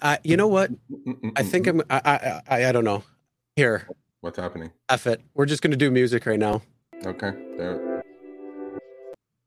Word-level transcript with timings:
I, 0.00 0.18
you 0.24 0.36
know 0.36 0.48
what? 0.48 0.70
I 1.36 1.42
think 1.42 1.66
I'm. 1.66 1.82
I, 1.90 2.00
I. 2.04 2.42
I. 2.48 2.64
I 2.66 2.72
don't 2.72 2.84
know. 2.84 3.02
Here, 3.56 3.86
What's 4.22 4.38
happening? 4.38 4.70
F 4.88 5.08
it. 5.08 5.20
We're 5.34 5.46
just 5.46 5.62
gonna 5.62 5.74
do 5.76 5.90
music 5.90 6.26
right 6.26 6.38
now. 6.38 6.62
Okay. 7.04 7.32
There. 7.58 8.04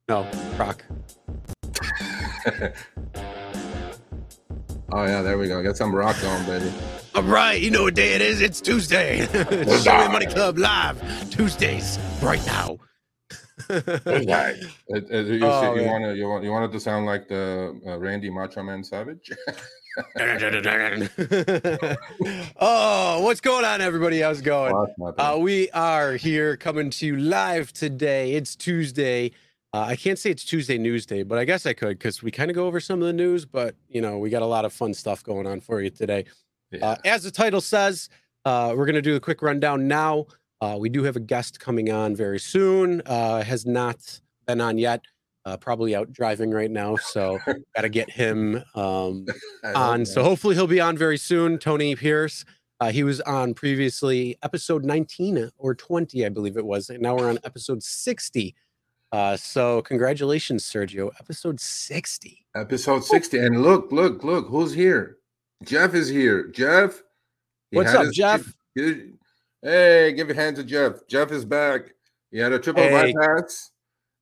No, 0.09 0.29
rock. 0.57 0.83
oh 4.91 5.05
yeah, 5.05 5.21
there 5.21 5.37
we 5.37 5.47
go. 5.47 5.63
Get 5.63 5.77
some 5.77 5.95
rock 5.95 6.21
on, 6.25 6.45
baby. 6.45 6.73
All 7.15 7.23
right, 7.23 7.61
you 7.61 7.71
know 7.71 7.83
what 7.83 7.95
day 7.95 8.15
it 8.15 8.21
is? 8.21 8.41
It's 8.41 8.59
Tuesday. 8.59 9.25
Show 9.81 9.97
Me 9.97 10.07
Money 10.11 10.25
Club 10.25 10.57
live 10.57 11.01
Tuesdays 11.29 11.97
right 12.21 12.45
now. 12.45 12.77
It- 13.69 15.09
it- 15.09 15.27
you, 15.27 15.45
Oh, 15.45 15.75
you 15.75 15.85
want 15.87 16.03
to 16.03 16.15
you 16.15 16.27
want 16.27 16.43
you 16.43 16.51
want 16.51 16.65
it 16.65 16.71
to 16.73 16.79
sound 16.79 17.05
like 17.05 17.27
the 17.27 17.79
uh, 17.87 17.97
Randy 17.97 18.29
Macho 18.29 18.61
Man 18.63 18.83
Savage? 18.83 19.31
oh, 22.59 23.21
what's 23.23 23.41
going 23.41 23.65
on, 23.65 23.81
everybody? 23.81 24.19
How's 24.19 24.39
it 24.41 24.43
going? 24.43 24.75
Happening? 24.75 25.13
Uh, 25.17 25.37
we 25.37 25.69
are 25.71 26.13
here 26.15 26.57
coming 26.57 26.89
to 26.91 27.05
you 27.05 27.17
live 27.17 27.71
today. 27.73 28.33
It's 28.33 28.55
Tuesday. 28.55 29.31
Uh, 29.73 29.85
I 29.87 29.95
can't 29.95 30.17
say 30.19 30.31
it's 30.31 30.45
Tuesday 30.45 30.77
News 30.77 31.05
Day, 31.05 31.23
but 31.23 31.37
I 31.37 31.45
guess 31.45 31.65
I 31.65 31.73
could 31.73 31.97
because 31.97 32.23
we 32.23 32.31
kind 32.31 32.49
of 32.49 32.55
go 32.55 32.65
over 32.67 32.79
some 32.79 33.01
of 33.01 33.07
the 33.07 33.13
news. 33.13 33.45
But 33.45 33.75
you 33.87 34.01
know, 34.01 34.17
we 34.17 34.29
got 34.29 34.41
a 34.41 34.45
lot 34.47 34.65
of 34.65 34.73
fun 34.73 34.93
stuff 34.93 35.23
going 35.23 35.47
on 35.47 35.59
for 35.61 35.81
you 35.81 35.89
today. 35.89 36.25
Yeah. 36.71 36.91
Uh, 36.91 36.95
as 37.05 37.23
the 37.23 37.31
title 37.31 37.61
says, 37.61 38.09
uh, 38.45 38.73
we're 38.75 38.85
going 38.85 38.95
to 38.95 39.01
do 39.01 39.15
a 39.15 39.19
quick 39.19 39.41
rundown 39.41 39.87
now. 39.87 40.25
Uh, 40.61 40.77
we 40.79 40.89
do 40.89 41.03
have 41.03 41.15
a 41.15 41.19
guest 41.19 41.59
coming 41.59 41.91
on 41.91 42.15
very 42.15 42.39
soon. 42.39 43.01
Uh, 43.05 43.43
has 43.43 43.65
not 43.65 44.19
been 44.47 44.61
on 44.61 44.77
yet. 44.77 45.01
Uh, 45.45 45.55
probably 45.57 45.95
out 45.95 46.11
driving 46.11 46.49
right 46.49 46.71
now, 46.71 46.95
so 46.95 47.37
got 47.75 47.81
to 47.81 47.89
get 47.89 48.09
him 48.09 48.63
um, 48.73 49.25
on. 49.75 50.03
So 50.03 50.23
hopefully 50.23 50.55
he'll 50.55 50.65
be 50.65 50.81
on 50.81 50.97
very 50.97 51.17
soon. 51.17 51.59
Tony 51.59 51.95
Pierce. 51.95 52.45
Uh, 52.79 52.91
he 52.91 53.03
was 53.03 53.21
on 53.21 53.53
previously 53.53 54.37
episode 54.43 54.83
19 54.83 55.51
or 55.57 55.75
20, 55.75 56.25
I 56.25 56.29
believe 56.29 56.57
it 56.57 56.65
was. 56.65 56.89
And 56.89 57.01
now 57.01 57.15
we're 57.15 57.29
on 57.29 57.37
episode 57.43 57.83
60. 57.83 58.55
Uh, 59.11 59.37
so 59.37 59.81
congratulations, 59.83 60.63
Sergio. 60.63 61.11
Episode 61.19 61.59
60. 61.59 62.45
episode 62.55 63.05
sixty, 63.05 63.37
and 63.37 63.61
look, 63.61 63.91
look, 63.91 64.23
look, 64.23 64.47
who's 64.47 64.73
here? 64.73 65.17
Jeff 65.63 65.93
is 65.93 66.09
here. 66.09 66.47
Jeff. 66.47 67.01
he 67.71 67.77
What's 67.77 67.93
up, 67.93 68.05
his- 68.07 68.15
Jeff? 68.15 68.53
Hey, 69.65 70.13
give 70.13 70.29
a 70.29 70.33
hand 70.33 70.55
to 70.57 70.63
Jeff. 70.63 71.07
Jeff 71.07 71.31
is 71.31 71.43
back. 71.43 71.93
He 72.31 72.37
had 72.37 72.53
a 72.53 72.59
triple 72.59 72.83
Hey. 72.83 73.13
bypass, 73.13 73.71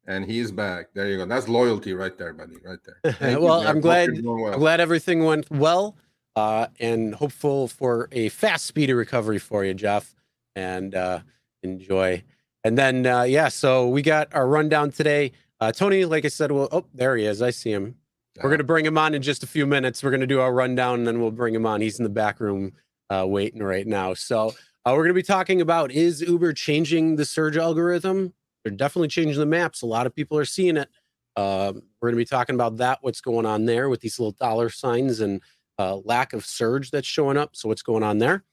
and 0.08 0.26
he's 0.26 0.52
back. 0.52 0.88
There 0.94 1.08
you 1.10 1.18
go. 1.18 1.26
That's 1.26 1.48
loyalty 1.48 1.94
right 1.94 2.18
there, 2.18 2.34
buddy. 2.34 2.56
Right 2.64 2.80
there. 2.86 3.14
Thank 3.14 3.40
you, 3.40 3.46
well, 3.46 3.68
I'm 3.68 3.82
glad 3.82 4.10
well. 4.24 4.54
I'm 4.54 4.60
glad 4.60 4.80
everything 4.80 5.24
went 5.26 5.50
well. 5.52 5.98
Uh, 6.36 6.68
and 6.80 7.14
hopeful 7.14 7.68
for 7.68 8.10
a 8.12 8.30
fast, 8.30 8.66
speedy 8.66 8.94
recovery 8.94 9.38
for 9.38 9.64
you, 9.64 9.74
Jeff. 9.74 10.16
And 10.56 10.96
uh, 10.96 11.20
enjoy. 11.62 12.24
And 12.64 12.78
then, 12.78 13.06
uh, 13.06 13.24
yeah, 13.24 13.50
so 13.50 13.88
we 13.88 14.02
got 14.02 14.34
our 14.34 14.48
rundown 14.48 14.92
today. 14.92 15.32
Uh, 15.60 15.72
Tony, 15.72 16.06
like 16.06 16.26
I 16.26 16.30
said, 16.30 16.52
well, 16.52 16.70
oh, 16.72 16.86
there 16.94 17.16
he 17.18 17.26
is. 17.26 17.42
I 17.42 17.50
see 17.52 17.72
him. 17.72 17.96
We're 18.38 18.50
going 18.50 18.58
to 18.60 18.64
bring 18.64 18.86
him 18.86 18.98
on 18.98 19.14
in 19.14 19.22
just 19.22 19.44
a 19.44 19.48
few 19.48 19.68
minutes. 19.68 20.04
We're 20.04 20.10
going 20.10 20.22
to 20.22 20.28
do 20.28 20.40
our 20.40 20.52
rundown 20.52 21.00
and 21.00 21.08
then 21.08 21.22
we'll 21.22 21.30
bring 21.32 21.54
him 21.54 21.68
on. 21.68 21.82
He's 21.82 22.00
in 22.00 22.04
the 22.04 22.10
back 22.10 22.40
room 22.40 22.74
uh, 23.12 23.26
waiting 23.28 23.62
right 23.62 23.86
now. 23.86 24.16
So 24.16 24.54
uh, 24.86 24.92
we're 24.92 25.04
going 25.04 25.10
to 25.10 25.14
be 25.14 25.24
talking 25.24 25.62
about 25.62 25.92
is 25.92 26.22
Uber 26.22 26.54
changing 26.54 27.16
the 27.16 27.26
surge 27.26 27.58
algorithm? 27.58 28.34
They're 28.64 28.74
definitely 28.74 29.10
changing 29.10 29.40
the 29.40 29.46
maps. 29.46 29.82
A 29.82 29.86
lot 29.86 30.06
of 30.06 30.16
people 30.16 30.38
are 30.38 30.46
seeing 30.46 30.78
it. 30.78 30.90
Um, 31.36 31.84
we're 32.00 32.10
going 32.10 32.16
to 32.16 32.18
be 32.18 32.26
talking 32.26 32.56
about 32.56 32.78
that, 32.78 33.00
what's 33.02 33.22
going 33.22 33.46
on 33.46 33.66
there 33.66 33.90
with 33.90 34.02
these 34.02 34.20
little 34.20 34.34
dollar 34.34 34.70
signs 34.70 35.20
and 35.20 35.42
uh, 35.80 35.98
lack 35.98 36.34
of 36.34 36.46
surge 36.46 36.92
that's 36.92 37.08
showing 37.08 37.38
up. 37.38 37.56
So, 37.56 37.68
what's 37.70 37.82
going 37.82 38.04
on 38.04 38.20
there? 38.20 38.44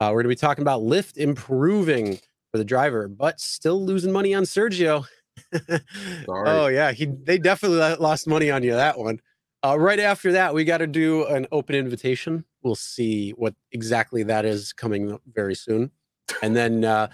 Uh, 0.00 0.06
we're 0.08 0.22
going 0.22 0.34
to 0.34 0.36
be 0.36 0.36
talking 0.36 0.62
about 0.62 0.80
Lyft 0.80 1.18
improving 1.18 2.18
for 2.50 2.58
the 2.58 2.64
driver, 2.64 3.06
but 3.06 3.38
still 3.40 3.84
losing 3.84 4.12
money 4.12 4.34
on 4.34 4.44
Sergio. 4.44 5.04
oh 6.28 6.66
yeah, 6.66 6.92
he 6.92 7.06
they 7.06 7.38
definitely 7.38 7.78
lost 7.96 8.26
money 8.26 8.50
on 8.50 8.62
you 8.62 8.72
that 8.72 8.98
one. 8.98 9.20
Uh, 9.62 9.78
right 9.78 10.00
after 10.00 10.32
that, 10.32 10.54
we 10.54 10.64
got 10.64 10.78
to 10.78 10.86
do 10.86 11.26
an 11.26 11.46
open 11.52 11.74
invitation. 11.74 12.44
We'll 12.62 12.74
see 12.74 13.30
what 13.30 13.54
exactly 13.72 14.22
that 14.24 14.44
is 14.44 14.72
coming 14.72 15.18
very 15.32 15.54
soon, 15.54 15.90
and 16.42 16.54
then 16.54 16.84
uh, 16.84 17.08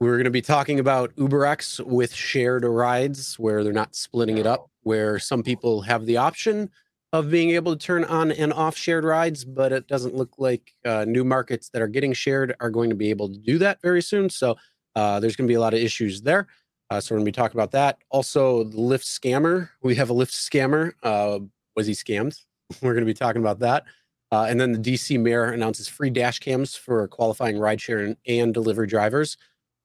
we're 0.00 0.16
going 0.16 0.24
to 0.24 0.30
be 0.30 0.42
talking 0.42 0.78
about 0.78 1.14
UberX 1.16 1.84
with 1.84 2.14
shared 2.14 2.64
rides, 2.64 3.38
where 3.38 3.64
they're 3.64 3.72
not 3.72 3.96
splitting 3.96 4.38
it 4.38 4.46
up, 4.46 4.70
where 4.82 5.18
some 5.18 5.42
people 5.42 5.82
have 5.82 6.06
the 6.06 6.16
option 6.16 6.70
of 7.12 7.30
being 7.30 7.50
able 7.50 7.74
to 7.74 7.78
turn 7.78 8.04
on 8.04 8.30
and 8.32 8.52
off 8.52 8.76
shared 8.76 9.04
rides, 9.04 9.44
but 9.44 9.72
it 9.72 9.86
doesn't 9.88 10.14
look 10.14 10.34
like 10.38 10.72
uh, 10.84 11.04
new 11.06 11.24
markets 11.24 11.70
that 11.70 11.80
are 11.80 11.88
getting 11.88 12.12
shared 12.12 12.54
are 12.60 12.70
going 12.70 12.90
to 12.90 12.96
be 12.96 13.10
able 13.10 13.28
to 13.28 13.38
do 13.38 13.58
that 13.58 13.80
very 13.80 14.02
soon. 14.02 14.28
So 14.28 14.56
uh, 14.94 15.18
there's 15.18 15.34
going 15.34 15.46
to 15.46 15.50
be 15.50 15.56
a 15.56 15.60
lot 15.60 15.74
of 15.74 15.80
issues 15.80 16.22
there. 16.22 16.48
Uh, 16.90 17.00
so 17.00 17.14
we're 17.14 17.18
going 17.18 17.26
to 17.26 17.32
be 17.32 17.42
talking 17.42 17.56
about 17.56 17.70
that. 17.72 17.98
Also, 18.10 18.64
the 18.64 18.76
Lyft 18.76 19.04
scammer. 19.04 19.70
We 19.82 19.94
have 19.96 20.10
a 20.10 20.14
Lyft 20.14 20.32
scammer. 20.32 20.92
Uh, 21.02 21.40
was 21.76 21.86
he 21.86 21.92
scammed? 21.92 22.38
We're 22.82 22.94
going 22.94 23.04
to 23.04 23.06
be 23.06 23.14
talking 23.14 23.42
about 23.42 23.60
that. 23.60 23.84
Uh, 24.30 24.44
and 24.48 24.60
then 24.60 24.72
the 24.72 24.78
DC 24.78 25.18
mayor 25.18 25.44
announces 25.44 25.88
free 25.88 26.10
dash 26.10 26.38
cams 26.38 26.74
for 26.76 27.08
qualifying 27.08 27.56
rideshare 27.56 28.04
and, 28.04 28.16
and 28.26 28.52
delivery 28.52 28.86
drivers, 28.86 29.36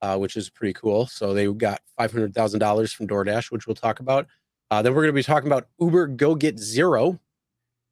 uh, 0.01 0.17
which 0.17 0.35
is 0.35 0.49
pretty 0.49 0.73
cool. 0.73 1.05
So 1.07 1.33
they 1.33 1.47
got 1.53 1.81
$500,000 1.99 2.93
from 2.93 3.07
DoorDash, 3.07 3.51
which 3.51 3.67
we'll 3.67 3.75
talk 3.75 3.99
about. 4.01 4.27
Uh, 4.69 4.81
then 4.81 4.93
we're 4.93 5.01
going 5.03 5.13
to 5.13 5.19
be 5.19 5.23
talking 5.23 5.47
about 5.47 5.67
Uber 5.79 6.07
Go 6.07 6.35
Get 6.35 6.59
Zero. 6.59 7.19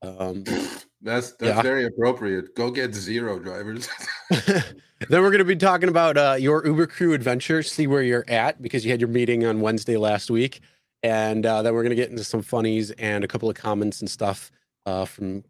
Um, 0.02 0.44
That's 1.04 1.32
that's 1.32 1.56
Yeah. 1.56 1.62
very 1.64 1.86
appropriate. 1.86 2.54
Go 2.56 2.70
get 2.70 2.94
zero 2.94 3.40
drivers. 3.40 3.90
then 4.30 4.64
we're 5.10 5.32
going 5.32 5.40
to 5.40 5.46
be 5.46 5.56
talking 5.56 5.90
about 5.90 6.16
uh, 6.16 6.36
your 6.40 6.64
Uber 6.66 6.86
crew 6.88 7.14
adventure, 7.14 7.64
see 7.64 7.88
where 7.88 8.04
you're 8.04 8.26
at 8.28 8.62
because 8.62 8.86
you 8.86 8.92
had 8.92 9.02
your 9.02 9.08
meeting 9.10 9.44
on 9.46 9.62
Wednesday 9.62 9.98
last 9.98 10.30
week. 10.30 10.62
And 11.02 11.44
uh, 11.46 11.64
then 11.64 11.74
we're 11.74 11.82
going 11.82 11.90
to 11.90 11.96
get 11.96 12.12
into 12.12 12.24
some 12.24 12.44
funnies 12.44 12.92
and 12.92 13.24
a 13.24 13.28
couple 13.28 13.50
of 13.50 13.56
comments 13.56 14.02
and 14.02 14.10
stuff 14.10 14.52
uh, 14.86 15.06
from 15.06 15.44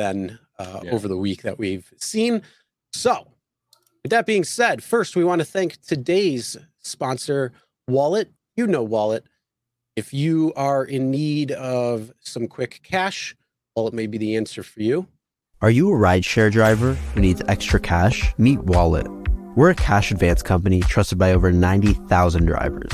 Ben 0.00 0.38
uh, 0.58 0.80
Yeah. 0.82 0.92
over 0.92 1.06
the 1.08 1.16
week 1.16 1.42
that 1.42 1.58
we've 1.58 1.92
seen. 1.98 2.40
So, 2.94 3.28
with 4.02 4.10
that 4.10 4.24
being 4.24 4.44
said, 4.44 4.82
first, 4.82 5.14
we 5.14 5.24
want 5.24 5.40
to 5.40 5.44
thank 5.44 5.78
today's 5.82 6.56
sponsor, 6.80 7.52
Ualett. 7.88 8.28
You 8.56 8.66
know 8.66 8.86
Ualett. 8.86 9.22
If 9.96 10.14
you 10.14 10.54
are 10.56 10.84
in 10.84 11.10
need 11.10 11.52
of 11.52 12.12
some 12.20 12.48
quick 12.48 12.80
cash, 12.82 13.36
Ualett 13.76 13.92
may 13.92 14.06
be 14.06 14.16
the 14.16 14.36
answer 14.36 14.62
for 14.62 14.80
you. 14.82 15.06
Are 15.60 15.70
you 15.70 15.92
a 15.92 15.96
rideshare 15.96 16.50
driver 16.50 16.94
who 16.94 17.20
needs 17.20 17.42
extra 17.46 17.78
cash? 17.78 18.32
Meet 18.38 18.60
Ualett. 18.60 19.06
We're 19.54 19.70
a 19.70 19.74
cash 19.74 20.10
advance 20.10 20.42
company 20.42 20.80
trusted 20.80 21.18
by 21.18 21.32
over 21.32 21.52
90,000 21.52 22.46
drivers. 22.46 22.90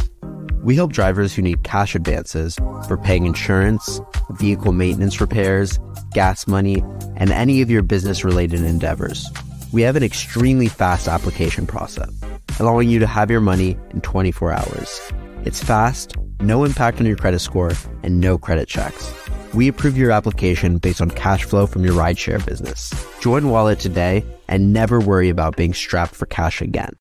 We 0.67 0.75
help 0.75 0.93
drivers 0.93 1.33
who 1.33 1.43
need 1.43 1.63
cash 1.63 1.95
advances 1.95 2.57
for 2.89 2.97
paying 2.97 3.25
insurance, 3.25 4.01
vehicle 4.31 4.73
maintenance 4.73 5.21
repairs, 5.21 5.79
gas 6.11 6.49
money, 6.49 6.83
and 7.15 7.31
any 7.31 7.63
of 7.63 7.71
your 7.71 7.83
business 7.83 8.25
related 8.25 8.65
endeavors. 8.65 9.25
We 9.73 9.83
have 9.83 9.95
an 9.95 10.03
extremely 10.03 10.67
fast 10.67 11.07
application 11.07 11.69
process, 11.69 12.11
allowing 12.59 12.89
you 12.89 12.99
to 12.99 13.07
have 13.07 13.31
your 13.31 13.41
money 13.41 13.79
in 13.91 14.01
24 14.01 14.51
hours. 14.51 15.13
It's 15.45 15.63
fast, 15.63 16.17
no 16.41 16.65
impact 16.65 16.99
on 16.99 17.07
your 17.07 17.17
credit 17.17 17.39
score, 17.39 17.71
and 18.03 18.21
no 18.21 18.37
credit 18.37 18.67
checks. 18.67 19.15
We 19.55 19.69
approve 19.69 19.97
your 19.97 20.11
application 20.11 20.79
based 20.79 21.01
on 21.01 21.11
cash 21.13 21.45
flow 21.45 21.69
from 21.69 21.85
your 21.85 21.95
rideshare 21.95 22.45
business. 22.45 22.93
Join 23.21 23.45
Ualett 23.45 23.79
today 23.79 24.25
and 24.49 24.73
never 24.73 24.99
worry 24.99 25.29
about 25.29 25.57
being 25.57 25.75
strapped 25.75 26.17
for 26.17 26.27
cash 26.27 26.61
again. 26.61 26.97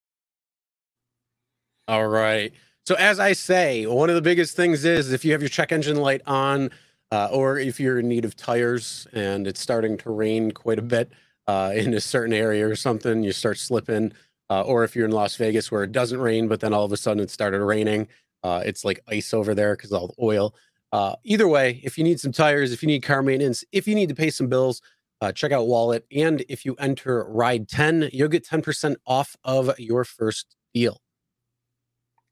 All 1.88 2.08
right. 2.08 2.54
So 2.88 2.94
as 2.96 3.20
I 3.20 3.34
say, 3.34 3.88
one 3.88 4.10
of 4.10 4.16
the 4.16 4.22
biggest 4.22 4.56
things 4.56 4.86
is 4.86 5.12
if 5.12 5.26
you 5.26 5.32
have 5.32 5.42
your 5.42 5.50
check 5.50 5.72
engine 5.72 5.98
light 5.98 6.22
on, 6.28 6.70
uh, 7.12 7.30
or 7.32 7.58
if 7.58 7.80
you're 7.80 7.98
in 7.98 8.08
need 8.08 8.26
of 8.26 8.36
tires 8.36 9.08
and 9.12 9.48
it's 9.48 9.60
starting 9.60 9.98
to 9.98 10.12
rain 10.12 10.52
quite 10.52 10.78
a 10.78 10.84
bit 10.84 11.12
uh, 11.48 11.72
in 11.76 11.96
a 11.96 12.00
certain 12.00 12.34
area 12.34 12.68
or 12.68 12.76
something, 12.76 13.24
you 13.24 13.32
start 13.32 13.58
slipping. 13.58 14.14
Uh, 14.52 14.62
or 14.62 14.84
if 14.84 14.96
you're 14.96 15.06
in 15.06 15.12
Las 15.12 15.36
Vegas 15.36 15.72
where 15.72 15.84
it 15.84 15.92
doesn't 15.92 16.20
rain, 16.20 16.48
but 16.48 16.60
then 16.60 16.74
all 16.74 16.86
of 16.86 16.92
a 16.92 16.98
sudden 16.98 17.24
it 17.24 17.32
started 17.32 17.64
raining, 17.64 18.08
uh, 18.44 18.62
it's 18.64 18.86
like 18.86 19.00
ice 19.08 19.34
over 19.34 19.56
there 19.56 19.76
because 19.76 19.92
all 19.92 20.10
the 20.10 20.24
oil. 20.24 20.54
Uh, 20.92 21.16
either 21.24 21.48
way, 21.48 21.82
if 21.84 21.98
you 21.98 22.04
need 22.04 22.20
some 22.20 22.32
tires, 22.32 22.72
if 22.72 22.84
you 22.84 22.88
need 22.88 23.02
car 23.02 23.24
maintenance, 23.24 23.64
if 23.72 23.88
you 23.88 23.96
need 23.96 24.10
to 24.10 24.16
pay 24.16 24.30
some 24.30 24.48
bills, 24.48 24.84
uh, 25.22 25.32
check 25.32 25.52
out 25.52 25.68
Ualett. 25.68 26.04
And 26.16 26.46
if 26.48 26.64
you 26.64 26.76
enter 26.76 27.24
Ride 27.24 27.68
10, 27.68 28.12
you'll 28.14 28.30
get 28.30 28.46
10% 28.46 28.96
off 29.08 29.36
of 29.44 29.72
your 29.80 30.04
first 30.04 30.56
deal. 30.72 31.02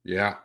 Yeah. 0.04 0.38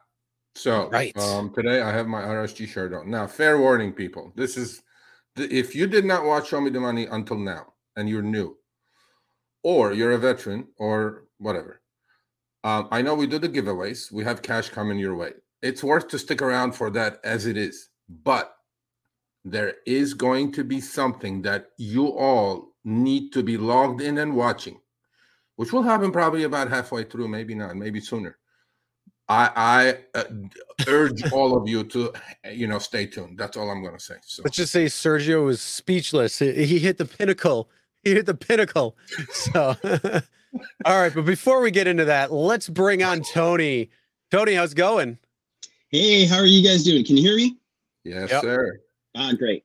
So 0.55 0.89
Right. 0.91 1.17
um, 1.17 1.53
today 1.55 1.81
I 1.83 1.93
have 1.93 2.07
my 2.07 2.23
RSG 2.23 2.67
shirt 2.67 2.93
on. 2.93 3.11
Now, 3.11 3.27
fair 3.27 3.59
warning, 3.59 3.93
people. 3.93 4.33
This 4.37 4.57
is 4.57 4.83
if 5.37 5.75
you 5.75 5.87
did 5.87 6.05
not 6.05 6.25
watch 6.25 6.49
Show 6.49 6.61
Me 6.61 6.71
the 6.71 6.81
Money 6.81 7.07
until 7.07 7.39
now, 7.39 7.75
and 7.97 8.09
you're 8.09 8.23
new, 8.23 8.59
or 9.63 9.93
you're 9.93 10.13
a 10.13 10.19
veteran, 10.19 10.69
or 10.79 11.25
whatever. 11.39 11.81
Um, 12.65 12.89
I 12.91 13.03
know 13.03 13.15
we 13.15 13.27
do 13.27 13.39
the 13.39 13.49
giveaways. 13.49 14.13
We 14.13 14.25
have 14.25 14.43
cash 14.43 14.69
coming 14.71 14.99
your 14.99 15.17
way. 15.17 15.33
It's 15.63 15.85
worth 15.85 16.09
to 16.09 16.19
stick 16.19 16.43
around 16.43 16.73
for 16.73 16.91
that 16.91 17.21
as 17.25 17.47
it 17.47 17.57
is. 17.57 17.91
But 18.09 18.57
there 19.45 19.77
is 19.87 20.15
going 20.15 20.53
to 20.53 20.65
be 20.65 20.81
something 20.81 21.43
that 21.43 21.71
you 21.79 22.09
all 22.09 22.75
need 22.85 23.33
to 23.33 23.43
be 23.43 23.57
logged 23.57 24.01
in 24.03 24.19
and 24.19 24.37
watching, 24.37 24.81
which 25.57 25.73
will 25.73 25.83
happen 25.83 26.13
probably 26.13 26.45
about 26.45 26.71
halfway 26.71 27.05
through, 27.05 27.29
maybe 27.29 27.55
not, 27.55 27.77
maybe 27.77 28.01
sooner. 28.01 28.38
I, 29.29 29.51
I 30.15 30.19
uh, 30.19 30.25
urge 30.87 31.33
all 31.33 31.57
of 31.57 31.69
you 31.69 31.85
to, 31.85 32.13
you 32.51 32.67
know, 32.67 32.79
stay 32.79 33.07
tuned. 33.07 33.39
That's 33.39 33.57
all 33.57 33.71
I'm 33.71 33.83
going 33.83 33.97
to 33.97 34.03
say. 34.03 34.15
So 34.25 34.43
let's 34.45 34.57
just 34.57 34.73
say 34.73 34.87
Sergio 34.87 35.45
was 35.45 35.61
speechless. 35.61 36.39
He 36.39 36.79
hit 36.79 36.97
the 36.97 37.05
pinnacle. 37.05 37.69
He 38.05 38.15
hit 38.15 38.27
the 38.27 38.35
pinnacle. 38.35 38.97
So, 39.33 39.77
all 40.85 41.01
right. 41.01 41.15
But 41.15 41.27
before 41.27 41.61
we 41.61 41.71
get 41.71 41.87
into 41.87 42.07
that, 42.07 42.33
let's 42.33 42.69
bring 42.69 43.03
on 43.03 43.21
Tony. 43.21 43.91
Tony, 44.31 44.55
how's 44.55 44.73
it 44.73 44.77
going? 44.77 45.19
Hey, 45.91 46.25
how 46.25 46.37
are 46.37 46.47
you 46.47 46.67
guys 46.67 46.85
doing? 46.85 47.05
Can 47.05 47.17
you 47.17 47.23
hear 47.23 47.37
me? 47.37 47.57
Yes, 48.05 48.31
yep. 48.31 48.43
sir. 48.43 48.81
Ah, 49.15 49.33
great. 49.39 49.65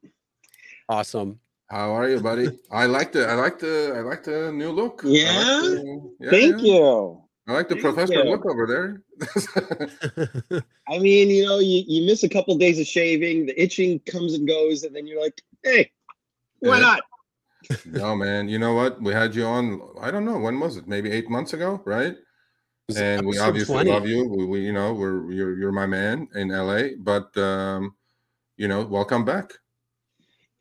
Awesome. 0.89 1.39
How 1.69 1.91
are 1.91 2.09
you, 2.09 2.19
buddy? 2.19 2.47
I 2.71 2.85
like 2.85 3.11
the 3.11 3.27
I 3.27 3.33
like 3.33 3.59
the 3.59 3.93
I 3.95 4.01
like 4.01 4.23
the 4.23 4.51
new 4.51 4.71
look. 4.71 5.01
Yeah. 5.03 5.31
Like 5.31 5.63
the, 5.63 6.13
yeah 6.19 6.29
Thank 6.29 6.61
yeah. 6.61 6.73
you. 6.73 7.21
I 7.47 7.53
like 7.53 7.67
the 7.67 7.75
Thank 7.75 7.83
professor 7.85 8.13
you. 8.13 8.23
look 8.23 8.45
over 8.45 8.65
there. 8.67 9.01
I 10.87 10.99
mean, 10.99 11.29
you 11.29 11.45
know, 11.45 11.59
you, 11.59 11.83
you 11.87 12.05
miss 12.05 12.23
a 12.23 12.29
couple 12.29 12.57
days 12.57 12.79
of 12.79 12.87
shaving, 12.87 13.45
the 13.45 13.61
itching 13.61 13.99
comes 13.99 14.33
and 14.33 14.47
goes, 14.47 14.83
and 14.83 14.95
then 14.95 15.07
you're 15.07 15.21
like, 15.21 15.41
hey, 15.63 15.91
why 16.59 16.77
yeah. 16.77 16.81
not? 16.81 17.01
no, 17.85 18.15
man. 18.15 18.49
You 18.49 18.59
know 18.59 18.73
what? 18.73 19.01
We 19.01 19.13
had 19.13 19.35
you 19.35 19.45
on, 19.45 19.81
I 20.01 20.11
don't 20.11 20.25
know, 20.25 20.37
when 20.37 20.59
was 20.59 20.77
it? 20.77 20.87
Maybe 20.87 21.11
eight 21.11 21.29
months 21.29 21.53
ago, 21.53 21.81
right? 21.85 22.15
And 22.97 23.25
we 23.25 23.39
obviously 23.39 23.75
20. 23.75 23.89
love 23.89 24.07
you. 24.07 24.27
We, 24.27 24.45
we, 24.45 24.59
you 24.61 24.73
know, 24.73 24.93
we're 24.93 25.31
you're 25.31 25.57
you're 25.57 25.71
my 25.71 25.85
man 25.85 26.27
in 26.35 26.49
LA, 26.49 26.89
but 26.99 27.35
um, 27.37 27.95
you 28.57 28.67
know, 28.67 28.83
welcome 28.83 29.23
back. 29.23 29.53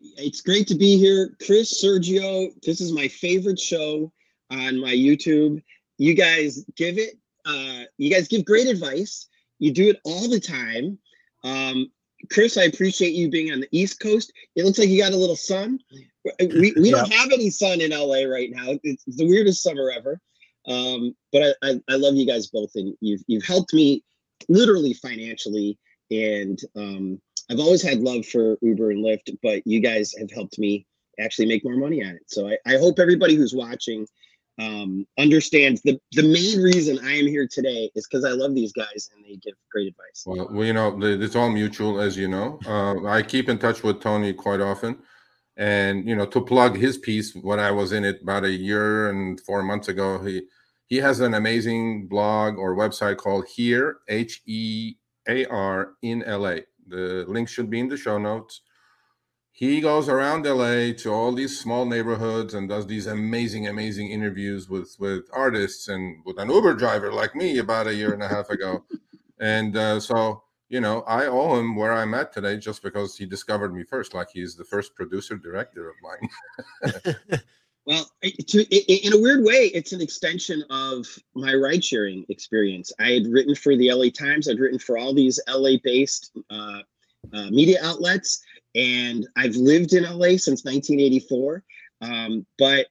It's 0.00 0.40
great 0.40 0.66
to 0.68 0.76
be 0.76 0.98
here. 0.98 1.36
Chris, 1.44 1.82
Sergio, 1.82 2.50
this 2.62 2.80
is 2.80 2.92
my 2.92 3.08
favorite 3.08 3.58
show 3.58 4.12
on 4.50 4.80
my 4.80 4.92
YouTube. 4.92 5.62
You 5.98 6.14
guys 6.14 6.64
give 6.76 6.98
it, 6.98 7.18
uh, 7.46 7.84
you 7.98 8.10
guys 8.10 8.28
give 8.28 8.44
great 8.44 8.68
advice. 8.68 9.26
You 9.58 9.72
do 9.72 9.90
it 9.90 10.00
all 10.04 10.28
the 10.28 10.40
time. 10.40 10.98
Um, 11.44 11.90
Chris, 12.30 12.56
I 12.56 12.64
appreciate 12.64 13.14
you 13.14 13.30
being 13.30 13.52
on 13.52 13.60
the 13.60 13.68
East 13.72 14.00
Coast. 14.00 14.32
It 14.54 14.64
looks 14.64 14.78
like 14.78 14.88
you 14.88 15.00
got 15.00 15.12
a 15.12 15.16
little 15.16 15.36
sun. 15.36 15.80
We, 16.40 16.72
we 16.76 16.90
don't 16.90 17.12
have 17.12 17.32
any 17.32 17.50
sun 17.50 17.80
in 17.80 17.90
LA 17.90 18.24
right 18.24 18.50
now. 18.50 18.78
It's 18.84 19.04
the 19.06 19.26
weirdest 19.26 19.62
summer 19.62 19.90
ever. 19.90 20.20
Um, 20.68 21.14
but 21.32 21.56
I, 21.62 21.68
I, 21.68 21.80
I, 21.90 21.96
love 21.96 22.14
you 22.14 22.24
guys 22.24 22.46
both, 22.46 22.70
and 22.76 22.94
you've 23.00 23.22
you've 23.26 23.44
helped 23.44 23.74
me 23.74 24.04
literally 24.48 24.94
financially, 24.94 25.76
and 26.10 26.56
um, 26.76 27.20
I've 27.50 27.58
always 27.58 27.82
had 27.82 27.98
love 27.98 28.24
for 28.24 28.58
Uber 28.62 28.92
and 28.92 29.04
Lyft, 29.04 29.36
but 29.42 29.66
you 29.66 29.80
guys 29.80 30.14
have 30.20 30.30
helped 30.30 30.60
me 30.60 30.86
actually 31.18 31.46
make 31.46 31.64
more 31.64 31.76
money 31.76 32.04
on 32.04 32.10
it. 32.10 32.22
So 32.28 32.48
I, 32.48 32.58
I 32.64 32.78
hope 32.78 33.00
everybody 33.00 33.34
who's 33.34 33.54
watching 33.54 34.06
um, 34.58 35.06
understands 35.18 35.80
the 35.82 35.98
the 36.12 36.22
main 36.22 36.62
reason 36.62 36.98
I 37.04 37.18
am 37.18 37.26
here 37.26 37.48
today 37.50 37.90
is 37.94 38.06
because 38.06 38.24
I 38.24 38.30
love 38.30 38.54
these 38.54 38.72
guys 38.72 39.10
and 39.14 39.24
they 39.24 39.36
give 39.36 39.54
great 39.70 39.88
advice. 39.88 40.24
Well, 40.26 40.64
you 40.64 40.72
know, 40.72 40.98
it's 41.02 41.36
all 41.36 41.50
mutual, 41.50 42.00
as 42.00 42.16
you 42.16 42.28
know. 42.28 42.58
Uh, 42.66 43.06
I 43.06 43.22
keep 43.22 43.48
in 43.48 43.58
touch 43.58 43.82
with 43.82 44.00
Tony 44.00 44.32
quite 44.32 44.60
often, 44.60 44.98
and 45.56 46.06
you 46.06 46.14
know, 46.14 46.26
to 46.26 46.40
plug 46.40 46.76
his 46.76 46.98
piece, 46.98 47.34
when 47.34 47.58
I 47.58 47.70
was 47.70 47.92
in 47.92 48.04
it 48.04 48.22
about 48.22 48.44
a 48.44 48.50
year 48.50 49.10
and 49.10 49.40
four 49.40 49.62
months 49.62 49.88
ago, 49.88 50.22
he 50.22 50.42
he 50.86 50.96
has 50.98 51.20
an 51.20 51.34
amazing 51.34 52.06
blog 52.06 52.58
or 52.58 52.76
website 52.76 53.16
called 53.16 53.46
Hear 53.48 53.98
H 54.08 54.42
E 54.46 54.96
A 55.28 55.46
R 55.46 55.94
in 56.02 56.22
LA. 56.26 56.56
The 56.88 57.24
link 57.26 57.48
should 57.48 57.70
be 57.70 57.80
in 57.80 57.88
the 57.88 57.96
show 57.96 58.18
notes. 58.18 58.60
He 59.54 59.80
goes 59.82 60.08
around 60.08 60.46
LA 60.46 60.92
to 60.98 61.12
all 61.12 61.30
these 61.32 61.60
small 61.60 61.84
neighborhoods 61.84 62.54
and 62.54 62.68
does 62.68 62.86
these 62.86 63.06
amazing, 63.06 63.68
amazing 63.68 64.10
interviews 64.10 64.68
with 64.68 64.96
with 64.98 65.24
artists 65.32 65.88
and 65.88 66.24
with 66.24 66.38
an 66.38 66.50
Uber 66.50 66.74
driver 66.74 67.12
like 67.12 67.34
me 67.34 67.58
about 67.58 67.86
a 67.86 67.94
year 67.94 68.14
and 68.14 68.22
a 68.22 68.28
half 68.28 68.48
ago. 68.48 68.82
And 69.38 69.76
uh, 69.76 70.00
so, 70.00 70.42
you 70.68 70.80
know, 70.80 71.02
I 71.02 71.26
owe 71.26 71.58
him 71.58 71.76
where 71.76 71.92
I'm 71.92 72.14
at 72.14 72.32
today 72.32 72.56
just 72.56 72.82
because 72.82 73.16
he 73.16 73.26
discovered 73.26 73.74
me 73.74 73.84
first. 73.84 74.14
Like 74.14 74.28
he's 74.32 74.56
the 74.56 74.64
first 74.64 74.94
producer 74.94 75.36
director 75.36 75.90
of 75.90 75.96
mine. 76.02 77.10
Well, 77.84 78.08
to, 78.22 79.04
in 79.06 79.12
a 79.12 79.20
weird 79.20 79.42
way, 79.42 79.70
it's 79.74 79.92
an 79.92 80.00
extension 80.00 80.62
of 80.70 81.06
my 81.34 81.52
ride 81.54 81.82
sharing 81.82 82.24
experience. 82.28 82.92
I 83.00 83.10
had 83.10 83.26
written 83.26 83.56
for 83.56 83.76
the 83.76 83.92
LA 83.92 84.10
Times, 84.10 84.48
I'd 84.48 84.60
written 84.60 84.78
for 84.78 84.98
all 84.98 85.12
these 85.12 85.40
LA 85.48 85.78
based 85.82 86.30
uh, 86.48 86.82
uh, 87.32 87.50
media 87.50 87.78
outlets, 87.82 88.44
and 88.74 89.26
I've 89.36 89.56
lived 89.56 89.92
in 89.92 90.04
LA 90.04 90.36
since 90.36 90.64
1984. 90.64 91.62
Um, 92.00 92.46
but 92.58 92.86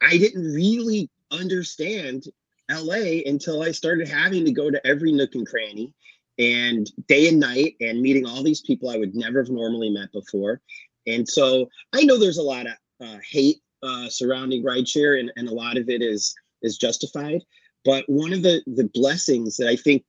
I 0.00 0.18
didn't 0.18 0.52
really 0.52 1.08
understand 1.30 2.24
LA 2.70 3.20
until 3.26 3.62
I 3.62 3.72
started 3.72 4.08
having 4.08 4.44
to 4.44 4.52
go 4.52 4.70
to 4.70 4.86
every 4.86 5.12
nook 5.12 5.34
and 5.34 5.46
cranny 5.46 5.94
and 6.38 6.90
day 7.08 7.28
and 7.28 7.40
night 7.40 7.74
and 7.80 8.00
meeting 8.00 8.26
all 8.26 8.42
these 8.42 8.62
people 8.62 8.90
I 8.90 8.96
would 8.96 9.14
never 9.14 9.40
have 9.40 9.50
normally 9.50 9.90
met 9.90 10.12
before. 10.12 10.60
And 11.06 11.28
so 11.28 11.68
I 11.92 12.02
know 12.02 12.18
there's 12.18 12.38
a 12.38 12.42
lot 12.42 12.66
of 12.66 12.72
uh, 13.00 13.18
hate 13.28 13.58
uh, 13.82 14.08
surrounding 14.08 14.62
rideshare, 14.62 15.18
and, 15.18 15.32
and 15.36 15.48
a 15.48 15.54
lot 15.54 15.76
of 15.76 15.88
it 15.88 16.02
is 16.02 16.34
is 16.62 16.78
justified. 16.78 17.42
But 17.84 18.04
one 18.06 18.32
of 18.32 18.42
the 18.42 18.62
the 18.66 18.88
blessings 18.94 19.56
that 19.56 19.68
I 19.68 19.76
think 19.76 20.04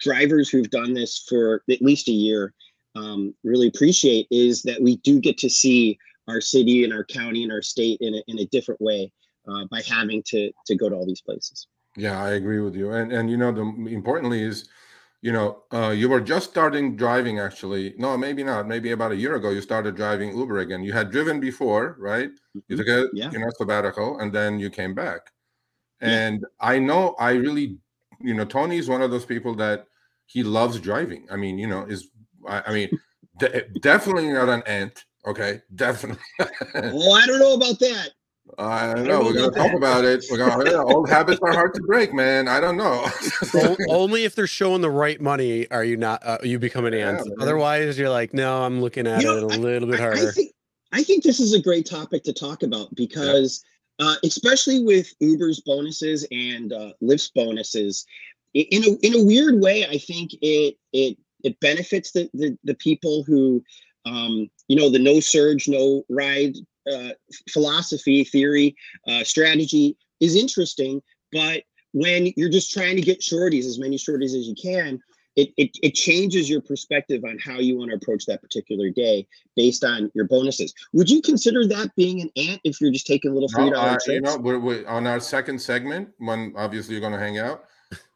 drivers 0.00 0.48
who've 0.48 0.70
done 0.70 0.94
this 0.94 1.24
for 1.28 1.64
at 1.68 1.82
least 1.82 2.08
a 2.08 2.12
year 2.12 2.54
um, 2.94 3.34
really 3.44 3.68
appreciate 3.68 4.26
is 4.30 4.62
that 4.62 4.80
we 4.80 4.96
do 4.98 5.20
get 5.20 5.38
to 5.38 5.50
see 5.50 5.98
our 6.28 6.40
city 6.40 6.84
and 6.84 6.92
our 6.92 7.04
county 7.04 7.42
and 7.42 7.52
our 7.52 7.62
state 7.62 7.98
in 8.00 8.14
a, 8.14 8.22
in 8.28 8.38
a 8.40 8.46
different 8.46 8.80
way 8.80 9.10
uh, 9.48 9.64
by 9.70 9.82
having 9.82 10.22
to 10.26 10.50
to 10.66 10.74
go 10.74 10.88
to 10.88 10.94
all 10.94 11.06
these 11.06 11.22
places. 11.22 11.66
Yeah, 11.96 12.22
I 12.22 12.32
agree 12.32 12.60
with 12.60 12.74
you. 12.74 12.92
And 12.92 13.12
and 13.12 13.30
you 13.30 13.36
know 13.36 13.52
the 13.52 13.62
importantly 13.90 14.42
is 14.42 14.68
you 15.20 15.32
know, 15.32 15.62
uh, 15.72 15.90
you 15.90 16.08
were 16.08 16.20
just 16.20 16.48
starting 16.48 16.94
driving 16.94 17.40
actually. 17.40 17.94
No, 17.98 18.16
maybe 18.16 18.44
not. 18.44 18.68
Maybe 18.68 18.92
about 18.92 19.10
a 19.10 19.16
year 19.16 19.34
ago, 19.34 19.50
you 19.50 19.60
started 19.60 19.96
driving 19.96 20.36
Uber 20.36 20.60
again. 20.60 20.84
You 20.84 20.92
had 20.92 21.10
driven 21.10 21.40
before, 21.40 21.96
right? 21.98 22.30
You 22.54 22.60
mm-hmm. 22.60 22.76
took 22.76 22.88
a 22.88 23.08
yeah. 23.12 23.30
you 23.32 23.40
know 23.40 23.50
sabbatical, 23.56 24.20
and 24.20 24.32
then 24.32 24.60
you 24.60 24.70
came 24.70 24.94
back. 24.94 25.30
And 26.00 26.40
yeah. 26.40 26.68
I 26.68 26.78
know, 26.78 27.16
I 27.18 27.32
really, 27.32 27.78
you 28.20 28.34
know, 28.34 28.44
Tony 28.44 28.78
is 28.78 28.88
one 28.88 29.02
of 29.02 29.10
those 29.10 29.24
people 29.24 29.56
that 29.56 29.86
he 30.26 30.44
loves 30.44 30.78
driving. 30.78 31.26
I 31.28 31.36
mean, 31.36 31.58
you 31.58 31.66
know, 31.66 31.82
is 31.84 32.08
I, 32.46 32.62
I 32.66 32.72
mean, 32.72 32.90
de- 33.38 33.68
definitely 33.80 34.28
not 34.28 34.48
an 34.48 34.62
ant. 34.66 35.04
Okay, 35.26 35.60
definitely. 35.74 36.22
well, 36.74 37.14
I 37.14 37.26
don't 37.26 37.40
know 37.40 37.54
about 37.54 37.78
that. 37.80 38.10
I 38.56 38.94
don't 38.94 39.06
know. 39.06 39.20
We're 39.20 39.34
gonna 39.34 39.50
talk 39.50 39.74
about 39.74 40.04
it. 40.04 40.24
We're 40.30 40.38
gonna 40.38 40.82
old 40.82 41.08
habits 41.08 41.40
are 41.42 41.52
hard 41.52 41.74
to 41.74 41.82
break, 41.82 42.14
man. 42.14 42.48
I 42.48 42.60
don't 42.60 42.76
know. 42.76 43.06
Only 43.88 44.24
if 44.24 44.34
they're 44.34 44.46
showing 44.46 44.80
the 44.80 44.90
right 44.90 45.20
money 45.20 45.70
are 45.70 45.84
you 45.84 45.96
not 45.96 46.24
uh, 46.24 46.38
you 46.42 46.58
become 46.58 46.86
an 46.86 46.94
ant. 46.94 47.22
Yeah, 47.26 47.34
Otherwise, 47.40 47.98
you're 47.98 48.08
like, 48.08 48.32
no, 48.32 48.62
I'm 48.62 48.80
looking 48.80 49.06
at 49.06 49.22
you 49.22 49.36
it 49.36 49.40
know, 49.40 49.46
a 49.46 49.58
little 49.58 49.88
I, 49.88 49.92
bit 49.92 50.00
harder. 50.00 50.28
I 50.28 50.30
think, 50.30 50.52
I 50.92 51.02
think 51.02 51.24
this 51.24 51.40
is 51.40 51.52
a 51.52 51.60
great 51.60 51.84
topic 51.84 52.24
to 52.24 52.32
talk 52.32 52.62
about 52.62 52.94
because, 52.94 53.62
yeah. 53.98 54.06
uh, 54.06 54.14
especially 54.24 54.82
with 54.82 55.12
Uber's 55.20 55.60
bonuses 55.60 56.26
and 56.30 56.72
uh, 56.72 56.92
Lyft's 57.02 57.30
bonuses, 57.34 58.06
in 58.54 58.84
a 58.84 59.06
in 59.06 59.14
a 59.14 59.24
weird 59.24 59.60
way, 59.60 59.86
I 59.86 59.98
think 59.98 60.32
it 60.40 60.76
it 60.92 61.18
it 61.44 61.58
benefits 61.60 62.12
the 62.12 62.30
the, 62.34 62.58
the 62.64 62.74
people 62.74 63.24
who, 63.24 63.62
um, 64.06 64.48
you 64.68 64.76
know, 64.76 64.90
the 64.90 64.98
no 64.98 65.20
surge, 65.20 65.68
no 65.68 66.04
ride 66.08 66.54
uh, 66.90 67.10
philosophy, 67.50 68.24
theory, 68.24 68.76
uh, 69.06 69.24
strategy 69.24 69.96
is 70.20 70.36
interesting, 70.36 71.02
but 71.32 71.62
when 71.92 72.32
you're 72.36 72.48
just 72.48 72.72
trying 72.72 72.96
to 72.96 73.02
get 73.02 73.20
shorties, 73.20 73.64
as 73.64 73.78
many 73.78 73.96
shorties 73.96 74.36
as 74.36 74.46
you 74.46 74.54
can, 74.60 75.00
it, 75.36 75.52
it, 75.56 75.70
it 75.82 75.94
changes 75.94 76.50
your 76.50 76.60
perspective 76.60 77.22
on 77.24 77.38
how 77.38 77.60
you 77.60 77.78
want 77.78 77.90
to 77.90 77.96
approach 77.96 78.26
that 78.26 78.42
particular 78.42 78.90
day 78.90 79.26
based 79.54 79.84
on 79.84 80.10
your 80.14 80.26
bonuses. 80.26 80.74
Would 80.92 81.08
you 81.08 81.22
consider 81.22 81.64
that 81.68 81.94
being 81.94 82.20
an 82.20 82.30
ant 82.36 82.60
if 82.64 82.80
you're 82.80 82.90
just 82.90 83.06
taking 83.06 83.32
little 83.32 83.48
three 83.48 83.70
dollar 83.70 83.92
trips? 83.92 84.08
You 84.08 84.20
know, 84.20 84.36
we're, 84.36 84.58
we're, 84.58 84.86
on 84.88 85.06
our 85.06 85.20
second 85.20 85.60
segment 85.60 86.08
when 86.18 86.52
obviously 86.56 86.94
you're 86.94 87.00
going 87.00 87.12
to 87.12 87.20
hang 87.20 87.38
out. 87.38 87.64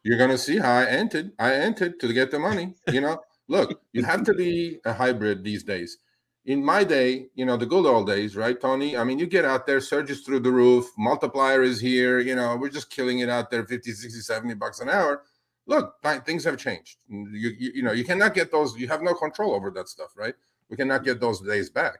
You're 0.03 0.17
going 0.17 0.29
to 0.29 0.37
see 0.37 0.57
how 0.57 0.71
I 0.71 0.85
entered. 0.85 1.31
I 1.39 1.53
entered 1.53 1.99
to 1.99 2.13
get 2.13 2.31
the 2.31 2.39
money. 2.39 2.75
You 2.91 3.01
know, 3.01 3.21
look, 3.47 3.81
you 3.93 4.03
have 4.03 4.23
to 4.25 4.33
be 4.33 4.79
a 4.85 4.93
hybrid 4.93 5.43
these 5.43 5.63
days 5.63 5.97
in 6.45 6.63
my 6.63 6.83
day, 6.83 7.27
you 7.35 7.45
know, 7.45 7.55
the 7.55 7.65
good 7.65 7.85
old 7.85 8.07
days, 8.07 8.35
right, 8.35 8.59
Tony? 8.59 8.97
I 8.97 9.03
mean, 9.03 9.17
you 9.17 9.25
get 9.25 9.45
out 9.45 9.65
there, 9.65 9.79
surges 9.79 10.21
through 10.21 10.41
the 10.41 10.51
roof, 10.51 10.89
multiplier 10.97 11.63
is 11.63 11.79
here, 11.79 12.19
you 12.19 12.35
know, 12.35 12.57
we're 12.57 12.69
just 12.69 12.89
killing 12.89 13.19
it 13.19 13.29
out 13.29 13.49
there 13.49 13.65
50, 13.65 13.91
60, 13.91 14.19
70 14.19 14.53
bucks 14.55 14.81
an 14.81 14.89
hour. 14.89 15.23
Look, 15.65 15.95
things 16.25 16.43
have 16.43 16.57
changed. 16.57 16.97
You, 17.07 17.51
you, 17.57 17.71
you 17.75 17.83
know, 17.83 17.93
you 17.93 18.03
cannot 18.03 18.33
get 18.33 18.51
those, 18.51 18.77
you 18.77 18.89
have 18.89 19.01
no 19.01 19.13
control 19.13 19.53
over 19.53 19.71
that 19.71 19.87
stuff, 19.87 20.09
right? 20.17 20.35
We 20.69 20.75
cannot 20.75 21.05
get 21.05 21.21
those 21.21 21.39
days 21.39 21.69
back. 21.69 21.99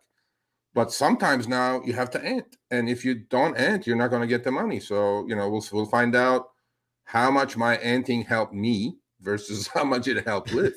But 0.74 0.92
sometimes 0.92 1.48
now 1.48 1.82
you 1.86 1.94
have 1.94 2.10
to 2.12 2.26
ant. 2.26 2.58
And 2.72 2.90
if 2.90 3.06
you 3.06 3.16
don't 3.16 3.56
ant, 3.56 3.88
you're 3.88 3.96
not 3.96 4.10
going 4.10 4.24
to 4.24 4.28
get 4.28 4.44
the 4.44 4.52
money. 4.52 4.80
So, 4.80 5.26
you 5.28 5.36
know, 5.36 5.48
we'll, 5.48 5.64
we'll 5.72 5.86
find 5.86 6.16
out 6.16 6.48
how 7.06 7.30
much 7.32 7.58
my 7.58 7.78
anting 7.78 8.24
helped 8.24 8.54
me 8.54 8.96
versus 9.22 9.68
how 9.74 9.84
much 9.84 10.08
it 10.08 10.26
helped 10.26 10.50
Lyft. 10.50 10.74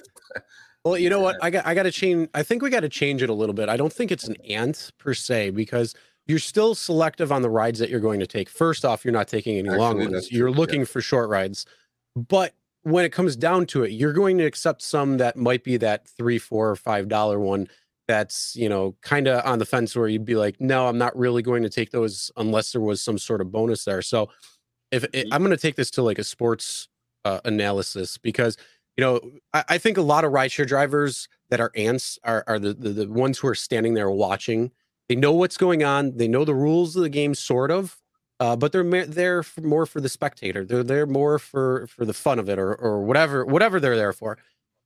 Well, 0.85 0.97
you 0.97 1.11
know 1.11 1.21
what? 1.21 1.37
I 1.42 1.50
got 1.50 1.66
I 1.66 1.75
got 1.75 1.83
to 1.83 1.90
change. 1.90 2.28
I 2.33 2.45
think 2.45 2.62
we 2.62 2.71
got 2.71 2.80
to 2.80 2.88
change 2.88 3.21
it 3.21 3.28
a 3.28 3.35
little 3.35 3.54
bit. 3.54 3.68
I 3.68 3.76
don't 3.76 3.92
think 3.92 4.12
it's 4.12 4.28
an 4.28 4.37
ant 4.49 4.92
per 4.99 5.14
se 5.14 5.50
because 5.50 5.95
you're 6.26 6.38
still 6.38 6.76
selective 6.76 7.33
on 7.33 7.42
the 7.42 7.50
rides 7.50 7.80
that 7.80 7.90
you're 7.90 8.00
going 8.00 8.21
to 8.21 8.26
take. 8.26 8.49
First 8.49 8.85
off, 8.85 9.04
you're 9.04 9.12
not 9.12 9.26
taking 9.26 9.59
any 9.59 9.68
long 9.68 10.00
Actually, 10.00 10.14
ones. 10.14 10.33
You're 10.33 10.49
true, 10.49 10.56
looking 10.56 10.85
for 10.85 11.00
short 11.00 11.28
rides. 11.28 11.66
But 12.14 12.54
when 12.83 13.04
it 13.04 13.11
comes 13.11 13.35
down 13.35 13.66
to 13.66 13.83
it, 13.83 13.90
you're 13.90 14.12
going 14.12 14.38
to 14.38 14.45
accept 14.45 14.80
some 14.80 15.18
that 15.18 15.37
might 15.37 15.64
be 15.64 15.76
that 15.78 16.06
three, 16.06 16.38
four, 16.38 16.71
or 16.71 16.76
five 16.76 17.09
dollar 17.09 17.40
one 17.40 17.68
that's 18.06 18.54
you 18.54 18.68
know 18.68 18.95
kind 19.02 19.26
of 19.26 19.45
on 19.45 19.59
the 19.59 19.66
fence 19.66 19.97
where 19.97 20.06
you'd 20.06 20.25
be 20.25 20.37
like, 20.37 20.61
no, 20.61 20.87
I'm 20.87 20.99
not 20.99 21.16
really 21.16 21.42
going 21.42 21.64
to 21.64 21.68
take 21.68 21.90
those 21.90 22.30
unless 22.37 22.71
there 22.71 22.80
was 22.80 23.02
some 23.02 23.18
sort 23.18 23.40
of 23.40 23.50
bonus 23.50 23.85
there. 23.85 24.02
So 24.02 24.30
if 24.90 25.04
it, 25.04 25.26
Mhm. 25.26 25.28
I'm 25.32 25.42
going 25.42 25.50
to 25.50 25.56
take 25.60 25.76
this 25.76 25.90
to 25.92 26.02
like 26.02 26.18
a 26.18 26.24
sports 26.24 26.88
uh, 27.24 27.40
analysis 27.44 28.18
because 28.18 28.56
you 28.96 29.04
know 29.04 29.20
I, 29.52 29.64
I 29.70 29.78
think 29.78 29.96
a 29.96 30.02
lot 30.02 30.24
of 30.24 30.32
rideshare 30.32 30.66
drivers 30.66 31.28
that 31.50 31.60
are 31.60 31.72
ants 31.76 32.18
are, 32.24 32.44
are 32.46 32.58
the, 32.58 32.74
the 32.74 32.90
the 32.90 33.08
ones 33.08 33.38
who 33.38 33.48
are 33.48 33.54
standing 33.54 33.94
there 33.94 34.10
watching. 34.10 34.70
They 35.08 35.16
know 35.16 35.32
what's 35.32 35.56
going 35.56 35.84
on. 35.84 36.16
They 36.16 36.28
know 36.28 36.44
the 36.44 36.54
rules 36.54 36.96
of 36.96 37.02
the 37.02 37.08
game, 37.08 37.34
sort 37.34 37.70
of, 37.70 37.96
uh, 38.40 38.56
but 38.56 38.72
they're 38.72 39.06
there 39.06 39.42
for, 39.44 39.60
more 39.60 39.86
for 39.86 40.00
the 40.00 40.08
spectator. 40.08 40.64
They're 40.64 40.82
there 40.82 41.06
more 41.06 41.38
for 41.38 41.86
for 41.88 42.04
the 42.04 42.14
fun 42.14 42.38
of 42.38 42.48
it, 42.48 42.58
or 42.58 42.74
or 42.74 43.02
whatever 43.02 43.44
whatever 43.44 43.80
they're 43.80 43.96
there 43.96 44.12
for. 44.12 44.38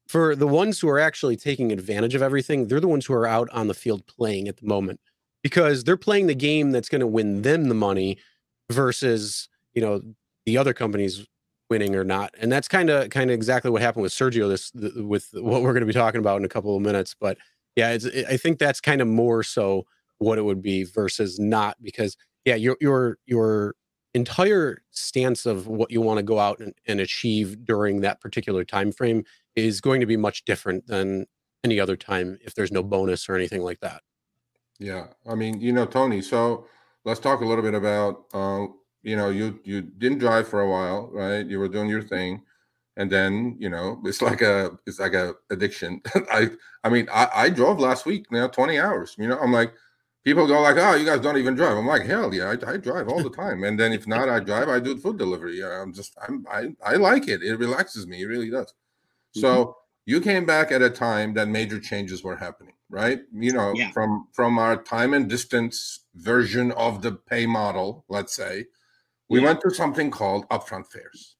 For 0.08 0.34
the 0.34 0.48
ones 0.48 0.80
who 0.80 0.88
are 0.88 0.98
actually 0.98 1.36
taking 1.36 1.70
advantage 1.72 2.14
of 2.16 2.22
everything, 2.22 2.66
they're 2.66 2.80
the 2.80 2.88
ones 2.88 3.06
who 3.06 3.14
are 3.14 3.26
out 3.28 3.48
on 3.52 3.68
the 3.68 3.74
field 3.74 4.06
playing 4.06 4.48
at 4.48 4.56
the 4.56 4.66
moment 4.66 5.00
because 5.42 5.84
they're 5.84 5.96
playing 5.96 6.26
the 6.26 6.34
game 6.34 6.72
that's 6.72 6.88
going 6.88 7.00
to 7.00 7.06
win 7.06 7.42
them 7.42 7.68
the 7.68 7.74
money 7.74 8.18
versus 8.70 9.48
you 9.80 9.86
know 9.86 10.02
the 10.44 10.58
other 10.58 10.74
companies 10.74 11.26
winning 11.70 11.94
or 11.94 12.04
not 12.04 12.34
and 12.38 12.52
that's 12.52 12.68
kind 12.68 12.90
of 12.90 13.08
kind 13.08 13.30
of 13.30 13.34
exactly 13.34 13.70
what 13.70 13.80
happened 13.80 14.02
with 14.02 14.12
sergio 14.12 14.48
this 14.48 14.70
th- 14.72 14.92
with 14.96 15.28
what 15.32 15.62
we're 15.62 15.72
going 15.72 15.80
to 15.80 15.86
be 15.86 15.92
talking 15.92 16.18
about 16.18 16.38
in 16.38 16.44
a 16.44 16.48
couple 16.48 16.76
of 16.76 16.82
minutes 16.82 17.16
but 17.18 17.38
yeah 17.76 17.90
it's, 17.90 18.04
i 18.28 18.36
think 18.36 18.58
that's 18.58 18.80
kind 18.80 19.00
of 19.00 19.08
more 19.08 19.42
so 19.42 19.86
what 20.18 20.36
it 20.36 20.42
would 20.42 20.60
be 20.60 20.84
versus 20.84 21.38
not 21.38 21.76
because 21.80 22.16
yeah 22.44 22.56
your 22.56 22.76
your 22.80 23.16
your 23.24 23.74
entire 24.12 24.82
stance 24.90 25.46
of 25.46 25.66
what 25.66 25.90
you 25.90 26.00
want 26.00 26.18
to 26.18 26.22
go 26.22 26.38
out 26.38 26.58
and, 26.58 26.74
and 26.86 27.00
achieve 27.00 27.64
during 27.64 28.00
that 28.00 28.20
particular 28.20 28.64
time 28.64 28.92
frame 28.92 29.24
is 29.56 29.80
going 29.80 30.00
to 30.00 30.06
be 30.06 30.16
much 30.16 30.44
different 30.44 30.86
than 30.88 31.24
any 31.64 31.80
other 31.80 31.96
time 31.96 32.36
if 32.42 32.54
there's 32.54 32.72
no 32.72 32.82
bonus 32.82 33.28
or 33.28 33.34
anything 33.36 33.62
like 33.62 33.80
that 33.80 34.02
Yeah, 34.78 35.08
I 35.28 35.34
mean, 35.34 35.60
you 35.60 35.72
know, 35.72 35.86
Tony. 35.86 36.22
So 36.22 36.66
let's 37.04 37.20
talk 37.20 37.40
a 37.40 37.44
little 37.44 37.62
bit 37.62 37.74
about, 37.74 38.24
uh, 38.32 38.66
you 39.02 39.16
know, 39.16 39.30
you 39.30 39.58
you 39.64 39.82
didn't 39.82 40.18
drive 40.18 40.48
for 40.48 40.60
a 40.60 40.68
while, 40.70 41.08
right? 41.12 41.46
You 41.46 41.58
were 41.58 41.68
doing 41.68 41.88
your 41.88 42.02
thing, 42.02 42.42
and 42.96 43.10
then 43.10 43.56
you 43.58 43.70
know, 43.70 44.00
it's 44.04 44.22
like 44.22 44.42
a 44.42 44.78
it's 44.86 44.98
like 45.00 45.14
a 45.14 45.34
addiction. 45.50 46.00
I 46.30 46.50
I 46.84 46.88
mean, 46.88 47.08
I, 47.12 47.28
I 47.34 47.50
drove 47.50 47.78
last 47.80 48.06
week, 48.06 48.26
you 48.30 48.38
know, 48.38 48.48
twenty 48.48 48.78
hours. 48.78 49.16
You 49.18 49.28
know, 49.28 49.38
I'm 49.38 49.52
like, 49.52 49.72
people 50.24 50.46
go 50.46 50.60
like, 50.60 50.76
oh, 50.78 50.94
you 50.94 51.06
guys 51.06 51.20
don't 51.20 51.38
even 51.38 51.54
drive. 51.54 51.76
I'm 51.76 51.86
like, 51.86 52.04
hell 52.04 52.32
yeah, 52.34 52.54
I, 52.66 52.72
I 52.72 52.76
drive 52.76 53.08
all 53.08 53.22
the 53.22 53.30
time. 53.30 53.64
And 53.64 53.78
then 53.78 53.92
if 53.92 54.06
not, 54.06 54.28
I 54.28 54.40
drive. 54.40 54.68
I 54.68 54.80
do 54.80 54.96
food 54.96 55.18
delivery. 55.18 55.64
I'm 55.64 55.92
just 55.92 56.16
I'm 56.26 56.46
I 56.50 56.74
I 56.84 56.96
like 56.96 57.28
it. 57.28 57.42
It 57.42 57.56
relaxes 57.56 58.06
me. 58.06 58.22
It 58.22 58.26
really 58.26 58.50
does. 58.50 58.72
So 59.32 59.48
mm-hmm. 59.48 59.72
you 60.06 60.20
came 60.20 60.44
back 60.44 60.72
at 60.72 60.82
a 60.82 60.90
time 60.90 61.34
that 61.34 61.48
major 61.48 61.78
changes 61.80 62.22
were 62.24 62.36
happening, 62.36 62.74
right? 62.88 63.20
You 63.32 63.52
know, 63.52 63.72
Yeah. 63.74 63.90
from 63.92 64.28
from 64.32 64.58
our 64.58 64.76
time 64.82 65.14
and 65.14 65.28
distance 65.28 66.00
version 66.16 66.72
of 66.72 67.02
the 67.02 67.12
pay 67.12 67.46
model, 67.46 68.04
let's 68.08 68.34
say, 68.34 68.66
we 69.30 69.40
went 69.40 69.60
to 69.62 69.70
something 69.70 70.10
called 70.10 70.48
upfront 70.48 70.86
fares. 70.90 71.36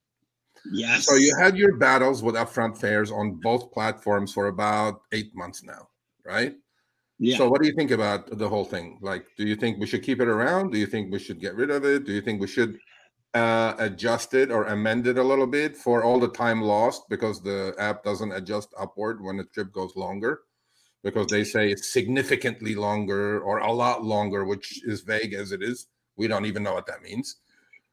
Yes. 0.73 1.07
So 1.07 1.17
you 1.17 1.35
had 1.39 1.57
your 1.57 1.77
battles 1.77 2.23
with 2.23 2.35
upfront 2.35 2.79
fares 2.79 3.11
on 3.11 3.41
both 3.43 3.73
platforms 3.73 4.33
for 4.33 4.49
about 4.49 5.03
eight 5.13 5.35
months 5.35 5.63
now, 5.63 5.89
right? 6.25 6.55
yeah. 7.21 7.37
So 7.37 7.49
what 7.49 7.61
do 7.61 7.69
you 7.69 7.75
think 7.75 7.91
about 7.91 8.39
the 8.39 8.49
whole 8.49 8.65
thing? 8.65 8.99
Like, 9.03 9.27
do 9.37 9.47
you 9.47 9.55
think 9.55 9.79
we 9.79 9.87
should 9.87 10.03
keep 10.03 10.21
it 10.21 10.29
around? 10.29 10.73
Do 10.73 10.79
you 10.79 10.87
think 10.87 11.13
we 11.13 11.19
should 11.19 11.41
get 11.41 11.55
rid 11.55 11.71
of 11.71 11.85
it? 11.85 12.05
Do 12.05 12.13
you 12.13 12.23
think 12.23 12.41
we 12.41 12.47
should 12.47 12.79
uh, 13.35 13.75
adjust 13.79 14.33
it 14.35 14.51
or 14.51 14.65
amend 14.65 15.07
it 15.07 15.19
a 15.19 15.23
little 15.23 15.47
bit 15.47 15.77
for 15.77 16.03
all 16.03 16.19
the 16.19 16.31
time 16.31 16.63
lost 16.63 17.03
because 17.11 17.43
the 17.43 17.75
app 17.79 18.03
doesn't 18.03 18.33
adjust 18.33 18.73
upward 18.79 19.23
when 19.23 19.37
the 19.37 19.45
trip 19.45 19.71
goes 19.73 19.97
longer? 19.97 20.41
Because 21.03 21.27
they 21.27 21.45
say 21.45 21.71
it's 21.71 21.93
significantly 21.93 22.75
longer 22.75 23.41
or 23.41 23.59
a 23.59 23.73
lot 23.73 24.03
longer, 24.03 24.45
which 24.45 24.83
is 24.85 25.03
vague 25.03 25.35
as 25.35 25.53
it 25.53 25.63
is. 25.63 25.89
We 26.17 26.27
don't 26.27 26.47
even 26.47 26.63
know 26.63 26.75
what 26.75 26.87
that 26.87 27.03
means. 27.03 27.37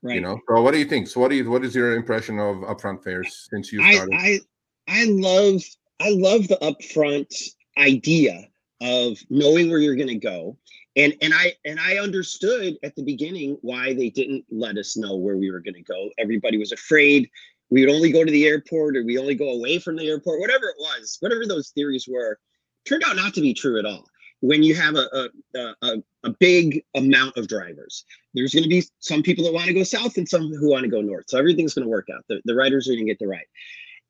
Right. 0.08 0.16
You 0.16 0.22
know. 0.22 0.40
So 0.48 0.62
what 0.62 0.72
do 0.72 0.80
you 0.80 0.86
think? 0.86 1.08
So 1.08 1.20
what 1.20 1.30
do 1.30 1.36
you 1.36 1.50
what 1.50 1.64
is 1.64 1.76
your 1.76 1.96
impression 1.96 2.40
of 2.40 2.58
upfront 2.58 3.04
fares 3.04 3.48
since 3.50 3.72
you 3.72 3.82
I, 3.82 3.94
started? 3.94 4.16
I 4.16 4.40
I 4.88 5.06
love 5.06 5.62
I 6.00 6.10
love 6.12 6.48
the 6.48 6.58
upfront 6.62 7.34
idea 7.78 8.48
of 8.82 9.18
knowing 9.30 9.70
where 9.70 9.80
you're 9.80 9.96
going 9.96 10.08
to 10.08 10.16
go. 10.16 10.58
And 10.96 11.14
and 11.22 11.34
I 11.34 11.54
and 11.66 11.80
I 11.80 11.98
understood 11.98 12.78
at 12.84 12.96
the 12.96 13.04
beginning 13.04 13.58
why 13.62 13.94
they 13.94 14.10
didn't 14.10 14.46
let 14.50 14.78
us 14.78 14.98
know 14.98 15.16
where 15.16 15.38
we 15.38 15.52
were 15.52 15.60
going 15.60 15.76
to 15.76 15.84
go. 15.84 16.10
Everybody 16.18 16.58
was 16.58 16.72
afraid 16.72 17.30
we 17.70 17.86
would 17.86 17.94
only 17.94 18.12
go 18.12 18.24
to 18.24 18.32
the 18.32 18.46
airport 18.46 18.96
or 18.96 19.04
we 19.04 19.18
only 19.18 19.36
go 19.36 19.50
away 19.50 19.80
from 19.80 19.98
the 19.98 20.08
airport, 20.08 20.40
whatever 20.40 20.66
it 20.66 20.78
was, 20.80 21.18
whatever 21.20 21.46
those 21.46 21.70
theories 21.70 22.08
were, 22.08 22.40
turned 22.86 23.04
out 23.06 23.16
not 23.16 23.34
to 23.34 23.42
be 23.42 23.54
true 23.54 23.78
at 23.78 23.86
all. 23.86 24.06
When 24.42 24.64
you 24.64 24.76
have 24.76 24.96
a 24.96 25.30
a, 25.56 25.76
a, 25.82 25.98
a 26.24 26.30
big 26.40 26.84
amount 26.96 27.38
of 27.38 27.48
drivers, 27.48 28.06
there's 28.34 28.54
going 28.54 28.64
to 28.64 28.70
be 28.70 28.84
some 29.00 29.24
people 29.24 29.44
that 29.46 29.54
want 29.54 29.68
to 29.68 29.74
go 29.74 29.84
south 29.84 30.18
and 30.18 30.28
some 30.28 30.52
who 30.54 30.70
want 30.70 30.84
to 30.84 30.90
go 30.90 31.02
north. 31.02 31.26
So 31.28 31.38
everything's 31.38 31.74
going 31.74 31.86
to 31.86 31.90
work 31.90 32.08
out. 32.14 32.24
The, 32.30 32.42
the 32.46 32.56
riders 32.56 32.88
are 32.88 32.92
going 32.92 33.06
to 33.06 33.12
get 33.12 33.20
the 33.20 33.28
ride. 33.28 33.46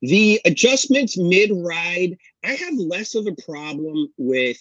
The 0.02 0.40
adjustments 0.44 1.18
mid 1.18 1.50
ride, 1.52 2.16
I 2.44 2.52
have 2.52 2.74
less 2.74 3.14
of 3.14 3.26
a 3.26 3.42
problem 3.42 4.12
with 4.16 4.58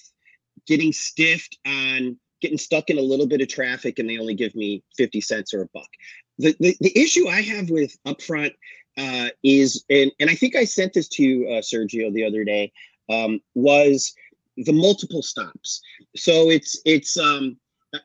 getting 0.66 0.92
stiffed 0.92 1.58
on 1.66 2.18
getting 2.42 2.58
stuck 2.58 2.90
in 2.90 2.98
a 2.98 3.02
little 3.02 3.28
bit 3.28 3.42
of 3.42 3.48
traffic 3.48 4.00
and 4.00 4.10
they 4.10 4.18
only 4.18 4.36
give 4.36 4.56
me 4.56 4.84
50 4.96 5.22
cents 5.22 5.54
or 5.54 5.64
a 5.64 5.68
buck. 5.74 5.90
The, 6.38 6.56
the, 6.60 6.78
the 6.82 6.98
issue 6.98 7.28
I 7.28 7.42
have 7.42 7.70
with 7.70 7.98
upfront 8.06 8.52
uh, 8.98 9.30
is, 9.44 9.84
and, 9.90 10.12
and 10.20 10.30
I 10.30 10.36
think 10.36 10.56
I 10.56 10.66
sent 10.66 10.94
this 10.94 11.08
to 11.10 11.24
you, 11.24 11.50
uh, 11.50 11.62
Sergio, 11.62 12.14
the 12.14 12.26
other 12.26 12.44
day, 12.44 12.72
um, 13.10 13.40
was 13.56 14.14
the 14.58 14.74
multiple 14.74 15.22
stops. 15.22 15.82
So 16.16 16.50
it's, 16.50 16.80
it's, 16.86 17.18
um, 17.18 17.58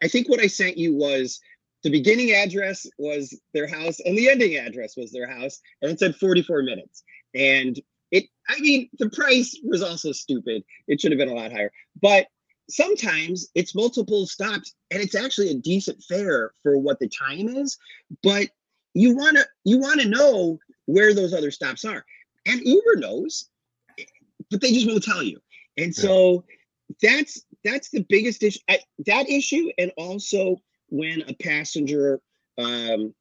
I 0.02 0.08
think 0.08 0.28
what 0.28 0.40
I 0.40 0.46
sent 0.46 0.76
you 0.78 0.94
was 0.94 1.40
the 1.82 1.90
beginning 1.90 2.32
address 2.32 2.86
was 2.98 3.38
their 3.54 3.66
house 3.66 3.98
and 4.00 4.16
the 4.16 4.28
ending 4.28 4.56
address 4.56 4.96
was 4.96 5.10
their 5.10 5.28
house 5.28 5.60
and 5.80 5.90
it 5.90 5.98
said 5.98 6.16
44 6.16 6.62
minutes. 6.62 7.02
And 7.34 7.80
it 8.10 8.26
i 8.48 8.58
mean 8.60 8.90
the 8.98 9.10
price 9.10 9.58
was 9.64 9.82
also 9.82 10.12
stupid. 10.12 10.62
It 10.86 11.00
should 11.00 11.12
have 11.12 11.18
been 11.18 11.30
a 11.30 11.34
lot 11.34 11.52
higher. 11.52 11.72
But 12.00 12.26
sometimes 12.70 13.48
it's 13.54 13.74
multiple 13.74 14.26
stops 14.26 14.74
and 14.90 15.02
it's 15.02 15.16
actually 15.16 15.50
a 15.50 15.54
decent 15.54 16.02
fare 16.04 16.52
for 16.62 16.78
what 16.78 16.98
the 17.00 17.08
time 17.08 17.48
is 17.48 17.76
but 18.22 18.48
you 18.94 19.16
want 19.16 19.36
to 19.36 19.44
you 19.64 19.78
want 19.78 20.00
to 20.00 20.08
know 20.08 20.58
where 20.86 21.14
those 21.14 21.34
other 21.34 21.50
stops 21.50 21.84
are. 21.84 22.04
And 22.46 22.60
uber 22.60 22.96
knows 22.96 23.48
but 24.50 24.60
they 24.60 24.72
just 24.72 24.86
won't 24.86 25.02
tell 25.02 25.22
you 25.22 25.40
and 25.76 25.94
so 25.94 26.44
that's 27.02 27.44
that's 27.64 27.90
the 27.90 28.04
biggest 28.08 28.42
issue 28.42 28.60
I, 28.68 28.80
that 29.06 29.28
issue 29.28 29.70
and 29.78 29.92
also 29.96 30.56
when 30.88 31.22
a 31.28 31.34
passenger 31.34 32.20
um, 32.58 33.14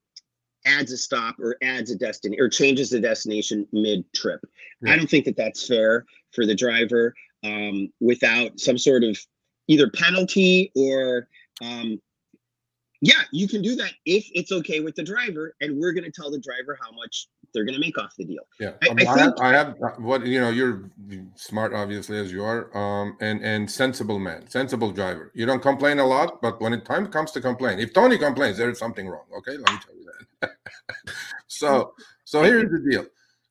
adds 0.65 0.91
a 0.91 0.97
stop 0.97 1.39
or 1.39 1.55
adds 1.63 1.91
a 1.91 1.95
destination 1.95 2.43
or 2.43 2.49
changes 2.49 2.89
the 2.89 2.99
destination 2.99 3.67
mid 3.71 4.03
trip. 4.13 4.41
Yeah. 4.81 4.93
I 4.93 4.95
don't 4.97 5.09
think 5.09 5.25
that 5.25 5.37
that's 5.37 5.67
fair 5.67 6.05
for 6.33 6.45
the 6.45 6.55
driver 6.55 7.13
um, 7.43 7.91
without 7.99 8.59
some 8.59 8.77
sort 8.77 9.03
of 9.03 9.17
either 9.67 9.89
penalty 9.89 10.71
or 10.75 11.27
um, 11.61 11.99
yeah, 13.01 13.21
you 13.31 13.47
can 13.47 13.63
do 13.63 13.75
that 13.75 13.93
if 14.05 14.29
it's 14.33 14.51
okay 14.51 14.79
with 14.79 14.95
the 14.95 15.03
driver, 15.03 15.55
and 15.59 15.79
we're 15.79 15.91
going 15.91 16.03
to 16.03 16.11
tell 16.11 16.29
the 16.29 16.39
driver 16.39 16.77
how 16.79 16.91
much 16.91 17.27
they're 17.51 17.65
going 17.65 17.73
to 17.73 17.81
make 17.81 17.97
off 17.97 18.15
the 18.15 18.23
deal. 18.23 18.43
Yeah, 18.59 18.73
I- 18.83 18.89
um, 18.89 18.97
I 18.99 19.01
I, 19.01 19.17
have, 19.17 19.33
I 19.39 19.49
have 19.49 19.67
uh, 19.83 19.89
what 19.97 20.25
you 20.25 20.39
know. 20.39 20.49
You're 20.49 20.91
smart, 21.35 21.73
obviously, 21.73 22.19
as 22.19 22.31
you 22.31 22.43
are, 22.43 22.75
um, 22.77 23.17
and 23.19 23.43
and 23.43 23.69
sensible 23.69 24.19
man, 24.19 24.47
sensible 24.47 24.91
driver. 24.91 25.31
You 25.33 25.47
don't 25.47 25.61
complain 25.61 25.97
a 25.97 26.05
lot, 26.05 26.41
but 26.43 26.61
when 26.61 26.73
it 26.73 26.85
time 26.85 27.07
comes 27.07 27.31
to 27.31 27.41
complain, 27.41 27.79
if 27.79 27.91
Tony 27.91 28.19
complains, 28.19 28.57
there 28.59 28.69
is 28.69 28.77
something 28.77 29.07
wrong. 29.07 29.25
Okay, 29.39 29.57
let 29.57 29.71
me 29.71 29.79
tell 29.83 29.95
you 29.95 30.11
that. 30.41 30.51
so, 31.47 31.93
so 32.23 32.43
here's 32.43 32.69
the 32.69 32.87
deal. 32.89 33.05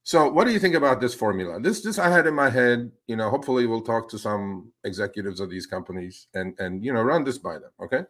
So, 0.04 0.30
what 0.30 0.46
do 0.46 0.52
you 0.52 0.60
think 0.60 0.76
about 0.76 1.00
this 1.00 1.14
formula? 1.14 1.60
This, 1.60 1.82
this 1.82 1.98
I 1.98 2.08
had 2.08 2.26
in 2.28 2.34
my 2.34 2.50
head. 2.50 2.90
You 3.08 3.16
know, 3.16 3.30
hopefully, 3.30 3.66
we'll 3.66 3.82
talk 3.82 4.08
to 4.10 4.18
some 4.18 4.72
executives 4.84 5.40
of 5.40 5.50
these 5.50 5.66
companies 5.66 6.28
and 6.34 6.54
and 6.60 6.84
you 6.84 6.92
know 6.92 7.02
run 7.02 7.24
this 7.24 7.38
by 7.38 7.54
them. 7.54 7.70
Okay, 7.82 8.02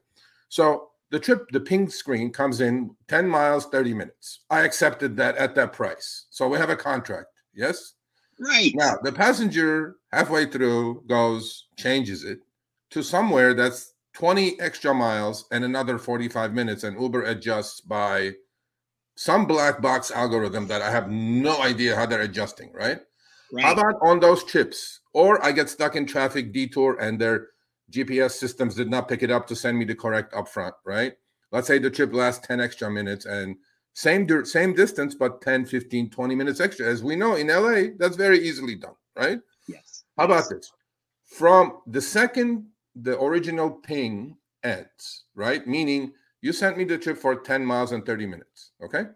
so 0.50 0.89
the 1.10 1.18
trip, 1.18 1.50
the 1.50 1.60
ping 1.60 1.88
screen 1.88 2.30
comes 2.30 2.60
in 2.60 2.94
10 3.08 3.28
miles, 3.28 3.66
30 3.66 3.94
minutes. 3.94 4.40
I 4.48 4.60
accepted 4.60 5.16
that 5.16 5.36
at 5.36 5.54
that 5.56 5.72
price. 5.72 6.26
So 6.30 6.48
we 6.48 6.58
have 6.58 6.70
a 6.70 6.76
contract. 6.76 7.28
Yes. 7.54 7.94
Right. 8.38 8.72
Now 8.74 8.96
the 9.02 9.12
passenger 9.12 9.96
halfway 10.12 10.46
through 10.46 11.04
goes, 11.06 11.66
changes 11.76 12.24
it 12.24 12.38
to 12.90 13.02
somewhere 13.02 13.54
that's 13.54 13.94
20 14.14 14.60
extra 14.60 14.94
miles 14.94 15.46
and 15.52 15.64
another 15.64 15.98
45 15.98 16.52
minutes, 16.52 16.84
and 16.84 17.00
Uber 17.00 17.24
adjusts 17.24 17.80
by 17.80 18.32
some 19.16 19.46
black 19.46 19.82
box 19.82 20.10
algorithm 20.10 20.66
that 20.68 20.82
I 20.82 20.90
have 20.90 21.10
no 21.10 21.60
idea 21.62 21.94
how 21.94 22.06
they're 22.06 22.22
adjusting, 22.22 22.72
right? 22.72 23.00
right. 23.52 23.64
How 23.64 23.72
about 23.72 23.96
on 24.02 24.20
those 24.20 24.42
trips 24.44 25.00
or 25.12 25.44
I 25.44 25.52
get 25.52 25.68
stuck 25.68 25.96
in 25.96 26.06
traffic 26.06 26.52
detour 26.52 26.98
and 27.00 27.20
their 27.20 27.48
GPS 27.90 28.32
systems 28.32 28.74
did 28.74 28.90
not 28.90 29.08
pick 29.08 29.22
it 29.22 29.30
up 29.30 29.46
to 29.48 29.56
send 29.56 29.78
me 29.78 29.84
the 29.84 29.94
correct 29.94 30.32
upfront, 30.32 30.72
right? 30.84 31.14
Let's 31.52 31.66
say 31.66 31.78
the 31.78 31.90
trip 31.90 32.14
lasts 32.14 32.46
10 32.46 32.60
extra 32.60 32.90
minutes 32.90 33.26
and 33.26 33.56
same 33.92 34.44
same 34.44 34.72
distance, 34.74 35.14
but 35.14 35.42
10, 35.42 35.66
15, 35.66 36.10
20 36.10 36.34
minutes 36.34 36.60
extra. 36.60 36.86
As 36.86 37.02
we 37.02 37.16
know 37.16 37.34
in 37.34 37.48
LA, 37.48 37.92
that's 37.98 38.16
very 38.16 38.38
easily 38.38 38.76
done, 38.76 38.94
right? 39.16 39.40
Yes. 39.68 40.04
How 40.16 40.24
about 40.24 40.48
this? 40.48 40.72
From 41.24 41.78
the 41.86 42.00
second 42.00 42.66
the 42.94 43.20
original 43.20 43.70
ping 43.70 44.36
ends, 44.62 45.24
right? 45.34 45.66
Meaning 45.66 46.12
you 46.40 46.52
sent 46.52 46.78
me 46.78 46.84
the 46.84 46.98
trip 46.98 47.18
for 47.18 47.36
10 47.36 47.64
miles 47.64 47.92
and 47.92 48.04
30 48.04 48.26
minutes, 48.26 48.70
okay? 48.82 49.06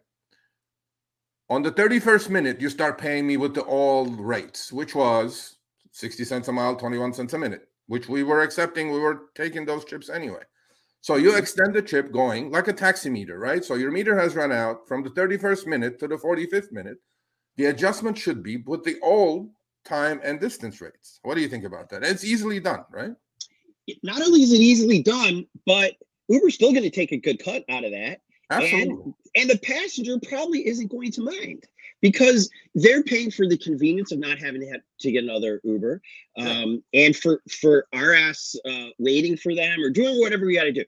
On 1.50 1.62
the 1.62 1.72
31st 1.72 2.30
minute, 2.30 2.60
you 2.60 2.70
start 2.70 2.98
paying 2.98 3.26
me 3.26 3.36
with 3.36 3.54
the 3.54 3.62
all 3.62 4.06
rates, 4.06 4.72
which 4.72 4.94
was 4.94 5.56
60 5.92 6.24
cents 6.24 6.48
a 6.48 6.52
mile, 6.52 6.74
21 6.76 7.12
cents 7.12 7.34
a 7.34 7.38
minute, 7.38 7.68
which 7.86 8.08
we 8.08 8.22
were 8.22 8.42
accepting. 8.42 8.90
We 8.90 9.00
were 9.00 9.30
taking 9.34 9.64
those 9.64 9.84
trips 9.84 10.08
anyway. 10.08 10.42
So 11.00 11.16
you 11.16 11.30
mm-hmm. 11.30 11.38
extend 11.38 11.74
the 11.74 11.82
trip 11.82 12.12
going 12.12 12.50
like 12.50 12.68
a 12.68 12.72
taxi 12.72 13.10
meter, 13.10 13.38
right? 13.38 13.64
So 13.64 13.74
your 13.74 13.90
meter 13.90 14.18
has 14.18 14.34
run 14.34 14.52
out 14.52 14.88
from 14.88 15.02
the 15.02 15.10
31st 15.10 15.66
minute 15.66 15.98
to 16.00 16.08
the 16.08 16.16
45th 16.16 16.72
minute. 16.72 16.96
The 17.56 17.66
adjustment 17.66 18.16
should 18.16 18.42
be 18.42 18.56
with 18.56 18.84
the 18.84 18.96
old 19.02 19.50
time 19.84 20.20
and 20.24 20.40
distance 20.40 20.80
rates. 20.80 21.20
What 21.22 21.34
do 21.34 21.42
you 21.42 21.48
think 21.48 21.64
about 21.64 21.90
that? 21.90 22.02
It's 22.02 22.24
easily 22.24 22.58
done, 22.58 22.84
right? 22.90 23.12
Not 24.02 24.22
only 24.22 24.42
is 24.42 24.52
it 24.52 24.60
easily 24.60 25.02
done, 25.02 25.46
but 25.66 25.92
Uber's 26.28 26.54
still 26.54 26.72
going 26.72 26.84
to 26.84 26.90
take 26.90 27.12
a 27.12 27.18
good 27.18 27.42
cut 27.44 27.64
out 27.68 27.84
of 27.84 27.90
that. 27.92 28.20
Absolutely. 28.50 28.88
And, 28.88 29.14
and 29.36 29.50
the 29.50 29.58
passenger 29.58 30.18
probably 30.26 30.66
isn't 30.66 30.90
going 30.90 31.12
to 31.12 31.22
mind 31.22 31.64
because 32.04 32.50
they're 32.74 33.02
paying 33.02 33.30
for 33.30 33.48
the 33.48 33.56
convenience 33.56 34.12
of 34.12 34.18
not 34.18 34.36
having 34.36 34.60
to 34.60 34.66
have 34.66 34.82
to 35.00 35.10
get 35.10 35.24
another 35.24 35.58
Uber, 35.64 36.02
um, 36.36 36.82
yeah. 36.92 37.06
and 37.06 37.16
for 37.16 37.40
for 37.50 37.86
our 37.94 38.12
ass 38.12 38.54
uh, 38.68 38.88
waiting 38.98 39.38
for 39.38 39.54
them 39.54 39.82
or 39.82 39.88
doing 39.88 40.20
whatever 40.20 40.44
we 40.44 40.54
got 40.54 40.64
to 40.64 40.72
do. 40.72 40.84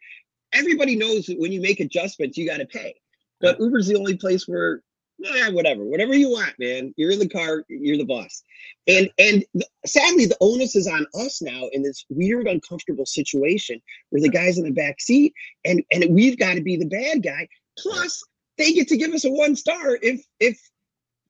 Everybody 0.52 0.94
knows 0.94 1.24
that 1.24 1.38
when 1.38 1.52
you 1.52 1.62
make 1.62 1.80
adjustments, 1.80 2.36
you 2.36 2.46
got 2.46 2.58
to 2.58 2.66
pay. 2.66 2.96
But 3.40 3.56
yeah. 3.58 3.64
Uber's 3.64 3.86
the 3.86 3.96
only 3.96 4.18
place 4.18 4.46
where, 4.46 4.82
yeah, 5.18 5.48
whatever, 5.48 5.84
whatever 5.84 6.14
you 6.14 6.28
want, 6.28 6.52
man. 6.58 6.92
You're 6.98 7.12
in 7.12 7.18
the 7.18 7.30
car, 7.30 7.64
you're 7.66 7.96
the 7.96 8.04
boss. 8.04 8.42
And 8.86 9.08
and 9.18 9.42
sadly, 9.86 10.26
the 10.26 10.36
onus 10.42 10.76
is 10.76 10.86
on 10.86 11.06
us 11.18 11.40
now 11.40 11.70
in 11.72 11.82
this 11.82 12.04
weird, 12.10 12.46
uncomfortable 12.46 13.06
situation 13.06 13.80
where 14.10 14.20
the 14.20 14.28
guy's 14.28 14.58
in 14.58 14.64
the 14.64 14.70
back 14.70 15.00
seat, 15.00 15.32
and 15.64 15.82
and 15.90 16.14
we've 16.14 16.38
got 16.38 16.56
to 16.56 16.62
be 16.62 16.76
the 16.76 16.84
bad 16.84 17.22
guy. 17.22 17.48
Plus, 17.78 18.22
they 18.58 18.74
get 18.74 18.88
to 18.88 18.98
give 18.98 19.14
us 19.14 19.24
a 19.24 19.30
one 19.30 19.56
star 19.56 19.98
if 20.02 20.22
if 20.40 20.60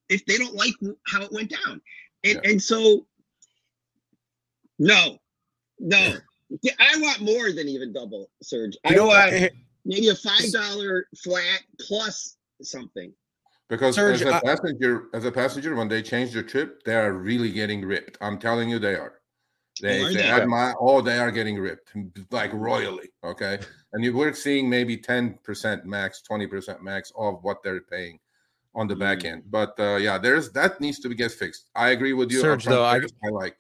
if 0.08 0.24
they 0.26 0.38
don't 0.38 0.54
like 0.54 0.74
how 1.06 1.22
it 1.22 1.32
went 1.32 1.50
down. 1.50 1.80
And 2.24 2.40
yeah. 2.42 2.50
and 2.50 2.62
so 2.62 3.06
no, 4.78 5.18
no. 5.78 6.16
Yeah, 6.62 6.72
I 6.78 6.98
want 6.98 7.20
more 7.20 7.52
than 7.52 7.68
even 7.68 7.92
double 7.92 8.30
surge. 8.42 8.76
I 8.84 8.94
know 8.94 9.06
want 9.06 9.50
maybe 9.84 10.08
a 10.08 10.14
five 10.14 10.52
dollar 10.52 11.06
flat 11.16 11.62
plus 11.80 12.36
something. 12.62 13.12
Because 13.68 13.96
Serge, 13.96 14.22
as 14.22 14.32
a 14.32 14.40
passenger, 14.44 15.06
as 15.12 15.24
a 15.24 15.32
passenger, 15.32 15.74
when 15.74 15.88
they 15.88 16.00
change 16.00 16.32
the 16.32 16.42
trip, 16.42 16.84
they 16.84 16.94
are 16.94 17.12
really 17.12 17.50
getting 17.50 17.84
ripped. 17.84 18.16
I'm 18.20 18.38
telling 18.38 18.70
you, 18.70 18.78
they 18.78 18.94
are. 18.94 19.14
They, 19.82 20.04
oh, 20.04 20.08
they, 20.08 20.14
they 20.14 20.46
my 20.46 20.72
oh, 20.78 21.00
they 21.00 21.18
are 21.18 21.32
getting 21.32 21.58
ripped 21.58 21.92
like 22.30 22.52
royally. 22.52 23.08
Okay, 23.24 23.58
and 23.92 24.04
you, 24.04 24.16
we're 24.16 24.32
seeing 24.34 24.70
maybe 24.70 24.96
ten 24.96 25.38
percent 25.42 25.84
max, 25.84 26.22
twenty 26.22 26.46
percent 26.46 26.82
max 26.82 27.12
of 27.16 27.42
what 27.42 27.62
they're 27.64 27.80
paying 27.80 28.20
on 28.76 28.86
the 28.86 28.94
mm. 28.94 29.00
back 29.00 29.24
end. 29.24 29.42
But 29.50 29.74
uh, 29.80 29.96
yeah, 29.96 30.18
there's 30.18 30.52
that 30.52 30.80
needs 30.80 31.00
to 31.00 31.08
be 31.08 31.16
get 31.16 31.32
fixed. 31.32 31.70
I 31.74 31.88
agree 31.88 32.12
with 32.12 32.30
you. 32.30 32.40
Serge, 32.40 32.64
though, 32.64 32.84
I, 32.84 33.00
I 33.24 33.28
like. 33.30 33.56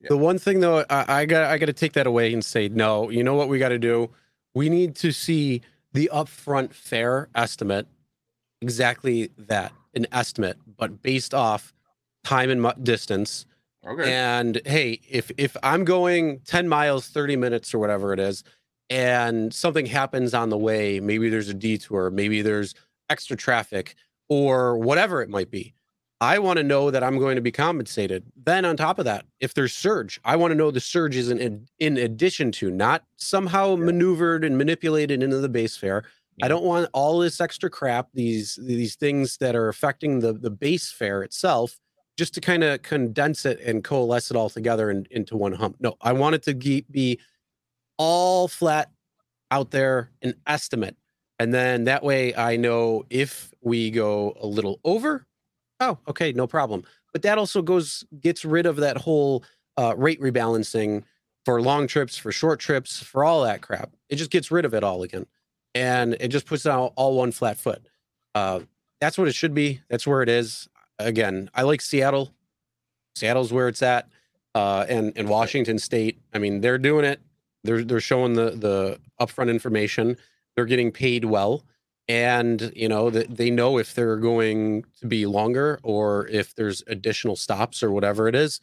Yeah. 0.00 0.08
The 0.10 0.16
one 0.18 0.38
thing 0.38 0.60
though, 0.60 0.84
I, 0.88 1.20
I 1.22 1.26
got 1.26 1.50
I 1.50 1.58
got 1.58 1.66
to 1.66 1.72
take 1.72 1.94
that 1.94 2.06
away 2.06 2.32
and 2.32 2.44
say 2.44 2.68
no. 2.68 3.10
You 3.10 3.24
know 3.24 3.34
what 3.34 3.48
we 3.48 3.58
got 3.58 3.70
to 3.70 3.78
do? 3.78 4.10
We 4.54 4.68
need 4.68 4.94
to 4.96 5.12
see 5.12 5.62
the 5.92 6.10
upfront 6.12 6.72
fare 6.72 7.28
estimate, 7.34 7.86
exactly 8.60 9.30
that, 9.36 9.72
an 9.94 10.06
estimate, 10.12 10.56
but 10.76 11.02
based 11.02 11.34
off 11.34 11.72
time 12.22 12.50
and 12.50 12.84
distance. 12.84 13.46
Okay. 13.86 14.12
And 14.12 14.60
hey, 14.66 15.00
if 15.08 15.30
if 15.36 15.56
I'm 15.62 15.84
going 15.84 16.40
10 16.40 16.68
miles, 16.68 17.08
30 17.08 17.36
minutes 17.36 17.74
or 17.74 17.78
whatever 17.78 18.12
it 18.12 18.20
is, 18.20 18.44
and 18.90 19.54
something 19.54 19.86
happens 19.86 20.34
on 20.34 20.50
the 20.50 20.58
way, 20.58 21.00
maybe 21.00 21.28
there's 21.28 21.48
a 21.48 21.54
detour, 21.54 22.10
maybe 22.10 22.42
there's 22.42 22.74
extra 23.08 23.36
traffic, 23.36 23.94
or 24.30 24.78
whatever 24.78 25.20
it 25.20 25.28
might 25.28 25.50
be. 25.50 25.74
I 26.22 26.38
want 26.38 26.58
to 26.58 26.62
know 26.62 26.90
that 26.90 27.02
I'm 27.02 27.18
going 27.18 27.36
to 27.36 27.42
be 27.42 27.50
compensated. 27.50 28.24
Then 28.36 28.64
on 28.64 28.76
top 28.76 28.98
of 28.98 29.06
that, 29.06 29.24
if 29.40 29.54
there's 29.54 29.72
surge, 29.72 30.20
I 30.24 30.36
want 30.36 30.50
to 30.52 30.54
know 30.54 30.70
the 30.70 30.80
surge 30.80 31.16
is 31.16 31.30
in 31.30 31.66
in 31.78 31.96
addition 31.96 32.52
to, 32.52 32.70
not 32.70 33.04
somehow 33.16 33.76
yeah. 33.76 33.84
maneuvered 33.84 34.44
and 34.44 34.56
manipulated 34.56 35.22
into 35.22 35.38
the 35.38 35.48
base 35.48 35.76
fare. 35.76 36.04
Yeah. 36.36 36.46
I 36.46 36.48
don't 36.48 36.64
want 36.64 36.90
all 36.92 37.18
this 37.18 37.40
extra 37.40 37.70
crap, 37.70 38.08
these 38.12 38.58
these 38.62 38.96
things 38.96 39.38
that 39.38 39.56
are 39.56 39.68
affecting 39.68 40.20
the 40.20 40.34
the 40.34 40.50
base 40.50 40.92
fare 40.92 41.22
itself, 41.22 41.78
just 42.18 42.34
to 42.34 42.40
kind 42.42 42.64
of 42.64 42.82
condense 42.82 43.46
it 43.46 43.58
and 43.60 43.82
coalesce 43.82 44.30
it 44.30 44.36
all 44.36 44.50
together 44.50 44.90
in, 44.90 45.06
into 45.10 45.38
one 45.38 45.52
hump. 45.52 45.76
No, 45.80 45.96
I 46.02 46.12
want 46.12 46.34
it 46.34 46.42
to 46.42 46.54
be 46.54 47.18
all 47.96 48.46
flat 48.46 48.90
out 49.50 49.70
there, 49.70 50.10
an 50.20 50.34
estimate 50.46 50.96
and 51.40 51.54
then 51.54 51.84
that 51.84 52.04
way 52.04 52.34
I 52.36 52.56
know 52.56 53.06
if 53.08 53.54
we 53.62 53.90
go 53.90 54.36
a 54.42 54.46
little 54.46 54.78
over, 54.84 55.26
oh, 55.80 55.96
okay, 56.06 56.32
no 56.32 56.46
problem. 56.46 56.84
But 57.14 57.22
that 57.22 57.38
also 57.38 57.62
goes 57.62 58.04
gets 58.20 58.44
rid 58.44 58.66
of 58.66 58.76
that 58.76 58.98
whole 58.98 59.42
uh, 59.78 59.94
rate 59.96 60.20
rebalancing 60.20 61.02
for 61.46 61.62
long 61.62 61.86
trips, 61.86 62.18
for 62.18 62.30
short 62.30 62.60
trips, 62.60 63.02
for 63.02 63.24
all 63.24 63.42
that 63.44 63.62
crap. 63.62 63.96
It 64.10 64.16
just 64.16 64.30
gets 64.30 64.50
rid 64.50 64.66
of 64.66 64.74
it 64.74 64.84
all 64.84 65.02
again, 65.02 65.24
and 65.74 66.14
it 66.20 66.28
just 66.28 66.44
puts 66.44 66.66
out 66.66 66.92
all 66.94 67.16
one 67.16 67.32
flat 67.32 67.56
foot. 67.56 67.86
Uh, 68.34 68.60
that's 69.00 69.16
what 69.16 69.26
it 69.26 69.34
should 69.34 69.54
be. 69.54 69.80
That's 69.88 70.06
where 70.06 70.20
it 70.20 70.28
is. 70.28 70.68
Again, 70.98 71.48
I 71.54 71.62
like 71.62 71.80
Seattle. 71.80 72.34
Seattle's 73.16 73.50
where 73.50 73.68
it's 73.68 73.82
at, 73.82 74.10
uh, 74.54 74.84
and 74.90 75.14
and 75.16 75.26
Washington 75.26 75.78
State. 75.78 76.20
I 76.34 76.38
mean, 76.38 76.60
they're 76.60 76.76
doing 76.76 77.06
it. 77.06 77.22
They're 77.64 77.82
they're 77.82 77.98
showing 77.98 78.34
the 78.34 78.50
the 78.50 79.00
upfront 79.18 79.48
information 79.48 80.18
they're 80.60 80.66
getting 80.66 80.92
paid 80.92 81.24
well. 81.24 81.64
And 82.06 82.70
you 82.76 82.88
know 82.88 83.08
that 83.08 83.34
they 83.34 83.50
know 83.50 83.78
if 83.78 83.94
they're 83.94 84.18
going 84.18 84.84
to 85.00 85.06
be 85.06 85.24
longer 85.24 85.80
or 85.82 86.26
if 86.26 86.54
there's 86.54 86.82
additional 86.86 87.34
stops 87.34 87.82
or 87.82 87.92
whatever 87.92 88.28
it 88.28 88.34
is 88.34 88.60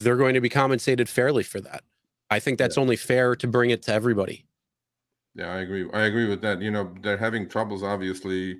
they're 0.00 0.16
going 0.16 0.34
to 0.34 0.40
be 0.40 0.48
compensated 0.48 1.08
fairly 1.08 1.42
for 1.42 1.60
that. 1.60 1.82
I 2.30 2.38
think 2.38 2.58
that's 2.58 2.76
yeah. 2.76 2.82
only 2.82 2.96
fair 2.96 3.34
to 3.36 3.46
bring 3.46 3.70
it 3.70 3.82
to 3.84 3.92
everybody. 3.92 4.44
Yeah 5.34 5.52
i 5.52 5.60
agree 5.60 5.88
i 5.94 6.02
agree 6.02 6.28
with 6.28 6.42
that. 6.42 6.60
You 6.60 6.70
know 6.70 6.92
they're 7.00 7.16
having 7.16 7.48
troubles 7.48 7.82
obviously 7.82 8.58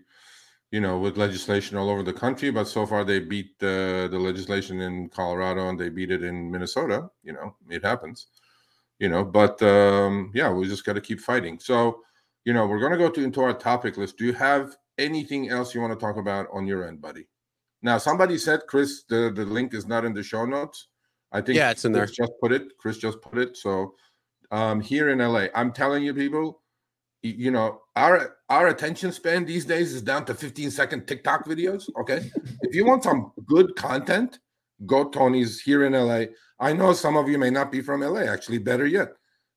you 0.71 0.81
know 0.81 0.99
with 0.99 1.19
legislation 1.19 1.77
all 1.77 1.91
over 1.91 2.03
the 2.03 2.19
country 2.25 2.51
but 2.51 2.69
so 2.69 2.87
far 2.87 3.05
they 3.05 3.19
beat 3.19 3.59
the 3.59 4.09
the 4.11 4.19
legislation 4.19 4.81
in 4.81 5.09
colorado 5.09 5.69
and 5.69 5.79
they 5.79 5.89
beat 5.89 6.11
it 6.11 6.23
in 6.23 6.51
minnesota 6.51 7.11
you 7.25 7.33
know 7.33 7.57
it 7.71 7.83
happens 7.85 8.29
you 8.99 9.09
know 9.09 9.25
but 9.25 9.61
um 9.63 10.31
yeah 10.35 10.51
we 10.51 10.69
just 10.69 10.85
got 10.85 10.95
to 10.95 11.01
keep 11.01 11.21
fighting. 11.21 11.59
So 11.59 12.03
you 12.49 12.55
know, 12.55 12.67
we're 12.67 12.81
going 12.81 12.93
to 12.93 12.97
go 12.97 13.11
to 13.11 13.23
into 13.23 13.43
our 13.43 13.53
topic 13.53 13.99
list. 13.99 14.17
Do 14.17 14.25
you 14.25 14.33
have 14.33 14.75
anything 14.97 15.51
else 15.51 15.75
you 15.75 15.83
want 15.83 15.93
to 15.93 15.99
talk 15.99 16.17
about 16.17 16.47
on 16.51 16.67
your 16.67 16.89
end, 16.89 16.99
buddy? 16.99 17.27
Now, 17.83 17.99
somebody 17.99 18.39
said, 18.39 18.61
Chris, 18.67 19.03
the, 19.07 19.31
the 19.37 19.45
link 19.45 19.75
is 19.75 19.87
not 19.87 20.07
in 20.07 20.15
the 20.15 20.23
show 20.23 20.47
notes. 20.47 20.89
I 21.31 21.43
think 21.43 21.59
yeah, 21.59 21.71
it's 21.71 21.85
in 21.85 21.93
Chris 21.93 22.17
there. 22.17 22.27
Just 22.27 22.41
put 22.41 22.53
it. 22.53 22.79
Chris 22.79 22.97
just 22.97 23.21
put 23.21 23.37
it. 23.37 23.59
So, 23.59 23.93
um, 24.51 24.81
Hear 24.81 25.11
In 25.11 25.19
LA, 25.19 25.49
I'm 25.55 25.73
telling 25.75 26.03
you, 26.03 26.15
people, 26.15 26.63
you 27.21 27.51
know, 27.51 27.83
our 27.97 28.37
our 28.49 28.69
attention 28.69 29.13
span 29.13 29.45
these 29.45 29.67
days 29.67 29.93
is 29.93 30.01
down 30.01 30.25
to 30.25 30.33
15 30.33 30.71
second 30.71 31.07
TikTok 31.07 31.45
videos. 31.45 31.91
Okay, 32.01 32.31
if 32.63 32.75
you 32.75 32.87
want 32.87 33.05
some 33.05 33.31
good 33.47 33.77
content, 33.77 34.39
go 34.87 35.11
Tony's 35.11 35.61
Hear 35.61 35.85
In 35.85 35.93
LA. 35.93 36.33
I 36.59 36.73
know 36.73 36.95
some 36.95 37.19
of 37.19 37.29
you 37.29 37.37
may 37.37 37.51
not 37.51 37.71
be 37.71 37.83
from 37.83 38.01
LA. 38.01 38.21
Actually, 38.21 38.57
better 38.57 38.87
yet, 38.87 39.09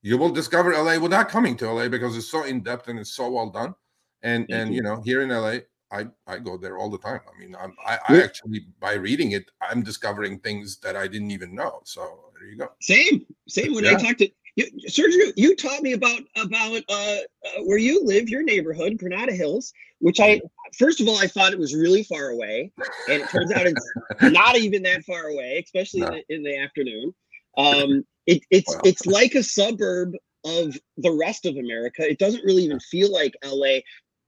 you 0.02 0.18
will 0.18 0.32
discover 0.32 0.74
LA 0.74 0.98
without 0.98 1.30
coming 1.30 1.56
to 1.58 1.72
LA 1.72 1.88
because 1.88 2.18
it's 2.18 2.30
so 2.30 2.44
in 2.44 2.62
depth 2.62 2.88
and 2.88 3.00
it's 3.00 3.14
so 3.14 3.30
well 3.30 3.50
done. 3.50 3.76
And 4.24 4.44
mm-hmm. 4.48 4.54
and 4.54 4.76
you 4.76 4.82
know 4.82 5.02
Hear 5.02 5.22
In 5.22 5.30
LA, 5.30 5.60
I 5.92 6.08
I 6.28 6.40
go 6.40 6.58
there 6.58 6.78
all 6.78 6.90
the 6.90 6.98
time. 6.98 7.22
I 7.28 7.40
mean, 7.40 7.56
I'm, 7.60 7.74
I, 7.86 8.00
I 8.08 8.22
actually 8.22 8.66
by 8.80 8.94
reading 8.94 9.32
it, 9.32 9.50
I'm 9.62 9.84
discovering 9.84 10.40
things 10.40 10.78
that 10.80 10.96
I 10.96 11.08
didn't 11.08 11.32
even 11.32 11.56
know. 11.56 11.82
So 11.84 12.32
there 12.38 12.50
you 12.50 12.58
go. 12.58 12.70
Same, 12.82 13.26
same. 13.48 13.74
When 13.74 13.84
yeah. 13.84 13.92
I 13.92 13.96
talked 13.96 14.20
to 14.20 14.30
you, 14.56 14.66
Sergio, 14.88 15.32
you 15.36 15.56
taught 15.56 15.82
me 15.82 15.94
about 15.94 16.22
about 16.36 16.84
uh, 16.90 16.94
uh, 16.94 17.64
where 17.64 17.78
you 17.78 18.04
live, 18.04 18.30
your 18.30 18.44
neighborhood, 18.44 18.98
Granada 18.98 19.34
Hills, 19.34 19.74
which 20.00 20.20
I 20.20 20.42
first 20.78 21.02
of 21.02 21.08
all 21.08 21.18
I 21.18 21.28
thought 21.28 21.54
it 21.54 21.60
was 21.60 21.74
really 21.74 22.04
far 22.04 22.30
away, 22.30 22.72
and 23.10 23.22
it 23.22 23.30
turns 23.30 23.52
out 23.52 23.66
it's 23.66 23.92
not 24.22 24.58
even 24.58 24.84
that 24.84 25.04
far 25.04 25.28
away, 25.28 25.62
especially 25.64 26.02
no. 26.02 26.08
in, 26.08 26.14
the, 26.14 26.36
in 26.36 26.44
the 26.44 26.58
afternoon. 26.58 27.14
Um, 27.58 28.06
it, 28.28 28.42
it's 28.50 28.74
wow. 28.74 28.82
it's 28.84 29.06
like 29.06 29.36
a 29.36 29.44
suburb 29.44 30.14
of 30.46 30.78
the 30.98 31.12
rest 31.12 31.46
of 31.46 31.56
America. 31.58 32.10
It 32.10 32.20
doesn't 32.20 32.44
really 32.44 32.64
even 32.64 32.80
feel 32.80 33.12
like 33.12 33.34
LA 33.44 33.80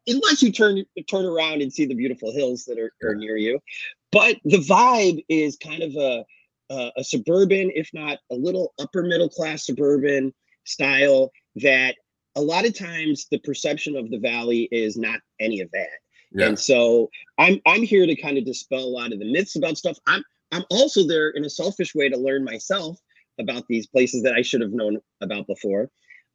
unless 0.07 0.41
you 0.41 0.51
turn 0.51 0.83
turn 1.09 1.25
around 1.25 1.61
and 1.61 1.71
see 1.71 1.85
the 1.85 1.95
beautiful 1.95 2.31
hills 2.31 2.65
that 2.65 2.79
are, 2.79 2.91
are 3.03 3.15
near 3.15 3.37
you. 3.37 3.59
But 4.11 4.37
the 4.45 4.57
vibe 4.57 5.23
is 5.29 5.57
kind 5.57 5.83
of 5.83 5.95
a 5.95 6.25
uh, 6.69 6.91
a 6.97 7.03
suburban, 7.03 7.71
if 7.75 7.89
not 7.93 8.19
a 8.31 8.35
little 8.35 8.73
upper 8.79 9.03
middle 9.03 9.29
class 9.29 9.65
suburban 9.65 10.33
style 10.65 11.31
that 11.57 11.95
a 12.35 12.41
lot 12.41 12.65
of 12.65 12.77
times 12.77 13.27
the 13.29 13.39
perception 13.39 13.95
of 13.95 14.09
the 14.09 14.17
valley 14.17 14.67
is 14.71 14.97
not 14.97 15.19
any 15.39 15.59
of 15.59 15.69
that. 15.71 15.89
Yeah. 16.31 16.47
And 16.47 16.59
so 16.59 17.09
I'm 17.37 17.59
I'm 17.67 17.83
here 17.83 18.07
to 18.07 18.15
kind 18.15 18.37
of 18.37 18.45
dispel 18.45 18.79
a 18.79 18.85
lot 18.85 19.13
of 19.13 19.19
the 19.19 19.31
myths 19.31 19.55
about 19.55 19.77
stuff. 19.77 19.97
I'm 20.07 20.23
I'm 20.51 20.63
also 20.69 21.07
there 21.07 21.29
in 21.31 21.45
a 21.45 21.49
selfish 21.49 21.93
way 21.93 22.09
to 22.09 22.17
learn 22.17 22.43
myself 22.43 22.99
about 23.39 23.65
these 23.67 23.87
places 23.87 24.23
that 24.23 24.33
I 24.33 24.41
should 24.41 24.61
have 24.61 24.71
known 24.71 24.99
about 25.21 25.47
before. 25.47 25.89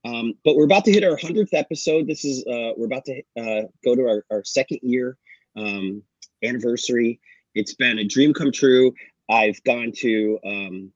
Um, 0.05 0.35
but 0.45 0.57
we're 0.57 0.65
about 0.65 0.85
to 0.85 0.93
hit 0.93 1.05
our 1.05 1.17
hundredth 1.17 1.55
episode. 1.55 2.07
This 2.07 2.25
is 2.25 2.45
uh, 2.47 2.73
we're 2.77 2.87
about 2.87 3.05
to 3.07 3.23
uh, 3.39 3.63
go 3.85 3.95
to 3.95 4.03
our, 4.03 4.25
our 4.31 4.45
second 4.45 4.79
year 4.83 5.17
um, 5.57 6.03
anniversary. 6.43 7.21
It's 7.55 7.75
been 7.75 7.99
a 7.99 8.05
dream 8.05 8.33
come 8.33 8.53
true. 8.53 8.95
I've 9.29 9.63
gone 9.65 9.93
to 9.99 10.39
um, 10.45 10.93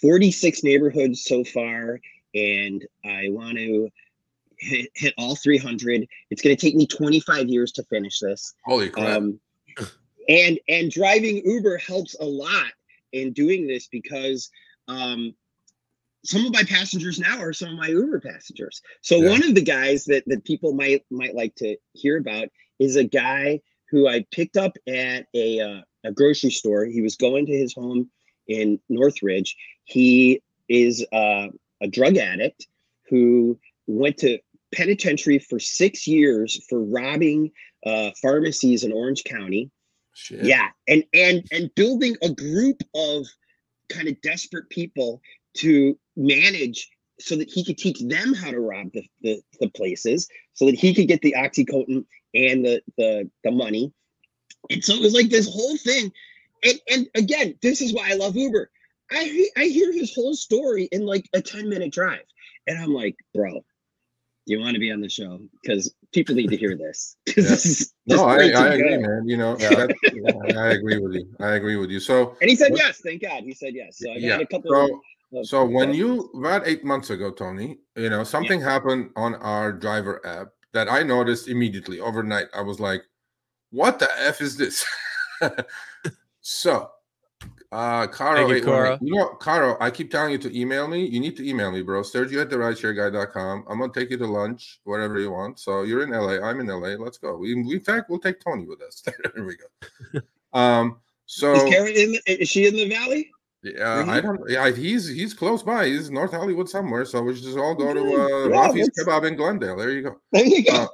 46 0.00 0.62
neighborhoods 0.62 1.24
so 1.24 1.44
far, 1.44 2.00
and 2.34 2.84
I 3.04 3.28
want 3.28 3.58
to 3.58 3.88
hit, 4.58 4.90
hit 4.94 5.14
all 5.18 5.36
300. 5.36 6.06
It's 6.30 6.40
going 6.40 6.56
to 6.56 6.60
take 6.60 6.76
me 6.76 6.86
25 6.86 7.48
years 7.48 7.72
to 7.72 7.82
finish 7.84 8.20
this. 8.20 8.54
Holy 8.64 8.88
crap! 8.88 9.18
Um, 9.18 9.40
and 10.28 10.58
and 10.68 10.90
driving 10.90 11.42
Uber 11.44 11.78
helps 11.78 12.14
a 12.18 12.24
lot 12.24 12.72
in 13.12 13.32
doing 13.32 13.66
this 13.66 13.88
because 13.88 14.50
um, 14.88 15.34
some 16.24 16.46
of 16.46 16.52
my 16.52 16.62
passengers 16.64 17.18
now 17.18 17.38
are 17.38 17.52
some 17.52 17.70
of 17.70 17.76
my 17.76 17.88
Uber 17.88 18.20
passengers. 18.20 18.80
So 19.02 19.16
yeah. 19.16 19.30
one 19.30 19.44
of 19.44 19.54
the 19.54 19.62
guys 19.62 20.04
that 20.06 20.24
that 20.26 20.44
people 20.44 20.72
might 20.72 21.04
might 21.10 21.34
like 21.34 21.54
to 21.56 21.76
hear 21.92 22.18
about 22.18 22.48
is 22.78 22.96
a 22.96 23.04
guy 23.04 23.60
who 23.90 24.08
I 24.08 24.24
picked 24.30 24.56
up 24.56 24.76
at 24.88 25.26
a 25.34 25.60
uh, 25.60 25.80
a 26.04 26.12
grocery 26.12 26.50
store. 26.50 26.84
He 26.84 27.02
was 27.02 27.16
going 27.16 27.46
to 27.46 27.52
his 27.56 27.74
home 27.74 28.10
in 28.48 28.80
Northridge. 28.88 29.56
He 29.84 30.42
is 30.68 31.04
uh, 31.12 31.48
a 31.80 31.88
drug 31.88 32.16
addict 32.16 32.66
who 33.08 33.58
went 33.86 34.18
to 34.18 34.38
penitentiary 34.74 35.38
for 35.38 35.58
six 35.58 36.06
years 36.06 36.64
for 36.68 36.82
robbing 36.82 37.50
uh, 37.86 38.10
pharmacies 38.20 38.82
in 38.82 38.92
Orange 38.92 39.24
County. 39.24 39.70
Shit. 40.14 40.44
Yeah, 40.44 40.68
and 40.88 41.04
and 41.12 41.44
and 41.52 41.74
building 41.74 42.16
a 42.22 42.30
group 42.30 42.82
of 42.94 43.26
kind 43.90 44.08
of 44.08 44.20
desperate 44.22 44.70
people 44.70 45.20
to 45.54 45.98
manage 46.16 46.90
so 47.20 47.36
that 47.36 47.50
he 47.50 47.64
could 47.64 47.78
teach 47.78 48.00
them 48.00 48.34
how 48.34 48.50
to 48.50 48.60
rob 48.60 48.90
the, 48.92 49.08
the, 49.22 49.40
the 49.60 49.68
places 49.70 50.28
so 50.52 50.66
that 50.66 50.74
he 50.74 50.94
could 50.94 51.08
get 51.08 51.20
the 51.22 51.34
oxycontin 51.36 52.04
and 52.34 52.64
the, 52.64 52.82
the 52.98 53.30
the 53.44 53.50
money 53.50 53.92
and 54.70 54.84
so 54.84 54.94
it 54.94 55.00
was 55.00 55.14
like 55.14 55.28
this 55.28 55.48
whole 55.48 55.76
thing 55.76 56.10
and 56.64 56.80
and 56.90 57.08
again 57.14 57.54
this 57.62 57.80
is 57.80 57.94
why 57.94 58.10
i 58.10 58.14
love 58.14 58.36
uber 58.36 58.70
i 59.12 59.48
i 59.56 59.64
hear 59.64 59.92
his 59.92 60.12
whole 60.14 60.34
story 60.34 60.88
in 60.90 61.06
like 61.06 61.28
a 61.34 61.40
10 61.40 61.68
minute 61.68 61.92
drive 61.92 62.24
and 62.66 62.78
i'm 62.78 62.92
like 62.92 63.16
bro 63.32 63.64
you 64.46 64.60
want 64.60 64.74
to 64.74 64.80
be 64.80 64.92
on 64.92 65.00
the 65.00 65.08
show 65.08 65.40
because 65.62 65.94
people 66.12 66.34
need 66.34 66.48
to 66.48 66.56
hear 66.56 66.76
this. 66.76 67.16
Yeah. 67.36 67.42
this 67.44 67.92
no, 68.06 68.24
I, 68.26 68.50
I 68.50 68.74
agree, 68.74 68.98
man. 68.98 69.22
You 69.26 69.38
know, 69.38 69.56
yeah. 69.58 69.86
I 70.56 70.68
agree 70.72 70.98
with 70.98 71.14
you. 71.14 71.34
I 71.40 71.54
agree 71.54 71.76
with 71.76 71.90
you. 71.90 71.98
So, 71.98 72.36
and 72.40 72.50
he 72.50 72.54
said 72.54 72.70
what, 72.70 72.80
yes. 72.80 73.00
Thank 73.00 73.22
God, 73.22 73.42
he 73.42 73.54
said 73.54 73.74
yes. 73.74 73.98
So 73.98 74.10
I 74.10 74.16
yeah. 74.16 74.38
a 74.38 74.46
couple. 74.46 74.70
So, 74.70 74.84
of, 74.84 75.00
so 75.42 75.64
when 75.64 75.92
you 75.94 76.30
about 76.34 76.66
eight 76.66 76.84
months 76.84 77.10
ago, 77.10 77.30
Tony, 77.30 77.78
you 77.96 78.10
know 78.10 78.24
something 78.24 78.60
yeah. 78.60 78.70
happened 78.70 79.10
on 79.16 79.34
our 79.36 79.72
driver 79.72 80.24
app 80.26 80.48
that 80.72 80.88
I 80.88 81.02
noticed 81.02 81.48
immediately 81.48 82.00
overnight. 82.00 82.46
I 82.54 82.60
was 82.62 82.80
like, 82.80 83.02
"What 83.70 83.98
the 83.98 84.08
f 84.18 84.40
is 84.40 84.56
this?" 84.56 84.84
so 86.40 86.90
uh, 87.74 88.06
Caro, 88.06 88.48
you, 88.48 88.62
Caro. 88.62 88.96
you 89.00 89.16
know, 89.16 89.30
Caro, 89.40 89.76
I 89.80 89.90
keep 89.90 90.08
telling 90.08 90.30
you 90.30 90.38
to 90.38 90.58
email 90.58 90.86
me. 90.86 91.06
You 91.06 91.18
need 91.18 91.36
to 91.38 91.48
email 91.48 91.72
me, 91.72 91.82
bro. 91.82 92.02
Sergio 92.02 92.40
at 92.40 92.48
the 92.48 92.54
rideshareguy.com. 92.54 93.64
I'm 93.68 93.80
gonna 93.80 93.92
take 93.92 94.10
you 94.10 94.16
to 94.18 94.26
lunch, 94.26 94.78
whatever 94.84 95.18
you 95.18 95.32
want. 95.32 95.58
So 95.58 95.82
you're 95.82 96.04
in 96.04 96.10
LA, 96.10 96.38
I'm 96.38 96.60
in 96.60 96.68
LA. 96.68 96.90
Let's 96.90 97.18
go. 97.18 97.36
We, 97.36 97.52
in 97.52 97.80
fact, 97.80 98.10
we'll 98.10 98.20
take 98.20 98.38
Tony 98.38 98.64
with 98.64 98.80
us. 98.80 99.02
there 99.34 99.44
we 99.44 99.56
go. 99.56 100.20
Um, 100.52 101.00
so 101.26 101.52
is 101.52 101.64
Karen 101.64 101.96
in? 101.96 102.12
The, 102.12 102.42
is 102.42 102.48
she 102.48 102.68
in 102.68 102.76
the 102.76 102.88
valley? 102.88 103.28
Yeah, 103.64 104.04
I 104.06 104.20
don't. 104.20 104.40
Yeah, 104.46 104.70
he's 104.70 105.08
he's 105.08 105.32
close 105.32 105.62
by. 105.62 105.86
He's 105.86 106.10
North 106.10 106.32
Hollywood 106.32 106.68
somewhere. 106.68 107.06
So 107.06 107.22
we 107.22 107.32
just 107.32 107.56
all 107.56 107.74
go 107.74 107.94
to 107.94 108.00
uh, 108.00 108.48
yeah, 108.48 108.68
Rafi's 108.68 108.90
Kebab 108.90 109.26
in 109.26 109.36
Glendale. 109.36 109.76
There 109.76 109.90
you 109.90 110.02
go. 110.02 110.20
There 110.32 110.44
you 110.44 110.62
go. 110.62 110.88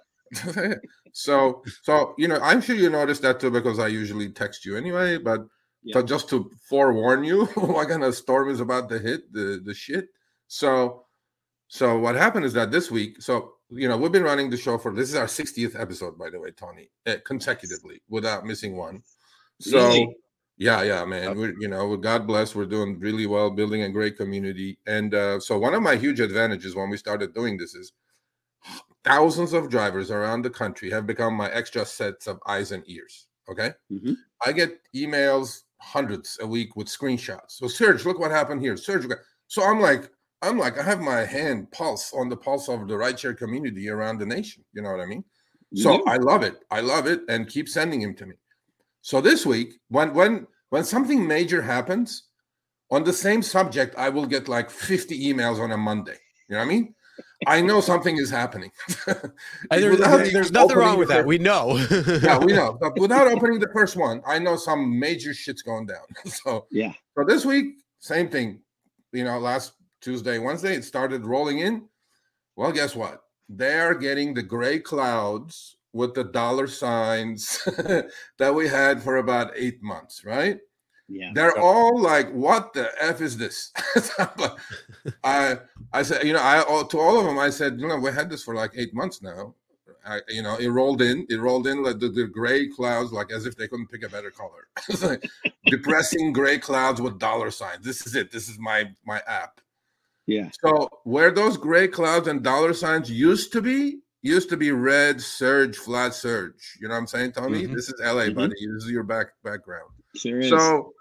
Uh, 0.57 0.75
so 1.13 1.65
so 1.83 2.15
you 2.17 2.29
know, 2.29 2.39
I'm 2.41 2.61
sure 2.61 2.77
you 2.77 2.89
noticed 2.89 3.23
that 3.23 3.41
too 3.41 3.51
because 3.51 3.81
I 3.81 3.89
usually 3.89 4.31
text 4.31 4.65
you 4.65 4.77
anyway, 4.77 5.19
but 5.19 5.47
yeah. 5.83 5.95
So 5.95 6.03
just 6.05 6.29
to 6.29 6.49
forewarn 6.69 7.25
you, 7.25 7.47
what 7.57 7.89
kind 7.89 8.05
of 8.05 8.15
storm 8.15 8.51
is 8.51 8.61
about 8.61 8.89
to 8.91 9.01
hit 9.01 9.33
the 9.33 9.61
the 9.65 9.75
shit. 9.75 10.07
So, 10.47 11.07
so 11.67 11.99
what 11.99 12.15
happened 12.15 12.45
is 12.45 12.53
that 12.53 12.71
this 12.71 12.89
week, 12.89 13.21
so 13.21 13.55
you 13.69 13.89
know, 13.89 13.97
we've 13.97 14.13
been 14.13 14.23
running 14.23 14.49
the 14.49 14.57
show 14.57 14.79
for 14.79 14.95
this 14.95 15.09
is 15.09 15.17
our 15.17 15.27
60th 15.27 15.81
episode, 15.81 16.17
by 16.19 16.31
the 16.31 16.39
way, 16.39 16.51
Tony, 16.53 16.91
uh, 17.07 17.17
consecutively 17.25 18.01
without 18.09 18.47
missing 18.47 18.77
one. 18.77 19.03
So. 19.61 19.89
Really? 19.89 20.17
Yeah, 20.61 20.83
yeah, 20.83 21.07
man. 21.07 21.39
We're 21.39 21.55
you 21.59 21.69
know, 21.69 21.97
God 21.97 22.27
bless, 22.27 22.55
we're 22.55 22.67
doing 22.67 23.01
really 23.01 23.25
well, 23.25 23.51
building 23.51 23.83
a 23.83 23.89
great 23.89 24.19
community. 24.19 24.79
And 24.87 25.15
uh, 25.15 25.41
so 25.41 25.57
one 25.59 25.73
of 25.73 25.83
my 25.83 25.97
huge 25.97 26.21
advantages 26.21 26.77
when 26.77 26.91
we 26.91 26.99
started 26.99 27.33
doing 27.33 27.57
this 27.57 27.75
is 27.75 27.93
thousands 29.03 29.55
of 29.55 29.71
drivers 29.71 30.11
around 30.11 30.43
the 30.43 30.51
country 30.51 30.91
have 30.91 31.07
become 31.07 31.33
my 31.33 31.51
extra 31.51 31.87
sets 31.87 32.27
of 32.27 32.39
eyes 32.47 32.73
and 32.73 32.85
ears. 32.87 33.27
Okay. 33.51 33.71
Mm-hmm. 33.91 34.13
I 34.45 34.53
get 34.53 34.79
emails 34.95 35.63
hundreds 35.79 36.39
a 36.43 36.47
week 36.47 36.77
with 36.77 36.89
screenshots. 36.89 37.53
So 37.53 37.67
Serge, 37.67 38.05
look 38.05 38.19
what 38.19 38.31
happened 38.31 38.61
here. 38.61 38.77
Serge, 38.77 39.07
so 39.49 39.65
I'm 39.65 39.81
like, 39.81 40.11
I'm 40.43 40.59
like, 40.59 40.79
I 40.79 40.83
have 40.83 41.01
my 41.01 41.25
hand 41.25 41.71
pulse 41.73 42.13
on 42.13 42.29
the 42.29 42.37
pulse 42.37 42.69
of 42.69 42.87
the 42.87 42.95
rideshare 42.95 43.35
community 43.35 43.89
around 43.89 44.19
the 44.19 44.27
nation. 44.27 44.63
You 44.75 44.83
know 44.83 44.91
what 44.91 45.01
I 45.01 45.07
mean? 45.07 45.25
So 45.75 46.05
I 46.07 46.17
love 46.17 46.43
it. 46.43 46.57
I 46.71 46.81
love 46.81 47.07
it, 47.07 47.23
and 47.29 47.49
keep 47.49 47.69
sending 47.69 48.03
him 48.03 48.15
to 48.17 48.27
me. 48.27 48.35
So 49.03 49.21
this 49.21 49.47
week, 49.47 49.75
when 49.89 50.15
when 50.15 50.47
when 50.71 50.85
something 50.85 51.27
major 51.27 51.63
happens 51.63 52.25
on 52.91 53.05
the 53.05 53.13
same 53.13 53.43
subject, 53.43 53.95
I 53.97 54.09
will 54.09 54.27
get 54.27 54.49
like 54.49 54.71
50 54.71 55.33
emails 55.33 55.61
on 55.61 55.73
a 55.73 55.77
Monday. 55.77 56.17
You 56.49 56.55
know 56.55 56.59
what 56.59 56.65
I 56.65 56.69
mean? 56.69 56.95
I 57.47 57.61
know 57.61 57.81
something 57.81 58.19
is 58.19 58.31
happening. 58.31 58.71
there's, 59.71 59.99
there's 60.33 60.53
nothing 60.53 60.77
wrong 60.77 60.99
with 60.99 61.09
that. 61.09 61.25
we 61.25 61.39
know. 61.39 61.77
yeah, 62.23 62.39
we 62.39 62.53
know. 62.53 62.73
But 62.81 62.99
without 62.99 63.29
opening 63.29 63.59
the 63.59 63.71
first 63.73 63.97
one, 63.97 64.21
I 64.27 64.39
know 64.39 64.57
some 64.57 64.99
major 64.99 65.33
shit's 65.33 65.63
going 65.63 65.87
down. 65.87 66.05
so 66.27 66.67
yeah. 66.71 66.93
So 67.17 67.25
this 67.25 67.45
week, 67.45 67.77
same 68.01 68.29
thing. 68.29 68.61
You 69.13 69.25
know, 69.25 69.39
last 69.39 69.73
Tuesday, 70.01 70.39
Wednesday, 70.39 70.75
it 70.75 70.85
started 70.85 71.25
rolling 71.25 71.61
in. 71.61 71.89
Well, 72.57 72.73
guess 72.73 72.95
what? 72.95 73.23
They're 73.49 73.95
getting 73.95 74.35
the 74.35 74.43
gray 74.43 74.79
clouds 74.79 75.77
with 75.93 76.15
the 76.15 76.25
dollar 76.25 76.67
signs 76.67 77.63
that 78.39 78.55
we 78.55 78.69
had 78.69 79.03
for 79.03 79.17
about 79.17 79.53
eight 79.57 79.83
months, 79.83 80.25
right? 80.25 80.59
Yeah. 81.09 81.33
They're 81.35 81.55
so, 81.57 81.61
all 81.61 82.01
like, 82.01 82.31
"What 82.33 82.73
the 82.73 82.91
f 83.03 83.21
is 83.21 83.37
this?" 83.37 83.73
I 85.25 85.59
I 85.93 86.03
said, 86.03 86.25
you 86.25 86.33
know, 86.33 86.41
I 86.41 86.63
to 86.89 86.99
all 86.99 87.19
of 87.19 87.27
them, 87.27 87.39
I 87.39 87.51
said, 87.51 87.81
you 87.81 87.89
know, 87.89 87.99
we 87.99 88.13
had 88.13 88.31
this 88.31 88.45
for 88.45 88.55
like 88.55 88.73
eight 88.77 88.95
months 88.95 89.21
now. 89.21 89.55
I, 90.07 90.21
you 90.29 90.43
know, 90.43 90.57
it 90.57 90.69
rolled 90.69 91.03
in, 91.03 91.27
it 91.29 91.41
rolled 91.41 91.67
in 91.67 91.83
like 91.83 91.99
the, 91.99 92.09
the 92.09 92.27
gray 92.27 92.69
clouds, 92.69 93.13
like 93.13 93.31
as 93.33 93.45
if 93.45 93.57
they 93.57 93.69
couldn't 93.69 93.91
pick 93.91 94.03
a 94.03 94.09
better 94.09 94.31
color. 94.31 94.69
like 95.03 95.29
depressing 95.67 96.33
gray 96.33 96.59
clouds 96.59 97.01
with 97.01 97.19
dollar 97.19 97.51
signs. 97.51 97.85
This 97.85 98.07
is 98.07 98.15
it. 98.15 98.31
This 98.31 98.49
is 98.49 98.59
my 98.59 98.91
my 99.05 99.21
app. 99.27 99.61
Yeah. 100.27 100.51
So 100.63 100.89
where 101.05 101.33
those 101.33 101.57
gray 101.57 101.89
clouds 101.89 102.29
and 102.29 102.43
dollar 102.43 102.73
signs 102.73 103.11
used 103.11 103.53
to 103.53 103.61
be, 103.61 103.99
used 104.23 104.49
to 104.51 104.57
be 104.57 104.71
red 104.73 105.21
surge, 105.21 105.77
flat 105.77 106.15
surge. 106.15 106.79
You 106.81 106.89
know 106.89 106.95
what 106.95 107.01
I'm 107.01 107.07
saying, 107.07 107.33
Tony? 107.33 107.65
Mm-hmm. 107.65 107.75
This 107.75 107.89
is 107.89 108.01
LA, 108.01 108.25
mm-hmm. 108.25 108.35
buddy. 108.35 108.55
This 108.55 108.85
is 108.85 108.91
your 108.91 109.05
back 109.05 109.29
background. 109.43 109.91
Sure 110.17 110.43
so 110.43 110.93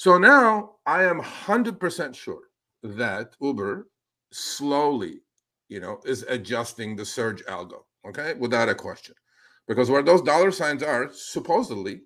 so 0.00 0.16
now 0.16 0.76
I 0.86 1.04
am 1.04 1.20
100% 1.20 2.14
sure 2.14 2.44
that 2.82 3.36
Uber 3.38 3.86
slowly, 4.32 5.20
you 5.68 5.78
know, 5.78 6.00
is 6.06 6.22
adjusting 6.22 6.96
the 6.96 7.04
surge 7.04 7.44
algo, 7.44 7.82
okay, 8.08 8.32
without 8.32 8.70
a 8.70 8.74
question. 8.74 9.14
Because 9.68 9.90
where 9.90 10.02
those 10.02 10.22
dollar 10.22 10.52
signs 10.52 10.82
are, 10.82 11.10
supposedly, 11.12 12.00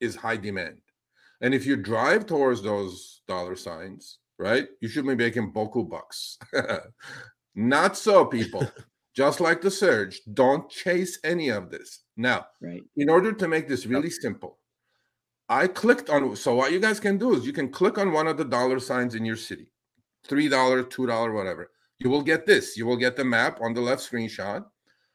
is 0.00 0.16
high 0.16 0.38
demand. 0.38 0.80
And 1.40 1.54
if 1.54 1.64
you 1.64 1.76
drive 1.76 2.26
towards 2.26 2.62
those 2.62 3.22
dollar 3.28 3.54
signs, 3.54 4.18
right, 4.40 4.66
you 4.80 4.88
should 4.88 5.06
be 5.06 5.14
making 5.14 5.52
boku 5.52 5.88
bucks. 5.88 6.38
Not 7.54 7.96
so, 7.96 8.24
people. 8.24 8.68
Just 9.16 9.40
like 9.40 9.62
the 9.62 9.70
surge, 9.70 10.20
don't 10.34 10.68
chase 10.68 11.18
any 11.24 11.48
of 11.48 11.70
this. 11.70 12.02
Now, 12.16 12.46
right. 12.60 12.82
in 12.96 13.08
order 13.08 13.32
to 13.32 13.48
make 13.48 13.66
this 13.66 13.86
really 13.86 14.10
simple, 14.10 14.58
I 15.48 15.68
clicked 15.68 16.10
on 16.10 16.36
so 16.36 16.54
what 16.54 16.72
you 16.72 16.80
guys 16.80 17.00
can 17.00 17.16
do 17.16 17.34
is 17.34 17.46
you 17.46 17.52
can 17.52 17.70
click 17.70 17.96
on 17.98 18.12
one 18.12 18.26
of 18.26 18.36
the 18.36 18.44
dollar 18.44 18.78
signs 18.78 19.14
in 19.14 19.24
your 19.24 19.36
city. 19.36 19.72
$3, 20.28 20.50
$2, 20.50 21.34
whatever. 21.34 21.70
You 21.98 22.10
will 22.10 22.22
get 22.22 22.44
this. 22.44 22.76
You 22.76 22.84
will 22.84 22.96
get 22.96 23.16
the 23.16 23.24
map 23.24 23.60
on 23.62 23.72
the 23.72 23.80
left 23.80 24.02
screenshot. 24.02 24.64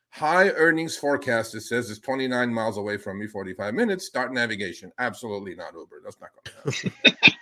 High 0.09 0.49
earnings 0.49 0.97
forecast, 0.97 1.53
it 1.53 1.61
says, 1.61 1.89
is 1.89 1.99
29 1.99 2.53
miles 2.53 2.77
away 2.77 2.97
from 2.97 3.19
me, 3.19 3.27
45 3.27 3.73
minutes. 3.73 4.07
Start 4.07 4.33
navigation. 4.33 4.91
Absolutely 4.97 5.53
not 5.55 5.73
Uber. 5.73 6.01
That's 6.03 6.17
not 6.19 6.29
going 6.33 6.73
to 6.73 6.89
happen. 6.89 7.17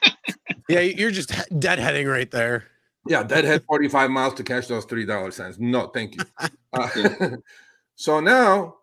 Yeah, 0.69 0.81
you're 0.81 1.09
just 1.09 1.29
deadheading 1.29 2.07
right 2.07 2.29
there. 2.29 2.65
Yeah, 3.07 3.23
deadhead 3.23 3.63
45 3.67 4.11
miles 4.11 4.33
to 4.35 4.43
catch 4.43 4.67
those 4.67 4.85
three 4.85 5.05
dollar 5.05 5.31
signs. 5.31 5.59
No, 5.59 5.87
thank 5.87 6.15
you. 6.15 6.21
Uh, 6.71 6.87
so 7.95 8.19
now, 8.19 8.75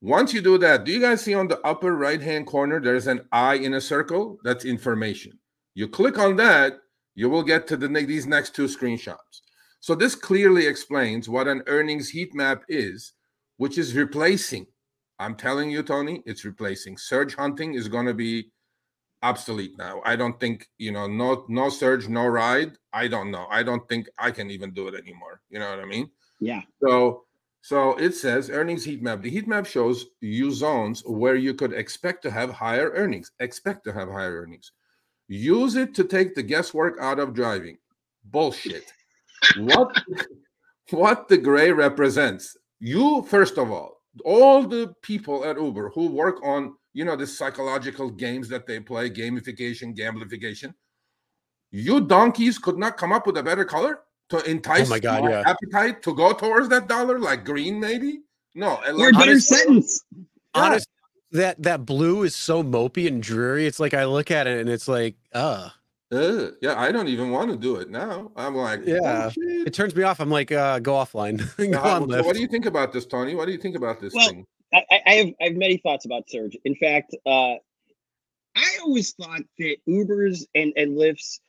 once 0.00 0.32
you 0.32 0.40
do 0.40 0.56
that, 0.56 0.84
do 0.84 0.92
you 0.92 0.98
guys 0.98 1.20
see 1.20 1.34
on 1.34 1.46
the 1.46 1.60
upper 1.60 1.94
right 1.94 2.22
hand 2.22 2.46
corner 2.46 2.80
there's 2.80 3.06
an 3.06 3.20
eye 3.32 3.56
in 3.56 3.74
a 3.74 3.80
circle? 3.82 4.38
That's 4.44 4.64
information. 4.64 5.38
You 5.74 5.88
click 5.88 6.18
on 6.18 6.36
that, 6.36 6.78
you 7.14 7.28
will 7.28 7.42
get 7.42 7.66
to 7.66 7.76
the 7.76 7.88
these 7.88 8.26
next 8.26 8.54
two 8.54 8.64
screenshots. 8.64 9.42
So 9.80 9.94
this 9.94 10.14
clearly 10.14 10.66
explains 10.66 11.28
what 11.28 11.46
an 11.46 11.62
earnings 11.66 12.08
heat 12.08 12.34
map 12.34 12.64
is, 12.68 13.12
which 13.58 13.76
is 13.76 13.94
replacing. 13.94 14.66
I'm 15.18 15.34
telling 15.34 15.70
you, 15.70 15.82
Tony, 15.82 16.22
it's 16.24 16.46
replacing. 16.46 16.96
Surge 16.96 17.34
hunting 17.34 17.74
is 17.74 17.88
going 17.88 18.06
to 18.06 18.14
be 18.14 18.50
obsolete 19.24 19.76
now. 19.78 20.02
I 20.04 20.16
don't 20.16 20.38
think, 20.38 20.68
you 20.76 20.92
know, 20.92 21.06
no 21.06 21.46
no 21.48 21.70
surge, 21.70 22.08
no 22.08 22.26
ride. 22.26 22.72
I 22.92 23.08
don't 23.08 23.30
know. 23.30 23.46
I 23.50 23.62
don't 23.62 23.88
think 23.88 24.06
I 24.18 24.30
can 24.30 24.50
even 24.50 24.72
do 24.72 24.86
it 24.88 24.94
anymore. 24.94 25.40
You 25.48 25.58
know 25.58 25.70
what 25.70 25.80
I 25.80 25.86
mean? 25.86 26.10
Yeah. 26.40 26.62
So 26.82 27.24
so 27.62 27.96
it 27.96 28.14
says 28.14 28.50
earnings 28.50 28.84
heat 28.84 29.02
map. 29.02 29.22
The 29.22 29.30
heat 29.30 29.48
map 29.48 29.66
shows 29.66 30.06
you 30.20 30.50
zones 30.52 31.02
where 31.06 31.36
you 31.36 31.54
could 31.54 31.72
expect 31.72 32.22
to 32.24 32.30
have 32.30 32.50
higher 32.50 32.90
earnings. 32.90 33.32
Expect 33.40 33.84
to 33.84 33.92
have 33.92 34.08
higher 34.08 34.42
earnings. 34.42 34.72
Use 35.28 35.74
it 35.74 35.94
to 35.94 36.04
take 36.04 36.34
the 36.34 36.42
guesswork 36.42 36.98
out 37.00 37.18
of 37.18 37.32
driving. 37.32 37.78
Bullshit. 38.26 38.92
what 39.58 39.96
what 40.90 41.28
the 41.28 41.38
gray 41.38 41.72
represents. 41.72 42.56
You 42.78 43.22
first 43.22 43.56
of 43.56 43.72
all, 43.72 44.02
all 44.22 44.64
the 44.64 44.94
people 45.00 45.46
at 45.46 45.58
Uber 45.58 45.88
who 45.94 46.08
work 46.08 46.44
on 46.44 46.74
you 46.94 47.04
know 47.04 47.16
the 47.16 47.26
psychological 47.26 48.08
games 48.10 48.48
that 48.48 48.66
they 48.66 48.80
play, 48.80 49.10
gamification, 49.10 49.94
gamblification. 49.96 50.72
You 51.70 52.00
donkeys 52.00 52.58
could 52.58 52.78
not 52.78 52.96
come 52.96 53.12
up 53.12 53.26
with 53.26 53.36
a 53.36 53.42
better 53.42 53.64
color 53.64 54.00
to 54.30 54.42
entice 54.50 54.86
Oh 54.86 54.90
my 54.90 55.00
God, 55.00 55.24
yeah. 55.28 55.42
appetite 55.46 56.02
to 56.04 56.14
go 56.14 56.32
towards 56.32 56.68
that 56.70 56.88
dollar, 56.88 57.18
like 57.18 57.44
green, 57.44 57.78
maybe. 57.80 58.20
No, 58.54 58.80
and 58.86 58.96
Or 59.00 59.08
a 59.08 59.12
better 59.12 59.32
honestly- 59.32 59.56
sentence. 59.58 60.04
Honestly, 60.54 60.86
that 61.32 61.60
that 61.64 61.84
blue 61.84 62.22
is 62.22 62.34
so 62.36 62.62
mopey 62.62 63.08
and 63.08 63.20
dreary. 63.20 63.66
It's 63.66 63.80
like 63.80 63.92
I 63.92 64.04
look 64.04 64.30
at 64.30 64.46
it 64.46 64.60
and 64.60 64.70
it's 64.70 64.86
like, 64.86 65.16
uh, 65.32 65.70
Uh, 66.12 66.50
yeah, 66.62 66.78
I 66.80 66.92
don't 66.92 67.08
even 67.08 67.30
want 67.32 67.50
to 67.50 67.56
do 67.56 67.74
it 67.76 67.90
now. 67.90 68.30
I'm 68.36 68.54
like, 68.54 68.80
oh, 68.86 68.90
Yeah. 69.02 69.30
shit. 69.30 69.66
it 69.66 69.74
turns 69.74 69.96
me 69.96 70.04
off. 70.04 70.20
I'm 70.20 70.30
like, 70.30 70.52
uh, 70.52 70.78
go 70.78 70.92
offline. 70.92 71.38
go 71.56 71.64
Now, 71.66 71.82
on 72.02 72.08
so 72.08 72.22
what 72.22 72.36
do 72.36 72.40
you 72.40 72.46
think 72.46 72.66
about 72.66 72.92
this, 72.92 73.04
Tony? 73.04 73.34
What 73.34 73.46
do 73.46 73.52
you 73.52 73.58
think 73.58 73.74
about 73.74 74.00
this 74.00 74.14
Well, 74.14 74.28
thing? 74.28 74.46
I, 74.74 74.84
I- 75.06 75.14
have 75.14 75.26
I 75.40 75.44
have 75.44 75.54
many 75.56 75.76
thoughts 75.78 76.04
about 76.04 76.28
Surge. 76.28 76.56
In 76.64 76.74
fact, 76.76 77.14
uh, 77.26 77.54
I 78.56 78.78
always 78.82 79.12
thought 79.12 79.42
that 79.58 79.76
Uber's 79.86 80.46
and 80.54 80.72
and 80.76 80.96
Lyft's 80.96 81.40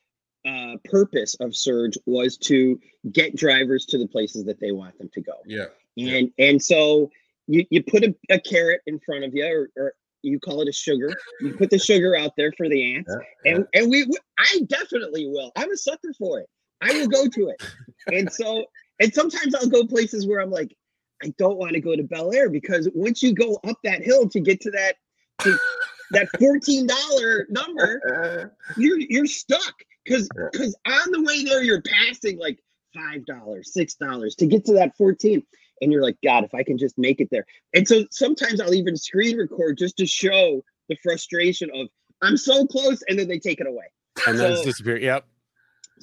uh, 0.47 0.75
purpose 0.85 1.35
of 1.39 1.55
Surge 1.55 1.97
was 2.05 2.37
to 2.37 2.79
get 3.11 3.35
drivers 3.35 3.85
to 3.87 3.97
the 3.97 4.07
places 4.07 4.45
that 4.45 4.59
they 4.59 4.71
want 4.71 4.97
them 4.99 5.09
to 5.13 5.21
go. 5.21 5.33
Yeah, 5.45 5.65
Yeah. 5.95 6.15
And 6.17 6.31
and 6.37 6.61
so 6.61 7.11
you 7.47 7.65
you 7.69 7.83
put 7.83 8.03
a, 8.03 8.15
a 8.29 8.39
carrot 8.39 8.81
in 8.87 8.99
front 8.99 9.23
of 9.23 9.33
you, 9.33 9.45
or, 9.45 9.69
or 9.83 9.93
you 10.23 10.39
call 10.39 10.61
it 10.61 10.67
a 10.67 10.71
sugar. 10.71 11.13
You 11.41 11.53
put 11.55 11.69
the 11.69 11.77
sugar 11.79 12.15
out 12.17 12.31
there 12.37 12.51
for 12.57 12.67
the 12.69 12.95
ants, 12.95 13.11
yeah, 13.45 13.53
and 13.55 13.67
and 13.73 13.89
we 13.89 14.03
we- 14.03 14.17
I 14.37 14.61
definitely 14.67 15.27
will. 15.27 15.51
I'm 15.55 15.71
a 15.71 15.77
sucker 15.77 16.13
for 16.17 16.39
it. 16.39 16.47
I 16.81 16.91
will 16.93 17.07
go 17.07 17.27
to 17.27 17.49
it. 17.49 17.63
and 18.07 18.31
so 18.31 18.65
and 18.99 19.13
sometimes 19.13 19.53
I'll 19.55 19.69
go 19.69 19.85
places 19.85 20.25
where 20.27 20.41
I'm 20.41 20.51
like, 20.51 20.75
I 21.23 21.33
don't 21.37 21.57
want 21.57 21.73
to 21.73 21.79
go 21.79 21.95
to 21.95 22.03
Bel 22.03 22.33
Air 22.33 22.49
because 22.49 22.89
once 22.93 23.23
you 23.23 23.33
go 23.33 23.59
up 23.67 23.77
that 23.83 24.03
hill 24.03 24.27
to 24.29 24.39
get 24.39 24.59
to 24.61 24.71
that 24.71 24.95
to 25.41 25.57
that 26.11 26.27
fourteen 26.39 26.87
dollar 26.87 27.47
number, 27.49 28.53
you're 28.77 28.99
you're 28.99 29.25
stuck 29.25 29.73
because 30.03 30.27
because 30.51 30.75
on 30.87 31.11
the 31.11 31.21
way 31.23 31.43
there 31.43 31.63
you're 31.63 31.81
passing 31.81 32.37
like 32.37 32.59
five 32.93 33.25
dollars, 33.25 33.73
six 33.73 33.95
dollars 33.95 34.35
to 34.35 34.45
get 34.45 34.65
to 34.65 34.73
that 34.73 34.95
fourteen, 34.97 35.43
and 35.81 35.91
you're 35.91 36.03
like, 36.03 36.17
God, 36.23 36.43
if 36.43 36.53
I 36.53 36.63
can 36.63 36.77
just 36.77 36.97
make 36.97 37.19
it 37.21 37.29
there. 37.31 37.45
And 37.73 37.87
so 37.87 38.05
sometimes 38.11 38.59
I'll 38.61 38.73
even 38.73 38.95
screen 38.95 39.37
record 39.37 39.77
just 39.77 39.97
to 39.97 40.05
show 40.05 40.63
the 40.89 40.97
frustration 41.01 41.69
of 41.73 41.87
I'm 42.21 42.37
so 42.37 42.65
close, 42.65 43.01
and 43.09 43.17
then 43.19 43.27
they 43.27 43.39
take 43.39 43.59
it 43.59 43.67
away. 43.67 43.85
and 44.27 44.39
then 44.39 44.51
it's 44.51 44.61
so- 44.61 44.65
disappear. 44.65 44.97
Yep. 44.97 45.25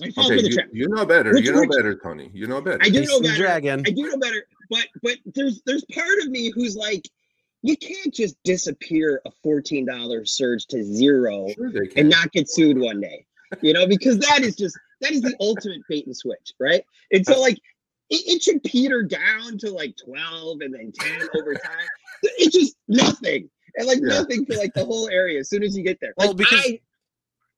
Okay, 0.01 0.41
you, 0.43 0.57
you 0.73 0.89
know 0.89 1.05
better. 1.05 1.35
Which- 1.35 1.45
you 1.45 1.53
know 1.53 1.61
which- 1.61 1.71
better, 1.77 1.95
Tony. 2.03 2.31
You 2.33 2.47
know 2.47 2.63
better. 2.63 2.79
I 2.81 2.89
do 2.89 3.05
know 3.05 3.21
better. 3.21 3.37
dragon. 3.37 3.83
I 3.87 3.91
do 3.91 4.03
know 4.09 4.17
better, 4.17 4.47
but 4.73 4.89
but 5.03 5.19
there's 5.35 5.61
there's 5.67 5.85
part 5.95 6.19
of 6.23 6.31
me 6.31 6.51
who's 6.51 6.75
like, 6.75 7.03
you 7.63 7.77
can't 7.77 8.13
just 8.13 8.37
disappear 8.43 9.21
a 9.27 9.31
fourteen 9.43 9.85
dollar 9.87 10.25
surge 10.25 10.67
to 10.69 10.83
zero 10.83 11.47
Sure 11.55 11.87
and 11.97 12.09
not 12.09 12.33
get 12.33 12.51
sued 12.51 12.79
one 12.79 13.01
day, 13.01 13.27
you 13.61 13.73
know, 13.75 13.87
because 13.87 14.19
that 14.19 14.41
is 14.43 14.57
just 14.57 14.77
that 15.03 15.13
is 15.13 15.21
the 15.21 15.37
ultimate 15.41 15.83
bait 15.89 16.07
and 16.07 16.17
switch, 16.17 16.53
right? 16.59 16.85
And 17.13 17.25
so 17.27 17.41
like 17.41 17.59
it, 18.11 18.23
it 18.37 18.43
should 18.43 18.65
peter 18.65 19.03
down 19.03 19.59
to 19.59 19.71
like 19.71 19.95
twelve 20.03 20.63
and 20.63 20.73
then 20.75 20.91
ten 20.99 21.29
over 21.39 21.55
time. 21.55 21.89
It's 22.23 22.57
just 22.57 22.77
nothing. 22.89 23.51
And 23.77 23.87
like 23.87 23.99
Yeah. 24.03 24.21
nothing 24.21 24.47
for 24.47 24.55
like 24.55 24.75
the 24.75 24.85
whole 24.85 25.09
area 25.09 25.41
as 25.41 25.49
soon 25.51 25.63
as 25.63 25.77
you 25.77 25.83
get 25.83 25.99
there. 26.01 26.15
Well, 26.17 26.35
because- 26.35 26.61
I, 26.65 26.81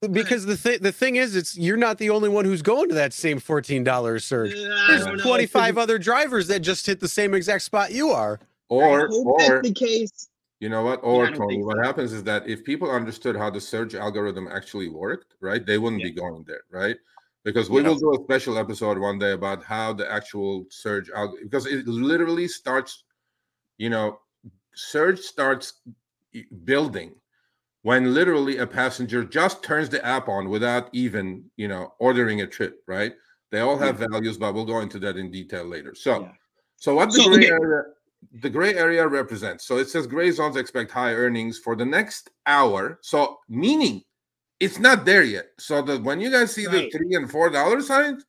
Because 0.09 0.47
the 0.47 0.57
thing 0.57 0.79
the 0.81 0.93
thing 0.93 1.17
is, 1.17 1.37
it's 1.37 1.57
you're 1.57 1.77
not 1.77 1.99
the 1.99 2.11
only 2.11 2.29
one 2.29 2.45
who's 2.45 2.63
going 2.63 2.89
to 2.89 2.95
that 2.95 3.13
same 3.13 3.39
fourteen 3.39 3.85
dollars 3.85 4.25
surge. 4.25 4.55
I 4.55 4.85
There's 4.87 5.05
don't 5.05 5.17
know, 5.19 5.23
25 5.23 5.75
'cause 5.75 5.83
other 5.83 5.99
drivers 5.99 6.47
that 6.49 6.61
just 6.61 6.87
hit 6.87 7.01
the 7.01 7.09
same 7.09 7.35
exact 7.35 7.63
spot 7.63 7.93
you 7.93 8.11
are. 8.11 8.41
I 8.41 8.47
or 8.69 9.09
hope 9.09 9.27
or 9.27 9.63
that's 9.63 9.69
the 9.69 9.75
case. 9.75 10.29
you 10.61 10.69
know 10.69 10.83
what? 10.83 11.01
Or 11.03 11.27
I 11.27 11.31
don't 11.31 11.39
Tony, 11.39 11.55
think 11.57 11.67
what 11.67 11.77
so. 11.77 11.83
happens 11.83 12.13
is 12.13 12.23
that 12.25 12.49
if 12.49 12.65
people 12.65 12.91
understood 12.91 13.37
how 13.37 13.51
the 13.51 13.61
surge 13.61 13.95
algorithm 13.95 14.49
actually 14.49 14.89
worked, 14.89 15.35
right, 15.41 15.65
they 15.65 15.79
wouldn't 15.79 16.03
be 16.03 16.11
going 16.11 16.45
there, 16.47 16.63
right? 16.71 16.97
Because 17.45 17.69
we 17.69 17.83
Yeah. 17.83 17.89
will 17.89 17.99
do 17.99 18.13
a 18.15 18.25
special 18.25 18.57
episode 18.57 18.99
one 18.99 19.19
day 19.19 19.33
about 19.33 19.63
how 19.63 19.93
the 19.93 20.11
actual 20.11 20.65
surge 20.71 21.11
alg 21.11 21.33
because 21.43 21.67
it 21.67 21.87
literally 21.87 22.49
starts, 22.49 23.05
you 23.79 23.91
know, 23.91 24.21
surge 24.75 25.21
starts 25.21 25.75
building 26.65 27.15
when 27.85 28.15
literally 28.15 28.57
a 28.57 28.67
passenger 28.67 29.23
just 29.23 29.63
turns 29.63 29.91
the 29.91 30.03
app 30.07 30.27
on 30.27 30.49
without 30.49 30.89
even, 30.95 31.45
you 31.59 31.69
know, 31.69 31.93
ordering 31.99 32.41
a 32.41 32.47
trip, 32.47 32.83
right? 32.89 33.13
They 33.51 33.61
all 33.61 33.77
have 33.77 33.97
mm-hmm. 33.97 34.11
values, 34.11 34.39
but 34.39 34.55
we'll 34.55 34.65
go 34.65 34.81
into 34.81 34.99
that 35.01 35.19
in 35.19 35.31
detail 35.31 35.65
later. 35.65 35.95
So, 35.95 36.23
Yeah. 36.23 36.33
so 36.77 36.95
what 36.95 37.11
the 37.13 37.21
So, 37.21 37.29
gray 37.29 37.45
okay. 37.45 37.51
area, 37.51 37.83
the 38.41 38.49
gray 38.49 38.75
area 38.75 39.07
represents. 39.07 39.67
So 39.67 39.77
it 39.77 39.91
says 39.91 40.07
gray 40.07 40.31
zones 40.31 40.57
expect 40.57 40.93
high 40.93 41.13
earnings 41.13 41.59
for 41.59 41.77
the 41.77 41.85
next 41.85 42.31
hour. 42.47 43.01
So 43.03 43.41
meaning 43.51 44.03
it's 44.61 44.79
not 44.79 45.05
there 45.05 45.23
yet. 45.23 45.49
So 45.59 45.83
that 45.83 46.03
when 46.03 46.23
you 46.23 46.31
guys 46.31 46.55
see 46.55 46.67
Right. 46.67 46.91
the 46.91 46.99
three 46.99 47.15
and 47.17 47.31
four 47.31 47.51
dollar 47.51 47.83
signs, 47.83 48.25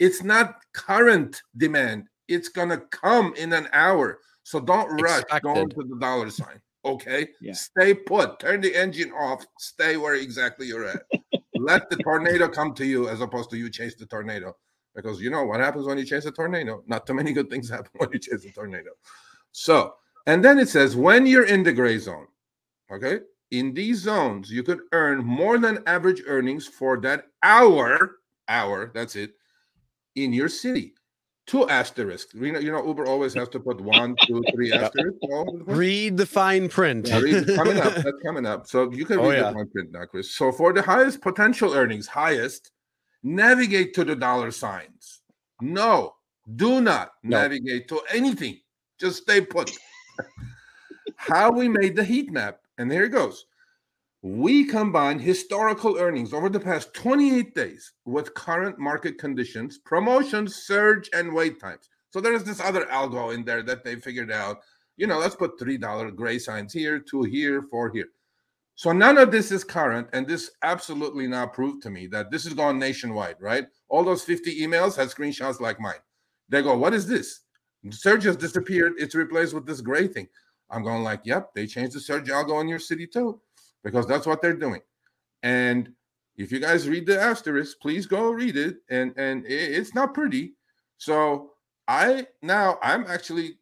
it's 0.00 0.24
not 0.24 0.60
current 0.72 1.40
demand. 1.56 2.08
It's 2.26 2.48
gonna 2.48 2.78
come 2.90 3.32
in 3.36 3.52
an 3.52 3.68
hour. 3.72 4.18
So 4.42 4.58
don't 4.58 5.00
rush 5.00 5.22
going 5.40 5.68
to 5.68 5.84
the 5.84 5.98
dollar 6.00 6.30
sign. 6.30 6.60
Okay. 6.88 7.28
Yeah. 7.40 7.52
Stay 7.52 7.94
put. 7.94 8.40
Turn 8.40 8.60
the 8.60 8.74
engine 8.74 9.12
off. 9.12 9.44
Stay 9.58 9.96
where 9.96 10.14
exactly 10.14 10.66
you're 10.66 10.86
at. 10.86 11.02
Let 11.54 11.90
the 11.90 11.96
tornado 11.96 12.48
come 12.48 12.72
to 12.74 12.86
you 12.86 13.08
as 13.08 13.20
opposed 13.20 13.50
to 13.50 13.56
you 13.56 13.70
chase 13.70 13.94
the 13.94 14.06
tornado. 14.06 14.56
Because 14.94 15.20
you 15.20 15.30
know 15.30 15.44
what 15.44 15.60
happens 15.60 15.86
when 15.86 15.98
you 15.98 16.04
chase 16.04 16.24
a 16.24 16.32
tornado? 16.32 16.82
Not 16.86 17.06
too 17.06 17.14
many 17.14 17.32
good 17.32 17.50
things 17.50 17.68
happen 17.70 17.90
when 17.96 18.10
you 18.12 18.18
chase 18.18 18.44
a 18.44 18.50
tornado. 18.50 18.90
So, 19.52 19.94
and 20.26 20.44
then 20.44 20.58
it 20.58 20.68
says 20.68 20.96
when 20.96 21.26
you're 21.26 21.46
in 21.46 21.62
the 21.62 21.72
gray 21.72 21.98
zone, 21.98 22.26
okay, 22.90 23.20
in 23.50 23.74
these 23.74 24.00
zones, 24.00 24.50
you 24.50 24.62
could 24.62 24.80
earn 24.92 25.24
more 25.24 25.58
than 25.58 25.82
average 25.86 26.22
earnings 26.26 26.66
for 26.66 27.00
that 27.00 27.26
hour, 27.42 28.16
hour, 28.48 28.90
that's 28.94 29.16
it, 29.16 29.32
in 30.16 30.32
your 30.32 30.48
city. 30.48 30.94
Two 31.48 31.66
asterisks. 31.68 32.32
You 32.34 32.52
know, 32.52 32.58
you 32.60 32.70
know, 32.70 32.86
Uber 32.86 33.06
always 33.06 33.32
has 33.34 33.48
to 33.48 33.58
put 33.58 33.80
one, 33.80 34.14
two, 34.26 34.42
three 34.54 34.70
asterisks. 34.72 35.18
all 35.22 35.58
the. 35.66 35.74
Read 35.74 36.16
the 36.18 36.26
fine 36.26 36.68
print. 36.68 37.08
Yeah, 37.08 37.18
read- 37.20 37.46
coming 37.56 37.80
up. 37.80 37.94
That's 38.04 38.22
coming 38.22 38.44
up. 38.46 38.66
So 38.68 38.92
you 38.92 39.04
can 39.06 39.18
Oh, 39.18 39.30
read 39.30 39.38
yeah. 39.38 39.48
the 39.48 39.54
fine 39.54 39.68
print 39.70 39.90
now, 39.92 40.04
Chris. 40.04 40.34
So 40.36 40.52
for 40.52 40.72
the 40.74 40.82
highest 40.82 41.20
potential 41.22 41.72
earnings, 41.74 42.06
highest, 42.06 42.70
navigate 43.22 43.94
to 43.94 44.04
the 44.04 44.14
dollar 44.14 44.50
signs. 44.52 45.22
No, 45.62 46.14
do 46.54 46.80
not 46.82 47.12
No. 47.24 47.38
navigate 47.40 47.88
to 47.88 48.00
anything. 48.12 48.60
Just 49.00 49.22
stay 49.22 49.40
put. 49.40 49.70
How 51.16 51.50
we 51.50 51.68
made 51.68 51.96
the 51.96 52.04
heat 52.04 52.30
map, 52.30 52.60
and 52.76 52.92
here 52.92 53.04
it 53.04 53.08
goes. 53.10 53.46
We 54.30 54.66
combine 54.66 55.18
historical 55.18 55.96
earnings 55.96 56.34
over 56.34 56.50
the 56.50 56.60
past 56.60 56.92
28 56.92 57.54
days 57.54 57.94
with 58.04 58.34
current 58.34 58.78
market 58.78 59.16
conditions, 59.16 59.78
promotions, 59.78 60.54
surge, 60.54 61.08
and 61.14 61.32
wait 61.32 61.58
times. 61.58 61.88
So 62.10 62.20
there's 62.20 62.44
this 62.44 62.60
other 62.60 62.84
algo 62.84 63.34
in 63.34 63.42
there 63.42 63.62
that 63.62 63.84
they 63.84 63.96
figured 63.96 64.30
out. 64.30 64.58
You 64.98 65.06
know, 65.06 65.18
let's 65.18 65.34
put 65.34 65.58
$3 65.58 66.14
gray 66.14 66.38
signs 66.38 66.74
here, 66.74 66.98
two 66.98 67.22
here, 67.22 67.62
four 67.62 67.90
here. 67.90 68.08
So 68.74 68.92
none 68.92 69.16
of 69.16 69.30
this 69.30 69.50
is 69.50 69.64
current, 69.64 70.08
and 70.12 70.26
this 70.26 70.50
absolutely 70.62 71.26
now 71.26 71.46
proved 71.46 71.82
to 71.84 71.90
me 71.90 72.06
that 72.08 72.30
this 72.30 72.44
is 72.44 72.52
gone 72.52 72.78
nationwide, 72.78 73.36
right? 73.40 73.66
All 73.88 74.04
those 74.04 74.24
50 74.24 74.60
emails 74.60 74.94
had 74.94 75.08
screenshots 75.08 75.58
like 75.58 75.80
mine. 75.80 76.02
They 76.50 76.60
go, 76.60 76.76
What 76.76 76.92
is 76.92 77.06
this? 77.08 77.40
Surge 77.90 78.24
has 78.24 78.36
disappeared. 78.36 78.92
It's 78.98 79.14
replaced 79.14 79.54
with 79.54 79.64
this 79.64 79.80
gray 79.80 80.06
thing. 80.06 80.28
I'm 80.70 80.84
going 80.84 81.02
like, 81.02 81.22
yep, 81.24 81.54
they 81.54 81.66
changed 81.66 81.94
the 81.94 82.00
surge 82.00 82.28
algo 82.28 82.60
in 82.60 82.68
your 82.68 82.78
city 82.78 83.06
too, 83.06 83.40
because 83.88 84.06
that's 84.06 84.26
what 84.26 84.42
they're 84.42 84.52
doing. 84.66 84.82
And 85.42 85.94
If 86.36 86.52
you 86.52 86.60
guys 86.60 86.88
read 86.88 87.06
the 87.06 87.18
asterisk, 87.20 87.80
please 87.80 88.06
go 88.06 88.30
read 88.30 88.56
it. 88.56 88.76
And 88.90 89.12
and 89.16 89.44
it's 89.46 89.94
not 89.94 90.14
pretty. 90.14 90.54
So 90.98 91.52
I 91.88 92.26
now 92.42 92.78
I'm 92.82 93.06
actually 93.08 93.58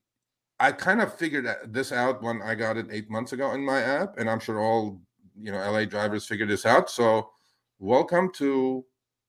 I 0.59 0.73
kind 0.73 1.01
of 1.01 1.15
figured 1.17 1.47
this 1.69 1.93
out 1.93 2.23
when 2.23 2.43
I 2.43 2.55
got 2.55 2.77
it 2.77 2.89
eight 2.91 3.09
months 3.09 3.33
ago 3.33 3.53
in 3.53 3.65
my 3.65 3.81
app, 3.81 4.19
and 4.19 4.29
I'm 4.29 4.41
sure 4.41 4.59
all 4.61 5.01
you 5.39 5.53
know 5.53 5.59
LA 5.59 5.85
drivers 5.87 6.27
figured 6.27 6.51
this 6.51 6.67
out. 6.67 6.91
So 6.91 7.31
welcome 7.79 8.31
to 8.35 8.85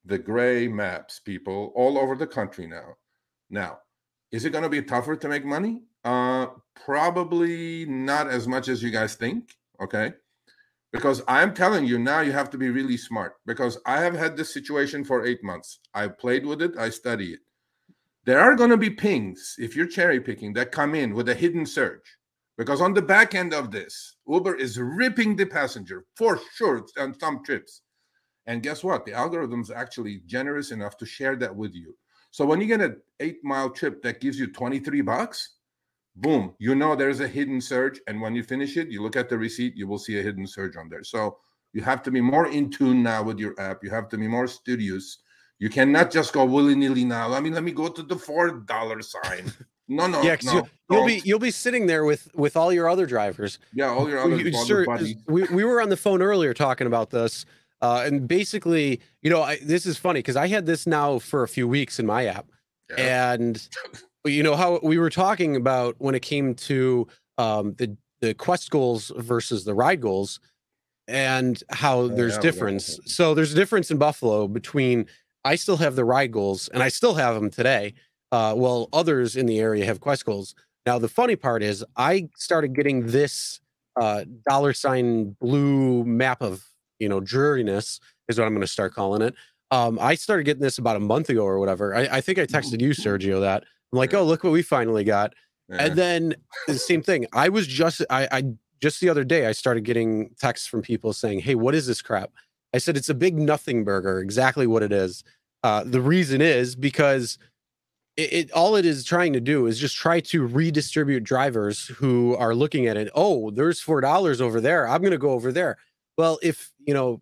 the 0.05 0.17
gray 0.17 0.67
maps, 0.67 1.19
people, 1.19 1.71
all 1.75 1.97
over 1.97 2.15
the 2.15 2.27
country 2.27 2.67
now. 2.67 2.97
Now, 3.49 3.79
is 4.31 4.45
it 4.45 4.51
going 4.51 4.63
to 4.63 4.77
be 4.77 4.81
tougher 4.81 5.15
to 5.15 5.29
make 5.29 5.45
money? 5.45 5.83
Uh, 6.03 6.47
probably 6.85 7.85
not 7.85 8.27
as 8.27 8.47
much 8.47 8.67
as 8.67 8.81
you 8.83 8.91
guys 8.91 9.15
think. 9.15 9.55
Okay. 9.79 10.13
Because 10.91 11.21
I'm 11.27 11.53
telling 11.53 11.85
you 11.85 11.99
now, 11.99 12.21
you 12.21 12.31
have 12.31 12.49
to 12.51 12.57
be 12.57 12.69
really 12.69 12.97
smart 12.97 13.35
because 13.45 13.77
I 13.85 13.99
have 13.99 14.15
had 14.15 14.37
this 14.37 14.53
situation 14.53 15.03
for 15.03 15.25
eight 15.25 15.43
months. 15.43 15.79
I 15.93 16.07
played 16.07 16.45
with 16.45 16.61
it, 16.61 16.77
I 16.77 16.89
study 16.89 17.33
it. 17.33 17.39
There 18.25 18.39
are 18.39 18.55
going 18.55 18.69
to 18.71 18.77
be 18.77 18.89
pings 18.89 19.55
if 19.57 19.75
you're 19.75 19.87
cherry 19.87 20.19
picking 20.19 20.53
that 20.53 20.71
come 20.71 20.95
in 20.95 21.13
with 21.13 21.29
a 21.29 21.35
hidden 21.35 21.65
surge 21.65 22.17
because 22.57 22.81
on 22.81 22.93
the 22.93 23.01
back 23.01 23.35
end 23.35 23.53
of 23.53 23.71
this, 23.71 24.15
Uber 24.27 24.55
is 24.55 24.79
ripping 24.79 25.35
the 25.35 25.45
passenger 25.45 26.05
for 26.15 26.39
sure 26.55 26.85
on 26.97 27.17
some 27.19 27.43
trips. 27.43 27.81
And 28.47 28.63
guess 28.63 28.83
what? 28.83 29.05
The 29.05 29.13
algorithm 29.13 29.61
is 29.61 29.71
actually 29.71 30.21
generous 30.25 30.71
enough 30.71 30.97
to 30.97 31.05
share 31.05 31.35
that 31.35 31.55
with 31.55 31.75
you. 31.75 31.95
So 32.31 32.45
when 32.45 32.59
you 32.59 32.67
get 32.67 32.81
an 32.81 33.01
eight 33.19 33.43
mile 33.43 33.69
trip 33.69 34.01
that 34.03 34.21
gives 34.21 34.39
you 34.39 34.51
23 34.51 35.01
bucks, 35.01 35.56
boom, 36.17 36.53
you 36.59 36.75
know 36.75 36.95
there's 36.95 37.19
a 37.19 37.27
hidden 37.27 37.61
surge. 37.61 37.99
And 38.07 38.21
when 38.21 38.35
you 38.35 38.43
finish 38.43 38.75
it, 38.77 38.89
you 38.89 39.01
look 39.01 39.15
at 39.15 39.29
the 39.29 39.37
receipt, 39.37 39.75
you 39.75 39.87
will 39.87 39.99
see 39.99 40.19
a 40.19 40.21
hidden 40.23 40.45
surge 40.47 40.75
on 40.75 40.89
there. 40.89 41.03
So 41.03 41.37
you 41.73 41.81
have 41.83 42.01
to 42.03 42.11
be 42.11 42.21
more 42.21 42.47
in 42.47 42.69
tune 42.69 43.03
now 43.03 43.23
with 43.23 43.39
your 43.39 43.53
app. 43.59 43.83
You 43.83 43.89
have 43.91 44.09
to 44.09 44.17
be 44.17 44.27
more 44.27 44.47
studious. 44.47 45.19
You 45.59 45.69
cannot 45.69 46.11
just 46.11 46.33
go 46.33 46.45
willy 46.45 46.75
nilly 46.75 47.03
now. 47.05 47.33
I 47.33 47.39
mean, 47.39 47.53
let 47.53 47.63
me 47.63 47.71
go 47.71 47.87
to 47.87 48.03
the 48.03 48.15
four 48.15 48.51
dollar 48.51 49.01
sign. 49.01 49.51
No, 49.89 50.05
no, 50.05 50.21
yeah, 50.21 50.35
no. 50.43 50.51
You'll, 50.53 50.67
you'll 50.89 51.05
be 51.05 51.21
you'll 51.23 51.39
be 51.39 51.49
sitting 51.49 51.87
there 51.87 52.03
with 52.03 52.27
with 52.35 52.57
all 52.57 52.73
your 52.73 52.89
other 52.89 53.05
drivers. 53.05 53.57
Yeah, 53.73 53.87
all 53.87 54.09
your 54.09 54.19
other, 54.19 54.35
You- 54.35 54.51
sir, 54.65 54.83
buddies. 54.85 55.15
we, 55.29 55.43
we 55.45 55.63
were 55.63 55.81
on 55.81 55.87
the 55.87 55.95
phone 55.95 56.21
earlier 56.21 56.53
talking 56.53 56.87
about 56.87 57.09
this, 57.11 57.45
uh, 57.81 58.03
and 58.05 58.27
basically, 58.27 58.99
you 59.21 59.29
know, 59.29 59.43
I, 59.43 59.59
this 59.63 59.85
is 59.85 59.97
funny 59.97 60.17
because 60.19 60.35
I 60.35 60.47
had 60.47 60.65
this 60.65 60.87
now 60.87 61.19
for 61.19 61.41
a 61.41 61.47
few 61.47 61.69
weeks 61.69 61.99
in 62.01 62.05
my 62.05 62.25
app, 62.25 62.47
Yeah. 62.97 63.31
and 63.31 63.65
you 64.27 64.43
know 64.43 64.55
how 64.55 64.79
we 64.83 64.97
were 64.97 65.09
talking 65.09 65.55
about 65.55 65.95
when 65.99 66.15
it 66.15 66.21
came 66.21 66.53
to 66.55 67.07
um, 67.37 67.73
the 67.77 67.95
the 68.21 68.33
quest 68.33 68.69
goals 68.71 69.11
versus 69.15 69.63
the 69.65 69.73
ride 69.73 70.01
goals, 70.01 70.39
and 71.07 71.61
how 71.69 71.99
Oh, 71.99 72.07
there's 72.07 72.35
yeah, 72.35 72.41
difference. 72.41 72.97
that. 72.97 73.09
So 73.09 73.33
there's 73.33 73.51
a 73.53 73.55
difference 73.55 73.91
in 73.91 73.97
Buffalo 73.97 74.47
between 74.47 75.05
I 75.45 75.55
still 75.55 75.77
have 75.77 75.95
the 75.95 76.05
ride 76.05 76.31
goals, 76.31 76.67
and 76.69 76.83
I 76.83 76.89
still 76.89 77.13
have 77.15 77.35
them 77.35 77.49
today. 77.49 77.93
Uh, 78.31 78.53
well, 78.57 78.89
others 78.91 79.35
in 79.35 79.45
the 79.45 79.59
area 79.59 79.85
have 79.85 79.99
quest 80.01 80.25
goals. 80.25 80.53
Now 80.85 80.99
the 80.99 81.07
funny 81.07 81.35
part 81.35 81.63
is 81.63 81.83
I 81.95 82.29
started 82.35 82.75
getting 82.75 83.07
this 83.07 83.59
uh, 83.99 84.25
dollar 84.49 84.73
sign 84.73 85.35
blue 85.39 86.03
map 86.03 86.41
of 86.41 86.63
you 86.99 87.07
know 87.09 87.19
dreariness 87.19 87.99
is 88.27 88.37
what 88.37 88.45
I'm 88.45 88.53
going 88.53 88.61
to 88.61 88.67
start 88.67 88.93
calling 88.93 89.21
it. 89.21 89.33
Um, 89.71 89.97
I 90.01 90.15
started 90.15 90.43
getting 90.43 90.61
this 90.63 90.77
about 90.77 90.95
a 90.95 90.99
month 91.01 91.29
ago 91.29 91.43
or 91.45 91.59
whatever. 91.59 91.93
I, 91.95 92.07
I 92.17 92.21
think 92.21 92.39
I 92.39 92.45
texted 92.45 92.81
you, 92.81 92.89
Sergio, 92.91 93.41
that 93.41 93.63
I'm 93.91 93.97
like, 93.99 94.11
Yeah. 94.11 94.19
oh, 94.19 94.23
look 94.25 94.43
what 94.43 94.53
we 94.53 94.61
finally 94.61 95.03
got. 95.03 95.33
Yeah. 95.69 95.77
And 95.85 95.95
then 95.97 96.35
the 96.67 96.75
same 96.79 97.01
thing. 97.01 97.25
I 97.33 97.49
was 97.49 97.67
just 97.67 98.01
I, 98.09 98.27
I 98.31 98.43
just 98.81 99.01
the 99.01 99.09
other 99.09 99.23
day 99.23 99.47
I 99.47 99.51
started 99.51 99.83
getting 99.83 100.29
texts 100.39 100.67
from 100.67 100.81
people 100.81 101.11
saying, 101.13 101.39
"Hey, 101.39 101.55
what 101.55 101.75
is 101.75 101.87
this 101.87 102.01
crap?" 102.01 102.31
I 102.73 102.77
said 102.77 102.95
it's 102.97 103.09
a 103.09 103.13
big 103.13 103.37
nothing 103.37 103.83
burger. 103.83 104.19
Exactly 104.19 104.67
what 104.67 104.83
it 104.83 104.91
is. 104.93 105.23
Uh, 105.63 105.83
the 105.85 106.01
reason 106.01 106.41
is 106.41 106.75
because 106.75 107.37
it, 108.15 108.33
it 108.33 108.51
all 108.51 108.75
it 108.77 108.85
is 108.85 109.03
trying 109.03 109.33
to 109.33 109.41
do 109.41 109.65
is 109.65 109.77
just 109.79 109.95
try 109.97 110.19
to 110.21 110.45
redistribute 110.47 111.23
drivers 111.23 111.87
who 111.87 112.35
are 112.37 112.55
looking 112.55 112.87
at 112.87 112.95
it. 112.95 113.09
Oh, 113.15 113.51
there's 113.51 113.81
four 113.81 113.99
dollars 113.99 114.39
over 114.39 114.61
there. 114.61 114.87
I'm 114.87 115.01
going 115.01 115.11
to 115.11 115.17
go 115.17 115.31
over 115.31 115.51
there. 115.51 115.77
Well, 116.17 116.39
if 116.41 116.71
you 116.85 116.93
know, 116.93 117.21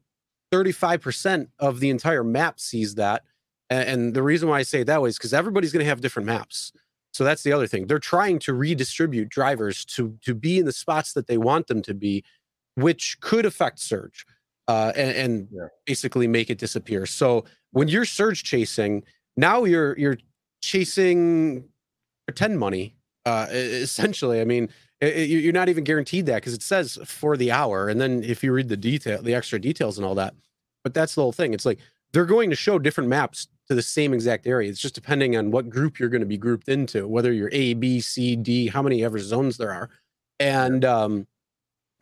35 0.51 1.01
percent 1.01 1.49
of 1.60 1.80
the 1.80 1.89
entire 1.89 2.23
map 2.23 2.60
sees 2.60 2.95
that, 2.95 3.23
and, 3.69 3.89
and 3.89 4.13
the 4.13 4.23
reason 4.23 4.49
why 4.49 4.60
I 4.60 4.63
say 4.63 4.82
it 4.82 4.86
that 4.88 5.01
way 5.01 5.10
is 5.10 5.17
because 5.17 5.34
everybody's 5.34 5.71
going 5.71 5.84
to 5.84 5.89
have 5.89 6.01
different 6.01 6.28
maps. 6.28 6.71
So 7.13 7.23
that's 7.23 7.43
the 7.43 7.54
other 7.54 7.67
thing. 7.67 7.88
They're 7.88 7.99
trying 7.99 8.39
to 8.39 8.54
redistribute 8.54 9.30
drivers 9.30 9.86
to 9.86 10.17
to 10.25 10.34
be 10.36 10.60
in 10.60 10.65
the 10.65 10.73
spots 10.73 11.13
that 11.13 11.28
they 11.28 11.38
want 11.38 11.67
them 11.67 11.82
to 11.84 11.93
be, 11.93 12.23
which 12.75 13.17
could 13.21 13.45
affect 13.45 13.80
surge, 13.80 14.25
uh, 14.67 14.91
and, 14.95 15.15
and 15.17 15.47
Yeah. 15.51 15.67
basically 15.86 16.28
make 16.28 16.49
it 16.49 16.58
disappear. 16.58 17.06
So 17.06 17.45
when 17.71 17.88
you're 17.88 18.06
surge 18.06 18.43
chasing, 18.43 19.04
now 19.38 19.63
you're 19.63 19.97
you're 19.97 20.17
chasing 20.62 21.69
pretend 22.28 22.60
money. 22.60 22.95
Uh, 23.25 23.47
essentially, 23.51 24.39
I 24.41 24.45
mean, 24.45 24.69
i- 25.01 25.06
i- 25.06 25.10
you- 25.32 25.39
you're 25.39 25.54
not 25.54 25.69
even 25.69 25.84
guaranteed 25.84 26.25
that 26.28 26.36
because 26.36 26.54
it 26.54 26.62
says 26.62 26.99
for 27.06 27.38
the 27.38 27.51
hour, 27.51 27.88
and 27.89 27.99
then 28.01 28.23
if 28.23 28.43
you 28.43 28.51
read 28.51 28.67
the 28.69 28.78
detail, 28.78 29.21
the 29.21 29.34
extra 29.34 29.60
details 29.60 29.97
and 29.97 30.06
all 30.06 30.15
that. 30.15 30.36
But 30.84 30.93
that's 30.93 31.15
the 31.15 31.21
whole 31.21 31.32
thing. 31.32 31.54
It's 31.54 31.65
like 31.65 31.80
they're 32.15 32.25
going 32.25 32.49
to 32.49 32.56
show 32.56 32.80
different 32.80 33.10
maps 33.10 33.49
to 33.67 33.75
the 33.75 33.82
same 33.82 34.13
exact 34.13 34.47
area. 34.47 34.69
It's 34.69 34.80
just 34.80 34.95
depending 34.95 35.36
on 35.36 35.51
what 35.51 35.69
group 35.69 35.99
you're 35.99 36.10
going 36.10 36.21
to 36.21 36.25
be 36.25 36.38
grouped 36.38 36.69
into, 36.69 37.08
whether 37.08 37.34
you're 37.34 37.49
A, 37.51 37.73
B, 37.73 37.99
C, 37.99 38.38
D, 38.38 38.67
how 38.67 38.82
many 38.82 39.04
ever 39.04 39.19
zones 39.19 39.58
there 39.58 39.71
are, 39.71 39.89
and 40.39 40.86
um, 40.86 41.28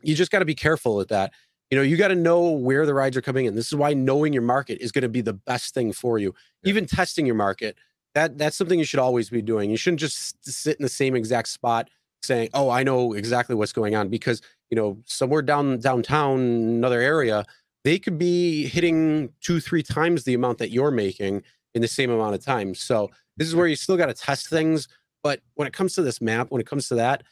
you 0.04 0.14
just 0.14 0.32
got 0.32 0.40
to 0.40 0.46
be 0.46 0.54
careful 0.54 0.96
with 0.96 1.10
that. 1.10 1.34
You 1.72 1.78
know, 1.78 1.84
you 1.84 1.98
got 1.98 2.10
to 2.10 2.16
know 2.16 2.52
where 2.52 2.86
the 2.86 2.94
rides 2.94 3.18
are 3.18 3.22
coming 3.22 3.48
in. 3.48 3.56
This 3.56 3.68
is 3.68 3.76
why 3.76 3.94
knowing 3.94 4.34
your 4.34 4.44
market 4.44 4.80
is 4.82 4.92
going 4.92 5.02
to 5.02 5.10
be 5.10 5.22
the 5.22 5.34
best 5.34 5.74
thing 5.74 5.92
for 5.92 6.20
you. 6.20 6.36
Yeah. 6.62 6.70
Even 6.70 6.86
testing 6.86 7.26
your 7.26 7.34
market, 7.34 7.76
that 8.14 8.38
that's 8.38 8.56
something 8.56 8.78
you 8.78 8.86
should 8.86 9.00
always 9.00 9.32
be 9.32 9.42
doing. 9.42 9.72
You 9.72 9.78
shouldn't 9.78 10.00
just 10.00 10.46
sit 10.46 10.78
in 10.78 10.84
the 10.84 10.90
same 10.90 11.16
exact 11.16 11.48
spot 11.48 11.90
saying, 12.22 12.50
"Oh, 12.54 12.70
I 12.70 12.84
know 12.84 13.14
exactly 13.14 13.56
what's 13.56 13.74
going 13.74 13.96
on," 13.96 14.10
because 14.10 14.44
you 14.70 14.76
know 14.76 15.00
somewhere 15.06 15.42
down 15.42 15.80
downtown, 15.80 16.40
another 16.40 17.02
area, 17.02 17.46
they 17.84 18.00
could 18.00 18.18
be 18.18 18.68
hitting 18.68 19.30
two, 19.42 19.60
three 19.60 19.84
times 19.84 20.24
the 20.24 20.34
amount 20.34 20.58
that 20.60 20.72
you're 20.72 20.92
making 20.92 21.44
in 21.74 21.82
the 21.82 21.88
same 21.88 22.12
amount 22.12 22.36
of 22.36 22.44
time. 22.44 22.74
So 22.76 23.10
this 23.38 23.48
is 23.48 23.56
where 23.56 23.68
you 23.68 23.76
still 23.76 23.98
got 23.98 24.08
to 24.08 24.14
test 24.14 24.50
things. 24.50 24.88
But 25.22 25.42
when 25.56 25.68
it 25.68 25.74
comes 25.74 25.96
to 25.96 26.02
this 26.02 26.22
map, 26.22 26.48
when 26.50 26.62
it 26.62 26.68
comes 26.68 26.88
to 26.90 26.96
that, 26.96 27.24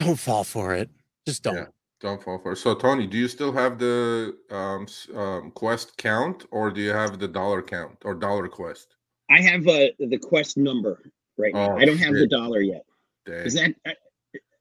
don't 0.00 0.18
fall 0.18 0.44
for 0.44 0.74
it. 0.74 0.90
Just 1.26 1.42
don't. 1.42 1.56
Yeah. 1.56 1.66
Don't 2.00 2.20
fall 2.20 2.38
for 2.38 2.52
it. 2.52 2.56
So, 2.56 2.74
Tony, 2.74 3.06
do 3.06 3.16
you 3.16 3.28
still 3.28 3.52
have 3.52 3.78
the 3.78 4.36
um, 4.50 4.86
um, 5.16 5.52
quest 5.52 5.96
count, 5.98 6.44
or 6.50 6.68
do 6.70 6.80
you 6.80 6.90
have 6.90 7.20
the 7.20 7.28
dollar 7.28 7.62
count 7.62 7.96
or 8.04 8.14
dollar 8.14 8.48
quest? 8.48 8.96
I 9.30 9.40
have 9.40 9.66
uh, 9.68 9.86
the 10.00 10.18
quest 10.18 10.56
number 10.56 11.00
right 11.38 11.54
now. 11.54 11.74
Oh, 11.74 11.78
I 11.78 11.84
don't 11.84 11.98
have 11.98 12.14
the 12.14 12.26
dollar 12.26 12.60
yet. 12.60 12.84
Dang. 13.24 13.46
Is 13.46 13.54
that 13.54 13.74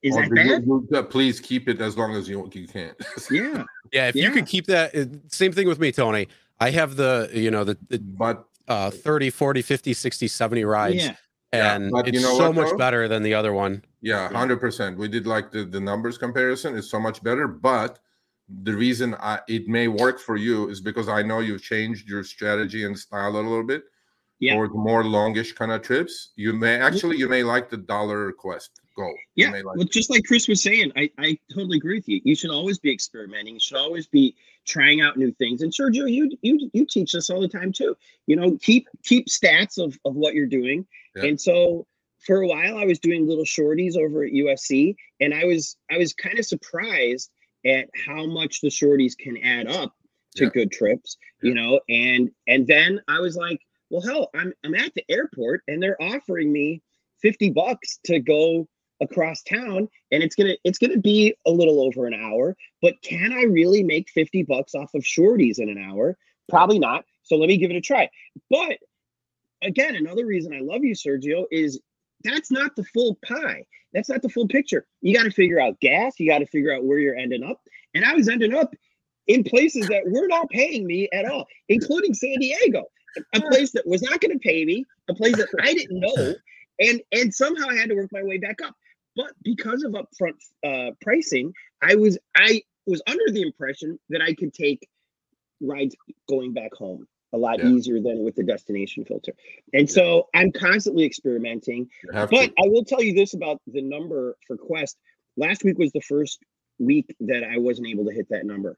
is 0.01 0.15
Or 0.15 0.21
that 0.23 0.29
do 0.33 0.41
you- 0.41 0.49
bad? 0.59 0.65
you- 0.97 1.03
please 1.03 1.39
keep 1.39 1.67
it 1.69 1.79
as 1.81 1.97
long 1.97 2.15
as 2.15 2.27
you 2.27 2.49
you 2.53 2.67
can. 2.67 2.93
Yeah. 3.31 3.63
Yeah, 3.91 4.07
if 4.07 4.15
you 4.15 4.23
Yeah. 4.23 4.31
could 4.31 4.45
keep 4.47 4.65
that 4.67 4.93
same 5.27 5.51
thing 5.51 5.67
with 5.67 5.79
me, 5.79 5.91
Tony. 5.91 6.27
I 6.59 6.69
have 6.71 6.95
the, 6.95 7.29
you 7.33 7.51
know, 7.51 7.63
the, 7.63 7.77
the 7.89 7.99
but 7.99 8.45
uh 8.67 8.89
30, 8.91 9.29
40, 9.29 9.61
50, 9.61 9.93
60, 9.93 10.27
70 10.27 10.63
rides. 10.63 10.95
Yeah. 10.95 11.15
Yeah, 11.53 11.75
And 11.75 11.91
you 11.91 12.01
it's 12.05 12.21
know 12.21 12.37
so 12.37 12.47
what, 12.47 12.55
much 12.55 12.69
though? 12.71 12.77
better 12.77 13.07
than 13.09 13.23
the 13.23 13.33
other 13.33 13.51
one. 13.51 13.83
Yeah, 14.01 14.29
Yeah. 14.31 14.37
hundred 14.37 14.59
percent. 14.61 14.97
We 14.97 15.07
did 15.09 15.27
like 15.27 15.51
the, 15.51 15.65
the 15.65 15.81
numbers 15.81 16.17
comparison 16.17 16.75
is 16.75 16.89
so 16.89 16.97
much 16.99 17.21
better, 17.21 17.45
but 17.47 17.99
the 18.63 18.73
reason 18.73 19.15
I, 19.19 19.39
it 19.49 19.67
may 19.67 19.87
work 19.89 20.19
for 20.19 20.37
you 20.37 20.69
is 20.69 20.79
because 20.81 21.09
I 21.09 21.21
know 21.23 21.39
you've 21.39 21.61
changed 21.61 22.07
your 22.07 22.23
strategy 22.23 22.85
and 22.85 22.97
style 22.97 23.31
a 23.35 23.43
little 23.49 23.63
bit 23.63 23.83
Yeah. 24.39 24.53
for 24.55 24.69
more 24.69 25.03
longish 25.03 25.51
kind 25.53 25.71
of 25.73 25.81
trips. 25.81 26.31
You 26.37 26.53
may 26.53 26.75
actually 26.79 27.17
you 27.17 27.27
may 27.27 27.43
like 27.43 27.69
the 27.69 27.77
dollar 27.77 28.31
quest 28.31 28.79
You 28.97 29.15
Yeah, 29.35 29.51
like 29.51 29.63
well, 29.63 29.85
just 29.85 30.09
like 30.09 30.23
Chris 30.25 30.47
was 30.47 30.61
saying, 30.61 30.91
I, 30.95 31.09
I 31.17 31.37
totally 31.53 31.77
agree 31.77 31.95
with 31.97 32.07
you. 32.09 32.21
You 32.23 32.35
should 32.35 32.49
always 32.51 32.79
be 32.79 32.91
experimenting. 32.91 33.55
You 33.55 33.59
should 33.59 33.77
always 33.77 34.07
be 34.07 34.35
trying 34.65 35.01
out 35.01 35.17
new 35.17 35.31
things. 35.33 35.61
And 35.61 35.71
Sergio, 35.73 36.11
you 36.11 36.31
you 36.41 36.69
you 36.73 36.85
teach 36.89 37.15
us 37.15 37.29
all 37.29 37.41
the 37.41 37.47
time 37.47 37.71
too. 37.71 37.95
You 38.27 38.35
know, 38.35 38.57
keep 38.61 38.87
keep 39.03 39.27
stats 39.27 39.77
of 39.77 39.97
of 40.05 40.15
what 40.15 40.33
you're 40.35 40.45
doing. 40.47 40.85
Yeah. 41.15 41.25
And 41.25 41.39
so 41.41 41.87
for 42.25 42.41
a 42.41 42.47
while, 42.47 42.77
I 42.77 42.85
was 42.85 42.99
doing 42.99 43.27
little 43.27 43.45
shorties 43.45 43.97
over 43.97 44.23
at 44.23 44.31
USC, 44.31 44.95
and 45.19 45.33
I 45.33 45.45
was 45.45 45.77
I 45.89 45.97
was 45.97 46.13
kind 46.13 46.37
of 46.37 46.45
surprised 46.45 47.31
at 47.65 47.87
how 48.05 48.25
much 48.25 48.61
the 48.61 48.69
shorties 48.69 49.17
can 49.17 49.37
add 49.37 49.67
up 49.67 49.95
to 50.35 50.45
Yeah. 50.45 50.49
good 50.53 50.71
trips. 50.71 51.17
You 51.41 51.55
know, 51.55 51.79
and 51.89 52.29
and 52.47 52.67
then 52.67 53.01
I 53.07 53.19
was 53.19 53.35
like, 53.35 53.59
well, 53.89 54.01
hell, 54.01 54.29
I'm 54.35 54.53
I'm 54.63 54.75
at 54.75 54.93
the 54.93 55.03
airport, 55.09 55.63
and 55.67 55.81
they're 55.81 55.99
offering 56.01 56.51
me 56.51 56.83
fifty 57.19 57.49
bucks 57.49 57.99
to 58.05 58.19
go 58.19 58.67
across 59.01 59.41
town 59.43 59.87
and 60.11 60.23
it's 60.23 60.35
gonna 60.35 60.55
it's 60.63 60.77
gonna 60.77 60.97
be 60.97 61.33
a 61.45 61.51
little 61.51 61.81
over 61.81 62.05
an 62.05 62.13
hour 62.13 62.55
but 62.81 63.01
can 63.01 63.33
i 63.33 63.43
really 63.43 63.83
make 63.83 64.09
50 64.09 64.43
bucks 64.43 64.75
off 64.75 64.93
of 64.93 65.03
shorties 65.03 65.59
in 65.59 65.69
an 65.69 65.77
hour? 65.77 66.17
Probably 66.49 66.79
not 66.79 67.05
so 67.23 67.35
let 67.35 67.47
me 67.47 67.57
give 67.57 67.71
it 67.71 67.77
a 67.77 67.81
try. 67.81 68.09
But 68.49 68.77
again 69.63 69.95
another 69.95 70.25
reason 70.25 70.53
i 70.53 70.59
love 70.59 70.83
you 70.83 70.95
sergio 70.95 71.45
is 71.51 71.79
that's 72.23 72.51
not 72.51 72.75
the 72.75 72.83
full 72.83 73.17
pie. 73.25 73.65
That's 73.93 74.09
not 74.09 74.21
the 74.21 74.29
full 74.29 74.47
picture. 74.47 74.85
You 75.01 75.15
got 75.15 75.23
to 75.23 75.31
figure 75.31 75.59
out 75.59 75.79
gas 75.79 76.19
you 76.19 76.29
got 76.29 76.39
to 76.39 76.45
figure 76.45 76.73
out 76.73 76.83
where 76.85 76.99
you're 76.99 77.15
ending 77.15 77.43
up 77.43 77.59
and 77.95 78.05
i 78.05 78.13
was 78.13 78.29
ending 78.29 78.53
up 78.53 78.73
in 79.27 79.43
places 79.43 79.87
that 79.87 80.03
were 80.05 80.27
not 80.27 80.49
paying 80.49 80.85
me 80.85 81.07
at 81.13 81.25
all, 81.25 81.47
including 81.69 82.13
San 82.13 82.39
Diego, 82.39 82.85
a 83.33 83.41
place 83.41 83.71
that 83.71 83.87
was 83.87 84.01
not 84.01 84.19
going 84.19 84.31
to 84.31 84.39
pay 84.39 84.65
me, 84.65 84.85
a 85.09 85.13
place 85.13 85.35
that 85.37 85.47
I 85.61 85.73
didn't 85.73 85.99
know, 85.99 86.33
and 86.79 87.01
and 87.11 87.33
somehow 87.33 87.67
I 87.69 87.75
had 87.75 87.89
to 87.89 87.95
work 87.95 88.09
my 88.11 88.23
way 88.23 88.37
back 88.37 88.61
up. 88.61 88.75
But 89.15 89.31
because 89.43 89.83
of 89.83 89.93
upfront 89.93 90.35
uh, 90.63 90.91
pricing, 91.01 91.53
I 91.81 91.95
was 91.95 92.17
I 92.35 92.61
was 92.85 93.01
under 93.07 93.25
the 93.31 93.41
impression 93.41 93.99
that 94.09 94.21
I 94.21 94.33
could 94.33 94.53
take 94.53 94.87
rides 95.61 95.95
going 96.27 96.53
back 96.53 96.73
home 96.73 97.07
a 97.33 97.37
lot 97.37 97.59
Yeah. 97.59 97.67
easier 97.69 98.01
than 98.01 98.23
with 98.23 98.35
the 98.35 98.43
destination 98.43 99.05
filter. 99.05 99.33
And 99.73 99.89
so 99.89 100.27
I'm 100.33 100.51
constantly 100.51 101.05
experimenting. 101.05 101.89
But 102.11 102.29
to. 102.29 102.37
I 102.37 102.67
will 102.67 102.83
tell 102.83 103.01
you 103.01 103.13
this 103.13 103.33
about 103.33 103.61
the 103.67 103.81
number 103.81 104.35
for 104.47 104.57
Quest. 104.57 104.97
Last 105.37 105.63
week 105.63 105.77
was 105.77 105.91
the 105.93 106.01
first 106.01 106.39
week 106.79 107.15
that 107.21 107.43
I 107.43 107.57
wasn't 107.57 107.87
able 107.87 108.05
to 108.05 108.11
hit 108.11 108.27
that 108.29 108.45
number. 108.45 108.77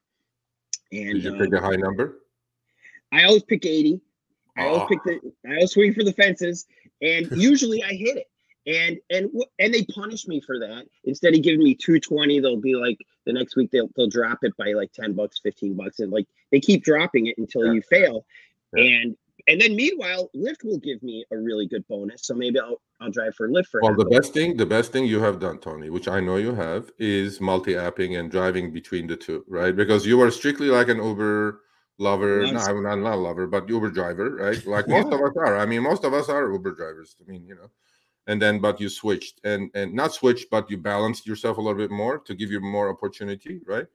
And 0.92 1.14
Did 1.16 1.24
you 1.24 1.36
uh, 1.36 1.40
pick 1.40 1.54
a 1.54 1.62
high 1.62 1.76
number? 1.78 2.20
I 3.12 3.24
always 3.24 3.44
pick 3.44 3.66
80. 3.66 4.02
I 4.58 4.68
always 4.68 4.82
Oh. 4.84 4.88
pick 4.88 5.04
the 5.04 5.34
I 5.50 5.56
always 5.56 5.72
swing 5.72 5.94
for 5.94 6.04
the 6.04 6.14
fences. 6.14 6.68
And 7.02 7.32
usually 7.36 7.84
I 7.84 7.94
hit 7.94 8.18
it. 8.18 8.28
And 8.66 8.98
and 9.10 9.30
and 9.60 9.74
they 9.74 9.84
punish 9.86 10.28
me 10.28 10.40
for 10.40 10.58
that. 10.60 10.86
Instead 11.04 11.34
of 11.36 11.42
giving 11.42 11.64
me 11.64 11.76
220, 11.76 12.40
they'll 12.40 12.56
be 12.56 12.76
like 12.76 12.98
the 13.26 13.34
next 13.34 13.56
week 13.56 13.72
they'll 13.72 13.90
they'll 13.96 14.08
drop 14.08 14.40
it 14.44 14.56
by 14.56 14.72
like 14.72 14.94
10 14.94 15.14
bucks, 15.14 15.40
15 15.40 15.74
bucks. 15.74 16.00
And 16.00 16.12
like 16.12 16.28
they 16.52 16.60
keep 16.60 16.84
dropping 16.84 17.28
it 17.28 17.38
until 17.38 17.66
Yeah. 17.66 17.74
you 17.74 17.82
fail. 17.82 18.26
Yeah. 18.76 18.84
And 18.84 19.18
and 19.48 19.60
then 19.60 19.76
meanwhile, 19.76 20.30
Lyft 20.36 20.64
will 20.64 20.78
give 20.78 21.04
me 21.04 21.26
a 21.32 21.38
really 21.38 21.68
good 21.68 21.86
bonus. 21.88 22.26
So 22.26 22.34
maybe 22.34 22.60
I'll 22.60 22.80
I'll 23.02 23.12
drive 23.12 23.36
for 23.36 23.50
Lyft 23.50 23.68
for 23.68 23.82
Well, 23.82 23.96
the 23.96 24.06
best 24.06 24.34
thing, 24.34 24.56
the 24.56 24.66
best 24.66 24.94
thing 24.94 25.06
you 25.06 25.20
have 25.20 25.40
done, 25.40 25.58
Tony, 25.60 25.90
which 25.90 26.08
I 26.08 26.22
know 26.22 26.38
you 26.38 26.56
have, 26.56 26.92
is 27.00 27.42
multi-apping 27.42 28.18
and 28.18 28.32
driving 28.32 28.72
between 28.72 29.08
the 29.08 29.18
two, 29.18 29.44
right? 29.50 29.76
Because 29.76 30.06
you 30.06 30.22
are 30.22 30.32
strictly 30.32 30.68
like 30.68 30.88
an 30.88 31.04
Uber 31.04 31.60
lover. 32.00 32.44
No, 32.44 32.60
I'm 32.60 32.82
not, 32.84 32.96
not 33.00 33.14
a 33.16 33.18
lover, 33.18 33.48
but 33.48 33.68
Uber 33.68 33.92
driver, 33.92 34.36
right? 34.38 34.66
Like 34.66 34.88
most 34.88 35.12
of 35.12 35.20
us 35.20 35.34
are. 35.36 35.58
I 35.58 35.66
mean, 35.66 35.84
most 35.84 36.06
of 36.06 36.14
us 36.14 36.30
are 36.30 36.50
Uber 36.50 36.72
drivers. 36.76 37.18
I 37.22 37.30
mean, 37.30 37.46
you 37.46 37.56
know. 37.56 37.70
And 38.28 38.42
then, 38.42 38.60
but 38.60 38.80
you 38.80 38.90
switched 38.90 39.42
and 39.44 39.70
and 39.74 39.94
not 39.94 40.14
switched, 40.14 40.50
but 40.50 40.70
you 40.70 40.78
balanced 40.78 41.28
yourself 41.28 41.58
a 41.58 41.62
little 41.62 41.78
bit 41.78 41.92
more 41.92 42.20
to 42.20 42.34
give 42.34 42.52
you 42.52 42.62
more 42.62 42.90
opportunity, 42.90 43.60
right? 43.66 43.86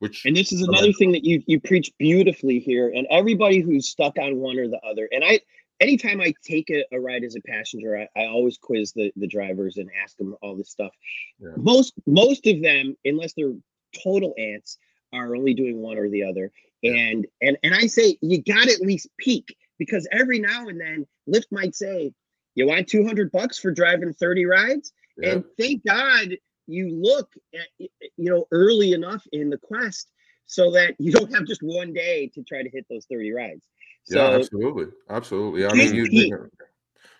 Which 0.00 0.24
And 0.26 0.36
this 0.36 0.52
is 0.52 0.62
another 0.62 0.92
thing 0.92 1.12
that 1.12 1.24
you 1.24 1.42
you 1.46 1.60
preach 1.60 1.92
beautifully 1.98 2.58
here. 2.58 2.92
And 2.94 3.06
everybody 3.10 3.60
who's 3.60 3.88
stuck 3.88 4.18
on 4.18 4.36
one 4.36 4.58
or 4.58 4.68
the 4.68 4.80
other, 4.84 5.08
and 5.12 5.24
I 5.24 5.40
anytime 5.80 6.20
I 6.20 6.34
take 6.44 6.70
a, 6.70 6.84
a 6.92 7.00
ride 7.00 7.24
as 7.24 7.36
a 7.36 7.40
passenger, 7.42 7.96
I, 7.98 8.20
I 8.20 8.26
always 8.26 8.58
quiz 8.58 8.92
the, 8.92 9.12
the 9.16 9.26
drivers 9.26 9.76
and 9.76 9.88
ask 10.02 10.16
them 10.16 10.34
all 10.42 10.56
this 10.56 10.70
stuff. 10.70 10.92
Yeah. 11.38 11.50
Most 11.56 11.94
most 12.06 12.46
of 12.46 12.62
them, 12.62 12.96
unless 13.04 13.34
they're 13.34 13.54
total 14.02 14.34
ants, 14.38 14.78
are 15.12 15.36
only 15.36 15.54
doing 15.54 15.78
one 15.78 15.98
or 15.98 16.08
the 16.08 16.24
other. 16.24 16.50
Yeah. 16.82 16.92
And 16.92 17.26
and 17.40 17.56
and 17.62 17.74
I 17.74 17.86
say 17.86 18.18
you 18.20 18.42
got 18.42 18.64
to 18.64 18.72
at 18.72 18.80
least 18.80 19.08
peek 19.18 19.56
because 19.78 20.08
every 20.12 20.38
now 20.38 20.68
and 20.68 20.80
then 20.80 21.06
Lyft 21.28 21.50
might 21.50 21.74
say, 21.74 22.12
"You 22.56 22.66
want 22.66 22.88
two 22.88 23.06
hundred 23.06 23.30
bucks 23.30 23.58
for 23.58 23.70
driving 23.70 24.12
thirty 24.12 24.44
rides?" 24.44 24.92
yeah, 25.16 25.32
and 25.32 25.44
thank 25.58 25.84
god 25.86 26.36
you 26.66 26.90
look 26.90 27.32
at 27.54 27.68
you 27.78 27.88
know 28.18 28.48
early 28.50 28.92
enough 28.92 29.24
in 29.32 29.48
the 29.48 29.58
quest 29.58 30.10
so 30.46 30.70
that 30.72 30.94
you 30.98 31.12
don't 31.12 31.32
have 31.32 31.44
just 31.44 31.62
one 31.62 31.92
day 31.92 32.28
to 32.34 32.42
try 32.42 32.62
to 32.62 32.70
hit 32.70 32.84
those 32.90 33.06
30 33.06 33.32
rides 33.32 33.62
yeah, 34.08 34.30
so 34.30 34.34
absolutely, 34.34 34.86
absolutely. 35.10 35.66
I 35.66 35.72
mean, 35.74 35.94
you, 35.94 36.06
you 36.08 36.30
know, 36.30 36.46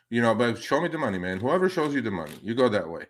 you 0.09 0.23
know, 0.23 0.35
but 0.35 0.63
show 0.63 0.81
me 0.81 0.89
the 0.89 0.99
money, 0.99 1.19
man. 1.19 1.41
Whoever 1.41 1.69
shows 1.69 1.95
you 1.95 2.01
the 2.01 2.13
money, 2.13 2.35
you 2.43 2.55
go 2.55 2.69
that 2.69 2.89
way. 2.89 3.07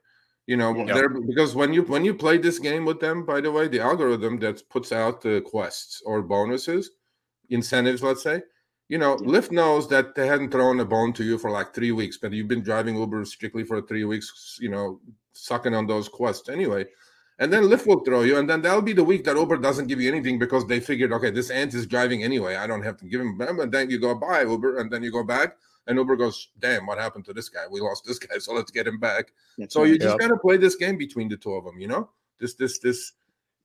You 0.46 0.56
know, 0.56 0.74
Yeah. 0.74 1.08
because 1.26 1.54
when 1.54 1.72
you 1.74 1.82
when 1.82 2.04
you 2.04 2.14
play 2.14 2.38
this 2.38 2.58
game 2.58 2.84
with 2.84 3.00
them, 3.00 3.26
by 3.26 3.40
the 3.40 3.50
way, 3.50 3.68
the 3.68 3.80
algorithm 3.80 4.38
that 4.38 4.66
puts 4.70 4.92
out 4.92 5.20
the 5.20 5.42
quests 5.42 6.02
or 6.06 6.22
bonuses, 6.22 6.92
incentives, 7.50 8.02
let's 8.02 8.22
say, 8.22 8.42
you 8.88 8.98
know, 8.98 9.18
Yeah. 9.20 9.26
Lyft 9.28 9.50
knows 9.50 9.88
that 9.88 10.14
they 10.14 10.26
hadn't 10.26 10.50
thrown 10.50 10.80
a 10.80 10.84
bone 10.84 11.12
to 11.14 11.24
you 11.24 11.38
for 11.38 11.50
like 11.50 11.74
three 11.74 11.92
weeks, 11.92 12.16
but 12.18 12.32
you've 12.32 12.48
been 12.48 12.62
driving 12.62 12.96
Uber 12.96 13.24
strictly 13.24 13.64
for 13.64 13.80
three 13.82 14.04
weeks, 14.04 14.58
you 14.60 14.68
know, 14.68 15.00
sucking 15.32 15.74
on 15.74 15.86
those 15.86 16.08
quests 16.08 16.48
anyway. 16.48 16.86
And 17.38 17.52
then 17.52 17.64
Lyft 17.64 17.86
will 17.86 18.00
throw 18.02 18.22
you, 18.22 18.38
and 18.38 18.48
then 18.48 18.62
that'll 18.62 18.80
be 18.80 18.94
the 18.94 19.04
week 19.04 19.24
that 19.24 19.36
Uber 19.36 19.58
doesn't 19.58 19.88
give 19.88 20.00
you 20.00 20.10
anything 20.10 20.38
because 20.38 20.66
they 20.66 20.80
figured, 20.80 21.12
okay, 21.12 21.30
this 21.30 21.50
ant 21.50 21.74
is 21.74 21.86
driving 21.86 22.22
anyway. 22.24 22.56
I 22.56 22.66
don't 22.66 22.82
have 22.82 22.96
to 22.98 23.04
give 23.04 23.20
him. 23.20 23.38
And 23.40 23.70
then 23.70 23.90
you 23.90 23.98
go 23.98 24.14
buy 24.14 24.42
Uber, 24.42 24.78
and 24.78 24.90
then 24.90 25.02
you 25.02 25.12
go 25.12 25.22
back, 25.22 25.58
and 25.86 25.98
Uber 25.98 26.16
goes, 26.16 26.48
"Damn, 26.58 26.86
what 26.86 26.96
happened 26.96 27.26
to 27.26 27.34
this 27.34 27.50
guy? 27.50 27.66
We 27.70 27.80
lost 27.80 28.06
this 28.06 28.18
guy, 28.18 28.38
so 28.38 28.54
let's 28.54 28.70
get 28.70 28.86
him 28.86 28.98
back." 28.98 29.32
that's 29.58 29.74
So 29.74 29.82
right. 29.82 29.90
you 29.90 29.98
just 29.98 30.12
Yep. 30.18 30.18
gotta 30.20 30.38
play 30.38 30.56
this 30.56 30.76
game 30.76 30.96
between 30.96 31.28
the 31.28 31.36
two 31.36 31.52
of 31.52 31.64
them, 31.66 31.78
you 31.78 31.88
know. 31.88 32.08
This, 32.38 32.54
this, 32.54 32.78
this, 32.78 33.12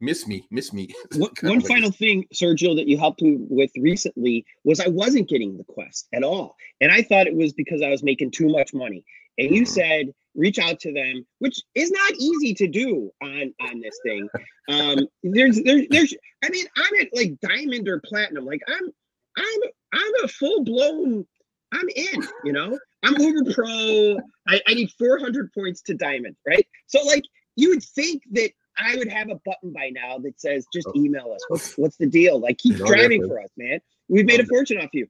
miss 0.01 0.27
me, 0.27 0.45
miss 0.51 0.73
me. 0.73 0.89
one, 1.41 1.61
final 1.61 1.91
thing 1.91 2.25
sergio 2.33 2.75
that 2.75 2.87
you 2.87 2.97
helped 2.97 3.21
me 3.21 3.37
with 3.49 3.71
recently 3.77 4.45
was 4.63 4.79
i 4.79 4.87
wasn't 4.87 5.29
getting 5.29 5.57
the 5.57 5.63
quest 5.63 6.07
at 6.13 6.23
all. 6.23 6.55
And 6.81 6.91
i 6.91 7.01
thought 7.01 7.27
it 7.27 7.35
was 7.35 7.53
because 7.53 7.81
i 7.81 7.89
was 7.89 8.03
making 8.03 8.31
too 8.31 8.49
much 8.49 8.73
money. 8.73 9.05
And 9.37 9.55
you 9.55 9.61
Mhm. 9.63 9.67
said 9.67 10.13
reach 10.35 10.59
out 10.59 10.79
to 10.81 10.93
them 10.93 11.25
which 11.39 11.59
is 11.75 11.91
not 11.91 12.13
easy 12.17 12.53
to 12.55 12.67
do 12.67 13.11
on 13.21 13.53
on 13.61 13.79
this 13.79 13.97
thing. 14.03 14.27
Um 14.69 15.07
there's 15.23 15.61
there's 15.63 15.87
there's 15.89 16.13
i 16.43 16.49
mean 16.49 16.65
i'm 16.75 16.93
at 17.01 17.07
like 17.13 17.39
diamond 17.39 17.87
or 17.87 18.01
platinum. 18.01 18.45
Like 18.45 18.61
i'm 18.67 18.89
i'm 19.37 19.61
i'm 19.93 20.13
a 20.23 20.27
full-blown 20.27 21.25
i'm 21.71 21.89
in 21.95 22.21
you 22.43 22.53
know? 22.53 22.77
I'm 23.03 23.15
uber 23.19 23.51
pro. 23.53 24.17
I, 24.47 24.61
I 24.67 24.73
need 24.75 24.91
400 24.99 25.51
points 25.53 25.81
to 25.83 25.93
diamond 25.93 26.35
right? 26.47 26.67
So 26.87 27.01
like 27.05 27.23
you 27.55 27.69
would 27.69 27.83
think 27.83 28.23
that 28.31 28.51
i 28.77 28.95
would 28.95 29.07
have 29.09 29.29
a 29.29 29.35
button 29.45 29.71
by 29.73 29.89
now 29.89 30.17
that 30.19 30.39
says 30.39 30.65
just 30.73 30.87
Oh. 30.87 30.93
email 30.95 31.31
us. 31.33 31.41
What's 31.49 31.77
what's 31.77 31.97
the 31.97 32.07
deal? 32.07 32.39
Like 32.39 32.57
keep 32.57 32.77
No, 32.77 32.85
driving 32.85 33.27
for 33.27 33.39
us 33.41 33.49
man. 33.57 33.79
We've 34.09 34.25
made 34.25 34.39
a 34.39 34.43
um, 34.43 34.49
fortune 34.49 34.77
off 34.79 34.89
you. 34.93 35.07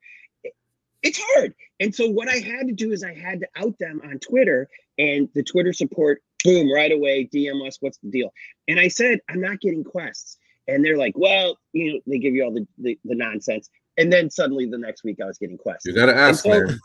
It's 1.04 1.20
hard. 1.34 1.54
And 1.80 1.94
so 1.96 2.10
what 2.10 2.28
i 2.28 2.36
had 2.38 2.68
to 2.68 2.74
do 2.74 2.92
is 2.92 3.04
i 3.04 3.14
had 3.14 3.40
to 3.42 3.48
out 3.56 3.78
them 3.80 4.02
on 4.04 4.20
twitter 4.20 4.70
and 5.00 5.30
the 5.34 5.44
twitter 5.44 5.74
support 5.74 6.22
boom 6.44 6.72
right 6.72 6.92
away 6.92 7.28
dm 7.34 7.66
us 7.68 7.78
what's 7.82 7.98
the 8.00 8.10
deal? 8.12 8.32
And 8.68 8.80
i 8.80 8.88
said 8.88 9.20
i'm 9.30 9.42
not 9.42 9.60
getting 9.62 9.84
quests. 9.84 10.38
And 10.68 10.84
they're 10.86 10.98
like 10.98 11.14
well 11.18 11.58
you 11.74 11.94
know 11.94 12.00
they 12.08 12.20
give 12.20 12.34
you 12.36 12.44
all 12.44 12.52
the 12.54 12.68
the, 12.78 13.00
the 13.06 13.16
nonsense. 13.16 13.70
And 13.98 14.12
then 14.12 14.30
suddenly 14.30 14.66
the 14.68 14.78
next 14.78 15.04
week 15.04 15.18
i 15.22 15.26
was 15.26 15.38
getting 15.38 15.58
quests. 15.58 15.86
You 15.86 15.94
gotta 15.94 16.16
ask, 16.16 16.44
so- 16.44 16.50
man. 16.50 16.80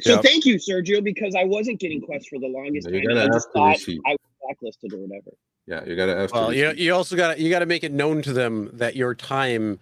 so 0.00 0.14
Yep. 0.14 0.22
thank 0.24 0.44
you 0.46 0.54
sergio 0.56 1.02
because 1.04 1.34
i 1.34 1.44
wasn't 1.44 1.78
getting 1.80 2.00
quests 2.00 2.28
for 2.28 2.38
the 2.38 2.46
longest 2.48 2.88
You 2.90 3.06
time. 3.08 3.18
i 3.18 3.26
just 3.26 3.50
thought 3.52 3.76
i 4.06 4.10
was 4.12 4.18
blacklisted 4.42 4.92
or 4.94 4.98
whatever 4.98 5.30
Yeah, 5.66 5.84
you 5.84 5.94
gotta 5.96 6.16
ask. 6.16 6.34
Well, 6.34 6.52
you, 6.52 6.72
you 6.72 6.94
also 6.94 7.16
got 7.16 7.34
to 7.36 7.40
you 7.42 7.50
got 7.50 7.60
to 7.60 7.66
make 7.66 7.84
it 7.84 7.92
known 7.92 8.22
to 8.22 8.32
them 8.32 8.70
that 8.74 8.96
your 8.96 9.14
time 9.14 9.78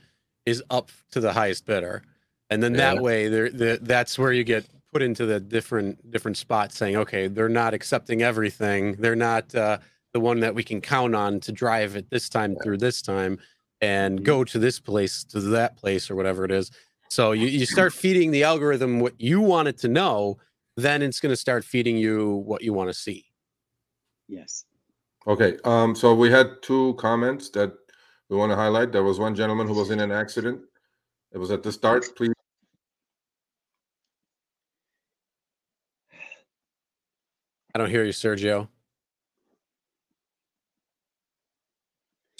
is 0.47 0.63
up 0.71 0.91
to 1.13 1.21
the 1.21 1.33
highest 1.33 1.65
bidder, 1.67 2.03
and 2.51 2.63
then 2.63 2.73
Yeah. 2.73 2.95
that 2.95 3.03
way, 3.03 3.29
they're, 3.29 3.51
they 3.51 3.77
that's 3.79 4.19
where 4.19 4.33
you 4.33 4.45
get 4.45 4.67
put 4.93 5.01
into 5.03 5.25
the 5.27 5.41
different 5.41 6.11
different 6.11 6.37
spots, 6.37 6.77
saying, 6.77 6.97
okay, 6.97 7.29
they're 7.29 7.49
not 7.49 7.73
accepting 7.75 8.23
everything. 8.23 8.97
They're 8.97 9.17
not 9.17 9.55
uh, 9.55 9.79
the 10.13 10.21
one 10.21 10.41
that 10.41 10.55
we 10.55 10.63
can 10.63 10.81
count 10.81 11.15
on 11.15 11.41
to 11.41 11.53
drive 11.53 11.97
it 11.97 12.11
this 12.11 12.29
time 12.29 12.57
through 12.63 12.79
this 12.79 13.01
time, 13.01 13.39
and 13.81 14.21
Mhm. 14.21 14.25
go 14.25 14.45
to 14.45 14.59
this 14.59 14.79
place 14.81 15.25
to 15.25 15.41
that 15.41 15.77
place 15.77 16.11
or 16.11 16.15
whatever 16.17 16.45
it 16.45 16.51
is. 16.51 16.71
So 17.09 17.33
you, 17.33 17.47
you 17.49 17.65
start 17.67 17.93
feeding 17.95 18.31
the 18.33 18.45
algorithm 18.45 19.01
what 19.01 19.19
you 19.21 19.41
want 19.41 19.67
it 19.69 19.79
to 19.79 19.89
know, 19.89 20.39
then 20.77 21.01
it's 21.03 21.21
going 21.21 21.33
to 21.33 21.37
start 21.37 21.65
feeding 21.65 21.97
you 21.97 22.29
what 22.47 22.63
you 22.63 22.73
want 22.75 22.91
to 22.91 22.95
see. 22.95 23.25
yes 24.29 24.65
Okay, 25.27 25.59
um, 25.65 25.95
so 25.95 26.15
we 26.15 26.31
had 26.31 26.63
two 26.63 26.95
comments 26.95 27.51
that 27.51 27.73
we 28.29 28.37
want 28.37 28.51
to 28.51 28.57
highlight. 28.57 28.93
There 28.93 29.03
was 29.03 29.19
one 29.19 29.35
gentleman 29.35 29.67
who 29.67 29.75
was 29.75 29.91
in 29.91 30.01
an 30.01 30.11
accident. 30.11 30.63
It 31.33 31.39
was 31.39 31.51
at 31.51 31.63
the 31.63 31.71
start. 31.71 32.07
Please, 32.17 32.33
I 37.75 37.79
don't 37.79 37.91
hear 37.91 38.05
you, 38.05 38.13
Sergio. 38.13 38.69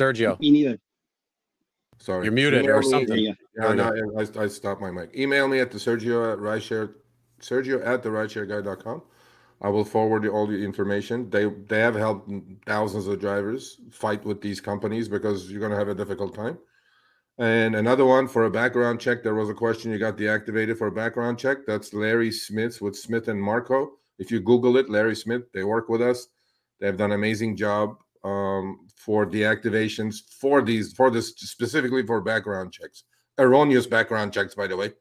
Sergio, 0.01 0.41
me 0.41 0.51
neither 0.51 0.79
sorry. 1.99 2.25
You're 2.25 2.33
muted 2.33 2.65
Email 2.65 2.77
or 2.77 2.81
me- 2.81 2.89
something. 2.91 3.19
yeah 3.19 3.33
Yeah, 3.57 3.75
no, 3.75 3.93
I, 4.19 4.43
I 4.45 4.49
stopped 4.49 4.81
my 4.81 4.91
mic. 4.91 5.15
Email 5.15 5.47
me 5.47 5.61
at 5.61 5.71
the 5.71 5.79
Sergio 5.79 6.33
at 6.33 6.39
rideshare, 6.39 6.95
Sergio 7.41 7.87
at 7.87 8.03
the 8.03 8.09
rideshareguy.com. 8.09 9.03
I 9.61 9.69
will 9.69 9.85
forward 9.85 10.25
you 10.25 10.31
all 10.31 10.47
the 10.47 10.65
information. 10.65 11.29
They 11.31 11.45
they 11.45 11.81
have 11.81 11.95
helped 11.95 12.31
thousands 12.67 13.07
of 13.07 13.21
drivers 13.21 13.79
fight 13.91 14.25
with 14.25 14.41
these 14.41 14.61
companies 14.61 15.09
because 15.09 15.51
you're 15.51 15.61
gonna 15.61 15.77
have 15.77 15.89
a 15.89 15.95
difficult 15.95 16.35
time. 16.35 16.59
And 17.39 17.75
another 17.77 18.05
one 18.05 18.29
for 18.29 18.45
a 18.45 18.51
background 18.51 19.01
check. 19.01 19.23
There 19.23 19.35
was 19.35 19.49
a 19.49 19.55
question 19.55 19.91
you 19.91 19.99
got 19.99 20.19
deactivated 20.19 20.77
for 20.77 20.89
a 20.89 20.93
background 20.93 21.39
check. 21.39 21.59
That's 21.67 21.95
Larry 21.95 22.31
Smith 22.31 22.81
with 22.83 22.97
Smith 22.97 23.29
and 23.29 23.41
Marco. 23.41 23.93
If 24.19 24.31
you 24.31 24.41
Google 24.41 24.77
it, 24.77 24.91
Larry 24.91 25.17
Smith, 25.17 25.51
they 25.55 25.65
work 25.65 25.89
with 25.89 26.03
us. 26.03 26.29
They've 26.81 26.97
done 26.97 27.13
an 27.13 27.19
amazing 27.19 27.57
job 27.57 27.97
um, 28.25 28.87
for 28.97 29.27
deactivations 29.27 30.21
for 30.41 30.61
these 30.63 30.93
for 30.93 31.11
this 31.11 31.29
specifically 31.31 32.07
for 32.07 32.21
background 32.21 32.73
checks 32.73 33.05
erroneous 33.41 33.87
background 33.87 34.33
checks, 34.33 34.55
by 34.55 34.67
the 34.67 34.77
way. 34.77 34.93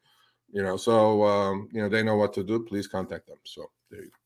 You 0.51 0.64
know, 0.64 0.78
so 0.78 1.24
um, 1.26 1.70
you 1.72 1.82
know 1.82 1.89
they 1.89 2.01
know 2.01 2.16
what 2.16 2.34
to 2.34 2.43
do. 2.43 2.64
Please 2.64 2.88
contact 2.88 3.28
them. 3.28 3.38
So 3.43 3.70
there 3.91 4.01
you 4.01 4.18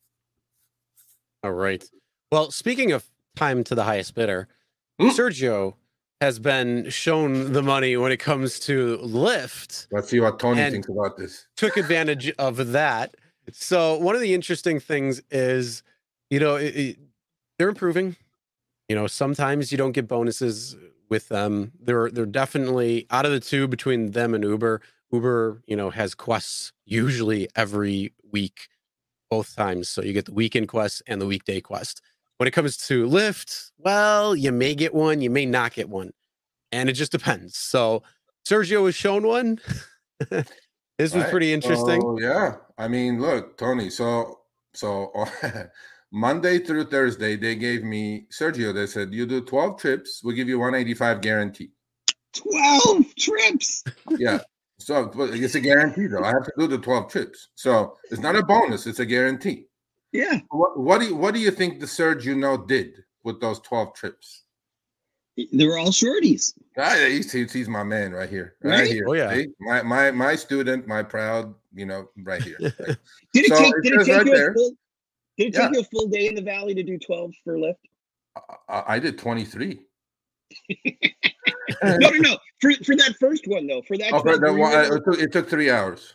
All 1.44 1.52
right. 1.54 1.84
Well, 2.32 2.52
speaking 2.52 2.92
of 2.92 3.06
time 3.36 3.64
to 3.66 3.76
the 3.76 3.84
highest 3.84 4.16
bidder, 4.16 4.48
Hmm? 5.00 5.10
Sergio 5.10 5.76
has 6.22 6.40
been 6.40 6.90
shown 6.90 7.52
the 7.54 7.64
money 7.64 7.98
when 7.98 8.12
it 8.12 8.18
comes 8.18 8.60
to 8.62 8.98
Lyft. 9.00 9.88
Let's 9.92 10.10
see 10.10 10.20
what 10.20 10.40
Tony 10.40 10.62
thinks 10.70 10.88
about 10.88 11.18
this. 11.18 11.48
Took 11.58 11.76
advantage 11.78 12.32
of 12.38 12.72
that. 12.72 13.16
So 13.52 13.98
one 13.98 14.16
of 14.16 14.22
the 14.22 14.34
interesting 14.34 14.80
things 14.80 15.22
is, 15.32 15.84
you 16.30 16.40
know, 16.40 16.56
it, 16.56 16.76
it- 16.76 17.00
they're 17.60 17.70
improving. 17.70 18.16
You 18.90 18.96
know, 18.96 19.08
sometimes 19.08 19.72
you 19.72 19.78
don't 19.78 19.92
get 19.92 20.08
bonuses 20.08 20.76
with 21.10 21.30
them. 21.30 21.72
They're 21.80 22.10
they're 22.10 22.26
definitely 22.26 23.06
out 23.12 23.26
of 23.26 23.32
the 23.32 23.40
two 23.40 23.68
between 23.68 24.12
them 24.12 24.34
and 24.34 24.44
Uber. 24.44 24.82
Uber, 25.12 25.62
you 25.68 25.76
know, 25.76 25.90
has 25.92 26.16
quests 26.16 26.74
usually 26.86 27.48
every 27.56 28.14
week, 28.32 28.68
both 29.34 29.56
times. 29.56 29.90
So 29.90 30.04
you 30.04 30.14
get 30.14 30.26
the 30.26 30.34
weekend 30.34 30.68
quest 30.68 31.02
and 31.08 31.20
the 31.20 31.26
weekday 31.26 31.60
quest. 31.60 32.02
When 32.38 32.48
it 32.48 32.52
comes 32.52 32.78
to 32.88 33.08
Lyft, 33.08 33.72
well, 33.80 34.36
you 34.36 34.52
may 34.52 34.76
get 34.76 34.94
one, 34.94 35.22
you 35.22 35.32
may 35.32 35.46
not 35.48 35.74
get 35.74 35.90
one, 35.90 36.12
and 36.72 36.88
it 36.88 36.94
just 36.94 37.12
depends. 37.12 37.58
So 37.58 38.04
Sergio 38.48 38.84
was 38.84 38.94
shown 38.94 39.26
one. 39.26 39.60
this 40.30 40.46
was 41.00 41.16
Right. 41.16 41.32
pretty 41.32 41.52
interesting. 41.52 42.00
So, 42.02 42.20
yeah, 42.20 42.58
I 42.78 42.88
mean, 42.88 43.20
look, 43.20 43.58
Tony. 43.58 43.90
So, 43.90 44.42
so 44.76 45.12
Monday 46.12 46.60
through 46.60 46.86
Thursday, 46.86 47.36
they 47.36 47.56
gave 47.56 47.84
me 47.84 48.28
Sergio. 48.32 48.72
They 48.72 48.86
said 48.86 49.14
you 49.14 49.26
do 49.26 49.42
twelve 49.42 49.80
trips, 49.80 50.22
we'll 50.24 50.36
give 50.36 50.48
you 50.48 50.60
one 50.60 50.76
eighty 50.76 50.94
five 50.94 51.22
guarantee. 51.22 51.72
12 52.34 53.16
trips. 53.16 53.84
Yeah. 54.18 54.40
So 54.84 55.12
it's 55.18 55.56
a 55.56 55.60
guarantee, 55.62 56.08
though. 56.08 56.24
I 56.24 56.28
have 56.30 56.44
to 56.46 56.52
do 56.58 56.68
the 56.68 56.78
twelve 56.78 57.10
trips. 57.10 57.50
So 57.56 57.98
it's 58.12 58.22
not 58.22 58.36
a 58.36 58.44
bonus; 58.44 58.86
it's 58.88 59.00
a 59.00 59.06
guarantee. 59.06 59.68
Yeah. 60.12 60.40
What, 60.50 60.78
what 60.80 61.00
do 61.02 61.08
you 61.08 61.16
What 61.16 61.34
do 61.34 61.40
you 61.40 61.52
think 61.52 61.80
the 61.80 61.88
surge 61.88 62.26
you 62.26 62.36
know 62.36 62.58
did 62.58 63.04
with 63.24 63.40
those 63.40 63.60
twelve 63.62 63.94
trips? 63.94 64.44
They 65.36 65.66
were 65.66 65.80
all 65.80 65.88
shorties. 65.88 66.54
Ah, 66.78 66.96
he's, 67.08 67.32
he's, 67.32 67.52
he's 67.52 67.68
my 67.68 67.82
man 67.84 68.12
right 68.12 68.30
here, 68.30 68.56
right, 68.62 68.82
Right? 68.82 68.88
here. 68.92 69.06
Oh, 69.08 69.14
yeah. 69.14 69.34
See? 69.34 69.48
my 69.62 69.82
my 69.82 70.12
my 70.12 70.36
student, 70.36 70.86
my 70.88 71.02
proud, 71.02 71.56
you 71.74 71.86
know, 71.88 72.10
right 72.18 72.42
here. 72.44 72.58
Right. 72.62 72.98
Did 73.34 73.46
it 73.46 73.58
take, 73.58 73.74
did 73.82 73.94
it 73.94 74.06
take 74.06 74.16
right 74.18 74.26
you 74.28 74.36
there- 74.36 74.52
a 74.52 74.54
full 74.54 74.72
did 75.38 75.48
it 75.48 75.54
Yeah. 75.56 75.62
take 75.68 75.74
you 75.76 75.80
a 75.80 75.84
full 75.86 76.08
day 76.10 76.28
in 76.28 76.36
the 76.36 76.42
valley 76.44 76.76
to 76.76 76.84
do 76.84 77.00
12 77.00 77.32
for 77.44 77.56
Lyft? 77.58 77.76
I, 78.70 78.84
I 78.88 79.00
did 79.00 79.18
twenty 79.18 79.46
three. 79.46 79.82
no, 81.84 81.98
no, 81.98 82.10
no. 82.10 82.38
For 82.64 82.72
for 82.86 82.96
that 82.96 83.16
first 83.20 83.46
one 83.46 83.68
though, 83.68 83.82
for 83.82 83.98
that, 83.98 84.14
Oh, 84.14 84.22
12, 84.22 84.40
that 84.40 84.54
one, 84.54 84.74
uh, 84.74 84.82
it, 84.84 85.02
took, 85.06 85.20
it 85.20 85.32
took 85.34 85.50
three 85.50 85.70
hours. 85.70 86.14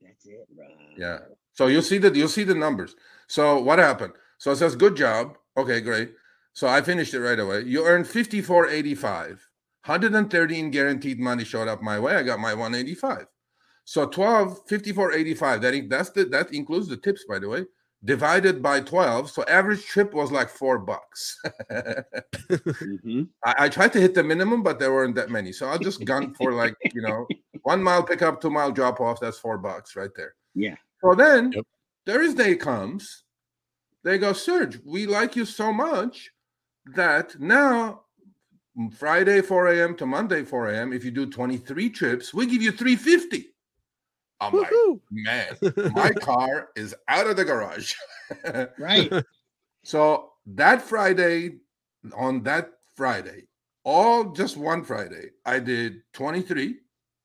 that's 0.00 0.24
it, 0.24 0.46
right. 0.56 0.68
Yeah. 0.96 1.18
So 1.54 1.66
you'll 1.66 1.82
see 1.82 1.98
that 1.98 2.14
you'll 2.14 2.28
see 2.28 2.44
the 2.44 2.54
numbers. 2.54 2.94
So 3.26 3.60
what 3.60 3.80
happened? 3.80 4.12
So 4.38 4.52
it 4.52 4.56
says 4.56 4.76
good 4.76 4.94
job. 4.94 5.36
Okay, 5.56 5.80
great. 5.80 6.12
So 6.52 6.68
I 6.68 6.80
finished 6.80 7.12
it 7.12 7.20
right 7.20 7.40
away. 7.40 7.62
You 7.62 7.84
earned 7.84 8.06
54.85. 8.06 9.40
113 9.84 10.70
guaranteed 10.70 11.18
money 11.18 11.44
showed 11.44 11.66
up 11.66 11.82
my 11.82 11.98
way. 11.98 12.14
I 12.14 12.22
got 12.22 12.38
my 12.38 12.54
185. 12.54 13.26
So 13.84 14.06
12, 14.06 14.64
54.85. 14.68 15.60
That 15.60 15.88
that's 15.88 16.10
the 16.10 16.24
that 16.26 16.52
includes 16.54 16.86
the 16.86 16.96
tips, 16.96 17.24
by 17.28 17.40
the 17.40 17.48
way. 17.48 17.64
Divided 18.04 18.62
by 18.62 18.80
12. 18.80 19.28
So 19.30 19.42
average 19.44 19.84
trip 19.84 20.14
was 20.14 20.30
like 20.30 20.48
four 20.48 20.78
bucks. 20.78 21.40
Mhm. 22.48 23.28
I, 23.44 23.54
I 23.64 23.68
tried 23.68 23.92
to 23.94 24.00
hit 24.00 24.14
the 24.14 24.22
minimum, 24.22 24.62
but 24.62 24.78
there 24.78 24.92
weren't 24.92 25.14
that 25.16 25.30
many. 25.30 25.52
So 25.52 25.66
I'll 25.68 25.78
just 25.78 26.04
gunned 26.04 26.36
for 26.36 26.52
like, 26.54 26.74
you 26.94 27.02
know, 27.02 27.26
one 27.62 27.82
mile 27.82 28.02
pickup, 28.02 28.40
two 28.40 28.50
mile 28.50 28.70
drop 28.72 29.00
off. 29.00 29.20
That's 29.20 29.38
four 29.38 29.58
bucks 29.58 29.96
right 29.96 30.10
there. 30.16 30.34
Yeah. 30.54 30.76
So 31.02 31.14
then 31.14 31.52
Yep. 31.52 31.64
Thursday 32.06 32.54
comes, 32.56 33.24
they 34.04 34.16
go, 34.16 34.32
Serge, 34.32 34.78
we 34.84 35.06
like 35.06 35.36
you 35.36 35.44
so 35.44 35.72
much 35.72 36.30
that 36.94 37.38
now 37.40 38.02
Friday 38.96 39.42
4 39.42 39.68
a.m. 39.68 39.94
to 39.96 40.06
Monday 40.06 40.44
4 40.44 40.70
a.m. 40.70 40.92
If 40.92 41.04
you 41.04 41.10
do 41.10 41.26
23 41.26 41.90
trips, 41.90 42.32
we 42.32 42.46
give 42.46 42.62
you 42.62 42.72
350. 42.72 43.50
I'm 44.40 44.52
like, 44.52 44.72
man, 45.10 45.56
my 45.94 46.10
car 46.12 46.68
is 46.76 46.94
out 47.08 47.26
of 47.26 47.36
the 47.36 47.44
garage. 47.44 47.94
Right. 48.78 49.10
So 49.84 50.32
that 50.46 50.82
Friday, 50.82 51.60
on 52.14 52.42
that 52.42 52.72
Friday, 52.94 53.44
all 53.84 54.32
just 54.32 54.58
one 54.58 54.84
Friday, 54.84 55.30
I 55.46 55.60
did 55.60 56.02
23 56.12 56.76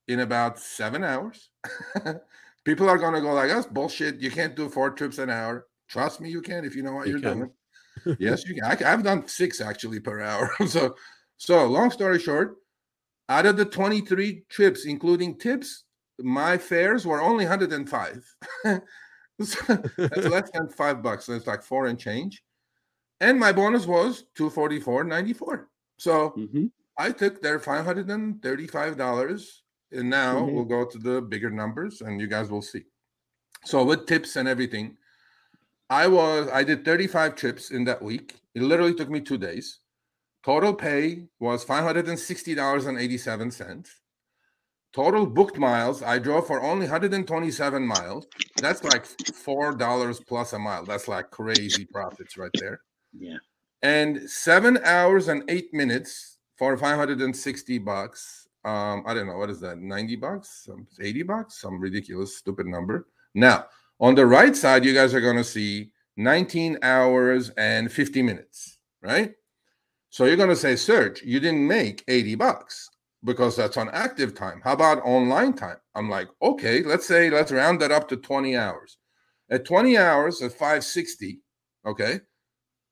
in 0.08 0.20
about 0.20 0.58
seven 0.58 1.04
hours. 1.04 1.50
People 2.64 2.88
are 2.88 2.96
gonna 2.96 3.20
go 3.20 3.34
like, 3.34 3.50
"That's 3.50 3.66
bullshit. 3.66 4.20
You 4.20 4.30
can't 4.30 4.56
do 4.56 4.70
four 4.70 4.90
trips 4.90 5.18
an 5.18 5.28
hour." 5.28 5.66
Trust 5.88 6.22
me, 6.22 6.30
you 6.30 6.40
can 6.40 6.64
if 6.64 6.74
you 6.74 6.82
know 6.82 6.94
what 6.94 7.06
You 7.06 7.16
are 7.16 7.18
doing. 7.18 7.50
yes, 8.18 8.46
you 8.46 8.54
can. 8.54 8.64
I, 8.64 8.76
have 8.76 9.02
done 9.02 9.28
six 9.28 9.60
actually 9.60 10.00
per 10.00 10.22
hour. 10.22 10.50
so, 10.66 10.96
so 11.36 11.66
long 11.66 11.90
story 11.90 12.18
short, 12.18 12.56
out 13.28 13.46
of 13.46 13.56
the 13.56 13.64
23 13.66 14.44
trips, 14.48 14.86
including 14.86 15.38
tips, 15.38 15.83
my 16.20 16.58
fares 16.58 17.06
were 17.06 17.22
only 17.22 17.44
105. 17.44 18.34
So 19.42 19.74
that's 19.96 20.28
less 20.28 20.48
than 20.52 20.68
five 20.76 21.02
bucks. 21.02 21.24
So 21.24 21.32
it's 21.32 21.48
like 21.48 21.64
four 21.64 21.86
and 21.86 21.98
change. 21.98 22.44
And 23.20 23.36
my 23.36 23.50
bonus 23.50 23.84
was 23.84 24.26
244.94. 24.36 25.66
So 25.98 26.30
Mhm. 26.38 26.70
I 26.96 27.10
took 27.10 27.42
their 27.42 27.58
$535. 27.58 29.62
And 29.90 30.08
now 30.08 30.36
Mhm. 30.36 30.52
we'll 30.52 30.64
go 30.64 30.84
to 30.84 30.98
the 30.98 31.20
bigger 31.20 31.50
numbers 31.50 32.00
and 32.00 32.20
you 32.20 32.28
guys 32.28 32.48
will 32.48 32.62
see. 32.62 32.84
So 33.64 33.82
with 33.84 34.06
tips 34.06 34.36
and 34.36 34.46
everything, 34.46 34.96
I 35.90 36.06
was 36.06 36.46
I 36.48 36.62
did 36.62 36.84
35 36.84 37.34
trips 37.34 37.72
in 37.72 37.82
that 37.86 38.00
week. 38.02 38.36
It 38.54 38.62
literally 38.62 38.94
took 38.94 39.10
me 39.10 39.20
two 39.20 39.36
days. 39.38 39.80
Total 40.44 40.72
pay 40.74 41.26
was 41.40 41.64
$560.87. 41.64 44.00
Total 44.94 45.26
booked 45.26 45.58
miles, 45.58 46.04
I 46.04 46.20
drove 46.20 46.46
for 46.46 46.62
only 46.62 46.86
127 46.86 47.84
miles. 47.84 48.28
That's 48.58 48.84
like 48.84 49.04
four 49.04 49.74
dollars 49.74 50.20
plus 50.20 50.52
a 50.52 50.58
mile. 50.58 50.84
That's 50.84 51.08
like 51.08 51.32
crazy 51.32 51.84
profits 51.84 52.36
right 52.36 52.50
there. 52.54 52.80
Yeah. 53.12 53.38
And 53.82 54.30
seven 54.30 54.78
hours 54.84 55.26
and 55.26 55.42
eight 55.48 55.74
minutes 55.74 56.38
for 56.56 56.76
560 56.76 57.78
bucks. 57.78 58.46
Um, 58.64 59.02
I 59.04 59.14
don't 59.14 59.26
know 59.26 59.36
what 59.36 59.50
is 59.50 59.60
that, 59.60 59.78
90 59.78 60.16
bucks, 60.16 60.62
some 60.64 60.86
80 61.00 61.24
bucks, 61.24 61.60
some 61.60 61.80
ridiculous, 61.80 62.36
stupid 62.36 62.66
number. 62.66 63.08
Now, 63.34 63.66
on 63.98 64.14
the 64.14 64.24
right 64.24 64.54
side, 64.54 64.84
you 64.84 64.94
guys 64.94 65.12
are 65.12 65.20
going 65.20 65.36
to 65.36 65.44
see 65.44 65.90
19 66.16 66.78
hours 66.82 67.50
and 67.50 67.90
50 67.90 68.22
minutes, 68.22 68.78
right? 69.02 69.34
So 70.10 70.24
you're 70.24 70.36
going 70.36 70.50
to 70.50 70.56
say, 70.56 70.76
Serge, 70.76 71.20
you 71.22 71.40
didn't 71.40 71.66
make 71.66 72.04
80 72.06 72.36
bucks 72.36 72.90
because 73.24 73.56
that's 73.56 73.76
on 73.76 73.88
active 73.90 74.34
time. 74.34 74.60
How 74.62 74.72
about 74.72 75.04
online 75.04 75.54
time? 75.54 75.78
I'm 75.94 76.10
like, 76.10 76.28
okay, 76.42 76.82
let's 76.82 77.06
say, 77.06 77.30
let's 77.30 77.52
round 77.52 77.80
that 77.80 77.92
up 77.92 78.08
to 78.08 78.16
20 78.16 78.56
hours. 78.56 78.98
At 79.50 79.64
20 79.64 79.96
hours 79.96 80.42
at 80.42 80.52
560, 80.52 81.40
okay, 81.86 82.20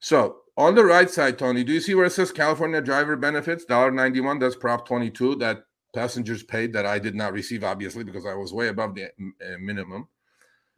So 0.00 0.41
on 0.56 0.74
the 0.74 0.84
right 0.84 1.08
side, 1.08 1.38
Tony, 1.38 1.64
do 1.64 1.72
you 1.72 1.80
see 1.80 1.94
where 1.94 2.06
it 2.06 2.12
says 2.12 2.32
California 2.32 2.80
driver 2.80 3.16
benefits, 3.16 3.64
$1.91? 3.64 4.40
That's 4.40 4.56
Prop 4.56 4.86
22 4.86 5.36
that 5.36 5.64
passengers 5.94 6.42
paid 6.42 6.72
that 6.72 6.86
I 6.86 6.98
did 6.98 7.14
not 7.14 7.32
receive, 7.32 7.64
obviously, 7.64 8.04
because 8.04 8.26
I 8.26 8.34
was 8.34 8.52
way 8.52 8.68
above 8.68 8.94
the 8.94 9.04
uh, 9.04 9.58
minimum. 9.60 10.08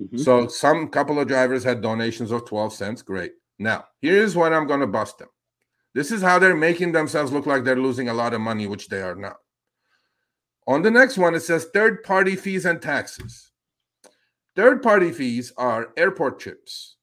Mm-hmm. 0.03 0.19
So 0.19 0.49
some 0.49 0.89
couple 0.89 1.19
of 1.19 1.29
drivers 1.29 1.65
had 1.65 1.81
donations 1.81 2.31
of 2.31 2.45
12 2.45 2.73
cents. 2.73 3.03
Great. 3.03 3.33
Now, 3.59 3.85
here's 4.01 4.37
what 4.37 4.53
I'm 4.53 4.67
going 4.67 4.81
to 4.81 4.87
bust 4.87 5.19
them. 5.19 5.29
This 5.95 6.11
is 6.11 6.23
how 6.23 6.39
they're 6.39 6.57
making 6.57 6.93
themselves 6.93 7.33
look 7.33 7.47
like 7.47 7.63
they're 7.63 7.77
losing 7.77 8.09
a 8.09 8.15
lot 8.15 8.35
of 8.35 8.41
money, 8.41 8.67
which 8.67 8.89
they 8.89 9.01
are 9.01 9.15
not. 9.15 9.37
On 10.67 10.83
the 10.83 10.91
next 10.91 11.19
one, 11.19 11.35
it 11.35 11.41
says 11.41 11.67
third 11.73 12.03
party 12.03 12.37
fees 12.37 12.65
and 12.65 12.81
taxes. 12.81 13.53
Third 14.57 14.83
party 14.83 15.13
fees 15.13 15.53
are 15.57 15.93
airport 15.97 16.41
trips. 16.41 16.94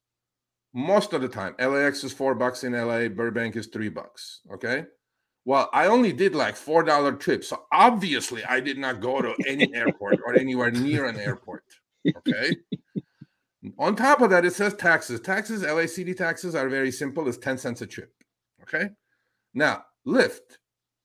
Most 0.74 1.14
of 1.14 1.22
the 1.22 1.28
time, 1.28 1.56
LAX 1.60 2.04
is 2.04 2.14
four 2.14 2.34
bucks 2.34 2.64
in 2.64 2.74
LA, 2.74 3.10
Burbank 3.10 3.56
is 3.56 3.68
three 3.68 3.90
bucks. 3.90 4.42
Okay. 4.54 4.86
Well, 5.44 5.70
I 5.74 5.88
only 5.88 6.14
did 6.14 6.36
like 6.36 6.56
four 6.56 6.84
dollar 6.84 7.14
trips. 7.14 7.50
So 7.50 7.64
obviously 7.72 8.44
I 8.46 8.60
did 8.60 8.78
not 8.78 9.02
go 9.02 9.22
to 9.22 9.36
any 9.48 9.74
airport 9.76 10.20
or 10.26 10.36
anywhere 10.36 10.72
near 10.72 11.06
an 11.06 11.18
airport. 11.18 11.64
Okay. 12.16 12.56
On 13.78 13.96
top 13.96 14.22
of 14.22 14.30
that, 14.30 14.46
it 14.46 14.54
says 14.54 14.74
taxes. 14.74 15.20
Taxes, 15.20 15.64
LACD 15.64 16.16
taxes 16.16 16.56
are 16.56 16.70
very 16.70 16.92
simple. 16.92 17.28
It's 17.28 17.38
10 17.38 17.58
cents 17.58 17.82
a 17.82 17.88
trip. 17.88 18.12
Okay. 18.64 18.90
Now, 19.54 19.84
Lyft, 20.08 20.58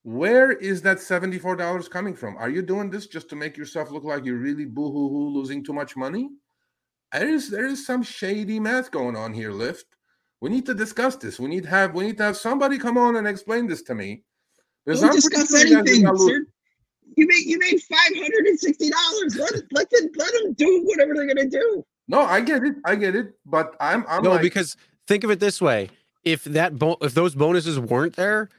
where 0.03 0.53
is 0.53 0.83
that 0.83 0.99
$74 0.99 1.91
coming 1.91 2.15
from? 2.15 2.37
Are 2.37 2.49
you 2.49 2.63
doing 2.63 2.91
this 2.91 3.07
just 3.07 3.29
to 3.31 3.37
make 3.37 3.57
yourself 3.57 3.91
look 3.91 4.05
like 4.05 4.25
you're 4.25 4.37
really 4.37 4.65
boo 4.65 4.91
hoo 4.91 5.09
hoo 5.09 5.29
losing 5.31 5.65
too 5.65 5.73
much 5.73 5.97
money? 5.97 6.31
There 7.19 7.29
is 7.29 7.51
there 7.51 7.67
is 7.67 7.87
some 7.87 8.03
shady 8.03 8.61
math 8.61 8.91
going 8.91 9.17
on 9.17 9.33
here, 9.33 9.51
Lyft. 9.51 9.85
We 10.41 10.51
need 10.51 10.67
to 10.67 10.75
discuss 10.75 11.17
this. 11.17 11.41
We 11.41 11.49
need 11.49 11.63
to 11.63 11.71
have 11.71 11.95
we 11.95 12.05
need 12.05 12.19
to 12.19 12.25
have 12.25 12.37
somebody 12.37 12.79
come 12.79 12.99
on 12.99 13.17
and 13.17 13.27
explain 13.27 13.67
this 13.67 13.83
to 13.83 13.95
me. 13.95 14.23
There's 14.85 15.01
Don't 15.01 15.13
discuss 15.13 15.55
anything, 15.55 16.07
sir. 16.17 16.47
You 17.17 17.27
made 17.27 17.47
you 17.47 17.59
made 17.59 17.81
five 17.83 18.15
hundred 18.15 18.47
and 18.47 18.59
sixty 18.59 18.91
dollars. 18.91 19.37
Let 19.37 19.53
let 19.73 19.91
them 19.91 20.11
let 20.17 20.33
them 20.35 20.53
do 20.53 20.83
whatever 20.85 21.15
they're 21.15 21.27
gonna 21.27 21.49
do. 21.49 21.85
No, 22.09 22.21
I 22.21 22.41
get 22.41 22.63
it. 22.63 22.75
I 22.85 22.95
get 22.97 23.17
it. 23.17 23.33
But 23.47 23.75
I'm 23.81 24.05
I'm 24.09 24.23
no 24.23 24.33
like, 24.33 24.43
because 24.43 24.77
think 25.07 25.25
of 25.25 25.31
it 25.31 25.41
this 25.41 25.61
way: 25.61 25.89
if 26.25 26.45
that 26.45 26.79
bo- 26.79 26.99
if 27.01 27.15
those 27.15 27.35
bonuses 27.35 27.81
weren't 27.81 28.17
there, 28.17 28.51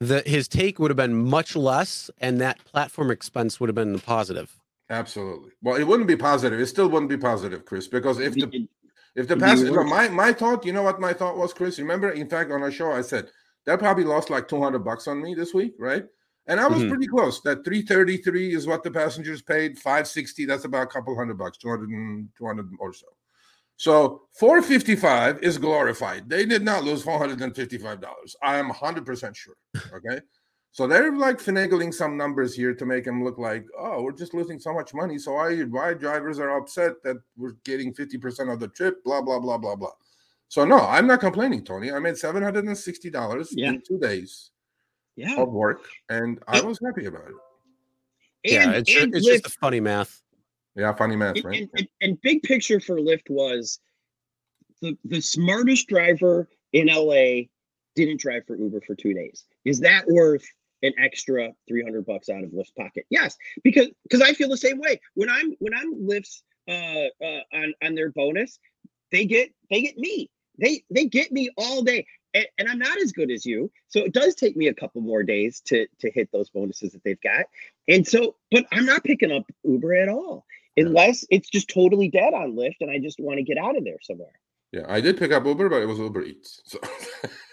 the 0.00 0.22
his 0.26 0.46
take 0.46 0.78
would 0.78 0.90
have 0.90 0.96
been 0.96 1.16
much 1.16 1.56
less, 1.56 2.10
and 2.18 2.38
that 2.40 2.62
platform 2.66 3.10
expense 3.10 3.58
would 3.60 3.68
have 3.68 3.74
been 3.74 3.94
the 3.94 3.98
positive. 3.98 4.60
Absolutely. 4.90 5.52
Well, 5.62 5.76
it 5.76 5.84
wouldn't 5.84 6.08
be 6.08 6.16
positive. 6.16 6.60
It 6.60 6.66
still 6.66 6.88
wouldn't 6.88 7.10
be 7.10 7.16
positive, 7.16 7.64
Chris, 7.64 7.88
because 7.88 8.18
if 8.18 8.34
the 8.34 8.68
if 9.16 9.28
the 9.28 9.36
pass 9.36 9.62
my 9.62 10.08
my 10.08 10.32
thought, 10.32 10.64
you 10.64 10.72
know 10.72 10.82
what 10.82 11.00
my 11.00 11.12
thought 11.12 11.36
was, 11.36 11.54
Chris. 11.54 11.78
Remember, 11.78 12.10
in 12.10 12.28
fact, 12.28 12.50
on 12.50 12.62
our 12.62 12.70
show, 12.70 12.92
I 12.92 13.00
said 13.00 13.28
that 13.66 13.78
probably 13.78 14.04
lost 14.04 14.30
like 14.30 14.48
two 14.48 14.62
hundred 14.62 14.80
bucks 14.80 15.08
on 15.08 15.22
me 15.22 15.34
this 15.34 15.54
week, 15.54 15.74
right? 15.78 16.04
And 16.46 16.60
I 16.60 16.68
was 16.68 16.80
mm-hmm. 16.80 16.90
pretty 16.90 17.06
close. 17.06 17.40
That 17.40 17.64
333 17.64 18.54
is 18.54 18.66
what 18.66 18.82
the 18.82 18.90
passengers 18.90 19.40
paid. 19.40 19.78
560, 19.78 20.44
that's 20.44 20.66
about 20.66 20.82
a 20.82 20.86
couple 20.86 21.16
hundred 21.16 21.38
bucks, 21.38 21.56
200, 21.56 22.28
200 22.36 22.68
or 22.78 22.92
so. 22.92 23.06
So 23.76 24.22
455 24.38 25.42
is 25.42 25.58
glorified. 25.58 26.28
They 26.28 26.44
did 26.44 26.62
not 26.62 26.84
lose 26.84 27.02
$455. 27.02 28.04
I 28.42 28.56
am 28.56 28.70
100% 28.70 29.34
sure. 29.34 29.54
Okay. 29.76 30.20
So 30.74 30.88
they're 30.88 31.12
like 31.16 31.38
finagling 31.38 31.94
some 31.94 32.16
numbers 32.16 32.52
here 32.52 32.74
to 32.74 32.84
make 32.84 33.04
them 33.04 33.22
look 33.22 33.38
like, 33.38 33.64
oh, 33.78 34.02
we're 34.02 34.10
just 34.10 34.34
losing 34.34 34.58
so 34.58 34.74
much 34.74 34.92
money. 34.92 35.18
So 35.18 35.34
why, 35.34 35.54
why 35.62 35.94
drivers 35.94 36.40
are 36.40 36.56
upset 36.56 37.00
that 37.04 37.16
we're 37.36 37.54
getting 37.64 37.94
50% 37.94 38.52
of 38.52 38.58
the 38.58 38.66
trip, 38.66 39.04
blah, 39.04 39.22
blah, 39.22 39.38
blah, 39.38 39.56
blah, 39.56 39.76
blah. 39.76 39.92
So 40.48 40.64
no, 40.64 40.80
I'm 40.80 41.06
not 41.06 41.20
complaining, 41.20 41.64
Tony. 41.64 41.92
I 41.92 42.00
made 42.00 42.16
$760 42.16 43.48
yeah. 43.52 43.68
in 43.68 43.82
two 43.86 44.00
days 44.00 44.50
yeah. 45.14 45.40
of 45.40 45.52
work, 45.52 45.86
and 46.08 46.40
I 46.48 46.60
was 46.60 46.80
happy 46.84 47.06
about 47.06 47.28
it. 47.28 48.52
And, 48.52 48.72
yeah, 48.72 48.78
it's, 48.78 48.90
just, 48.90 49.08
it's 49.14 49.26
just 49.26 49.46
a 49.46 49.50
funny 49.50 49.78
math. 49.78 50.22
Yeah, 50.74 50.92
funny 50.92 51.14
math, 51.14 51.36
and, 51.36 51.44
right? 51.44 51.60
And, 51.60 51.70
and, 51.76 51.88
and, 52.00 52.20
big 52.20 52.42
picture 52.42 52.80
for 52.80 52.96
Lyft 52.96 53.30
was 53.30 53.78
the 54.82 54.98
the 55.04 55.20
smartest 55.20 55.86
driver 55.86 56.48
in 56.72 56.88
LA 56.88 57.46
didn't 57.94 58.20
drive 58.20 58.44
for 58.44 58.56
Uber 58.56 58.80
for 58.80 58.96
two 58.96 59.14
days. 59.14 59.44
Is 59.64 59.78
that 59.80 60.04
worth 60.08 60.44
an 60.84 60.94
extra 60.98 61.52
300 61.68 62.06
bucks 62.06 62.28
out 62.28 62.44
of 62.44 62.50
Lyft's 62.50 62.72
pocket? 62.72 63.06
Yes, 63.10 63.36
because 63.62 63.88
because 64.04 64.22
I 64.22 64.32
feel 64.32 64.48
the 64.48 64.56
same 64.56 64.78
way. 64.78 65.00
When 65.14 65.28
I'm 65.28 65.54
when 65.58 65.74
I'm 65.74 65.94
Lyft's 66.06 66.42
uh, 66.68 67.24
uh, 67.24 67.40
on 67.52 67.74
on 67.82 67.94
their 67.94 68.10
bonus, 68.10 68.58
they 69.10 69.24
get 69.26 69.52
they 69.70 69.82
get 69.82 69.98
me. 69.98 70.30
They 70.58 70.84
they 70.90 71.06
get 71.06 71.32
me 71.32 71.50
all 71.56 71.82
day 71.82 72.06
and, 72.34 72.46
and, 72.58 72.68
I'm 72.68 72.78
not 72.78 72.98
as 72.98 73.12
good 73.12 73.30
as 73.30 73.46
you. 73.46 73.70
So 73.88 74.00
it 74.00 74.12
does 74.12 74.34
take 74.34 74.56
me 74.56 74.66
a 74.66 74.74
couple 74.74 75.00
more 75.00 75.22
days 75.22 75.60
to 75.66 75.86
to 76.00 76.10
hit 76.10 76.30
those 76.32 76.50
bonuses 76.50 76.92
that 76.92 77.02
they've 77.04 77.20
got. 77.20 77.46
And 77.88 78.06
so, 78.06 78.36
but 78.50 78.66
I'm 78.72 78.84
not 78.84 79.04
picking 79.04 79.32
up 79.32 79.44
Uber 79.64 79.94
at 79.94 80.08
all 80.08 80.44
unless 80.76 81.24
it's 81.30 81.48
just 81.48 81.68
totally 81.68 82.08
dead 82.08 82.34
on 82.34 82.56
Lyft 82.56 82.76
and 82.80 82.90
I 82.90 82.98
just 82.98 83.20
want 83.20 83.38
to 83.38 83.44
get 83.44 83.56
out 83.56 83.76
of 83.76 83.84
there 83.84 83.98
somewhere. 84.02 84.32
Yeah, 84.72 84.82
I 84.88 85.00
did 85.00 85.16
pick 85.16 85.30
up 85.30 85.46
Uber, 85.46 85.68
but 85.68 85.82
it 85.82 85.86
was 85.86 85.98
Uber 85.98 86.22
Eats. 86.24 86.60
So 86.64 86.80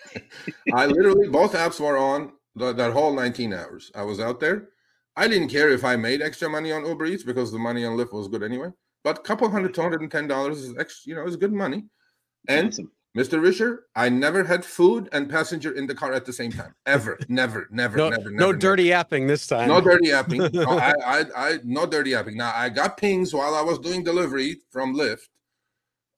I 0.74 0.88
literally 0.88 1.30
both 1.30 1.54
apps 1.54 1.80
were 1.80 1.98
on 1.98 2.34
the, 2.56 2.74
that 2.74 2.94
whole 2.94 3.14
19 3.14 3.54
hours. 3.54 3.92
I 3.96 4.04
was 4.04 4.20
out 4.20 4.40
there. 4.40 4.70
I 5.16 5.28
didn't 5.28 5.50
care 5.50 5.70
if 5.70 5.84
I 5.84 5.96
made 5.96 6.22
extra 6.22 6.50
money 6.50 6.72
on 6.72 6.86
Uber 6.86 7.06
Eats 7.06 7.24
because 7.24 7.52
the 7.52 7.60
money 7.60 7.86
on 7.86 7.98
Lyft 7.98 8.14
was 8.14 8.28
good 8.28 8.44
anyway. 8.44 8.70
But 9.04 9.20
a 9.20 9.22
couple 9.22 9.50
hundred, 9.50 9.74
two 9.74 9.82
hundred 9.82 10.02
and 10.02 10.12
ten 10.12 10.28
dollars 10.28 10.60
is 10.60 10.78
extra, 10.78 11.10
you 11.10 11.16
know, 11.16 11.26
is 11.26 11.36
good 11.36 11.52
money. 11.52 11.86
And 12.48 12.70
awesome. 12.70 12.92
Mr. 13.18 13.42
Risher, 13.42 13.80
I 13.94 14.08
never 14.08 14.44
had 14.44 14.64
food 14.64 15.10
and 15.12 15.30
passenger 15.30 15.72
in 15.74 15.86
the 15.86 15.94
car 15.94 16.14
at 16.14 16.26
the 16.26 16.32
same 16.32 16.52
time. 16.52 16.74
Ever. 16.86 17.20
never, 17.28 17.68
never, 17.70 17.98
no, 17.98 18.10
never, 18.10 18.32
No 18.32 18.48
never, 18.48 18.58
dirty 18.58 18.84
never. 18.84 18.90
yapping 18.90 19.28
this 19.28 19.46
time. 19.48 19.68
No 19.68 19.82
dirty 19.82 20.10
yapping. 20.10 20.50
no, 20.54 20.80
I, 20.80 20.94
I, 21.06 21.26
I, 21.36 21.60
no 21.66 21.86
dirty 21.86 22.12
yapping. 22.12 22.38
Now, 22.38 22.54
I 22.56 22.70
got 22.70 22.96
pings 22.96 23.34
while 23.34 23.54
I 23.54 23.62
was 23.62 23.80
doing 23.80 24.04
delivery 24.04 24.62
from 24.72 24.96
Lyft. 24.96 25.28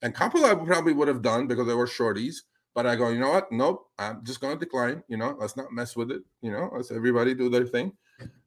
And 0.02 0.14
couple 0.14 0.44
I 0.44 0.54
probably 0.54 0.92
would 0.92 1.08
have 1.08 1.22
done 1.22 1.48
because 1.48 1.66
they 1.66 1.74
were 1.74 1.86
shorties. 1.86 2.36
But 2.74 2.86
I 2.86 2.96
go, 2.96 3.08
you 3.10 3.20
know 3.20 3.30
what? 3.30 3.52
Nope. 3.52 3.86
I'm 3.98 4.24
just 4.24 4.40
going 4.40 4.58
to 4.58 4.64
decline. 4.64 5.02
You 5.08 5.16
know, 5.16 5.36
let's 5.38 5.56
not 5.56 5.72
mess 5.72 5.96
with 5.96 6.10
it. 6.10 6.22
You 6.42 6.50
know, 6.50 6.70
let's 6.74 6.90
everybody 6.90 7.34
do 7.34 7.48
their 7.48 7.66
thing. 7.66 7.92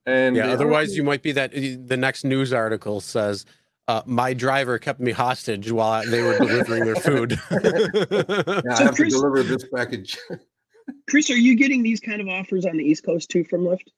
And 0.05 0.35
yeah, 0.35 0.47
otherwise, 0.47 0.95
you 0.95 1.03
might 1.03 1.21
be 1.21 1.31
that 1.33 1.51
the 1.51 1.97
next 1.97 2.23
news 2.23 2.53
article 2.53 3.01
says 3.01 3.45
uh, 3.87 4.01
my 4.05 4.33
driver 4.33 4.77
kept 4.79 4.99
me 4.99 5.11
hostage 5.11 5.71
while 5.71 6.05
they 6.09 6.21
were 6.21 6.37
delivering 6.37 6.85
their 6.85 6.95
food. 6.95 7.31
yeah, 7.51 8.61
I 8.71 8.83
have 8.83 8.95
Chris, 8.95 9.13
to 9.13 9.19
deliver 9.19 9.43
this 9.43 9.65
package. 9.73 10.17
Chris, 11.09 11.29
are 11.29 11.37
you 11.37 11.55
getting 11.55 11.83
these 11.83 11.99
kind 11.99 12.21
of 12.21 12.27
offers 12.27 12.65
on 12.65 12.77
the 12.77 12.83
East 12.83 13.05
Coast 13.05 13.29
too 13.29 13.43
from 13.43 13.61
Lyft? 13.61 13.89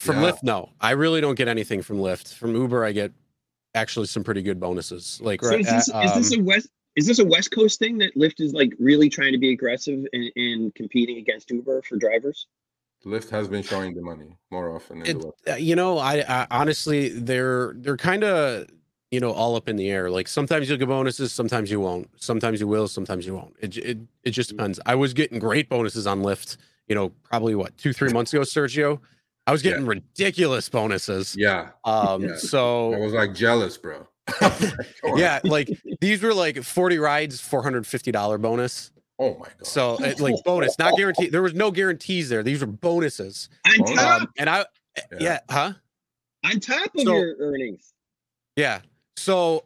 From 0.00 0.16
yeah. 0.16 0.30
Lyft, 0.30 0.42
no. 0.42 0.70
I 0.80 0.92
really 0.92 1.20
don't 1.20 1.34
get 1.34 1.48
anything 1.48 1.82
from 1.82 1.98
Lyft. 1.98 2.34
From 2.34 2.54
Uber, 2.54 2.84
I 2.84 2.92
get 2.92 3.12
actually 3.74 4.06
some 4.06 4.24
pretty 4.24 4.42
good 4.42 4.58
bonuses. 4.58 5.20
Like, 5.22 5.42
so 5.42 5.54
is, 5.54 5.66
this, 5.66 5.90
um, 5.92 6.04
is 6.04 6.14
this 6.14 6.38
a 6.38 6.42
West? 6.42 6.68
Is 6.96 7.06
this 7.06 7.18
a 7.18 7.24
West 7.24 7.52
Coast 7.52 7.78
thing 7.78 7.98
that 7.98 8.16
Lyft 8.16 8.40
is 8.40 8.52
like 8.52 8.72
really 8.78 9.08
trying 9.08 9.32
to 9.32 9.38
be 9.38 9.52
aggressive 9.52 10.04
in, 10.12 10.30
in 10.36 10.72
competing 10.74 11.18
against 11.18 11.50
Uber 11.50 11.82
for 11.82 11.96
drivers? 11.96 12.46
Lyft 13.04 13.30
has 13.30 13.48
been 13.48 13.62
showing 13.62 13.94
the 13.94 14.02
money 14.02 14.36
more 14.50 14.74
often. 14.74 15.06
It, 15.06 15.24
uh, 15.48 15.54
you 15.54 15.74
know, 15.74 15.98
I, 15.98 16.24
I, 16.28 16.46
honestly, 16.50 17.08
they're 17.08 17.72
they're 17.76 17.96
kind 17.96 18.24
of 18.24 18.66
you 19.10 19.20
know 19.20 19.32
all 19.32 19.56
up 19.56 19.68
in 19.68 19.76
the 19.76 19.90
air. 19.90 20.10
Like 20.10 20.28
sometimes 20.28 20.68
you'll 20.68 20.78
get 20.78 20.88
bonuses, 20.88 21.32
sometimes 21.32 21.70
you 21.70 21.80
won't. 21.80 22.10
Sometimes 22.22 22.60
you 22.60 22.68
will, 22.68 22.88
sometimes 22.88 23.26
you 23.26 23.34
won't. 23.34 23.54
It 23.60 23.76
it 23.78 23.98
it 24.24 24.30
just 24.30 24.50
mm. 24.50 24.56
depends. 24.58 24.80
I 24.84 24.94
was 24.94 25.14
getting 25.14 25.38
great 25.38 25.68
bonuses 25.68 26.06
on 26.06 26.22
Lyft. 26.22 26.56
You 26.88 26.94
know, 26.94 27.10
probably 27.22 27.54
what 27.54 27.76
two 27.78 27.92
three 27.92 28.12
months 28.12 28.32
ago, 28.34 28.42
Sergio. 28.42 29.00
I 29.46 29.52
was 29.52 29.62
getting 29.62 29.84
yeah. 29.84 29.90
ridiculous 29.90 30.68
bonuses. 30.68 31.34
Yeah. 31.38 31.70
Um. 31.84 32.22
Yeah. 32.24 32.36
So 32.36 32.92
I 32.92 32.98
was 32.98 33.12
like 33.12 33.34
jealous, 33.34 33.78
bro. 33.78 34.06
yeah, 35.16 35.40
like 35.44 35.68
these 36.00 36.22
were 36.22 36.34
like 36.34 36.62
40 36.62 36.98
rides, 36.98 37.40
$450 37.40 38.40
bonus. 38.40 38.90
Oh 39.18 39.34
my 39.38 39.46
god! 39.46 39.66
So 39.66 39.94
like 40.18 40.34
bonus, 40.44 40.78
not 40.78 40.96
guaranteed. 40.96 41.30
There 41.30 41.42
was 41.42 41.52
no 41.52 41.70
guarantees 41.70 42.30
there. 42.30 42.42
These 42.42 42.62
were 42.62 42.66
bonuses. 42.66 43.50
On 43.66 43.94
top, 43.94 44.22
um, 44.22 44.28
and 44.38 44.48
I, 44.48 44.64
yeah. 45.12 45.18
yeah. 45.20 45.38
huh? 45.50 45.72
On 46.44 46.58
top 46.58 46.90
of 46.94 47.02
so, 47.02 47.14
your 47.14 47.36
earnings. 47.38 47.92
Yeah. 48.56 48.80
So 49.18 49.64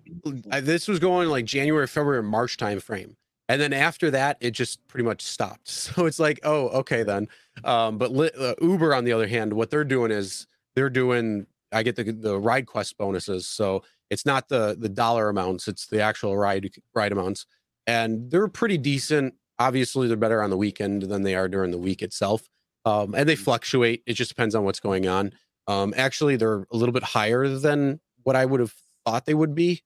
I, 0.51 0.59
this 0.59 0.89
was 0.89 0.99
going 0.99 1.29
like 1.29 1.45
January, 1.45 1.87
February, 1.87 2.25
March 2.25 2.57
time 2.57 2.81
frame, 2.81 3.17
and 3.49 3.61
then 3.61 3.73
after 3.73 4.11
that, 4.11 4.37
it 4.41 4.51
just 4.51 4.85
pretty 4.89 5.05
much 5.05 5.23
stopped. 5.23 5.69
So 5.95 6.07
it's 6.07 6.19
like, 6.19 6.41
oh, 6.43 6.69
okay 6.81 7.05
then. 7.05 7.29
Um, 7.63 7.97
but 7.99 8.11
uh, 8.37 8.57
Uber, 8.61 8.93
on 8.93 9.05
the 9.05 9.13
other 9.13 9.29
hand, 9.29 9.53
what 9.53 9.71
they're 9.71 9.85
doing 9.85 10.11
is 10.11 10.49
they're 10.75 10.91
doing. 10.91 11.47
I 11.71 11.85
get 11.85 11.95
the 11.95 12.05
the 12.05 12.39
ride 12.39 12.67
quest 12.67 12.99
bonuses, 12.99 13.47
so 13.47 13.85
it's 14.15 14.25
not 14.25 14.49
the 14.49 14.77
the 14.79 14.89
dollar 14.89 15.29
amounts; 15.29 15.69
it's 15.69 15.87
the 15.87 16.01
actual 16.01 16.37
ride 16.39 16.71
ride 16.95 17.13
amounts, 17.13 17.47
and 17.87 18.31
they're 18.31 18.49
pretty 18.49 18.79
decent. 18.79 19.35
Obviously, 19.59 20.09
they're 20.09 20.17
better 20.17 20.43
on 20.43 20.51
the 20.51 20.57
weekend 20.57 21.03
than 21.03 21.23
they 21.23 21.35
are 21.35 21.49
during 21.49 21.71
the 21.73 21.79
week 21.79 22.01
itself, 22.01 22.49
um, 22.85 23.15
and 23.15 23.29
they 23.29 23.37
fluctuate. 23.37 24.03
It 24.07 24.15
just 24.15 24.31
depends 24.31 24.55
on 24.55 24.65
what's 24.65 24.81
going 24.81 25.07
on. 25.07 25.33
Um, 25.67 25.93
actually, 25.97 26.37
they're 26.37 26.67
a 26.71 26.77
little 26.77 26.93
bit 26.93 27.03
higher 27.03 27.49
than 27.49 28.01
what 28.23 28.37
I 28.37 28.47
would 28.47 28.61
have 28.61 28.75
thought 29.05 29.27
they 29.27 29.35
would 29.35 29.55
be, 29.55 29.83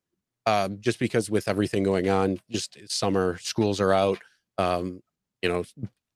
um, 0.47 0.79
just 0.81 0.99
because 0.99 1.31
with 1.31 1.49
everything 1.49 1.83
going 1.83 2.09
on, 2.09 2.39
just 2.51 2.79
summer, 2.89 3.39
schools 3.39 3.81
are 3.81 3.93
out. 3.93 4.19
Um, 4.59 5.01
you 5.43 5.49
know, 5.49 5.65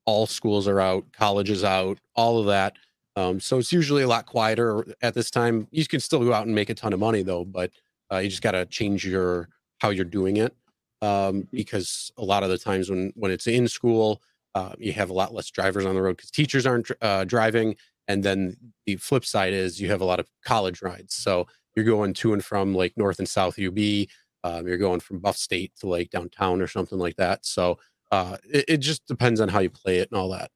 all 0.05 0.27
schools 0.27 0.69
are 0.69 0.81
out, 0.81 1.05
colleges 1.13 1.65
out, 1.65 1.99
all 2.15 2.39
of 2.39 2.47
that. 2.47 2.75
Um, 3.15 3.41
so 3.41 3.59
it's 3.59 3.73
usually 3.73 4.03
a 4.03 4.09
lot 4.09 4.27
quieter 4.27 4.85
at 5.03 5.15
this 5.15 5.31
time. 5.31 5.69
You 5.71 5.87
can 5.87 6.01
still 6.01 6.21
go 6.21 6.33
out 6.33 6.47
and 6.47 6.55
make 6.55 6.71
a 6.71 6.75
ton 6.75 6.93
of 6.93 7.01
money 7.01 7.23
though, 7.23 7.45
but 7.45 7.71
uh, 8.13 8.19
you 8.19 8.29
just 8.29 8.43
got 8.43 8.53
to 8.53 8.67
change 8.67 9.07
your 9.07 9.49
how 9.79 9.91
you're 9.91 10.05
doing 10.05 10.37
it 10.37 10.55
um, 11.03 11.49
because 11.53 12.13
a 12.17 12.25
lot 12.25 12.43
of 12.43 12.51
the 12.51 12.59
times 12.59 12.89
when 12.89 13.13
when 13.17 13.31
it's 13.31 13.47
in 13.47 13.69
school, 13.69 14.23
uh, 14.55 14.75
you 14.79 14.93
have 14.93 15.11
a 15.11 15.15
lot 15.15 15.35
less 15.35 15.51
drivers 15.51 15.85
on 15.85 15.95
the 15.95 16.03
road 16.03 16.17
because 16.17 16.31
teachers 16.31 16.67
aren't 16.67 16.91
uh, 17.01 17.25
driving, 17.25 17.77
and 18.09 18.23
then 18.23 18.57
the 18.87 18.97
flip 18.97 19.25
side 19.25 19.53
is 19.53 19.81
you 19.81 19.89
have 19.89 20.01
a 20.01 20.07
lot 20.07 20.21
of 20.21 20.29
college 20.45 20.83
rides. 20.83 21.15
So 21.15 21.47
you're 21.75 21.85
going 21.85 22.15
to 22.15 22.33
and 22.33 22.45
from 22.45 22.75
like 22.75 22.97
North 22.97 23.19
and 23.19 23.29
South 23.29 23.59
UB. 23.59 24.07
Um, 24.45 24.67
you're 24.67 24.79
going 24.79 25.01
from 25.01 25.21
Buff 25.21 25.37
State 25.37 25.73
to 25.81 25.89
like 25.89 26.11
downtown 26.11 26.61
or 26.61 26.67
something 26.67 26.99
like 26.99 27.17
that. 27.17 27.47
So 27.47 27.79
uh, 28.11 28.37
it, 28.45 28.65
it 28.69 28.77
just 28.79 29.07
depends 29.07 29.41
on 29.41 29.49
how 29.49 29.61
you 29.61 29.71
play 29.71 29.99
it 29.99 30.11
and 30.11 30.19
all 30.19 30.29
that. 30.31 30.51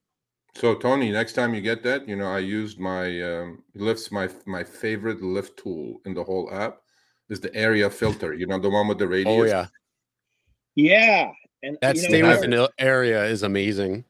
So 0.56 0.74
Tony, 0.74 1.10
next 1.10 1.34
time 1.34 1.54
you 1.54 1.60
get 1.60 1.82
that, 1.84 2.08
you 2.08 2.16
know, 2.16 2.28
I 2.28 2.38
used 2.38 2.80
my 2.80 3.06
um, 3.22 3.62
Lyft's 3.76 4.10
my 4.10 4.28
my 4.44 4.64
favorite 4.64 5.20
Lyft 5.20 5.56
tool 5.56 6.00
in 6.04 6.14
the 6.14 6.24
whole 6.24 6.52
app 6.52 6.78
is 7.28 7.40
the 7.40 7.54
area 7.54 7.90
filter. 7.90 8.34
You 8.34 8.46
know, 8.46 8.58
the 8.58 8.70
one 8.70 8.88
with 8.88 8.98
the 8.98 9.08
radius. 9.08 9.34
Oh 9.34 9.44
yeah, 9.44 9.66
Yeah. 10.74 11.32
And 11.62 11.78
that 11.82 11.96
you 11.96 12.02
know 12.02 12.08
stay 12.08 12.22
what? 12.22 12.36
within 12.36 12.50
the 12.50 12.70
area 12.78 13.24
is 13.24 13.42
amazing. 13.42 14.04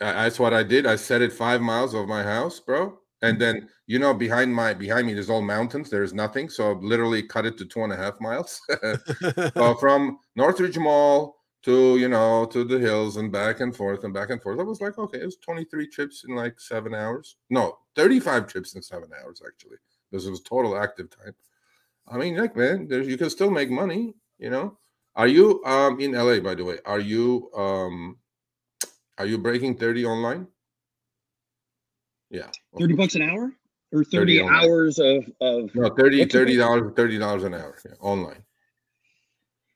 Uh, 0.00 0.12
That's 0.12 0.38
what 0.38 0.54
I 0.54 0.62
did. 0.62 0.86
I 0.86 0.96
set 0.96 1.22
it 1.22 1.32
five 1.32 1.60
miles 1.60 1.94
of 1.94 2.06
my 2.08 2.22
house, 2.22 2.60
bro. 2.60 2.98
And 3.22 3.38
then 3.40 3.68
you 3.86 3.98
know, 3.98 4.14
behind 4.14 4.54
my 4.54 4.72
behind 4.72 5.06
me, 5.06 5.14
there's 5.14 5.30
all 5.30 5.42
mountains. 5.42 5.90
There's 5.90 6.14
nothing. 6.14 6.48
So 6.48 6.70
I 6.70 6.74
literally 6.74 7.22
cut 7.22 7.46
it 7.46 7.58
to 7.58 7.66
two 7.66 7.82
and 7.82 7.92
a 7.92 7.96
half 7.96 8.20
miles. 8.20 8.60
so 9.54 9.74
from 9.80 10.18
Northridge 10.36 10.78
Mall 10.78 11.36
to 11.62 11.98
you 11.98 12.08
know 12.08 12.46
to 12.46 12.64
the 12.64 12.78
hills 12.78 13.16
and 13.16 13.30
back 13.30 13.60
and 13.60 13.76
forth 13.76 14.04
and 14.04 14.14
back 14.14 14.30
and 14.30 14.42
forth. 14.42 14.58
I 14.60 14.62
was 14.62 14.80
like, 14.80 14.98
okay, 14.98 15.20
it 15.20 15.26
was 15.26 15.36
23 15.36 15.88
trips 15.88 16.24
in 16.26 16.34
like 16.34 16.58
seven 16.60 16.94
hours. 16.94 17.36
No, 17.50 17.78
35 17.96 18.46
trips 18.46 18.74
in 18.74 18.82
seven 18.82 19.10
hours 19.22 19.42
actually, 19.46 19.76
This 20.10 20.26
was 20.26 20.40
total 20.40 20.78
active 20.78 21.10
time. 21.10 21.34
I 22.08 22.18
mean, 22.18 22.36
like 22.36 22.56
man, 22.56 22.88
there's 22.88 23.06
you 23.06 23.16
can 23.16 23.30
still 23.30 23.50
make 23.50 23.70
money. 23.70 24.14
You 24.38 24.50
know, 24.50 24.78
are 25.14 25.28
you 25.28 25.62
um 25.64 26.00
in 26.00 26.12
LA 26.12 26.40
by 26.40 26.54
the 26.54 26.64
way? 26.64 26.78
Are 26.84 27.00
you 27.00 27.50
um 27.54 28.18
are 29.18 29.26
you 29.26 29.38
breaking 29.38 29.76
30 29.76 30.06
online? 30.06 30.46
Yeah. 32.30 32.48
30 32.78 32.94
bucks 32.94 33.14
an 33.16 33.22
hour 33.22 33.52
or 33.92 34.04
30, 34.04 34.38
30 34.38 34.48
hours 34.48 34.98
of 34.98 35.24
of 35.40 35.74
No, 35.74 35.90
30 35.90 36.24
30 36.26 36.56
dollars 36.56 36.92
30 36.96 37.18
dollars 37.18 37.44
an 37.44 37.54
hour 37.54 37.76
yeah, 37.84 37.92
online. 38.00 38.42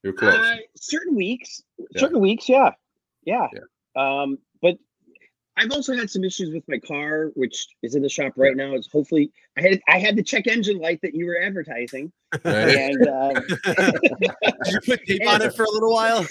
You're 0.02 0.12
close. 0.12 0.34
Uh, 0.34 0.56
certain 0.76 1.16
weeks, 1.16 1.62
Yeah. 1.78 2.00
certain 2.00 2.20
weeks, 2.20 2.48
yeah, 2.48 2.70
yeah. 3.24 3.48
Yeah. 3.52 3.60
Um, 3.96 4.38
but 4.60 4.78
I've 5.56 5.70
also 5.70 5.94
had 5.94 6.10
some 6.10 6.24
issues 6.24 6.52
with 6.52 6.64
my 6.68 6.78
car, 6.78 7.30
which 7.34 7.68
is 7.82 7.94
in 7.94 8.02
the 8.02 8.08
shop 8.08 8.32
right 8.36 8.56
now. 8.56 8.74
It's 8.74 8.90
hopefully 8.90 9.30
I 9.56 9.62
had 9.62 9.80
I 9.88 9.98
had 9.98 10.16
the 10.16 10.22
check 10.22 10.46
engine 10.46 10.78
light 10.78 11.00
that 11.02 11.14
you 11.14 11.26
were 11.26 11.40
advertising, 11.40 12.12
Right? 12.44 12.76
and 12.76 13.06
uh, 13.06 13.34
Did 14.42 14.72
you 14.72 14.80
put 14.86 15.06
tape 15.06 15.22
on 15.28 15.42
it 15.42 15.52
for 15.54 15.64
a 15.64 15.70
little 15.70 15.92
while? 15.92 16.26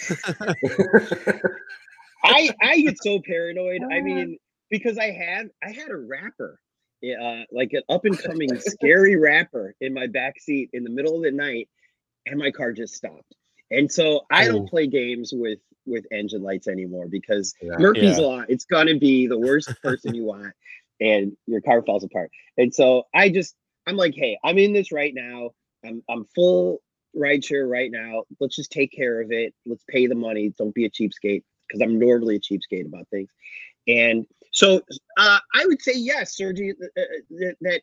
I 2.24 2.50
I 2.62 2.82
get 2.82 3.02
so 3.02 3.20
paranoid. 3.26 3.82
I 3.92 4.02
mean, 4.02 4.38
because 4.70 4.98
I 4.98 5.12
had 5.12 5.50
I 5.64 5.72
had 5.72 5.90
a 5.90 5.96
rapper, 5.98 6.60
uh, 7.04 7.42
like 7.52 7.74
an 7.74 7.82
up 7.90 8.06
and 8.06 8.18
coming 8.22 8.58
scary 8.60 9.16
rapper 9.18 9.76
in 9.82 9.94
my 9.94 10.08
back 10.08 10.40
seat 10.40 10.70
in 10.74 10.84
the 10.84 10.90
middle 10.90 11.16
of 11.16 11.24
the 11.24 11.32
night, 11.32 11.70
and 12.26 12.38
my 12.40 12.52
car 12.52 12.72
just 12.72 12.94
stopped. 12.96 13.36
And 13.72 13.92
so 13.92 14.26
I 14.32 14.46
Oh. 14.46 14.50
don't 14.50 14.70
play 14.70 14.88
games 14.88 15.32
with 15.34 15.60
with 15.86 16.06
engine 16.12 16.44
lights 16.44 16.68
anymore 16.68 17.08
because 17.08 17.54
Yeah. 17.62 17.78
Murphy's 17.78 18.18
Yeah. 18.18 18.26
law. 18.26 18.44
It's 18.48 18.66
gonna 18.66 18.98
be 18.98 19.28
the 19.28 19.40
worst 19.40 19.70
person 19.84 20.16
you 20.16 20.24
want, 20.24 20.54
and 21.00 21.36
your 21.48 21.62
car 21.62 21.82
falls 21.84 22.04
apart. 22.04 22.32
And 22.58 22.74
so 22.74 23.04
I 23.14 23.30
just 23.30 23.56
I'm 23.88 23.98
like, 23.98 24.16
hey, 24.16 24.38
I'm 24.44 24.58
in 24.58 24.74
this 24.74 24.92
right 24.92 25.14
now. 25.14 25.52
I'm 25.86 26.04
I'm 26.10 26.26
full 26.36 26.82
rideshare 27.16 27.70
right 27.70 27.92
now. 27.92 28.24
Let's 28.40 28.56
just 28.56 28.72
take 28.72 28.92
care 28.92 29.22
of 29.22 29.32
it. 29.32 29.54
Let's 29.66 29.84
pay 29.90 30.08
the 30.08 30.16
money. 30.16 30.54
Don't 30.58 30.74
be 30.74 30.86
a 30.86 30.90
cheapskate 30.90 31.44
because 31.68 31.82
I'm 31.82 32.00
normally 32.00 32.36
a 32.38 32.40
cheapskate 32.40 32.86
about 32.86 33.08
things. 33.10 33.30
And 33.88 34.26
so 34.52 34.82
uh, 35.18 35.40
I 35.54 35.66
would 35.66 35.82
say 35.82 35.94
yes, 35.96 36.36
Sergi, 36.38 36.72
uh, 36.72 37.02
uh, 37.02 37.04
that, 37.32 37.56
that 37.62 37.82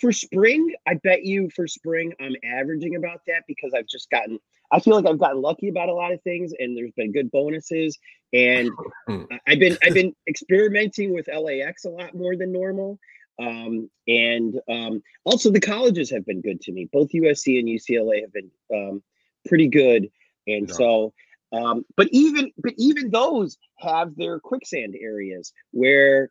for 0.00 0.12
spring, 0.12 0.74
I 0.86 0.94
bet 0.94 1.24
you 1.24 1.50
for 1.54 1.66
spring, 1.68 2.12
I'm 2.20 2.34
averaging 2.44 2.96
about 2.96 3.20
that 3.26 3.44
because 3.46 3.72
I've 3.74 3.86
just 3.86 4.10
gotten, 4.10 4.38
I 4.74 4.80
feel 4.80 4.96
like 4.96 5.06
I've 5.06 5.18
gotten 5.18 5.40
lucky 5.40 5.68
about 5.68 5.88
a 5.88 5.94
lot 5.94 6.12
of 6.12 6.20
things 6.22 6.52
and 6.58 6.76
there's 6.76 6.92
been 6.92 7.12
good 7.12 7.30
bonuses. 7.30 7.96
And 8.32 8.70
Hmm. 9.06 9.22
I've 9.46 9.60
been, 9.60 9.78
I've 9.84 9.94
been 9.94 10.14
experimenting 10.28 11.14
with 11.14 11.28
LAX 11.28 11.84
a 11.84 11.90
lot 11.90 12.14
more 12.14 12.34
than 12.36 12.50
normal. 12.52 12.98
Um, 13.38 13.88
and 14.08 14.60
um, 14.68 15.02
also 15.24 15.50
the 15.50 15.60
colleges 15.60 16.10
have 16.10 16.26
been 16.26 16.40
good 16.40 16.60
to 16.62 16.72
me. 16.72 16.88
Both 16.92 17.10
USC 17.12 17.58
and 17.60 17.68
UCLA 17.68 18.22
have 18.22 18.32
been 18.32 18.50
um, 18.74 19.02
pretty 19.46 19.68
good. 19.68 20.10
And 20.48 20.68
Yeah. 20.68 20.74
so, 20.74 21.14
um, 21.52 21.84
but 21.96 22.08
even 22.10 22.50
but 22.58 22.74
even 22.76 23.10
those 23.10 23.56
have 23.78 24.16
their 24.16 24.40
quicksand 24.40 24.96
areas 25.00 25.52
where 25.70 26.30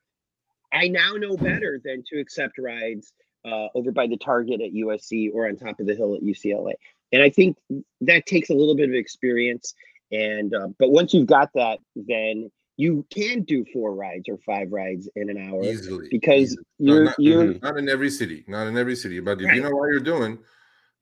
I 0.74 0.90
now 0.90 1.14
know 1.14 1.38
better 1.38 1.80
than 1.84 2.04
to 2.10 2.20
accept 2.20 2.58
rides 2.58 3.14
uh, 3.46 3.68
over 3.76 3.92
by 3.92 4.08
the 4.08 4.18
Target 4.18 4.62
at 4.62 4.74
USC 4.74 5.30
or 5.34 5.48
on 5.48 5.56
top 5.56 5.80
of 5.80 5.86
the 5.86 5.96
hill 5.96 6.16
at 6.16 6.22
UCLA. 6.24 6.74
And 7.14 7.22
I 7.22 7.30
think 7.30 7.58
that 8.02 8.26
takes 8.26 8.50
a 8.50 8.54
little 8.54 8.76
bit 8.76 8.90
of 8.90 8.96
experience. 8.96 9.74
And 10.12 10.54
uh, 10.54 10.68
but 10.80 10.92
once 10.92 11.14
you've 11.14 11.28
got 11.28 11.50
that, 11.54 11.80
then 11.96 12.52
you 12.76 13.06
can 13.12 13.44
do 13.44 13.64
four 13.72 13.94
rides 13.94 14.28
or 14.28 14.40
five 14.46 14.72
rides 14.72 15.08
in 15.16 15.30
an 15.30 15.38
hour 15.38 15.64
easily 15.64 16.08
because 16.10 16.52
easily. 16.52 16.66
You're 16.80 17.04
not, 17.06 17.16
you're 17.20 17.46
Mhm. 17.46 17.62
not 17.62 17.78
in 17.78 17.88
every 17.88 18.10
city, 18.10 18.44
not 18.48 18.68
in 18.68 18.78
every 18.78 18.96
city, 18.96 19.20
but 19.20 19.40
if 19.40 19.46
Right. 19.46 19.56
you 19.56 19.62
know 19.62 19.70
what 19.70 19.90
you're 19.92 20.00
doing, 20.02 20.38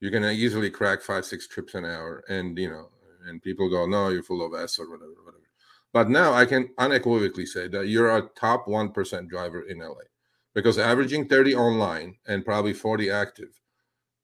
you're 0.00 0.10
gonna 0.10 0.30
easily 0.30 0.70
crack 0.70 1.00
five, 1.02 1.24
six 1.24 1.48
trips 1.48 1.74
an 1.74 1.84
hour, 1.84 2.22
and 2.28 2.56
you 2.58 2.70
know, 2.70 2.90
and 3.26 3.42
people 3.42 3.68
go, 3.68 3.86
"No, 3.86 4.10
you're 4.10 4.22
full 4.22 4.44
of 4.44 4.54
S 4.54 4.78
or 4.78 4.88
whatever, 4.90 5.14
whatever." 5.24 5.48
But 5.92 6.10
now 6.10 6.34
I 6.34 6.44
can 6.44 6.70
unequivocally 6.78 7.46
say 7.46 7.68
that 7.68 7.88
you're 7.88 8.16
a 8.16 8.28
top 8.36 8.68
one 8.68 8.92
percent 8.92 9.28
driver 9.28 9.62
in 9.62 9.80
LA, 9.80 10.04
because 10.54 10.78
averaging 10.78 11.26
thirty 11.26 11.54
online 11.54 12.16
and 12.26 12.44
probably 12.44 12.74
forty 12.74 13.10
active 13.10 13.58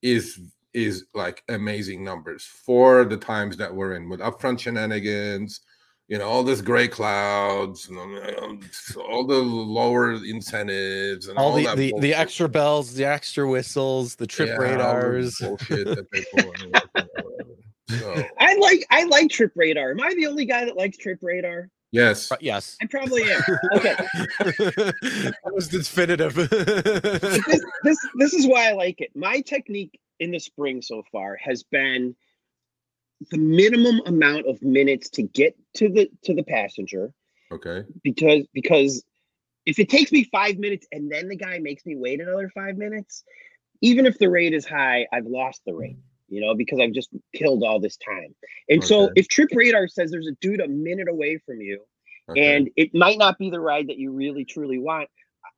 is 0.02 0.38
is 0.84 1.06
like 1.14 1.42
amazing 1.48 2.02
numbers 2.04 2.44
for 2.44 3.04
the 3.04 3.16
times 3.16 3.56
that 3.56 3.74
we're 3.74 3.94
in 3.94 4.08
with 4.08 4.20
upfront 4.20 4.58
shenanigans 4.60 5.60
you 6.08 6.16
know 6.18 6.26
all 6.26 6.42
this 6.42 6.60
gray 6.62 6.88
clouds 6.88 7.88
and 7.88 7.98
um, 8.38 8.60
all 9.10 9.26
the 9.26 9.34
lower 9.36 10.12
incentives 10.24 11.28
and 11.28 11.36
all, 11.38 11.50
all 11.50 11.56
the 11.56 11.64
that 11.64 11.76
the, 11.76 11.92
the 12.00 12.14
extra 12.14 12.48
bells, 12.48 12.94
the 12.94 13.04
extra 13.04 13.48
whistles, 13.48 14.14
the 14.16 14.26
trip 14.26 14.48
Yeah, 14.48 14.56
radars. 14.56 15.36
bullshit 15.38 15.86
that 15.86 16.06
they 16.10 16.24
pull 16.34 16.50
and 16.62 16.72
whatever. 16.72 17.08
so 17.90 18.24
I 18.38 18.54
like 18.56 18.86
I 18.90 19.04
like 19.04 19.28
Trip 19.30 19.52
Radar. 19.54 19.90
Am 19.90 20.00
I 20.00 20.14
the 20.14 20.26
only 20.26 20.46
guy 20.46 20.64
that 20.64 20.76
likes 20.76 20.96
Trip 20.96 21.18
Radar? 21.22 21.68
yes 21.92 22.28
But 22.28 22.42
yes. 22.42 22.76
I 22.82 22.86
probably 22.86 23.22
am. 23.30 23.42
Okay. 23.74 23.94
that 24.28 25.34
was 25.52 25.68
definitive. 25.68 26.34
this, 26.34 27.60
this 27.84 27.98
this 28.18 28.32
is 28.34 28.46
why 28.46 28.70
I 28.70 28.72
like 28.72 29.00
it. 29.02 29.10
My 29.14 29.40
technique 29.42 29.98
in 30.20 30.30
the 30.30 30.38
spring 30.38 30.82
so 30.82 31.02
far 31.10 31.36
has 31.36 31.62
been 31.62 32.14
the 33.30 33.38
minimum 33.38 34.00
amount 34.06 34.46
of 34.46 34.62
minutes 34.62 35.10
to 35.10 35.22
get 35.22 35.56
to 35.74 35.88
the 35.88 36.08
to 36.22 36.34
the 36.34 36.44
passenger 36.44 37.12
okay 37.50 37.84
because 38.02 38.46
because 38.52 39.04
if 39.68 39.78
it 39.78 39.90
takes 39.90 40.10
me 40.10 40.24
five 40.24 40.56
minutes 40.56 40.86
and 40.92 41.12
then 41.12 41.28
the 41.28 41.36
guy 41.36 41.58
makes 41.58 41.84
me 41.84 41.94
wait 41.94 42.22
another 42.22 42.50
five 42.54 42.78
minutes, 42.78 43.22
even 43.82 44.06
if 44.06 44.18
the 44.18 44.30
rate 44.30 44.54
is 44.54 44.64
high, 44.64 45.06
I've 45.12 45.26
lost 45.26 45.60
the 45.66 45.74
rate, 45.74 45.98
you 46.26 46.40
know, 46.40 46.54
because 46.54 46.80
I've 46.80 46.94
just 46.94 47.10
killed 47.34 47.62
all 47.62 47.78
this 47.78 47.98
time. 47.98 48.34
And 48.70 48.82
so 48.82 49.10
if 49.14 49.28
Trip 49.28 49.50
Radar 49.52 49.86
says 49.86 50.10
there's 50.10 50.26
a 50.26 50.36
dude 50.40 50.62
a 50.62 50.68
minute 50.68 51.06
away 51.06 51.36
from 51.44 51.60
you 51.60 51.82
okay. 52.30 52.56
and 52.56 52.70
it 52.76 52.94
might 52.94 53.18
not 53.18 53.36
be 53.36 53.50
the 53.50 53.60
ride 53.60 53.88
that 53.88 53.98
you 53.98 54.10
really 54.10 54.46
truly 54.46 54.78
want, 54.78 55.10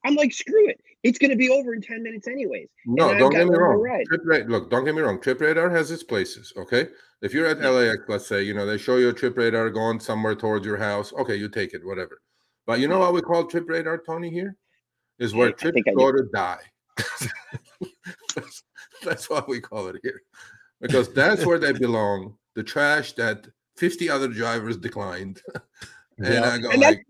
I'm 0.05 0.15
like, 0.15 0.33
screw 0.33 0.69
it. 0.69 0.81
It's 1.03 1.19
going 1.19 1.31
to 1.31 1.37
be 1.37 1.49
over 1.51 1.75
in 1.75 1.81
10 1.81 2.03
minutes 2.03 2.29
anyways. 2.29 2.69
no 2.87 3.17
don't 3.19 3.33
get 3.33 3.47
me 3.47 3.57
wrong 3.57 4.05
trip 4.07 4.49
look 4.49 4.71
don't 4.71 4.85
get 4.85 4.95
me 4.95 5.01
wrong 5.01 5.21
trip 5.21 5.41
radar 5.41 5.71
has 5.71 5.91
its 5.91 6.03
places 6.03 6.53
okay 6.59 6.89
if 7.23 7.33
you're 7.33 7.47
at 7.47 7.59
lax 7.61 8.03
let's 8.09 8.27
say 8.27 8.43
you 8.43 8.53
know 8.53 8.67
they 8.67 8.77
show 8.77 8.97
you 8.97 9.09
a 9.09 9.13
trip 9.13 9.37
radar 9.39 9.71
going 9.71 9.99
somewhere 9.99 10.35
towards 10.35 10.67
your 10.67 10.77
house 10.77 11.13
okay 11.15 11.37
you 11.37 11.49
take 11.49 11.73
it 11.73 11.85
whatever 11.87 12.21
but 12.67 12.81
you 12.81 12.89
know 12.89 12.99
what 12.99 13.15
we 13.15 13.23
call 13.23 13.45
trip 13.45 13.65
radar 13.67 13.97
tony 13.97 14.29
here 14.31 14.57
is 15.19 15.35
where 15.35 15.53
trips 15.53 15.81
go 15.97 16.13
to 16.13 16.25
die 16.35 16.61
that's, 18.35 18.63
that's 19.03 19.31
what 19.31 19.49
we 19.49 19.61
call 19.61 19.89
it 19.89 19.97
here, 20.03 20.23
because 20.81 21.13
that's 21.13 21.45
where 21.47 21.59
they 21.59 21.73
belong. 21.73 22.37
The 22.55 22.63
trash 22.63 23.13
that 23.13 23.47
50 23.77 24.11
other 24.11 24.29
drivers 24.29 24.77
declined. 24.77 25.41
and 26.19 26.35
Yeah. 26.35 26.51
I 26.51 26.59
go 26.59 26.71
And 26.71 26.81
like, 26.81 27.05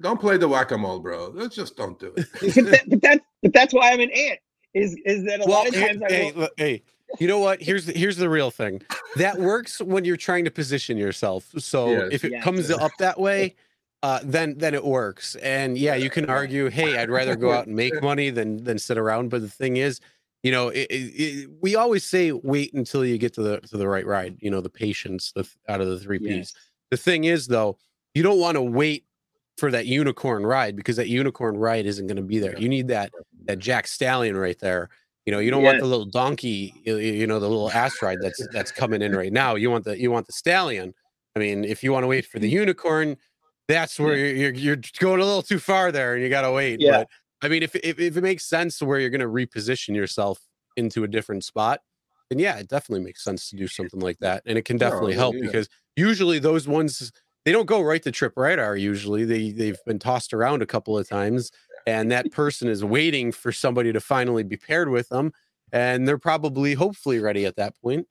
don't 0.00 0.20
play 0.20 0.36
the 0.36 0.48
whack-a-mole, 0.48 1.00
bro. 1.00 1.30
Let's 1.34 1.56
just 1.56 1.76
don't 1.76 1.98
do 1.98 2.12
it. 2.16 2.26
but, 2.40 2.64
that, 2.70 2.84
but 2.88 3.02
that 3.02 3.20
but 3.42 3.52
that's 3.52 3.74
why 3.74 3.92
I'm 3.92 4.00
an 4.00 4.10
ant. 4.10 4.38
Is 4.74 4.96
is 5.04 5.24
that 5.24 5.40
a 5.40 5.44
well, 5.46 5.58
lot 5.58 5.68
of 5.68 5.74
hey, 5.74 5.88
times 5.88 6.02
I 6.02 6.12
hey, 6.12 6.32
will, 6.32 6.40
look, 6.42 6.52
hey, 6.56 6.82
you 7.18 7.26
know 7.26 7.38
what? 7.38 7.62
Here's 7.62 7.86
the, 7.86 7.92
here's 7.92 8.16
the 8.16 8.28
real 8.28 8.50
thing. 8.50 8.82
That 9.16 9.38
works 9.38 9.80
when 9.80 10.04
you're 10.04 10.16
trying 10.16 10.44
to 10.44 10.50
position 10.50 10.98
yourself. 10.98 11.50
So 11.58 11.90
Yes. 11.90 12.08
if 12.12 12.24
it 12.24 12.32
Yes. 12.32 12.44
comes 12.44 12.70
up 12.70 12.92
that 12.98 13.18
way, 13.18 13.56
uh, 14.02 14.20
then 14.22 14.58
then 14.58 14.74
it 14.74 14.84
works. 14.84 15.34
And 15.36 15.78
yeah, 15.78 15.94
you 15.94 16.10
can 16.10 16.26
argue, 16.26 16.68
hey, 16.68 16.98
I'd 16.98 17.10
rather 17.10 17.34
go 17.34 17.50
out 17.50 17.66
and 17.66 17.74
make 17.74 17.94
money 18.02 18.30
than 18.30 18.62
than 18.62 18.78
sit 18.78 18.98
around. 18.98 19.30
But 19.30 19.40
the 19.40 19.48
thing 19.48 19.78
is, 19.78 20.00
you 20.42 20.52
know, 20.52 20.68
it, 20.68 20.86
it, 20.90 20.94
it, 20.94 21.50
we 21.60 21.74
always 21.74 22.04
say 22.04 22.30
wait 22.32 22.74
until 22.74 23.04
you 23.04 23.18
get 23.18 23.32
to 23.34 23.42
the 23.42 23.60
to 23.60 23.76
the 23.76 23.88
right 23.88 24.06
ride. 24.06 24.36
You 24.40 24.50
know, 24.50 24.60
the 24.60 24.70
patience 24.70 25.32
the, 25.32 25.48
out 25.68 25.80
of 25.80 25.88
the 25.88 25.98
three 25.98 26.18
P's. 26.18 26.28
Yes. 26.28 26.54
The 26.90 26.96
thing 26.96 27.24
is, 27.24 27.46
though, 27.46 27.78
you 28.14 28.22
don't 28.22 28.38
want 28.38 28.54
to 28.56 28.62
wait 28.62 29.04
for 29.58 29.70
that 29.72 29.86
unicorn 29.86 30.46
ride 30.46 30.76
because 30.76 30.96
that 30.96 31.08
unicorn 31.08 31.56
ride 31.56 31.84
isn't 31.84 32.06
going 32.06 32.16
to 32.16 32.22
be 32.22 32.38
there. 32.38 32.56
You 32.58 32.68
need 32.68 32.88
that 32.88 33.12
that 33.46 33.58
Jack 33.58 33.88
Stallion 33.88 34.36
right 34.36 34.58
there. 34.58 34.88
You 35.26 35.32
know, 35.32 35.40
you 35.40 35.50
don't 35.50 35.62
want 35.62 35.80
the 35.80 35.86
little 35.86 36.06
donkey, 36.06 36.72
you, 36.84 37.26
know, 37.26 37.38
the 37.38 37.48
little 37.48 37.70
ass 37.70 38.00
ride 38.00 38.16
that's 38.22 38.46
that's 38.50 38.72
coming 38.72 39.02
in 39.02 39.14
right 39.14 39.32
now. 39.32 39.56
You 39.56 39.70
want 39.70 39.84
the 39.84 39.98
you 39.98 40.10
want 40.10 40.26
the 40.26 40.32
stallion. 40.32 40.94
I 41.36 41.38
mean, 41.38 41.64
if 41.64 41.82
you 41.82 41.92
want 41.92 42.04
to 42.04 42.06
wait 42.06 42.24
for 42.24 42.38
the 42.38 42.48
unicorn, 42.48 43.16
that's 43.66 44.00
where 44.00 44.16
you're 44.16 44.54
you're, 44.54 44.78
going 44.98 45.20
a 45.20 45.24
little 45.24 45.42
too 45.42 45.58
far 45.58 45.92
there, 45.92 46.14
and 46.14 46.22
you 46.22 46.30
got 46.30 46.42
to 46.42 46.52
wait. 46.52 46.80
Yeah. 46.80 46.98
But 46.98 47.08
I 47.42 47.48
mean, 47.48 47.62
if, 47.62 47.74
if 47.76 47.98
if 47.98 48.16
it 48.16 48.22
makes 48.22 48.48
sense 48.48 48.78
to 48.78 48.86
where 48.86 48.98
you're 48.98 49.10
going 49.10 49.20
to 49.20 49.26
reposition 49.26 49.94
yourself 49.94 50.38
into 50.76 51.04
a 51.04 51.08
different 51.08 51.44
spot, 51.44 51.80
then 52.30 52.38
yeah, 52.38 52.56
it 52.56 52.68
definitely 52.68 53.04
makes 53.04 53.22
sense 53.22 53.50
to 53.50 53.56
do 53.56 53.68
something 53.68 54.00
like 54.00 54.18
that, 54.20 54.42
and 54.46 54.56
it 54.56 54.64
can 54.64 54.78
definitely 54.78 55.14
help 55.14 55.36
because 55.38 55.68
usually 55.96 56.38
those 56.38 56.66
ones 56.66 57.12
they 57.48 57.52
don't 57.52 57.64
go 57.64 57.80
right 57.80 58.02
to 58.02 58.12
trip 58.12 58.34
radar. 58.36 58.76
Usually 58.76 59.24
they 59.24 59.50
they've 59.52 59.82
been 59.86 59.98
tossed 59.98 60.34
around 60.34 60.60
a 60.60 60.66
couple 60.66 60.98
of 60.98 61.08
times, 61.08 61.50
and 61.86 62.10
that 62.10 62.30
person 62.30 62.68
is 62.68 62.84
waiting 62.84 63.32
for 63.32 63.52
somebody 63.52 63.90
to 63.90 64.00
finally 64.00 64.42
be 64.42 64.58
paired 64.58 64.90
with 64.90 65.08
them, 65.08 65.32
and 65.72 66.06
they're 66.06 66.18
probably 66.18 66.74
hopefully 66.74 67.20
ready 67.20 67.46
at 67.46 67.56
that 67.56 67.72
point. 67.80 68.06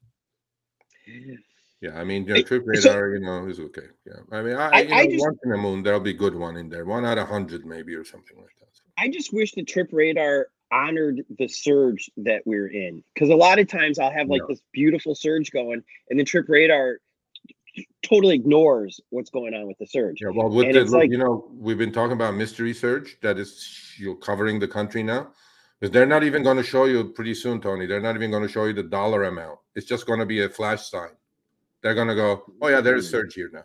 Yeah, 1.80 2.00
I 2.00 2.04
mean, 2.04 2.26
the 2.26 2.38
I- 2.38 2.42
trip 2.42 2.64
so- 2.64 2.90
radar, 2.90 3.14
you 3.14 3.20
know, 3.20 3.48
is 3.48 3.60
okay. 3.60 3.86
Yeah, 4.08 4.14
I 4.32 4.42
mean, 4.42 4.56
I, 4.56 4.70
I- 4.70 4.80
you 4.82 4.88
know, 4.90 4.96
I 4.96 5.06
just- 5.08 5.22
once 5.24 5.38
in 5.46 5.52
a 5.52 5.58
moon 5.58 5.84
there'll 5.84 6.00
be 6.00 6.14
good 6.14 6.34
one 6.34 6.58
in 6.58 6.68
there, 6.70 6.86
one 6.86 7.06
out 7.06 7.20
of 7.20 7.28
hundred 7.28 7.64
maybe 7.64 7.94
or 7.94 8.04
something 8.04 8.38
like 8.38 8.56
that. 8.60 8.68
I 8.98 9.08
just 9.10 9.32
wish 9.32 9.52
the 9.52 9.64
trip 9.64 9.90
radar 9.92 10.48
honored 10.72 11.24
the 11.38 11.48
surge 11.48 12.10
that 12.18 12.42
we're 12.48 12.70
in 12.70 13.04
because 13.14 13.30
a 13.30 13.36
lot 13.36 13.60
of 13.60 13.68
times 13.68 14.00
I'll 14.00 14.12
have 14.12 14.30
like 14.30 14.42
No. 14.42 14.48
this 14.48 14.62
beautiful 14.74 15.14
surge 15.14 15.52
going, 15.52 15.84
and 16.10 16.20
the 16.20 16.24
trip 16.24 16.48
radar 16.50 16.98
totally 18.02 18.36
ignores 18.36 19.00
what's 19.10 19.30
going 19.30 19.54
on 19.54 19.68
with 19.68 19.78
the 19.78 19.88
surge. 19.88 20.22
Yeah, 20.22 20.30
well, 20.34 20.50
with 20.50 20.68
And 20.68 20.76
the, 20.76 20.82
look, 20.86 20.92
like- 20.92 21.12
you 21.12 21.18
know, 21.18 21.50
we've 21.52 21.78
been 21.78 21.92
talking 21.92 22.14
about 22.14 22.36
mystery 22.36 22.74
surge 22.74 23.18
that 23.22 23.38
is 23.38 23.94
you 24.00 24.08
know, 24.08 24.16
covering 24.16 24.60
the 24.60 24.68
country 24.68 25.04
now. 25.04 25.32
Because 25.80 25.94
they're 25.94 26.08
not 26.08 26.24
even 26.24 26.42
going 26.42 26.58
to 26.58 26.64
show 26.64 26.86
you 26.86 27.04
pretty 27.10 27.36
soon, 27.36 27.62
Tony. 27.62 27.86
They're 27.86 28.02
not 28.02 28.16
even 28.16 28.32
going 28.32 28.42
to 28.42 28.50
show 28.50 28.66
you 28.66 28.74
the 28.74 28.82
dollar 28.82 29.26
amount. 29.26 29.60
It's 29.76 29.86
just 29.86 30.08
going 30.08 30.20
to 30.20 30.26
be 30.26 30.44
a 30.44 30.50
flash 30.50 30.90
sign. 30.90 31.12
They're 31.84 31.94
going 31.94 32.08
to 32.08 32.16
go, 32.16 32.44
oh 32.64 32.68
yeah, 32.70 32.82
there's 32.82 33.08
surge 33.08 33.36
here 33.36 33.52
now, 33.54 33.64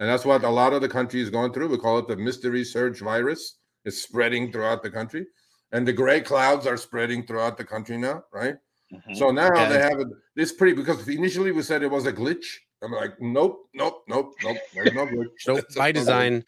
and 0.00 0.08
that's 0.08 0.24
what 0.24 0.42
a 0.42 0.48
lot 0.48 0.72
of 0.72 0.80
the 0.80 0.88
country 0.88 1.20
is 1.20 1.30
going 1.30 1.52
through. 1.52 1.68
We 1.68 1.78
call 1.78 1.98
it 1.98 2.08
the 2.08 2.16
mystery 2.16 2.64
surge 2.64 2.98
virus. 2.98 3.58
It's 3.84 4.02
spreading 4.02 4.50
throughout 4.50 4.82
the 4.82 4.90
country, 4.90 5.24
and 5.70 5.86
the 5.86 5.92
gray 5.92 6.20
clouds 6.20 6.66
are 6.66 6.76
spreading 6.76 7.24
throughout 7.24 7.56
the 7.56 7.64
country 7.64 7.96
now, 7.96 8.24
right? 8.32 8.56
Uh-huh. 8.92 9.14
So 9.14 9.30
now 9.30 9.48
Yeah. 9.54 9.68
they 9.68 9.78
have 9.78 10.00
it. 10.00 10.08
It's 10.34 10.50
pretty 10.52 10.74
because 10.74 11.06
initially 11.08 11.52
we 11.52 11.62
said 11.62 11.84
it 11.84 11.90
was 11.92 12.06
a 12.06 12.12
glitch. 12.12 12.56
I'm 12.82 12.92
like, 12.92 13.20
nope, 13.20 13.68
nope, 13.74 14.02
nope, 14.08 14.34
nope. 14.42 14.56
There's 14.74 14.92
no. 14.92 15.06
Nope, 15.46 15.64
by 15.76 15.92
design. 15.92 16.44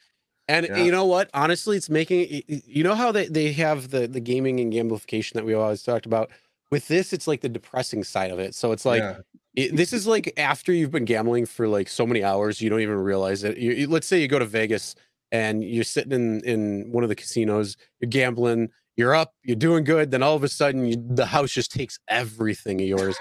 And 0.48 0.66
Yeah. 0.66 0.82
you 0.84 0.90
know 0.92 1.04
what? 1.06 1.30
Honestly, 1.32 1.76
it's 1.76 1.88
making 1.88 2.42
you 2.48 2.84
know 2.84 2.94
how 2.94 3.12
they, 3.12 3.26
they 3.28 3.52
have 3.52 3.90
the 3.90 4.06
the 4.06 4.20
gaming 4.20 4.60
and 4.60 4.72
gamification 4.72 5.32
that 5.34 5.44
we 5.44 5.54
always 5.54 5.82
talked 5.82 6.06
about. 6.06 6.30
With 6.70 6.88
this, 6.88 7.12
it's 7.12 7.26
like 7.28 7.40
the 7.40 7.48
depressing 7.48 8.04
side 8.04 8.30
of 8.30 8.38
it. 8.38 8.54
So 8.54 8.72
it's 8.72 8.84
like 8.84 9.00
Yeah. 9.00 9.18
it, 9.54 9.76
this 9.76 9.92
is 9.92 10.06
like 10.06 10.32
after 10.36 10.72
you've 10.72 10.90
been 10.90 11.04
gambling 11.04 11.46
for 11.46 11.68
like 11.68 11.88
so 11.88 12.06
many 12.06 12.22
hours, 12.24 12.60
you 12.60 12.68
don't 12.68 12.80
even 12.80 12.96
realize 12.96 13.44
it. 13.44 13.56
You, 13.58 13.72
you- 13.72 13.88
let's 13.88 14.06
say 14.06 14.20
you 14.20 14.28
go 14.28 14.38
to 14.38 14.44
Vegas 14.46 14.94
and 15.32 15.62
you're 15.64 15.84
sitting 15.84 16.12
in 16.12 16.40
in 16.40 16.92
one 16.92 17.04
of 17.04 17.08
the 17.08 17.14
casinos, 17.14 17.76
you're 18.00 18.10
gambling, 18.10 18.68
you're 18.96 19.14
up, 19.14 19.32
you're 19.42 19.56
doing 19.56 19.84
good. 19.84 20.10
Then 20.10 20.22
all 20.22 20.36
of 20.36 20.44
a 20.44 20.48
sudden, 20.48 20.86
you, 20.86 20.96
the 21.10 21.26
house 21.26 21.50
just 21.50 21.72
takes 21.72 21.98
everything 22.08 22.80
of 22.80 22.86
yours. 22.86 23.16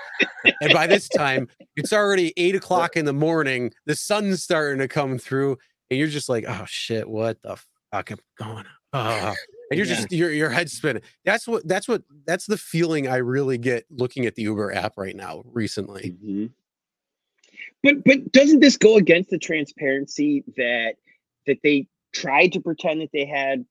and 0.62 0.72
by 0.74 0.88
this 0.88 1.08
time, 1.10 1.48
it's 1.76 1.94
already 1.94 2.34
eight 2.38 2.56
o'clock 2.56 2.96
in 2.96 3.06
the 3.06 3.14
morning. 3.14 3.72
The 3.86 3.96
sun's 3.96 4.44
starting 4.44 4.80
to 4.80 4.88
come 4.88 5.18
through, 5.18 5.58
and 5.90 6.00
you're 6.00 6.08
just 6.08 6.30
like, 6.30 6.46
"Oh 6.48 6.66
shit, 6.68 7.10
what 7.10 7.42
the 7.44 7.58
fuck 7.92 8.12
am 8.12 8.20
going 8.38 8.58
on?" 8.58 8.66
Ah." 8.94 9.34
and 9.72 9.78
you're 9.78 9.88
Yeah. 9.88 9.96
just 9.96 10.12
your 10.12 10.30
your 10.32 10.50
head 10.50 10.70
spinning. 10.70 11.02
That's 11.26 11.48
what 11.48 11.68
that's 11.68 11.88
what 11.88 12.04
that's 12.28 12.46
the 12.46 12.58
feeling 12.58 13.08
I 13.08 13.18
really 13.18 13.58
get 13.58 13.86
looking 13.90 14.26
at 14.28 14.36
the 14.36 14.44
Uber 14.44 14.74
app 14.76 14.94
right 14.98 15.16
now. 15.16 15.42
Recently, 15.46 16.16
Mhm. 16.24 16.52
But 17.82 18.04
but 18.06 18.32
doesn't 18.32 18.60
this 18.60 18.78
go 18.78 18.98
against 18.98 19.30
the 19.32 19.40
transparency 19.40 20.44
that 20.58 20.96
that 21.48 21.58
they 21.64 21.88
tried 22.14 22.54
to 22.54 22.60
pretend 22.62 23.02
that 23.02 23.10
they 23.14 23.26
had 23.26 23.66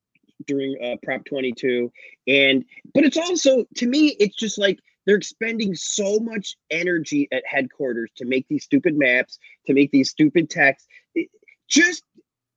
during 0.46 0.76
uh, 0.82 0.96
Prop 1.02 1.24
22? 1.24 1.90
And 2.26 2.64
but 2.94 3.04
it's 3.04 3.16
also 3.16 3.64
to 3.76 3.86
me, 3.86 4.16
it's 4.18 4.36
just 4.36 4.58
like 4.58 4.78
they're 5.06 5.16
expending 5.16 5.74
so 5.74 6.18
much 6.20 6.56
energy 6.70 7.28
at 7.32 7.42
headquarters 7.46 8.10
to 8.16 8.24
make 8.24 8.46
these 8.48 8.64
stupid 8.64 8.96
maps, 8.96 9.38
to 9.66 9.74
make 9.74 9.90
these 9.90 10.10
stupid 10.10 10.50
texts. 10.50 10.88
Just 11.68 12.04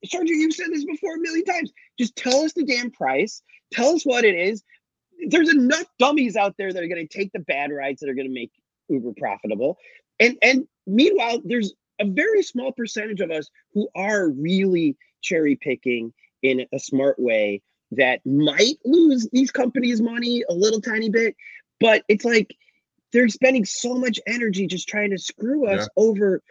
Sergio, 0.05 0.29
you've 0.29 0.53
said 0.53 0.67
this 0.71 0.85
before 0.85 1.15
a 1.15 1.19
million 1.19 1.45
times. 1.45 1.71
Just 1.97 2.15
tell 2.15 2.41
us 2.41 2.53
the 2.53 2.63
damn 2.63 2.91
price. 2.91 3.41
Tell 3.71 3.95
us 3.95 4.03
what 4.03 4.23
it 4.23 4.35
is. 4.35 4.63
There's 5.27 5.49
enough 5.49 5.85
dummies 5.97 6.35
out 6.35 6.55
there 6.57 6.71
that 6.71 6.83
are 6.83 6.87
going 6.87 7.07
to 7.07 7.17
take 7.17 7.31
the 7.31 7.39
bad 7.39 7.71
rides 7.71 8.01
that 8.01 8.09
are 8.09 8.13
going 8.13 8.27
to 8.27 8.33
make 8.33 8.51
Uber 8.89 9.13
profitable. 9.17 9.77
And 10.19 10.37
and 10.41 10.67
meanwhile, 10.85 11.41
there's 11.43 11.73
a 11.99 12.05
very 12.05 12.43
small 12.43 12.71
percentage 12.71 13.21
of 13.21 13.31
us 13.31 13.49
who 13.73 13.87
are 13.95 14.29
really 14.29 14.97
cherry 15.21 15.55
picking 15.55 16.13
in 16.43 16.65
a 16.73 16.79
smart 16.79 17.17
way 17.17 17.61
that 17.95 18.21
might 18.25 18.75
lose 18.85 19.27
these 19.31 19.51
companies 19.51 20.01
money 20.01 20.43
a 20.49 20.53
little 20.53 20.81
tiny 20.81 21.09
bit, 21.09 21.35
but 21.79 22.03
it's 22.07 22.25
like 22.25 22.55
they're 23.13 23.29
spending 23.29 23.65
so 23.65 23.95
much 23.95 24.19
energy 24.27 24.67
just 24.67 24.87
trying 24.87 25.11
to 25.11 25.17
screw 25.17 25.67
us 25.67 25.87
over. 25.97 26.41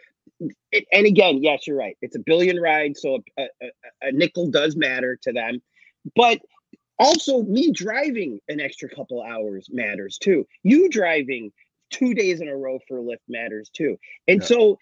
it- 0.71 0.85
And 0.91 1.05
again, 1.05 1.41
yes, 1.43 1.65
you're 1.67 1.77
right. 1.77 1.97
It's 2.01 2.15
a 2.15 2.19
billion 2.19 2.59
ride, 2.59 2.97
so 2.97 3.23
a, 3.37 3.43
a, 3.43 3.47
a- 3.61 4.07
a 4.09 4.11
nickel 4.11 4.49
does 4.49 4.75
matter 4.75 5.17
to 5.23 5.31
them, 5.31 5.61
but 6.15 6.39
also 6.99 7.43
me 7.43 7.71
driving 7.71 8.39
an 8.47 8.59
extra 8.59 8.89
couple 8.89 9.21
hours 9.21 9.67
matters 9.71 10.17
too. 10.17 10.45
You 10.63 10.89
driving 10.89 11.51
two 11.91 12.13
days 12.13 12.41
in 12.41 12.47
a 12.47 12.55
row 12.55 12.79
for 12.87 12.99
Lyft 12.99 13.17
matters 13.29 13.69
too. 13.69 13.97
And 14.27 14.41
Yeah. 14.41 14.47
so 14.47 14.79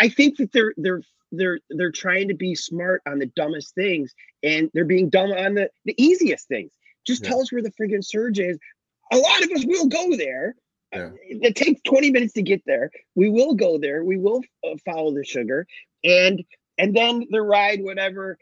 I 0.00 0.08
think 0.08 0.36
that 0.38 0.52
they're 0.52 0.74
they're 0.76 1.02
they're 1.32 1.58
they're 1.70 1.90
trying 1.90 2.28
to 2.28 2.34
be 2.34 2.54
smart 2.54 3.02
on 3.06 3.18
the 3.18 3.26
dumbest 3.26 3.74
things 3.74 4.14
and 4.42 4.70
they're 4.74 4.84
being 4.84 5.10
dumb 5.10 5.32
on 5.32 5.54
the, 5.54 5.70
the 5.84 5.94
easiest 6.02 6.46
things. 6.48 6.72
Just 7.06 7.22
Yeah. 7.24 7.30
tell 7.30 7.40
us 7.40 7.52
where 7.52 7.62
the 7.62 7.72
friggin' 7.72 8.04
surge 8.04 8.38
is. 8.38 8.58
A 9.12 9.16
lot 9.16 9.42
of 9.42 9.50
us 9.50 9.64
will 9.66 9.86
go 9.88 10.16
there. 10.16 10.54
Yeah. 10.92 11.10
It 11.24 11.56
takes 11.56 11.80
20 11.82 12.10
minutes 12.10 12.34
to 12.34 12.42
get 12.42 12.62
there. 12.66 12.90
We 13.14 13.30
will 13.30 13.54
go 13.54 13.78
there. 13.78 14.04
We 14.04 14.18
will 14.18 14.42
uh, 14.64 14.76
follow 14.84 15.12
the 15.12 15.24
sugar 15.24 15.66
and 16.04 16.42
and 16.78 16.94
then 16.94 17.26
the 17.30 17.42
ride 17.42 17.82
whatever 17.82 18.38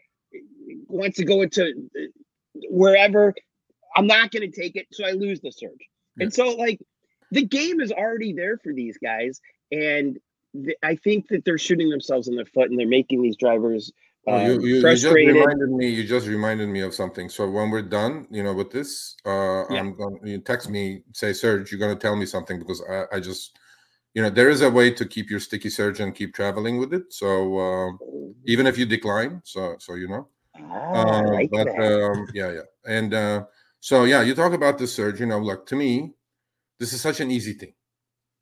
wants 0.87 1.17
to 1.17 1.25
go 1.25 1.41
into 1.41 1.63
uh, 1.97 2.01
wherever 2.69 3.33
I'm 3.95 4.07
not 4.07 4.31
going 4.31 4.49
to 4.49 4.61
take 4.61 4.75
it 4.75 4.87
so 4.91 5.05
I 5.05 5.11
lose 5.11 5.41
the 5.41 5.51
surge. 5.51 5.87
And 6.19 6.33
so 6.33 6.51
like 6.55 6.79
the 7.31 7.45
game 7.45 7.81
is 7.81 7.91
already 7.91 8.33
there 8.33 8.57
for 8.57 8.73
these 8.73 8.97
guys 8.97 9.39
and 9.71 10.17
th- 10.53 10.77
I 10.83 10.95
think 10.95 11.27
that 11.29 11.45
they're 11.45 11.57
shooting 11.57 11.89
themselves 11.89 12.27
in 12.27 12.35
the 12.35 12.45
foot 12.45 12.69
and 12.69 12.79
they're 12.79 12.87
making 12.87 13.21
these 13.21 13.35
drivers 13.35 13.91
Well, 14.25 14.37
um, 14.37 14.45
you, 14.45 14.67
you, 14.67 14.75
you 14.75 14.95
just 14.95 15.05
reminded 15.15 15.69
me. 15.69 15.89
You 15.89 16.03
just 16.03 16.27
reminded 16.27 16.69
me 16.69 16.81
of 16.81 16.93
something. 16.93 17.29
So 17.29 17.49
when 17.49 17.69
we're 17.69 17.81
done, 17.81 18.27
you 18.29 18.43
know, 18.43 18.53
with 18.53 18.71
this, 18.71 19.15
uh, 19.25 19.29
Yeah. 19.29 19.79
I'm 19.79 19.95
going. 19.95 20.19
You 20.23 20.39
text 20.39 20.69
me, 20.69 21.01
say, 21.13 21.33
Serge, 21.33 21.71
you're 21.71 21.79
going 21.79 21.95
to 21.95 21.99
tell 21.99 22.15
me 22.15 22.25
something 22.25 22.59
because 22.59 22.81
I, 22.89 23.05
I 23.15 23.19
just, 23.19 23.57
you 24.13 24.21
know, 24.21 24.29
there 24.29 24.49
is 24.49 24.61
a 24.61 24.69
way 24.69 24.91
to 24.91 25.05
keep 25.05 25.29
your 25.29 25.39
sticky 25.39 25.69
surge 25.69 25.99
and 25.99 26.13
keep 26.13 26.33
traveling 26.35 26.77
with 26.77 26.93
it. 26.93 27.11
So 27.13 27.57
uh, 27.57 27.91
even 28.45 28.67
if 28.67 28.77
you 28.77 28.85
decline, 28.85 29.41
so 29.43 29.75
so 29.79 29.95
you 29.95 30.07
know. 30.07 30.27
Ah, 30.55 31.19
I 31.19 31.21
Uh, 31.21 31.31
like 31.31 31.51
but 31.51 31.67
that. 31.67 31.79
um, 31.79 32.27
yeah, 32.33 32.51
yeah, 32.51 32.67
and 32.85 33.13
uh, 33.13 33.45
so 33.79 34.03
yeah, 34.03 34.21
you 34.21 34.35
talk 34.35 34.53
about 34.53 34.77
the 34.77 34.85
surge. 34.87 35.19
You 35.19 35.25
know, 35.25 35.39
look 35.39 35.65
to 35.67 35.75
me, 35.75 36.13
this 36.79 36.93
is 36.93 37.01
such 37.01 37.21
an 37.21 37.31
easy 37.31 37.53
thing: 37.53 37.73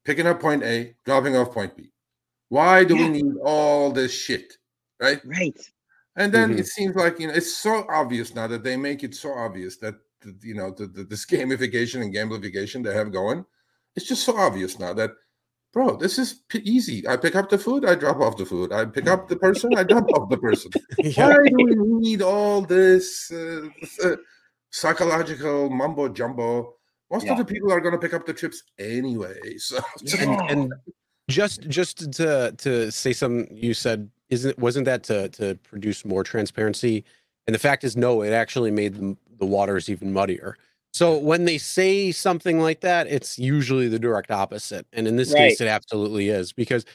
picking 0.04 0.28
up 0.28 0.40
point 0.42 0.64
A, 0.64 0.96
dropping 1.06 1.36
off 1.36 1.52
point 1.54 1.78
B. 1.78 1.92
Why 2.50 2.84
do 2.84 2.96
Yeah. 2.96 3.02
we 3.04 3.10
need 3.22 3.36
all 3.44 3.92
this 3.92 4.12
shit, 4.12 4.58
right? 5.00 5.22
right. 5.26 5.58
And 6.16 6.34
then 6.34 6.52
Mhm. 6.52 6.60
it 6.60 6.68
seems 6.68 6.96
like 6.96 7.20
you 7.20 7.28
know 7.28 7.34
it's 7.34 7.56
so 7.56 7.86
obvious 7.90 8.36
now 8.36 8.48
that 8.48 8.64
they 8.64 8.76
make 8.76 9.04
it 9.04 9.16
so 9.16 9.32
obvious 9.34 9.78
that 9.78 9.96
you 10.42 10.54
know 10.56 10.72
the, 10.72 10.88
the, 10.88 11.04
this 11.04 11.26
gamification 11.34 12.02
and 12.02 12.14
gamification 12.14 12.84
they 12.84 12.94
have 12.94 13.12
going 13.14 13.46
it's 13.96 14.08
just 14.08 14.24
so 14.24 14.36
obvious 14.38 14.80
now 14.80 14.94
that 14.94 15.12
bro 15.72 15.96
this 15.96 16.20
is 16.20 16.44
p- 16.50 16.60
easy 16.66 17.08
i 17.08 17.16
pick 17.16 17.36
up 17.36 17.50
the 17.50 17.58
food 17.58 17.86
i 17.86 17.96
drop 17.96 18.20
off 18.20 18.36
the 18.36 18.46
food 18.46 18.74
i 18.74 18.84
pick 18.84 19.08
up 19.08 19.28
the 19.30 19.36
person 19.38 19.72
i 19.78 19.84
drop 19.84 20.06
off 20.14 20.30
the 20.30 20.38
person 20.38 20.72
Yeah. 21.04 21.30
why 21.30 21.38
do 21.48 21.64
we 21.64 21.76
need 21.76 22.22
all 22.22 22.62
this 22.62 23.32
uh, 23.32 23.68
uh, 24.04 24.16
psychological 24.72 25.70
mumbo 25.70 26.10
jumbo 26.10 26.76
most 27.12 27.26
Yeah. 27.26 27.32
of 27.32 27.38
the 27.38 27.46
people 27.46 27.72
are 27.72 27.80
going 27.82 27.94
to 27.94 28.00
pick 28.00 28.14
up 28.14 28.26
the 28.26 28.34
chips 28.34 28.64
anyway 28.78 29.40
so 29.58 29.80
and, 30.20 30.40
and 30.50 30.74
just 31.30 31.62
just 31.70 32.12
to 32.14 32.54
to 32.58 32.92
say 32.92 33.14
something 33.14 33.48
you 33.56 33.74
said 33.74 34.10
isn't 34.30 34.58
wasn't 34.60 34.86
that 34.86 35.04
to 35.04 35.30
to 35.30 35.56
produce 35.64 36.04
more 36.04 36.24
transparency? 36.24 37.06
And 37.48 37.54
the 37.54 37.60
fact 37.60 37.84
is 37.84 37.96
no 37.96 38.22
it 38.22 38.34
actually 38.34 38.72
made 38.72 38.96
the, 38.96 39.16
the 39.40 39.46
waters 39.46 39.90
even 39.90 40.12
muddier. 40.12 40.58
So 40.92 41.18
when 41.18 41.46
they 41.46 41.60
say 41.60 42.12
something 42.12 42.60
like 42.60 42.82
that 42.82 43.08
it's 43.08 43.38
usually 43.38 43.88
the 43.88 44.00
direct 44.00 44.32
opposite. 44.32 44.88
And 44.92 45.08
in 45.08 45.16
this 45.16 45.34
case 45.34 45.62
it 45.62 45.68
absolutely 45.68 46.30
is 46.30 46.52
because 46.52 46.86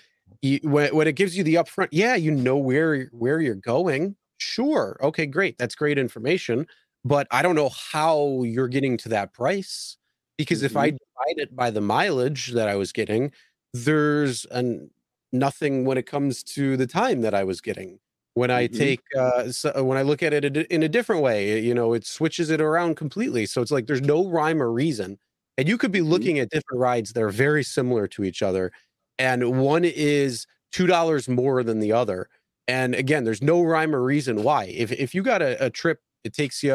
you, 0.43 0.59
when, 0.63 0.95
when 0.95 1.07
it 1.07 1.15
gives 1.15 1.37
you 1.37 1.45
the 1.45 1.55
upfront 1.55 1.89
yeah 1.93 2.17
you 2.17 2.31
know 2.31 2.57
where 2.57 3.05
where 3.13 3.41
you're 3.41 3.55
going. 3.55 4.17
Sure. 4.39 4.99
Okay 5.01 5.27
great. 5.27 5.57
That's 5.59 5.75
great 5.75 5.99
information. 5.99 6.67
But 7.05 7.27
i 7.31 7.43
don't 7.43 7.55
know 7.55 7.71
how 7.93 8.43
you're 8.43 8.69
getting 8.69 8.97
to 8.99 9.09
that 9.11 9.33
price 9.33 9.97
because 10.37 10.63
if 10.63 10.77
i 10.77 10.89
mm-hmm. 10.89 10.97
divide 10.97 11.43
it 11.43 11.55
by 11.55 11.71
the 11.71 11.81
mileage 11.81 12.53
that 12.53 12.67
i 12.67 12.75
was 12.75 12.93
getting 12.93 13.31
there's 13.75 14.47
an 14.47 14.91
nothing 15.33 15.87
when 15.87 15.99
it 15.99 16.07
comes 16.07 16.45
to 16.45 16.79
the 16.79 16.89
time 16.89 17.23
that 17.23 17.35
I 17.35 17.45
was 17.45 17.63
getting. 17.63 18.01
When 18.35 18.51
I 18.53 18.69
Mhm. 18.69 18.69
take 18.69 19.03
uh 19.19 19.53
so 19.53 19.85
when 19.85 19.99
I 19.99 20.03
look 20.03 20.23
at 20.25 20.35
it 20.35 20.45
in 20.59 20.83
a 20.85 20.91
different 20.91 21.23
way, 21.23 21.61
you 21.61 21.75
know, 21.75 21.95
it 21.95 22.07
switches 22.07 22.51
it 22.51 22.63
around 22.63 22.97
completely. 22.97 23.47
So 23.47 23.63
it's 23.63 23.73
like 23.73 23.87
there's 23.89 24.03
no 24.03 24.29
rhyme 24.31 24.63
or 24.63 24.73
reason. 24.73 25.19
And 25.59 25.69
you 25.69 25.79
could 25.79 25.93
be 25.93 26.03
Mhm. 26.09 26.29
looking 26.29 26.39
at 26.41 26.51
different 26.51 26.81
rides 26.81 27.13
that 27.15 27.23
are 27.25 27.31
very 27.31 27.65
similar 27.65 28.09
to 28.09 28.25
each 28.25 28.43
other 28.43 28.73
and 29.19 29.61
one 29.61 29.85
is 29.85 30.47
$2 30.73 31.29
more 31.29 31.63
than 31.63 31.81
the 31.81 31.93
other. 31.93 32.29
And 32.69 32.95
again, 32.95 33.25
there's 33.25 33.43
no 33.43 33.63
rhyme 33.63 33.95
or 33.95 34.03
reason 34.03 34.43
why. 34.43 34.65
If 34.67 34.93
if 34.93 35.15
you 35.15 35.23
got 35.23 35.43
a, 35.43 35.67
a 35.67 35.71
trip, 35.71 36.01
it 36.25 36.35
takes 36.35 36.63
you, 36.63 36.73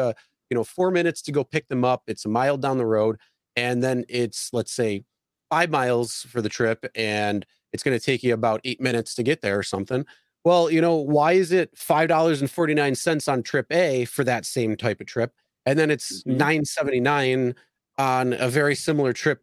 you 0.50 0.54
know, 0.54 0.64
4 0.64 0.90
minutes 0.90 1.22
to 1.22 1.32
go 1.32 1.44
pick 1.44 1.68
them 1.68 1.84
up, 1.84 2.02
it's 2.06 2.24
a 2.24 2.28
mile 2.28 2.56
down 2.58 2.78
the 2.78 2.86
road 2.86 3.18
and 3.56 3.82
then 3.82 4.04
it's 4.08 4.52
let's 4.52 4.72
say 4.72 5.04
5 5.50 5.70
miles 5.70 6.22
for 6.22 6.40
the 6.42 6.48
trip 6.48 6.84
and 6.94 7.44
it's 7.72 7.82
going 7.82 7.98
to 7.98 8.04
take 8.04 8.22
you 8.22 8.34
about 8.34 8.60
eight 8.64 8.80
minutes 8.80 9.14
to 9.16 9.22
get 9.22 9.42
there 9.42 9.58
or 9.58 9.62
something. 9.62 10.04
Well, 10.44 10.70
you 10.70 10.80
know, 10.80 10.96
why 10.96 11.32
is 11.32 11.52
it 11.52 11.76
five 11.76 12.08
dollars 12.08 12.40
and 12.40 12.50
forty 12.50 12.74
nine 12.74 12.94
cents 12.94 13.28
on 13.28 13.42
trip 13.42 13.66
A 13.72 14.06
for 14.06 14.24
that 14.24 14.46
same 14.46 14.76
type 14.76 15.00
of 15.00 15.06
trip, 15.06 15.32
and 15.66 15.78
then 15.78 15.90
it's 15.90 16.24
Mhm. 16.26 16.66
seventy 16.66 17.00
nine 17.00 17.54
on 17.98 18.32
a 18.32 18.48
very 18.48 18.74
similar 18.74 19.12
trip, 19.12 19.42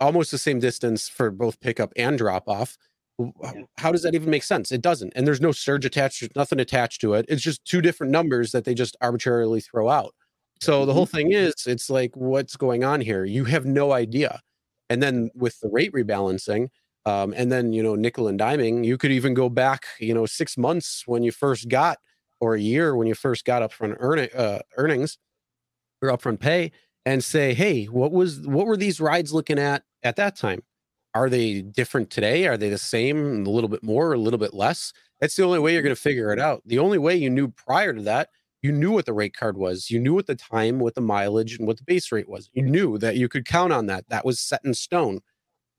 almost 0.00 0.30
the 0.30 0.38
same 0.38 0.60
distance 0.60 1.08
for 1.08 1.30
both 1.30 1.60
pickup 1.60 1.92
and 1.96 2.18
drop 2.18 2.48
off? 2.48 2.78
Yeah. 3.42 3.64
How 3.78 3.92
does 3.92 4.02
that 4.02 4.14
even 4.14 4.30
make 4.30 4.42
sense? 4.44 4.72
It 4.72 4.82
doesn't, 4.82 5.12
and 5.16 5.26
there's 5.26 5.40
no 5.40 5.52
surge 5.52 5.84
attached. 5.84 6.20
There's 6.20 6.36
nothing 6.36 6.60
attached 6.60 7.00
to 7.02 7.14
it. 7.14 7.26
It's 7.28 7.42
just 7.42 7.64
two 7.64 7.80
different 7.80 8.12
numbers 8.12 8.52
that 8.52 8.64
they 8.64 8.74
just 8.74 8.96
arbitrarily 9.00 9.60
throw 9.60 9.88
out. 9.88 10.14
So 10.60 10.86
the 10.86 10.94
whole 10.94 11.06
thing 11.06 11.32
is, 11.32 11.54
it's 11.66 11.90
like, 11.90 12.16
what's 12.16 12.56
going 12.56 12.84
on 12.84 13.00
here? 13.00 13.24
You 13.24 13.44
have 13.46 13.66
no 13.66 13.92
idea. 13.92 14.40
And 14.92 15.02
then 15.02 15.30
with 15.34 15.58
the 15.60 15.70
rate 15.70 15.92
rebalancing, 15.92 16.68
um, 17.04 17.32
and 17.36 17.50
then 17.50 17.72
you 17.72 17.82
know 17.82 17.94
nickel 17.94 18.28
and 18.28 18.38
diming 18.38 18.84
you 18.84 18.96
could 18.96 19.10
even 19.10 19.34
go 19.34 19.48
back 19.48 19.86
you 19.98 20.14
know 20.14 20.26
six 20.26 20.56
months 20.56 21.02
when 21.06 21.22
you 21.24 21.32
first 21.32 21.68
got 21.68 21.98
or 22.40 22.54
a 22.54 22.60
year 22.60 22.94
when 22.94 23.08
you 23.08 23.14
first 23.14 23.44
got 23.44 23.62
upfront 23.62 23.96
earning, 23.98 24.28
uh, 24.36 24.60
earnings 24.76 25.18
or 26.00 26.10
upfront 26.10 26.38
pay 26.38 26.70
and 27.04 27.24
say 27.24 27.54
hey 27.54 27.86
what 27.86 28.12
was 28.12 28.46
what 28.46 28.66
were 28.66 28.76
these 28.76 29.00
rides 29.00 29.32
looking 29.32 29.58
at 29.58 29.82
at 30.02 30.16
that 30.16 30.36
time? 30.36 30.62
Are 31.14 31.28
they 31.28 31.62
different 31.62 32.10
today? 32.10 32.46
Are 32.46 32.56
they 32.56 32.70
the 32.70 32.78
same 32.78 33.46
a 33.46 33.50
little 33.50 33.68
bit 33.68 33.82
more 33.82 34.12
a 34.12 34.18
little 34.18 34.38
bit 34.38 34.54
less? 34.54 34.92
That's 35.20 35.36
the 35.36 35.44
only 35.44 35.58
way 35.58 35.72
you're 35.72 35.82
going 35.82 35.94
to 35.94 36.00
figure 36.00 36.32
it 36.32 36.38
out. 36.38 36.62
The 36.66 36.78
only 36.78 36.98
way 36.98 37.16
you 37.16 37.30
knew 37.30 37.48
prior 37.48 37.92
to 37.92 38.02
that 38.02 38.28
you 38.62 38.72
knew 38.72 38.92
what 38.92 39.06
the 39.06 39.12
rate 39.12 39.34
card 39.36 39.56
was 39.56 39.90
you 39.90 39.98
knew 39.98 40.14
what 40.14 40.26
the 40.26 40.34
time 40.34 40.78
what 40.78 40.94
the 40.94 41.00
mileage 41.00 41.58
and 41.58 41.66
what 41.66 41.76
the 41.76 41.84
base 41.84 42.12
rate 42.12 42.28
was 42.28 42.48
you 42.52 42.62
knew 42.62 42.96
that 42.98 43.16
you 43.16 43.28
could 43.28 43.44
count 43.44 43.72
on 43.72 43.86
that 43.86 44.08
that 44.08 44.24
was 44.24 44.38
set 44.40 44.60
in 44.64 44.72
stone 44.72 45.20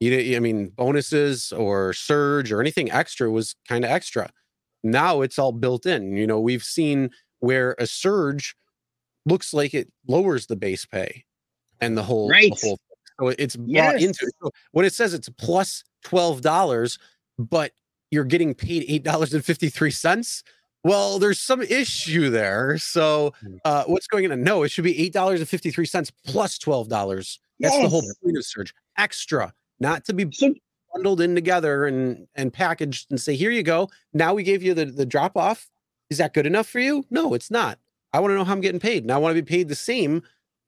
you 0.00 0.36
I 0.36 0.40
mean, 0.40 0.68
bonuses 0.68 1.52
or 1.52 1.92
surge 1.92 2.52
or 2.52 2.60
anything 2.60 2.90
extra 2.90 3.30
was 3.30 3.54
kind 3.68 3.84
of 3.84 3.90
extra. 3.90 4.30
Now 4.82 5.22
it's 5.22 5.38
all 5.38 5.52
built 5.52 5.86
in. 5.86 6.16
You 6.16 6.26
know, 6.26 6.40
we've 6.40 6.62
seen 6.62 7.10
where 7.40 7.74
a 7.78 7.86
surge 7.86 8.56
looks 9.24 9.54
like 9.54 9.72
it 9.72 9.90
lowers 10.06 10.46
the 10.46 10.56
base 10.56 10.84
pay 10.84 11.24
and 11.80 11.96
the 11.96 12.02
whole, 12.02 12.28
the 12.28 12.56
whole 12.60 12.76
thing. 12.76 12.76
So 13.20 13.28
it's 13.38 13.56
brought 13.56 13.94
Yes. 13.94 14.02
into 14.02 14.26
it. 14.26 14.34
So 14.42 14.50
when 14.72 14.84
it 14.84 14.92
says 14.92 15.14
it's 15.14 15.28
plus 15.28 15.84
twelve 16.02 16.42
dollars, 16.42 16.98
but 17.38 17.72
you're 18.10 18.24
getting 18.24 18.54
paid 18.54 18.84
eight 18.88 19.04
dollars 19.04 19.32
and 19.32 19.44
fifty 19.44 19.70
three 19.70 19.90
cents. 19.90 20.42
Well, 20.84 21.18
there's 21.18 21.40
some 21.40 21.62
issue 21.62 22.28
there. 22.30 22.76
So, 22.78 23.32
Hmm. 23.40 23.56
uh, 23.64 23.84
what's 23.84 24.06
going 24.06 24.30
on? 24.30 24.42
No, 24.42 24.62
it 24.62 24.70
should 24.70 24.84
be 24.84 24.98
eight 25.00 25.12
dollars 25.12 25.40
and 25.40 25.48
fifty 25.48 25.70
three 25.70 25.86
cents 25.86 26.10
plus 26.26 26.58
twelve 26.58 26.88
dollars. 26.88 27.40
That's 27.58 27.74
the 27.76 27.88
whole 27.88 28.02
point 28.22 28.36
of 28.36 28.44
surge. 28.44 28.74
Extra, 28.98 29.52
not 29.80 30.04
to 30.04 30.12
be 30.14 30.26
bundled 30.92 31.20
in 31.20 31.34
together 31.34 31.86
and 31.86 32.26
and 32.34 32.52
packaged 32.52 33.10
and 33.10 33.20
say, 33.20 33.34
here 33.34 33.50
you 33.50 33.62
go. 33.62 33.88
Now 34.12 34.34
we 34.34 34.42
gave 34.42 34.62
you 34.62 34.74
the 34.74 34.84
the 34.84 35.06
drop 35.06 35.36
off. 35.36 35.68
Is 36.10 36.18
that 36.18 36.34
good 36.34 36.46
enough 36.46 36.68
for 36.68 36.80
you? 36.80 37.04
No, 37.10 37.32
it's 37.34 37.50
not. 37.50 37.78
I 38.12 38.20
want 38.20 38.30
to 38.32 38.36
know 38.36 38.44
how 38.44 38.52
I'm 38.52 38.60
getting 38.60 38.78
paid, 38.80 39.02
and 39.02 39.10
I 39.10 39.16
want 39.16 39.34
to 39.34 39.42
be 39.42 39.46
paid 39.48 39.68
the 39.68 39.74
same 39.74 40.22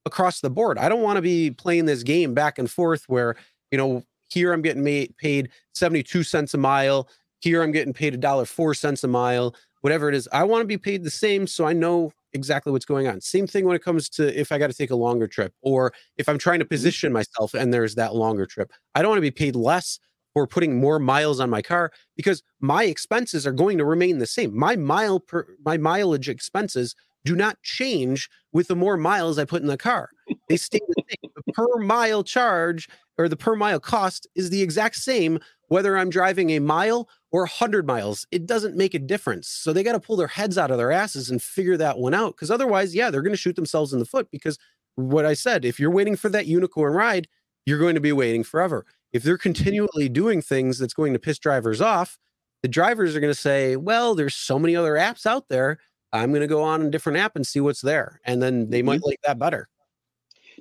across 0.07 0.41
the 0.41 0.51
board. 0.51 0.79
I 0.79 0.89
don't 0.89 1.03
want 1.03 1.17
to 1.17 1.23
be 1.23 1.51
playing 1.51 1.85
this 1.85 2.03
game 2.03 2.33
back 2.33 2.59
and 2.59 2.71
forth 2.71 3.05
where 3.09 3.37
you 3.71 3.77
know 3.77 4.03
here 4.31 4.53
I'm 4.53 4.63
getting 4.63 4.83
made, 4.83 5.17
paid 5.19 5.51
72 5.75 6.23
cents 6.23 6.55
a 6.55 6.59
mile. 6.59 7.09
Here 7.41 7.63
I'm 7.63 7.71
getting 7.71 7.93
paid 7.93 8.15
a 8.15 8.17
dollar 8.17 8.47
four 8.47 8.73
cents 8.75 9.05
a 9.05 9.09
mile. 9.09 9.55
Whatever 9.87 10.09
it 10.09 10.17
is, 10.17 10.29
I 10.33 10.43
want 10.43 10.63
to 10.63 10.67
be 10.67 10.79
paid 10.79 11.05
the 11.05 11.11
same 11.11 11.47
so 11.47 11.65
I 11.65 11.73
know 11.73 12.11
exactly 12.33 12.73
what's 12.73 12.85
going 12.85 13.07
on. 13.07 13.21
Same 13.21 13.47
thing 13.47 13.67
when 13.67 13.77
it 13.77 13.85
comes 13.85 14.09
to 14.09 14.37
if 14.37 14.51
I 14.51 14.59
got 14.59 14.67
to 14.67 14.77
take 14.77 14.91
a 14.91 14.97
longer 14.97 15.29
trip 15.29 15.55
or 15.63 15.93
if 16.17 16.29
I'm 16.29 16.39
trying 16.39 16.59
to 16.59 16.65
mm-hmm. 16.65 16.75
position 16.75 17.13
myself 17.13 17.55
and 17.55 17.73
there's 17.73 17.95
that 17.95 18.13
longer 18.13 18.47
trip. 18.47 18.73
I 18.97 19.01
don't 19.01 19.11
want 19.11 19.19
to 19.19 19.23
be 19.23 19.31
paid 19.31 19.55
less 19.55 20.01
for 20.35 20.45
putting 20.49 20.81
more 20.81 20.99
miles 20.99 21.39
on 21.39 21.51
my 21.51 21.63
car 21.63 21.93
because 22.17 22.43
my 22.59 22.83
expenses 22.83 23.47
are 23.47 23.53
going 23.53 23.79
to 23.79 23.85
remain 23.85 24.19
the 24.19 24.27
same. 24.27 24.59
My 24.59 24.75
mile 24.75 25.21
per 25.21 25.47
my 25.65 25.77
mileage 25.77 26.29
expenses 26.29 26.97
do 27.25 27.37
not 27.37 27.63
change 27.63 28.29
with 28.53 28.67
the 28.67 28.75
more 28.75 28.97
miles 28.97 29.39
I 29.39 29.45
put 29.45 29.63
in 29.63 29.69
the 29.69 29.77
car. 29.77 30.11
They 30.49 30.57
stay 30.57 30.81
the 30.81 31.03
same. 31.11 31.31
The 31.47 31.53
per 31.53 31.79
mile 31.79 32.25
charge 32.25 32.89
or 33.19 33.29
the 33.29 33.37
per 33.37 33.55
mile 33.55 33.79
cost 33.79 34.27
is 34.35 34.51
the 34.51 34.63
exact 34.63 34.97
same 34.97 35.39
whether 35.69 35.97
I'm 35.97 36.11
driving 36.11 36.51
a 36.51 36.59
mile 36.59 37.09
or 37.37 37.43
100 37.43 37.87
miles. 37.87 38.27
It 38.31 38.47
doesn't 38.47 38.79
make 38.79 38.95
a 38.95 38.99
difference. 38.99 39.47
So 39.47 39.75
they 39.75 39.83
got 39.83 39.93
to 39.93 40.01
pull 40.01 40.17
their 40.17 40.27
heads 40.27 40.57
out 40.57 40.71
of 40.71 40.79
their 40.79 40.91
asses 40.91 41.29
and 41.29 41.43
figure 41.43 41.77
that 41.77 41.99
one 41.99 42.15
out 42.15 42.35
because 42.35 42.51
otherwise, 42.51 42.95
yeah, 42.95 43.11
they're 43.11 43.21
going 43.21 43.35
to 43.35 43.39
shoot 43.39 43.57
themselves 43.57 43.93
in 43.93 43.99
the 43.99 44.07
foot 44.07 44.31
because 44.31 44.59
what 44.95 45.27
I 45.27 45.35
said, 45.35 45.67
if 45.67 45.79
you're 45.79 45.91
waiting 45.91 46.17
for 46.17 46.31
that 46.31 46.47
unicorn 46.47 46.95
ride, 46.95 47.29
you're 47.67 47.79
going 47.79 47.95
to 47.95 48.01
be 48.01 48.13
waiting 48.13 48.43
forever. 48.43 48.87
If 49.13 49.23
they're 49.23 49.37
continually 49.37 50.09
doing 50.09 50.41
things 50.41 50.79
that's 50.79 50.95
going 50.95 51.13
to 51.13 51.19
piss 51.19 51.39
drivers 51.39 51.83
off, 51.83 52.19
the 52.63 52.69
drivers 52.69 53.15
are 53.15 53.21
going 53.21 53.35
to 53.35 53.39
say, 53.39 53.77
well, 53.77 54.15
there's 54.15 54.35
so 54.35 54.59
many 54.59 54.75
other 54.75 54.95
apps 54.95 55.27
out 55.27 55.49
there. 55.51 55.79
I'm 56.15 56.31
going 56.31 56.41
to 56.41 56.47
go 56.47 56.63
on 56.63 56.81
a 56.81 56.91
different 56.91 57.19
app 57.19 57.37
and 57.37 57.47
see 57.47 57.61
what's 57.61 57.83
there. 57.83 58.19
And 58.25 58.43
then 58.43 58.71
they 58.71 58.81
might 58.81 59.01
mm-hmm. 59.01 59.09
like 59.09 59.21
that 59.27 59.39
better. 59.39 59.69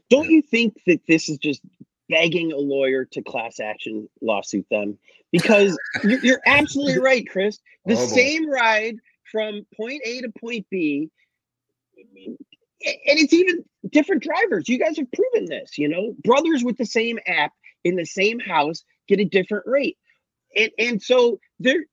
don't 0.10 0.30
you 0.30 0.42
think 0.42 0.82
that 0.88 1.00
this 1.08 1.30
is 1.30 1.38
just 1.38 1.62
begging 2.10 2.52
a 2.52 2.58
lawyer 2.58 3.06
to 3.06 3.22
class 3.22 3.60
action 3.60 4.10
lawsuit 4.22 4.66
them? 4.70 4.98
Because 5.32 5.78
you're, 6.04 6.20
you're 6.20 6.42
absolutely 6.46 7.00
right, 7.00 7.28
Chris. 7.28 7.60
The 7.86 7.94
Oh, 7.94 8.06
same 8.06 8.50
ride 8.50 8.96
from 9.32 9.66
point 9.76 10.02
A 10.06 10.22
to 10.22 10.30
point 10.40 10.68
B, 10.70 11.10
and 11.98 12.38
it's 12.82 13.34
even 13.34 13.64
different 13.90 14.24
drivers. 14.24 14.70
You 14.70 14.80
guys 14.80 14.98
have 14.98 15.12
proven 15.12 15.50
this. 15.50 15.78
You 15.78 15.90
know, 15.90 16.16
brothers 16.24 16.64
with 16.64 16.78
the 16.78 16.86
same 16.86 17.20
app 17.28 17.52
in 17.84 17.96
the 17.96 18.06
same 18.06 18.40
house 18.40 18.84
get 19.08 19.20
a 19.20 19.26
different 19.26 19.66
rate, 19.68 19.98
and 20.56 20.72
and 20.78 21.02
so 21.02 21.40
there. 21.60 21.86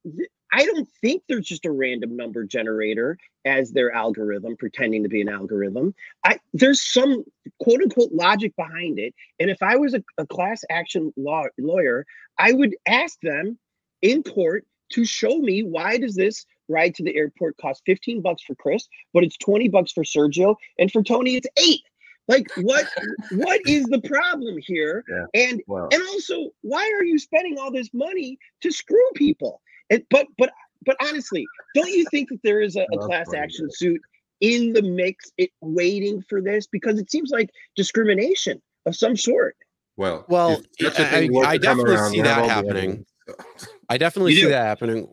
I 0.53 0.66
don't 0.66 0.88
think 1.00 1.22
there's 1.28 1.46
just 1.46 1.64
a 1.64 1.70
random 1.72 2.16
number 2.16 2.44
generator 2.44 3.16
as 3.44 3.72
their 3.72 3.92
algorithm, 3.92 4.57
pretending 4.57 5.03
to 5.03 5.09
be 5.09 5.22
an 5.22 5.28
algorithm. 5.28 5.94
I 6.24 6.38
there's 6.53 6.82
some 6.82 7.24
quote 7.61 7.80
unquote 7.80 8.12
logic 8.12 8.55
behind 8.57 8.98
it. 8.98 9.14
And 9.40 9.50
if 9.50 9.62
I 9.62 9.76
was 9.76 9.94
a, 9.94 10.05
a 10.18 10.26
class 10.26 10.62
action 10.70 11.12
law, 11.16 11.44
lawyer, 11.59 12.05
I 12.38 12.53
would 12.53 12.76
ask 12.86 13.18
them 13.22 13.59
in 14.03 14.22
court 14.22 14.66
to 14.92 15.05
show 15.05 15.38
me 15.38 15.62
why 15.62 15.96
does 15.96 16.14
this 16.14 16.44
ride 16.68 16.94
to 16.96 17.03
the 17.03 17.16
airport 17.16 17.57
cost 17.57 17.82
15 17.86 18.20
bucks 18.20 18.42
for 18.42 18.55
Chris, 18.55 18.86
but 19.14 19.24
it's 19.24 19.36
20 19.38 19.68
bucks 19.68 19.92
for 19.92 20.05
Sergio, 20.05 20.57
and 20.78 20.90
for 20.92 21.03
Tony 21.03 21.36
it's 21.36 21.48
eight. 21.59 21.82
Like 22.28 22.46
what 22.57 22.86
what 23.32 23.61
is 23.66 23.84
the 23.86 24.00
problem 24.03 24.57
here? 24.59 25.05
Yeah. 25.09 25.24
And 25.34 25.62
Wow. 25.66 25.88
and 25.90 26.03
also, 26.11 26.50
why 26.61 26.90
are 26.96 27.05
you 27.05 27.18
spending 27.18 27.59
all 27.59 27.72
this 27.72 27.90
money 27.92 28.38
to 28.61 28.70
screw 28.70 29.09
people? 29.14 29.61
And 29.93 30.03
but 30.11 30.26
but 30.38 30.51
but 30.84 30.97
honestly, 31.01 31.47
don't 31.76 31.90
you 31.90 32.05
think 32.11 32.28
that 32.30 32.40
there 32.43 32.61
is 32.61 32.74
a, 32.74 32.84
a 32.93 32.99
class 32.99 33.26
funny, 33.26 33.38
action 33.38 33.66
dude. 33.66 33.74
suit 33.76 34.01
in 34.40 34.72
the 34.72 34.82
mix, 34.82 35.30
it 35.38 35.51
waiting 35.61 36.20
for 36.28 36.40
this 36.40 36.66
because 36.66 36.99
it 36.99 37.09
seems 37.11 37.30
like 37.30 37.51
discrimination 37.76 38.61
of 38.86 38.97
some 38.97 39.16
sort. 39.16 39.55
Well, 39.97 40.24
Well, 40.28 40.62
if 40.80 40.95
such 40.97 40.99
a 40.99 41.07
I- 41.07 41.11
thing 41.11 41.45
I 41.45 41.59
definitely 41.59 41.95
around, 41.95 42.11
see 42.11 42.22
that 42.22 42.45
happening. 42.47 43.05
I 43.88 43.99
definitely 43.99 44.34
see 44.34 44.47
that 44.47 44.64
happening. 44.64 45.07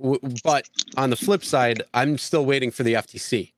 But 0.44 0.68
on 0.98 1.10
the 1.12 1.16
flip 1.16 1.44
side, 1.44 1.84
I'm 1.94 2.18
still 2.18 2.46
waiting 2.46 2.72
for 2.72 2.82
the 2.84 2.94
FTC. 2.94 3.52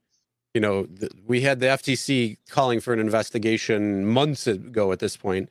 You 0.54 0.60
know, 0.60 0.86
th- 0.88 1.12
we 1.26 1.40
had 1.42 1.60
the 1.62 1.68
FTC 1.68 2.38
calling 2.50 2.82
for 2.82 2.92
an 2.92 3.00
investigation 3.00 4.06
months 4.06 4.48
ago 4.48 4.92
at 4.92 5.00
this 5.00 5.16
point. 5.16 5.50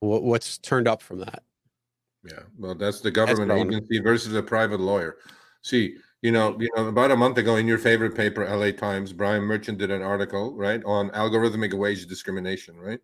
Wh- 0.00 0.20
What's 0.20 0.58
turned 0.58 0.86
up 0.88 1.00
from 1.00 1.20
that? 1.20 1.42
Yeah, 2.24 2.40
well, 2.58 2.74
that's 2.74 3.00
the 3.00 3.10
government 3.10 3.50
what 3.50 3.66
agency 3.66 3.98
versus 4.00 4.34
a 4.34 4.42
private 4.42 4.80
lawyer. 4.80 5.18
See, 5.62 5.96
you 6.22 6.32
know, 6.32 6.56
you 6.58 6.68
know, 6.76 6.86
about 6.86 7.10
a 7.10 7.16
month 7.16 7.36
ago 7.38 7.56
in 7.56 7.68
your 7.68 7.78
favorite 7.78 8.14
paper, 8.14 8.48
LA 8.48 8.70
Times, 8.70 9.12
Brian 9.12 9.42
Merchant 9.42 9.78
did 9.78 9.90
an 9.90 10.02
article, 10.02 10.54
right, 10.54 10.82
on 10.84 11.10
algorithmic 11.10 11.74
wage 11.74 12.06
discrimination, 12.06 12.76
right? 12.76 13.00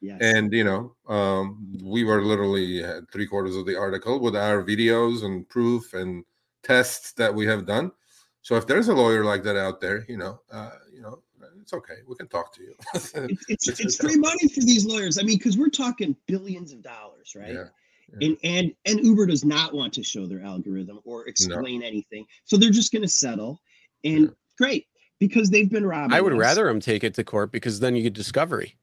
Yes. 0.00 0.20
And 0.20 0.52
you 0.52 0.64
know, 0.64 0.94
um, 1.08 1.76
we 1.82 2.04
were 2.04 2.22
literally 2.22 2.82
had 2.82 3.10
three 3.10 3.26
quarters 3.26 3.56
of 3.56 3.66
the 3.66 3.76
article 3.76 4.20
with 4.20 4.36
our 4.36 4.62
videos 4.62 5.24
and 5.24 5.48
proof 5.48 5.94
and 5.94 6.24
tests 6.62 7.12
that 7.14 7.34
we 7.34 7.46
have 7.46 7.66
done. 7.66 7.92
So 8.42 8.56
if 8.56 8.66
there's 8.66 8.88
a 8.88 8.94
lawyer 8.94 9.24
like 9.24 9.44
that 9.44 9.56
out 9.56 9.80
there, 9.80 10.04
you 10.08 10.18
know, 10.18 10.40
uh, 10.52 10.70
you 10.92 11.00
know, 11.00 11.22
it's 11.60 11.72
okay. 11.72 11.94
We 12.06 12.16
can 12.16 12.28
talk 12.28 12.52
to 12.54 12.62
you. 12.62 12.74
it's, 12.94 13.14
it's, 13.48 13.68
it's 13.80 13.96
free 13.96 14.16
money 14.16 14.48
for 14.48 14.60
these 14.60 14.84
lawyers. 14.84 15.18
I 15.18 15.22
mean, 15.22 15.38
because 15.38 15.56
we're 15.56 15.68
talking 15.68 16.16
billions 16.26 16.72
of 16.72 16.82
dollars, 16.82 17.34
right? 17.36 17.54
Yeah. 17.54 17.64
And 18.20 18.36
and 18.44 18.72
and 18.84 19.00
Uber 19.04 19.26
does 19.26 19.44
not 19.44 19.72
want 19.72 19.92
to 19.94 20.02
show 20.02 20.26
their 20.26 20.42
algorithm 20.42 21.00
or 21.04 21.26
explain 21.28 21.82
anything, 21.82 22.26
so 22.44 22.56
they're 22.56 22.70
just 22.70 22.92
going 22.92 23.02
to 23.02 23.08
settle. 23.08 23.60
And 24.04 24.24
Yeah. 24.24 24.28
great 24.58 24.86
because 25.18 25.48
they've 25.50 25.70
been 25.70 25.86
robbed. 25.86 26.12
I 26.12 26.20
would 26.20 26.34
rather 26.36 26.64
them 26.66 26.80
take 26.80 27.04
it 27.04 27.14
to 27.14 27.24
court 27.24 27.52
because 27.52 27.80
then 27.80 27.96
you 27.96 28.02
get 28.02 28.12
discovery. 28.12 28.76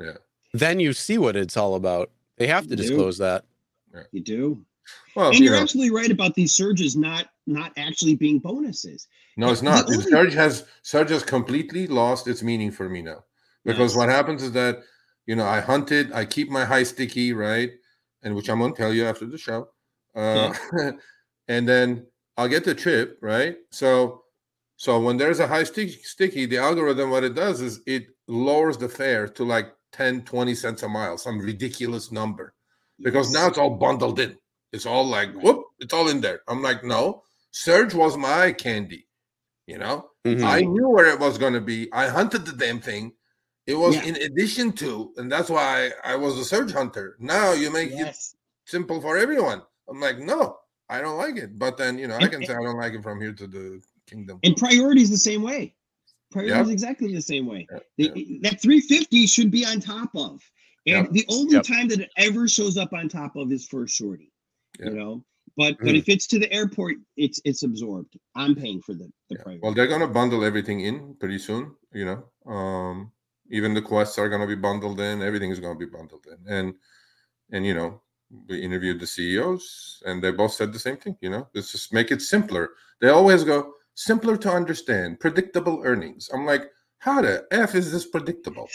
Yeah. 0.00 0.16
Then 0.54 0.80
you 0.80 0.92
see 0.92 1.18
what 1.18 1.36
it's 1.36 1.56
all 1.56 1.74
about. 1.74 2.10
They 2.38 2.46
have 2.46 2.64
to 2.64 2.70
You 2.70 2.76
do. 2.76 2.82
disclose 2.82 3.18
that. 3.18 3.44
You 4.12 4.20
do, 4.22 4.64
Well, 5.14 5.28
and 5.30 5.38
you 5.38 5.44
you're 5.46 5.54
know, 5.54 5.60
absolutely 5.60 5.94
right 5.94 6.10
about 6.10 6.34
these 6.34 6.54
surges 6.54 6.96
not 6.96 7.28
not 7.46 7.72
actually 7.76 8.14
being 8.14 8.38
bonuses. 8.38 9.06
No, 9.36 9.50
it's 9.50 9.60
The 9.60 9.64
not. 9.66 9.86
The 9.86 9.94
only- 9.96 10.10
surge 10.10 10.32
has 10.34 10.64
surge 10.82 11.10
has 11.10 11.22
completely 11.22 11.86
lost 11.86 12.26
its 12.26 12.42
meaning 12.42 12.70
for 12.70 12.88
me 12.88 13.02
now. 13.02 13.24
Because 13.64 13.92
Yes. 13.92 13.96
what 13.96 14.08
happens 14.08 14.42
is 14.42 14.52
that 14.52 14.82
you 15.26 15.36
know 15.36 15.44
I 15.44 15.60
hunted, 15.60 16.10
I 16.12 16.24
keep 16.24 16.48
my 16.48 16.64
high 16.64 16.84
sticky 16.84 17.32
right, 17.34 17.72
and 18.22 18.34
which 18.34 18.48
I'm 18.48 18.60
gonna 18.60 18.74
tell 18.74 18.92
you 18.92 19.04
after 19.04 19.26
the 19.26 19.38
show, 19.38 19.68
uh, 20.14 20.52
and 21.48 21.68
then 21.68 22.06
I'll 22.36 22.48
get 22.48 22.64
the 22.64 22.74
trip 22.74 23.18
right. 23.20 23.56
So, 23.70 24.22
so 24.76 25.00
when 25.00 25.16
there's 25.16 25.40
a 25.40 25.46
high 25.46 25.64
sticky, 25.64 25.98
sticky, 26.02 26.46
the 26.46 26.58
algorithm 26.58 27.10
what 27.10 27.24
it 27.24 27.34
does 27.34 27.60
is 27.60 27.80
it 27.86 28.06
lowers 28.28 28.76
the 28.76 28.88
fare 28.88 29.28
to 29.28 29.44
like 29.44 29.72
10, 29.92 30.22
20 30.22 30.54
cents 30.54 30.82
a 30.82 30.88
mile, 30.88 31.18
some 31.18 31.38
ridiculous 31.38 32.10
number, 32.12 32.54
because 33.00 33.30
now 33.32 33.48
it's 33.48 33.58
all 33.58 33.76
bundled 33.76 34.18
in. 34.20 34.36
It's 34.72 34.86
all 34.86 35.04
like 35.06 35.32
whoop, 35.34 35.64
it's 35.80 35.92
all 35.92 36.08
in 36.08 36.20
there. 36.20 36.40
I'm 36.48 36.62
like, 36.62 36.82
no, 36.84 37.22
surge 37.50 37.92
was 37.94 38.16
my 38.16 38.52
candy, 38.52 39.06
you 39.66 39.78
know. 39.78 40.08
Mhm. 40.24 40.44
I 40.44 40.60
knew 40.60 40.88
where 40.88 41.06
it 41.06 41.18
was 41.18 41.36
going 41.36 41.52
to 41.54 41.60
be. 41.60 41.92
I 41.92 42.08
hunted 42.08 42.46
the 42.46 42.52
damn 42.52 42.80
thing. 42.80 43.12
It 43.66 43.74
was 43.74 43.94
Yeah. 43.94 44.04
in 44.06 44.16
addition 44.16 44.72
to, 44.72 45.12
and 45.16 45.30
that's 45.30 45.48
why 45.48 45.92
I 46.04 46.16
was 46.16 46.36
a 46.38 46.44
surge 46.44 46.72
hunter. 46.72 47.16
Now 47.20 47.52
you 47.52 47.70
make 47.72 47.92
it 47.92 48.16
simple 48.66 49.00
for 49.00 49.16
everyone. 49.16 49.62
I'm 49.88 50.00
like, 50.00 50.18
no, 50.18 50.58
I 50.88 51.00
don't 51.00 51.16
like 51.16 51.36
it. 51.36 51.58
But 51.58 51.76
then 51.76 51.98
you 51.98 52.08
know, 52.08 52.14
I 52.16 52.22
And- 52.22 52.30
can 52.32 52.44
say 52.46 52.54
I 52.54 52.62
don't 52.62 52.76
like 52.76 52.94
it 52.94 53.02
from 53.02 53.20
here 53.20 53.32
to 53.32 53.46
the 53.46 53.80
kingdom. 54.06 54.40
and 54.42 54.56
priorities 54.56 55.10
the 55.10 55.16
same 55.18 55.42
way. 55.42 55.74
Priorities 56.32 56.68
Yep. 56.68 56.72
exactly 56.72 57.12
the 57.14 57.22
same 57.22 57.46
way. 57.46 57.66
Yeah, 57.98 58.08
The- 58.14 58.38
That 58.42 58.60
350 58.60 59.26
should 59.26 59.50
be 59.50 59.64
on 59.64 59.80
top 59.80 60.10
of. 60.14 60.42
And 60.86 61.06
Yep. 61.06 61.10
the 61.12 61.24
only 61.28 61.54
Yep. 61.54 61.62
time 61.64 61.88
that 61.88 62.00
it 62.00 62.10
ever 62.16 62.48
shows 62.48 62.76
up 62.76 62.92
on 62.92 63.08
top 63.08 63.36
of 63.36 63.52
is 63.52 63.66
for 63.68 63.84
a 63.84 63.88
shorty. 63.88 64.32
Yep. 64.80 64.88
You 64.88 64.94
know, 64.98 65.24
but 65.56 65.78
but 65.78 65.88
Mhm. 65.94 65.98
if 65.98 66.08
it's 66.08 66.26
to 66.28 66.38
the 66.40 66.50
airport, 66.52 66.96
it's 67.16 67.40
it's 67.44 67.62
absorbed. 67.62 68.18
I'm 68.34 68.56
paying 68.56 68.80
for 68.82 68.94
the, 68.94 69.04
the 69.28 69.36
Yeah. 69.36 69.42
priority. 69.42 69.60
Well, 69.62 69.74
they're 69.74 69.86
gonna 69.86 70.08
bundle 70.08 70.42
everything 70.44 70.80
in 70.80 71.14
pretty 71.16 71.38
soon. 71.38 71.76
You 71.92 72.06
know, 72.06 72.50
um, 72.52 73.12
even 73.52 73.74
the 73.74 73.82
quests 73.82 74.18
are 74.18 74.28
gonna 74.28 74.46
be 74.46 74.56
bundled 74.56 74.98
in. 74.98 75.22
Everything 75.22 75.50
is 75.50 75.60
gonna 75.60 75.78
be 75.78 75.86
bundled 75.86 76.26
in, 76.26 76.52
and 76.52 76.74
and 77.52 77.64
you 77.64 77.74
know, 77.74 78.00
we 78.48 78.60
interviewed 78.60 78.98
the 78.98 79.06
CEOs, 79.06 80.02
and 80.06 80.22
they 80.22 80.32
both 80.32 80.54
said 80.54 80.72
the 80.72 80.78
same 80.78 80.96
thing. 80.96 81.16
You 81.20 81.30
know, 81.30 81.48
let's 81.54 81.70
just 81.70 81.92
make 81.92 82.10
it 82.10 82.22
simpler. 82.22 82.70
They 83.00 83.10
always 83.10 83.44
go 83.44 83.74
simpler 83.94 84.36
to 84.38 84.50
understand, 84.50 85.20
predictable 85.20 85.82
earnings. 85.84 86.30
I'm 86.32 86.46
like, 86.46 86.64
how 86.98 87.20
the 87.20 87.46
f 87.50 87.74
is 87.74 87.92
this 87.92 88.06
predictable? 88.06 88.68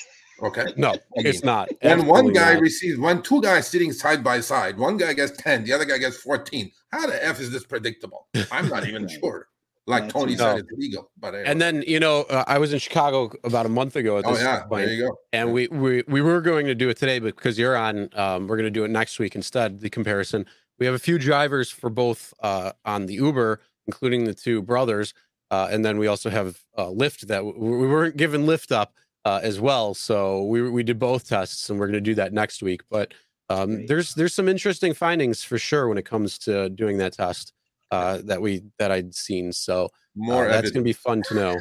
Okay. 0.44 0.68
No, 0.78 0.92
I 0.92 0.98
it's 1.16 1.44
not. 1.44 1.70
and 1.82 2.08
one 2.08 2.32
guy 2.32 2.54
not. 2.54 2.62
receives, 2.62 3.00
when 3.00 3.24
two 3.24 3.42
guys 3.42 3.68
sitting 3.68 3.92
side 3.92 4.24
by 4.24 4.40
side, 4.42 4.78
one 4.78 4.98
guy 4.98 5.14
gets 5.14 5.36
10, 5.42 5.64
the 5.64 5.74
other 5.74 5.86
guy 5.86 5.98
gets 5.98 6.18
14. 6.18 6.72
How 6.92 7.08
the 7.08 7.26
F 7.26 7.40
is 7.40 7.52
this 7.52 7.66
predictable? 7.66 8.28
I'm 8.52 8.70
not 8.70 8.88
even 8.88 9.08
sure. 9.20 9.48
Like 9.88 10.10
Tony 10.10 10.34
right. 10.34 10.40
said, 10.40 10.52
No. 10.54 10.58
it's 10.58 10.72
legal. 10.74 11.12
But 11.18 11.34
anyway. 11.34 11.50
And 11.50 11.62
then 11.62 11.84
you 11.88 12.00
know, 12.00 12.24
uh, 12.24 12.44
I 12.46 12.58
was 12.58 12.74
in 12.74 12.80
Chicago 12.80 13.32
about 13.46 13.66
a 13.66 13.70
month 13.70 13.96
ago 13.96 14.18
at 14.18 14.26
oh, 14.26 14.36
yeah, 14.36 14.64
point, 14.64 14.86
there 14.86 14.94
you 14.94 15.08
go. 15.08 15.16
and 15.32 15.54
we, 15.54 15.68
we 15.70 16.04
we 16.08 16.22
were 16.22 16.42
going 16.42 16.66
to 16.66 16.76
do 16.76 16.90
it 16.90 16.98
today, 16.98 17.20
but 17.20 17.36
because 17.36 17.58
you're 17.58 17.78
on, 17.78 18.10
um, 18.14 18.48
we're 18.48 18.58
going 18.58 18.66
to 18.66 18.80
do 18.80 18.84
it 18.84 18.92
next 18.92 19.18
week 19.18 19.34
instead. 19.36 19.80
The 19.80 19.90
comparison. 19.90 20.46
We 20.78 20.86
have 20.86 20.94
a 20.94 21.00
few 21.00 21.18
drivers 21.18 21.72
for 21.72 21.90
both 21.90 22.34
uh, 22.42 22.74
on 22.86 23.08
the 23.08 23.16
Uber, 23.16 23.62
including 23.88 24.26
the 24.26 24.34
two 24.34 24.62
brothers, 24.62 25.14
uh, 25.50 25.70
and 25.72 25.84
then 25.84 25.98
we 25.98 26.08
also 26.08 26.30
have 26.30 26.60
uh, 26.78 26.88
Lyft 26.88 27.22
that 27.22 27.38
w- 27.38 27.58
we 27.58 27.88
weren't 27.88 28.18
given 28.18 28.46
Lyft 28.46 28.72
up 28.72 28.94
uh, 29.26 29.40
as 29.42 29.60
well. 29.60 29.94
So 29.94 30.44
we 30.44 30.70
we 30.70 30.84
did 30.84 31.00
both 31.00 31.30
tests, 31.30 31.70
and 31.70 31.80
we're 31.80 31.88
going 31.88 31.94
to 31.94 32.02
do 32.02 32.16
that 32.16 32.34
next 32.34 32.62
week. 32.62 32.82
But 32.92 33.14
um, 33.50 33.86
there's 33.86 34.14
there's 34.16 34.34
some 34.34 34.50
interesting 34.50 34.94
findings 34.94 35.44
for 35.44 35.58
sure 35.58 35.88
when 35.88 35.98
it 35.98 36.06
comes 36.06 36.38
to 36.40 36.70
doing 36.70 36.98
that 36.98 37.14
test 37.14 37.54
uh, 37.92 38.20
that 38.26 38.42
we 38.42 38.64
that 38.80 38.92
I'd 38.92 39.14
seen. 39.14 39.52
So 39.52 39.90
More 40.16 40.46
uh, 40.46 40.50
that's 40.50 40.72
going 40.72 40.84
to 40.84 40.88
be 40.90 40.94
fun 40.94 41.22
to 41.30 41.34
know. 41.36 41.58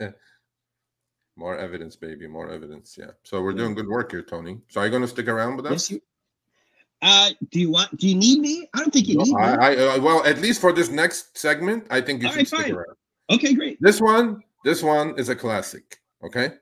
More 1.36 1.58
evidence, 1.58 1.96
baby. 1.96 2.28
More 2.28 2.48
evidence. 2.50 2.96
Yeah. 2.98 3.10
So 3.24 3.42
we're 3.42 3.54
doing 3.54 3.74
good 3.74 3.88
work 3.88 4.12
here, 4.12 4.22
Tony. 4.22 4.60
So 4.68 4.80
are 4.80 4.84
you 4.84 4.90
going 4.90 5.02
to 5.02 5.08
stick 5.08 5.26
around 5.28 5.56
with 5.56 5.66
us? 5.66 5.72
yes, 5.72 5.90
you. 5.90 6.00
Uh, 7.02 7.30
do 7.50 7.60
you 7.60 7.70
want? 7.70 7.96
Do 7.98 8.08
you 8.08 8.14
need 8.14 8.38
me? 8.38 8.68
I 8.72 8.78
don't 8.78 8.92
think 8.92 9.08
you 9.08 9.18
No, 9.18 9.24
need 9.24 9.34
me. 9.34 9.42
I, 9.42 9.72
I, 9.72 9.76
uh, 9.96 10.00
well, 10.00 10.24
at 10.24 10.38
least 10.40 10.60
for 10.60 10.72
this 10.72 10.90
next 10.90 11.36
segment, 11.36 11.86
I 11.90 12.00
think 12.00 12.22
you 12.22 12.28
All 12.28 12.32
should 12.32 12.38
right, 12.38 12.46
stick 12.46 12.60
fine. 12.60 12.72
around. 12.74 12.96
okay, 13.30 13.52
great. 13.54 13.78
This 13.80 14.00
one, 14.00 14.42
this 14.64 14.82
one 14.82 15.18
is 15.18 15.28
a 15.28 15.34
classic. 15.36 15.98
Okay. 16.24 16.52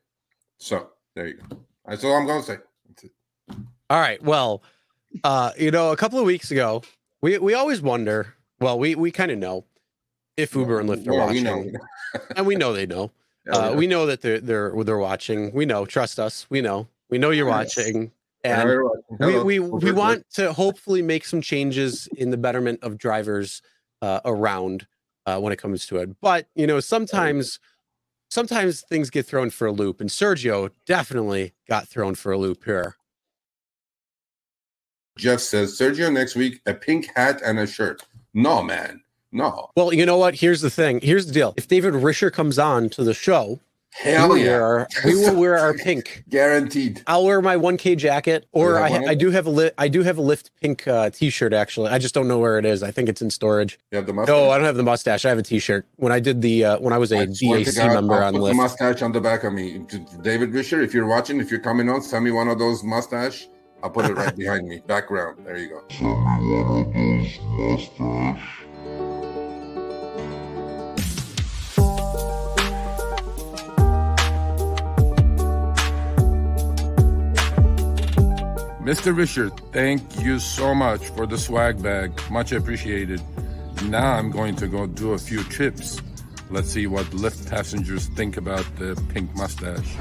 So 0.57 0.89
there 1.15 1.29
you 1.29 1.35
go. 1.35 1.59
That's 1.87 2.03
all 2.03 2.15
I'm 2.15 2.27
going 2.27 2.41
to 2.41 2.47
say. 2.47 2.59
That's 2.89 3.05
it. 3.05 3.13
All 3.91 4.01
right. 4.01 4.23
Well, 4.23 4.63
uh, 5.23 5.53
you 5.59 5.71
know, 5.71 5.93
a 5.93 5.97
couple 5.97 6.19
of 6.19 6.25
weeks 6.25 6.51
ago, 6.51 6.83
we 7.21 7.39
we 7.39 7.53
always 7.55 7.83
wonder. 7.83 8.35
Well, 8.63 8.79
we 8.79 8.95
we 8.95 9.11
kind 9.11 9.31
of 9.31 9.39
know 9.39 9.65
if 10.37 10.55
Uber 10.55 10.81
and 10.81 10.89
Lyft 10.89 11.07
are 11.07 11.13
we 11.13 11.19
watching, 11.19 11.45
know. 11.73 12.21
and 12.37 12.47
we 12.47 12.55
know 12.57 12.73
they 12.73 12.87
know. 12.87 13.11
Yeah, 13.45 13.55
Uh, 13.57 13.71
know. 13.71 13.75
we 13.75 13.89
know 13.89 14.07
that 14.07 14.21
they're 14.21 14.39
they're 14.39 14.73
they're 14.85 14.99
watching. 14.99 15.53
We 15.53 15.67
know. 15.67 15.85
Trust 15.85 16.21
us. 16.21 16.47
We 16.49 16.61
know. 16.61 16.87
We 17.11 17.19
know 17.19 17.31
you're 17.31 17.49
Yes. 17.49 17.77
watching, 17.77 18.13
and 18.45 18.71
we 19.19 19.43
we, 19.43 19.59
we 19.59 19.91
want 19.91 20.25
to 20.35 20.53
hopefully 20.53 21.03
make 21.03 21.25
some 21.25 21.41
changes 21.41 22.07
in 22.17 22.31
the 22.31 22.37
betterment 22.37 22.79
of 22.85 22.99
drivers 22.99 23.61
uh, 24.01 24.21
around 24.25 24.87
uh, 25.27 25.41
when 25.41 25.53
it 25.53 25.57
comes 25.59 25.87
to 25.87 25.97
it. 25.97 26.21
But 26.21 26.47
you 26.55 26.69
know, 26.69 26.79
sometimes 26.79 27.59
sometimes 28.31 28.83
things 28.83 29.11
get 29.11 29.27
thrown 29.27 29.51
for 29.51 29.67
a 29.67 29.73
loop, 29.73 30.01
and 30.01 30.09
Sergio 30.09 30.71
definitely 30.87 31.53
got 31.69 31.89
thrown 31.89 32.15
for 32.15 32.31
a 32.31 32.39
loop 32.39 32.63
here. 32.65 32.95
Jeff 35.19 35.41
says 35.41 35.77
Sergio 35.77 36.13
next 36.13 36.37
week 36.37 36.61
a 36.67 36.75
pink 36.75 37.09
hat 37.17 37.43
and 37.45 37.59
a 37.59 37.67
shirt. 37.67 38.05
No, 38.35 38.63
man, 38.63 39.03
no. 39.31 39.69
Well, 39.77 39.93
you 39.93 40.07
know 40.07 40.17
what? 40.19 40.35
Here's 40.37 40.61
the 40.61 40.71
thing. 40.71 41.01
Here's 41.03 41.27
the 41.27 41.33
deal. 41.33 41.55
If 41.57 41.69
David 41.69 41.95
Risher 41.95 42.33
comes 42.33 42.59
on 42.59 42.89
to 42.91 43.05
the 43.05 43.15
show, 43.15 43.61
Hell 43.95 44.31
we, 44.31 44.39
will 44.39 44.39
yeah, 44.39 44.51
wear 44.53 44.65
our, 44.65 44.89
we 45.05 45.15
will 45.17 45.37
wear 45.37 45.59
our 45.59 45.75
pink. 45.85 46.25
guaranteed. 46.31 47.03
I'll 47.07 47.27
wear 47.27 47.43
my 47.43 47.57
1K 47.57 47.99
jacket, 47.99 48.47
or 48.53 48.79
I, 48.79 48.89
I 49.09 49.15
do 49.15 49.31
have 49.31 49.45
a 49.47 49.51
li- 49.51 49.71
I 49.77 49.89
do 49.89 50.03
have 50.03 50.17
a 50.17 50.23
Lyft 50.23 50.49
pink 50.63 50.89
uh, 50.89 51.11
T-shirt. 51.11 51.53
Actually, 51.53 51.91
I 51.91 51.99
just 51.99 52.15
don't 52.15 52.27
know 52.27 52.39
where 52.39 52.59
it 52.59 52.65
is. 52.65 52.83
I 52.83 52.91
think 52.91 53.11
it's 53.11 53.21
in 53.21 53.29
storage. 53.29 53.79
You 53.91 53.97
have 53.97 54.07
the 54.07 54.15
mustache. 54.15 54.33
No, 54.35 54.49
I 54.51 54.57
don't 54.57 54.65
have 54.65 54.77
the 54.77 54.83
mustache. 54.83 55.27
I 55.27 55.29
have 55.29 55.37
a 55.37 55.43
T-shirt. 55.43 55.85
When 55.97 56.11
I 56.11 56.21
did 56.21 56.41
the 56.41 56.65
uh, 56.65 56.79
when 56.79 56.95
I 56.95 56.99
was 56.99 57.13
a 57.13 57.19
I 57.19 57.27
DAC 57.27 57.77
God, 57.77 57.93
member 57.93 58.15
I'll 58.15 58.29
on 58.29 58.33
put 58.33 58.49
the 58.49 58.55
mustache 58.55 59.03
on 59.03 59.13
the 59.13 59.21
back 59.21 59.45
of 59.45 59.53
me. 59.53 59.85
David 60.23 60.53
Risher, 60.53 60.83
if 60.83 60.95
you're 60.95 61.07
watching, 61.07 61.39
if 61.39 61.51
you're 61.51 61.61
coming 61.61 61.91
on, 61.91 62.01
send 62.01 62.25
me 62.25 62.31
one 62.31 62.49
of 62.49 62.59
those 62.59 62.83
mustache. 62.83 63.47
I'll 63.83 63.91
put 63.91 64.07
it 64.07 64.15
right 64.15 64.35
behind 64.35 64.69
me. 64.69 64.81
Background. 64.87 65.45
There 65.45 65.59
you 65.59 65.69
go. 65.69 65.83
Mr. 78.83 79.15
Risher, 79.15 79.51
thank 79.73 80.03
you 80.21 80.39
so 80.39 80.75
much 80.75 81.07
for 81.11 81.27
the 81.27 81.39
swag 81.39 81.83
bag. 81.83 82.13
Much 82.31 82.53
appreciated. 82.53 83.23
Now 83.85 84.13
I'm 84.15 84.31
going 84.31 84.57
to 84.57 84.67
go 84.67 84.87
do 84.87 85.13
a 85.13 85.19
few 85.19 85.43
trips. 85.45 86.01
Let's 86.51 86.69
see 86.69 86.87
what 86.87 87.07
Lyft 87.07 87.49
passengers 87.49 88.09
think 88.09 88.37
about 88.37 88.67
the 88.77 89.01
pink 89.13 89.35
mustache. 89.35 89.97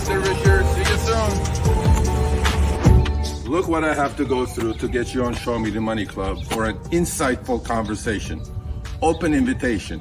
Mr. 0.00 0.16
Risher. 0.22 0.64
See 0.74 0.84
you 0.90 0.98
soon. 3.44 3.50
Look 3.50 3.68
what 3.68 3.84
I 3.84 3.92
have 3.92 4.16
to 4.16 4.24
go 4.24 4.46
through 4.46 4.74
to 4.74 4.88
get 4.88 5.12
you 5.12 5.24
on 5.24 5.34
Show 5.34 5.58
Me 5.58 5.68
the 5.70 5.80
Money 5.80 6.06
Club 6.06 6.42
for 6.44 6.64
an 6.64 6.78
insightful 6.90 7.62
conversation. 7.62 8.40
Open 9.02 9.34
invitation. 9.34 10.00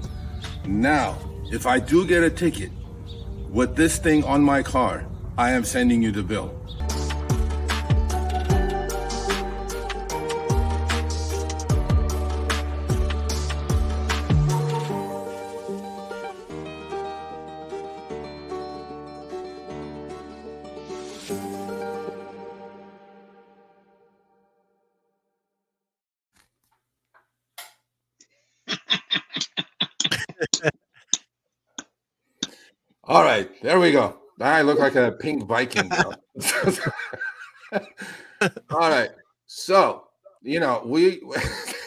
Now, 0.66 1.18
if 1.52 1.66
I 1.66 1.80
do 1.80 2.08
get 2.08 2.24
a 2.24 2.30
ticket 2.30 2.72
with 3.50 3.76
this 3.76 3.98
thing 3.98 4.24
on 4.24 4.42
my 4.42 4.64
car, 4.64 5.06
I 5.38 5.52
am 5.52 5.66
sending 5.66 6.02
you 6.02 6.14
the 6.14 6.24
bill. 6.24 6.54
All 33.10 33.24
right, 33.24 33.50
there 33.64 33.80
we 33.80 33.92
go. 33.92 34.20
I 34.40 34.62
look 34.62 34.78
like 34.78 34.94
a 34.94 35.14
pink 35.14 35.48
Viking. 35.48 35.92
All 38.70 38.88
right, 38.88 39.10
so 39.48 40.04
you 40.44 40.60
know 40.60 40.84
we. 40.86 41.20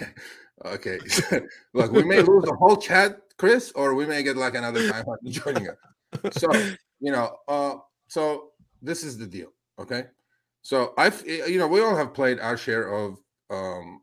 okay, 0.64 0.98
look, 1.74 1.92
we 1.92 2.02
may 2.02 2.22
lose 2.22 2.42
the 2.42 2.56
whole 2.58 2.76
chat, 2.76 3.18
Chris, 3.38 3.70
or 3.76 3.94
we 3.94 4.04
may 4.04 4.24
get 4.24 4.36
like 4.36 4.56
another 4.56 4.90
time 4.90 5.04
joining 5.26 5.68
us. 5.68 5.76
So 6.32 6.50
you 6.98 7.12
know, 7.12 7.36
uh, 7.46 7.76
so 8.08 8.48
this 8.82 9.04
is 9.04 9.16
the 9.16 9.26
deal. 9.28 9.52
Okay, 9.78 10.06
so 10.62 10.92
I've 10.98 11.24
you 11.24 11.58
know 11.58 11.68
we 11.68 11.82
all 11.82 11.94
have 11.94 12.12
played 12.14 12.40
our 12.40 12.56
share 12.56 12.92
of 12.92 13.16
um, 13.48 14.02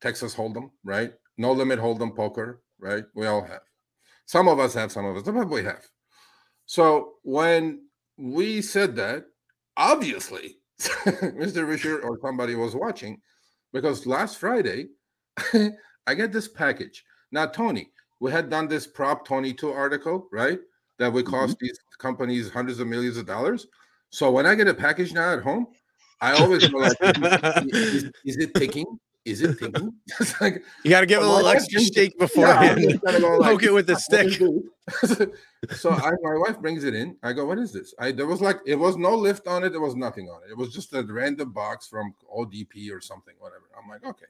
Texas 0.00 0.32
Hold'em, 0.32 0.70
right? 0.84 1.12
No 1.38 1.50
limit 1.50 1.80
Hold'em 1.80 2.14
poker, 2.14 2.62
right? 2.78 3.02
We 3.16 3.26
all 3.26 3.42
have. 3.42 3.62
Some 4.26 4.46
of 4.46 4.60
us 4.60 4.74
have, 4.74 4.92
some 4.92 5.06
of 5.06 5.16
us, 5.16 5.24
but 5.24 5.48
we 5.48 5.64
have. 5.64 5.84
So 6.66 7.14
when 7.22 7.86
we 8.16 8.60
said 8.60 8.96
that, 8.96 9.26
obviously, 9.76 10.58
Mr. 10.80 11.64
Risher 11.66 12.02
or 12.02 12.18
somebody 12.20 12.54
was 12.54 12.74
watching 12.74 13.20
because 13.72 14.06
last 14.06 14.38
Friday 14.38 14.88
I 16.06 16.14
get 16.14 16.32
this 16.32 16.48
package. 16.48 17.04
Now, 17.32 17.46
Tony, 17.46 17.90
we 18.20 18.30
had 18.30 18.50
done 18.50 18.68
this 18.68 18.86
Prop 18.86 19.26
22 19.26 19.72
article, 19.72 20.28
right? 20.32 20.58
That 20.98 21.12
would 21.12 21.26
cost 21.26 21.56
mm-hmm. 21.56 21.66
these 21.66 21.78
companies 21.98 22.50
hundreds 22.50 22.80
of 22.80 22.86
millions 22.88 23.16
of 23.16 23.26
dollars. 23.26 23.66
So 24.10 24.30
when 24.30 24.46
I 24.46 24.54
get 24.54 24.68
a 24.68 24.74
package 24.74 25.12
now 25.12 25.32
at 25.32 25.42
home, 25.42 25.66
I 26.20 26.32
always 26.32 26.66
go 26.68 26.78
like, 26.78 26.96
is, 27.02 28.04
is- 28.04 28.10
is 28.24 28.36
it 28.38 28.54
ticking? 28.54 28.86
Is 29.26 29.42
it? 29.42 29.58
It's 30.20 30.40
like, 30.40 30.64
You 30.84 30.90
got 30.90 31.00
to 31.00 31.06
give 31.06 31.20
it 31.20 31.26
a 31.26 31.28
little 31.28 31.48
extra 31.48 31.80
shake 31.80 32.14
yeah, 32.16 32.24
beforehand. 32.26 33.00
gonna 33.04 33.18
like, 33.38 33.50
Poke 33.50 33.62
it 33.64 33.72
with 33.72 33.86
the 33.88 33.94
"What 33.94 34.26
is 34.26 35.10
stick. 35.10 35.76
so 35.76 35.90
I, 35.90 36.12
my 36.22 36.36
wife 36.36 36.60
brings 36.60 36.84
it 36.84 36.94
in. 36.94 37.16
I 37.24 37.32
go, 37.32 37.44
"What 37.44 37.58
is 37.58 37.72
this?" 37.72 37.92
I 37.98 38.12
there 38.12 38.26
was 38.26 38.40
like 38.40 38.58
it 38.64 38.76
was 38.76 38.96
no 38.96 39.16
Lyft 39.16 39.48
on 39.48 39.64
it. 39.64 39.70
There 39.70 39.80
was 39.80 39.96
nothing 39.96 40.28
on 40.28 40.42
it. 40.44 40.50
It 40.52 40.56
was 40.56 40.72
just 40.72 40.94
a 40.94 41.02
random 41.02 41.52
box 41.52 41.88
from 41.88 42.14
ODP 42.32 42.92
or 42.92 43.00
something, 43.00 43.34
whatever. 43.40 43.64
I'm 43.76 43.88
like, 43.90 44.04
okay. 44.04 44.26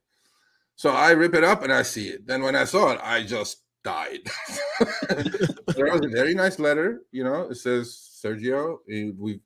So 0.77 0.91
I 0.91 1.11
rip 1.11 1.35
it 1.35 1.45
up 1.45 1.63
and 1.63 1.73
I 1.73 1.83
see 1.83 2.09
it. 2.09 2.27
Then 2.27 2.43
when 2.43 2.57
I 2.57 2.65
saw 2.65 2.93
it, 2.93 3.01
I 3.03 3.23
just 3.23 3.63
died. 3.85 4.21
there 5.75 5.93
was 5.93 6.01
a 6.05 6.09
very 6.09 6.35
nice 6.35 6.59
letter. 6.59 7.03
You 7.13 7.25
know, 7.25 7.43
it 7.51 7.57
says 7.57 8.19
Sergio, 8.23 8.79
eh, 8.91 9.11
we, 9.19 9.41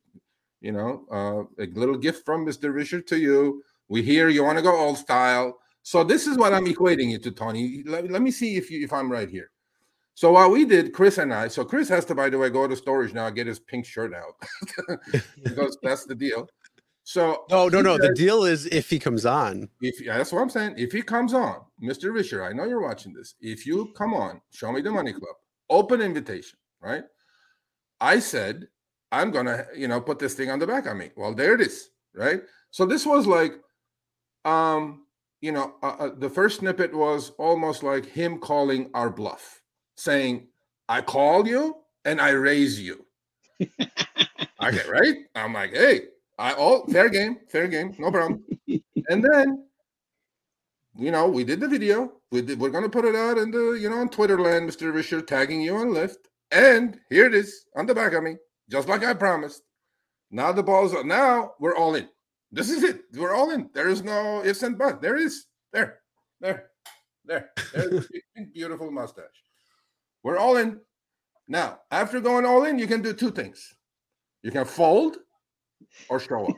you 0.60 0.72
know, 0.72 1.04
uh, 1.10 1.62
a 1.62 1.66
little 1.74 1.96
gift 1.96 2.24
from 2.24 2.46
Mr. 2.46 2.72
Risher 2.72 3.04
to 3.06 3.18
you. 3.18 3.62
We 3.90 4.02
hear 4.02 4.28
you 4.28 4.44
want 4.44 4.56
to 4.56 4.62
go 4.62 4.74
old 4.74 4.96
style. 4.96 5.58
So 5.82 6.04
this 6.04 6.26
is 6.26 6.38
what 6.38 6.54
I'm 6.54 6.64
equating 6.66 7.12
it 7.14 7.22
to, 7.24 7.32
Tony. 7.32 7.82
Let, 7.84 8.10
let 8.10 8.22
me 8.22 8.30
see 8.30 8.56
if 8.56 8.70
you 8.70 8.82
if 8.84 8.92
I'm 8.92 9.10
right 9.10 9.28
here. 9.28 9.50
So 10.14 10.32
what 10.32 10.50
we 10.50 10.64
did, 10.64 10.92
Chris 10.92 11.18
and 11.18 11.34
I. 11.34 11.48
So 11.48 11.64
Chris 11.64 11.88
has 11.88 12.04
to, 12.06 12.14
by 12.14 12.30
the 12.30 12.38
way, 12.38 12.50
go 12.50 12.68
to 12.68 12.76
storage 12.76 13.12
now, 13.12 13.28
get 13.30 13.46
his 13.46 13.58
pink 13.58 13.84
shirt 13.84 14.14
out 14.14 14.34
because 15.42 15.76
that's 15.82 16.04
the 16.04 16.14
deal. 16.14 16.48
So 17.02 17.44
No, 17.50 17.68
no, 17.68 17.80
no. 17.80 17.98
The 17.98 18.14
deal 18.14 18.44
is 18.44 18.66
if 18.66 18.88
he 18.88 19.00
comes 19.00 19.26
on. 19.26 19.68
if 19.80 20.06
that's 20.06 20.30
what 20.30 20.42
I'm 20.42 20.50
saying. 20.50 20.74
If 20.76 20.92
he 20.92 21.02
comes 21.02 21.34
on, 21.34 21.62
Mr. 21.82 22.12
Risher, 22.12 22.48
I 22.48 22.52
know 22.52 22.64
you're 22.64 22.82
watching 22.82 23.12
this. 23.12 23.34
If 23.40 23.66
you 23.66 23.92
come 23.96 24.14
on, 24.14 24.40
show 24.50 24.70
me 24.70 24.82
the 24.82 24.92
money 24.92 25.12
club, 25.12 25.34
open 25.68 26.00
invitation, 26.00 26.58
right? 26.80 27.02
I 28.00 28.20
said, 28.20 28.68
I'm 29.10 29.32
gonna, 29.32 29.66
you 29.74 29.88
know, 29.88 30.00
put 30.00 30.20
this 30.20 30.34
thing 30.34 30.50
on 30.50 30.60
the 30.60 30.66
back 30.66 30.86
of 30.86 30.96
me. 30.96 31.10
Well, 31.16 31.34
there 31.34 31.54
it 31.54 31.60
is, 31.62 31.90
right? 32.14 32.42
So 32.70 32.86
this 32.86 33.04
was 33.04 33.26
like, 33.26 33.54
um, 34.44 35.06
you 35.40 35.52
know, 35.52 35.74
uh, 35.82 35.96
uh, 35.98 36.10
the 36.16 36.28
first 36.28 36.60
snippet 36.60 36.94
was 36.94 37.30
almost 37.38 37.82
like 37.82 38.06
him 38.06 38.38
calling 38.38 38.90
our 38.94 39.10
bluff, 39.10 39.60
saying, 39.96 40.48
"I 40.88 41.00
call 41.02 41.46
you 41.46 41.76
and 42.04 42.20
I 42.20 42.30
raise 42.30 42.80
you." 42.80 43.06
okay, 43.60 44.88
right? 44.88 45.16
I'm 45.34 45.52
like, 45.52 45.72
hey, 45.72 46.02
I 46.38 46.52
all 46.54 46.86
fair 46.86 47.08
game, 47.08 47.38
fair 47.48 47.68
game, 47.68 47.94
no 47.98 48.10
problem. 48.10 48.44
and 49.08 49.24
then, 49.24 49.66
you 50.96 51.10
know, 51.10 51.28
we 51.28 51.44
did 51.44 51.60
the 51.60 51.68
video. 51.68 52.12
We 52.30 52.42
did. 52.42 52.58
We're 52.58 52.70
gonna 52.70 52.88
put 52.88 53.04
it 53.04 53.14
out 53.14 53.38
in 53.38 53.50
the, 53.50 53.72
you 53.72 53.90
know, 53.90 53.98
on 53.98 54.08
Twitter 54.08 54.40
land, 54.40 54.68
Mr. 54.68 54.92
Risher, 54.92 55.26
tagging 55.26 55.60
you 55.60 55.76
on 55.76 55.88
Lyft. 55.88 56.16
And 56.50 56.98
here 57.10 57.26
it 57.26 57.34
is 57.34 57.66
on 57.76 57.86
the 57.86 57.94
back 57.94 58.12
of 58.12 58.24
me, 58.24 58.36
just 58.68 58.88
like 58.88 59.04
I 59.04 59.14
promised. 59.14 59.62
Now 60.30 60.52
the 60.52 60.62
ball's 60.62 60.94
are 60.94 61.04
now 61.04 61.52
we're 61.60 61.76
all 61.76 61.94
in. 61.94 62.08
This 62.52 62.70
is 62.70 62.82
it. 62.82 63.02
We're 63.14 63.34
all 63.34 63.50
in. 63.50 63.70
There 63.72 63.88
is 63.88 64.02
no 64.02 64.44
ifs 64.44 64.62
and 64.62 64.76
buts. 64.76 64.98
There 65.00 65.16
is. 65.16 65.46
There, 65.72 66.00
there, 66.40 66.70
there. 67.24 67.50
There's 67.72 68.08
the 68.08 68.46
beautiful 68.54 68.90
mustache. 68.90 69.26
We're 70.22 70.38
all 70.38 70.56
in. 70.56 70.80
Now, 71.46 71.80
after 71.90 72.20
going 72.20 72.44
all 72.44 72.64
in, 72.64 72.78
you 72.78 72.86
can 72.86 73.02
do 73.02 73.12
two 73.12 73.30
things. 73.30 73.74
You 74.42 74.50
can 74.50 74.64
fold 74.64 75.18
or 76.08 76.20
show 76.20 76.46
up. 76.46 76.56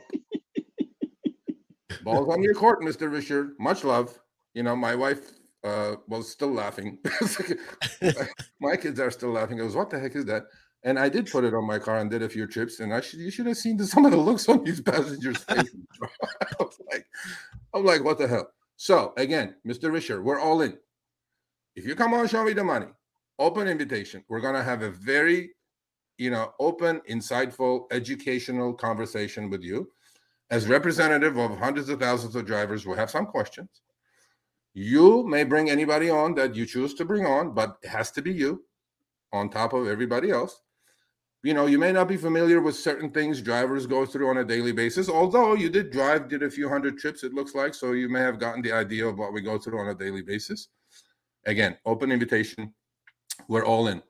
Balls 2.03 2.29
on 2.29 2.43
your 2.43 2.53
court, 2.53 2.81
Mr. 2.81 3.09
Risher. 3.09 3.51
Much 3.59 3.83
love. 3.83 4.17
You 4.53 4.63
know, 4.63 4.75
my 4.75 4.95
wife 4.95 5.31
uh, 5.63 5.95
was 6.07 6.29
still 6.29 6.51
laughing. 6.51 6.99
my 8.59 8.75
kids 8.75 8.99
are 8.99 9.11
still 9.11 9.31
laughing. 9.31 9.59
I 9.61 9.63
was, 9.63 9.75
what 9.75 9.89
the 9.89 9.99
heck 9.99 10.15
is 10.15 10.25
that? 10.25 10.43
And 10.83 10.99
I 10.99 11.07
did 11.07 11.31
put 11.31 11.45
it 11.45 11.53
on 11.53 11.65
my 11.65 11.79
car 11.79 11.99
and 11.99 12.11
did 12.11 12.23
a 12.23 12.29
few 12.29 12.45
trips. 12.45 12.79
And 12.79 12.93
I 12.93 12.99
should 13.01 13.19
you 13.19 13.31
should 13.31 13.47
have 13.47 13.57
seen 13.57 13.77
the, 13.77 13.85
some 13.93 14.05
of 14.05 14.11
the 14.11 14.17
looks 14.17 14.47
on 14.49 14.63
these 14.63 14.81
passengers' 14.81 15.37
faces. 15.43 15.75
I 16.01 16.55
was 16.59 16.79
like, 16.91 17.05
I'm 17.73 17.85
like, 17.85 18.03
what 18.03 18.17
the 18.17 18.27
hell? 18.27 18.49
So 18.75 19.13
again, 19.17 19.55
Mr. 19.65 19.91
Risher, 19.91 20.21
we're 20.21 20.39
all 20.39 20.61
in. 20.61 20.77
If 21.75 21.85
you 21.85 21.95
come 21.95 22.13
on, 22.13 22.27
show 22.27 22.43
me 22.43 22.53
the 22.53 22.63
money. 22.63 22.87
Open 23.39 23.67
invitation. 23.67 24.23
We're 24.27 24.41
gonna 24.41 24.63
have 24.63 24.81
a 24.81 24.91
very, 24.91 25.51
you 26.17 26.29
know, 26.29 26.53
open, 26.59 27.01
insightful, 27.09 27.85
educational 27.91 28.73
conversation 28.73 29.49
with 29.49 29.63
you. 29.63 29.89
As 30.51 30.67
representative 30.67 31.37
of 31.37 31.57
hundreds 31.57 31.89
of 31.89 31.99
thousands 31.99 32.35
of 32.35 32.45
drivers, 32.45 32.85
we'll 32.85 32.97
have 32.97 33.09
some 33.09 33.25
questions. 33.25 33.81
You 34.75 35.23
may 35.27 35.43
bring 35.43 35.69
anybody 35.69 36.09
on 36.09 36.35
that 36.35 36.55
you 36.55 36.65
choose 36.65 36.93
to 36.95 37.05
bring 37.05 37.25
on, 37.25 37.53
but 37.53 37.77
it 37.83 37.89
has 37.89 38.11
to 38.11 38.21
be 38.21 38.31
you 38.31 38.63
on 39.31 39.49
top 39.49 39.73
of 39.73 39.87
everybody 39.87 40.31
else. 40.31 40.61
You 41.43 41.53
know, 41.53 41.65
you 41.65 41.77
may 41.77 41.91
not 41.91 42.07
be 42.07 42.15
familiar 42.15 42.61
with 42.61 42.75
certain 42.75 43.11
things 43.11 43.41
drivers 43.41 43.85
go 43.85 44.05
through 44.05 44.29
on 44.29 44.37
a 44.37 44.45
daily 44.45 44.71
basis, 44.71 45.09
although 45.09 45.55
you 45.55 45.69
did 45.69 45.91
drive, 45.91 46.29
did 46.29 46.41
a 46.41 46.49
few 46.49 46.69
hundred 46.69 46.97
trips, 46.97 47.23
it 47.23 47.33
looks 47.33 47.53
like. 47.53 47.73
So 47.73 47.91
you 47.91 48.07
may 48.07 48.21
have 48.21 48.39
gotten 48.39 48.61
the 48.61 48.71
idea 48.71 49.05
of 49.05 49.17
what 49.17 49.33
we 49.33 49.41
go 49.41 49.57
through 49.57 49.79
on 49.79 49.89
a 49.89 49.93
daily 49.93 50.21
basis. 50.21 50.69
Again, 51.45 51.77
open 51.85 52.13
invitation. 52.13 52.73
We're 53.49 53.65
all 53.65 53.87
in. 53.87 54.01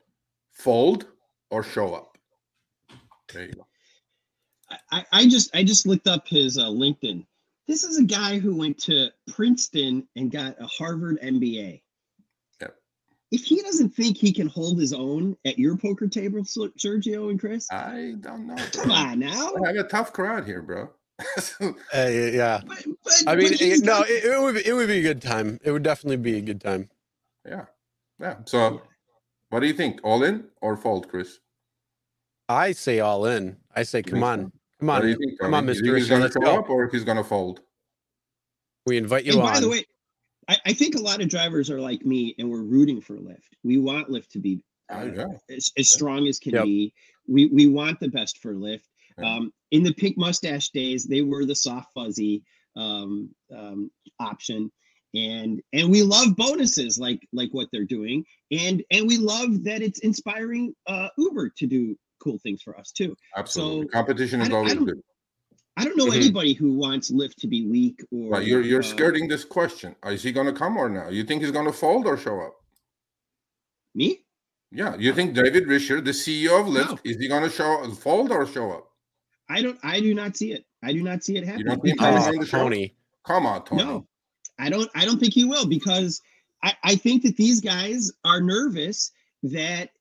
Fold 0.51 1.07
or 1.49 1.64
show 1.64 1.95
up. 1.95 2.18
There 3.34 3.45
you 3.45 3.53
go. 3.53 3.68
I, 4.91 5.05
I 5.11 5.27
just 5.27 5.55
I 5.55 5.64
just 5.64 5.88
looked 5.88 6.07
up 6.07 6.27
his 6.27 6.57
uh, 6.57 6.65
LinkedIn. 6.65 7.26
This 7.68 7.84
is 7.84 7.97
a 7.97 8.03
guy 8.03 8.39
who 8.39 8.55
went 8.55 8.77
to 8.84 9.10
Princeton 9.27 10.07
and 10.15 10.31
got 10.31 10.60
a 10.60 10.68
Harvard 10.68 11.19
MBA. 11.22 11.81
Yep. 13.34 13.39
If 13.41 13.45
he 13.47 13.61
doesn't 13.61 13.89
think 13.89 14.18
he 14.18 14.31
can 14.31 14.47
hold 14.47 14.80
his 14.80 14.93
own 14.93 15.35
at 15.45 15.57
your 15.60 15.76
poker 15.76 16.07
table, 16.07 16.41
Sergio 16.43 17.30
and 17.30 17.39
Chris, 17.39 17.68
I 17.72 18.14
don't 18.22 18.47
know. 18.47 18.55
come 18.72 18.91
on 18.91 19.19
now. 19.19 19.53
I 19.64 19.68
have 19.68 19.76
a 19.77 19.84
tough 19.89 20.14
crowd 20.14 20.45
here, 20.45 20.61
bro. 20.61 20.89
Uh, 21.61 22.07
yeah. 22.10 22.61
But, 22.68 22.85
but, 23.03 23.14
I 23.27 23.35
mean, 23.35 23.49
but 23.51 23.60
he's 23.60 23.81
it, 23.81 23.85
no, 23.85 24.01
it, 24.01 24.23
it 24.26 24.41
would 24.41 24.55
be, 24.55 24.68
it 24.68 24.73
would 24.73 24.88
be 24.88 24.97
a 24.99 25.01
good 25.01 25.22
time. 25.22 25.60
It 25.64 25.72
would 25.72 25.84
definitely 25.84 26.18
be 26.18 26.38
a 26.38 26.41
good 26.41 26.60
time. 26.61 26.89
yeah. 27.47 27.65
Yeah. 28.19 28.38
So 28.45 28.81
what 29.49 29.60
do 29.60 29.68
you 29.68 29.73
think? 29.73 29.99
All 30.03 30.23
in 30.23 30.45
or 30.61 30.76
fold, 30.77 31.07
Chris? 31.10 31.39
I 32.49 32.72
say 32.72 32.99
all 32.99 33.26
in. 33.26 33.57
I 33.76 33.84
say, 33.84 34.01
come 34.03 34.23
on. 34.23 34.51
Come 34.80 34.89
on, 34.89 35.01
do 35.01 35.07
you 35.10 35.15
think, 35.15 35.39
come 35.39 35.53
on, 35.53 35.65
Mr. 35.65 35.81
think 35.81 35.97
He's 35.97 36.10
going 36.10 36.19
to 36.22 36.26
let's 36.26 36.34
show 36.35 36.41
go. 36.41 36.60
up 36.60 36.69
or 36.69 36.88
he's 36.89 37.03
going 37.03 37.18
to 37.18 37.23
fold. 37.23 37.61
we 38.85 38.97
invite 38.97 39.23
you 39.26 39.34
And 39.34 39.41
on. 39.41 39.53
by 39.53 39.60
the 39.60 39.69
way, 39.69 39.85
I, 40.47 40.57
I 40.65 40.73
think 40.73 40.95
a 40.95 41.01
lot 41.01 41.21
of 41.21 41.29
drivers 41.29 41.69
are 41.69 41.79
like 41.79 42.05
me 42.05 42.35
and 42.37 42.49
we're 42.49 42.61
rooting 42.61 43.01
for 43.01 43.15
Lyft. 43.15 43.49
We 43.63 43.77
want 43.77 44.09
Lyft 44.09 44.29
to 44.31 44.39
be 44.39 44.59
uh, 44.89 45.09
as, 45.49 45.71
as 45.77 45.91
strong 45.91 46.27
as 46.27 46.39
can 46.39 46.53
Yep. 46.53 46.65
be. 46.65 46.93
We 47.27 47.47
we 47.47 47.67
want 47.67 47.99
the 47.99 48.09
best 48.09 48.39
for 48.39 48.53
Lyft. 48.53 48.83
Um, 49.23 49.53
in 49.71 49.83
the 49.83 49.93
pink 49.93 50.17
mustache 50.17 50.69
days, 50.69 51.05
they 51.05 51.21
were 51.21 51.45
the 51.45 51.55
soft 51.55 51.93
fuzzy 51.93 52.43
um, 52.75 53.29
um, 53.55 53.91
option, 54.19 54.71
and 55.13 55.61
and 55.71 55.91
we 55.91 56.01
love 56.01 56.35
bonuses 56.35 56.97
like 56.99 57.27
like 57.31 57.49
what 57.51 57.69
they're 57.71 57.85
doing, 57.85 58.25
and 58.51 58.83
and 58.91 59.07
we 59.07 59.17
love 59.17 59.63
that 59.63 59.81
it's 59.81 59.99
inspiring 59.99 60.73
uh, 60.87 61.09
Uber 61.17 61.49
to 61.57 61.67
do 61.67 61.95
cool 62.19 62.39
things 62.39 62.61
for 62.61 62.77
us 62.77 62.91
too. 62.91 63.15
Absolutely. 63.37 63.83
So, 63.83 63.89
Competition 63.89 64.41
is 64.41 64.51
always 64.51 64.73
good. 64.73 65.01
I 65.75 65.83
don't 65.85 65.97
know 65.97 66.05
Mhm. 66.05 66.15
anybody 66.17 66.53
who 66.53 66.73
wants 66.73 67.09
Lyft 67.11 67.35
to 67.37 67.47
be 67.47 67.65
weak 67.65 68.03
or. 68.11 68.29
But 68.31 68.45
you're 68.45 68.61
you're 68.61 68.81
uh, 68.81 68.83
skirting 68.83 69.27
this 69.27 69.43
question. 69.43 69.95
Is 70.05 70.21
he 70.23 70.31
going 70.31 70.45
to 70.47 70.53
come 70.53 70.77
or 70.77 70.87
no? 70.89 71.09
You 71.09 71.23
think 71.23 71.41
he's 71.41 71.51
going 71.51 71.65
to 71.65 71.73
fold 71.73 72.05
or 72.05 72.17
show 72.17 72.39
up? 72.41 72.53
me. 73.95 74.23
Yeah. 74.71 74.95
You 74.97 75.13
think 75.13 75.35
David 75.35 75.65
Risher, 75.67 76.03
the 76.03 76.11
CEO 76.13 76.59
of 76.61 76.65
Lyft, 76.67 76.89
No. 76.89 76.97
is 77.03 77.17
he 77.17 77.27
going 77.27 77.43
to 77.43 77.49
show 77.49 77.87
fold 77.91 78.31
or 78.31 78.47
show 78.47 78.71
up? 78.71 78.89
I 79.49 79.61
don't. 79.61 79.77
I 79.83 79.99
do 79.99 80.13
not 80.15 80.35
see 80.35 80.51
it. 80.51 80.65
I 80.81 80.91
do 80.93 81.03
not 81.03 81.23
see 81.23 81.37
it 81.37 81.43
happening. 81.45 81.67
don't 81.67 81.81
think 81.83 81.97
because- 81.99 82.27
Oh, 82.27 82.39
on? 82.39 82.45
Tony. 82.47 82.95
Come 83.25 83.45
on, 83.45 83.63
Tony. 83.65 83.83
No, 83.83 84.07
I 84.59 84.69
don't. 84.69 84.89
I 84.95 85.05
don't 85.05 85.19
think 85.19 85.33
he 85.33 85.45
will 85.45 85.65
because 85.67 86.21
I, 86.63 86.73
I 86.83 86.95
think 86.95 87.21
that 87.23 87.37
these 87.37 87.61
guys 87.61 88.11
are 88.25 88.41
nervous 88.41 89.11
that, 89.43 89.91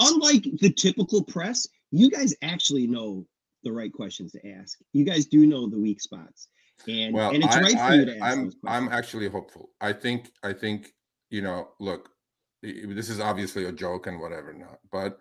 unlike 0.00 0.44
the 0.60 0.70
typical 0.72 1.22
press, 1.22 1.68
you 1.90 2.10
guys 2.10 2.34
actually 2.42 2.86
know 2.86 3.26
the 3.62 3.72
right 3.72 3.92
questions 3.92 4.32
to 4.32 4.48
ask. 4.50 4.78
You 4.92 5.04
guys 5.04 5.26
do 5.26 5.46
know 5.46 5.68
the 5.68 5.78
weak 5.78 6.00
spots, 6.00 6.48
and 6.88 7.14
Well, 7.14 7.30
and 7.30 7.42
it's 7.42 7.56
I, 7.56 7.60
right 7.60 7.72
for 7.72 7.78
I, 7.78 7.94
you 7.94 8.04
to 8.06 8.18
ask 8.18 8.38
I'm 8.38 8.52
I'm 8.66 8.88
actually 8.88 9.28
hopeful. 9.28 9.70
I 9.80 9.92
think 9.92 10.30
I 10.42 10.52
think 10.52 10.92
you 11.30 11.42
know. 11.42 11.70
Look, 11.80 12.10
this 12.62 13.08
is 13.08 13.20
obviously 13.20 13.66
a 13.66 13.72
joke 13.72 14.06
and 14.06 14.20
whatever 14.20 14.52
not, 14.52 14.78
but 14.90 15.18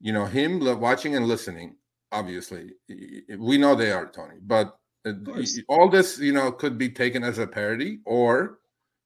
you 0.00 0.12
know 0.12 0.26
him 0.26 0.60
watching 0.80 1.16
and 1.16 1.26
listening. 1.26 1.76
Obviously, 2.12 2.72
we 3.38 3.56
know 3.56 3.74
they 3.74 3.92
are 3.92 4.10
Tony, 4.10 4.36
but 4.42 4.76
uh, 5.06 5.12
all 5.68 5.88
this 5.88 6.18
you 6.18 6.32
know 6.32 6.50
could 6.50 6.76
be 6.76 6.88
taken 6.88 7.22
as 7.22 7.38
a 7.38 7.46
parody 7.46 8.00
or 8.04 8.58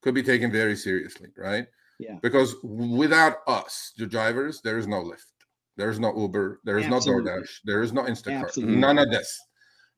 could 0.03 0.15
be 0.15 0.23
taken 0.23 0.53
very 0.53 0.77
seriously, 0.77 1.29
right? 1.37 1.67
Yeah. 1.99 2.19
Because 2.23 2.57
without 2.63 3.39
us, 3.47 3.93
the 3.97 4.07
drivers, 4.07 4.61
there 4.63 4.79
is 4.79 4.87
no 4.87 5.03
Lyft, 5.03 5.33
there 5.77 5.91
is 5.91 5.99
no 5.99 6.17
Uber, 6.17 6.61
there 6.65 6.79
is 6.79 6.87
Absolutely. 6.87 7.25
no 7.25 7.31
DoorDash, 7.31 7.49
there 7.65 7.83
is 7.83 7.93
no 7.93 8.03
Instacart, 8.03 8.45
Absolutely. 8.45 8.77
none 8.77 8.99
of 8.99 9.11
this. 9.11 9.41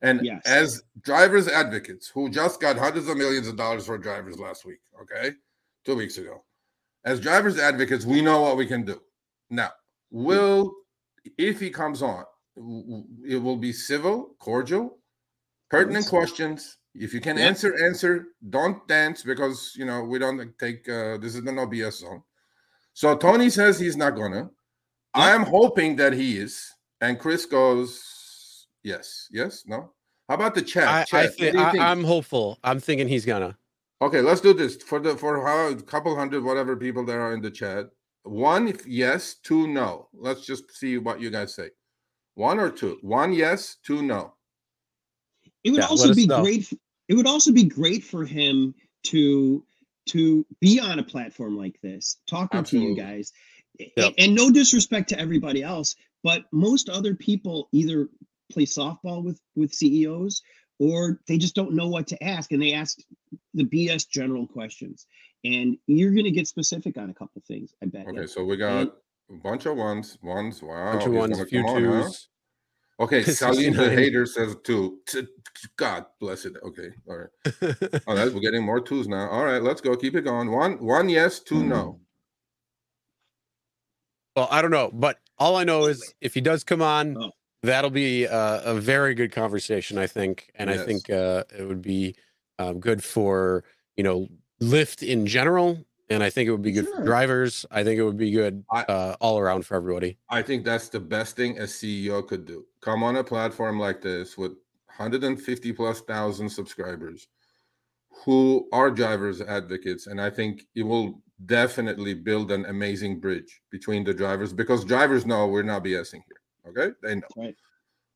And 0.03 0.25
Yes. 0.25 0.43
as 0.47 0.83
drivers 1.03 1.49
advocates 1.49 2.09
who 2.09 2.29
just 2.29 2.61
got 2.61 2.77
hundreds 2.77 3.09
of 3.09 3.17
millions 3.17 3.49
of 3.49 3.57
dollars 3.57 3.87
for 3.87 3.97
drivers 3.99 4.39
last 4.39 4.65
week, 4.65 4.81
okay, 5.03 5.33
two 5.85 5.97
weeks 5.97 6.19
ago, 6.19 6.45
as 7.05 7.21
drivers 7.21 7.59
advocates, 7.59 8.05
we 8.05 8.21
know 8.21 8.41
what 8.43 8.57
we 8.57 8.67
can 8.67 8.85
do. 8.85 9.01
Now, 9.51 9.71
will 10.11 10.73
if 11.39 11.61
he 11.61 11.71
comes 11.71 12.03
on, 12.03 12.25
it 13.27 13.37
will 13.37 13.57
be 13.57 13.73
civil, 13.73 14.37
cordial, 14.39 14.99
pertinent 15.71 16.07
questions. 16.07 16.79
If 16.95 17.13
you 17.13 17.21
can 17.21 17.37
Yeah. 17.37 17.47
answer, 17.49 17.75
answer. 17.85 18.29
Don't 18.49 18.87
dance 18.89 19.23
because 19.23 19.73
you 19.77 19.85
know 19.85 20.03
we 20.05 20.19
don't 20.19 20.59
take. 20.59 20.89
Uh, 20.89 21.19
this 21.19 21.35
is 21.35 21.43
the 21.45 21.53
no 21.53 21.67
BS 21.67 21.99
zone. 21.99 22.23
So 22.95 23.17
Tony 23.17 23.51
says 23.51 23.79
he's 23.79 23.97
not 23.97 24.17
gonna. 24.17 24.51
I 25.17 25.31
am 25.31 25.43
hoping 25.43 25.97
that 25.97 26.13
he 26.13 26.39
is. 26.39 26.73
And 27.01 27.19
Chris 27.19 27.47
goes, 27.47 28.67
yes, 28.83 29.29
yes, 29.31 29.65
no. 29.67 29.93
How 30.29 30.35
about 30.35 30.55
the 30.55 30.63
chat? 30.63 30.89
I, 30.89 31.01
I 31.01 31.05
Chat, 31.05 31.25
what 31.25 31.35
think 31.37 31.53
do 31.53 31.59
you 31.59 31.65
I, 31.65 31.71
think? 31.71 31.83
I'm 31.85 32.05
hopeful. 32.05 32.59
I'm 32.65 32.81
thinking 32.81 33.07
he's 33.09 33.25
gonna. 33.25 33.57
Okay, 34.03 34.21
let's 34.21 34.41
do 34.41 34.53
this 34.53 34.77
for 34.77 34.99
the 34.99 35.17
for 35.17 35.47
how 35.47 35.69
a 35.69 35.77
couple 35.77 36.15
hundred 36.17 36.43
whatever 36.43 36.77
people 36.77 37.05
there 37.05 37.21
are 37.21 37.33
in 37.33 37.41
the 37.41 37.51
chat. 37.51 37.87
One 38.25 38.67
if 38.67 38.87
yes, 38.87 39.37
two 39.43 39.69
no. 39.69 40.09
Let's 40.13 40.45
just 40.45 40.77
see 40.77 40.99
what 40.99 41.21
you 41.21 41.31
guys 41.31 41.55
say. 41.55 41.71
One 42.35 42.59
or 42.59 42.71
two. 42.71 42.99
One 43.03 43.33
yes, 43.33 43.77
two 43.85 44.03
no. 44.03 44.35
It 45.63 45.71
would 45.71 45.81
Yeah, 45.81 45.87
also 45.87 46.13
be 46.13 46.27
know. 46.27 46.43
great. 46.43 46.69
It 47.09 47.15
would 47.15 47.27
also 47.27 47.53
be 47.53 47.65
great 47.65 48.03
for 48.03 48.25
him 48.25 48.75
to 49.05 49.65
to 50.07 50.45
be 50.61 50.81
on 50.81 50.99
a 50.99 51.03
platform 51.03 51.57
like 51.57 51.81
this, 51.81 52.19
talking 52.27 52.61
Absolutely. 52.61 52.95
to 52.95 53.01
you 53.01 53.07
guys. 53.07 53.33
A- 53.81 53.93
Yep. 53.97 54.15
And 54.19 54.35
no 54.35 54.51
disrespect 54.51 55.09
to 55.11 55.19
everybody 55.19 55.63
else, 55.63 55.97
but 56.23 56.45
most 56.53 56.89
other 56.89 57.15
people 57.15 57.69
either 57.73 58.09
play 58.51 58.65
softball 58.65 59.23
with 59.25 59.41
with 59.55 59.75
CEOs 59.75 60.43
or 60.79 61.21
they 61.27 61.39
just 61.39 61.55
don't 61.55 61.73
know 61.73 61.89
what 61.89 62.07
to 62.09 62.23
ask 62.23 62.53
and 62.53 62.63
they 62.63 62.73
ask 62.73 62.99
the 63.55 63.65
BS 63.65 64.09
general 64.09 64.47
questions. 64.47 65.07
And 65.45 65.79
you're 65.87 66.13
going 66.13 66.25
to 66.25 66.31
get 66.31 66.49
specific 66.49 66.99
on 66.99 67.11
a 67.11 67.15
couple 67.15 67.43
things, 67.47 67.73
I 67.83 67.87
bet. 67.87 68.07
Okay, 68.09 68.23
you. 68.23 68.27
so 68.27 68.45
we 68.45 68.57
got 68.57 68.89
a 69.31 69.35
bunch 69.43 69.67
of 69.67 69.77
ones. 69.77 70.19
Ones. 70.23 70.63
Wow. 70.63 70.93
Bunch 70.93 71.07
of 71.07 71.13
ones, 71.13 71.37
gonna 71.37 71.49
few 71.49 71.63
come 71.63 71.77
on, 71.77 71.85
huh? 71.85 72.03
twos. 72.03 72.29
Okay, 72.99 73.23
Salim 73.23 73.75
the 73.75 73.91
hater 73.91 74.25
says 74.25 74.57
two. 74.65 75.01
God 75.77 76.07
bless 76.19 76.47
it. 76.47 76.55
Okay, 76.63 76.89
all 77.07 77.19
right. 77.19 78.03
All 78.07 78.17
right, 78.17 78.33
we're 78.33 78.41
getting 78.41 78.65
more 78.65 78.81
twos 78.81 79.07
now. 79.07 79.29
All 79.29 79.45
right, 79.45 79.63
let's 79.63 79.83
go. 79.83 79.95
Keep 79.97 80.17
it 80.17 80.23
going. 80.23 80.51
One, 80.51 80.83
one 80.83 81.11
yes, 81.11 81.41
two 81.41 81.63
no. 81.63 81.83
Hmm. 81.93 82.03
Well, 84.37 84.49
I 84.51 84.61
don't 84.61 84.71
know, 84.71 84.91
but 84.93 85.19
all 85.39 85.57
I 85.57 85.65
know 85.65 85.87
is 85.87 86.15
if 86.21 86.35
he 86.35 86.43
does 86.43 86.63
come 86.63 86.83
on, 86.83 87.17
Oh. 87.17 87.31
that'll 87.63 87.91
be 87.91 88.25
a, 88.25 88.63
a 88.65 88.75
very 88.75 89.15
good 89.15 89.33
conversation, 89.33 89.97
I 89.97 90.07
think, 90.07 90.51
and 90.55 90.69
I 90.69 90.77
think 90.77 91.09
uh, 91.09 91.45
it 91.59 91.67
would 91.67 91.81
be 91.81 92.15
um, 92.59 92.79
good 92.79 93.03
for 93.03 93.65
you 93.97 94.05
know 94.05 94.29
Lyft 94.61 95.03
in 95.07 95.27
general, 95.27 95.85
and 96.11 96.23
I 96.23 96.29
think 96.29 96.49
it 96.49 96.53
would 96.53 96.61
be 96.63 96.73
good 96.73 96.87
for 96.87 97.03
drivers. 97.03 97.65
I 97.71 97.83
think 97.83 97.99
it 97.99 98.03
would 98.05 98.19
be 98.19 98.31
good 98.31 98.63
I- 98.71 98.83
uh, 98.85 99.17
all 99.21 99.39
around 99.39 99.65
for 99.65 99.75
everybody. 99.75 100.19
I 100.29 100.43
think 100.43 100.65
that's 100.65 100.91
the 100.91 101.01
best 101.01 101.35
thing 101.35 101.59
a 101.59 101.63
CEO 101.63 102.27
could 102.27 102.45
do. 102.45 102.67
Come 102.83 103.03
on 103.03 103.17
a 103.17 103.25
platform 103.25 103.81
like 103.81 104.03
this 104.03 104.37
with 104.37 104.53
150 104.97 105.73
plus 105.73 106.01
thousand 106.03 106.51
subscribers 106.51 107.29
who 108.25 108.69
are 108.73 108.91
drivers 108.91 109.41
advocates. 109.41 110.07
And 110.07 110.21
I 110.21 110.31
think 110.31 110.67
it 110.75 110.83
will 110.83 111.23
definitely 111.45 112.15
build 112.15 112.51
an 112.51 112.65
amazing 112.67 113.21
bridge 113.21 113.61
between 113.71 114.05
the 114.05 114.15
drivers 114.15 114.53
because 114.53 114.85
drivers 114.85 115.27
know 115.27 115.47
we're 115.47 115.63
not 115.63 115.85
BSing 115.85 116.23
here. 116.29 116.41
Okay. 116.69 116.95
They 117.03 117.17
know. 117.17 117.29
Right. 117.37 117.57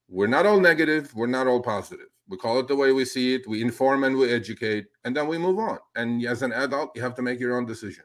We're 0.08 0.26
not 0.26 0.46
all 0.46 0.58
negative. 0.60 1.14
We're 1.14 1.26
not 1.28 1.46
all 1.46 1.62
positive. 1.62 2.06
We 2.28 2.36
call 2.36 2.58
it 2.60 2.68
the 2.68 2.76
way 2.76 2.92
we 2.92 3.04
see 3.04 3.34
it. 3.34 3.46
We 3.46 3.62
inform 3.62 4.04
and 4.04 4.16
we 4.16 4.32
educate, 4.32 4.86
and 5.04 5.16
then 5.16 5.26
we 5.26 5.36
move 5.38 5.58
on. 5.58 5.78
And 5.96 6.24
as 6.24 6.42
an 6.42 6.52
adult, 6.52 6.90
you 6.94 7.02
have 7.02 7.14
to 7.16 7.22
make 7.22 7.40
your 7.40 7.56
own 7.56 7.66
decision. 7.66 8.04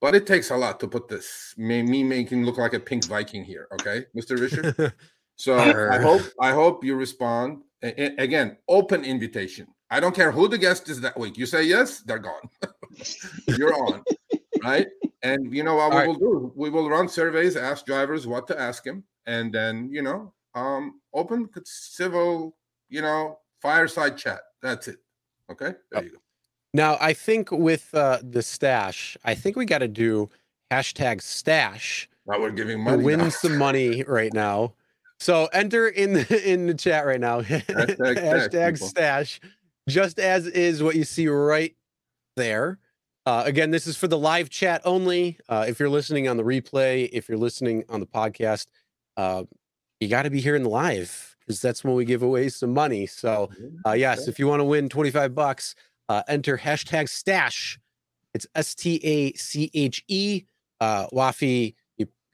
But 0.00 0.14
it 0.14 0.26
takes 0.26 0.50
a 0.50 0.56
lot 0.56 0.78
to 0.80 0.88
put 0.88 1.08
this 1.08 1.54
me, 1.56 1.82
me 1.82 2.02
making 2.02 2.44
look 2.44 2.58
like 2.58 2.74
a 2.74 2.80
pink 2.80 3.04
Viking 3.06 3.44
here. 3.44 3.68
Okay, 3.74 4.06
Mr. 4.16 4.36
Risher. 4.38 4.92
So 5.38 5.54
I 5.58 5.98
hope 6.00 6.22
I 6.40 6.52
hope 6.52 6.82
you 6.82 6.94
respond. 6.96 7.62
A- 7.82 8.02
a- 8.04 8.16
again, 8.16 8.56
open 8.68 9.04
invitation. 9.04 9.66
I 9.90 10.00
don't 10.00 10.14
care 10.14 10.32
who 10.32 10.48
the 10.48 10.58
guest 10.58 10.88
is 10.88 11.00
that 11.02 11.18
week. 11.18 11.36
You 11.38 11.46
say 11.46 11.62
yes, 11.62 12.00
they're 12.00 12.18
gone. 12.18 12.48
You're 13.48 13.74
on, 13.74 14.02
right? 14.64 14.88
And 15.22 15.52
you 15.54 15.62
know 15.62 15.76
what 15.76 15.90
we 15.90 15.94
All 15.96 15.98
right. 16.00 16.08
will 16.08 16.14
do? 16.18 16.52
We 16.56 16.70
will 16.70 16.88
run 16.90 17.08
surveys, 17.08 17.56
ask 17.56 17.86
drivers 17.86 18.26
what 18.26 18.46
to 18.48 18.60
ask 18.60 18.84
him, 18.86 19.04
and 19.26 19.52
then 19.52 19.88
you 19.92 20.02
know, 20.02 20.32
um, 20.54 21.00
open 21.14 21.48
civil, 21.64 22.56
you 22.88 23.02
know, 23.02 23.38
fireside 23.62 24.16
chat. 24.18 24.40
That's 24.62 24.88
it. 24.88 24.98
Okay, 25.50 25.74
there 25.92 26.02
you 26.04 26.10
go. 26.10 26.18
Now, 26.74 26.98
I 27.00 27.12
think 27.12 27.50
with 27.52 27.94
uh, 27.94 28.18
the 28.22 28.42
stash, 28.42 29.16
I 29.24 29.34
think 29.34 29.56
we 29.56 29.64
got 29.64 29.78
to 29.78 29.88
do 29.88 30.28
hashtag 30.70 31.22
stash 31.22 32.08
Now 32.26 32.40
we're 32.40 32.50
giving 32.50 32.78
to 32.78 32.82
money. 32.82 33.04
win 33.04 33.20
now. 33.20 33.28
some 33.30 33.56
money 33.56 34.02
right 34.08 34.32
now. 34.34 34.74
So 35.20 35.46
enter 35.52 35.88
in 35.88 36.12
the 36.14 36.52
in 36.52 36.66
the 36.66 36.74
chat 36.74 37.06
right 37.06 37.20
now. 37.20 37.40
Hashtag 37.42 37.96
Hashtag 38.18 38.72
people. 38.74 38.88
stash, 38.88 39.40
just 39.88 40.18
as 40.18 40.46
is 40.46 40.82
what 40.82 40.96
you 40.96 41.04
see 41.04 41.28
right 41.28 41.74
there. 42.36 42.78
Uh, 43.24 43.42
again, 43.44 43.70
this 43.70 43.86
is 43.86 43.96
for 43.96 44.06
the 44.06 44.18
live 44.18 44.48
chat 44.50 44.80
only. 44.84 45.38
Uh, 45.48 45.64
if 45.68 45.80
you're 45.80 45.88
listening 45.88 46.28
on 46.28 46.36
the 46.36 46.44
replay, 46.44 47.08
if 47.12 47.28
you're 47.28 47.38
listening 47.38 47.84
on 47.88 48.00
the 48.00 48.06
podcast, 48.06 48.66
uh, 49.16 49.42
you 50.00 50.08
got 50.08 50.22
to 50.22 50.30
be 50.30 50.40
here 50.40 50.54
in 50.54 50.62
the 50.62 50.68
live 50.68 51.36
because 51.40 51.60
that's 51.60 51.82
when 51.82 51.94
we 51.94 52.04
give 52.04 52.22
away 52.22 52.48
some 52.48 52.72
money. 52.72 53.06
So, 53.06 53.50
uh, 53.84 53.92
yes, 53.92 54.28
if 54.28 54.38
you 54.38 54.46
want 54.46 54.60
to 54.60 54.64
win 54.64 54.88
25 54.88 55.34
bucks, 55.34 55.74
uh, 56.08 56.22
enter 56.28 56.58
hashtag 56.58 57.08
stash. 57.08 57.78
It's 58.34 58.46
S 58.54 58.74
T 58.74 59.00
A 59.02 59.32
C 59.32 59.70
H 59.74 60.04
E. 60.08 60.44
Uh, 60.80 61.06
Wafi, 61.08 61.74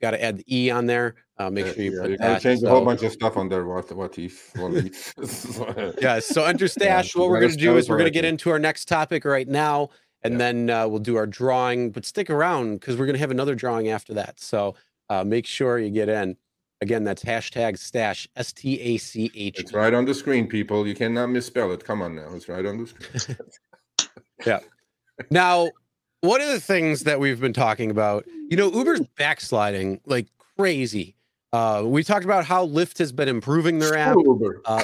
got 0.03 0.11
to 0.11 0.23
add 0.23 0.37
the 0.37 0.55
E 0.55 0.69
on 0.69 0.85
there. 0.85 1.15
Uh, 1.37 1.49
make 1.49 1.65
sure 1.67 1.81
you 1.83 1.95
yeah, 1.95 2.01
put 2.01 2.11
you 2.11 2.17
that. 2.17 2.41
change 2.41 2.61
a 2.61 2.69
whole 2.69 2.83
bunch 2.85 3.01
of 3.03 3.11
stuff 3.11 3.37
on 3.37 3.49
there. 3.49 3.65
What 3.65 3.91
what 3.95 4.17
if 4.19 4.53
yeah 6.01 6.19
so 6.19 6.43
under 6.45 6.67
stash 6.67 7.15
you 7.15 7.21
what 7.21 7.29
we're 7.29 7.39
going 7.39 7.51
to 7.51 7.57
do 7.57 7.77
is 7.77 7.89
we're 7.89 7.97
going 7.97 8.05
to 8.13 8.19
get 8.19 8.25
into 8.25 8.49
our 8.51 8.59
next 8.59 8.87
topic 8.87 9.25
right 9.25 9.47
now 9.47 9.89
and 10.23 10.33
Yeah. 10.33 10.37
then 10.37 10.69
uh, 10.69 10.87
we'll 10.87 10.99
do 10.99 11.15
our 11.15 11.25
drawing 11.25 11.89
but 11.91 12.05
stick 12.05 12.29
around 12.29 12.79
because 12.79 12.97
we're 12.97 13.05
going 13.05 13.15
to 13.15 13.19
have 13.19 13.31
another 13.31 13.55
drawing 13.55 13.89
after 13.89 14.13
that 14.13 14.39
so 14.39 14.75
uh, 15.09 15.23
make 15.23 15.45
sure 15.47 15.79
you 15.79 15.89
get 15.89 16.09
in 16.09 16.35
Again, 16.81 17.05
that's 17.05 17.23
hashtag 17.23 17.79
stash 17.79 18.27
S 18.35 18.51
T 18.51 18.77
A 18.81 18.97
C 18.97 19.31
H. 19.35 19.57
It's 19.57 19.71
right 19.71 19.93
on 19.93 20.03
the 20.03 20.13
screen, 20.13 20.47
people. 20.47 20.85
You 20.85 20.93
cannot 20.93 21.27
misspell 21.29 21.71
it. 21.71 21.81
Come 21.85 22.01
on 22.01 22.13
now. 22.13 22.33
It's 22.35 22.49
right 22.49 22.65
on 22.65 22.77
the 22.79 22.87
screen. 22.87 23.37
Yeah. 24.45 24.59
Now, 25.29 25.69
one 26.23 26.39
of 26.39 26.47
the 26.47 26.59
things 26.59 27.03
that 27.03 27.19
we've 27.19 27.41
been 27.41 27.51
talking 27.51 27.91
about, 27.91 28.25
you 28.49 28.55
know, 28.55 28.71
Uber's 28.71 29.01
backsliding 29.17 29.99
like 30.05 30.27
crazy. 30.57 31.15
Uh, 31.51 31.83
we 31.85 32.01
talked 32.01 32.23
about 32.23 32.45
how 32.45 32.65
Lyft 32.65 32.97
has 32.97 33.11
been 33.11 33.27
improving 33.27 33.77
their 33.77 33.97
app. 33.97 34.15
Uh, 34.65 34.81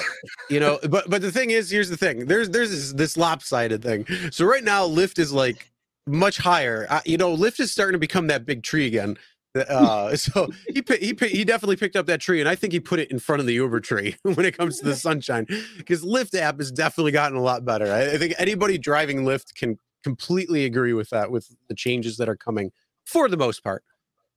you 0.50 0.60
know, 0.60 0.78
but 0.90 1.08
but 1.08 1.22
the 1.22 1.32
thing 1.32 1.50
is, 1.50 1.70
here's 1.70 1.88
the 1.88 1.96
thing. 1.96 2.26
There's 2.26 2.50
there's 2.50 2.70
this, 2.70 2.92
this 2.92 3.16
lopsided 3.16 3.82
thing. 3.82 4.06
So 4.30 4.44
right 4.44 4.62
now, 4.62 4.86
Lyft 4.86 5.18
is 5.18 5.32
like 5.32 5.70
much 6.06 6.36
higher. 6.36 6.86
Uh, 6.90 7.00
you 7.06 7.16
know, 7.16 7.34
Lyft 7.34 7.58
is 7.58 7.72
starting 7.72 7.94
to 7.94 7.98
become 7.98 8.26
that 8.26 8.44
big 8.44 8.62
tree 8.62 8.86
again. 8.86 9.16
Uh, 9.54 10.14
so 10.16 10.50
he 10.68 10.82
he 11.00 11.16
he 11.26 11.44
definitely 11.44 11.76
picked 11.76 11.96
up 11.96 12.04
that 12.04 12.20
tree, 12.20 12.40
and 12.40 12.50
I 12.50 12.54
think 12.54 12.74
he 12.74 12.80
put 12.80 13.00
it 13.00 13.10
in 13.10 13.18
front 13.18 13.40
of 13.40 13.46
the 13.46 13.54
Uber 13.54 13.80
tree 13.80 14.14
when 14.22 14.44
it 14.44 14.56
comes 14.58 14.78
to 14.80 14.84
the 14.84 14.94
sunshine, 14.94 15.46
because 15.78 16.04
Lyft 16.04 16.38
app 16.38 16.58
has 16.58 16.70
definitely 16.70 17.12
gotten 17.12 17.38
a 17.38 17.42
lot 17.42 17.64
better. 17.64 17.90
I, 17.90 18.12
I 18.12 18.18
think 18.18 18.34
anybody 18.38 18.76
driving 18.76 19.24
Lyft 19.24 19.54
can 19.54 19.78
completely 20.02 20.64
agree 20.64 20.92
with 20.92 21.10
that, 21.10 21.30
with 21.30 21.54
the 21.68 21.74
changes 21.74 22.16
that 22.16 22.28
are 22.28 22.36
coming 22.36 22.72
for 23.04 23.28
the 23.28 23.36
most 23.36 23.62
part. 23.62 23.84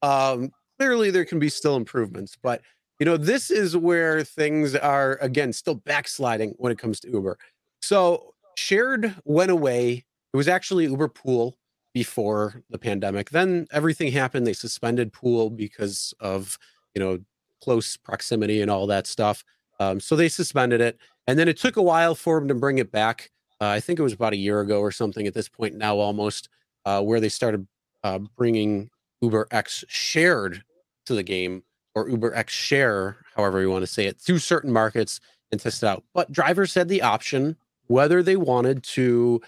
Um, 0.01 0.51
clearly, 0.77 1.11
there 1.11 1.25
can 1.25 1.39
be 1.39 1.49
still 1.49 1.75
improvements, 1.75 2.37
but 2.41 2.61
you 2.99 3.05
know, 3.05 3.17
this 3.17 3.51
is 3.51 3.75
where 3.75 4.23
things 4.23 4.75
are 4.75 5.17
again 5.21 5.51
still 5.51 5.75
backsliding 5.75 6.53
when 6.57 6.71
it 6.71 6.77
comes 6.77 6.99
to 7.01 7.09
Uber. 7.09 7.37
So 7.81 8.33
shared 8.55 9.15
went 9.25 9.51
away. 9.51 10.05
It 10.33 10.37
was 10.37 10.47
actually 10.47 10.85
Uber 10.85 11.09
Pool 11.09 11.57
before 11.93 12.63
the 12.69 12.77
pandemic. 12.77 13.29
Then 13.31 13.67
everything 13.71 14.11
happened. 14.11 14.47
They 14.47 14.53
suspended 14.53 15.13
Pool 15.13 15.49
because 15.49 16.13
of 16.19 16.57
you 16.95 17.01
know 17.01 17.19
close 17.61 17.97
proximity 17.97 18.61
and 18.61 18.69
all 18.71 18.87
that 18.87 19.07
stuff. 19.07 19.43
Um, 19.79 19.99
so 19.99 20.15
they 20.15 20.29
suspended 20.29 20.81
it, 20.81 20.97
and 21.27 21.37
then 21.37 21.47
it 21.47 21.57
took 21.57 21.77
a 21.77 21.81
while 21.81 22.15
for 22.15 22.39
them 22.39 22.47
to 22.47 22.55
bring 22.55 22.77
it 22.77 22.91
back. 22.91 23.31
Uh, 23.63 23.69
I 23.69 23.79
think 23.79 23.97
it 23.97 24.03
was 24.03 24.11
about 24.11 24.33
a 24.33 24.37
year 24.37 24.59
ago 24.59 24.81
or 24.81 24.91
something. 24.91 25.25
At 25.25 25.33
this 25.33 25.47
point 25.47 25.75
now, 25.75 25.97
almost 25.97 26.49
uh, 26.83 27.01
where 27.01 27.21
they 27.21 27.29
started 27.29 27.65
uh, 28.03 28.19
bringing 28.19 28.89
Uber 29.21 29.47
X 29.51 29.85
shared 29.87 30.63
to 31.05 31.15
the 31.15 31.23
game 31.23 31.63
or 31.95 32.09
Uber 32.09 32.35
X 32.35 32.51
share, 32.51 33.19
however 33.37 33.61
you 33.61 33.69
want 33.69 33.83
to 33.83 33.87
say 33.87 34.05
it, 34.05 34.19
through 34.19 34.39
certain 34.39 34.73
markets 34.73 35.21
and 35.49 35.61
test 35.61 35.81
it 35.81 35.87
out. 35.87 36.03
But 36.13 36.29
drivers 36.29 36.73
had 36.73 36.89
the 36.89 37.01
option 37.01 37.55
whether 37.87 38.21
they 38.21 38.35
wanted 38.35 38.83
to 38.83 39.41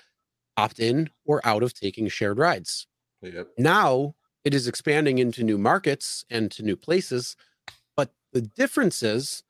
opt 0.56 0.80
in 0.80 1.10
or 1.26 1.42
out 1.44 1.62
of 1.62 1.74
taking 1.74 2.08
shared 2.08 2.38
rides. 2.38 2.88
Yep. 3.22 3.50
Now 3.58 4.16
it 4.46 4.54
is 4.54 4.66
expanding 4.66 5.18
into 5.18 5.44
new 5.44 5.58
markets 5.58 6.24
and 6.30 6.50
to 6.52 6.64
new 6.64 6.78
places. 6.78 7.36
But 7.98 8.14
the 8.32 8.42
difference 8.42 9.04
is, 9.04 9.44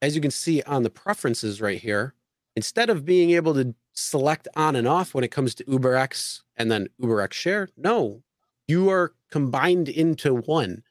as 0.00 0.14
you 0.14 0.20
can 0.20 0.30
see 0.30 0.62
on 0.62 0.84
the 0.84 0.90
preferences 0.90 1.60
right 1.60 1.80
here, 1.80 2.14
instead 2.54 2.88
of 2.88 3.04
being 3.04 3.30
able 3.30 3.54
to 3.54 3.74
select 3.92 4.48
on 4.56 4.76
and 4.76 4.86
off 4.88 5.14
when 5.14 5.24
it 5.24 5.30
comes 5.30 5.54
to 5.56 5.64
UberX 5.64 6.40
and 6.56 6.70
then 6.70 6.88
UberX 7.00 7.32
Share, 7.32 7.68
no, 7.76 8.22
you 8.68 8.88
are 8.90 9.12
combined 9.30 9.88
into 9.88 10.34
one. 10.34 10.82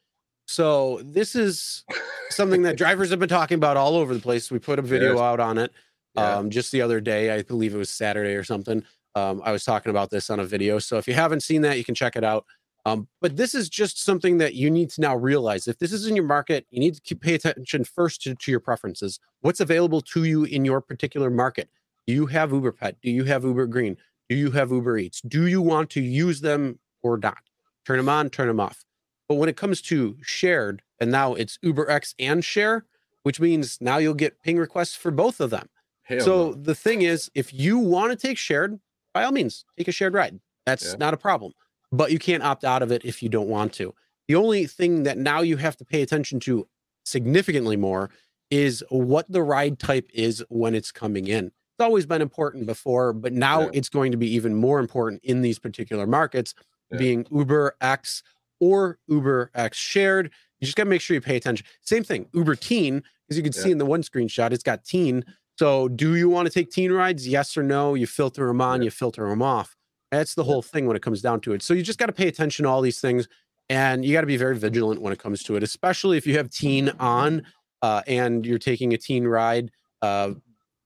So 0.46 1.00
this 1.04 1.34
is 1.34 1.84
something 2.30 2.62
that 2.62 2.76
drivers 2.76 3.10
have 3.10 3.18
been 3.18 3.28
talking 3.28 3.56
about 3.56 3.76
all 3.76 3.96
over 3.96 4.12
the 4.14 4.20
place. 4.20 4.50
We 4.50 4.58
put 4.58 4.78
a 4.78 4.82
video 4.82 5.18
out 5.20 5.40
on 5.40 5.58
it 5.58 5.72
Yeah. 6.14 6.36
um, 6.38 6.50
just 6.50 6.72
the 6.72 6.82
other 6.82 7.00
day. 7.00 7.30
I 7.30 7.42
believe 7.42 7.74
it 7.74 7.78
was 7.78 7.90
Saturday 7.90 8.34
or 8.34 8.44
something. 8.44 8.84
Um, 9.14 9.42
I 9.44 9.52
was 9.52 9.64
talking 9.64 9.90
about 9.90 10.10
this 10.10 10.30
on 10.30 10.40
a 10.40 10.44
video. 10.44 10.78
So 10.78 10.96
if 10.98 11.06
you 11.06 11.14
haven't 11.14 11.42
seen 11.42 11.62
that, 11.62 11.78
you 11.78 11.84
can 11.84 11.94
check 11.94 12.16
it 12.16 12.24
out. 12.24 12.44
Um, 12.84 13.06
but 13.20 13.36
this 13.36 13.54
is 13.54 13.68
just 13.68 14.02
something 14.02 14.38
that 14.38 14.54
you 14.54 14.68
need 14.70 14.90
to 14.90 15.00
now 15.00 15.14
realize. 15.14 15.68
If 15.68 15.78
this 15.78 15.92
is 15.92 16.06
in 16.06 16.16
your 16.16 16.24
market, 16.24 16.66
you 16.70 16.80
need 16.80 16.94
to 16.96 17.00
keep 17.00 17.20
pay 17.20 17.34
attention 17.34 17.84
first 17.84 18.22
to, 18.22 18.34
to 18.34 18.50
your 18.50 18.58
preferences. 18.60 19.20
What's 19.40 19.60
available 19.60 20.00
to 20.00 20.24
you 20.24 20.44
in 20.44 20.64
your 20.64 20.80
particular 20.80 21.30
market? 21.30 21.68
Do 22.06 22.12
you 22.12 22.26
have 22.26 22.52
Uber 22.52 22.72
Pet? 22.72 22.96
Do 23.02 23.10
you 23.10 23.24
have 23.24 23.44
Uber 23.44 23.66
Green? 23.66 23.96
Do 24.28 24.36
you 24.36 24.50
have 24.52 24.70
Uber 24.70 24.98
Eats? 24.98 25.20
Do 25.20 25.46
you 25.46 25.60
want 25.60 25.90
to 25.90 26.00
use 26.00 26.40
them 26.40 26.78
or 27.02 27.16
not? 27.16 27.38
Turn 27.86 27.98
them 27.98 28.08
on, 28.08 28.30
turn 28.30 28.48
them 28.48 28.60
off. 28.60 28.84
But 29.28 29.36
when 29.36 29.48
it 29.48 29.56
comes 29.56 29.80
to 29.82 30.16
shared, 30.22 30.82
and 31.00 31.10
now 31.10 31.34
it's 31.34 31.58
Uber 31.62 31.90
X 31.90 32.14
and 32.18 32.44
share, 32.44 32.84
which 33.22 33.40
means 33.40 33.78
now 33.80 33.98
you'll 33.98 34.14
get 34.14 34.42
ping 34.42 34.58
requests 34.58 34.96
for 34.96 35.10
both 35.10 35.40
of 35.40 35.50
them. 35.50 35.68
Hell 36.02 36.20
so 36.20 36.50
no. 36.50 36.54
the 36.54 36.74
thing 36.74 37.02
is, 37.02 37.30
if 37.34 37.52
you 37.52 37.78
want 37.78 38.10
to 38.12 38.16
take 38.26 38.36
shared, 38.38 38.80
by 39.14 39.24
all 39.24 39.32
means, 39.32 39.64
take 39.78 39.88
a 39.88 39.92
shared 39.92 40.14
ride. 40.14 40.40
That's 40.66 40.92
Yeah. 40.92 40.96
not 40.98 41.14
a 41.14 41.16
problem. 41.16 41.52
But 41.92 42.10
you 42.10 42.18
can't 42.18 42.42
opt 42.42 42.64
out 42.64 42.82
of 42.82 42.90
it 42.90 43.04
if 43.04 43.22
you 43.22 43.28
don't 43.28 43.48
want 43.48 43.72
to. 43.74 43.94
The 44.28 44.34
only 44.34 44.66
thing 44.66 45.02
that 45.04 45.18
now 45.18 45.40
you 45.40 45.56
have 45.58 45.76
to 45.76 45.84
pay 45.84 46.02
attention 46.02 46.40
to 46.40 46.66
significantly 47.04 47.76
more 47.76 48.10
is 48.50 48.82
what 48.88 49.30
the 49.30 49.42
ride 49.42 49.78
type 49.78 50.08
is 50.12 50.44
when 50.48 50.74
it's 50.74 50.90
coming 50.92 51.26
in. 51.26 51.52
Always 51.82 52.06
been 52.06 52.22
important 52.22 52.64
before, 52.66 53.12
but 53.12 53.32
now 53.32 53.62
Yeah. 53.62 53.70
it's 53.74 53.88
going 53.88 54.12
to 54.12 54.16
be 54.16 54.32
even 54.34 54.54
more 54.54 54.78
important 54.78 55.20
in 55.24 55.42
these 55.42 55.58
particular 55.58 56.06
markets, 56.06 56.54
Yeah. 56.90 56.98
being 56.98 57.26
Uber 57.30 57.74
X 57.80 58.22
or 58.60 58.98
Uber 59.08 59.50
X 59.54 59.76
shared. 59.76 60.30
You 60.60 60.66
just 60.66 60.76
got 60.76 60.84
to 60.84 60.90
make 60.90 61.00
sure 61.00 61.14
you 61.14 61.20
pay 61.20 61.36
attention. 61.36 61.66
Same 61.80 62.04
thing, 62.04 62.28
Uber 62.32 62.54
Teen, 62.54 63.02
as 63.28 63.36
you 63.36 63.42
can 63.42 63.52
see 63.52 63.72
in 63.72 63.78
the 63.78 63.84
one 63.86 64.02
screenshot, 64.02 64.52
it's 64.52 64.62
got 64.62 64.84
teen. 64.84 65.24
So, 65.58 65.88
do 65.88 66.14
you 66.14 66.28
want 66.28 66.46
to 66.46 66.52
take 66.54 66.70
teen 66.70 66.92
rides? 66.92 67.26
Yes 67.26 67.56
or 67.56 67.62
no? 67.64 67.94
You 67.94 68.06
filter 68.06 68.46
them 68.46 68.60
on, 68.60 68.82
you 68.82 68.90
filter 68.90 69.28
them 69.28 69.42
off. 69.42 69.76
That's 70.12 70.34
the 70.34 70.44
whole 70.44 70.62
thing 70.62 70.86
when 70.86 70.96
it 70.96 71.02
comes 71.02 71.20
down 71.20 71.40
to 71.40 71.52
it. 71.52 71.62
So, 71.62 71.74
you 71.74 71.82
just 71.82 71.98
got 71.98 72.06
to 72.06 72.12
pay 72.12 72.28
attention 72.28 72.62
to 72.62 72.68
all 72.68 72.80
these 72.80 73.00
things 73.00 73.26
and 73.68 74.04
you 74.04 74.12
got 74.12 74.20
to 74.22 74.26
be 74.26 74.36
very 74.36 74.56
vigilant 74.56 75.02
when 75.02 75.12
it 75.12 75.18
comes 75.18 75.42
to 75.44 75.56
it, 75.56 75.62
especially 75.62 76.16
if 76.16 76.26
you 76.26 76.36
have 76.36 76.48
teen 76.50 76.90
on 77.00 77.42
uh, 77.82 78.02
and 78.06 78.46
you're 78.46 78.58
taking 78.58 78.92
a 78.94 78.98
teen 78.98 79.26
ride, 79.26 79.70
uh, 80.02 80.30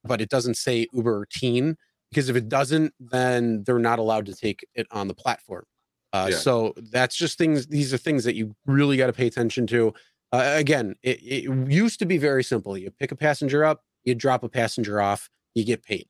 but 0.06 0.20
it 0.20 0.28
doesn't 0.28 0.56
say 0.56 0.86
Uber 0.92 1.26
teen. 1.30 1.76
Because 2.10 2.28
if 2.28 2.36
it 2.36 2.48
doesn't, 2.48 2.94
then 3.00 3.64
they're 3.64 3.78
not 3.80 3.98
allowed 3.98 4.26
to 4.26 4.34
take 4.34 4.64
it 4.74 4.86
on 4.92 5.08
the 5.08 5.14
platform. 5.14 5.64
Uh, 6.12 6.28
Yeah. 6.30 6.36
So 6.36 6.72
that's 6.90 7.16
just 7.16 7.36
things. 7.36 7.66
These 7.66 7.92
are 7.92 7.98
things 7.98 8.24
that 8.24 8.36
you 8.36 8.54
really 8.64 8.96
got 8.96 9.08
to 9.08 9.12
pay 9.12 9.26
attention 9.26 9.66
to. 9.68 9.92
Uh, 10.32 10.54
again, 10.56 10.94
it, 11.02 11.20
it 11.22 11.70
used 11.70 11.98
to 11.98 12.06
be 12.06 12.18
very 12.18 12.44
simple. 12.44 12.76
You 12.76 12.90
pick 12.90 13.12
a 13.12 13.16
passenger 13.16 13.64
up, 13.64 13.82
you 14.04 14.14
drop 14.14 14.44
a 14.44 14.48
passenger 14.48 15.00
off, 15.00 15.28
you 15.54 15.64
get 15.64 15.82
paid. 15.82 16.06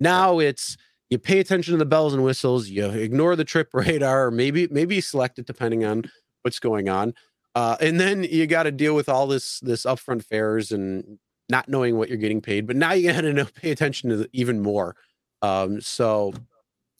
Now 0.00 0.38
it's 0.40 0.76
you 1.10 1.18
pay 1.18 1.38
attention 1.38 1.72
to 1.72 1.78
the 1.78 1.86
bells 1.86 2.12
and 2.12 2.24
whistles, 2.24 2.68
you 2.68 2.86
ignore 2.86 3.36
the 3.36 3.44
trip 3.44 3.68
radar, 3.72 4.26
or 4.26 4.30
maybe 4.30 4.68
maybe 4.70 5.00
select 5.00 5.38
it 5.38 5.46
depending 5.46 5.84
on 5.84 6.04
what's 6.42 6.58
going 6.58 6.88
on, 6.88 7.14
uh, 7.54 7.76
and 7.80 7.98
then 7.98 8.24
you 8.24 8.46
got 8.46 8.64
to 8.64 8.72
deal 8.72 8.94
with 8.94 9.08
all 9.08 9.26
this 9.26 9.60
this 9.60 9.84
upfront 9.84 10.24
fares 10.24 10.70
and 10.72 11.18
not 11.48 11.68
knowing 11.68 11.96
what 11.96 12.08
you're 12.08 12.18
getting 12.18 12.40
paid. 12.40 12.66
But 12.66 12.76
now 12.76 12.92
you 12.92 13.12
got 13.12 13.20
to 13.20 13.32
know 13.32 13.46
pay 13.54 13.70
attention 13.70 14.10
to 14.10 14.16
the, 14.16 14.28
even 14.32 14.60
more. 14.60 14.96
Um, 15.42 15.80
so 15.80 16.34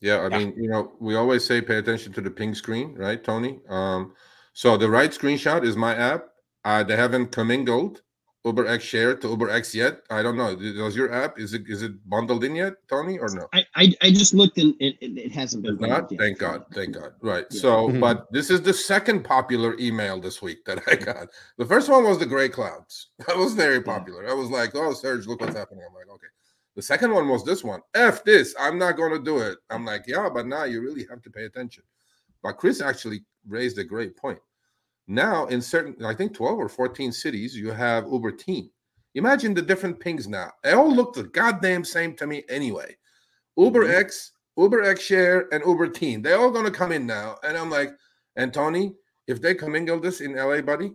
Yeah, 0.00 0.20
I 0.20 0.28
Yeah. 0.28 0.38
mean, 0.38 0.54
you 0.56 0.68
know, 0.68 0.92
we 1.00 1.14
always 1.16 1.44
say 1.44 1.60
pay 1.60 1.78
attention 1.78 2.12
to 2.14 2.20
the 2.20 2.30
ping 2.30 2.54
screen, 2.54 2.94
right, 2.94 3.22
Tony? 3.22 3.60
Um, 3.68 4.14
so 4.52 4.76
the 4.76 4.88
right 4.90 5.10
screenshot 5.10 5.64
is 5.64 5.76
my 5.76 5.94
app. 5.94 6.28
Uh, 6.64 6.82
they 6.82 6.96
haven't 6.96 7.32
commingled 7.32 8.02
Uber 8.46 8.66
X 8.68 8.84
Share 8.84 9.16
to 9.16 9.28
Uber 9.28 9.50
X 9.50 9.74
yet. 9.74 10.02
I 10.08 10.22
don't 10.22 10.36
know. 10.36 10.54
Does 10.54 10.94
your 10.94 11.12
app 11.12 11.38
is 11.38 11.52
it 11.52 11.68
is 11.68 11.82
it 11.82 12.08
bundled 12.08 12.44
in 12.44 12.54
yet, 12.54 12.74
Tony, 12.88 13.18
or 13.18 13.28
no? 13.30 13.48
I, 13.52 13.66
I, 13.74 13.92
I 14.02 14.10
just 14.12 14.32
looked 14.34 14.56
and 14.58 14.74
it, 14.78 14.96
it, 15.00 15.18
it 15.18 15.32
hasn't 15.32 15.64
been. 15.64 15.76
Not. 15.78 16.10
yet. 16.12 16.20
Thank 16.20 16.38
God. 16.38 16.64
Thank 16.72 16.94
God. 16.94 17.12
Right. 17.20 17.44
Yeah. 17.50 17.60
So, 17.60 17.88
Mhm. 17.88 18.00
but 18.00 18.32
this 18.32 18.48
is 18.48 18.62
the 18.62 18.72
second 18.72 19.24
popular 19.24 19.76
email 19.80 20.20
this 20.20 20.40
week 20.40 20.64
that 20.64 20.80
I 20.86 20.94
got. 20.94 21.28
The 21.58 21.66
first 21.66 21.88
one 21.88 22.04
was 22.04 22.18
the 22.18 22.26
gray 22.26 22.48
clouds. 22.48 23.08
That 23.26 23.36
was 23.36 23.54
very 23.54 23.82
popular. 23.82 24.28
I 24.30 24.34
was 24.34 24.48
like, 24.50 24.70
oh, 24.76 24.94
Serge, 24.94 25.26
look 25.26 25.40
what's 25.40 25.56
happening. 25.56 25.84
I'm 25.86 25.94
like, 25.94 26.08
okay. 26.08 26.28
The 26.76 26.82
second 26.82 27.12
one 27.12 27.28
was 27.28 27.44
this 27.44 27.64
one. 27.64 27.80
F 27.94 28.22
this. 28.22 28.54
I'm 28.60 28.78
not 28.78 28.96
going 28.96 29.12
to 29.12 29.18
do 29.18 29.38
it. 29.38 29.58
I'm 29.70 29.84
like, 29.84 30.04
yeah, 30.06 30.28
but 30.32 30.46
now 30.46 30.64
you 30.64 30.80
really 30.82 31.04
have 31.10 31.22
to 31.22 31.30
pay 31.30 31.44
attention. 31.46 31.82
But 32.42 32.58
Chris 32.58 32.80
actually 32.80 33.24
raised 33.48 33.78
a 33.78 33.84
great 33.84 34.16
point. 34.16 34.38
Now, 35.08 35.46
in 35.46 35.62
certain, 35.62 36.04
I 36.04 36.14
think 36.14 36.34
12 36.34 36.58
or 36.58 36.68
14 36.68 37.12
cities, 37.12 37.56
you 37.56 37.70
have 37.70 38.06
Uber 38.10 38.32
Teen. 38.32 38.70
Imagine 39.14 39.54
the 39.54 39.62
different 39.62 40.00
pings 40.00 40.26
now. 40.28 40.50
They 40.62 40.72
all 40.72 40.92
look 40.92 41.14
the 41.14 41.24
goddamn 41.24 41.84
same 41.84 42.14
to 42.16 42.26
me 42.26 42.44
anyway. 42.48 42.96
Uber 43.56 43.86
Mhm. 43.86 43.94
X, 43.94 44.32
Uber 44.56 44.82
X 44.82 45.00
Share, 45.00 45.48
and 45.54 45.64
Uber 45.64 45.88
Teen. 45.88 46.22
They're 46.22 46.38
all 46.38 46.50
gonna 46.50 46.70
come 46.70 46.92
in 46.92 47.06
now. 47.06 47.38
And 47.42 47.56
I'm 47.56 47.70
like, 47.70 47.96
and 48.36 48.52
Tony, 48.52 48.94
if 49.26 49.40
they 49.40 49.54
commingle 49.54 50.00
this 50.00 50.20
in 50.20 50.36
LA, 50.36 50.60
buddy, 50.60 50.94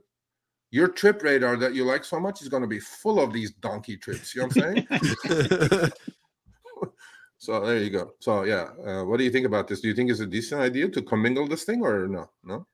your 0.70 0.88
trip 0.88 1.24
radar 1.24 1.58
that 1.58 1.74
you 1.74 1.84
like 1.84 2.04
so 2.06 2.20
much 2.20 2.42
is 2.42 2.50
gonna 2.50 2.68
be 2.68 2.80
full 2.80 3.20
of 3.20 3.34
these 3.34 3.52
donkey 3.54 3.98
trips. 3.98 4.36
You 4.36 4.42
know 4.42 4.48
what 4.48 4.58
I'm 4.66 4.88
saying? 4.88 5.92
so 7.38 7.66
there 7.66 7.78
you 7.80 7.90
go. 7.90 8.14
So 8.20 8.44
yeah, 8.44 8.70
uh, 8.86 9.04
what 9.06 9.18
do 9.18 9.24
you 9.24 9.32
think 9.32 9.46
about 9.46 9.68
this? 9.68 9.82
Do 9.82 9.88
you 9.88 9.96
think 9.96 10.12
it's 10.12 10.20
a 10.20 10.28
decent 10.28 10.62
idea 10.62 10.90
to 10.90 11.02
commingle 11.02 11.48
this 11.48 11.64
thing 11.64 11.82
or 11.82 12.08
no? 12.08 12.30
No. 12.44 12.68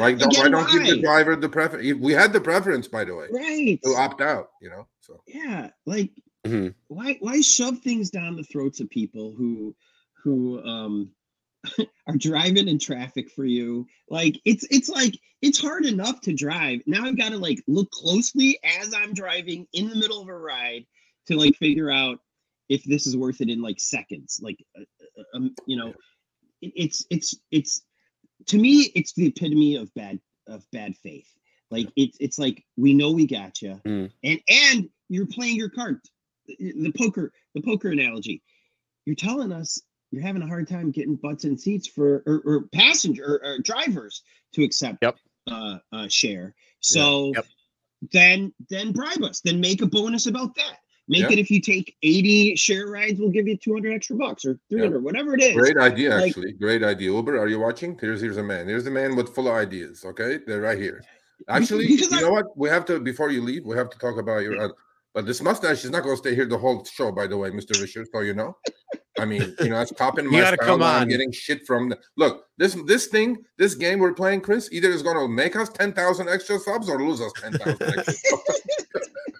Why 0.00 0.14
don't, 0.14 0.36
why 0.36 0.48
don't 0.48 0.70
give 0.72 0.96
the 0.96 1.02
driver 1.02 1.36
the 1.36 1.48
preference? 1.48 1.94
We 2.00 2.12
had 2.12 2.32
the 2.32 2.40
preference, 2.40 2.88
by 2.88 3.04
the 3.04 3.14
way, 3.14 3.28
Right. 3.30 3.78
to 3.84 3.90
opt 3.96 4.20
out. 4.20 4.50
You 4.62 4.70
know, 4.70 4.88
so 5.00 5.22
Yeah. 5.26 5.70
Like 5.86 6.10
Mhm. 6.46 6.74
why 6.88 7.16
why 7.20 7.40
shove 7.42 7.80
things 7.80 8.10
down 8.10 8.36
the 8.36 8.44
throats 8.44 8.80
of 8.80 8.88
people 8.88 9.32
who 9.32 9.76
who 10.22 10.62
um 10.66 11.14
are 12.06 12.16
driving 12.16 12.68
in 12.68 12.78
traffic 12.78 13.30
for 13.30 13.44
you. 13.44 13.86
Like 14.08 14.40
it's 14.46 14.64
it's 14.70 14.88
like 14.88 15.18
it's 15.42 15.60
hard 15.60 15.84
enough 15.84 16.20
to 16.22 16.32
drive. 16.32 16.80
Now 16.86 17.04
I've 17.04 17.18
got 17.18 17.30
to 17.30 17.38
like 17.38 17.62
look 17.66 17.90
closely 17.90 18.58
as 18.64 18.94
I'm 18.94 19.12
driving 19.12 19.66
in 19.74 19.88
the 19.90 19.96
middle 19.96 20.20
of 20.22 20.28
a 20.28 20.36
ride 20.38 20.86
to 21.26 21.36
like 21.36 21.56
figure 21.56 21.90
out 21.90 22.18
if 22.70 22.82
this 22.84 23.06
is 23.06 23.16
worth 23.16 23.40
it 23.40 23.50
in 23.50 23.60
like 23.60 23.80
seconds. 23.80 24.40
Like, 24.42 24.64
uh, 24.78 24.82
uh, 25.18 25.36
um, 25.36 25.54
you 25.66 25.76
know, 25.76 25.92
it, 26.62 26.72
it's 26.76 27.04
it's 27.10 27.34
it's 27.50 27.82
to 28.46 28.58
me 28.58 28.90
it's 28.94 29.12
the 29.12 29.26
epitome 29.26 29.76
of 29.76 29.92
bad 29.94 30.18
of 30.46 30.64
bad 30.72 30.96
faith. 30.96 31.28
Like 31.70 31.88
it's 31.96 32.16
it's 32.20 32.38
like 32.38 32.64
we 32.76 32.94
know 32.94 33.12
we 33.12 33.26
got 33.26 33.62
you, 33.62 33.80
Mm. 33.84 34.10
and 34.24 34.40
and 34.48 34.88
you're 35.08 35.26
playing 35.26 35.56
your 35.56 35.68
card. 35.68 36.00
The 36.46 36.72
the 36.76 36.92
poker 36.92 37.32
the 37.54 37.62
poker 37.62 37.90
analogy. 37.90 38.42
You're 39.06 39.16
telling 39.16 39.52
us 39.52 39.80
you're 40.10 40.22
having 40.22 40.42
a 40.42 40.46
hard 40.46 40.68
time 40.68 40.90
getting 40.90 41.14
butts 41.16 41.44
and 41.44 41.60
seats 41.60 41.86
for 41.86 42.22
or, 42.26 42.42
or 42.44 42.64
passenger 42.72 43.24
or, 43.24 43.52
or 43.52 43.58
drivers 43.58 44.22
to 44.54 44.64
accept 44.64 44.98
Yep. 45.02 45.16
uh, 45.48 45.78
uh 45.92 46.08
share. 46.08 46.54
So 46.80 47.32
Yep. 47.34 47.46
then 48.12 48.52
then 48.68 48.92
bribe 48.92 49.22
us. 49.22 49.40
Then 49.40 49.60
make 49.60 49.82
a 49.82 49.86
bonus 49.86 50.26
about 50.26 50.54
that. 50.56 50.78
Make 51.10 51.22
Yeah. 51.22 51.32
it 51.32 51.38
if 51.40 51.50
you 51.50 51.60
take 51.60 51.96
80 52.04 52.54
share 52.54 52.86
rides, 52.86 53.18
we'll 53.18 53.30
give 53.30 53.48
you 53.48 53.56
200 53.56 53.92
extra 53.92 54.14
bucks 54.14 54.44
or 54.44 54.56
300, 54.70 55.02
whatever 55.02 55.34
it 55.34 55.42
is. 55.42 55.56
Great 55.56 55.76
idea, 55.76 56.10
Like- 56.10 56.28
actually. 56.28 56.52
Great 56.52 56.84
idea. 56.84 57.10
Uber, 57.10 57.36
are 57.36 57.48
you 57.48 57.58
watching? 57.58 57.98
Here's 58.00 58.20
here's 58.20 58.36
a 58.36 58.42
man. 58.44 58.68
Here's 58.68 58.86
a 58.86 58.92
man 58.92 59.16
with 59.16 59.34
full 59.34 59.48
of 59.48 59.54
ideas. 59.54 60.04
Okay, 60.04 60.38
they're 60.46 60.60
right 60.60 60.78
here. 60.78 61.02
Actually, 61.48 61.86
you 61.88 62.06
I- 62.12 62.20
know 62.20 62.30
what? 62.30 62.56
We 62.56 62.68
have 62.68 62.84
to 62.86 63.00
before 63.00 63.30
you 63.32 63.42
leave. 63.42 63.64
We 63.66 63.76
have 63.76 63.90
to 63.90 63.98
talk 63.98 64.18
about 64.18 64.38
your. 64.44 64.56
Uh, 64.62 64.68
but 65.12 65.26
this 65.26 65.42
mustache 65.42 65.84
is 65.84 65.90
not 65.90 66.04
going 66.04 66.14
to 66.14 66.18
stay 66.24 66.36
here 66.36 66.46
the 66.46 66.56
whole 66.56 66.84
show. 66.84 67.10
By 67.10 67.26
the 67.26 67.36
way, 67.36 67.50
Mister 67.50 67.74
Risher, 67.74 68.06
so 68.12 68.20
you 68.20 68.34
know. 68.34 68.56
I 69.18 69.24
mean, 69.24 69.42
you 69.60 69.68
know, 69.68 69.78
that's 69.78 69.90
topping 69.90 70.26
my 70.30 70.38
gotta 70.40 70.56
style 70.58 70.68
come. 70.78 70.82
I'm 70.84 71.02
on. 71.02 71.08
getting 71.08 71.32
shit 71.32 71.66
from 71.66 71.88
the 71.88 71.98
look. 72.16 72.44
This 72.56 72.74
this 72.86 73.08
thing, 73.08 73.38
this 73.58 73.74
game 73.74 73.98
we're 73.98 74.14
playing, 74.14 74.42
Chris, 74.42 74.68
either 74.70 74.90
is 74.90 75.02
going 75.02 75.16
to 75.16 75.26
make 75.26 75.56
us 75.56 75.70
ten 75.70 75.92
thousand 75.92 76.28
extra 76.28 76.56
subs 76.60 76.88
or 76.88 77.02
lose 77.04 77.20
us 77.20 77.32
ten 77.42 77.52
thousand 77.54 77.82
extra. 77.98 78.12
subs. 78.14 78.60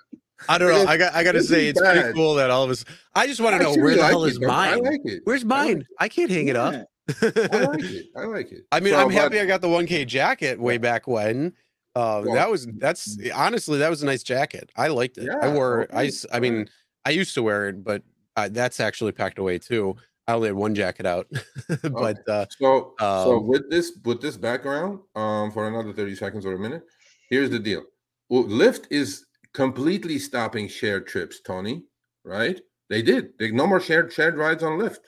I 0.50 0.58
don't 0.58 0.68
know. 0.72 0.84
I 0.90 0.96
got. 0.96 1.14
I 1.14 1.22
got 1.24 1.32
to 1.32 1.42
say, 1.42 1.68
it's 1.68 1.80
pretty 1.80 2.12
cool 2.12 2.34
that 2.34 2.50
all 2.50 2.64
of 2.64 2.70
us. 2.70 2.84
I 3.14 3.26
just 3.26 3.40
want 3.40 3.56
to 3.56 3.62
know 3.62 3.74
where 3.76 3.94
the 3.94 4.00
like 4.02 4.10
hell 4.10 4.24
it, 4.24 4.30
is 4.32 4.38
though. 4.38 4.48
I 4.50 4.74
mine? 4.74 4.84
like 4.84 5.00
it. 5.04 5.20
Where's 5.24 5.42
I 5.44 5.46
like 5.46 5.66
mine? 5.76 5.86
I 5.98 6.08
can't 6.08 6.30
hang 6.30 6.48
it 6.48 6.56
up. 6.56 6.74
I 7.22 7.26
like 7.26 7.82
it. 7.82 8.06
I 8.16 8.20
like 8.24 8.52
it. 8.52 8.64
I 8.72 8.80
mean, 8.80 8.92
So, 8.94 9.00
I'm 9.00 9.06
but- 9.08 9.14
happy 9.14 9.40
I 9.40 9.46
got 9.46 9.60
the 9.60 9.68
1K 9.68 10.06
jacket 10.06 10.60
way 10.60 10.78
back 10.78 11.06
when. 11.06 11.52
Uh, 11.96 12.22
Well- 12.24 12.34
that 12.34 12.50
was 12.50 12.66
that's 12.78 13.16
honestly 13.34 13.78
that 13.78 13.90
was 13.90 14.02
a 14.02 14.06
nice 14.06 14.22
jacket. 14.22 14.70
I 14.76 14.88
liked 14.88 15.18
it. 15.18 15.28
I 15.28 15.46
Yeah, 15.46 15.54
wore. 15.54 15.86
I 15.92 16.00
okay, 16.00 16.08
s- 16.08 16.26
I 16.32 16.40
mean, 16.40 16.68
I 17.04 17.10
used 17.10 17.34
to 17.34 17.42
wear 17.42 17.68
it, 17.68 17.82
but 17.82 18.02
uh, 18.36 18.48
that's 18.50 18.78
actually 18.80 19.12
packed 19.12 19.38
away 19.38 19.58
too. 19.58 19.96
I 20.28 20.34
only 20.34 20.48
had 20.48 20.54
one 20.56 20.74
jacket 20.76 21.06
out, 21.06 21.26
but 21.82 22.28
uh, 22.28 22.46
So 22.58 22.94
so 23.00 23.38
Um, 23.38 23.46
with 23.48 23.68
this 23.70 23.98
with 24.04 24.20
this 24.20 24.36
background, 24.36 25.00
um, 25.16 25.50
for 25.50 25.66
another 25.66 25.92
30 25.92 26.14
seconds 26.14 26.46
or 26.46 26.52
a 26.54 26.58
minute, 26.58 26.82
here's 27.28 27.50
the 27.50 27.58
deal. 27.58 27.82
Well, 28.28 28.44
Lyft 28.44 28.86
is 28.90 29.26
completely 29.52 30.18
stopping 30.18 30.68
shared 30.68 31.06
trips, 31.06 31.40
Tony. 31.40 31.84
Right? 32.24 32.60
They 32.88 33.02
did. 33.02 33.38
They 33.38 33.50
no 33.50 33.66
more 33.66 33.80
shared 33.80 34.12
shared 34.12 34.36
rides 34.36 34.62
on 34.62 34.78
Lyft. 34.78 34.98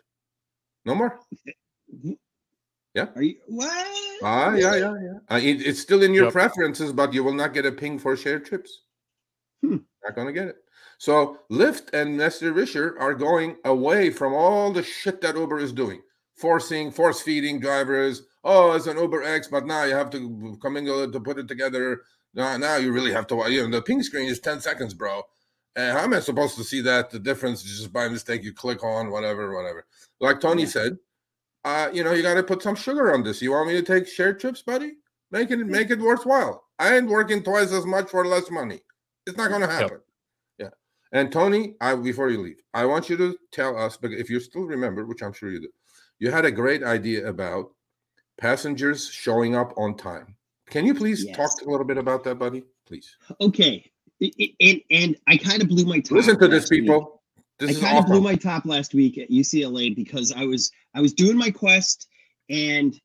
No 0.84 0.94
more. 0.94 1.18
Yeah. 2.94 3.08
Are 3.14 3.22
you 3.22 3.36
what? 3.46 3.86
Ah, 4.22 4.54
yeah, 4.54 4.70
Really? 4.74 4.80
yeah, 4.80 4.94
yeah. 5.30 5.36
Uh, 5.36 5.40
it- 5.40 5.66
it's 5.66 5.80
still 5.80 6.02
in 6.02 6.12
your 6.14 6.24
Yep. 6.24 6.32
preferences, 6.32 6.92
but 6.92 7.12
you 7.12 7.24
will 7.24 7.32
not 7.32 7.54
get 7.54 7.66
a 7.66 7.72
ping 7.72 7.98
for 7.98 8.16
shared 8.16 8.44
trips. 8.44 8.82
Hmm. 9.62 9.78
Not 10.04 10.14
gonna 10.14 10.32
get 10.32 10.48
it. 10.48 10.56
So 10.98 11.38
Lyft 11.50 11.92
and 11.94 12.18
Mr. 12.18 12.52
Risher 12.52 12.94
are 13.00 13.14
going 13.14 13.56
away 13.64 14.10
from 14.10 14.32
all 14.34 14.72
the 14.72 14.82
shit 14.82 15.20
that 15.22 15.36
Uber 15.36 15.58
is 15.58 15.72
doing, 15.72 16.02
forcing, 16.36 16.90
force 16.92 17.20
feeding 17.20 17.58
drivers. 17.60 18.22
Oh, 18.44 18.72
it's 18.72 18.86
an 18.86 18.98
Uber 18.98 19.22
X, 19.22 19.48
but 19.48 19.66
now 19.66 19.84
you 19.84 19.94
have 19.94 20.10
to 20.10 20.56
come 20.62 20.76
in 20.76 20.84
to 20.86 21.20
put 21.20 21.38
it 21.38 21.48
together. 21.48 22.02
Now, 22.34 22.56
now 22.56 22.76
you 22.76 22.92
really 22.92 23.12
have 23.12 23.26
to. 23.28 23.36
watch. 23.36 23.50
You 23.50 23.68
know, 23.68 23.76
the 23.76 23.82
ping 23.82 24.02
screen 24.02 24.28
is 24.28 24.40
ten 24.40 24.60
seconds, 24.60 24.94
bro. 24.94 25.22
And 25.76 25.96
how 25.96 26.04
am 26.04 26.14
I 26.14 26.20
supposed 26.20 26.56
to 26.56 26.64
see 26.64 26.80
that? 26.82 27.10
The 27.10 27.18
difference 27.18 27.64
is 27.64 27.78
just 27.78 27.92
by 27.92 28.08
mistake. 28.08 28.44
You 28.44 28.52
click 28.52 28.84
on 28.84 29.10
whatever, 29.10 29.54
whatever. 29.54 29.86
Like 30.20 30.40
Tony 30.40 30.66
said, 30.66 30.98
uh, 31.64 31.88
you 31.92 32.04
know, 32.04 32.12
you 32.12 32.22
got 32.22 32.34
to 32.34 32.42
put 32.42 32.62
some 32.62 32.74
sugar 32.74 33.14
on 33.14 33.22
this. 33.22 33.40
You 33.40 33.52
want 33.52 33.68
me 33.68 33.74
to 33.74 33.82
take 33.82 34.06
shared 34.06 34.40
trips, 34.40 34.62
buddy? 34.62 34.94
Make 35.30 35.50
it 35.50 35.58
make 35.58 35.90
it 35.90 35.98
worthwhile. 35.98 36.64
I 36.78 36.96
ain't 36.96 37.08
working 37.08 37.42
twice 37.42 37.72
as 37.72 37.86
much 37.86 38.10
for 38.10 38.26
less 38.26 38.50
money. 38.50 38.80
It's 39.26 39.38
not 39.38 39.48
going 39.48 39.62
to 39.62 39.68
happen. 39.68 40.00
Yeah. 40.58 40.68
And 41.12 41.32
Tony, 41.32 41.74
I 41.80 41.94
before 41.94 42.30
you 42.30 42.42
leave, 42.42 42.60
I 42.74 42.84
want 42.84 43.08
you 43.08 43.16
to 43.16 43.38
tell 43.50 43.78
us, 43.78 43.96
but 43.96 44.12
if 44.12 44.28
you 44.28 44.40
still 44.40 44.64
remember, 44.64 45.06
which 45.06 45.22
I'm 45.22 45.32
sure 45.32 45.50
you 45.50 45.60
do, 45.60 45.70
you 46.18 46.30
had 46.30 46.44
a 46.44 46.50
great 46.50 46.82
idea 46.82 47.26
about 47.26 47.70
passengers 48.38 49.08
showing 49.08 49.54
up 49.54 49.72
on 49.76 49.96
time. 49.96 50.36
Can 50.72 50.86
you 50.86 50.94
please 50.94 51.22
Yes. 51.22 51.36
talk 51.36 51.60
a 51.60 51.70
little 51.70 51.84
bit 51.84 51.98
about 51.98 52.24
that, 52.24 52.38
buddy? 52.38 52.64
Please 52.86 53.14
Okay. 53.40 53.90
And 54.60 54.80
and 54.90 55.16
I 55.26 55.36
kind 55.36 55.60
of 55.60 55.68
blew 55.68 55.84
my 55.84 56.00
top. 56.00 56.12
listen 56.12 56.38
to 56.38 56.48
this, 56.48 56.68
people. 56.68 57.22
This 57.58 57.76
I 57.76 57.80
kind 57.80 57.98
of 57.98 58.06
blew 58.06 58.22
my 58.22 58.36
top 58.36 58.64
last 58.64 58.94
week 58.94 59.18
at 59.18 59.30
UCLA 59.30 59.94
because 59.94 60.32
I 60.32 60.46
was 60.46 60.70
I 60.94 61.02
was 61.02 61.12
doing 61.12 61.36
my 61.36 61.50
quest 61.50 62.08
and 62.48 62.98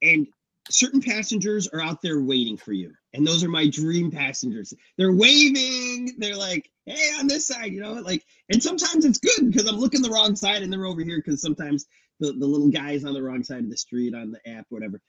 and 0.00 0.26
certain 0.70 1.02
passengers 1.02 1.68
are 1.68 1.82
out 1.82 2.00
there 2.00 2.22
waiting 2.22 2.56
for 2.56 2.72
you. 2.72 2.94
And 3.12 3.26
those 3.26 3.44
are 3.44 3.48
my 3.48 3.68
dream 3.68 4.10
passengers. 4.10 4.72
They're 4.96 5.12
waving, 5.12 6.14
they're 6.18 6.36
like, 6.36 6.70
hey, 6.86 7.10
on 7.18 7.26
this 7.26 7.48
side, 7.48 7.72
you 7.72 7.80
know, 7.80 7.94
like, 7.94 8.24
and 8.50 8.62
sometimes 8.62 9.04
it's 9.04 9.18
good 9.18 9.50
because 9.50 9.68
I'm 9.68 9.76
looking 9.80 10.00
the 10.00 10.10
wrong 10.10 10.36
side 10.36 10.62
and 10.62 10.72
they're 10.72 10.86
over 10.86 11.02
here 11.02 11.18
because 11.18 11.42
sometimes 11.42 11.86
the, 12.20 12.32
the 12.32 12.46
little 12.46 12.68
guy's 12.68 13.04
on 13.04 13.14
the 13.14 13.22
wrong 13.22 13.42
side 13.42 13.64
of 13.64 13.70
the 13.70 13.76
street 13.76 14.14
on 14.14 14.30
the 14.30 14.48
app, 14.48 14.66
whatever. 14.68 15.00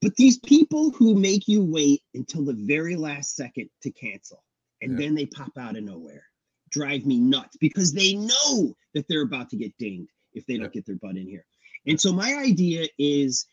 But 0.00 0.16
these 0.16 0.38
people 0.38 0.90
who 0.92 1.14
make 1.14 1.46
you 1.46 1.62
wait 1.62 2.02
until 2.14 2.44
the 2.44 2.54
very 2.54 2.96
last 2.96 3.36
second 3.36 3.68
to 3.82 3.90
cancel 3.90 4.42
and 4.80 4.92
Yeah. 4.92 4.98
then 4.98 5.14
they 5.14 5.26
pop 5.26 5.56
out 5.58 5.76
of 5.76 5.84
nowhere 5.84 6.24
drive 6.70 7.04
me 7.04 7.18
nuts 7.18 7.56
because 7.56 7.92
they 7.92 8.14
know 8.14 8.76
that 8.94 9.06
they're 9.08 9.22
about 9.22 9.50
to 9.50 9.56
get 9.56 9.76
dinged 9.78 10.10
if 10.32 10.46
they 10.46 10.56
don't 10.56 10.72
get 10.72 10.86
their 10.86 10.96
butt 10.96 11.16
in 11.16 11.26
here. 11.26 11.44
And 11.86 12.00
so 12.00 12.12
my 12.12 12.34
idea 12.36 12.86
is 12.98 13.46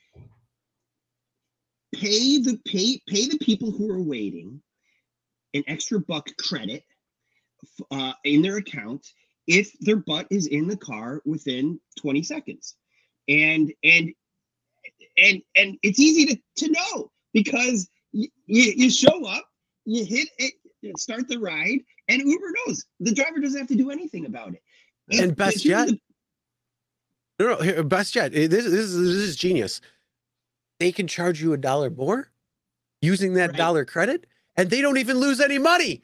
pay 1.95 2.39
the 2.39 2.59
pay 2.65 3.01
pay 3.07 3.27
the 3.27 3.39
people 3.39 3.71
who 3.71 3.89
are 3.89 4.01
waiting 4.03 4.61
an 5.53 5.63
extra 5.67 5.99
buck 5.99 6.27
credit 6.37 6.83
uh, 7.91 8.13
in 8.23 8.41
their 8.41 8.57
account 8.57 9.07
if 9.47 9.71
their 9.79 9.95
butt 9.95 10.27
is 10.29 10.47
in 10.47 10.67
the 10.67 10.77
car 10.77 11.21
within 11.25 11.79
20 11.99 12.21
seconds. 12.23 12.75
And 13.27 13.73
and 13.83 14.13
and 15.17 15.41
and 15.55 15.77
it's 15.83 15.99
easy 15.99 16.25
to, 16.27 16.65
to 16.65 16.71
know 16.71 17.11
because 17.33 17.89
you, 18.11 18.27
you, 18.45 18.73
you 18.75 18.89
show 18.89 19.25
up, 19.25 19.45
you 19.85 20.05
hit 20.05 20.27
it, 20.37 20.53
start 20.97 21.27
the 21.27 21.37
ride, 21.37 21.79
and 22.07 22.21
Uber 22.21 22.47
knows 22.67 22.85
the 22.99 23.13
driver 23.13 23.39
doesn't 23.39 23.59
have 23.59 23.67
to 23.69 23.75
do 23.75 23.91
anything 23.91 24.25
about 24.25 24.53
it. 24.53 24.61
And 25.11 25.35
best 25.35 25.63
here's 25.63 25.65
yet, 25.65 25.87
the- 25.87 25.99
no, 27.39 27.47
no, 27.49 27.55
here, 27.61 27.83
best 27.83 28.15
yet. 28.15 28.33
eh, 28.33 28.47
This, 28.47 28.65
this 28.65 28.73
is 28.73 28.95
this 28.97 29.23
is 29.29 29.35
genius. 29.35 29.81
They 30.79 30.91
can 30.91 31.07
charge 31.07 31.41
you 31.41 31.53
a 31.53 31.57
dollar 31.57 31.89
more 31.89 32.31
using 33.01 33.33
that 33.35 33.51
Right. 33.51 33.57
dollar 33.57 33.85
credit, 33.85 34.25
and 34.55 34.69
they 34.69 34.81
don't 34.81 34.97
even 34.97 35.17
lose 35.17 35.39
any 35.39 35.57
money. 35.57 36.01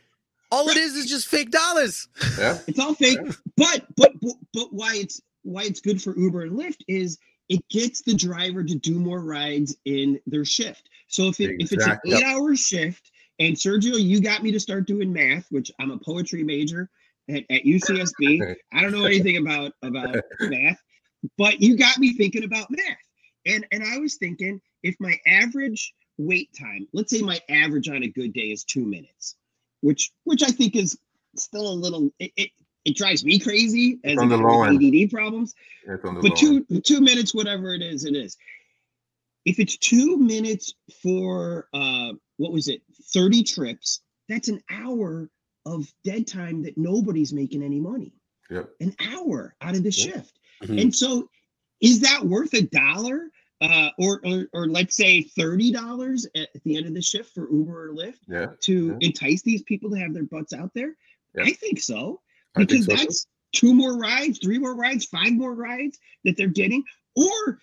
All 0.52 0.70
it 0.70 0.78
is 0.78 0.96
is 0.96 1.08
just 1.08 1.28
fake 1.28 1.50
dollars. 1.50 2.08
Yeah. 2.38 2.60
It's 2.68 2.78
all 2.80 2.94
fake, 2.94 3.18
but 3.58 3.86
but 3.98 4.12
but 4.22 4.36
but 4.54 4.68
why 4.74 4.96
it's 4.96 5.20
why 5.42 5.64
it's 5.64 5.82
good 5.82 6.02
for 6.02 6.16
Uber 6.18 6.44
and 6.44 6.52
Lyft 6.58 6.82
is 6.88 7.18
it 7.50 7.68
gets 7.70 8.02
the 8.02 8.14
driver 8.14 8.64
to 8.64 8.76
do 8.76 9.00
more 9.00 9.22
rides 9.22 9.76
in 9.86 10.20
their 10.26 10.46
shift. 10.46 10.90
So 11.08 11.28
if 11.28 11.40
it 11.40 11.56
if 11.60 11.72
it's 11.72 11.86
an 11.86 12.00
eight 12.06 12.24
hour 12.24 12.56
shift, 12.56 13.12
and 13.40 13.56
Sergio, 13.56 14.02
you 14.02 14.22
got 14.22 14.44
me 14.44 14.52
to 14.52 14.60
start 14.60 14.88
doing 14.88 15.12
math, 15.12 15.48
which 15.52 15.72
I'm 15.80 15.92
a 15.92 15.98
poetry 15.98 16.44
major 16.44 16.90
at, 17.30 17.44
at 17.50 17.64
UCSB. 17.64 18.56
I 18.74 18.82
don't 18.82 18.92
know 18.92 19.06
anything 19.06 19.38
about 19.38 19.74
about 19.82 20.16
math, 20.40 20.82
but 21.38 21.60
you 21.62 21.78
got 21.78 21.98
me 21.98 22.14
thinking 22.14 22.44
about 22.44 22.68
math. 22.70 22.98
And 23.46 23.66
and 23.72 23.84
I 23.84 23.98
was 23.98 24.16
thinking 24.16 24.62
if 24.84 24.96
my 25.00 25.18
average 25.28 25.94
wait 26.18 26.50
time, 26.58 26.88
let's 26.94 27.12
say 27.12 27.22
my 27.22 27.40
average 27.50 27.90
on 27.90 28.04
a 28.04 28.08
good 28.08 28.34
day 28.34 28.52
is 28.52 28.64
two 28.64 28.86
minutes, 28.86 29.36
which 29.82 30.12
which 30.24 30.44
I 30.44 30.50
think 30.50 30.76
is 30.76 30.98
still 31.36 31.68
a 31.68 31.74
little 31.74 32.12
it 32.20 32.32
it, 32.38 32.52
it 32.86 32.96
drives 32.96 33.24
me 33.24 33.40
crazy 33.40 34.00
as 34.04 34.18
on 34.18 34.30
the 34.30 34.38
low 34.38 34.64
end. 34.64 34.84
ADD 34.84 35.10
problems. 35.12 35.56
It's 35.88 36.04
on 36.06 36.16
the 36.16 36.22
But 36.22 36.42
low 36.42 36.50
end. 36.50 36.66
two 36.70 36.82
two 36.82 37.02
minutes, 37.02 37.34
whatever 37.34 37.74
it 37.74 37.82
is, 37.82 38.06
it 38.06 38.16
is. 38.16 38.38
If 39.46 39.60
it's 39.60 39.78
two 39.78 40.18
minutes 40.18 40.74
for 41.02 41.68
uh 41.74 42.14
what 42.38 42.52
was 42.52 42.68
it, 42.68 42.82
30 43.14 43.44
trips, 43.44 44.02
that's 44.28 44.48
an 44.50 44.62
hour 44.70 45.30
of 45.66 45.88
dead 46.04 46.28
time 46.28 46.64
that 46.64 46.78
nobody's 46.78 47.32
making 47.32 47.64
any 47.64 47.80
money. 47.80 48.14
Yep. 48.50 48.70
An 48.82 48.96
hour 49.00 49.56
out 49.62 49.76
of 49.76 49.84
the 49.84 49.92
Yep. 49.92 50.14
shift. 50.14 50.40
Mhm. 50.64 50.82
And 50.82 50.96
so 50.96 51.30
is 51.82 52.02
that 52.02 52.26
worth 52.26 52.54
a 52.54 52.62
dollar? 52.62 53.30
Uh, 53.62 53.90
or, 53.98 54.20
or 54.26 54.48
or 54.52 54.68
let's 54.68 54.98
say 54.98 55.22
thirty 55.22 55.72
dollars 55.72 56.28
at 56.36 56.50
the 56.66 56.76
end 56.76 56.86
of 56.86 56.94
the 56.94 57.02
shift 57.02 57.34
for 57.34 57.50
Uber 57.50 57.92
or 57.92 57.94
Lyft 57.94 58.20
Yeah. 58.28 58.48
to 58.62 58.98
entice 59.00 59.42
these 59.42 59.64
people 59.64 59.90
to 59.92 59.96
have 59.98 60.14
their 60.14 60.24
butts 60.26 60.52
out 60.52 60.74
there? 60.74 60.98
Yeah. 61.34 61.44
I 61.46 61.52
think 61.54 61.80
so 61.80 62.20
I 62.56 62.60
think 62.60 62.70
because 62.70 62.86
so 62.86 62.96
that's 62.96 63.28
two 63.54 63.74
more 63.74 63.98
rides, 63.98 64.40
three 64.40 64.60
more 64.60 64.76
rides, 64.76 65.06
five 65.06 65.34
more 65.34 65.54
rides 65.54 65.98
that 66.24 66.38
they're 66.38 66.48
getting. 66.48 66.84
or 67.16 67.60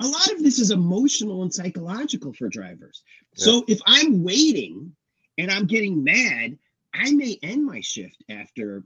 a 0.00 0.06
lot 0.06 0.30
of 0.30 0.42
this 0.42 0.60
is 0.60 0.70
emotional 0.70 1.42
and 1.42 1.52
psychological 1.52 2.32
for 2.32 2.48
drivers. 2.48 3.02
So 3.34 3.64
if 3.66 3.80
I'm 3.86 4.22
waiting 4.22 4.94
and 5.38 5.50
I'm 5.50 5.66
getting 5.66 6.04
mad, 6.04 6.56
I 6.94 7.10
may 7.10 7.36
end 7.42 7.64
my 7.64 7.80
shift 7.80 8.22
after 8.30 8.84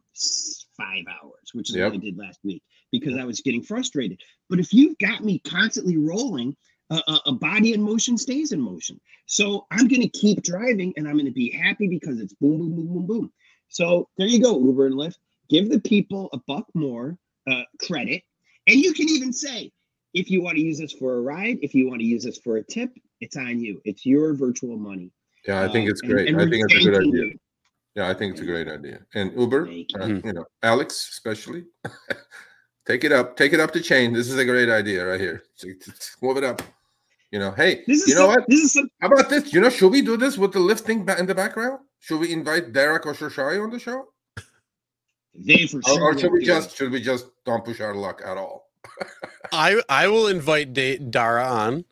five 0.76 1.04
hours, 1.08 1.50
which 1.52 1.68
is 1.70 1.76
Yep. 1.76 1.92
what 1.92 1.94
I 1.94 1.98
did 1.98 2.16
last 2.16 2.40
week 2.42 2.62
because 2.92 3.16
I 3.16 3.24
was 3.24 3.40
getting 3.40 3.62
frustrated. 3.62 4.22
But 4.48 4.58
if 4.58 4.72
you've 4.72 4.96
got 4.98 5.22
me 5.22 5.38
constantly 5.40 5.98
rolling, 5.98 6.56
a 6.90 7.32
body 7.32 7.72
in 7.72 7.82
motion 7.82 8.18
stays 8.18 8.52
in 8.52 8.60
motion. 8.60 9.00
So 9.26 9.66
I'm 9.70 9.88
going 9.88 10.02
to 10.02 10.08
keep 10.08 10.42
driving 10.42 10.92
and 10.96 11.08
I'm 11.08 11.14
going 11.14 11.26
to 11.26 11.32
be 11.32 11.50
happy 11.50 11.88
because 11.88 12.20
it's 12.20 12.34
boom, 12.34 12.58
boom, 12.58 12.74
boom, 12.76 12.86
boom, 12.86 13.06
boom. 13.06 13.32
So 13.72 14.08
there 14.18 14.26
you 14.28 14.40
go, 14.40 14.58
Uber 14.62 14.86
and 14.86 14.94
Lyft. 14.94 15.16
Give 15.48 15.68
the 15.70 15.80
people 15.80 16.28
a 16.32 16.38
buck 16.46 16.66
more 16.74 17.16
uh, 17.50 17.62
credit. 17.86 18.22
And 18.66 18.76
you 18.76 18.92
can 18.92 19.08
even 19.08 19.32
say, 19.32 19.72
if 20.14 20.30
you 20.30 20.42
want 20.42 20.56
to 20.58 20.62
use 20.62 20.78
this 20.78 20.92
for 20.92 21.16
a 21.16 21.20
ride, 21.22 21.58
if 21.62 21.74
you 21.74 21.88
want 21.88 22.00
to 22.00 22.06
use 22.06 22.22
this 22.24 22.38
for 22.38 22.58
a 22.58 22.62
tip, 22.62 22.90
it's 23.20 23.36
on 23.36 23.58
you. 23.60 23.80
It's 23.84 24.04
your 24.04 24.34
virtual 24.34 24.76
money. 24.76 25.10
Yeah, 25.48 25.62
I 25.62 25.68
think 25.72 25.86
Um, 25.86 25.90
it's 25.92 26.02
and- 26.02 26.10
great. 26.12 26.28
and 26.28 26.40
I 26.40 26.44
think 26.48 26.64
it's 26.70 26.74
a 26.86 26.90
good 26.90 27.00
idea. 27.00 27.12
you. 27.24 27.38
Yeah, 27.94 28.08
I 28.08 28.14
think 28.14 28.32
it's 28.32 28.40
a 28.42 28.46
great 28.46 28.68
idea. 28.68 29.00
And 29.14 29.32
Uber, 29.38 29.66
Thank 29.66 29.88
uh, 30.00 30.06
you. 30.06 30.22
you 30.24 30.32
know, 30.34 30.44
Alex 30.62 31.08
especially, 31.10 31.64
take 32.86 33.04
it 33.04 33.12
up, 33.12 33.36
take 33.36 33.52
it 33.52 33.60
up 33.60 33.72
the 33.72 33.80
chain. 33.80 34.12
This 34.12 34.28
is 34.30 34.36
a 34.38 34.44
great 34.44 34.68
idea 34.68 35.06
right 35.06 35.20
here. 35.20 35.42
Move 36.22 36.36
it 36.36 36.44
up. 36.44 36.62
You 37.30 37.38
know, 37.38 37.50
hey, 37.52 37.82
This 37.86 38.02
is 38.02 38.08
you 38.08 38.14
know 38.14 38.20
some- 38.22 38.28
what? 38.28 38.44
This 38.48 38.60
is 38.60 38.72
some, 38.74 38.88
How 39.00 39.08
about 39.08 39.28
this? 39.30 39.52
You 39.52 39.60
know, 39.62 39.70
should 39.70 39.90
we 39.92 40.02
do 40.02 40.16
this 40.18 40.36
with 40.38 40.52
the 40.52 40.60
lifting 40.60 41.06
in 41.18 41.26
the 41.26 41.34
background? 41.34 41.80
Should 42.02 42.18
we 42.20 42.32
invite 42.32 42.72
Dara 42.72 43.00
Khosrowshahi 43.00 43.62
on 43.62 43.70
the 43.70 43.78
show, 43.78 44.08
they 45.34 45.66
for 45.68 45.78
or, 45.78 45.82
sure. 45.82 46.02
or 46.02 46.18
should 46.18 46.32
we 46.32 46.44
do 46.44 46.50
it. 46.50 46.54
just 46.54 46.76
should 46.76 46.90
we 46.92 47.00
just 47.00 47.26
don't 47.46 47.64
push 47.64 47.80
our 47.80 47.94
luck 47.94 48.20
at 48.24 48.36
all? 48.36 48.70
I 49.52 49.80
I 49.88 50.08
will 50.08 50.26
invite 50.26 50.72
da- 50.74 50.98
Dara 50.98 51.44
on. 51.46 51.84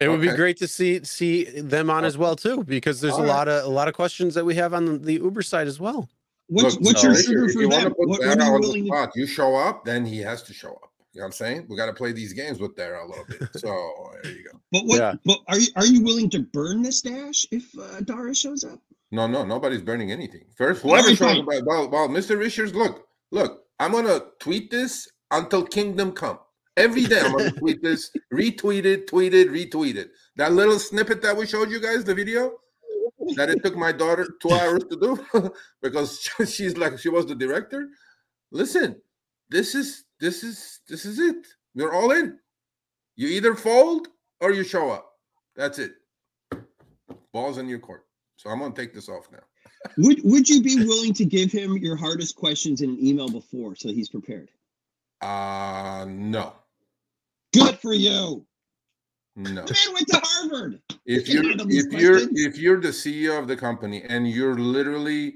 It 0.00 0.08
would 0.08 0.20
be 0.20 0.28
great 0.28 0.58
to 0.58 0.68
see 0.68 1.02
see 1.04 1.44
them 1.44 1.88
on 1.88 2.04
as 2.04 2.18
well 2.18 2.36
too, 2.36 2.62
because 2.64 3.00
there's 3.00 3.14
a 3.14 3.16
All 3.16 3.22
right. 3.22 3.28
lot 3.28 3.48
of 3.48 3.64
a 3.64 3.68
lot 3.68 3.88
of 3.88 3.94
questions 3.94 4.34
that 4.34 4.44
we 4.44 4.54
have 4.56 4.74
on 4.74 5.00
the 5.02 5.14
Uber 5.14 5.40
side 5.42 5.66
as 5.66 5.80
well. 5.80 6.08
What's, 6.48 6.74
Look, 6.76 6.84
what's 6.84 7.00
so 7.00 7.06
your 7.08 7.16
if 7.16 7.18
you- 7.20 7.32
sugar 7.32 7.44
if 7.46 7.52
for 7.54 7.60
you 7.62 7.68
wanna 7.70 7.84
them? 7.84 7.94
put 7.94 8.08
What, 8.08 8.20
what 8.20 8.20
Dara 8.20 8.32
are 8.42 8.44
you 8.48 8.54
on 8.54 8.60
the 8.60 8.66
willing 8.68 8.82
to? 8.84 8.88
spot, 8.88 9.12
you 9.16 9.26
show 9.26 9.56
up, 9.56 9.84
then 9.86 10.04
he 10.04 10.18
has 10.18 10.42
to 10.42 10.52
show 10.52 10.72
up. 10.72 10.90
You 11.14 11.20
know 11.20 11.24
what 11.24 11.26
I'm 11.28 11.32
saying? 11.32 11.66
We 11.70 11.76
got 11.76 11.86
to 11.86 11.92
play 11.92 12.10
these 12.10 12.32
games 12.32 12.58
with 12.58 12.74
Dara 12.74 13.06
a 13.06 13.06
little 13.06 13.24
bit. 13.24 13.48
So 13.56 14.10
there 14.24 14.32
you 14.32 14.44
go. 14.52 14.58
But 14.72 14.84
what? 14.84 14.98
Yeah. 14.98 15.14
But 15.24 15.38
are 15.48 15.58
you 15.58 15.68
are 15.76 15.86
you 15.86 16.02
willing 16.02 16.28
to 16.30 16.40
burn 16.40 16.82
the 16.82 16.90
stash 16.92 17.46
if 17.52 17.66
uh, 17.78 18.00
Dara 18.00 18.34
shows 18.34 18.64
up? 18.64 18.80
No, 19.14 19.28
no, 19.28 19.44
nobody's 19.44 19.80
burning 19.80 20.10
anything. 20.10 20.44
First, 20.56 20.84
All 20.84 20.90
whoever 20.90 21.08
right, 21.08 21.16
shows 21.16 21.36
fine. 21.46 21.64
well, 21.64 21.88
well, 21.88 22.08
Mr. 22.08 22.36
Risher, 22.36 22.72
look, 22.74 23.06
look, 23.30 23.62
I'm 23.78 23.92
gonna 23.92 24.18
tweet 24.40 24.72
this 24.72 25.08
until 25.30 25.64
kingdom 25.64 26.10
come. 26.10 26.40
Every 26.76 27.04
day 27.04 27.20
I'm 27.20 27.30
gonna 27.30 27.52
tweet 27.58 27.80
this, 27.80 28.10
retweet 28.32 28.84
it, 28.84 29.06
tweet 29.06 29.32
it, 29.32 29.50
retweet 29.52 29.94
it. 29.94 30.10
That 30.34 30.52
little 30.52 30.80
snippet 30.80 31.22
that 31.22 31.36
we 31.36 31.46
showed 31.46 31.70
you 31.70 31.78
guys, 31.80 32.02
the 32.02 32.12
video 32.14 32.54
that 33.36 33.50
it 33.50 33.62
took 33.62 33.76
my 33.76 33.92
daughter 33.92 34.26
two 34.42 34.50
hours 34.50 34.82
to 34.90 34.96
do 35.32 35.52
because 35.82 36.28
she's 36.50 36.76
like 36.76 36.98
she 36.98 37.08
was 37.08 37.24
the 37.24 37.36
director. 37.36 37.88
Listen, 38.50 39.00
this 39.48 39.76
is 39.76 40.06
this 40.18 40.42
is 40.42 40.80
this 40.88 41.04
is 41.04 41.20
it. 41.20 41.46
We're 41.76 41.92
all 41.92 42.10
in. 42.10 42.36
You 43.14 43.28
either 43.28 43.54
fold 43.54 44.08
or 44.40 44.52
you 44.52 44.64
show 44.64 44.90
up. 44.90 45.08
That's 45.54 45.78
it. 45.78 45.92
Balls 47.32 47.58
in 47.58 47.68
your 47.68 47.78
court. 47.78 48.04
So 48.36 48.50
I'm 48.50 48.58
gonna 48.58 48.74
take 48.74 48.94
this 48.94 49.08
off 49.08 49.28
now. 49.30 49.40
Would 49.98 50.20
Would 50.24 50.48
you 50.48 50.62
be 50.62 50.84
willing 50.84 51.14
to 51.14 51.24
give 51.24 51.52
him 51.52 51.76
your 51.78 51.96
hardest 51.96 52.36
questions 52.36 52.80
in 52.80 52.90
an 52.90 53.04
email 53.04 53.28
before 53.28 53.74
so 53.76 53.88
he's 53.88 54.08
prepared? 54.08 54.50
Uh 55.20 56.06
no. 56.08 56.54
Good 57.52 57.78
for 57.78 57.92
you. 57.92 58.44
No. 59.36 59.64
The 59.64 59.74
man 59.86 59.94
went 59.94 60.08
to 60.08 60.20
Harvard. 60.22 60.80
If 61.06 61.28
you're 61.28 61.44
if 61.44 61.92
you're 61.92 62.20
if 62.32 62.58
you're 62.58 62.80
the 62.80 62.88
CEO 62.88 63.38
of 63.38 63.48
the 63.48 63.56
company 63.56 64.02
and 64.08 64.28
you're 64.28 64.56
literally 64.56 65.34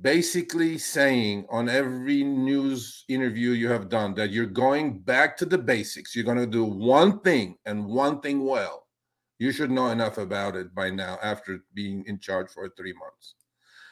basically 0.00 0.78
saying 0.78 1.44
on 1.50 1.68
every 1.68 2.22
news 2.22 3.04
interview 3.08 3.50
you 3.50 3.68
have 3.68 3.88
done 3.88 4.14
that 4.14 4.30
you're 4.30 4.46
going 4.46 5.00
back 5.00 5.36
to 5.36 5.44
the 5.44 5.58
basics, 5.58 6.14
you're 6.14 6.24
going 6.24 6.38
to 6.38 6.46
do 6.46 6.64
one 6.64 7.20
thing 7.20 7.56
and 7.66 7.84
one 7.84 8.20
thing 8.20 8.44
well. 8.44 8.86
You 9.38 9.52
should 9.52 9.70
know 9.70 9.88
enough 9.88 10.18
about 10.18 10.56
it 10.56 10.74
by 10.74 10.90
now 10.90 11.18
after 11.22 11.64
being 11.74 12.04
in 12.06 12.18
charge 12.18 12.50
for 12.50 12.68
3 12.68 12.92
months. 12.94 13.34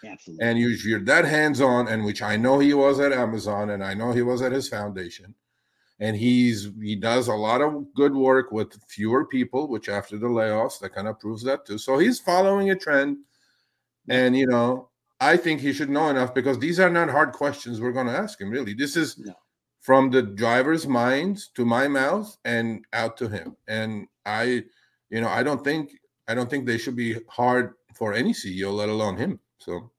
Absolutely. 0.05 0.47
and 0.47 0.59
you, 0.59 0.69
you're 0.85 1.01
that 1.05 1.25
hands-on 1.25 1.89
and 1.89 2.05
which 2.05 2.21
i 2.21 2.37
know 2.37 2.59
he 2.59 2.75
was 2.75 3.01
at 3.01 3.13
amazon 3.13 3.71
and 3.71 3.83
i 3.83 3.95
know 3.95 4.13
he 4.13 4.21
was 4.23 4.43
at 4.43 4.53
his 4.53 4.69
foundation 4.69 5.35
and 6.01 6.15
he's 6.17 6.69
he 6.83 6.95
does 6.95 7.29
a 7.29 7.35
lot 7.35 7.63
of 7.63 7.87
good 7.95 8.15
work 8.15 8.53
with 8.53 8.79
fewer 8.89 9.25
people 9.27 9.69
which 9.69 9.89
after 9.89 10.19
the 10.19 10.27
layoffs 10.29 10.79
that 10.81 10.95
kind 10.95 11.09
of 11.09 11.19
proves 11.19 11.43
that 11.43 11.65
too 11.67 11.79
so 11.79 11.97
he's 11.99 12.21
following 12.21 12.71
a 12.71 12.77
trend 12.77 13.17
and 14.09 14.37
you 14.37 14.47
know 14.47 14.91
i 15.21 15.35
think 15.37 15.61
he 15.61 15.73
should 15.73 15.91
know 15.91 16.09
enough 16.09 16.35
because 16.35 16.59
these 16.59 16.79
are 16.79 16.91
not 16.91 17.09
hard 17.09 17.33
questions 17.33 17.81
we're 17.81 17.91
going 17.99 18.07
to 18.07 18.13
ask 18.25 18.39
him 18.41 18.51
really 18.51 18.75
this 18.75 18.97
is 18.97 19.19
No. 19.19 19.35
from 19.81 20.11
the 20.11 20.23
driver's 20.23 20.87
minds 20.87 21.49
to 21.55 21.65
my 21.65 21.89
mouth 21.89 22.37
and 22.45 22.85
out 22.93 23.17
to 23.17 23.29
him 23.29 23.57
and 23.67 24.07
i 24.27 24.63
you 25.11 25.21
know 25.21 25.29
i 25.29 25.43
don't 25.43 25.63
think 25.65 25.91
i 26.29 26.35
don't 26.35 26.51
think 26.51 26.67
they 26.67 26.79
should 26.79 26.97
be 26.97 27.17
hard 27.29 27.75
for 27.95 28.13
any 28.13 28.33
ceo 28.33 28.73
let 28.73 28.89
alone 28.89 29.17
him 29.17 29.39
so 29.59 29.91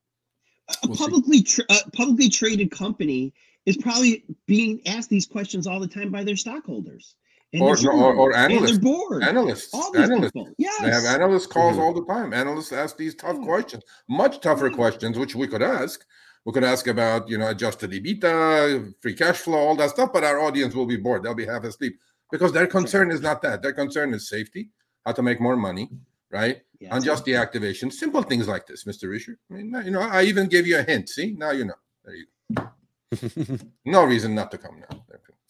a 0.84 0.88
we'll 0.88 0.96
see. 0.96 1.04
publicly 1.04 1.42
tra- 1.44 1.66
a 1.70 1.92
publicly 1.92 2.30
traded 2.30 2.72
company 2.72 3.34
is 3.66 3.78
probably 3.78 4.24
being 4.46 4.82
asked 4.86 5.10
these 5.10 5.26
questions 5.26 5.66
all 5.68 5.80
the 5.80 5.88
time 5.88 6.12
by 6.12 6.24
their 6.24 6.36
stockholders 6.36 7.16
and 7.54 7.62
Or- 7.62 7.76
their 7.78 7.86
no, 7.94 8.00
or- 8.00 8.14
or 8.16 8.34
shareholders 8.34 8.36
and 8.36 8.54
analysts. 8.54 8.72
their 8.72 8.80
board. 8.82 9.24
analysts 9.24 9.74
all 9.74 9.92
these 9.94 10.02
analysts 10.04 10.32
people. 10.34 10.54
Yes. 10.58 10.82
they 10.82 10.92
have 10.92 11.06
analyst 11.06 11.50
calls 11.50 11.78
Mhm. 11.78 11.80
all 11.82 11.94
the 11.94 12.06
time 12.06 12.34
analysts 12.34 12.74
ask 12.74 12.98
these 12.98 13.16
tough 13.16 13.38
Yeah. 13.40 13.46
questions 13.46 13.84
much 14.10 14.42
tougher 14.42 14.68
Yeah. 14.70 14.76
questions 14.76 15.18
which 15.18 15.36
we 15.36 15.48
could 15.48 15.62
ask 15.62 16.06
we 16.46 16.54
could 16.54 16.64
ask 16.66 16.88
about 16.88 17.30
you 17.30 17.38
know 17.38 17.48
adjusted 17.50 17.92
ebitda 17.92 18.94
free 19.02 19.14
cash 19.14 19.38
flow 19.38 19.58
all 19.58 19.76
that 19.76 19.90
stuff 19.92 20.12
but 20.14 20.24
our 20.26 20.40
audience 20.42 20.76
will 20.76 20.86
be 20.86 20.98
bored 20.98 21.24
they'll 21.24 21.34
be 21.34 21.46
half 21.46 21.64
asleep 21.64 21.98
because 22.32 22.52
their 22.52 22.68
concern 22.68 23.10
is 23.12 23.22
not 23.22 23.42
that 23.42 23.62
their 23.62 23.74
concern 23.74 24.14
is 24.14 24.28
safety 24.30 24.70
how 25.08 25.14
to 25.14 25.24
make 25.24 25.40
more 25.40 25.56
money 25.56 25.90
right? 26.30 26.62
Yes. 26.80 26.92
unjust 26.94 27.26
deactivation 27.26 27.92
simple 27.92 28.22
things 28.22 28.48
like 28.48 28.68
this 28.68 28.84
mr 28.84 29.06
Risher 29.06 29.38
i 29.50 29.54
mean 29.54 29.74
you 29.86 29.92
know 29.92 30.02
i 30.02 30.22
even 30.24 30.48
gave 30.48 30.68
you 30.68 30.78
a 30.78 30.84
hint. 30.84 31.10
See 31.10 31.32
now 31.32 31.52
you 31.52 31.66
know. 31.66 31.80
There 32.04 32.16
you 32.16 32.26
go 32.54 32.70
no 33.86 34.04
reason 34.04 34.36
not 34.36 34.52
to 34.52 34.58
come 34.58 34.82
now. 34.82 35.02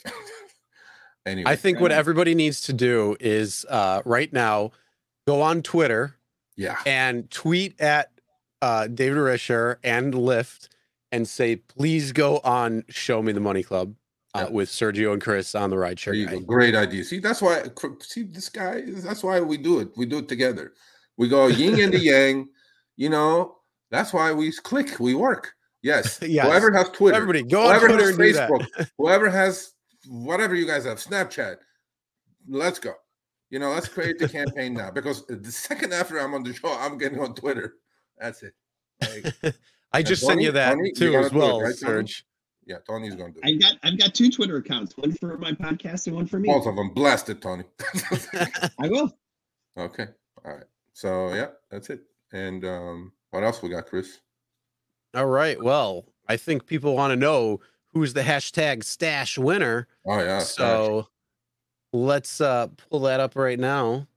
Anyway 1.25 1.51
I 1.51 1.57
think 1.57 1.81
what 1.81 1.91
everybody 1.91 2.35
needs 2.35 2.61
to 2.61 2.73
do 2.73 3.17
is 3.19 3.65
uh, 3.69 4.01
right 4.05 4.31
now 4.31 4.71
go 5.27 5.41
on 5.41 5.61
Twitter 5.61 6.15
yeah. 6.55 6.77
and 6.85 7.29
tweet 7.29 7.81
at 7.81 8.11
uh, 8.61 8.87
David 8.87 9.17
Risher 9.17 9.75
and 9.83 10.13
Lyft 10.13 10.69
and 11.11 11.27
say, 11.27 11.57
please 11.57 12.13
go 12.13 12.37
on 12.45 12.85
Show 12.87 13.21
Me 13.21 13.33
the 13.33 13.41
Money 13.41 13.61
Club 13.61 13.95
uh, 14.37 14.49
with 14.51 14.69
Sergio 14.69 15.13
and 15.13 15.21
Chris 15.21 15.55
on 15.55 15.69
the 15.69 16.11
you 16.13 16.25
guy. 16.25 16.33
go. 16.33 16.39
Great 16.41 16.75
idea. 16.75 17.03
See, 17.03 17.19
that's 17.19 17.41
why. 17.41 17.63
See, 18.01 18.23
this 18.23 18.49
guy. 18.49 18.83
That's 18.85 19.23
why 19.23 19.39
we 19.39 19.57
do 19.57 19.79
it. 19.79 19.89
We 19.97 20.05
do 20.05 20.19
it 20.19 20.27
together. 20.27 20.73
We 21.17 21.27
go 21.27 21.47
yin 21.47 21.79
and 21.79 21.93
the 21.93 21.99
yang. 22.11 22.49
You 22.95 23.09
know, 23.09 23.57
that's 23.91 24.13
why 24.13 24.31
we 24.33 24.51
click. 24.51 24.99
We 24.99 25.15
work. 25.15 25.53
Yes. 25.81 26.19
Yes. 26.27 26.47
Whoever 26.47 26.71
has 26.73 26.89
Twitter, 26.89 27.15
Everybody 27.15 27.43
go 27.43 27.61
on 27.61 27.67
whoever 27.69 27.87
Twitter 27.87 28.07
has 28.07 28.09
and 28.09 28.17
do 28.17 28.33
that. 28.33 28.49
Facebook, 28.49 28.89
whoever 28.97 29.29
has 29.29 29.73
whatever 30.07 30.55
you 30.55 30.65
guys 30.65 30.85
have, 30.85 30.97
Snapchat. 30.97 31.57
Let's 32.47 32.79
go. 32.79 32.93
You 33.49 33.59
know, 33.59 33.71
let's 33.71 33.87
create 33.87 34.19
the 34.19 34.27
campaign 34.39 34.73
now 34.73 34.91
because 34.91 35.25
the 35.27 35.51
second 35.51 35.93
after 35.93 36.17
I'm 36.17 36.33
on 36.33 36.43
the 36.43 36.53
show, 36.53 36.75
I'm 36.77 36.97
getting 36.97 37.19
on 37.19 37.33
Twitter. 37.35 37.75
That's 38.17 38.43
it. 38.43 38.53
Like, 39.01 39.55
I 39.93 40.01
just 40.03 40.25
sent 40.25 40.41
you 40.41 40.51
that 40.51 40.73
Tony, 40.73 40.89
you 40.89 40.95
too 40.95 41.11
gotta 41.11 41.25
as 41.25 41.31
do 41.31 41.37
it, 41.37 41.39
well, 41.39 41.61
right? 41.61 41.75
Serge. 41.75 42.25
Yeah, 42.67 42.77
Tony's 42.85 43.15
gonna 43.15 43.31
do. 43.31 43.39
I've 43.43 43.61
got 43.61 43.75
I've 43.83 43.97
got 43.97 44.13
two 44.13 44.29
Twitter 44.29 44.57
accounts, 44.57 44.95
one 44.97 45.13
for 45.13 45.37
my 45.37 45.53
podcast 45.53 46.07
and 46.07 46.15
one 46.15 46.27
for 46.27 46.37
me. 46.37 46.49
Both 46.49 46.67
of 46.67 46.75
them. 46.75 46.93
Blast 46.93 47.29
it, 47.29 47.41
Tony. 47.41 47.63
I 48.79 48.89
will. 48.89 49.17
Okay. 49.77 50.07
All 50.45 50.53
right. 50.53 50.65
So 50.91 51.33
yeah, 51.33 51.47
that's 51.71 51.89
it. 51.89 52.01
And 52.33 52.65
um 52.65 53.13
what 53.31 53.43
else 53.43 53.61
we 53.61 53.69
got, 53.69 53.87
Chris? 53.87 54.19
All 55.15 55.27
right. 55.27 55.61
Well, 55.61 56.05
I 56.27 56.35
think 56.35 56.65
people 56.65 56.93
want 56.93 57.11
to 57.11 57.15
know 57.15 57.61
who's 57.93 58.13
the 58.13 58.21
hashtag 58.21 58.83
stash 58.83 59.37
winner. 59.37 59.87
Oh 60.05 60.19
yeah. 60.19 60.39
Stash. 60.39 60.55
so 60.57 61.07
let's 61.93 62.41
uh 62.41 62.67
pull 62.89 62.99
that 63.01 63.21
up 63.21 63.37
right 63.37 63.59
now. 63.59 64.07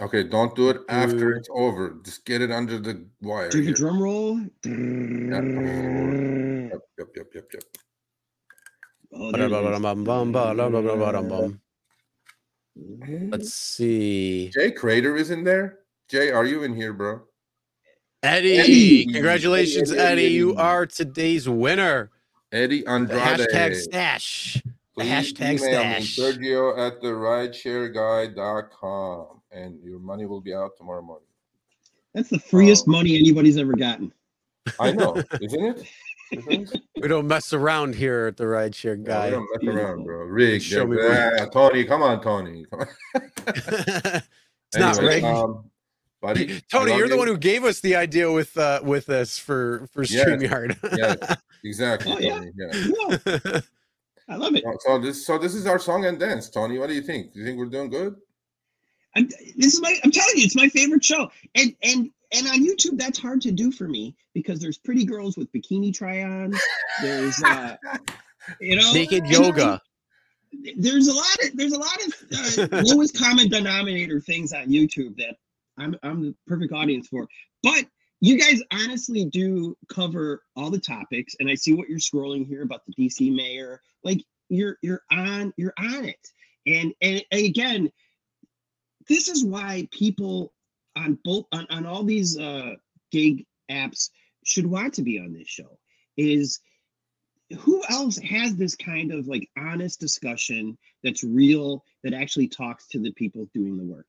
Okay, 0.00 0.22
don't 0.22 0.54
do 0.54 0.70
it 0.70 0.78
after 0.88 1.32
it's 1.32 1.48
over. 1.52 1.98
Just 2.04 2.24
get 2.24 2.40
it 2.42 2.50
under 2.50 2.78
the 2.78 3.06
wire. 3.20 3.48
Do 3.50 3.62
the 3.64 3.72
drum 3.72 4.00
roll. 4.02 4.38
Yep, 4.38 4.50
yep, 6.98 7.08
yep, 7.16 7.26
yep, 7.34 7.44
yep. 7.52 7.62
Oh, 9.12 9.32
there 9.32 9.42
it 9.42 9.46
is. 9.46 9.50
Ba-da-ba-da-bum-bum-ba-da-ba-da-bum. 9.52 11.60
Let's 13.30 13.54
see. 13.54 14.50
Jay 14.54 14.70
Crater 14.70 15.16
is 15.16 15.30
in 15.30 15.42
there. 15.44 15.78
Jay, 16.08 16.30
are 16.30 16.44
you 16.44 16.62
in 16.62 16.74
here, 16.74 16.92
bro? 16.92 17.22
Eddie, 18.22 18.58
Eddie. 18.58 19.06
congratulations, 19.06 19.90
Eddie, 19.92 20.00
Eddie, 20.00 20.24
Eddie. 20.26 20.34
You 20.34 20.54
are 20.56 20.86
today's 20.86 21.48
winner. 21.48 22.10
Eddie 22.52 22.82
The 22.82 22.90
Andrade. 22.90 23.20
hashtag 23.20 23.74
stash. 23.76 24.62
The 24.96 25.04
Please 25.04 25.10
hashtag 25.32 25.60
email 25.60 25.84
me, 25.84 26.02
stash. 26.02 26.16
Sergio 26.16 26.78
at 26.78 27.00
the 27.00 27.08
rideshareguy.com 27.08 29.37
and 29.50 29.82
your 29.82 29.98
money 29.98 30.26
will 30.26 30.40
be 30.40 30.54
out 30.54 30.76
tomorrow 30.76 31.02
morning. 31.02 31.26
That's 32.14 32.28
the 32.30 32.38
freest 32.38 32.84
Oh. 32.88 32.92
money 32.92 33.18
anybody's 33.18 33.56
ever 33.56 33.74
gotten. 33.74 34.12
I 34.78 34.92
know, 34.92 35.22
isn't 35.40 35.64
it? 35.78 35.88
We 37.00 37.08
don't 37.08 37.26
mess 37.26 37.54
around 37.54 37.94
here 37.94 38.26
at 38.26 38.36
the 38.36 38.44
rideshare 38.44 38.98
Yeah, 38.98 39.04
guy. 39.06 39.24
we 39.26 39.30
don't 39.30 39.48
mess 39.64 39.74
around, 39.74 40.04
bro. 40.04 40.18
Rig, 40.24 40.60
Show 40.60 40.86
me 40.86 40.98
yeah, 41.02 41.46
Tony, 41.50 41.84
come 41.86 42.02
on, 42.02 42.20
Tony. 42.20 42.66
Come 42.70 42.80
on. 42.80 42.86
it's 43.14 44.76
not 44.76 44.98
Anyway, 44.98 45.14
rigged. 45.14 45.24
Um, 45.24 45.70
buddy, 46.20 46.60
Tony, 46.70 46.94
you're 46.96 47.08
the 47.08 47.14
you. 47.14 47.18
one 47.18 47.28
who 47.28 47.38
gave 47.38 47.64
us 47.64 47.80
the 47.80 47.96
idea 47.96 48.30
with 48.30 48.54
uh 48.58 48.80
with 48.84 49.06
this 49.06 49.38
for 49.38 49.86
for 49.94 50.02
Yes, 50.02 50.26
StreamYard. 50.28 50.76
yes. 50.98 51.36
Exactly, 51.64 52.12
Oh, 52.12 52.18
yeah. 52.18 52.34
Tony. 52.34 52.52
Yeah. 53.26 53.60
I 54.28 54.36
love 54.36 54.54
it. 54.54 54.64
So- 54.64 54.76
So 54.84 54.98
this, 54.98 55.24
so 55.24 55.38
this 55.38 55.54
is 55.54 55.66
our 55.66 55.78
song 55.78 56.04
and 56.04 56.18
dance, 56.20 56.50
Tony. 56.50 56.78
What 56.78 56.88
do 56.90 56.94
you 56.94 57.00
think? 57.00 57.32
Do 57.32 57.38
you 57.40 57.46
think 57.46 57.56
we're 57.56 57.64
doing 57.66 57.88
good? 57.88 58.16
I'm, 59.16 59.28
this 59.56 59.74
is 59.74 59.80
my. 59.80 59.98
I'm 60.04 60.10
telling 60.10 60.36
you, 60.36 60.44
it's 60.44 60.56
my 60.56 60.68
favorite 60.68 61.04
show. 61.04 61.30
And 61.54 61.74
and 61.82 62.10
and 62.32 62.46
on 62.46 62.64
YouTube, 62.64 62.98
that's 62.98 63.18
hard 63.18 63.40
to 63.42 63.52
do 63.52 63.72
for 63.72 63.88
me 63.88 64.14
because 64.34 64.60
there's 64.60 64.78
pretty 64.78 65.04
girls 65.04 65.36
with 65.36 65.50
bikini 65.52 65.94
try-ons. 65.94 66.60
There's, 67.00 67.42
uh, 67.42 67.76
you 68.60 68.76
know, 68.76 68.92
Naked 68.92 69.26
yoga. 69.26 69.80
There's 70.76 71.08
a 71.08 71.14
lot 71.14 71.44
of 71.44 71.56
there's 71.56 71.72
a 71.72 71.78
lot 71.78 71.96
of 72.06 72.72
uh, 72.72 72.82
lowest 72.84 73.18
common 73.18 73.48
denominator 73.48 74.20
things 74.20 74.52
on 74.52 74.68
YouTube 74.68 75.16
that 75.16 75.36
I'm 75.78 75.96
I'm 76.02 76.22
the 76.22 76.34
perfect 76.46 76.72
audience 76.72 77.08
for. 77.08 77.26
But 77.62 77.86
you 78.20 78.38
guys 78.38 78.62
honestly 78.72 79.26
do 79.26 79.76
cover 79.88 80.42
all 80.56 80.70
the 80.70 80.80
topics, 80.80 81.36
and 81.38 81.50
I 81.50 81.54
see 81.54 81.74
what 81.74 81.88
you're 81.88 81.98
scrolling 81.98 82.46
here 82.46 82.62
about 82.62 82.82
the 82.86 82.94
DC 82.94 83.34
mayor. 83.34 83.80
Like 84.04 84.22
you're 84.48 84.76
you're 84.82 85.02
on 85.10 85.52
you're 85.56 85.74
on 85.78 86.04
it, 86.04 86.28
and 86.66 86.94
and, 87.02 87.22
and 87.30 87.46
again, 87.46 87.90
this 89.08 89.28
is 89.28 89.44
why 89.44 89.88
people 89.90 90.52
on 90.96 91.18
both 91.24 91.46
on, 91.52 91.66
on 91.70 91.86
all 91.86 92.04
these 92.04 92.38
uh 92.38 92.74
gig 93.12 93.46
apps 93.70 94.10
should 94.44 94.66
want 94.66 94.94
to 94.94 95.02
be 95.02 95.18
on 95.18 95.32
this 95.32 95.48
show 95.48 95.78
is 96.16 96.60
who 97.58 97.82
else 97.88 98.18
has 98.18 98.56
this 98.56 98.74
kind 98.76 99.12
of 99.12 99.26
like 99.26 99.48
honest 99.56 100.00
discussion 100.00 100.76
that's 101.02 101.24
real 101.24 101.84
that 102.04 102.12
actually 102.12 102.48
talks 102.48 102.86
to 102.88 102.98
the 102.98 103.12
people 103.12 103.48
doing 103.54 103.76
the 103.76 103.84
work 103.84 104.06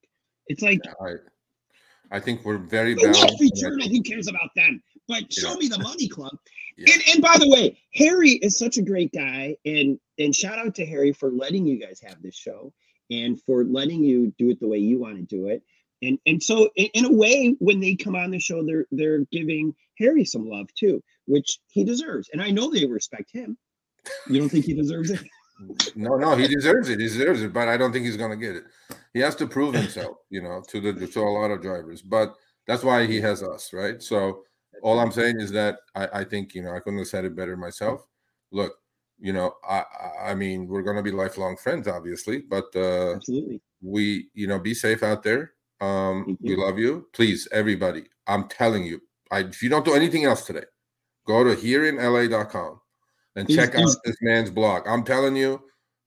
it's 0.48 0.62
like 0.62 0.82
I, 1.02 1.16
I 2.12 2.20
think 2.20 2.44
we're 2.44 2.58
very 2.58 2.96
balanced. 2.96 3.56
Journal, 3.56 3.88
who 3.88 4.02
cares 4.02 4.28
about 4.28 4.50
them? 4.56 4.82
But 5.08 5.32
show 5.32 5.52
Yeah. 5.52 5.58
me 5.58 5.68
the 5.68 5.80
money 5.80 6.08
club. 6.08 6.38
Yeah. 6.78 6.94
And 6.94 7.04
and 7.14 7.22
by 7.22 7.38
the 7.38 7.50
way, 7.50 7.78
Harry 7.96 8.32
is 8.32 8.58
such 8.58 8.78
a 8.78 8.82
great 8.82 9.12
guy, 9.12 9.58
and 9.66 10.00
and 10.18 10.34
shout 10.34 10.58
out 10.58 10.76
to 10.76 10.86
Harry 10.86 11.12
for 11.12 11.30
letting 11.30 11.66
you 11.66 11.78
guys 11.78 12.00
have 12.00 12.22
this 12.22 12.38
show 12.38 12.72
and 13.10 13.42
for 13.42 13.64
letting 13.64 14.04
you 14.04 14.34
do 14.38 14.50
it 14.50 14.60
the 14.60 14.68
way 14.68 14.78
you 14.78 15.00
want 15.00 15.18
to 15.18 15.24
do 15.24 15.48
it. 15.48 15.64
And 16.02 16.18
and 16.26 16.42
so 16.42 16.70
in, 16.76 16.88
in 16.94 17.06
a 17.06 17.12
way, 17.12 17.56
when 17.60 17.80
they 17.80 17.96
come 17.96 18.16
on 18.16 18.32
the 18.32 18.40
show, 18.40 18.64
they're 18.64 18.86
they're 18.92 19.26
giving 19.32 19.76
Harry 19.98 20.26
some 20.26 20.48
love 20.48 20.68
too, 20.74 21.04
which 21.26 21.60
he 21.68 21.84
deserves. 21.84 22.30
And 22.32 22.42
I 22.42 22.52
know 22.52 22.70
they 22.70 22.86
respect 22.86 23.32
him. 23.32 23.58
You 24.28 24.40
don't 24.40 24.50
think 24.50 24.66
he 24.66 24.74
deserves 24.74 25.12
it? 25.12 25.22
No, 25.94 26.16
no, 26.16 26.38
he 26.38 26.48
deserves 26.48 26.88
it. 26.88 27.02
He 27.02 27.08
deserves 27.08 27.42
it, 27.42 27.52
but 27.52 27.68
I 27.68 27.76
don't 27.76 27.92
think 27.92 28.06
he's 28.06 28.16
gonna 28.16 28.38
get 28.38 28.56
it. 28.56 28.64
He 29.14 29.20
has 29.20 29.36
to 29.36 29.46
prove 29.46 29.74
himself, 29.74 30.16
you 30.30 30.42
know, 30.42 30.64
to 30.70 30.80
the 30.80 31.06
to 31.06 31.20
a 31.20 31.24
lot 31.24 31.52
of 31.52 31.62
drivers. 31.62 32.02
But 32.02 32.34
that's 32.66 32.82
why 32.82 33.06
he 33.06 33.20
has 33.20 33.44
us, 33.44 33.74
right? 33.74 34.02
So 34.02 34.44
all 34.84 35.00
I'm 35.00 35.12
saying 35.12 35.42
is 35.42 35.52
that 35.52 35.80
I, 35.96 36.08
I 36.14 36.24
think 36.24 36.56
you 36.56 36.62
know 36.62 36.74
I 36.74 36.80
couldn't 36.80 37.00
have 37.00 37.08
said 37.08 37.26
it 37.26 37.36
better 37.36 37.58
myself. 37.58 38.06
Look, 38.52 38.74
you 39.20 39.34
know, 39.34 39.54
I 39.68 39.84
I- 40.24 40.36
mean 40.36 40.68
we're 40.68 40.84
gonna 40.84 41.04
be 41.04 41.12
lifelong 41.12 41.58
friends, 41.58 41.88
obviously, 41.88 42.40
but 42.40 42.66
uh 42.76 43.16
Absolutely. 43.16 43.62
we 43.82 44.30
you 44.34 44.48
know 44.48 44.60
be 44.60 44.74
safe 44.74 45.04
out 45.04 45.24
there. 45.24 45.54
Um, 45.82 46.38
we 46.42 46.56
love 46.56 46.78
you. 46.78 47.08
Please, 47.14 47.48
everybody. 47.52 48.04
I'm 48.28 48.48
telling 48.50 48.86
you, 48.86 49.02
I 49.32 49.40
if 49.40 49.62
you 49.64 49.70
don't 49.70 49.86
do 49.86 49.94
anything 49.94 50.26
else 50.26 50.46
today, 50.46 50.66
go 51.26 51.44
to 51.44 51.56
hearinla.com 51.56 52.82
and 53.36 53.48
Please, 53.48 53.56
check 53.56 53.76
out 53.76 53.96
this 54.04 54.18
man's 54.22 54.50
blog. 54.50 54.88
I'm 54.88 55.04
telling 55.04 55.36
you, 55.36 55.62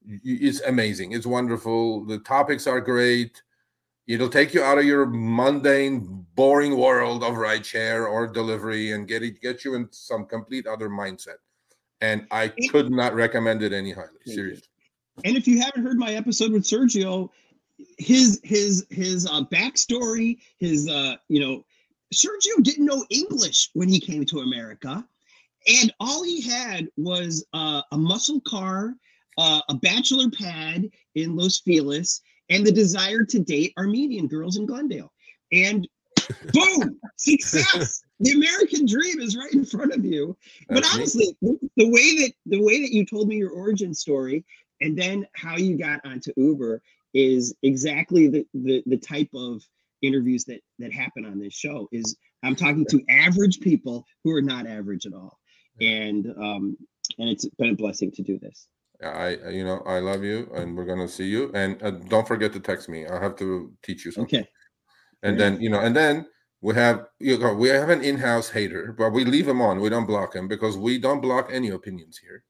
it's 0.05 0.61
amazing. 0.63 1.13
It's 1.13 1.27
wonderful. 1.27 2.05
The 2.05 2.19
topics 2.19 2.67
are 2.67 2.81
great. 2.81 3.43
It'll 4.07 4.29
take 4.29 4.53
you 4.53 4.63
out 4.63 4.79
of 4.79 4.85
your 4.85 5.07
mundane, 5.07 6.27
boring 6.35 6.77
world 6.77 7.23
of 7.23 7.37
ride 7.37 7.65
share 7.65 8.09
or 8.09 8.27
delivery 8.27 8.93
and 8.93 9.07
get 9.07 9.23
it 9.23 9.41
get 9.41 9.65
you 9.65 9.75
in 9.75 9.89
some 9.93 10.27
complete 10.27 10.67
other 10.67 10.91
mindset. 10.91 11.39
And 12.03 12.27
I 12.31 12.49
could 12.71 12.91
not 12.91 13.15
recommend 13.15 13.63
it 13.63 13.73
any 13.73 13.93
highly. 13.93 14.09
Seriously. 14.27 14.69
And 15.25 15.37
if 15.37 15.47
you 15.47 15.61
haven't 15.61 15.85
heard 15.85 15.99
my 15.99 16.15
episode 16.15 16.53
with 16.53 16.65
Sergio, 16.65 17.31
his 17.99 18.41
his 18.43 18.87
his 18.91 19.27
uh, 19.27 19.45
backstory, 19.53 20.39
his 20.59 20.89
uh, 20.89 21.17
you 21.29 21.41
know, 21.41 21.65
Sergio 22.13 22.63
didn't 22.63 22.85
know 22.85 23.05
English 23.09 23.71
when 23.75 23.89
he 23.89 24.01
came 24.01 24.25
to 24.27 24.41
America, 24.41 25.07
and 25.67 25.93
all 26.01 26.25
he 26.25 26.41
had 26.41 26.89
was 26.97 27.47
uh, 27.53 27.83
a 27.93 27.97
muscle 27.97 28.41
car, 28.41 28.95
uh, 29.39 29.61
a 29.69 29.75
bachelor 29.75 30.31
pad 30.31 30.91
in 31.15 31.37
Los 31.37 31.61
Feliz, 31.61 32.21
and 32.51 32.67
the 32.67 32.73
desire 32.73 33.25
to 33.25 33.39
date 33.39 33.73
Armenian 33.79 34.27
girls 34.27 34.57
in 34.57 34.67
Glendale. 34.67 35.13
And 35.53 35.87
boom, 36.53 36.99
success! 37.17 38.02
The 38.23 38.33
American 38.33 38.87
dream 38.87 39.21
is 39.21 39.37
right 39.37 39.53
in 39.53 39.65
front 39.65 39.93
of 39.93 40.05
you 40.05 40.37
but 40.69 40.77
That's 40.83 40.95
me. 40.95 40.99
honestly 41.01 41.37
the 41.43 41.71
the 41.77 41.89
way 41.91 42.17
that 42.23 42.33
the 42.47 42.61
way 42.63 42.81
that 42.83 42.93
you 42.93 43.05
told 43.05 43.29
me 43.29 43.37
your 43.37 43.51
origin 43.51 43.93
story 43.95 44.45
and 44.81 44.97
then 44.97 45.27
how 45.35 45.57
you 45.57 45.77
got 45.79 46.01
onto 46.05 46.33
uber 46.37 46.83
is 47.15 47.55
exactly 47.63 48.29
the 48.29 48.47
the, 48.55 48.83
the 48.87 48.97
type 48.97 49.29
of 49.35 49.63
interviews 50.03 50.45
that 50.45 50.61
that 50.79 50.93
happen 50.93 51.25
on 51.25 51.39
this 51.39 51.55
show 51.55 51.89
is 51.93 52.17
i'm 52.43 52.57
talking 52.57 52.85
to 52.87 53.01
average 53.09 53.61
people 53.61 54.05
who 54.25 54.35
are 54.35 54.43
not 54.43 54.67
average 54.67 55.07
at 55.07 55.13
all 55.13 55.39
and 55.81 56.27
um 56.39 56.77
and 57.19 57.29
it's 57.29 57.47
been 57.59 57.71
a 57.71 57.75
blessing 57.75 58.11
to 58.11 58.23
do 58.23 58.39
this 58.39 58.69
I, 59.03 59.37
I- 59.45 59.49
you 59.51 59.65
know, 59.65 59.83
I 59.85 59.99
love 59.99 60.23
you, 60.23 60.49
and 60.55 60.77
we're 60.77 60.85
gonna 60.85 61.09
see 61.09 61.25
you. 61.25 61.51
And 61.55 61.83
uh, 61.83 61.91
don't 61.91 62.29
forget 62.29 62.53
to 62.53 62.61
text 62.61 62.89
me. 62.89 63.05
I 63.05 63.21
have 63.21 63.35
to 63.37 63.73
teach 63.83 64.05
you 64.05 64.13
something. 64.13 64.41
okay 64.41 64.49
And 65.25 65.41
then, 65.41 65.61
you 65.61 65.71
know, 65.71 65.81
and 65.81 65.95
then 65.97 66.27
we 66.63 66.75
have 66.75 67.05
you 67.19 67.39
know 67.39 67.53
we 67.55 67.69
have 67.69 67.91
an 67.91 68.03
in-house 68.03 68.49
hater, 68.49 68.95
but 68.97 69.11
we 69.11 69.25
leave 69.25 69.47
him 69.49 69.61
on. 69.61 69.81
We 69.81 69.91
don't 69.91 70.07
block 70.07 70.35
him 70.35 70.49
because 70.49 70.79
we 70.79 70.99
don't 70.99 71.21
block 71.21 71.51
any 71.53 71.69
opinions 71.71 72.19
here. 72.19 72.45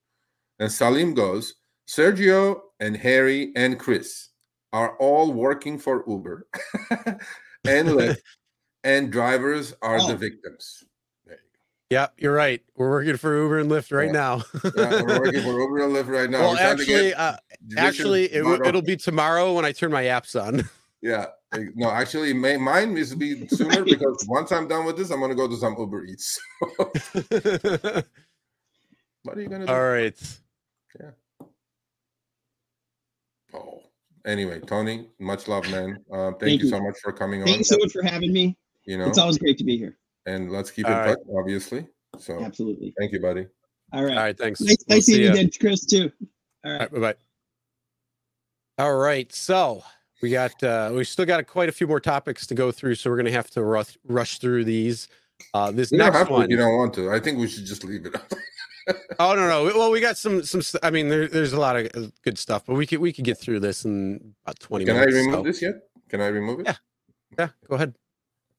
And 0.59 0.71
Salim 0.71 1.15
goes, 1.15 1.55
Sergio 1.89 2.61
and 2.79 2.97
Harry 2.97 3.53
and 3.57 3.79
Chris 3.79 4.29
are 4.73 4.97
all 4.99 5.33
working 5.33 5.79
for 5.79 6.05
Uber 6.07 6.47
and 7.67 7.89
Lyft, 7.89 8.19
and 8.85 9.11
drivers 9.11 9.75
are 9.83 9.99
the 9.99 10.13
Oh. 10.15 10.17
victims. 10.17 10.85
There 11.27 11.35
you 11.37 11.41
Yep, 11.91 12.15
you're 12.19 12.33
right. 12.35 12.63
We're 12.77 12.91
working 12.91 13.17
for 13.17 13.37
Uber 13.37 13.59
and 13.59 13.71
Lyft 13.71 13.93
right 13.97 14.07
Yeah. 14.07 14.13
now. 14.13 14.43
Yeah, 14.77 15.03
we're 15.03 15.21
working 15.25 15.43
for 15.43 15.59
Uber 15.61 15.85
and 15.85 15.93
Lyft 15.95 16.09
right 16.09 16.31
now. 16.31 16.41
well, 16.41 16.51
We're 16.53 16.57
trying 16.59 16.77
to 16.77 16.83
actually, 16.83 17.15
uh, 17.15 17.37
actually, 17.77 18.25
it, 18.27 18.67
it'll 18.67 18.81
be 18.83 18.97
tomorrow 18.97 19.53
when 19.53 19.65
I 19.65 19.73
turn 19.73 19.91
my 19.91 20.05
apps 20.05 20.41
on. 20.41 20.69
Yeah. 21.03 21.27
No, 21.75 21.91
actually, 21.91 22.33
may, 22.33 22.57
mine 22.57 22.97
is 22.97 23.11
to 23.11 23.17
be 23.17 23.47
sooner 23.49 23.85
because 23.85 24.25
once 24.29 24.53
I'm 24.53 24.67
done 24.69 24.87
with 24.87 24.97
this, 24.97 25.11
I'm 25.11 25.21
gonna 25.21 25.35
go 25.35 25.47
to 25.47 25.57
some 25.57 25.77
Uber 25.79 26.05
Eats. 26.07 26.41
what 26.61 26.87
are 29.37 29.41
you 29.41 29.49
gonna 29.49 29.67
do? 29.67 29.73
All 29.73 29.83
right. 29.89 30.17
Yeah. 30.99 31.11
Oh, 33.53 33.83
anyway, 34.25 34.61
Tony, 34.61 35.09
much 35.19 35.47
love, 35.47 35.71
man. 35.71 35.99
Uh, 36.11 36.31
thank, 36.31 36.41
Thank 36.41 36.61
you 36.61 36.67
you. 36.67 36.71
so 36.71 36.81
much 36.81 36.97
for 37.03 37.13
coming 37.13 37.41
thank 37.43 37.53
on. 37.53 37.59
you 37.59 37.65
so 37.65 37.77
much 37.79 37.93
for 37.93 38.03
having 38.03 38.33
me 38.33 38.57
You 38.87 38.97
know, 38.97 39.09
it's 39.09 39.19
always 39.19 39.37
great 39.37 39.59
to 39.59 39.65
be 39.65 39.77
here 39.77 39.99
and 40.25 40.51
let's 40.51 40.71
keep 40.71 40.87
All 40.87 40.93
in 40.93 40.99
right. 40.99 41.07
touch, 41.09 41.19
obviously. 41.39 41.87
So, 42.19 42.43
absolutely 42.43 42.95
thank 42.99 43.13
you, 43.13 43.21
buddy. 43.21 43.47
all 43.93 44.05
right, 44.05 44.17
All 44.17 44.23
right. 44.23 44.39
Thanks. 44.39 44.61
nice, 44.63 44.77
We'll 44.89 44.97
nice 44.97 45.07
see 45.07 45.13
seeing 45.13 45.23
you 45.25 45.29
ya. 45.29 45.33
again 45.35 45.51
chris 45.61 45.85
too 45.85 46.11
all 46.65 46.73
All 46.73 46.79
right 46.79 46.81
right. 46.81 46.93
Bye 46.93 46.99
bye. 46.99 47.15
All 48.85 48.97
right. 48.97 49.31
So 49.33 49.83
we 50.23 50.31
got 50.31 50.63
uh 50.63 50.91
we 50.95 51.05
still 51.05 51.27
got 51.27 51.47
quite 51.47 51.69
a 51.69 51.73
few 51.73 51.87
more 51.87 52.01
topics 52.01 52.47
to 52.47 52.55
go 52.55 52.71
through, 52.73 52.95
so 52.95 53.11
we're 53.11 53.17
gonna 53.17 53.31
have 53.33 53.51
to 53.51 53.63
rush 53.63 53.99
rush 54.07 54.39
through 54.39 54.65
these. 54.65 55.09
Uh 55.53 55.71
this 55.73 55.91
You 55.93 55.99
don't 55.99 56.13
next 56.13 56.31
one. 56.31 56.49
you 56.51 56.57
don't 56.57 56.77
want 56.77 56.95
to. 56.95 57.11
I 57.11 57.19
think 57.21 57.39
we 57.39 57.49
should 57.49 57.67
just 57.67 57.85
leave 57.85 58.07
it. 58.07 58.15
Oh 59.19 59.35
no 59.35 59.49
no. 59.49 59.65
Well, 59.79 59.91
we 59.91 60.01
got 60.01 60.17
some 60.17 60.43
some. 60.43 60.63
I 60.83 60.91
mean, 60.91 61.09
there, 61.09 61.29
there's 61.29 61.53
a 61.53 61.61
lot 61.61 61.77
of 61.77 61.87
uh, 61.95 62.09
good 62.23 62.39
stuff, 62.39 62.65
but 62.67 62.75
we 62.75 62.87
could 62.87 62.99
we 63.01 63.13
could 63.13 63.25
get 63.25 63.39
through 63.39 63.61
this 63.61 63.85
in 63.85 64.35
about 64.45 64.59
20 64.61 64.85
Can 64.85 64.97
I 64.97 65.01
minutes. 65.01 65.17
remove 65.17 65.35
so- 65.35 65.43
this 65.43 65.63
yet? 65.63 65.75
Can 66.09 66.21
I 66.21 66.27
remove 66.29 66.61
it? 66.61 66.67
Yeah. 66.67 66.77
Yeah, 67.39 67.49
go 67.69 67.77
ahead. 67.77 67.95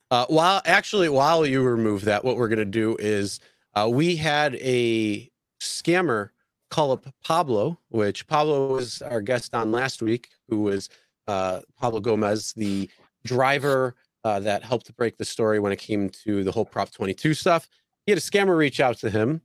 Uh, 0.10 0.26
while 0.28 0.62
actually, 0.66 1.08
while 1.10 1.46
you 1.46 1.62
remove 1.62 2.06
that, 2.06 2.24
what 2.26 2.38
we're 2.38 2.48
gonna 2.48 2.66
do 2.66 2.96
is 3.00 3.40
uh, 3.76 3.88
we 3.92 4.16
had 4.16 4.56
a 4.56 5.30
scammer 5.62 6.30
call 6.72 6.92
up 6.92 7.06
Pablo, 7.24 7.80
which 7.90 8.26
Pablo 8.28 8.68
was 8.74 9.02
our 9.04 9.22
guest 9.22 9.54
on 9.54 9.72
last 9.72 10.02
week, 10.02 10.30
who 10.50 10.62
was 10.62 10.90
uh, 11.28 11.62
Pablo 11.80 12.00
Gomez, 12.00 12.54
the 12.54 12.90
driver 13.26 13.96
uh, 14.24 14.40
that 14.42 14.64
helped 14.64 14.96
break 14.96 15.18
the 15.18 15.26
story 15.26 15.60
when 15.60 15.72
it 15.72 15.80
came 15.80 16.10
to 16.10 16.44
the 16.44 16.52
whole 16.52 16.66
Prop 16.66 16.92
22 16.92 17.34
stuff. 17.34 17.68
He 18.06 18.12
had 18.12 18.18
a 18.18 18.22
scammer 18.22 18.58
reach 18.58 18.80
out 18.80 18.98
to 19.00 19.10
him 19.10 19.42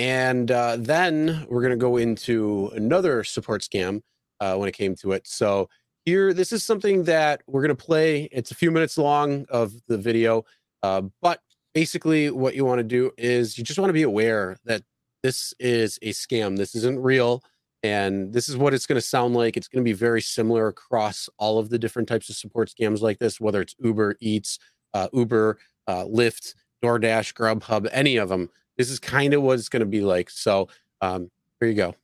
and 0.00 0.50
uh, 0.50 0.76
then 0.78 1.46
we're 1.50 1.60
going 1.60 1.72
to 1.72 1.76
go 1.76 1.98
into 1.98 2.70
another 2.74 3.22
support 3.22 3.60
scam 3.60 4.00
uh, 4.40 4.56
when 4.56 4.66
it 4.66 4.72
came 4.72 4.94
to 4.96 5.12
it. 5.12 5.26
So 5.26 5.68
here, 6.06 6.32
this 6.32 6.52
is 6.52 6.64
something 6.64 7.04
that 7.04 7.42
we're 7.46 7.60
going 7.60 7.76
to 7.76 7.84
play. 7.84 8.26
It's 8.32 8.50
a 8.50 8.54
few 8.54 8.70
minutes 8.70 8.96
long 8.96 9.44
of 9.50 9.74
the 9.88 9.98
video, 9.98 10.46
uh, 10.82 11.02
but 11.20 11.40
basically, 11.74 12.30
what 12.30 12.54
you 12.54 12.64
want 12.64 12.78
to 12.78 12.84
do 12.84 13.10
is 13.18 13.58
you 13.58 13.64
just 13.64 13.78
want 13.78 13.90
to 13.90 13.94
be 13.94 14.04
aware 14.04 14.56
that 14.64 14.82
this 15.22 15.52
is 15.60 15.98
a 16.00 16.12
scam. 16.12 16.56
This 16.56 16.74
isn't 16.74 16.98
real. 16.98 17.44
And 17.82 18.32
this 18.32 18.48
is 18.48 18.56
what 18.56 18.74
it's 18.74 18.86
going 18.86 19.00
to 19.00 19.06
sound 19.06 19.34
like. 19.34 19.56
It's 19.56 19.68
going 19.68 19.82
to 19.82 19.88
be 19.88 19.94
very 19.94 20.20
similar 20.20 20.68
across 20.68 21.28
all 21.38 21.58
of 21.58 21.70
the 21.70 21.78
different 21.78 22.08
types 22.08 22.28
of 22.28 22.36
support 22.36 22.68
scams 22.68 23.00
like 23.00 23.18
this, 23.18 23.40
whether 23.40 23.60
it's 23.62 23.74
Uber 23.78 24.16
Eats, 24.20 24.58
uh, 24.92 25.08
Uber, 25.12 25.58
uh, 25.86 26.04
Lyft, 26.04 26.54
DoorDash, 26.84 27.34
Grubhub, 27.34 27.88
any 27.92 28.16
of 28.16 28.28
them. 28.28 28.50
This 28.76 28.90
is 28.90 28.98
kind 28.98 29.32
of 29.32 29.42
what 29.42 29.58
it's 29.58 29.68
going 29.68 29.80
to 29.80 29.86
be 29.86 30.02
like. 30.02 30.28
So 30.30 30.68
um, 31.00 31.30
here 31.58 31.68
you 31.68 31.74
go. 31.74 31.94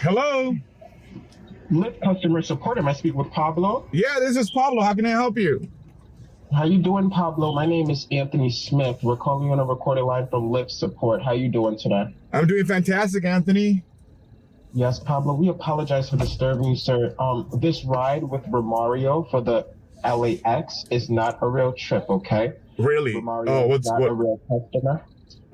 Hello. 0.00 0.56
Lyft 1.70 2.02
customer 2.02 2.42
support. 2.42 2.76
Am 2.76 2.88
I 2.88 2.92
speaking 2.92 3.18
with 3.18 3.30
Pablo? 3.30 3.88
Yeah, 3.92 4.18
this 4.18 4.36
is 4.36 4.50
Pablo. 4.50 4.82
How 4.82 4.94
can 4.94 5.06
I 5.06 5.10
help 5.10 5.38
you? 5.38 5.68
How 6.54 6.64
you 6.64 6.78
doing, 6.78 7.08
Pablo? 7.08 7.54
My 7.54 7.64
name 7.64 7.88
is 7.88 8.06
Anthony 8.10 8.50
Smith. 8.50 8.98
We're 9.02 9.16
calling 9.16 9.46
you 9.46 9.52
on 9.52 9.58
a 9.58 9.64
recorded 9.64 10.02
line 10.02 10.26
from 10.28 10.50
Lyft 10.50 10.70
support. 10.70 11.22
How 11.22 11.32
you 11.32 11.48
doing 11.48 11.78
today? 11.78 12.14
I'm 12.32 12.46
doing 12.46 12.66
fantastic, 12.66 13.24
Anthony. 13.24 13.82
Yes, 14.74 14.98
Pablo. 14.98 15.34
We 15.34 15.48
apologize 15.48 16.10
for 16.10 16.16
disturbing 16.18 16.64
you, 16.64 16.76
sir. 16.76 17.14
Um, 17.18 17.48
this 17.60 17.84
ride 17.84 18.22
with 18.22 18.42
Romario 18.44 19.30
for 19.30 19.40
the 19.40 19.66
LAX 20.04 20.84
is 20.90 21.08
not 21.08 21.38
a 21.40 21.48
real 21.48 21.72
trip, 21.72 22.04
okay? 22.10 22.52
Really? 22.78 23.14
Romario 23.14 23.48
oh, 23.48 23.62
is 23.64 23.68
what's 23.68 23.90
not 23.90 24.00
what? 24.00 24.10
a 24.10 24.12
real 24.12 24.40
customer. 24.48 25.04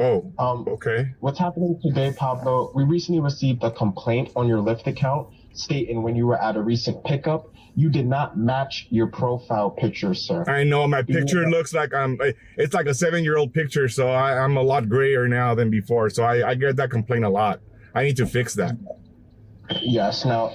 Oh, 0.01 0.33
Um, 0.39 0.65
okay. 0.67 1.15
What's 1.21 1.39
happening 1.39 1.79
today, 1.81 2.13
Pablo? 2.17 2.73
We 2.75 2.83
recently 2.83 3.21
received 3.21 3.63
a 3.63 3.71
complaint 3.71 4.31
on 4.35 4.49
your 4.49 4.59
Lyft 4.59 4.87
account 4.89 5.29
stating 5.53 6.03
when 6.03 6.17
you 6.17 6.27
were 6.27 6.41
at 6.41 6.57
a 6.57 6.61
recent 6.61 7.05
pickup, 7.05 7.53
you 7.75 7.89
did 7.91 8.07
not 8.07 8.37
match 8.39 8.87
your 8.91 9.07
profile 9.07 9.71
picture, 9.71 10.15
sir. 10.15 10.45
I 10.49 10.65
know 10.65 10.87
my 10.89 11.03
picture 11.03 11.49
looks 11.49 11.73
like 11.73 11.95
I'm. 11.95 12.21
Eh, 12.21 12.33
it's 12.57 12.75
like 12.75 12.87
a 12.87 12.95
seven-year-old 12.95 13.53
picture, 13.55 13.89
so 13.89 14.09
I, 14.09 14.39
I'm 14.39 14.57
a 14.57 14.63
lot 14.63 14.89
grayer 14.89 15.29
now 15.29 15.55
than 15.55 15.71
before. 15.71 16.11
So 16.11 16.25
I, 16.25 16.51
I 16.51 16.55
get 16.55 16.77
that 16.77 16.91
complaint 16.91 17.25
a 17.25 17.29
lot. 17.29 17.61
I 17.95 18.05
need 18.05 18.17
to 18.17 18.27
fix 18.27 18.55
that. 18.55 18.77
Yes. 19.81 20.25
Now, 20.25 20.55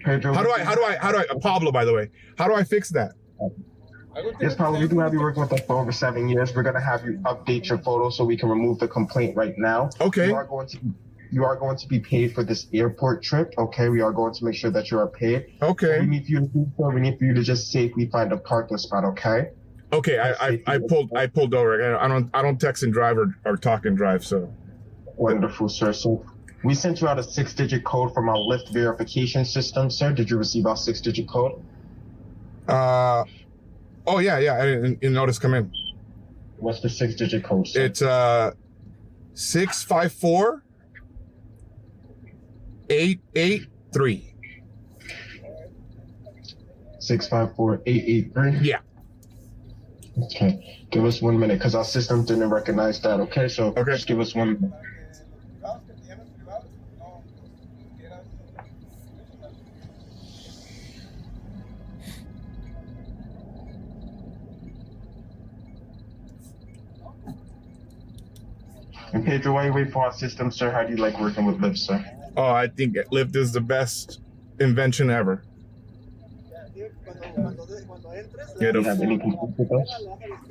Pedro. 0.00 0.32
How 0.32 0.42
do 0.42 0.50
I? 0.50 0.62
How 0.62 0.74
do 0.74 0.82
I? 0.84 0.96
How 0.96 1.12
do 1.12 1.18
I? 1.18 1.22
Uh, 1.22 1.38
Pablo, 1.38 1.72
by 1.72 1.84
the 1.84 1.92
way, 1.92 2.10
how 2.36 2.46
do 2.46 2.54
I 2.54 2.64
fix 2.64 2.90
that? 2.90 3.12
Yes, 4.40 4.54
Pablo. 4.54 4.80
We 4.80 4.88
do 4.88 4.98
have 4.98 5.12
you 5.12 5.20
working 5.20 5.42
with 5.42 5.52
us 5.52 5.60
for 5.66 5.78
over 5.80 5.92
seven 5.92 6.28
years. 6.28 6.54
We're 6.54 6.64
gonna 6.64 6.80
have 6.80 7.04
you 7.04 7.18
update 7.24 7.68
your 7.68 7.78
photo 7.78 8.10
so 8.10 8.24
we 8.24 8.36
can 8.36 8.48
remove 8.48 8.78
the 8.78 8.88
complaint 8.88 9.36
right 9.36 9.54
now. 9.56 9.90
Okay. 10.00 10.28
You 10.28 10.34
are 10.34 10.44
going 10.44 10.66
to. 10.68 10.78
You 11.30 11.44
are 11.44 11.56
going 11.56 11.76
to 11.76 11.86
be 11.86 12.00
paid 12.00 12.34
for 12.34 12.42
this 12.42 12.66
airport 12.72 13.22
trip. 13.22 13.54
Okay. 13.58 13.88
We 13.88 14.00
are 14.00 14.12
going 14.12 14.32
to 14.34 14.44
make 14.44 14.54
sure 14.54 14.70
that 14.70 14.90
you 14.90 14.98
are 14.98 15.06
paid. 15.06 15.52
Okay. 15.60 16.00
We 16.00 16.06
need 16.06 16.24
for 16.24 16.32
you 16.32 16.40
to 16.40 16.46
do 16.46 16.72
so. 16.76 16.88
We 16.88 17.00
need 17.00 17.18
for 17.18 17.24
you 17.24 17.34
to 17.34 17.42
just 17.42 17.70
safely 17.70 18.06
find 18.06 18.32
a 18.32 18.36
parking 18.36 18.78
spot. 18.78 19.04
Okay. 19.04 19.50
Okay. 19.92 20.18
I, 20.18 20.30
I, 20.48 20.62
I 20.66 20.78
pulled. 20.78 21.12
I 21.14 21.26
pulled 21.26 21.54
over. 21.54 21.96
I 21.98 22.08
don't. 22.08 22.30
I 22.32 22.42
don't 22.42 22.58
text 22.58 22.82
and 22.82 22.92
drive 22.92 23.18
or, 23.18 23.34
or 23.44 23.56
talk 23.56 23.84
and 23.84 23.96
drive. 23.96 24.24
So. 24.24 24.52
Wonderful, 25.16 25.68
sir. 25.68 25.92
So 25.92 26.24
we 26.64 26.74
sent 26.74 27.00
you 27.00 27.08
out 27.08 27.18
a 27.18 27.22
six-digit 27.22 27.84
code 27.84 28.14
from 28.14 28.28
our 28.28 28.36
Lyft 28.36 28.72
verification 28.72 29.44
system, 29.44 29.90
sir. 29.90 30.12
Did 30.12 30.30
you 30.30 30.38
receive 30.38 30.64
our 30.66 30.76
six-digit 30.76 31.28
code? 31.28 31.62
Uh. 32.66 33.24
Oh 34.06 34.20
yeah, 34.20 34.38
yeah. 34.38 34.54
I 34.54 34.64
didn't, 34.64 35.00
didn't 35.00 35.14
notice 35.14 35.38
come 35.38 35.54
in. 35.54 35.70
What's 36.56 36.80
the 36.80 36.88
six-digit 36.88 37.44
code, 37.44 37.68
sir? 37.68 37.84
It's 37.84 38.00
uh 38.00 38.52
six 39.34 39.82
five 39.84 40.12
four 40.12 40.64
eight 42.90 43.20
eight 43.34 43.68
three. 43.92 44.34
Six 46.98 47.28
five 47.28 47.54
four 47.56 47.80
eight 47.86 48.04
eight 48.06 48.34
three. 48.34 48.58
Yeah. 48.58 48.80
Okay. 50.24 50.86
Give 50.90 51.04
us 51.04 51.22
one 51.22 51.38
minute, 51.38 51.58
because 51.58 51.74
our 51.74 51.84
system 51.84 52.24
didn't 52.24 52.50
recognize 52.50 53.00
that. 53.02 53.20
Okay. 53.20 53.48
So 53.48 53.68
Okay. 53.76 53.92
just 53.92 54.06
give 54.06 54.20
us 54.20 54.34
one 54.34 54.54
minute. 54.60 54.72
And 69.14 69.24
Pedro, 69.24 69.54
while 69.54 69.64
you 69.64 69.72
wait 69.72 69.90
for 69.90 70.04
our 70.04 70.12
system, 70.12 70.50
sir, 70.50 70.70
how 70.70 70.84
do 70.84 70.90
you 70.90 70.98
like 70.98 71.18
working 71.18 71.46
with 71.46 71.58
Lyft, 71.58 71.78
sir? 71.78 72.04
Oh, 72.36 72.52
I 72.52 72.68
think 72.68 72.96
Lyft 73.12 73.36
is 73.36 73.52
the 73.52 73.60
best 73.60 74.20
invention 74.60 75.10
ever. 75.10 75.42
Get 78.60 78.72
Do 78.72 78.80
you 78.80 78.84
have 78.84 79.00
a, 79.00 79.02
any 79.02 79.18
complaints 79.18 79.94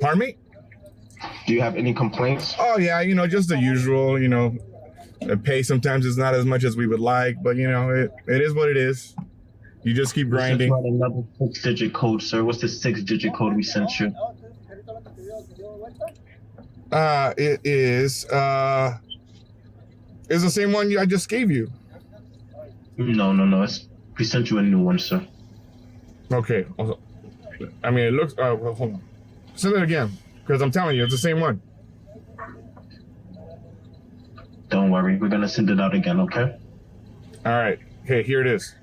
pardon 0.00 0.18
me? 0.18 0.36
Do 1.46 1.52
you 1.54 1.60
have 1.60 1.76
any 1.76 1.92
complaints? 1.94 2.54
Oh 2.58 2.78
yeah, 2.78 3.00
you 3.00 3.14
know, 3.14 3.26
just 3.26 3.48
the 3.48 3.58
usual, 3.58 4.20
you 4.20 4.28
know. 4.28 4.56
The 5.20 5.36
pay 5.36 5.62
sometimes 5.62 6.06
is 6.06 6.16
not 6.16 6.34
as 6.34 6.44
much 6.44 6.62
as 6.62 6.76
we 6.76 6.86
would 6.86 7.00
like, 7.00 7.42
but 7.42 7.56
you 7.56 7.68
know, 7.68 7.90
it, 7.90 8.12
it 8.26 8.40
is 8.40 8.54
what 8.54 8.68
it 8.68 8.76
is. 8.76 9.16
You 9.82 9.94
just 9.94 10.14
keep 10.14 10.28
grinding. 10.28 10.72
out 10.72 10.84
another 10.84 11.22
six-digit 11.38 11.92
code, 11.92 12.22
sir. 12.22 12.44
What's 12.44 12.60
the 12.60 12.68
six-digit 12.68 13.34
code 13.34 13.56
we 13.56 13.62
sent 13.62 13.98
you? 13.98 14.14
Uh 16.92 17.34
it 17.36 17.60
is 17.64 18.24
uh 18.26 18.98
is 20.28 20.42
the 20.42 20.50
same 20.50 20.72
one 20.72 20.96
I 20.98 21.06
just 21.06 21.28
gave 21.28 21.50
you. 21.50 21.70
No, 22.96 23.32
no, 23.32 23.44
no. 23.44 23.62
It's, 23.62 23.88
we 24.18 24.24
sent 24.24 24.50
you 24.50 24.58
a 24.58 24.62
new 24.62 24.80
one, 24.80 24.98
sir. 24.98 25.26
Okay. 26.32 26.66
also- 26.78 26.98
I 27.82 27.90
mean, 27.90 28.04
it 28.04 28.12
looks. 28.12 28.34
Uh, 28.34 28.54
well, 28.58 28.74
hold 28.74 28.94
on. 28.94 29.02
Send 29.56 29.74
it 29.74 29.82
again, 29.82 30.12
because 30.46 30.62
I'm 30.62 30.70
telling 30.70 30.94
you, 30.96 31.02
it's 31.04 31.12
the 31.12 31.18
same 31.18 31.40
one. 31.40 31.60
Don't 34.68 34.90
worry, 34.90 35.16
we're 35.16 35.28
gonna 35.28 35.48
send 35.48 35.70
it 35.70 35.80
out 35.80 35.94
again, 35.94 36.20
okay? 36.20 36.56
All 37.44 37.52
right. 37.52 37.78
Okay, 38.04 38.22
here 38.22 38.40
it 38.40 38.46
is. 38.46 38.74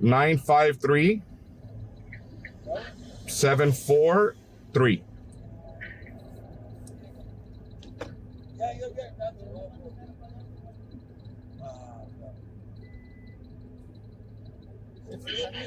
Nine 0.00 0.38
five 0.38 0.78
three 0.80 1.22
seven 3.26 3.72
four 3.72 4.36
three. 4.72 5.02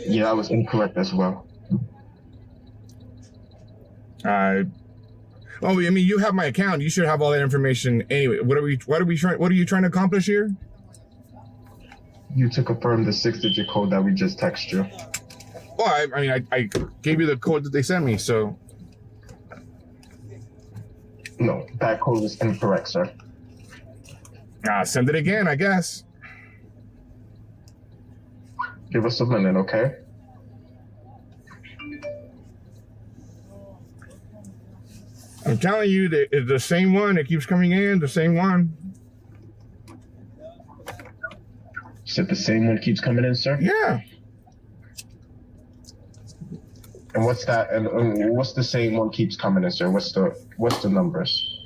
Yeah, 0.05 0.29
I 0.29 0.33
was 0.33 0.49
incorrect 0.51 0.97
as 0.97 1.13
well. 1.13 1.47
I. 4.23 4.63
oh, 5.61 5.79
I 5.79 5.89
mean, 5.89 6.05
you 6.07 6.17
have 6.19 6.33
my 6.33 6.45
account. 6.45 6.81
You 6.81 6.89
should 6.89 7.05
have 7.05 7.21
all 7.21 7.31
that 7.31 7.41
information 7.41 8.03
anyway. 8.09 8.39
What 8.39 8.57
are 8.57 8.61
we? 8.63 8.79
What 8.85 9.01
are 9.01 9.05
we 9.05 9.17
trying? 9.17 9.39
What 9.39 9.51
are 9.51 9.55
you 9.55 9.65
trying 9.65 9.83
to 9.83 9.87
accomplish 9.89 10.25
here? 10.25 10.49
You 12.35 12.49
to 12.49 12.63
confirm 12.63 13.05
the 13.05 13.13
six-digit 13.13 13.69
code 13.69 13.91
that 13.91 14.03
we 14.03 14.13
just 14.13 14.39
texted 14.39 14.71
you. 14.71 14.85
Well, 15.77 15.87
I, 15.87 16.07
I 16.15 16.21
mean, 16.21 16.31
I, 16.31 16.55
I 16.55 16.69
gave 17.01 17.19
you 17.21 17.25
the 17.27 17.37
code 17.37 17.63
that 17.63 17.71
they 17.71 17.81
sent 17.81 18.03
me, 18.05 18.17
so 18.17 18.57
No, 21.39 21.65
that 21.79 21.99
code 21.99 22.23
is 22.23 22.37
incorrect, 22.41 22.87
sir. 22.89 23.11
uh, 24.69 24.85
send 24.85 25.09
it 25.09 25.15
again, 25.15 25.47
I 25.47 25.55
guess. 25.55 26.04
Give 28.95 29.05
us 29.05 29.19
a 29.19 29.25
minute, 29.25 29.57
okay? 29.57 29.91
I'm 35.45 35.57
telling 35.57 35.91
you, 35.91 36.07
that 36.07 36.29
it's 36.31 36.47
the 36.47 36.57
same 36.57 36.93
one. 36.93 37.17
It 37.17 37.27
keeps 37.27 37.45
coming 37.45 37.73
in, 37.73 37.99
the 37.99 38.07
same 38.07 38.35
one. 38.35 38.71
Said 42.05 42.29
the 42.29 42.37
same 42.37 42.69
one 42.69 42.77
keeps 42.77 43.01
coming 43.01 43.25
in, 43.25 43.35
sir. 43.35 43.57
Yeah. 43.59 43.99
And 47.15 47.25
what's 47.25 47.43
that? 47.43 47.71
And 47.71 47.87
uh, 47.87 48.31
what's 48.31 48.53
the 48.53 48.63
same 48.63 48.95
one 48.95 49.09
keeps 49.09 49.35
coming 49.35 49.65
in, 49.65 49.71
sir? 49.71 49.91
What's 49.91 50.13
the 50.13 50.41
what's 50.55 50.81
the 50.81 50.89
numbers? 50.89 51.59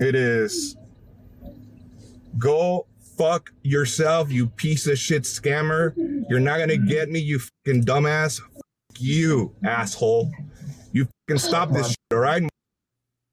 It 0.00 0.16
is. 0.16 0.76
Go 2.38 2.88
fuck 3.22 3.52
yourself, 3.62 4.32
you 4.32 4.48
piece 4.48 4.86
of 4.86 4.98
shit 4.98 5.22
scammer. 5.22 5.92
You're 6.28 6.40
not 6.40 6.58
gonna 6.58 6.76
get 6.76 7.08
me, 7.08 7.20
you 7.20 7.38
fucking 7.38 7.84
dumbass. 7.84 8.40
Fuck 8.40 9.00
you, 9.00 9.54
asshole. 9.64 10.30
You 10.92 11.06
fucking 11.28 11.38
stop 11.38 11.70
this 11.70 11.90
shit, 11.90 11.96
all 12.10 12.18
right? 12.18 12.42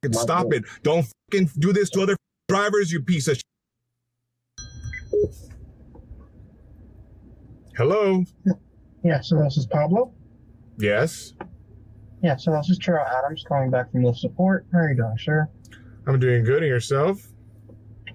Fucking 0.03 0.17
Stop 0.17 0.53
it. 0.53 0.63
Don't 0.83 1.05
fucking 1.31 1.49
do 1.57 1.73
this 1.73 1.89
to 1.91 2.01
other 2.01 2.15
drivers, 2.47 2.91
you 2.91 3.01
piece 3.01 3.27
of 3.27 3.37
shit. 3.37 3.43
Hello. 7.75 8.23
Yeah, 9.03 9.21
so 9.21 9.41
this 9.41 9.57
is 9.57 9.65
Pablo. 9.65 10.13
Yes, 10.77 11.33
Yeah, 12.21 12.35
so 12.37 12.51
this 12.51 12.69
is 12.69 12.77
Terrell 12.77 13.05
Adams 13.05 13.43
calling 13.47 13.69
back 13.69 13.91
from 13.91 14.03
Lyft 14.03 14.17
Support. 14.17 14.65
How 14.71 14.79
are 14.79 14.89
you 14.89 14.95
doing, 14.95 15.17
sir? 15.17 15.49
I'm 16.07 16.19
doing 16.19 16.43
good. 16.43 16.63
And 16.63 16.67
yourself? 16.67 17.21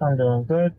I'm 0.01 0.17
doing 0.17 0.45
good. 0.45 0.73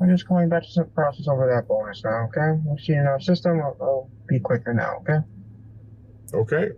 I'm 0.00 0.08
just 0.08 0.26
going 0.26 0.48
back 0.48 0.62
to 0.62 0.70
some 0.70 0.88
process 0.90 1.28
over 1.28 1.46
that 1.54 1.68
bonus 1.68 2.02
now, 2.02 2.28
okay? 2.28 2.58
We'll 2.64 2.78
see 2.78 2.94
in 2.94 3.06
our 3.06 3.20
system. 3.20 3.60
I'll, 3.60 3.76
I'll 3.82 4.10
be 4.26 4.40
quicker 4.40 4.72
now, 4.72 4.96
okay? 5.00 5.18
Okay. 6.32 6.70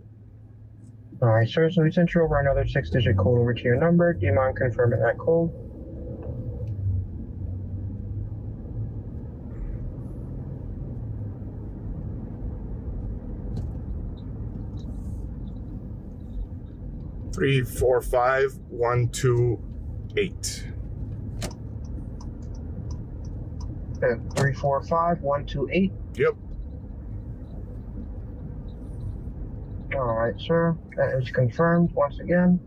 All 1.21 1.29
right, 1.29 1.47
sir. 1.47 1.69
So 1.71 1.83
we 1.83 1.91
sent 1.91 2.13
you 2.13 2.21
over 2.21 2.37
another 2.39 2.67
six-digit 2.67 3.17
code 3.17 3.39
over 3.39 3.53
to 3.53 3.61
your 3.61 3.77
number. 3.77 4.13
Do 4.13 4.25
you 4.25 4.33
mind 4.33 4.57
confirming 4.57 4.99
that 4.99 5.17
code? 5.17 5.51
Three, 17.33 17.61
four, 17.61 18.01
five, 18.01 18.53
one, 18.69 19.07
two, 19.07 19.63
eight. 20.17 20.72
Okay, 24.03 24.21
three, 24.35 24.53
four, 24.53 24.81
five, 24.83 25.21
one, 25.21 25.45
two, 25.45 25.69
eight. 25.71 25.91
Yep. 26.15 26.33
All 29.95 30.15
right, 30.15 30.33
sir. 30.39 30.75
That 30.97 31.17
is 31.21 31.29
confirmed 31.29 31.91
once 31.93 32.19
again. 32.19 32.59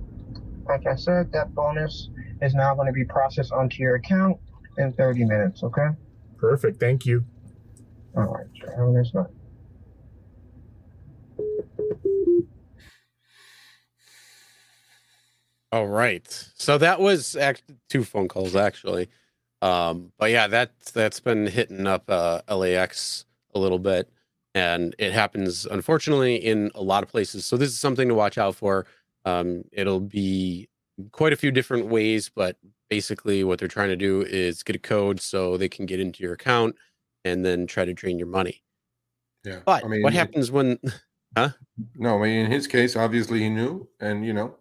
Like 0.67 0.87
I 0.87 0.97
said, 0.97 1.33
that 1.33 1.55
bonus 1.55 2.09
is 2.41 2.55
now 2.55 2.75
going 2.75 2.87
to 2.87 2.93
be 2.93 3.05
processed 3.05 3.53
onto 3.53 3.83
your 3.83 3.97
account 3.97 4.39
in 4.79 4.93
30 4.93 5.25
minutes, 5.25 5.63
okay? 5.63 5.89
Perfect. 6.39 6.81
Thank 6.81 7.05
you. 7.05 7.25
All 8.17 8.25
right, 8.25 8.47
sir. 8.61 8.75
Have 8.77 8.89
a 8.89 8.93
nice 8.93 9.13
night. 9.15 9.27
All 15.73 15.89
right. 15.89 16.27
So 16.55 16.79
that 16.79 17.01
was 17.01 17.37
act- 17.37 17.65
two 17.91 18.05
phone 18.05 18.29
calls 18.29 18.57
actually. 18.57 19.09
Um, 19.63 20.13
but 20.19 20.31
yeah, 20.31 20.47
that 20.49 20.73
that's 20.93 21.21
been 21.21 21.47
hitting 21.47 21.87
up 21.87 22.05
uh, 22.09 22.43
LAX 22.49 23.25
a 23.55 23.59
little 23.59 23.79
bit, 23.79 24.11
and 24.55 24.95
it 24.99 25.13
happens 25.13 25.67
unfortunately 25.67 26.37
in 26.37 26.71
a 26.75 26.83
lot 26.83 27.03
of 27.03 27.09
places. 27.09 27.47
So 27.47 27.57
this 27.57 27.71
is 27.71 27.81
something 27.81 28.09
to 28.09 28.15
watch 28.15 28.39
out 28.39 28.55
for. 28.55 28.87
Um, 29.25 29.65
it'll 29.73 30.01
be 30.01 30.69
quite 31.13 31.33
a 31.33 31.37
few 31.37 31.51
different 31.51 31.87
ways, 31.87 32.31
but 32.35 32.57
basically 32.89 33.45
what 33.45 33.59
they're 33.59 33.69
trying 33.69 33.89
to 33.89 33.97
do 33.97 34.23
is 34.23 34.63
get 34.63 34.77
a 34.77 34.79
code 34.79 35.21
so 35.21 35.57
they 35.57 35.69
can 35.69 35.87
get 35.87 36.01
into 36.01 36.23
your 36.23 36.35
account 36.35 36.77
and 37.25 37.45
then 37.45 37.67
try 37.67 37.85
to 37.85 37.93
drain 37.93 38.19
your 38.19 38.29
money. 38.29 38.63
Yeah. 39.45 39.61
But 39.65 39.85
I 39.85 39.89
mean, 39.89 40.03
what 40.03 40.13
happens 40.13 40.51
when? 40.51 40.79
Huh? 41.37 41.51
No, 41.97 42.17
I 42.17 42.29
mean, 42.29 42.47
in 42.47 42.51
his 42.51 42.67
case, 42.67 42.97
obviously 42.97 43.41
he 43.41 43.51
knew, 43.51 43.87
and 44.01 44.25
you 44.25 44.33
know, 44.33 44.45
Yep. 44.47 44.59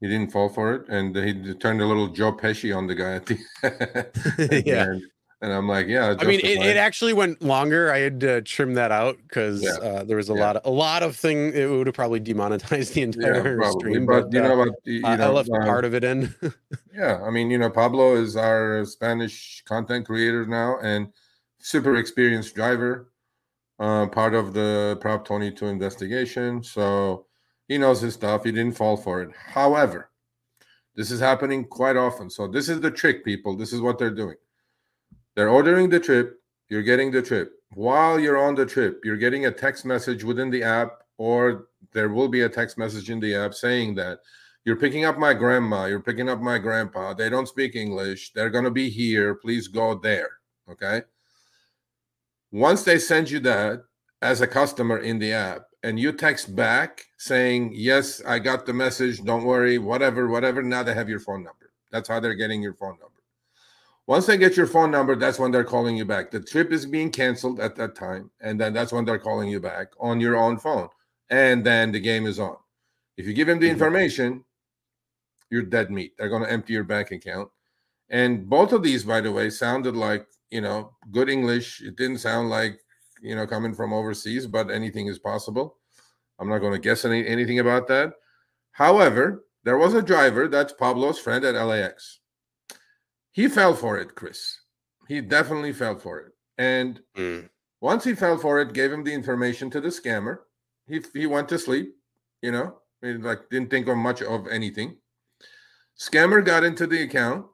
He 0.00 0.08
didn't 0.08 0.32
fall 0.32 0.48
for 0.48 0.74
it, 0.74 0.88
and 0.88 1.14
he 1.14 1.54
turned 1.54 1.80
a 1.80 1.86
little 1.86 2.08
Joe 2.08 2.32
Pesci 2.32 2.74
on 2.76 2.86
the 2.86 2.94
guy 2.94 3.14
at 3.14 3.26
the, 3.26 4.62
Yeah. 4.66 4.84
end. 4.84 5.02
And 5.42 5.52
I'm 5.54 5.66
like, 5.66 5.86
yeah. 5.86 6.16
I 6.18 6.24
mean, 6.24 6.40
it, 6.40 6.60
it 6.60 6.76
actually 6.76 7.14
went 7.14 7.40
longer. 7.40 7.90
I 7.90 8.00
had 8.00 8.20
to 8.20 8.42
trim 8.42 8.74
that 8.74 8.92
out 8.92 9.16
because 9.22 9.62
Yeah. 9.62 9.70
uh, 9.76 10.04
there 10.04 10.18
was 10.18 10.28
a 10.28 10.34
Yeah. 10.34 10.40
lot 10.40 10.56
of 10.56 10.66
a 10.66 10.70
lot 10.70 11.02
of 11.02 11.16
thing. 11.16 11.54
It 11.54 11.70
would 11.70 11.86
have 11.86 11.96
probably 11.96 12.20
demonetized 12.20 12.92
the 12.92 13.02
entire 13.02 13.56
probably. 13.56 13.80
stream. 13.80 14.04
But, 14.06 14.30
you 14.32 14.40
uh, 14.40 14.48
know 14.48 14.56
what? 14.56 14.68
You 14.84 15.06
I, 15.06 15.14
I 15.14 15.28
left 15.28 15.48
uh, 15.50 15.64
part 15.64 15.84
of 15.86 15.94
it 15.94 16.04
in. 16.04 16.34
Yeah, 16.92 17.22
I 17.22 17.30
mean, 17.30 17.50
you 17.50 17.56
know, 17.56 17.70
Pablo 17.70 18.16
is 18.16 18.36
our 18.36 18.84
Spanish 18.84 19.62
content 19.64 20.06
creator 20.06 20.44
now 20.44 20.76
and 20.82 21.08
super 21.58 21.96
experienced 21.96 22.54
driver, 22.54 23.12
uh, 23.78 24.08
part 24.08 24.34
of 24.34 24.52
the 24.54 24.98
Prop 25.00 25.24
22 25.24 25.66
investigation. 25.66 26.62
So 26.64 27.26
he 27.70 27.78
knows 27.78 28.00
his 28.00 28.14
stuff. 28.14 28.42
He 28.42 28.50
didn't 28.50 28.76
fall 28.76 28.96
for 28.96 29.22
it. 29.22 29.30
However, 29.32 30.10
this 30.96 31.12
is 31.12 31.20
happening 31.20 31.64
quite 31.64 31.96
often. 31.96 32.28
So 32.28 32.48
this 32.48 32.68
is 32.68 32.80
the 32.80 32.90
trick, 32.90 33.24
people. 33.24 33.56
This 33.56 33.72
is 33.72 33.80
what 33.80 33.96
they're 33.96 34.10
doing. 34.10 34.34
They're 35.36 35.50
ordering 35.50 35.88
the 35.88 36.00
trip. 36.00 36.40
You're 36.68 36.82
getting 36.82 37.12
the 37.12 37.22
trip. 37.22 37.52
While 37.74 38.18
you're 38.18 38.38
on 38.38 38.56
the 38.56 38.66
trip, 38.66 39.02
you're 39.04 39.16
getting 39.16 39.46
a 39.46 39.52
text 39.52 39.84
message 39.84 40.24
within 40.24 40.50
the 40.50 40.64
app, 40.64 41.04
or 41.16 41.68
there 41.92 42.08
will 42.08 42.26
be 42.26 42.40
a 42.40 42.48
text 42.48 42.76
message 42.76 43.08
in 43.08 43.20
the 43.20 43.36
app 43.36 43.54
saying 43.54 43.94
that 43.94 44.18
you're 44.64 44.74
picking 44.74 45.04
up 45.04 45.16
my 45.16 45.32
grandma, 45.32 45.84
you're 45.84 46.00
picking 46.00 46.28
up 46.28 46.40
my 46.40 46.58
grandpa. 46.58 47.14
They 47.14 47.30
don't 47.30 47.46
speak 47.46 47.76
English. 47.76 48.32
They're 48.32 48.50
going 48.50 48.64
to 48.64 48.72
be 48.72 48.90
here. 48.90 49.36
Please 49.36 49.68
go 49.68 49.94
there. 49.94 50.30
Okay. 50.68 51.02
Once 52.50 52.82
they 52.82 52.98
send 52.98 53.30
you 53.30 53.38
that 53.40 53.84
as 54.22 54.40
a 54.40 54.46
customer 54.48 54.98
in 54.98 55.20
the 55.20 55.32
app, 55.32 55.69
and 55.82 55.98
you 55.98 56.12
text 56.12 56.54
back 56.54 57.06
saying, 57.18 57.72
Yes, 57.74 58.22
I 58.26 58.38
got 58.38 58.66
the 58.66 58.72
message. 58.72 59.22
Don't 59.22 59.44
worry, 59.44 59.78
whatever, 59.78 60.28
whatever. 60.28 60.62
Now 60.62 60.82
they 60.82 60.94
have 60.94 61.08
your 61.08 61.20
phone 61.20 61.42
number. 61.42 61.72
That's 61.90 62.08
how 62.08 62.20
they're 62.20 62.34
getting 62.34 62.62
your 62.62 62.74
phone 62.74 62.98
number. 63.00 63.06
Once 64.06 64.26
they 64.26 64.36
get 64.36 64.56
your 64.56 64.66
phone 64.66 64.90
number, 64.90 65.14
that's 65.14 65.38
when 65.38 65.50
they're 65.52 65.64
calling 65.64 65.96
you 65.96 66.04
back. 66.04 66.30
The 66.30 66.40
trip 66.40 66.72
is 66.72 66.84
being 66.84 67.10
canceled 67.10 67.60
at 67.60 67.76
that 67.76 67.94
time. 67.94 68.30
And 68.40 68.60
then 68.60 68.72
that's 68.72 68.92
when 68.92 69.04
they're 69.04 69.18
calling 69.18 69.48
you 69.48 69.60
back 69.60 69.88
on 70.00 70.20
your 70.20 70.36
own 70.36 70.58
phone. 70.58 70.88
And 71.30 71.64
then 71.64 71.92
the 71.92 72.00
game 72.00 72.26
is 72.26 72.40
on. 72.40 72.56
If 73.16 73.26
you 73.26 73.34
give 73.34 73.46
them 73.46 73.60
the 73.60 73.68
Mhm. 73.68 73.72
information, 73.72 74.44
you're 75.48 75.62
dead 75.62 75.90
meat. 75.90 76.14
They're 76.18 76.28
going 76.28 76.42
to 76.42 76.50
empty 76.50 76.72
your 76.72 76.84
bank 76.84 77.10
account. 77.12 77.50
And 78.08 78.48
both 78.48 78.72
of 78.72 78.82
these, 78.82 79.04
by 79.04 79.20
the 79.20 79.30
way, 79.30 79.50
sounded 79.50 79.94
like, 79.94 80.26
you 80.50 80.60
know, 80.60 80.96
good 81.12 81.28
English. 81.28 81.80
It 81.80 81.96
didn't 81.96 82.18
sound 82.18 82.50
like, 82.50 82.80
you 83.20 83.34
know, 83.34 83.46
coming 83.46 83.74
from 83.74 83.92
overseas, 83.92 84.46
but 84.46 84.70
anything 84.70 85.06
is 85.06 85.18
possible. 85.18 85.76
I'm 86.38 86.48
not 86.48 86.58
going 86.58 86.72
to 86.72 86.78
guess 86.78 87.04
any, 87.04 87.26
anything 87.26 87.58
about 87.58 87.86
that. 87.88 88.14
However, 88.72 89.44
there 89.64 89.76
was 89.76 89.94
a 89.94 90.02
driver, 90.02 90.48
that's 90.48 90.72
Pablo's 90.72 91.18
friend 91.18 91.44
at 91.44 91.54
LAX. 91.54 92.20
He 93.32 93.48
fell 93.48 93.74
for 93.74 93.98
it, 93.98 94.14
Chris. 94.14 94.58
He 95.06 95.20
definitely 95.20 95.72
fell 95.72 95.98
for 95.98 96.18
it. 96.20 96.32
And 96.58 97.00
Mm. 97.16 97.48
once 97.80 98.04
he 98.04 98.14
fell 98.14 98.38
for 98.38 98.60
it, 98.60 98.72
gave 98.72 98.92
him 98.92 99.04
the 99.04 99.12
information 99.12 99.70
to 99.70 99.80
the 99.80 99.88
scammer. 99.88 100.38
He 100.86 101.02
he 101.12 101.26
went 101.26 101.48
to 101.50 101.58
sleep, 101.58 101.94
you 102.42 102.52
know, 102.52 102.80
like 103.02 103.48
didn't 103.50 103.70
think 103.70 103.86
of 103.88 103.96
much 103.96 104.22
of 104.22 104.48
anything. 104.48 104.96
Scammer 105.98 106.44
got 106.44 106.64
into 106.64 106.86
the 106.86 107.02
account. 107.02 107.46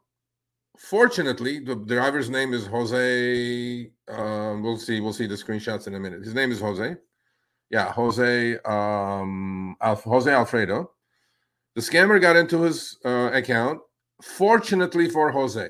Fortunately, 0.78 1.58
the 1.58 1.74
driver's 1.74 2.30
name 2.30 2.52
is 2.52 2.66
Jose. 2.66 3.90
Um, 4.08 4.62
we'll 4.62 4.78
see. 4.78 5.00
We'll 5.00 5.12
see 5.12 5.26
the 5.26 5.34
screenshots 5.34 5.86
in 5.86 5.94
a 5.94 6.00
minute. 6.00 6.22
His 6.22 6.34
name 6.34 6.52
is 6.52 6.60
Jose. 6.60 6.96
Yeah, 7.70 7.92
Jose. 7.92 8.58
Um, 8.64 9.76
Jose 9.80 10.30
Alfredo. 10.30 10.90
The 11.74 11.80
scammer 11.80 12.20
got 12.20 12.36
into 12.36 12.62
his 12.62 12.98
uh, 13.04 13.30
account. 13.32 13.80
Fortunately 14.22 15.10
for 15.10 15.30
Jose, 15.30 15.68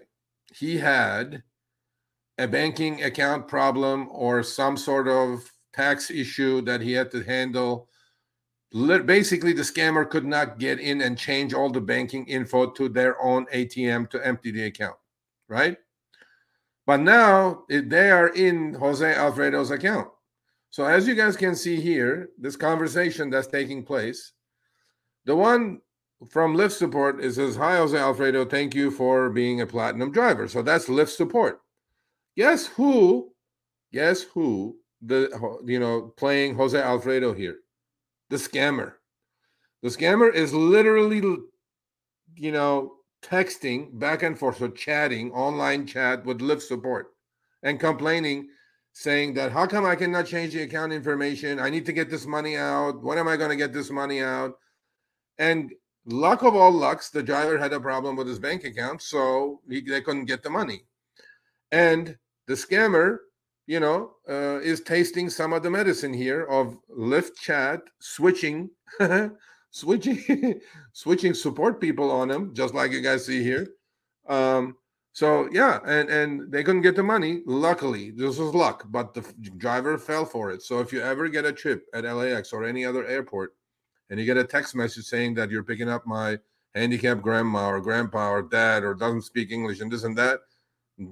he 0.53 0.77
had 0.77 1.43
a 2.39 2.47
banking 2.47 3.03
account 3.03 3.49
problem 3.49 4.09
or 4.12 4.43
some 4.43 4.77
sort 4.77 5.09
of 5.09 5.51
tax 5.73 6.11
issue 6.11 6.61
that 6.62 6.81
he 6.81 6.93
had 6.93 7.11
to 7.11 7.23
handle. 7.23 7.89
Basically, 8.77 9.53
the 9.53 9.62
scammer 9.62 10.09
could 10.09 10.27
not 10.27 10.59
get 10.59 10.81
in 10.81 11.01
and 11.01 11.16
change 11.16 11.55
all 11.55 11.70
the 11.70 11.81
banking 11.81 12.27
info 12.27 12.70
to 12.70 12.89
their 12.89 13.20
own 13.23 13.47
ATM 13.47 14.11
to 14.11 14.27
empty 14.27 14.51
the 14.51 14.65
account, 14.65 14.97
right? 15.48 15.78
But 16.86 17.01
now 17.01 17.65
they 17.69 18.11
are 18.11 18.28
in 18.28 18.74
Jose 18.74 19.15
Alfredo's 19.15 19.70
account. 19.70 20.09
So, 20.70 20.85
as 20.85 21.09
you 21.09 21.15
guys 21.15 21.36
can 21.36 21.57
see 21.57 21.81
here, 21.81 22.28
this 22.39 22.57
conversation 22.57 23.31
that's 23.31 23.47
taking 23.47 23.82
place, 23.82 24.32
the 25.24 25.35
one 25.35 25.81
from 26.31 26.55
Lyft 26.55 26.73
support 26.73 27.20
is 27.20 27.36
says, 27.36 27.57
Hi, 27.57 27.77
Jose 27.77 27.97
Alfredo. 27.97 28.44
Thank 28.44 28.74
you 28.74 28.90
for 28.90 29.31
being 29.31 29.62
a 29.62 29.66
platinum 29.66 30.12
driver. 30.12 30.48
So, 30.48 30.61
that's 30.61 30.86
Lyft 30.86 31.16
support. 31.16 31.61
Guess 32.36 32.66
who? 32.66 33.32
Guess 33.93 34.23
who? 34.23 34.77
The 35.03 35.31
you 35.65 35.78
know 35.78 36.12
playing 36.16 36.57
Jose 36.57 36.81
Alfredo 36.81 37.32
here, 37.32 37.59
the 38.31 38.36
scammer. 38.36 38.94
The 39.82 39.89
scammer 39.89 40.32
is 40.32 40.53
literally, 40.53 41.20
you 42.35 42.53
know, 42.53 42.94
texting 43.23 43.98
back 43.98 44.23
and 44.23 44.39
forth, 44.39 44.59
so 44.59 44.69
chatting 44.69 45.32
online 45.32 45.86
chat 45.86 46.24
with 46.24 46.40
Lyft 46.40 46.62
support, 46.62 47.09
and 47.62 47.81
complaining, 47.81 48.48
saying 48.93 49.35
that 49.35 49.53
how 49.53 49.66
come 49.66 49.85
I 49.85 49.97
cannot 49.97 50.27
change 50.27 50.55
the 50.55 50.62
account 50.62 50.93
information? 50.93 51.59
I 51.61 51.70
need 51.70 51.86
to 51.86 51.93
get 51.93 52.11
this 52.11 52.27
money 52.27 52.57
out. 52.57 53.03
When 53.03 53.19
am 53.19 53.28
I 53.28 53.36
going 53.36 53.51
to 53.51 53.57
get 53.57 53.73
this 53.73 53.90
money 53.90 54.23
out? 54.23 54.55
And 55.39 55.73
luck 56.07 56.43
of 56.43 56.55
all 56.55 56.73
lucks, 56.73 57.11
the 57.11 57.23
driver 57.23 57.59
had 57.59 57.73
a 57.73 57.81
problem 57.81 58.16
with 58.16 58.27
his 58.27 58.39
bank 58.39 58.65
account, 58.65 59.03
so 59.03 59.61
he, 59.69 59.81
they 59.82 60.01
couldn't 60.01 60.24
get 60.24 60.43
the 60.43 60.51
money. 60.51 60.85
And 61.73 62.16
the 62.47 62.55
scammer, 62.55 63.19
you 63.67 63.81
know, 63.81 64.13
uh, 64.29 64.61
is 64.61 64.81
tasting 64.81 65.31
some 65.31 65.53
of 65.53 65.63
the 65.63 65.71
medicine 65.71 66.15
here 66.15 66.45
of 66.45 66.77
Lyft 66.91 67.37
chat 67.37 67.81
switching, 68.01 68.71
switching, 69.71 70.61
switching 70.93 71.35
support 71.35 71.81
people 71.81 72.11
on 72.11 72.31
him, 72.31 72.55
just 72.55 72.75
like 72.75 72.93
you 72.93 73.01
guys 73.01 73.27
see 73.27 73.43
here. 73.43 73.67
Um, 74.29 74.77
So 75.17 75.49
yeah, 75.51 75.81
and 75.87 76.11
and 76.11 76.53
they 76.53 76.63
couldn't 76.63 76.83
get 76.83 76.95
the 76.95 77.03
money. 77.03 77.41
Luckily, 77.47 78.11
this 78.13 78.37
was 78.37 78.55
luck, 78.55 78.85
but 78.93 79.15
the 79.15 79.23
driver 79.57 79.97
fell 79.97 80.27
for 80.27 80.51
it. 80.53 80.61
So 80.63 80.81
if 80.81 80.93
you 80.93 81.01
ever 81.01 81.31
get 81.31 81.47
a 81.47 81.53
trip 81.55 81.87
at 81.95 82.05
LAX 82.05 82.53
or 82.53 82.65
any 82.65 82.85
other 82.85 83.07
airport, 83.07 83.55
and 84.11 84.21
you 84.21 84.27
get 84.27 84.37
a 84.37 84.45
text 84.45 84.75
message 84.75 85.07
saying 85.07 85.33
that 85.37 85.51
you're 85.51 85.65
picking 85.65 85.89
up 85.89 86.07
my 86.07 86.39
handicapped 86.75 87.23
grandma 87.23 87.67
or 87.69 87.81
grandpa 87.81 88.29
or 88.31 88.43
dad 88.43 88.85
or 88.85 88.93
doesn't 88.95 89.23
speak 89.23 89.51
English 89.51 89.81
and 89.81 89.91
this 89.91 90.05
and 90.05 90.19
that, 90.19 90.41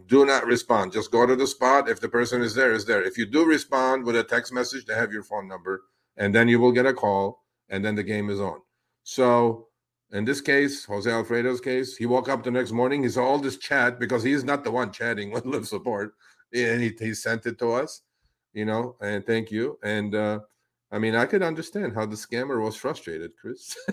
do 0.07 0.25
not 0.25 0.47
respond. 0.47 0.93
Just 0.93 1.11
go 1.11 1.27
to 1.27 1.37
the 1.37 1.47
spot. 1.47 1.89
If 1.89 2.01
the 2.01 2.09
person 2.09 2.43
is 2.43 2.55
there, 2.55 2.73
is 2.73 2.87
there. 2.87 3.03
If 3.03 3.19
you 3.19 3.27
do 3.27 3.45
respond 3.45 4.05
with 4.05 4.17
a 4.17 4.25
text 4.25 4.53
message, 4.53 4.87
they 4.87 4.95
have 4.95 5.13
your 5.13 5.23
phone 5.23 5.47
number, 5.47 5.83
and 6.17 6.35
then 6.35 6.49
you 6.49 6.59
will 6.59 6.73
get 6.73 6.87
a 6.87 6.95
call, 6.95 7.45
and 7.69 7.85
then 7.85 7.95
the 7.95 8.03
game 8.03 8.31
is 8.31 8.41
on. 8.41 8.61
So 9.03 9.69
in 10.13 10.25
this 10.25 10.41
case, 10.41 10.85
Jose 10.85 11.11
Alfredo's 11.11 11.61
case, 11.61 11.97
he 11.97 12.07
woke 12.07 12.29
up 12.29 12.43
the 12.43 12.51
next 12.51 12.73
morning. 12.73 13.03
He 13.03 13.09
saw 13.09 13.25
all 13.25 13.39
this 13.39 13.59
chat 13.59 13.99
because 13.99 14.23
he's 14.23 14.45
not 14.45 14.65
the 14.65 14.71
one 14.71 14.93
chatting 14.93 15.31
with 15.33 15.45
Live 15.45 15.67
Support, 15.67 16.15
and 16.55 16.83
he, 16.83 16.93
he 16.99 17.15
sent 17.15 17.47
it 17.47 17.59
to 17.59 17.73
us, 17.73 18.03
you 18.53 18.65
know. 18.65 18.97
And 19.01 19.27
thank 19.27 19.51
you. 19.51 19.79
And 19.83 20.15
uh, 20.15 20.41
I 20.91 20.99
mean, 20.99 21.15
I 21.15 21.27
could 21.27 21.43
understand 21.43 21.95
how 21.95 22.07
the 22.07 22.17
scammer 22.17 22.63
was 22.63 22.77
frustrated, 22.77 23.33
Chris. 23.41 23.77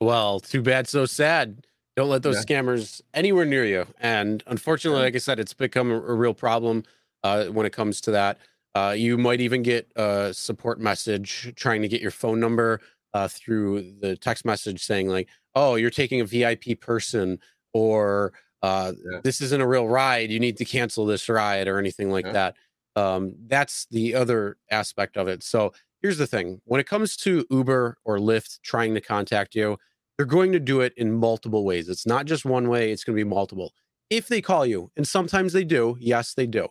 Well, 0.00 0.40
too 0.40 0.60
bad, 0.60 0.86
so 0.86 1.06
sad. 1.06 1.66
Don't 1.96 2.08
let 2.08 2.22
those 2.22 2.44
scammers 2.44 3.00
anywhere 3.12 3.44
near 3.44 3.64
you. 3.64 3.86
And 4.00 4.42
unfortunately, 4.46 5.00
Yeah. 5.00 5.04
like 5.06 5.14
I 5.14 5.18
said, 5.18 5.38
it's 5.38 5.54
become 5.54 5.90
a, 5.90 5.94
a 5.96 6.14
real 6.14 6.34
problem 6.34 6.82
uh, 7.22 7.46
when 7.46 7.66
it 7.66 7.72
comes 7.72 8.00
to 8.02 8.10
that. 8.12 8.38
Uh, 8.74 8.94
you 8.96 9.16
might 9.16 9.40
even 9.40 9.62
get 9.62 9.88
a 9.94 10.34
support 10.34 10.80
message 10.80 11.52
trying 11.54 11.82
to 11.82 11.88
get 11.88 12.00
your 12.00 12.10
phone 12.10 12.40
number 12.40 12.80
uh, 13.12 13.28
through 13.28 13.92
the 14.00 14.16
text 14.16 14.44
message 14.44 14.82
saying 14.82 15.06
like, 15.08 15.28
"Oh, 15.54 15.76
you're 15.76 15.90
taking 15.90 16.20
a 16.20 16.24
VIP 16.24 16.80
person," 16.80 17.38
or 17.72 18.32
uh, 18.62 18.92
Yeah. 19.12 19.20
"This 19.22 19.40
isn't 19.40 19.60
a 19.60 19.66
real 19.68 19.86
ride. 19.86 20.32
You 20.32 20.40
need 20.40 20.56
to 20.56 20.64
cancel 20.64 21.06
this 21.06 21.28
ride," 21.28 21.68
or 21.68 21.78
anything 21.78 22.10
like 22.10 22.24
Yeah. 22.26 22.32
that. 22.32 22.56
Um, 22.96 23.34
that's 23.46 23.86
the 23.92 24.16
other 24.16 24.56
aspect 24.72 25.16
of 25.16 25.28
it. 25.28 25.44
So 25.44 25.72
here's 26.02 26.18
the 26.18 26.26
thing: 26.26 26.60
when 26.64 26.80
it 26.80 26.88
comes 26.88 27.16
to 27.18 27.46
Uber 27.50 27.98
or 28.04 28.18
Lyft 28.18 28.60
trying 28.62 28.94
to 28.94 29.00
contact 29.00 29.54
you, 29.54 29.78
they're 30.16 30.26
going 30.26 30.52
to 30.52 30.60
do 30.60 30.80
it 30.80 30.92
in 30.96 31.12
multiple 31.12 31.64
ways. 31.64 31.88
It's 31.88 32.06
not 32.06 32.26
just 32.26 32.44
one 32.44 32.68
way, 32.68 32.92
it's 32.92 33.04
going 33.04 33.16
to 33.16 33.24
be 33.24 33.28
multiple. 33.28 33.72
If 34.10 34.28
they 34.28 34.40
call 34.40 34.66
you, 34.66 34.90
and 34.96 35.06
sometimes 35.08 35.52
they 35.52 35.64
do, 35.64 35.96
yes, 35.98 36.34
they 36.34 36.46
do. 36.46 36.68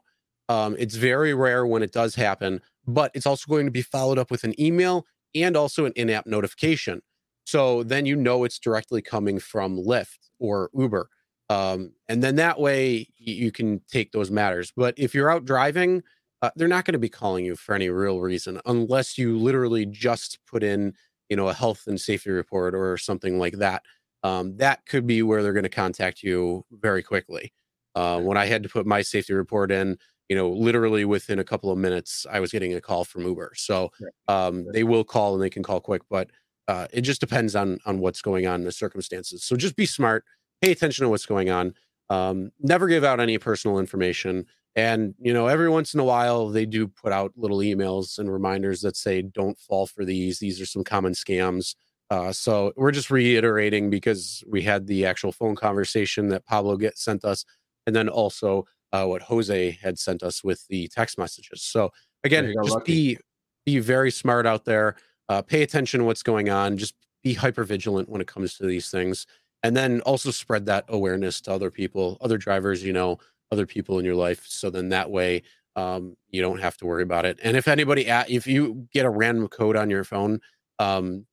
Um, 0.49 0.75
it's 0.77 0.95
very 0.95 1.33
rare 1.33 1.65
when 1.65 1.83
it 1.83 1.91
does 1.91 2.15
happen, 2.15 2.61
but 2.85 3.11
it's 3.13 3.25
also 3.25 3.45
going 3.49 3.65
to 3.65 3.71
be 3.71 3.81
followed 3.81 4.19
up 4.19 4.29
with 4.29 4.43
an 4.43 4.59
email 4.59 5.05
and 5.35 5.57
also 5.57 5.85
an 5.85 5.93
in 5.95 6.09
app 6.09 6.25
notification. 6.25 7.01
So 7.45 7.83
then 7.83 8.05
you 8.05 8.15
know 8.15 8.43
it's 8.43 8.59
directly 8.59 9.01
coming 9.01 9.39
from 9.39 9.77
Lyft 9.77 10.29
or 10.39 10.69
Uber. 10.73 11.09
Um, 11.49 11.93
and 12.07 12.23
then 12.23 12.35
that 12.37 12.59
way 12.59 13.07
you 13.17 13.51
can 13.51 13.81
take 13.91 14.11
those 14.11 14.31
matters. 14.31 14.71
But 14.75 14.93
if 14.97 15.13
you're 15.13 15.29
out 15.29 15.45
driving, 15.45 16.03
uh, 16.41 16.51
they're 16.55 16.67
not 16.67 16.85
going 16.85 16.93
to 16.93 16.99
be 16.99 17.09
calling 17.09 17.45
you 17.45 17.55
for 17.55 17.75
any 17.75 17.89
real 17.89 18.19
reason 18.19 18.59
unless 18.65 19.17
you 19.17 19.37
literally 19.37 19.85
just 19.85 20.39
put 20.45 20.63
in 20.63 20.93
you 21.29 21.35
know 21.35 21.47
a 21.47 21.53
health 21.53 21.83
and 21.87 21.99
safety 21.99 22.29
report 22.29 22.75
or 22.75 22.97
something 22.97 23.39
like 23.39 23.57
that 23.57 23.83
um, 24.23 24.55
that 24.57 24.85
could 24.85 25.05
be 25.05 25.21
where 25.21 25.43
they're 25.43 25.53
going 25.53 25.63
to 25.63 25.69
contact 25.69 26.23
you 26.23 26.65
very 26.71 27.03
quickly. 27.03 27.53
Uh, 27.95 28.19
when 28.19 28.37
i 28.37 28.45
had 28.45 28.63
to 28.63 28.69
put 28.69 28.87
my 28.87 29.03
safety 29.03 29.33
report 29.33 29.71
in 29.71 29.97
you 30.27 30.35
know 30.35 30.49
literally 30.49 31.05
within 31.05 31.37
a 31.37 31.43
couple 31.43 31.71
of 31.71 31.77
minutes 31.77 32.25
i 32.31 32.39
was 32.39 32.51
getting 32.51 32.73
a 32.73 32.81
call 32.81 33.03
from 33.03 33.23
uber. 33.23 33.51
So 33.55 33.91
um, 34.27 34.65
they 34.73 34.83
will 34.83 35.03
call 35.03 35.35
and 35.35 35.43
they 35.43 35.49
can 35.49 35.63
call 35.63 35.79
quick 35.79 36.01
but 36.09 36.29
uh, 36.67 36.87
it 36.91 37.01
just 37.01 37.19
depends 37.19 37.55
on 37.55 37.77
on 37.85 37.99
what's 37.99 38.21
going 38.21 38.47
on 38.47 38.61
in 38.61 38.65
the 38.65 38.71
circumstances. 38.71 39.43
So 39.43 39.55
just 39.55 39.75
be 39.75 39.85
smart 39.85 40.25
pay 40.61 40.71
attention 40.71 41.03
to 41.03 41.09
what's 41.09 41.25
going 41.25 41.49
on 41.49 41.73
um, 42.09 42.51
never 42.59 42.87
give 42.87 43.03
out 43.03 43.19
any 43.19 43.37
personal 43.37 43.79
information 43.79 44.45
and 44.75 45.13
you 45.19 45.33
know 45.33 45.47
every 45.47 45.69
once 45.69 45.93
in 45.93 45.99
a 45.99 46.03
while 46.03 46.49
they 46.49 46.65
do 46.65 46.87
put 46.87 47.11
out 47.11 47.31
little 47.35 47.59
emails 47.59 48.17
and 48.17 48.31
reminders 48.31 48.81
that 48.81 48.95
say 48.95 49.21
don't 49.21 49.57
fall 49.59 49.85
for 49.85 50.03
these. 50.05 50.39
These 50.39 50.59
are 50.59 50.65
some 50.65 50.83
common 50.83 51.13
scams. 51.13 51.75
Uh, 52.09 52.31
so 52.31 52.73
we're 52.75 52.91
just 52.91 53.09
reiterating 53.09 53.89
because 53.89 54.43
we 54.47 54.61
had 54.61 54.85
the 54.87 55.05
actual 55.05 55.31
phone 55.31 55.55
conversation 55.55 56.27
that 56.27 56.45
pablo 56.45 56.75
get 56.75 56.97
sent 56.97 57.23
us 57.23 57.45
and 57.87 57.95
then 57.95 58.09
also 58.09 58.65
uh, 58.91 59.05
what 59.05 59.21
jose 59.21 59.71
had 59.81 59.97
sent 59.97 60.21
us 60.21 60.43
with 60.43 60.65
the 60.67 60.87
text 60.89 61.17
messages. 61.17 61.61
So 61.61 61.91
again 62.23 62.53
just 62.63 62.75
lucky. 62.75 63.15
be 63.15 63.17
be 63.65 63.79
very 63.79 64.11
smart 64.11 64.45
out 64.45 64.65
there. 64.65 64.95
Uh, 65.29 65.41
pay 65.41 65.61
attention 65.61 66.01
to 66.01 66.05
what's 66.05 66.23
going 66.23 66.49
on. 66.49 66.77
Just 66.77 66.95
be 67.23 67.33
hyper 67.33 67.63
vigilant 67.63 68.09
when 68.09 68.21
it 68.21 68.27
comes 68.27 68.55
to 68.55 68.65
these 68.65 68.89
things. 68.89 69.25
And 69.63 69.77
then 69.77 70.01
also 70.01 70.29
spread 70.31 70.65
that 70.65 70.83
awareness 70.89 71.39
to 71.41 71.51
other 71.51 71.71
people 71.71 72.17
other 72.21 72.37
drivers 72.37 72.83
you 72.83 72.91
know 72.91 73.19
other 73.53 73.65
people 73.65 73.99
in 73.99 74.05
your 74.05 74.15
life 74.15 74.43
so 74.47 74.69
then 74.69 74.89
that 74.89 75.09
way 75.09 75.41
um, 75.75 76.15
you 76.29 76.41
don't 76.41 76.59
have 76.59 76.77
to 76.77 76.85
worry 76.85 77.03
about 77.03 77.25
it 77.25 77.39
and 77.43 77.55
if 77.55 77.67
anybody 77.67 78.07
at, 78.07 78.29
if 78.29 78.45
you 78.45 78.87
get 78.91 79.05
a 79.05 79.09
random 79.09 79.47
code 79.47 79.75
on 79.75 79.89
your 79.89 80.03
phone 80.03 80.41
um, 80.79 81.25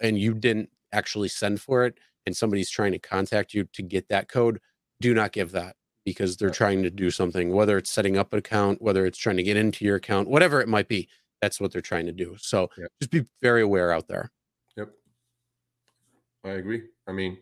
and 0.00 0.18
you 0.18 0.34
didn't 0.34 0.68
actually 0.92 1.28
send 1.28 1.60
for 1.60 1.84
it 1.84 1.98
and 2.26 2.36
somebody's 2.36 2.70
trying 2.70 2.92
to 2.92 2.98
contact 2.98 3.54
you 3.54 3.64
to 3.72 3.82
get 3.82 4.08
that 4.08 4.28
code 4.28 4.60
do 5.00 5.14
not 5.14 5.32
give 5.32 5.52
that 5.52 5.76
because 6.04 6.36
they're 6.36 6.50
trying 6.50 6.82
to 6.82 6.90
do 6.90 7.10
something 7.10 7.52
whether 7.52 7.78
it's 7.78 7.90
setting 7.90 8.16
up 8.16 8.32
an 8.32 8.38
account 8.38 8.82
whether 8.82 9.06
it's 9.06 9.18
trying 9.18 9.36
to 9.36 9.42
get 9.42 9.56
into 9.56 9.84
your 9.84 9.96
account 9.96 10.28
whatever 10.28 10.60
it 10.60 10.68
might 10.68 10.88
be 10.88 11.08
that's 11.40 11.60
what 11.60 11.72
they're 11.72 11.80
trying 11.80 12.06
to 12.06 12.12
do 12.12 12.36
so 12.38 12.68
Yep. 12.76 12.90
just 13.00 13.10
be 13.10 13.24
very 13.40 13.62
aware 13.62 13.90
out 13.92 14.06
there 14.06 14.30
Yep. 14.76 14.90
I 16.44 16.50
agree. 16.50 16.82
I 17.08 17.12
mean, 17.12 17.38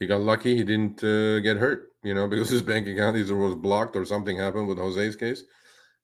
he 0.00 0.06
got 0.06 0.22
lucky. 0.22 0.56
He 0.56 0.64
didn't 0.64 1.04
uh, 1.04 1.38
get 1.40 1.58
hurt, 1.58 1.92
you 2.02 2.14
know, 2.14 2.26
because 2.32 2.48
his 2.48 2.62
bank 2.62 2.88
account 2.88 3.16
either 3.16 3.36
was 3.36 3.54
blocked 3.54 3.94
or 3.94 4.04
something 4.04 4.36
happened 4.36 4.66
with 4.66 4.78
Jose's 4.78 5.14
case. 5.14 5.44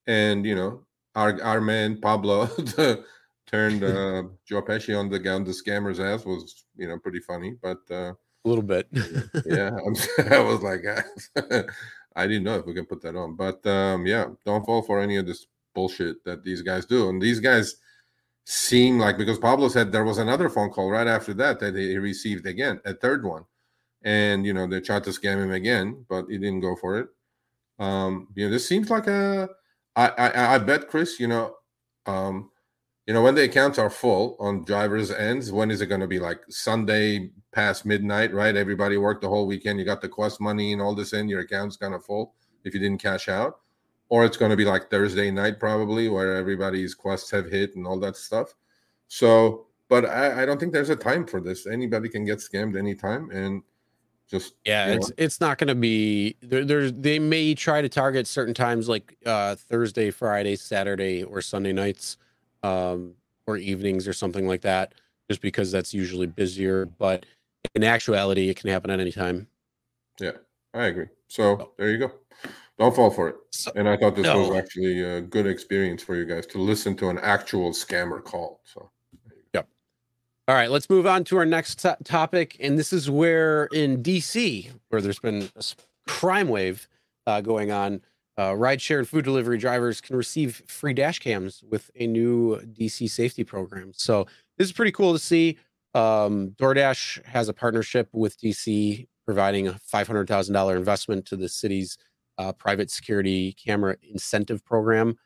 And, 0.07 0.47
you 0.47 0.55
know, 0.55 0.87
our 1.17 1.43
our 1.43 1.61
man 1.61 2.01
Pablo 2.01 2.47
turned 3.47 3.83
uh, 3.85 4.23
Joe 4.47 4.63
Pesci 4.63 4.97
on 4.97 5.09
the 5.09 5.17
on 5.29 5.43
the 5.43 5.51
scammer's 5.51 5.99
ass 5.99 6.25
was, 6.25 6.67
you 6.77 6.87
know, 6.87 6.99
pretty 6.99 7.21
funny. 7.21 7.55
But 7.61 7.81
uh, 7.91 8.13
a 8.13 8.49
little 8.49 8.63
bit 8.63 8.87
yeah, 9.45 9.77
I 10.31 10.39
was 10.39 10.63
like, 10.63 10.85
I 12.15 12.27
didn't 12.27 12.45
know 12.45 12.59
if 12.59 12.67
we 12.67 12.75
can 12.75 12.87
put 12.87 13.03
that 13.03 13.17
on. 13.17 13.35
But 13.35 13.67
um, 13.67 14.07
yeah, 14.07 14.27
don't 14.45 14.65
fall 14.65 14.83
for 14.83 15.01
any 15.01 15.17
of 15.17 15.27
this 15.27 15.47
bullshit 15.75 16.25
that 16.25 16.45
these 16.45 16.63
guys 16.63 16.87
do. 16.87 17.09
And 17.09 17.21
these 17.21 17.41
guys 17.41 17.77
seem 18.45 18.99
like 18.99 19.19
because 19.19 19.39
Pablo 19.39 19.69
said 19.69 19.91
there 19.91 20.05
was 20.05 20.19
another 20.19 20.49
phone 20.49 20.71
call 20.71 20.91
right 20.91 21.09
after 21.09 21.35
that 21.35 21.59
that 21.61 21.75
he 21.75 21.97
received 21.99 22.47
again, 22.47 22.81
a 22.85 22.95
third 22.95 23.25
one, 23.25 23.45
and 24.03 24.47
you 24.47 24.53
know 24.53 24.67
they 24.67 24.81
tried 24.81 25.05
to 25.05 25.11
scam 25.11 25.43
him 25.43 25.53
again, 25.53 26.05
but 26.09 26.27
he 26.29 26.39
didn't 26.39 26.61
go 26.61 26.77
for 26.77 26.99
it. 26.99 27.09
Um, 27.79 28.29
you 28.35 28.47
know, 28.47 28.51
this 28.51 28.69
seems 28.69 28.91
like 28.91 29.07
a. 29.07 29.49
I 29.95 30.09
I, 30.09 30.55
I 30.55 30.59
bet 30.59 30.89
Chris, 30.89 31.19
you 31.21 31.29
know, 31.29 31.55
um, 32.07 32.51
you 33.07 33.15
know 33.15 33.23
when 33.23 33.35
the 33.35 33.45
accounts 33.45 33.79
are 33.79 33.91
full 33.91 34.37
on 34.39 34.65
drivers' 34.65 35.11
ends, 35.11 35.53
when 35.53 35.71
is 35.71 35.81
it 35.81 35.87
going 35.87 36.01
to 36.01 36.07
be 36.07 36.19
like 36.19 36.41
Sunday 36.49 37.31
past 37.53 37.87
midnight, 37.87 38.33
right? 38.35 38.57
Everybody 38.57 38.97
worked 38.97 39.23
the 39.23 39.29
whole 39.29 39.47
weekend. 39.47 39.79
You 39.79 39.85
got 39.85 40.03
the 40.03 40.09
quest 40.09 40.41
money 40.41 40.73
and 40.73 40.83
all 40.83 40.95
this 40.95 41.13
in, 41.13 41.29
your 41.29 41.41
account's 41.41 41.77
kind 41.77 41.95
of 41.95 42.05
full 42.05 42.35
if 42.65 42.75
you 42.75 42.81
didn't 42.81 43.01
cash 43.01 43.29
out 43.29 43.61
or 44.09 44.25
it's 44.25 44.37
going 44.37 44.51
to 44.51 44.57
be 44.57 44.65
like 44.65 44.91
Thursday 44.91 45.31
night 45.31 45.59
probably, 45.59 46.09
where 46.09 46.37
everybody's 46.37 46.95
quests 46.95 47.31
have 47.31 47.51
hit 47.51 47.75
and 47.77 47.87
all 47.87 47.99
that 48.01 48.17
stuff. 48.17 48.55
So, 49.09 49.67
but 49.89 50.05
I, 50.05 50.43
I 50.43 50.47
don't 50.47 50.59
think 50.59 50.73
there's 50.73 50.91
a 50.91 50.97
time 50.97 51.27
for 51.27 51.41
this. 51.41 51.67
Anybody 51.67 52.09
can 52.09 52.25
get 52.25 52.39
scammed 52.39 52.79
anytime, 52.79 53.31
and 53.31 53.63
just 54.29 54.55
Yeah, 54.65 54.87
you 54.87 54.91
know, 54.93 54.97
it's 54.99 55.13
it's 55.17 55.41
not 55.41 55.59
going 55.59 55.69
to 55.69 55.75
be 55.75 56.37
there. 56.41 56.65
There's 56.65 56.93
they 56.93 57.19
may 57.19 57.55
try 57.55 57.81
to 57.81 57.89
target 57.89 58.27
certain 58.27 58.55
times 58.55 58.89
like 58.89 59.17
uh, 59.27 59.55
Thursday, 59.57 60.11
Friday, 60.11 60.57
Saturday, 60.57 61.23
or 61.23 61.41
Sunday 61.41 61.73
nights, 61.73 62.17
um, 62.63 63.15
or 63.47 63.57
evenings 63.57 64.09
or 64.09 64.13
something 64.13 64.47
like 64.47 64.63
that, 64.63 64.95
just 65.31 65.41
because 65.41 65.71
that's 65.71 65.95
usually 65.95 66.27
busier. 66.27 66.87
But 66.87 67.27
in 67.75 67.85
actuality, 67.85 68.49
it 68.49 68.57
can 68.57 68.71
happen 68.71 68.91
at 68.91 69.01
any 69.01 69.13
time. 69.13 69.47
yeah, 70.21 70.33
I 70.75 70.87
agree. 70.87 71.07
So 71.29 71.73
there 71.79 71.91
you 71.91 71.99
go. 71.99 72.13
Don't 72.79 72.95
fall 72.95 73.11
for 73.11 73.29
it. 73.29 73.37
So- 73.53 73.73
And 73.75 73.89
I 73.89 73.97
thought 73.97 74.15
this 74.17 74.27
was 74.27 74.51
actually 74.57 75.03
a 75.03 75.21
good 75.21 75.47
experience 75.47 76.03
for 76.03 76.15
you 76.15 76.25
guys 76.27 76.47
to 76.49 76.59
listen 76.59 76.95
to 76.97 77.09
an 77.09 77.19
actual 77.19 77.71
scammer 77.71 78.23
call. 78.23 78.61
So 78.65 78.91
All 80.49 80.55
right, 80.55 80.71
let's 80.71 80.89
move 80.89 81.09
on 81.09 81.25
to 81.25 81.39
our 81.39 81.45
next 81.45 81.81
to- 81.81 81.97
topic, 82.05 82.57
and 82.61 82.79
this 82.79 82.93
is 82.93 83.11
where 83.11 83.65
in 83.73 84.01
DC, 84.01 84.71
where 84.91 85.01
there's 85.01 85.19
been 85.19 85.51
a 85.57 85.65
crime 86.07 86.49
wave 86.49 86.87
uh, 87.27 87.41
going 87.41 87.73
on, 87.73 88.01
uh, 88.39 88.53
rideshare 88.53 88.99
and 88.99 89.09
food 89.09 89.25
delivery 89.25 89.59
drivers 89.59 90.01
can 90.01 90.15
receive 90.15 90.63
free 90.69 90.93
dash 90.93 91.19
cams 91.19 91.65
with 91.69 91.91
a 91.97 92.07
new 92.07 92.61
DC 92.61 93.11
safety 93.11 93.43
program. 93.43 93.93
So 93.97 94.29
this 94.57 94.69
is 94.69 94.73
pretty 94.73 94.93
cool 94.93 95.13
to 95.15 95.19
see. 95.19 95.59
Um, 95.95 96.51
DoorDash 96.51 97.25
has 97.25 97.49
a 97.49 97.53
partnership 97.53 98.09
with 98.13 98.39
DC, 98.39 99.09
providing 99.25 99.67
a 99.67 99.73
five 99.79 100.07
hundred 100.07 100.29
thousand 100.29 100.55
dollar 100.55 100.77
investment 100.77 101.27
to 101.27 101.37
the 101.37 101.49
city's 101.49 101.99
uh, 102.39 102.53
private 102.53 102.93
security 102.93 103.53
camera 103.55 103.97
incentive 104.09 104.65
program. 104.65 105.17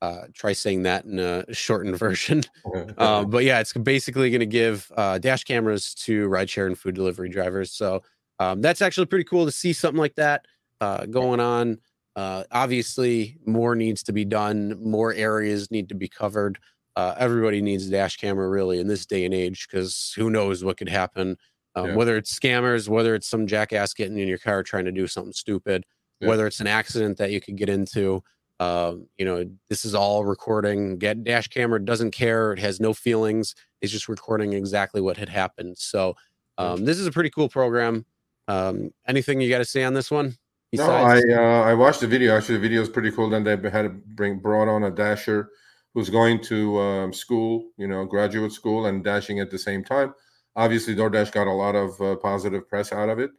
Uh, 0.00 0.22
try 0.32 0.52
saying 0.52 0.84
that 0.84 1.04
in 1.04 1.18
a 1.18 1.44
shortened 1.52 1.98
version. 1.98 2.42
Um, 2.98 3.30
but 3.30 3.44
yeah, 3.44 3.60
it's 3.60 3.72
basically 3.72 4.30
going 4.30 4.40
to 4.40 4.46
give 4.46 4.90
uh, 4.96 5.18
dash 5.18 5.44
cameras 5.44 5.94
to 5.94 6.28
rideshare 6.28 6.66
and 6.66 6.78
food 6.78 6.94
delivery 6.94 7.28
drivers. 7.28 7.72
So 7.72 8.02
um, 8.38 8.60
that's 8.60 8.82
actually 8.82 9.06
pretty 9.06 9.24
cool 9.24 9.44
to 9.44 9.52
see 9.52 9.72
something 9.72 9.98
like 9.98 10.14
that 10.16 10.44
uh, 10.80 11.06
going 11.06 11.40
on. 11.40 11.78
Uh, 12.16 12.44
obviously, 12.52 13.38
more 13.46 13.74
needs 13.74 14.02
to 14.04 14.12
be 14.12 14.24
done. 14.24 14.76
More 14.82 15.12
areas 15.14 15.70
need 15.70 15.88
to 15.88 15.94
be 15.94 16.08
covered. 16.08 16.58
Uh, 16.96 17.14
everybody 17.18 17.62
needs 17.62 17.86
a 17.86 17.90
dash 17.90 18.16
camera, 18.16 18.48
really, 18.48 18.80
in 18.80 18.88
this 18.88 19.06
day 19.06 19.24
and 19.24 19.32
age, 19.34 19.68
because 19.68 20.12
who 20.16 20.28
knows 20.30 20.64
what 20.64 20.76
could 20.76 20.88
happen. 20.88 21.36
Um, 21.76 21.86
Yeah. 21.90 21.94
Whether 21.94 22.16
it's 22.16 22.36
scammers, 22.36 22.88
whether 22.88 23.14
it's 23.14 23.28
some 23.28 23.46
jackass 23.46 23.94
getting 23.94 24.18
in 24.18 24.26
your 24.28 24.38
car 24.38 24.62
trying 24.64 24.84
to 24.86 24.92
do 24.92 25.06
something 25.06 25.32
stupid, 25.32 25.84
Yeah. 26.20 26.28
whether 26.28 26.46
it's 26.46 26.60
an 26.60 26.66
accident 26.66 27.18
that 27.18 27.30
you 27.30 27.40
could 27.40 27.56
get 27.56 27.68
into. 27.68 28.22
Um, 28.60 29.06
you 29.16 29.24
know, 29.24 29.48
this 29.68 29.84
is 29.84 29.94
all 29.94 30.24
recording. 30.24 30.98
Get 30.98 31.24
dash 31.24 31.48
camera 31.48 31.84
doesn't 31.84 32.10
care. 32.10 32.52
It 32.52 32.58
has 32.58 32.80
no 32.80 32.92
feelings. 32.92 33.54
It's 33.80 33.92
just 33.92 34.08
recording 34.08 34.52
exactly 34.52 35.00
what 35.00 35.16
had 35.16 35.28
happened. 35.28 35.78
So, 35.78 36.16
um, 36.56 36.84
this 36.84 36.98
is 36.98 37.06
a 37.06 37.12
pretty 37.12 37.30
cool 37.30 37.48
program. 37.48 38.04
Um, 38.48 38.90
anything 39.06 39.40
you 39.40 39.48
got 39.48 39.58
to 39.58 39.64
say 39.64 39.84
on 39.84 39.94
this 39.94 40.10
one? 40.10 40.36
No, 40.72 40.90
I 40.90 41.20
uh, 41.30 41.62
I 41.62 41.74
watched 41.74 42.00
the 42.00 42.06
video. 42.06 42.36
Actually, 42.36 42.56
the 42.56 42.62
video 42.62 42.82
is 42.82 42.88
pretty 42.88 43.10
cool. 43.10 43.30
Then 43.30 43.44
they 43.44 43.56
had 43.70 43.82
to 43.82 43.88
bring 43.88 44.38
brought 44.38 44.68
on 44.68 44.84
a 44.84 44.90
dasher 44.90 45.50
who's 45.94 46.10
going 46.10 46.42
to 46.42 46.78
um, 46.78 47.12
school, 47.12 47.70
you 47.78 47.86
know, 47.86 48.04
graduate 48.04 48.52
school, 48.52 48.86
and 48.86 49.02
dashing 49.02 49.40
at 49.40 49.50
the 49.50 49.58
same 49.58 49.82
time. 49.82 50.14
Obviously, 50.56 50.94
DoorDash 50.94 51.32
got 51.32 51.46
a 51.46 51.52
lot 51.52 51.74
of 51.74 52.00
uh, 52.00 52.16
positive 52.16 52.68
press 52.68 52.92
out 52.92 53.08
of 53.08 53.18
it. 53.18 53.30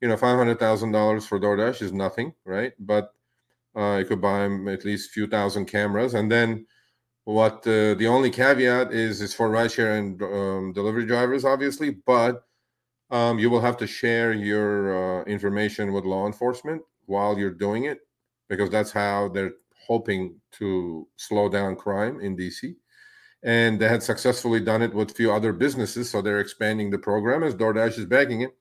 You 0.00 0.08
know, 0.08 0.16
five 0.16 0.36
hundred 0.36 0.58
thousand 0.58 0.92
dollars 0.92 1.26
for 1.26 1.38
DoorDash 1.38 1.82
is 1.82 1.92
nothing, 1.92 2.34
right? 2.44 2.72
But 2.80 3.12
uh, 3.76 3.96
you 3.98 4.04
could 4.04 4.20
buy 4.20 4.40
them 4.40 4.68
at 4.68 4.84
least 4.84 5.10
a 5.10 5.12
few 5.12 5.26
thousand 5.26 5.66
cameras, 5.66 6.14
and 6.14 6.30
then 6.30 6.66
what? 7.24 7.66
Uh, 7.66 7.94
the 7.94 8.06
only 8.08 8.30
caveat 8.30 8.92
is 8.92 9.20
is 9.20 9.34
for 9.34 9.48
rideshare 9.48 9.98
and 9.98 10.20
um, 10.22 10.72
delivery 10.72 11.06
drivers, 11.06 11.44
obviously, 11.44 11.90
but 11.90 12.44
um, 13.10 13.38
you 13.38 13.50
will 13.50 13.60
have 13.60 13.76
to 13.76 13.86
share 13.86 14.32
your 14.32 15.20
uh, 15.20 15.24
information 15.24 15.92
with 15.92 16.04
law 16.04 16.26
enforcement 16.26 16.82
while 17.06 17.38
you're 17.38 17.50
doing 17.50 17.84
it 17.84 18.00
because 18.48 18.70
that's 18.70 18.90
how 18.90 19.28
they're 19.28 19.52
hoping 19.86 20.40
to 20.52 21.06
slow 21.16 21.48
down 21.48 21.76
crime 21.76 22.20
in 22.20 22.36
DC. 22.36 22.74
And 23.42 23.80
they 23.80 23.88
had 23.88 24.02
successfully 24.02 24.60
done 24.60 24.82
it 24.82 24.94
with 24.94 25.10
a 25.10 25.14
few 25.14 25.32
other 25.32 25.52
businesses, 25.52 26.08
so 26.08 26.22
they're 26.22 26.40
expanding 26.40 26.90
the 26.90 26.98
program 26.98 27.42
as 27.42 27.54
DoorDash 27.54 27.98
is 27.98 28.06
backing 28.06 28.42
it. 28.42 28.56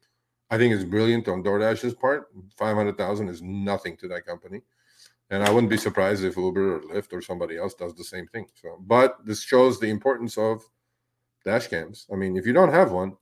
I 0.50 0.58
think 0.58 0.74
it's 0.74 0.84
brilliant 0.84 1.28
on 1.28 1.44
DoorDash's 1.44 1.94
part. 1.94 2.28
Five 2.58 2.76
hundred 2.76 2.98
thousand 2.98 3.30
is 3.30 3.42
nothing 3.42 3.96
to 3.98 4.08
that 4.10 4.26
company, 4.26 4.62
and 5.32 5.44
I 5.44 5.50
wouldn't 5.50 5.70
be 5.72 5.78
surprised 5.78 6.24
if 6.24 6.38
Uber 6.38 6.76
or 6.76 6.82
Lyft 6.82 7.14
or 7.14 7.22
somebody 7.22 7.58
else 7.58 7.74
does 7.74 7.96
the 7.96 8.04
same 8.04 8.28
thing. 8.28 8.46
So, 8.62 8.78
but 8.82 9.18
this 9.26 9.42
shows 9.42 9.80
the 9.80 9.90
importance 9.90 10.38
of 10.38 10.62
dash 11.44 11.68
cams. 11.68 12.06
I 12.12 12.16
mean, 12.18 12.38
if 12.38 12.46
you 12.46 12.54
don't 12.54 12.72
have 12.72 12.92
one, 12.92 13.18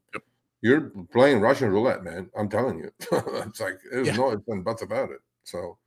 you're 0.61 0.91
playing 1.13 1.39
Russian 1.39 1.69
roulette, 1.69 2.03
man. 2.03 2.29
I'm 2.37 2.49
telling 2.49 2.79
you. 2.79 2.91
it's 3.11 3.61
like 3.61 3.77
there's 3.91 4.07
Yeah. 4.07 4.15
no 4.17 4.31
ifs 4.33 4.43
and 4.47 4.65
buts 4.65 4.81
about 4.81 5.11
it. 5.11 5.19
So 5.43 5.77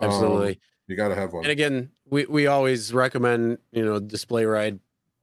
um, 0.00 0.08
Absolutely. 0.10 0.60
you 0.86 0.96
got 0.96 1.08
to 1.08 1.14
have 1.16 1.32
one. 1.32 1.44
And 1.44 1.50
again, 1.50 1.90
we, 2.08 2.26
we 2.26 2.46
always 2.46 2.92
recommend, 2.92 3.58
you 3.72 3.84
know, 3.84 3.98
display 3.98 4.44
ride, 4.44 4.78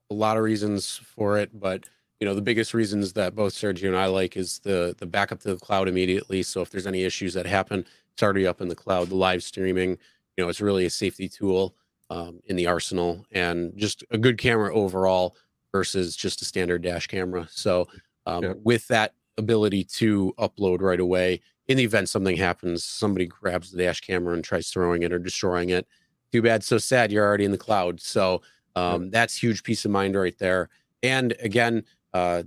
a 0.10 0.14
lot 0.14 0.36
of 0.38 0.44
reasons 0.44 0.98
for 0.98 1.38
it, 1.38 1.58
but 1.58 1.88
you 2.20 2.26
know, 2.28 2.36
the 2.36 2.42
biggest 2.42 2.76
reasons 2.76 3.14
that 3.14 3.34
both 3.34 3.54
Sergio 3.54 3.88
and 3.88 3.98
I 3.98 4.06
like 4.06 4.38
is 4.38 4.60
the 4.60 4.96
the 5.00 5.08
backup 5.08 5.40
to 5.40 5.56
the 5.56 5.60
cloud 5.60 5.88
immediately. 5.88 6.44
So 6.44 6.62
if 6.62 6.70
there's 6.70 6.86
any 6.86 7.04
issues 7.04 7.34
that 7.34 7.48
happen, 7.48 7.84
it's 8.14 8.22
already 8.22 8.46
up 8.46 8.62
in 8.62 8.68
the 8.68 8.76
cloud. 8.76 9.10
The 9.10 9.16
live 9.16 9.42
streaming, 9.42 9.98
you 10.38 10.44
know, 10.44 10.50
it's 10.50 10.62
really 10.62 10.86
a 10.86 10.90
safety 10.90 11.28
tool 11.30 11.76
um, 12.10 12.40
in 12.46 12.56
the 12.56 12.68
arsenal 12.68 13.26
and 13.32 13.74
just 13.78 14.04
a 14.12 14.18
good 14.18 14.38
camera 14.38 14.74
overall 14.74 15.36
versus 15.72 16.16
just 16.16 16.42
a 16.42 16.46
standard 16.46 16.82
dash 16.82 17.08
camera. 17.08 17.48
So 17.52 17.88
um, 18.26 18.44
Yeah. 18.44 18.54
with 18.64 18.88
that 18.88 19.14
ability 19.38 19.84
to 19.86 20.34
upload 20.38 20.82
right 20.82 21.00
away, 21.00 21.42
in 21.68 21.78
the 21.78 21.84
event 21.84 22.10
something 22.10 22.36
happens, 22.36 22.84
somebody 22.84 23.26
grabs 23.26 23.72
the 23.72 23.82
dash 23.84 24.02
camera 24.02 24.34
and 24.34 24.44
tries 24.44 24.70
throwing 24.70 25.04
it 25.04 25.14
or 25.14 25.20
destroying 25.20 25.70
it. 25.70 25.88
Too 26.32 26.42
bad, 26.42 26.64
so 26.64 26.78
sad. 26.78 27.12
You're 27.12 27.26
already 27.26 27.46
in 27.46 27.52
the 27.52 27.58
cloud. 27.58 28.00
So 28.02 28.42
um, 28.76 29.10
that's 29.10 29.36
huge 29.42 29.64
peace 29.64 29.86
of 29.86 29.92
mind 29.92 30.16
right 30.16 30.38
there. 30.38 30.70
And 31.04 31.34
again, 31.42 31.84
uh, 32.14 32.44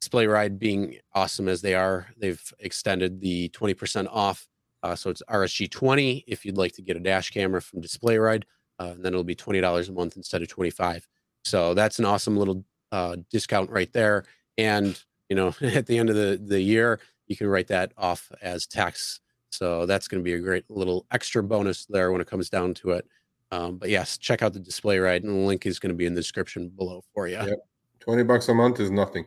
Display 0.00 0.26
Ride 0.26 0.58
being 0.58 0.98
awesome 1.14 1.48
as 1.48 1.62
they 1.62 1.74
are, 1.74 2.06
they've 2.18 2.42
extended 2.58 3.20
the 3.20 3.48
20% 3.50 4.06
off. 4.10 4.46
Uh, 4.84 4.94
so 4.94 5.08
it's 5.08 5.22
RSG 5.30 5.70
20 5.70 6.24
if 6.28 6.44
you'd 6.44 6.58
like 6.58 6.72
to 6.72 6.82
get 6.82 6.94
a 6.94 7.00
dash 7.00 7.30
camera 7.30 7.62
from 7.62 7.80
Display 7.80 8.18
Ride, 8.18 8.44
uh, 8.78 8.92
and 8.94 9.02
then 9.02 9.14
it'll 9.14 9.24
be 9.24 9.34
$20 9.34 9.88
a 9.88 9.92
month 9.92 10.18
instead 10.18 10.42
of 10.42 10.48
25. 10.48 11.08
So 11.46 11.72
that's 11.72 11.98
an 11.98 12.04
awesome 12.04 12.36
little 12.36 12.66
uh, 12.92 13.16
discount 13.30 13.70
right 13.70 13.90
there. 13.94 14.24
And 14.58 15.02
you 15.30 15.36
know, 15.36 15.54
at 15.62 15.86
the 15.86 15.96
end 15.96 16.10
of 16.10 16.16
the 16.16 16.38
the 16.44 16.60
year, 16.60 17.00
you 17.26 17.34
can 17.34 17.46
write 17.46 17.68
that 17.68 17.92
off 17.96 18.30
as 18.42 18.66
tax. 18.66 19.20
So 19.48 19.86
that's 19.86 20.06
going 20.06 20.22
to 20.22 20.24
be 20.24 20.34
a 20.34 20.38
great 20.38 20.68
little 20.68 21.06
extra 21.10 21.42
bonus 21.42 21.86
there 21.86 22.12
when 22.12 22.20
it 22.20 22.26
comes 22.26 22.50
down 22.50 22.74
to 22.74 22.90
it. 22.90 23.06
Um, 23.52 23.78
but 23.78 23.88
yes, 23.88 24.18
check 24.18 24.42
out 24.42 24.52
the 24.52 24.60
display 24.60 24.98
ride, 24.98 25.22
and 25.22 25.32
the 25.32 25.46
link 25.46 25.64
is 25.64 25.78
going 25.78 25.92
to 25.92 25.96
be 25.96 26.06
in 26.06 26.14
the 26.14 26.20
description 26.20 26.68
below 26.68 27.02
for 27.14 27.26
you. 27.26 27.36
Yep. 27.36 27.58
20 28.00 28.22
bucks 28.24 28.48
a 28.48 28.54
month 28.54 28.80
is 28.80 28.90
nothing. 28.90 29.24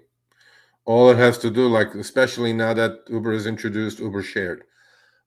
All 0.85 1.09
it 1.09 1.17
has 1.17 1.39
to 1.39 1.49
do, 1.49 1.67
like, 1.67 1.95
especially 1.95 2.53
now 2.53 2.73
that 2.73 2.99
Uber 3.09 3.33
has 3.33 3.47
introduced 3.47 3.99
Uber 3.99 4.21
Shared. 4.21 4.63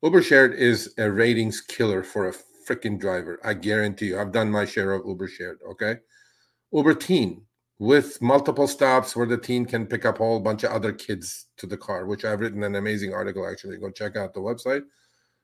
Uber 0.02 0.22
Shared 0.22 0.55
is 0.55 0.94
a 0.97 1.10
ratings 1.10 1.60
killer 1.60 2.02
for 2.02 2.28
a 2.28 2.35
freaking 2.66 2.98
driver. 2.98 3.39
I 3.44 3.52
guarantee 3.55 4.06
you. 4.06 4.18
I've 4.18 4.32
done 4.32 4.51
my 4.51 4.64
share 4.64 4.93
of 4.93 5.06
Uber 5.06 5.28
Shared, 5.28 5.59
okay? 5.68 5.97
Uber 6.72 6.94
Teen 6.94 7.43
with 7.78 8.20
multiple 8.22 8.66
stops 8.66 9.14
where 9.14 9.27
the 9.27 9.36
teen 9.36 9.66
can 9.66 9.86
pick 9.86 10.05
up 10.06 10.16
a 10.16 10.22
whole 10.22 10.40
bunch 10.40 10.64
of 10.64 10.70
other 10.70 10.93
kids 10.93 11.47
to 11.59 11.66
the 11.66 11.77
car, 11.77 12.06
which 12.06 12.24
I've 12.24 12.40
written 12.40 12.62
an 12.62 12.77
amazing 12.77 13.12
article 13.12 13.47
actually. 13.47 13.78
Go 13.78 13.90
check 13.90 14.16
out 14.16 14.32
the 14.32 14.40
website. 14.40 14.82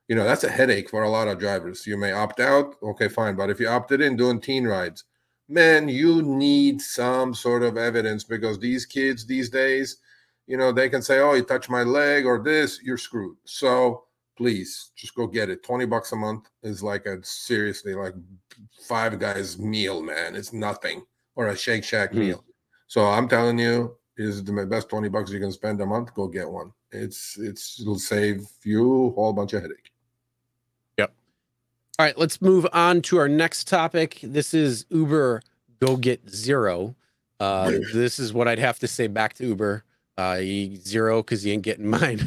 You 0.09 0.17
know, 0.17 0.25
that's 0.25 0.45
a 0.45 0.51
headache 0.51 0.89
for 0.89 1.03
a 1.03 1.11
lot 1.11 1.29
of 1.29 1.39
drivers. 1.39 1.87
You 1.87 1.97
may 1.97 2.13
opt 2.13 2.41
out, 2.41 2.77
okay, 2.83 3.09
fine. 3.09 3.37
But 3.37 3.51
if 3.51 3.61
you 3.61 3.69
opted 3.69 4.01
in 4.01 4.17
doing 4.17 4.41
teen 4.41 4.65
rides, 4.67 5.05
man, 5.49 5.89
you 5.89 6.23
need 6.23 6.81
some 6.81 7.35
sort 7.35 7.63
of 7.63 7.77
evidence 7.77 8.25
because 8.25 8.59
these 8.59 8.87
kids 8.87 9.27
these 9.27 9.51
days, 9.51 9.99
you 10.47 10.57
know, 10.57 10.73
they 10.73 10.89
can 10.89 11.03
say, 11.03 11.19
"Oh, 11.19 11.35
you 11.35 11.43
touched 11.43 11.71
my 11.71 11.83
leg" 11.83 12.25
or 12.25 12.39
this, 12.43 12.81
you're 12.83 12.99
screwed. 12.99 13.37
So 13.45 14.06
please, 14.37 14.91
just 14.97 15.15
go 15.15 15.27
get 15.27 15.51
it. 15.51 15.63
Twenty 15.63 15.87
bucks 15.87 16.13
a 16.13 16.17
month 16.17 16.49
is 16.63 16.83
like 16.83 17.07
a 17.07 17.19
seriously 17.25 17.95
like 17.95 18.15
five 18.87 19.19
guys 19.19 19.59
meal, 19.59 20.03
man. 20.03 20.37
It's 20.37 20.53
nothing, 20.53 21.03
or 21.35 21.49
a 21.49 21.57
Shake 21.57 21.85
Shack 21.85 22.13
Hmm. 22.13 22.19
meal. 22.21 22.45
So 22.87 23.05
I'm 23.05 23.29
telling 23.29 23.59
you, 23.59 23.97
is 24.17 24.43
the 24.45 24.67
best 24.67 24.89
twenty 24.89 25.09
bucks 25.09 25.31
you 25.31 25.41
can 25.41 25.53
spend 25.53 25.81
a 25.81 25.87
month. 25.87 26.15
Go 26.15 26.29
get 26.29 26.49
one. 26.49 26.73
It's 26.93 27.37
it's 27.39 27.81
it'll 27.81 27.99
save 27.99 28.47
you 28.63 29.07
a 29.07 29.11
whole 29.11 29.33
bunch 29.33 29.53
of 29.53 29.63
headache. 29.63 29.91
Yep. 30.99 31.13
All 31.99 32.07
right, 32.07 32.17
let's 32.19 32.41
move 32.41 32.67
on 32.73 33.03
to 33.03 33.19
our 33.19 33.29
next 33.29 33.69
topic. 33.69 34.21
This 34.23 34.55
is 34.55 34.87
Uber 34.91 35.43
Go 35.81 35.97
Get 35.97 36.29
Zero. 36.31 36.95
Uh, 37.41 37.71
this 37.93 38.19
is 38.19 38.33
what 38.33 38.49
I'd 38.49 38.59
have 38.59 38.79
to 38.79 38.87
say 38.89 39.09
back 39.09 39.35
to 39.35 39.47
Uber. 39.47 39.83
Uh, 40.17 40.37
he, 40.39 40.77
zero 40.77 41.23
because 41.23 41.43
he 41.43 41.51
ain't 41.53 41.63
getting 41.63 41.87
mine. 41.91 42.27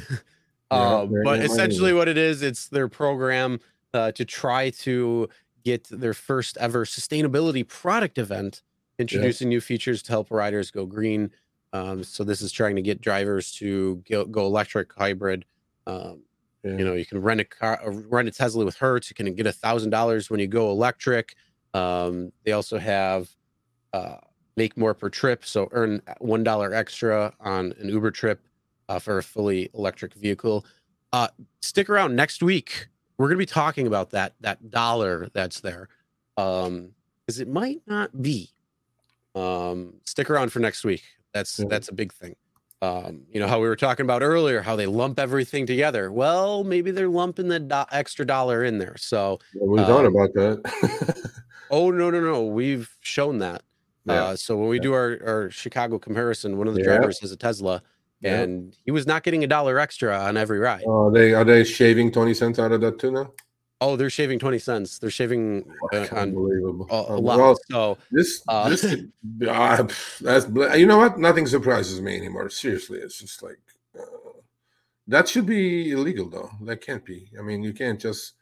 Yeah, 0.71 0.77
uh, 0.77 1.05
but 1.05 1.39
essentially, 1.41 1.93
what 1.93 2.07
it 2.07 2.17
is, 2.17 2.41
it's 2.41 2.67
their 2.67 2.87
program 2.87 3.59
uh, 3.93 4.11
to 4.13 4.25
try 4.25 4.69
to 4.71 5.27
get 5.63 5.85
their 5.89 6.13
first 6.13 6.57
ever 6.57 6.85
sustainability 6.85 7.67
product 7.67 8.17
event, 8.17 8.61
introducing 8.99 9.49
new 9.49 9.61
features 9.61 10.01
to 10.03 10.11
help 10.11 10.29
riders 10.31 10.71
go 10.71 10.85
green. 10.85 11.31
Um, 11.73 12.03
so 12.03 12.23
this 12.23 12.41
is 12.41 12.51
trying 12.51 12.75
to 12.75 12.81
get 12.81 13.01
drivers 13.01 13.51
to 13.53 13.97
go, 14.09 14.25
go 14.25 14.45
electric, 14.45 14.93
hybrid. 14.93 15.45
Um, 15.87 16.23
Yeah. 16.63 16.77
you 16.77 16.83
know, 16.85 16.93
you 16.93 17.05
can 17.05 17.21
rent 17.21 17.39
a 17.39 17.45
car, 17.45 17.79
uh, 17.85 17.91
rent 17.91 18.27
a 18.27 18.31
Tesla 18.31 18.65
with 18.65 18.75
Hertz. 18.75 19.09
You 19.09 19.15
can 19.15 19.33
get 19.33 19.47
a 19.47 19.51
thousand 19.53 19.91
dollars 19.91 20.29
when 20.29 20.39
you 20.41 20.47
go 20.47 20.69
electric. 20.71 21.35
Um, 21.73 22.33
they 22.43 22.51
also 22.51 22.77
have 22.77 23.29
uh, 23.93 24.17
make 24.57 24.75
more 24.75 24.93
per 24.93 25.09
trip, 25.09 25.45
so 25.45 25.69
earn 25.71 26.01
one 26.19 26.43
dollar 26.43 26.73
extra 26.73 27.33
on 27.39 27.73
an 27.79 27.87
Uber 27.89 28.11
trip 28.11 28.41
uh, 28.89 28.99
for 28.99 29.19
a 29.19 29.23
fully 29.23 29.69
electric 29.73 30.13
vehicle. 30.15 30.65
Uh, 31.13 31.29
stick 31.61 31.89
around 31.89 32.15
next 32.15 32.43
week. 32.43 32.87
We're 33.17 33.27
going 33.27 33.37
to 33.37 33.41
be 33.41 33.45
talking 33.45 33.87
about 33.87 34.09
that 34.11 34.33
that 34.41 34.69
dollar 34.69 35.29
that's 35.33 35.61
there, 35.61 35.87
um, 36.37 36.89
because 37.25 37.39
it 37.39 37.47
might 37.47 37.81
not 37.87 38.21
be. 38.21 38.49
Um, 39.35 39.93
stick 40.05 40.29
around 40.29 40.51
for 40.51 40.59
next 40.59 40.83
week. 40.83 41.03
That's 41.33 41.59
Yeah. 41.59 41.65
that's 41.69 41.87
a 41.89 41.93
big 41.93 42.11
thing. 42.11 42.35
Um, 42.81 43.23
you 43.29 43.39
know 43.41 43.47
how 43.47 43.59
we 43.59 43.67
were 43.67 43.75
talking 43.75 44.05
about 44.05 44.21
earlier, 44.23 44.61
how 44.61 44.75
they 44.77 44.85
lump 44.85 45.19
everything 45.19 45.65
together. 45.65 46.11
Well, 46.11 46.63
maybe 46.63 46.91
they're 46.91 47.09
lumping 47.09 47.49
the 47.49 47.59
do- 47.59 47.83
extra 47.91 48.25
dollar 48.25 48.63
in 48.63 48.77
there. 48.77 48.95
So, 48.97 49.39
we 49.61 49.79
thought 49.79 50.05
um, 50.05 50.15
about 50.15 50.33
that. 50.35 51.31
oh 51.71 51.91
no, 51.91 52.09
no, 52.09 52.21
no, 52.21 52.45
we've 52.45 52.89
shown 53.01 53.39
that. 53.39 53.63
Yeah. 54.05 54.23
Uh, 54.23 54.35
so 54.37 54.55
when 54.55 54.69
we 54.69 54.79
do 54.79 54.93
our, 54.93 55.19
our 55.25 55.49
Chicago 55.51 55.99
comparison, 55.99 56.57
one 56.57 56.67
of 56.69 56.73
the 56.73 56.79
Yeah. 56.79 56.97
drivers 56.97 57.19
has 57.19 57.33
a 57.33 57.37
Tesla, 57.37 57.83
And 58.23 58.75
he 58.85 58.91
was 58.91 59.07
not 59.07 59.23
getting 59.23 59.43
a 59.43 59.47
dollar 59.47 59.79
extra 59.79 60.17
on 60.17 60.35
every 60.37 60.59
ride. 60.59 60.83
Are 60.87 61.11
they 61.11 61.33
are 61.33 61.43
they 61.45 61.63
shaving 61.63 62.11
twenty 62.11 62.33
cents 62.33 62.59
out 62.59 62.71
of 62.71 62.81
that 62.81 62.99
too 62.99 63.11
now? 63.11 63.31
Oh, 63.81 63.95
they're 63.95 64.09
shaving 64.09 64.39
twenty 64.39 64.59
cents. 64.59 64.99
They're 64.99 65.09
shaving 65.09 65.63
uh, 65.93 65.99
on 66.11 66.17
Unbelievable. 66.17 66.85
a, 66.91 66.95
a 67.13 67.17
Um, 67.17 67.23
lot. 67.23 67.37
well, 67.39 67.57
so 67.71 67.97
this 68.11 68.43
Uh, 68.49 68.67
this 68.69 68.83
ah, 69.47 69.87
that's 70.19 70.47
you 70.77 70.85
know 70.85 70.97
what? 70.97 71.17
Nothing 71.17 71.47
surprises 71.47 72.01
me 72.01 72.17
anymore. 72.17 72.49
Seriously, 72.49 72.99
it's 72.99 73.19
just 73.19 73.41
like 73.41 73.59
uh, 73.97 74.01
That 75.07 75.29
should 75.29 75.45
be 75.45 75.91
illegal, 75.91 76.29
though. 76.29 76.51
That 76.65 76.81
can't 76.81 77.05
be. 77.05 77.29
I 77.39 77.41
mean, 77.41 77.63
you 77.63 77.73
can't 77.73 77.99
just. 78.01 78.33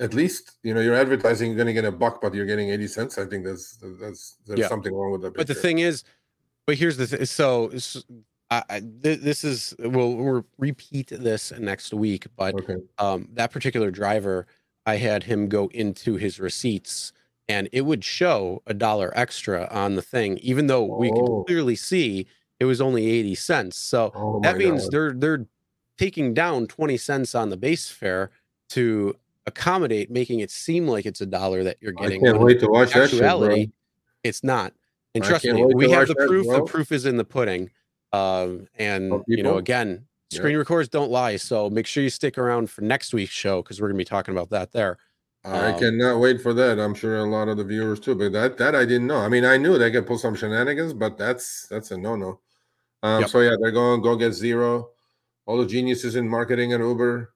At 0.00 0.14
least 0.14 0.58
you 0.64 0.72
know 0.74 0.80
you're 0.80 0.96
advertising 0.96 1.48
you're 1.50 1.56
going 1.62 1.66
to 1.68 1.74
get 1.74 1.84
a 1.84 1.92
buck, 1.92 2.20
but 2.22 2.34
you're 2.34 2.46
getting 2.46 2.70
eighty 2.70 2.88
cents. 2.88 3.18
I 3.18 3.26
think 3.26 3.44
that's 3.44 3.78
that's 4.00 4.36
there's 4.46 4.58
Yeah. 4.60 4.68
something 4.68 4.92
wrong 4.92 5.12
with 5.12 5.22
that. 5.22 5.34
But 5.34 5.46
the 5.46 5.54
thing 5.54 5.78
is, 5.78 6.02
but 6.66 6.76
here's 6.76 6.96
the 6.96 7.06
thing. 7.06 7.24
So, 7.26 7.68
s- 7.68 8.02
I, 8.52 8.76
I, 8.76 8.80
th- 8.80 9.20
this 9.20 9.44
is 9.44 9.74
we'll, 9.78 10.14
we'll 10.14 10.44
repeat 10.58 11.08
this 11.08 11.52
next 11.58 11.94
week. 11.94 12.26
But 12.36 12.54
okay, 12.54 12.76
um, 12.98 13.28
that 13.32 13.50
particular 13.50 13.90
driver, 13.90 14.46
I 14.84 14.96
had 14.96 15.24
him 15.24 15.48
go 15.48 15.68
into 15.68 16.16
his 16.16 16.38
receipts, 16.38 17.12
and 17.48 17.68
it 17.72 17.82
would 17.82 18.04
show 18.04 18.62
a 18.66 18.74
dollar 18.74 19.10
extra 19.16 19.68
on 19.70 19.94
the 19.94 20.02
thing, 20.02 20.38
even 20.38 20.66
though 20.66 20.84
we 20.84 21.10
Oh. 21.10 21.14
could 21.14 21.46
clearly 21.46 21.76
see 21.76 22.26
it 22.60 22.66
was 22.66 22.80
only 22.80 23.06
eighty 23.06 23.34
cents. 23.34 23.76
So 23.76 24.12
oh 24.14 24.40
that 24.42 24.56
means 24.58 24.82
God. 24.84 24.92
they're 24.92 25.12
they're 25.12 25.46
taking 25.98 26.34
down 26.34 26.66
20 26.66 26.96
cents 26.96 27.34
on 27.34 27.50
the 27.50 27.56
base 27.56 27.88
fare 27.90 28.30
to 28.70 29.14
accommodate 29.46 30.10
making 30.10 30.40
it 30.40 30.50
seem 30.50 30.88
like 30.88 31.06
it's 31.06 31.20
a 31.20 31.26
dollar 31.26 31.62
that 31.62 31.76
you're 31.80 31.92
I 31.98 32.02
getting 32.02 32.24
can't 32.24 32.40
wait 32.40 32.60
to 32.60 32.66
watch 32.66 32.94
that 32.94 33.10
shit, 33.10 33.70
it's 34.24 34.42
not 34.42 34.72
and 35.14 35.22
I 35.22 35.28
trust 35.28 35.44
me 35.44 35.64
we 35.74 35.90
have 35.90 36.08
the 36.08 36.14
that, 36.14 36.26
proof 36.26 36.46
the 36.46 36.62
proof 36.62 36.92
is 36.92 37.06
in 37.06 37.18
the 37.18 37.24
pudding 37.24 37.70
um 38.12 38.66
and 38.78 39.22
you 39.26 39.42
know 39.42 39.56
again 39.58 40.06
Yeah. 40.30 40.38
screen 40.38 40.56
records 40.56 40.88
don't 40.88 41.10
lie 41.10 41.36
so 41.36 41.70
make 41.70 41.86
sure 41.86 42.02
you 42.02 42.10
stick 42.10 42.36
around 42.38 42.70
for 42.70 42.82
next 42.82 43.12
week's 43.14 43.32
show 43.32 43.62
because 43.62 43.80
we're 43.80 43.88
gonna 43.88 43.98
be 43.98 44.04
talking 44.04 44.34
about 44.34 44.50
that 44.50 44.72
there 44.72 44.98
I 45.44 45.72
Um, 45.72 45.78
cannot 45.80 46.20
wait 46.20 46.40
for 46.40 46.54
that. 46.54 46.78
I'm 46.78 46.94
sure 46.94 47.16
a 47.16 47.24
lot 47.24 47.48
of 47.48 47.56
the 47.56 47.64
viewers 47.64 47.98
too. 47.98 48.14
But 48.14 48.30
that 48.30 48.58
that 48.58 48.76
I 48.76 48.84
didn't 48.84 49.08
know. 49.08 49.16
I 49.16 49.28
mean, 49.28 49.44
I 49.44 49.56
knew 49.56 49.76
they 49.76 49.90
could 49.90 50.06
pull 50.06 50.16
some 50.16 50.36
shenanigans, 50.36 50.92
but 50.92 51.18
that's 51.18 51.66
that's 51.66 51.90
a 51.90 51.96
no 51.98 52.14
no. 52.14 52.38
Um, 53.02 53.22
Yep. 53.22 53.30
So 53.30 53.40
yeah, 53.40 53.56
they're 53.60 53.72
going 53.72 54.00
go 54.02 54.14
get 54.14 54.34
zero. 54.34 54.90
All 55.46 55.58
the 55.58 55.66
geniuses 55.66 56.14
in 56.14 56.28
marketing 56.28 56.72
at 56.74 56.78
Uber. 56.78 57.34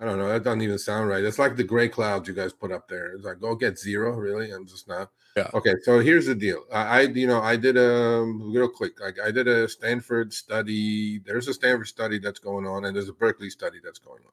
I 0.00 0.04
don't 0.04 0.18
know. 0.18 0.28
That 0.28 0.44
doesn't 0.44 0.62
even 0.62 0.78
sound 0.78 1.08
right. 1.08 1.24
It's 1.24 1.40
like 1.40 1.56
the 1.56 1.64
gray 1.64 1.88
clouds 1.88 2.28
you 2.28 2.34
guys 2.34 2.52
put 2.52 2.70
up 2.70 2.86
there. 2.88 3.12
It's 3.14 3.24
like 3.24 3.40
go 3.40 3.56
get 3.56 3.78
zero. 3.78 4.12
Really? 4.12 4.52
I'm 4.52 4.66
just 4.66 4.86
not. 4.86 5.10
Yeah. 5.36 5.50
Okay. 5.54 5.74
So 5.82 5.98
here's 5.98 6.26
the 6.26 6.36
deal. 6.36 6.64
I, 6.72 6.82
I 6.82 7.00
you 7.02 7.26
know 7.26 7.40
I 7.42 7.56
did 7.56 7.76
a 7.76 8.24
real 8.40 8.68
quick. 8.68 9.00
Like 9.00 9.16
I 9.24 9.32
did 9.32 9.48
a 9.48 9.68
Stanford 9.68 10.32
study. 10.32 11.18
There's 11.18 11.48
a 11.48 11.54
Stanford 11.54 11.88
study 11.88 12.18
that's 12.18 12.38
going 12.38 12.66
on, 12.66 12.84
and 12.84 12.94
there's 12.94 13.08
a 13.08 13.12
Berkeley 13.12 13.50
study 13.50 13.78
that's 13.82 13.98
going 13.98 14.22
on. 14.24 14.32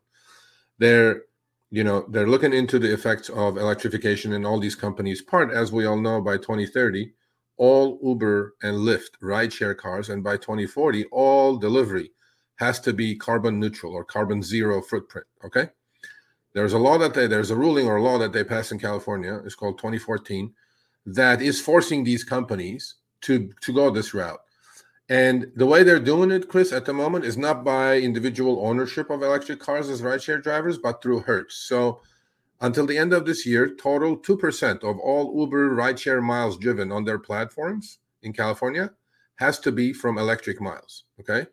They're 0.78 1.24
you 1.72 1.84
know 1.84 2.06
they're 2.10 2.28
looking 2.28 2.54
into 2.54 2.78
the 2.78 2.94
effects 2.94 3.30
of 3.30 3.58
electrification 3.58 4.34
in 4.34 4.46
all 4.46 4.60
these 4.60 4.76
companies 4.76 5.22
part 5.22 5.52
as 5.52 5.72
we 5.72 5.86
all 5.86 5.98
know 5.98 6.22
by 6.22 6.38
2030 6.38 7.12
all 7.58 8.00
uber 8.04 8.56
and 8.64 8.78
lyft 8.78 9.18
rideshare 9.22 9.76
cars 9.76 10.10
and 10.10 10.24
by 10.24 10.38
2040 10.38 11.06
all 11.06 11.58
delivery 11.58 12.12
has 12.58 12.80
to 12.80 12.94
be 12.94 13.16
carbon 13.16 13.60
neutral 13.60 13.94
or 13.94 14.04
carbon 14.04 14.42
zero 14.42 14.82
footprint 14.82 15.28
okay 15.44 15.70
there's 16.54 16.74
a 16.74 16.78
law 16.78 16.98
that 16.98 17.14
they 17.14 17.28
there's 17.28 17.52
a 17.52 17.56
ruling 17.56 17.88
or 17.88 18.00
law 18.02 18.18
that 18.18 18.34
they 18.34 18.44
passed 18.44 18.72
in 18.72 18.80
california 18.80 19.42
it's 19.46 19.56
called 19.56 19.78
2014 19.78 20.54
that 21.06 21.42
is 21.42 21.62
forcing 21.62 22.04
these 22.04 22.24
companies 22.24 22.96
to 23.22 23.52
to 23.62 23.74
go 23.74 23.90
this 23.90 24.14
route 24.14 24.40
and 25.08 25.52
the 25.56 25.68
way 25.68 25.84
they're 25.84 26.00
doing 26.00 26.32
it, 26.32 26.48
Chris, 26.48 26.74
at 26.74 26.86
the 26.86 26.94
moment 26.94 27.26
is 27.26 27.38
not 27.38 27.64
by 27.64 27.98
individual 27.98 28.66
ownership 28.66 29.12
of 29.12 29.22
electric 29.22 29.60
cars 29.60 29.88
as 29.88 30.02
rideshare 30.02 30.42
drivers, 30.42 30.80
but 30.80 31.02
through 31.02 31.20
Hertz. 31.20 31.56
So 31.56 32.02
until 32.62 32.88
the 32.88 32.98
end 32.98 33.14
of 33.14 33.26
this 33.26 33.46
year, 33.46 33.76
total 33.76 34.18
2% 34.18 34.84
of 34.84 34.98
all 35.00 35.40
Uber 35.40 35.76
rideshare 35.76 36.24
miles 36.24 36.58
driven 36.58 36.92
on 36.92 37.04
their 37.04 37.20
platforms 37.20 38.00
in 38.24 38.34
California 38.34 38.92
has 39.36 39.60
to 39.60 39.72
be 39.72 39.94
from 39.94 40.18
electric 40.18 40.60
miles. 40.60 41.04
Okay. 41.20 41.46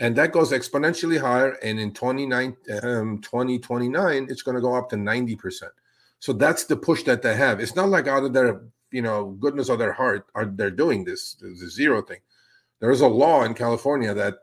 And 0.00 0.16
that 0.16 0.32
goes 0.32 0.50
exponentially 0.50 1.20
higher. 1.20 1.52
And 1.62 1.78
in 1.78 1.92
29, 1.92 2.56
um, 2.82 3.20
2029, 3.20 4.26
it's 4.28 4.42
going 4.42 4.56
to 4.56 4.60
go 4.60 4.74
up 4.74 4.90
to 4.90 4.96
90%. 4.96 5.62
So 6.18 6.32
that's 6.32 6.64
the 6.64 6.76
push 6.76 7.04
that 7.04 7.22
they 7.22 7.36
have. 7.36 7.60
It's 7.60 7.76
not 7.76 7.88
like 7.88 8.08
out 8.08 8.24
of 8.24 8.32
their, 8.32 8.62
you 8.90 9.02
know, 9.02 9.36
goodness 9.38 9.68
of 9.68 9.78
their 9.78 9.92
heart 9.92 10.26
are 10.34 10.46
they're 10.46 10.70
doing 10.70 11.04
this, 11.04 11.34
the 11.34 11.54
zero 11.54 12.02
thing 12.02 12.18
there 12.80 12.90
is 12.90 13.02
a 13.02 13.08
law 13.08 13.44
in 13.44 13.54
California 13.54 14.12
that 14.14 14.38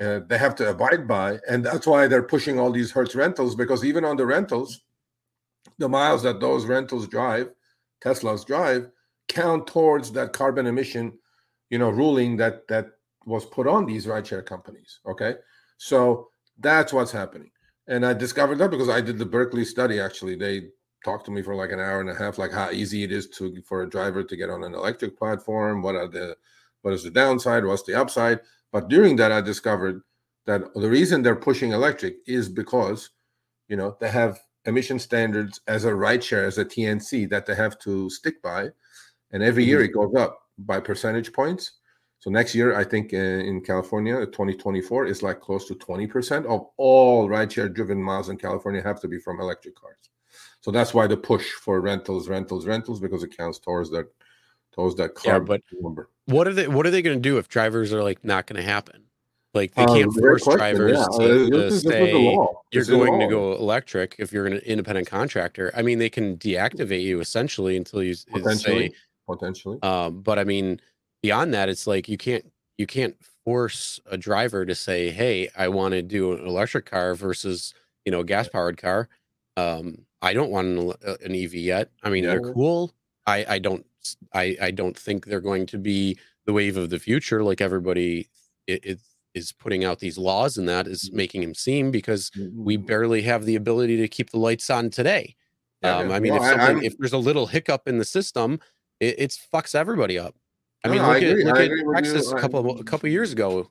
uh, 0.00 0.20
they 0.28 0.38
have 0.38 0.54
to 0.54 0.70
abide 0.70 1.08
by, 1.08 1.38
and 1.48 1.64
that's 1.64 1.86
why 1.86 2.06
they're 2.06 2.22
pushing 2.22 2.58
all 2.58 2.70
these 2.70 2.92
Hertz 2.92 3.16
rentals 3.16 3.56
because 3.56 3.84
even 3.84 4.04
on 4.04 4.16
the 4.16 4.26
rentals, 4.26 4.82
the 5.78 5.88
miles 5.88 6.22
that 6.22 6.40
those 6.40 6.66
rentals 6.66 7.08
drive, 7.08 7.50
Teslas 8.00 8.46
drive, 8.46 8.88
count 9.26 9.66
towards 9.66 10.12
that 10.12 10.32
carbon 10.32 10.66
emission, 10.66 11.18
you 11.68 11.78
know, 11.78 11.90
ruling 11.90 12.36
that 12.36 12.66
that 12.68 12.92
was 13.28 13.44
put 13.44 13.66
on 13.66 13.86
these 13.86 14.06
rideshare 14.06 14.44
companies. 14.44 15.00
Okay, 15.06 15.34
so 15.76 16.28
that's 16.58 16.92
what's 16.92 17.12
happening, 17.12 17.50
and 17.86 18.04
I 18.04 18.12
discovered 18.12 18.58
that 18.58 18.70
because 18.70 18.88
I 18.88 19.00
did 19.00 19.18
the 19.18 19.26
Berkeley 19.26 19.64
study. 19.64 20.00
Actually, 20.00 20.36
they 20.36 20.68
talked 21.04 21.24
to 21.26 21.30
me 21.30 21.42
for 21.42 21.54
like 21.54 21.72
an 21.72 21.80
hour 21.80 22.00
and 22.00 22.10
a 22.10 22.14
half, 22.14 22.38
like 22.38 22.52
how 22.52 22.70
easy 22.70 23.04
it 23.04 23.12
is 23.12 23.28
to 23.30 23.60
for 23.62 23.82
a 23.82 23.90
driver 23.90 24.22
to 24.22 24.36
get 24.36 24.50
on 24.50 24.64
an 24.64 24.74
electric 24.74 25.16
platform. 25.18 25.82
What 25.82 25.94
are 25.94 26.08
the 26.08 26.36
what 26.82 26.94
is 26.94 27.04
the 27.04 27.10
downside? 27.10 27.64
What's 27.64 27.84
the 27.84 27.94
upside? 27.94 28.40
But 28.72 28.88
during 28.88 29.16
that, 29.16 29.32
I 29.32 29.40
discovered 29.40 30.02
that 30.46 30.74
the 30.74 30.88
reason 30.88 31.22
they're 31.22 31.36
pushing 31.36 31.72
electric 31.72 32.16
is 32.26 32.48
because, 32.48 33.10
you 33.68 33.76
know, 33.76 33.96
they 34.00 34.10
have 34.10 34.40
emission 34.64 34.98
standards 34.98 35.60
as 35.66 35.84
a 35.84 35.90
rideshare, 35.90 36.46
as 36.46 36.58
a 36.58 36.64
TNC 36.64 37.28
that 37.30 37.46
they 37.46 37.54
have 37.54 37.78
to 37.80 38.10
stick 38.10 38.42
by, 38.42 38.68
and 39.32 39.42
every 39.42 39.64
year 39.64 39.78
mm-hmm. 39.78 39.90
it 39.90 39.94
goes 39.94 40.14
up 40.16 40.38
by 40.58 40.80
percentage 40.80 41.32
points. 41.32 41.72
So 42.20 42.30
next 42.30 42.54
year, 42.54 42.74
I 42.76 42.84
think 42.84 43.14
uh, 43.14 43.16
in 43.16 43.60
California, 43.60 44.26
2024 44.26 45.06
is 45.06 45.22
like 45.22 45.40
close 45.40 45.66
to 45.68 45.74
20% 45.74 46.46
of 46.46 46.66
all 46.76 47.28
rideshare 47.28 47.72
driven 47.72 48.02
miles 48.02 48.28
in 48.28 48.36
California 48.36 48.82
have 48.82 49.00
to 49.02 49.08
be 49.08 49.20
from 49.20 49.40
electric 49.40 49.76
cars. 49.76 50.10
So 50.60 50.72
that's 50.72 50.92
why 50.92 51.06
the 51.06 51.16
push 51.16 51.48
for 51.52 51.80
rentals, 51.80 52.28
rentals, 52.28 52.66
rentals, 52.66 53.00
because 53.00 53.22
it 53.22 53.36
counts 53.36 53.58
towards 53.60 53.90
that 53.90 54.06
towards 54.72 54.96
that 54.96 55.12
Yeah, 55.24 55.32
carbon 55.32 55.46
but 55.46 55.62
number. 55.80 56.10
what 56.26 56.46
are 56.48 56.52
they 56.52 56.68
what 56.68 56.86
are 56.86 56.90
they 56.90 57.02
going 57.02 57.16
to 57.16 57.20
do 57.22 57.38
if 57.38 57.48
drivers 57.48 57.92
are 57.92 58.02
like 58.02 58.24
not 58.24 58.46
going 58.46 58.60
to 58.60 58.68
happen 58.68 59.04
like 59.54 59.74
they 59.74 59.82
Um, 59.82 59.94
can't 59.94 60.12
great 60.12 60.22
force 60.22 60.42
question, 60.44 60.58
drivers 60.58 60.98
yeah. 60.98 61.18
to, 61.18 61.24
Uh, 61.24 61.50
to 61.50 61.66
is- 61.66 61.82
this 61.82 61.84
say 61.84 62.12
you're 62.70 62.82
is 62.82 62.88
going 62.90 63.18
to 63.20 63.26
go 63.26 63.52
electric 63.54 64.16
if 64.18 64.30
you're 64.32 64.46
an 64.46 64.54
independent 64.58 65.08
contractor 65.08 65.72
i 65.74 65.82
mean 65.82 65.98
they 65.98 66.10
can 66.10 66.36
deactivate 66.36 67.02
you 67.02 67.18
essentially 67.20 67.76
until 67.76 68.02
you 68.02 68.14
potentially 68.30 68.90
say 68.90 68.94
potentially 69.26 69.78
um 69.82 70.20
but 70.20 70.38
i 70.38 70.44
mean 70.44 70.78
beyond 71.22 71.52
that 71.54 71.68
it's 71.68 71.86
like 71.86 72.08
you 72.08 72.16
can't 72.18 72.44
you 72.76 72.86
can't 72.86 73.16
force 73.44 73.98
a 74.06 74.16
driver 74.16 74.64
to 74.66 74.74
say 74.74 75.10
hey 75.10 75.48
i 75.56 75.68
want 75.68 75.92
to 75.92 76.02
do 76.02 76.32
an 76.32 76.46
electric 76.46 76.86
car 76.86 77.14
versus 77.14 77.74
you 78.04 78.12
know 78.12 78.20
a 78.20 78.24
gas 78.24 78.48
powered 78.48 78.76
car. 78.76 79.08
Um 79.56 79.98
i 80.22 80.32
don't 80.32 80.50
want 80.50 80.66
an, 80.68 80.92
uh, 81.06 81.16
an 81.24 81.34
ev 81.34 81.54
yet. 81.54 81.90
I 82.02 82.10
mean 82.10 82.24
they're 82.24 82.40
cool. 82.52 82.92
I 83.26 83.44
i 83.48 83.58
don't 83.58 83.84
i 84.32 84.56
i 84.60 84.70
don't 84.70 84.96
think 84.96 85.26
they're 85.26 85.40
going 85.40 85.66
to 85.66 85.78
be 85.78 86.18
the 86.46 86.52
wave 86.52 86.76
of 86.76 86.90
the 86.90 86.98
future 86.98 87.42
like 87.42 87.60
everybody 87.60 88.28
i- 88.70 88.80
is 88.82 89.00
is 89.34 89.52
putting 89.52 89.84
out 89.84 89.98
these 90.00 90.16
laws 90.18 90.56
and 90.56 90.68
that 90.68 90.86
Mm-hmm. 90.86 91.16
making 91.16 91.42
him 91.42 91.54
seem 91.54 91.90
because 91.90 92.30
we 92.54 92.76
barely 92.76 93.22
have 93.22 93.44
the 93.44 93.56
ability 93.56 93.96
to 93.98 94.08
keep 94.08 94.30
the 94.30 94.38
lights 94.38 94.70
on 94.70 94.88
today. 94.90 95.36
Um 95.82 96.10
i 96.12 96.18
mean 96.20 96.32
No, 96.34 96.38
if 96.42 96.42
I- 96.60 96.72
if 96.84 96.96
there's 96.98 97.12
a 97.12 97.18
little 97.18 97.46
hiccup 97.46 97.86
in 97.88 97.98
the 97.98 98.04
system 98.04 98.60
it, 99.00 99.14
it 99.18 99.38
fucks 99.52 99.74
everybody 99.74 100.18
up 100.18 100.34
i 100.84 100.88
mean 100.88 100.98
no, 100.98 101.08
look 101.08 101.22
I 101.22 101.26
at 101.26 101.36
look 101.38 101.56
I 101.56 101.64
at 101.64 101.70
agree 101.72 101.94
texas 101.94 102.32
a 102.32 102.36
couple 102.36 102.78
a 102.80 102.84
couple 102.84 103.08
years 103.08 103.32
ago 103.32 103.70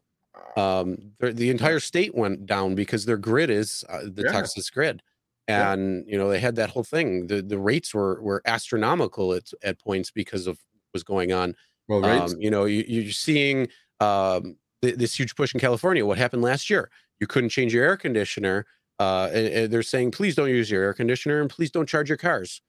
um 0.56 0.98
the, 1.20 1.50
entire 1.50 1.80
state 1.80 2.16
went 2.16 2.46
down 2.46 2.76
because 2.76 3.06
their 3.06 3.18
grid 3.18 3.50
is 3.50 3.84
uh, 3.90 4.02
the 4.06 4.24
Yeah. 4.26 4.32
texas 4.32 4.70
grid. 4.70 5.02
Yeah. 5.48 5.72
and 5.74 6.04
you 6.08 6.18
know 6.18 6.30
they 6.30 6.40
had 6.40 6.56
that 6.58 6.70
whole 6.72 6.84
thing 6.84 7.28
the 7.28 7.42
the 7.42 7.58
rates 7.58 7.94
were 7.94 8.22
were 8.22 8.42
astronomical 8.46 9.34
at, 9.34 9.50
at 9.64 9.80
points 9.80 10.12
because 10.12 10.46
of 10.48 10.58
what 10.58 10.94
was 10.94 11.04
going 11.04 11.32
on. 11.32 11.56
Well, 11.88 12.02
rates, 12.02 12.34
um, 12.34 12.42
you 12.42 12.52
know 12.52 12.66
you, 12.66 12.84
you're 12.88 13.12
seeing 13.14 13.70
um, 14.02 14.58
th- 14.82 14.96
this 14.96 15.18
huge 15.18 15.36
push 15.36 15.54
in 15.54 15.60
california. 15.62 16.06
What 16.06 16.18
happened 16.18 16.42
last 16.42 16.70
year? 16.70 16.90
You 17.22 17.28
couldn't 17.28 17.50
change 17.50 17.74
your 17.74 17.86
air 17.86 17.96
conditioner 17.98 18.66
uh, 19.00 19.30
and, 19.34 19.48
and 19.48 19.72
they're 19.74 19.84
saying 19.84 20.12
please 20.12 20.36
don't 20.36 20.50
use 20.50 20.70
your 20.70 20.84
air 20.84 20.94
conditioner 20.94 21.40
and 21.40 21.50
please 21.50 21.72
don't 21.72 21.88
charge 21.88 22.10
your 22.10 22.18
cars. 22.18 22.62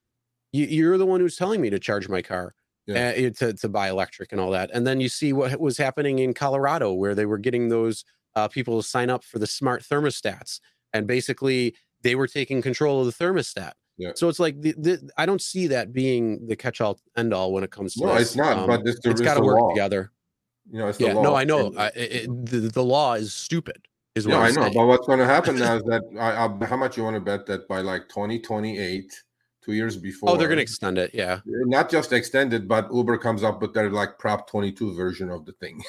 You, 0.53 0.67
you're 0.67 0.99
the 0.99 1.07
one 1.07 1.21
who's 1.21 1.37
telling 1.37 1.61
me 1.61 1.71
to 1.71 1.79
charge 1.81 2.09
my 2.09 2.23
car 2.23 2.55
Yeah. 2.89 3.13
uh, 3.29 3.31
to, 3.39 3.53
to 3.53 3.69
buy 3.69 3.89
electric 3.91 4.33
and 4.33 4.41
all 4.41 4.51
that 4.53 4.71
and 4.73 4.87
then 4.87 4.99
you 5.01 5.09
see 5.11 5.33
what 5.35 5.61
was 5.61 5.77
happening 5.77 6.19
in 6.21 6.33
colorado 6.35 6.93
where 6.95 7.15
they 7.15 7.27
were 7.27 7.39
getting 7.39 7.69
those 7.69 8.05
uh, 8.35 8.49
people 8.49 8.81
to 8.83 8.89
sign 8.89 9.11
up 9.11 9.23
for 9.25 9.39
the 9.39 9.47
smart 9.47 9.83
thermostats 9.83 10.61
and 10.95 11.07
basically 11.07 11.75
they 12.03 12.15
were 12.15 12.27
taking 12.27 12.63
control 12.63 13.01
of 13.01 13.07
the 13.07 13.13
thermostat 13.25 13.73
Yeah. 13.99 14.13
so 14.15 14.29
it's 14.31 14.39
like 14.41 14.61
the, 14.63 14.73
the, 14.79 15.11
i 15.19 15.27
don't 15.27 15.43
see 15.43 15.67
that 15.69 15.93
being 15.93 16.47
the 16.47 16.57
catch-all 16.57 16.99
end-all 17.17 17.53
when 17.53 17.63
it 17.63 17.71
comes 17.71 17.95
to 17.95 18.07
no, 18.07 18.15
this. 18.15 18.23
it's 18.29 18.37
not. 18.37 18.57
Um, 18.57 18.67
but 18.67 18.81
it's, 18.87 19.05
it's 19.05 19.21
got 19.21 19.35
to 19.35 19.43
work 19.43 19.61
law. 19.61 19.69
together. 19.71 20.11
You 20.71 20.79
know, 20.81 20.89
it's 20.89 20.99
the 20.99 21.07
Yeah, 21.07 21.15
law. 21.15 21.23
no, 21.23 21.35
I 21.35 21.45
know. 21.45 21.73
I, 21.79 21.87
it, 21.95 22.47
the, 22.47 22.61
the 22.79 22.83
law 22.85 23.15
is 23.15 23.33
stupid. 23.35 23.87
Is 24.15 24.27
what 24.27 24.35
no, 24.35 24.41
I'm 24.41 24.45
I 24.45 24.51
know. 24.51 24.63
saying. 24.63 24.75
But 24.75 24.87
what's 24.87 25.07
going 25.07 25.19
to 25.19 25.25
happen 25.25 25.57
now 25.65 25.77
is 25.77 25.83
that 25.85 26.03
I, 26.19 26.45
I, 26.45 26.67
how 26.67 26.77
much 26.77 26.97
you 26.97 27.05
want 27.05 27.15
to 27.17 27.21
bet 27.21 27.47
that 27.47 27.67
by 27.69 27.81
like 27.81 28.09
2028 28.11 29.25
two 29.69 29.75
years 29.75 29.97
before. 29.97 30.31
Oh, 30.31 30.37
they're 30.37 30.49
going 30.49 30.57
to 30.57 30.63
extend 30.63 30.97
it. 30.97 31.11
Yeah. 31.13 31.35
Uh, 31.35 31.41
not 31.67 31.91
just 31.91 32.13
extend 32.13 32.55
it, 32.55 32.67
but 32.67 32.89
Uber 32.93 33.19
comes 33.19 33.43
up 33.43 33.61
with 33.61 33.75
their 33.75 33.91
like 33.91 34.19
Prop 34.19 34.49
22 34.49 34.95
version 34.95 35.31
of 35.31 35.45
the 35.45 35.53
thing. 35.53 35.83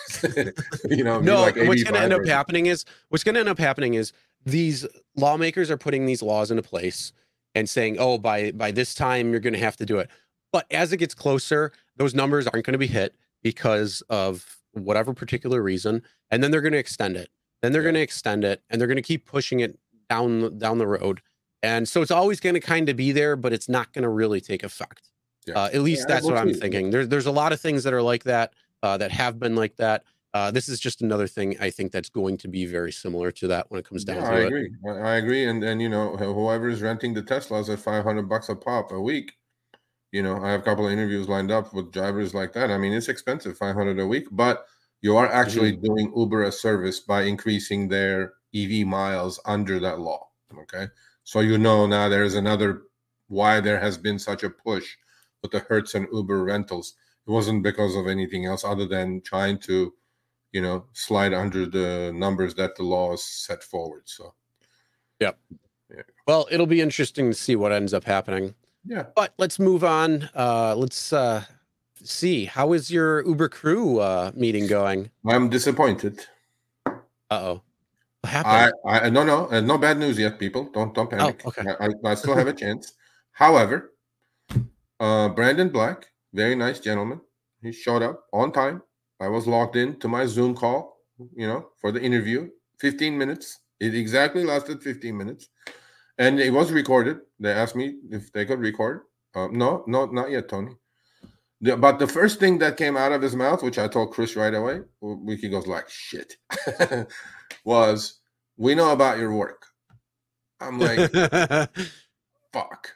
you 0.89 1.03
know, 1.03 1.19
No, 1.21 1.41
like 1.41 1.55
what's 1.55 1.83
going 1.83 1.95
to 1.95 2.01
end 2.01 2.13
up 2.13 2.25
happening 2.25 2.65
is 2.65 2.83
what's 3.07 3.23
going 3.23 3.35
to 3.35 3.39
end 3.39 3.49
up 3.49 3.57
happening 3.57 3.93
is 3.93 4.11
these 4.45 4.85
lawmakers 5.15 5.71
are 5.71 5.77
putting 5.77 6.05
these 6.05 6.21
laws 6.21 6.51
into 6.51 6.63
place 6.63 7.13
and 7.55 7.69
saying, 7.69 7.97
"Oh, 7.99 8.17
by 8.17 8.51
by 8.51 8.71
this 8.71 8.93
time 8.93 9.31
you're 9.31 9.39
going 9.39 9.53
to 9.53 9.59
have 9.59 9.77
to 9.77 9.85
do 9.85 9.99
it." 9.99 10.09
But 10.51 10.65
as 10.71 10.91
it 10.91 10.97
gets 10.97 11.13
closer, 11.13 11.71
those 11.97 12.13
numbers 12.13 12.47
aren't 12.47 12.65
going 12.65 12.73
to 12.73 12.77
be 12.79 12.87
hit 12.87 13.15
because 13.43 14.01
of 14.09 14.57
whatever 14.73 15.13
particular 15.13 15.61
reason, 15.61 16.03
and 16.31 16.43
then 16.43 16.51
they're 16.51 16.61
going 16.61 16.73
to 16.73 16.79
extend 16.79 17.15
it. 17.15 17.29
Then 17.61 17.71
they're 17.71 17.81
Yeah. 17.81 17.85
going 17.87 17.95
to 17.95 18.01
extend 18.01 18.43
it, 18.43 18.61
and 18.69 18.79
they're 18.79 18.87
going 18.87 18.97
to 18.97 19.01
keep 19.01 19.25
pushing 19.25 19.61
it 19.61 19.77
down 20.09 20.57
down 20.57 20.77
the 20.79 20.87
road. 20.87 21.21
And 21.63 21.87
so 21.87 22.01
it's 22.01 22.11
always 22.11 22.39
going 22.39 22.53
to 22.55 22.59
kind 22.61 22.87
of 22.89 22.95
be 22.95 23.11
there, 23.11 23.35
but 23.35 23.51
it's 23.53 23.67
not 23.69 23.91
going 23.93 24.03
to 24.03 24.09
really 24.09 24.39
take 24.41 24.63
effect. 24.63 25.11
Yeah. 25.45 25.55
Uh, 25.55 25.69
at 25.73 25.81
least 25.81 26.01
Yeah, 26.01 26.15
that's 26.15 26.25
what 26.25 26.37
I'm 26.37 26.53
thinking. 26.53 26.89
There's 26.91 27.07
there's 27.09 27.25
a 27.25 27.31
lot 27.31 27.51
of 27.53 27.59
things 27.59 27.83
that 27.83 27.93
are 27.93 28.01
like 28.01 28.23
that 28.23 28.53
uh, 28.83 28.97
that 28.97 29.11
have 29.11 29.39
been 29.39 29.55
like 29.55 29.75
that. 29.77 30.03
Uh, 30.33 30.51
this 30.51 30.69
is 30.69 30.79
just 30.79 31.01
another 31.01 31.27
thing 31.27 31.57
I 31.59 31.69
think 31.71 31.91
that's 31.91 32.09
going 32.09 32.37
to 32.37 32.47
be 32.47 32.65
very 32.65 32.91
similar 32.91 33.31
to 33.33 33.47
that 33.47 33.69
when 33.71 33.79
it 33.79 33.85
comes 33.85 34.03
down 34.05 34.17
Yeah, 34.17 34.25
to 34.25 34.35
I 34.35 34.37
it. 34.37 34.45
agree. 34.47 34.71
I, 34.87 34.91
I 34.91 35.15
agree. 35.15 35.45
And 35.45 35.63
and 35.63 35.81
you 35.81 35.89
know, 35.89 36.15
wh- 36.15 36.33
whoever 36.33 36.69
is 36.69 36.81
renting 36.81 37.13
the 37.13 37.23
Teslas 37.23 37.69
at 37.71 37.79
500 37.79 38.29
bucks 38.29 38.49
a 38.49 38.55
pop 38.55 38.91
a 38.91 38.99
week, 39.01 39.33
you 40.11 40.23
know, 40.23 40.37
I 40.43 40.51
have 40.51 40.61
a 40.61 40.63
couple 40.63 40.87
of 40.87 40.93
interviews 40.93 41.29
lined 41.29 41.51
up 41.51 41.73
with 41.73 41.91
drivers 41.91 42.33
like 42.35 42.53
that. 42.53 42.71
I 42.71 42.77
mean, 42.79 42.93
it's 42.93 43.09
expensive, 43.09 43.57
500 43.57 43.99
a 43.99 44.07
week, 44.07 44.27
but 44.31 44.65
you 45.01 45.17
are 45.17 45.27
actually 45.31 45.73
Mm-hmm. 45.73 45.83
doing 45.83 46.13
Uber 46.15 46.43
a 46.43 46.51
service 46.51 46.99
by 47.01 47.23
increasing 47.23 47.89
their 47.89 48.33
EV 48.53 48.85
miles 48.85 49.39
under 49.45 49.79
that 49.81 49.99
law. 49.99 50.29
Okay. 50.59 50.87
So 51.29 51.41
you 51.41 51.59
know 51.59 51.85
now 51.85 52.09
there 52.09 52.23
is 52.23 52.33
another 52.33 52.85
why 53.27 53.59
there 53.59 53.79
has 53.79 53.99
been 53.99 54.17
such 54.17 54.41
a 54.41 54.49
push 54.49 54.97
with 55.43 55.51
the 55.51 55.59
Hertz 55.59 55.93
and 55.93 56.07
Uber 56.11 56.43
rentals. 56.43 56.95
It 57.27 57.29
wasn't 57.29 57.61
because 57.61 57.95
of 57.95 58.07
anything 58.07 58.47
else 58.47 58.63
other 58.63 58.87
than 58.87 59.21
trying 59.21 59.59
to, 59.59 59.93
you 60.53 60.61
know, 60.61 60.85
slide 60.93 61.35
under 61.35 61.67
the 61.67 62.11
numbers 62.15 62.55
that 62.55 62.75
the 62.75 62.81
law 62.81 63.11
has 63.11 63.21
set 63.21 63.63
forward. 63.63 64.01
So 64.05 64.33
yeah. 65.19 65.33
Well, 66.25 66.47
it'll 66.49 66.65
be 66.65 66.81
interesting 66.81 67.29
to 67.29 67.35
see 67.35 67.55
what 67.55 67.71
ends 67.71 67.93
up 67.93 68.05
happening. 68.05 68.55
yeah. 68.83 69.05
But 69.15 69.35
let's 69.37 69.59
move 69.59 69.83
on. 69.83 70.31
Uh, 70.33 70.73
let's 70.75 71.13
uh, 71.13 71.43
see. 72.03 72.45
How 72.45 72.73
is 72.73 72.89
your 72.89 73.23
Uber 73.23 73.49
crew 73.49 73.99
uh, 73.99 74.31
meeting 74.33 74.65
going? 74.65 75.11
I'm 75.27 75.47
disappointed. 75.47 76.25
Uh 76.87 76.91
oh. 77.29 77.61
What 78.21 78.33
I, 78.33 78.37
happened? 78.37 78.73
I 78.85 79.09
no 79.09 79.23
no 79.23 79.49
uh, 79.49 79.61
no 79.61 79.77
bad 79.77 79.97
news 79.97 80.19
yet, 80.19 80.39
people. 80.39 80.69
Don't 80.73 80.93
don't 80.93 81.09
panic. 81.09 81.45
okay. 81.45 81.63
I, 81.79 81.85
I, 81.85 82.11
I 82.11 82.15
still 82.15 82.35
have 82.35 82.47
a 82.47 82.53
chance. 82.53 82.93
However, 83.31 83.93
uh, 84.99 85.29
Brandon 85.29 85.69
Black, 85.69 86.07
very 86.33 86.55
nice 86.55 86.79
gentleman. 86.79 87.21
He 87.61 87.71
showed 87.71 88.01
up 88.01 88.25
on 88.33 88.51
time. 88.51 88.81
I 89.19 89.27
was 89.27 89.47
logged 89.47 89.75
in 89.75 89.99
to 89.99 90.07
my 90.07 90.25
Zoom 90.25 90.55
call, 90.55 90.97
you 91.35 91.47
know, 91.47 91.69
for 91.79 91.91
the 91.91 92.01
interview. 92.01 92.49
15 92.79 93.17
minutes. 93.17 93.59
It 93.79 93.95
exactly 93.95 94.43
lasted 94.43 94.81
15 94.81 95.17
minutes. 95.17 95.49
And 96.17 96.39
it 96.39 96.51
was 96.51 96.71
recorded. 96.71 97.19
They 97.39 97.51
asked 97.51 97.75
me 97.75 97.95
if 98.11 98.31
they 98.31 98.45
could 98.45 98.59
record. 98.59 99.01
Uh, 99.35 99.47
no, 99.51 99.83
no, 99.87 100.05
not 100.05 100.31
yet, 100.31 100.49
Tony. 100.49 100.71
But 101.61 101.99
the 101.99 102.07
first 102.07 102.39
thing 102.39 102.57
that 102.59 102.77
came 102.77 102.95
out 102.95 103.11
of 103.11 103.21
his 103.21 103.35
mouth, 103.35 103.61
which 103.63 103.77
I 103.77 103.87
told 103.87 104.11
Chris 104.11 104.35
right 104.35 104.53
away, 104.53 104.81
Wiki 105.01 105.49
goes 105.49 105.67
like 105.67 105.89
shit, 105.89 106.37
was, 107.65 108.19
"We 108.57 108.75
know 108.75 108.91
about 108.91 109.19
your 109.19 109.33
work." 109.33 109.65
I'm 110.61 110.79
like, 110.79 111.11
"Fuck." 112.53 112.93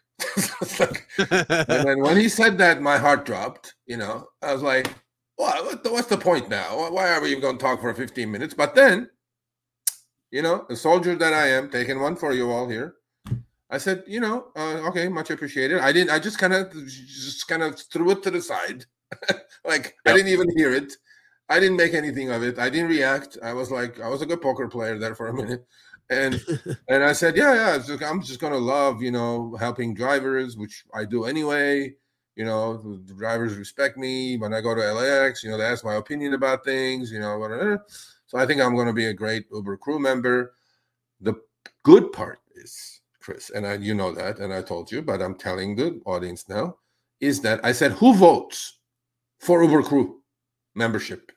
Like- 0.80 1.08
and 1.30 1.88
then 1.88 2.00
when 2.00 2.16
he 2.18 2.30
said 2.30 2.58
that, 2.60 2.82
my 2.82 2.98
heart 2.98 3.26
dropped. 3.26 3.76
You 3.86 3.98
know, 3.98 4.28
I 4.42 4.54
was 4.54 4.62
like, 4.64 4.88
"What? 5.36 5.66
what 5.66 5.84
the, 5.84 5.92
what's 5.92 6.08
the 6.08 6.18
point 6.18 6.48
now? 6.50 6.78
Why- 6.78 6.90
Why 6.90 7.14
are 7.14 7.22
we 7.22 7.30
even 7.32 7.42
going 7.42 7.58
to 7.58 7.62
talk 7.64 7.82
for 7.82 7.94
15 7.94 8.32
minutes?" 8.32 8.54
But 8.54 8.76
then, 8.76 9.10
you 10.32 10.42
know, 10.42 10.66
a 10.70 10.76
soldier 10.78 11.16
that 11.16 11.34
I 11.34 11.48
am, 11.50 11.70
taking 11.70 12.00
one 12.00 12.16
for 12.16 12.32
you 12.32 12.50
all 12.50 12.70
here. 12.70 12.96
I 13.74 13.78
said, 13.80 14.04
you 14.08 14.20
know, 14.20 14.52
uh, 14.56 14.88
okay, 14.90 15.08
much 15.10 15.32
appreciated. 15.32 15.80
I 15.80 15.92
didn't. 15.92 16.12
I 16.12 16.20
just 16.20 16.38
kind 16.38 16.54
of, 16.54 16.72
just 16.74 17.48
kind 17.48 17.64
of 17.64 17.80
threw 17.92 18.12
it 18.12 18.24
to 18.24 18.32
the 18.32 18.42
side, 18.42 18.86
like 19.66 19.96
I 20.06 20.14
didn't 20.14 20.32
even 20.32 20.50
hear 20.58 20.72
it. 20.74 20.94
I 21.50 21.60
didn't 21.60 21.78
make 21.78 21.94
anything 21.94 22.30
of 22.32 22.44
it. 22.44 22.60
I 22.60 22.70
didn't 22.70 22.90
react. 22.90 23.38
I 23.44 23.54
was 23.54 23.70
like, 23.72 24.00
I 24.00 24.10
was 24.10 24.22
a 24.22 24.26
good 24.26 24.42
poker 24.42 24.68
player 24.68 24.98
there 24.98 25.16
for 25.16 25.28
a 25.28 25.34
minute, 25.34 25.66
and 26.10 26.42
and 26.90 27.04
I 27.04 27.14
said, 27.14 27.36
yeah, 27.36 27.54
yeah, 27.56 27.78
just- 27.78 28.04
I'm 28.04 28.22
just 28.22 28.40
gonna 28.40 28.58
love, 28.58 29.02
you 29.02 29.12
know, 29.12 29.56
helping 29.60 29.94
drivers, 29.94 30.56
which 30.58 30.86
I 30.94 31.06
do 31.06 31.26
anyway. 31.26 31.96
You 32.36 32.46
know, 32.46 32.78
the 32.78 33.04
the 33.08 33.14
drivers 33.14 33.56
respect 33.58 33.98
me 33.98 34.38
when 34.38 34.54
I 34.54 34.62
go 34.62 34.74
to 34.76 34.82
LAX. 34.94 35.44
You 35.44 35.52
know, 35.52 35.58
they 35.58 35.66
ask 35.66 35.84
my 35.86 35.96
opinion 35.96 36.34
about 36.34 36.64
things. 36.66 37.12
You 37.12 37.20
know, 37.20 37.38
whatever. 37.40 37.86
So 38.28 38.38
I 38.40 38.46
think 38.46 38.62
I'm 38.62 38.76
gonna 38.76 38.94
be 38.94 39.08
a 39.08 39.14
great 39.14 39.46
Uber 39.52 39.78
crew 39.78 40.00
member. 40.00 40.54
The 41.22 41.36
good 41.84 42.12
part 42.14 42.40
is, 42.56 43.02
Chris, 43.24 43.50
and 43.52 43.66
I, 43.66 43.76
you 43.76 43.96
know 43.96 44.12
that, 44.14 44.40
and 44.40 44.54
I 44.54 44.62
told 44.62 44.92
you, 44.92 45.02
but 45.02 45.22
I'm 45.22 45.36
telling 45.36 45.76
the 45.76 46.02
audience 46.06 46.50
now, 46.50 46.78
is 47.22 47.40
that 47.42 47.64
I 47.64 47.72
said, 47.72 47.94
who 47.94 48.14
votes 48.14 48.80
for 49.40 49.64
Uber 49.64 49.84
crew 49.84 50.22
membership? 50.76 51.32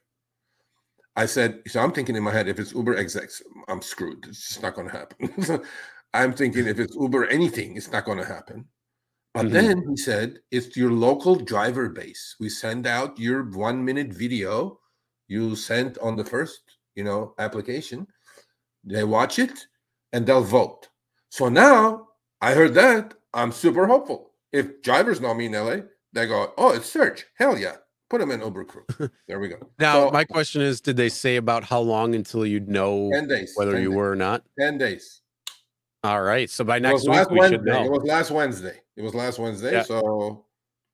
I 1.15 1.27
said, 1.27 1.63
so 1.69 1.81
I'm 1.81 1.93
thinking 1.93 2.17
in 2.17 2.23
my 2.25 2.33
head, 2.33 2.49
if 2.49 2.59
it's 2.59 2.75
Uber 2.75 2.97
execs, 2.97 3.41
I'm 3.69 3.81
screwed. 3.81 4.27
It's 4.29 4.49
just 4.49 4.63
not 4.63 4.75
going 4.75 4.89
to 4.89 4.97
happen. 4.97 5.63
I'm 6.15 6.33
thinking 6.33 6.67
if 6.67 6.79
it's 6.79 6.97
Uber 6.97 7.27
anything, 7.29 7.77
it's 7.77 7.91
not 7.91 8.05
going 8.05 8.19
to 8.19 8.25
happen. 8.27 8.67
But 9.33 9.47
Mhm. 9.47 9.53
then 9.53 9.85
he 9.89 9.97
said, 9.97 10.41
it's 10.51 10.77
your 10.77 10.91
local 10.91 11.37
driver 11.37 11.89
base. 11.89 12.37
We 12.41 12.49
send 12.49 12.87
out 12.87 13.19
your 13.19 13.45
one 13.51 13.85
minute 13.85 14.13
video 14.13 14.81
you 15.29 15.57
sent 15.57 15.99
on 15.99 16.17
the 16.17 16.25
first, 16.25 16.79
you 16.95 17.05
know, 17.05 17.35
application. 17.39 18.07
They 18.85 19.05
watch 19.05 19.39
it 19.39 19.67
and 20.13 20.27
they'll 20.27 20.45
vote. 20.45 20.89
So 21.37 21.51
now 21.51 22.09
I 22.41 22.55
heard 22.55 22.73
that. 22.75 23.13
I'm 23.35 23.53
super 23.53 23.87
hopeful. 23.87 24.31
If 24.53 24.81
drivers 24.81 25.21
know 25.21 25.35
me 25.35 25.45
in 25.47 25.53
LA, 25.53 25.77
they 26.15 26.27
go, 26.27 26.55
oh, 26.57 26.73
it's 26.73 26.89
Serge. 26.89 27.27
Hell 27.35 27.59
yeah. 27.59 27.77
Put 28.09 28.23
him 28.23 28.31
in 28.31 28.41
Uber 28.41 28.65
crew. 28.65 28.87
There 29.29 29.39
we 29.39 29.49
go. 29.49 29.59
now, 29.79 30.07
So- 30.07 30.11
my 30.13 30.25
question 30.25 30.63
is: 30.63 30.81
Did 30.81 30.97
they 30.97 31.11
say 31.11 31.37
about 31.37 31.63
how 31.63 31.81
long 31.81 32.15
until 32.15 32.47
you'd 32.47 32.71
know 32.71 33.11
10 33.13 33.29
days. 33.29 33.53
whether 33.57 33.73
10 33.73 33.83
you 33.83 33.89
days, 33.91 33.97
were 33.99 34.13
or 34.13 34.17
not? 34.17 34.45
10 34.59 34.79
days. 34.79 35.21
All 36.05 36.23
right. 36.23 36.49
So 36.49 36.65
by 36.65 36.79
next 36.79 37.07
week 37.07 37.29
we 37.29 37.47
should 37.49 37.67
Wednesday. 37.67 37.85
It 37.85 37.91
was 37.91 38.05
last 38.05 38.31
Wednesday. 38.31 38.81
It 38.97 39.03
was 39.03 39.15
last 39.15 39.39
Wednesday. 39.39 39.73
Yeah. 39.73 39.83
So 39.83 40.47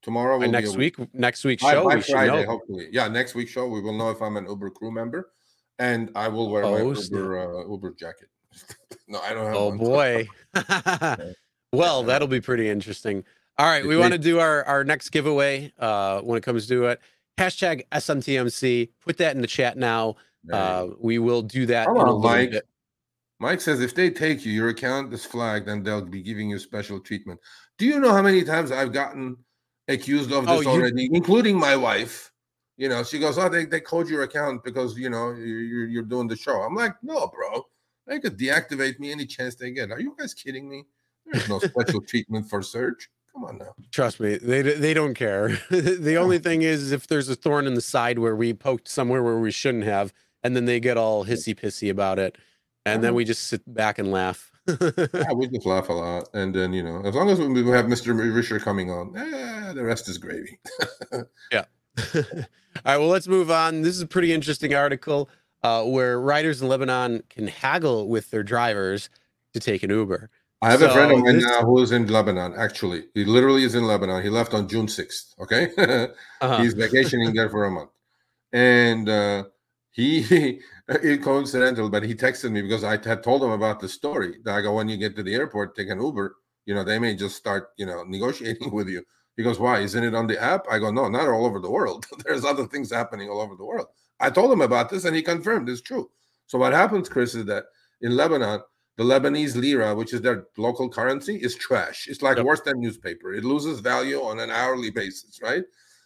tomorrow 0.03 0.39
will 0.41 0.51
next 0.51 0.75
a 0.75 0.79
week, 0.79 0.97
next 1.15 1.45
week's 1.45 1.63
by, 1.63 1.73
show, 1.75 1.85
by 1.85 1.95
we 1.97 2.03
should 2.03 2.13
Friday, 2.15 2.43
know. 2.43 2.51
hopefully. 2.51 2.89
Yeah, 2.91 3.07
next 3.07 3.37
week's 3.37 3.53
show 3.53 3.69
we 3.69 3.81
will 3.81 3.97
know 3.97 4.11
if 4.11 4.21
I'm 4.21 4.37
an 4.37 4.47
Uber 4.49 4.71
crew 4.71 4.91
member, 4.91 5.31
and 5.79 6.11
I 6.17 6.27
will 6.27 6.51
wear 6.51 6.65
my 6.65 6.81
Oh. 6.81 6.95
Uber 6.95 7.39
uh, 7.39 7.71
Uber 7.71 7.93
jacket. 7.93 8.29
no, 9.13 9.21
I 9.21 9.33
don't 9.33 9.47
have. 9.47 9.55
Oh 9.55 9.69
one. 9.69 9.79
boy. 9.79 10.29
well, 11.73 12.03
that'll 12.03 12.29
be 12.29 12.41
pretty 12.41 12.69
interesting. 12.69 13.25
All 13.59 13.67
right, 13.67 13.87
we 13.87 13.97
want 13.97 14.13
to 14.13 14.19
do 14.19 14.41
our 14.41 14.65
our 14.65 14.83
next 14.85 15.11
giveaway 15.11 15.73
uh 15.79 16.21
when 16.23 16.39
it 16.39 16.43
comes 16.43 16.67
to 16.69 16.87
it. 16.87 17.01
Hashtag 17.39 17.87
SMTMC. 17.93 18.91
Put 19.05 19.19
that 19.19 19.35
in 19.37 19.43
the 19.43 19.47
chat 19.47 19.77
now. 19.77 20.17
Uh 20.53 20.89
we 20.99 21.19
will 21.19 21.43
do 21.43 21.67
that 21.67 21.87
Come 21.87 21.97
in 21.99 22.07
a 22.07 22.15
on, 22.17 22.23
Mike. 22.23 22.51
bit. 22.53 22.67
Mike 23.39 23.61
says 23.61 23.81
if 23.81 23.95
they 23.95 24.09
take 24.11 24.45
you, 24.45 24.53
your 24.53 24.69
account 24.69 25.13
is 25.13 25.25
flagged, 25.25 25.69
and 25.69 25.85
they'll 25.85 26.01
be 26.05 26.23
giving 26.23 26.49
you 26.49 26.59
special 26.59 26.99
treatment. 27.01 27.41
Do 27.79 27.87
you 27.87 27.99
know 28.01 28.13
how 28.13 28.23
many 28.23 28.45
times 28.45 28.71
I've 28.73 28.93
gotten 28.93 29.37
accused 29.89 30.31
of 30.33 30.49
Oh, 30.49 30.57
this 30.57 30.65
you- 30.65 30.71
already, 30.71 31.11
including 31.13 31.59
my 31.59 31.77
wife? 31.77 32.31
You 32.79 32.89
know, 32.89 33.03
she 33.05 33.19
goes, 33.19 33.39
"Oh, 33.39 33.49
they, 33.49 33.65
they 33.67 33.81
code 33.81 34.09
your 34.09 34.23
account 34.23 34.65
because 34.65 34.97
you 34.99 35.11
know 35.11 35.31
you're, 35.33 35.61
you're 35.61 35.87
you're 35.87 36.03
doing 36.03 36.27
the 36.29 36.37
show." 36.37 36.63
I'm 36.63 36.75
like, 36.75 36.95
"No, 37.03 37.27
bro, 37.29 37.67
they 38.07 38.19
could 38.21 38.39
deactivate 38.39 38.99
me 38.99 39.13
any 39.13 39.27
chance 39.27 39.55
they 39.55 39.71
get." 39.71 39.91
Are 39.91 40.01
you 40.01 40.15
guys 40.19 40.35
kidding 40.35 40.69
me? 40.69 40.85
There's 41.27 41.49
no 41.49 41.59
special 41.59 42.01
treatment 42.09 42.49
for 42.49 42.63
Serge. 42.63 43.09
Come 43.33 43.45
on 43.45 43.59
now. 43.59 43.75
Trust 43.93 44.21
me, 44.21 44.37
they 44.37 44.63
they 44.63 44.93
don't 44.95 45.15
care. 45.15 45.59
the 45.71 46.17
only 46.17 46.39
thing 46.39 46.63
is 46.63 46.93
if 46.93 47.07
there's 47.07 47.29
a 47.29 47.35
thorn 47.35 47.67
in 47.67 47.75
the 47.75 47.81
side 47.81 48.19
where 48.19 48.37
we 48.37 48.53
poked 48.53 48.89
somewhere 48.89 49.23
where 49.23 49.39
we 49.39 49.51
shouldn't 49.51 49.85
have, 49.85 50.13
and 50.43 50.55
then 50.55 50.67
they 50.67 50.81
get 50.81 50.97
all 50.99 51.25
hissy 51.25 51.55
pissy 51.59 51.91
about 51.91 52.19
it, 52.19 52.37
and 52.85 53.03
then 53.03 53.11
Uh-huh. 53.11 53.17
we 53.17 53.25
just 53.25 53.45
sit 53.49 53.63
back 53.73 53.99
and 53.99 54.11
laugh. 54.11 54.51
Yeah, 54.69 55.33
we 55.35 55.49
just 55.49 55.67
laugh 55.67 55.89
a 55.89 55.93
lot, 55.93 56.29
and 56.35 56.55
then 56.55 56.73
you 56.73 56.83
know, 56.83 57.03
as 57.05 57.15
long 57.15 57.31
as 57.31 57.39
we 57.41 57.49
we 57.63 57.71
have 57.71 57.87
Mr. 57.87 58.15
Risher 58.15 58.61
coming 58.61 58.91
on, 58.91 59.17
eh, 59.17 59.73
the 59.73 59.83
rest 59.83 60.09
is 60.09 60.19
gravy. 60.19 60.59
Yeah. 61.51 61.65
all 62.15 62.23
right, 62.87 62.97
well, 62.99 63.09
let's 63.09 63.29
move 63.29 63.51
on. 63.51 63.83
This 63.83 63.95
is 63.97 64.03
a 64.03 64.07
pretty 64.07 64.33
interesting 64.33 64.75
article 64.75 65.29
uh, 65.63 65.85
where 65.85 66.21
riders 66.21 66.63
in 66.63 66.69
Lebanon 66.69 67.23
can 67.31 67.47
haggle 67.47 68.09
with 68.09 68.31
their 68.31 68.43
drivers 68.43 69.09
to 69.55 69.61
take 69.61 69.83
an 69.83 69.91
Uber. 69.91 70.31
I 70.63 70.71
have 70.71 70.83
a 70.83 70.91
friend 70.91 71.11
of 71.11 71.19
mine 71.21 71.41
now 71.41 71.63
who 71.63 71.83
is 71.83 71.91
in 71.91 72.07
Lebanon. 72.07 72.55
Actually, 72.57 73.05
he 73.15 73.25
literally 73.25 73.65
is 73.65 73.75
in 73.75 73.85
Lebanon. 73.85 74.23
He 74.23 74.29
left 74.29 74.55
on 74.55 74.69
June 74.69 74.87
sixth. 74.87 75.35
Okay, 75.41 75.71
Uh-huh. 76.41 76.63
he's 76.63 76.75
vacationing 76.75 77.35
there 77.35 77.51
for 77.51 77.65
a 77.65 77.71
month, 77.71 77.91
and 78.53 79.09
uh, 79.09 79.45
he 79.91 80.61
it 80.89 81.23
coincidental, 81.23 81.91
but 81.91 82.05
he 82.05 82.15
texted 82.15 82.53
me 82.53 82.63
because 82.63 82.85
I 82.85 82.93
had 82.93 83.23
told 83.25 83.43
him 83.43 83.51
about 83.51 83.81
the 83.81 83.89
story. 83.89 84.37
That 84.45 84.55
I 84.55 84.61
go 84.63 84.75
when 84.75 84.89
you 84.89 84.97
get 84.97 85.17
to 85.17 85.23
the 85.25 85.35
airport, 85.35 85.75
take 85.75 85.89
an 85.89 86.01
Uber. 86.01 86.37
You 86.65 86.75
know, 86.77 86.85
they 86.85 87.01
may 87.01 87.17
just 87.17 87.35
start, 87.37 87.71
you 87.77 87.87
know, 87.87 88.05
negotiating 88.05 88.71
with 88.79 88.89
you. 88.89 89.03
He 89.37 89.43
goes, 89.43 89.59
Why? 89.59 89.81
Isn't 89.81 90.05
it 90.05 90.15
on 90.15 90.29
the 90.29 90.41
app? 90.41 90.67
I 90.71 90.79
go, 90.79 90.93
No, 90.93 91.09
not 91.09 91.27
all 91.27 91.45
over 91.45 91.59
the 91.59 91.71
world. 91.71 92.07
There's 92.25 92.45
other 92.45 92.67
things 92.67 92.93
happening 92.93 93.29
all 93.29 93.41
over 93.41 93.57
the 93.57 93.65
world. 93.65 93.89
I 94.23 94.31
told 94.31 94.51
him 94.53 94.61
about 94.63 94.89
this 94.89 95.05
and 95.05 95.15
he 95.15 95.23
confirmed 95.23 95.69
it's 95.69 95.81
true. 95.83 96.11
So 96.47 96.59
what 96.59 96.73
happens, 96.73 97.09
Chris, 97.09 97.35
is 97.35 97.45
that 97.47 97.65
in 98.01 98.17
Lebanon, 98.17 98.61
the 98.97 99.05
Lebanese 99.05 99.57
lira, 99.57 99.95
which 99.95 100.13
is 100.15 100.21
their 100.21 100.47
local 100.57 100.89
currency, 100.89 101.37
is 101.37 101.55
trash. 101.55 102.07
It's 102.09 102.23
like 102.23 102.37
Yep. 102.37 102.47
worse 102.47 102.61
than 102.61 102.81
newspaper. 102.81 103.33
It 103.35 103.45
loses 103.45 103.81
value 103.81 104.21
on 104.23 104.39
an 104.41 104.51
hourly 104.51 104.91
basis, 104.91 105.41
right? 105.43 105.65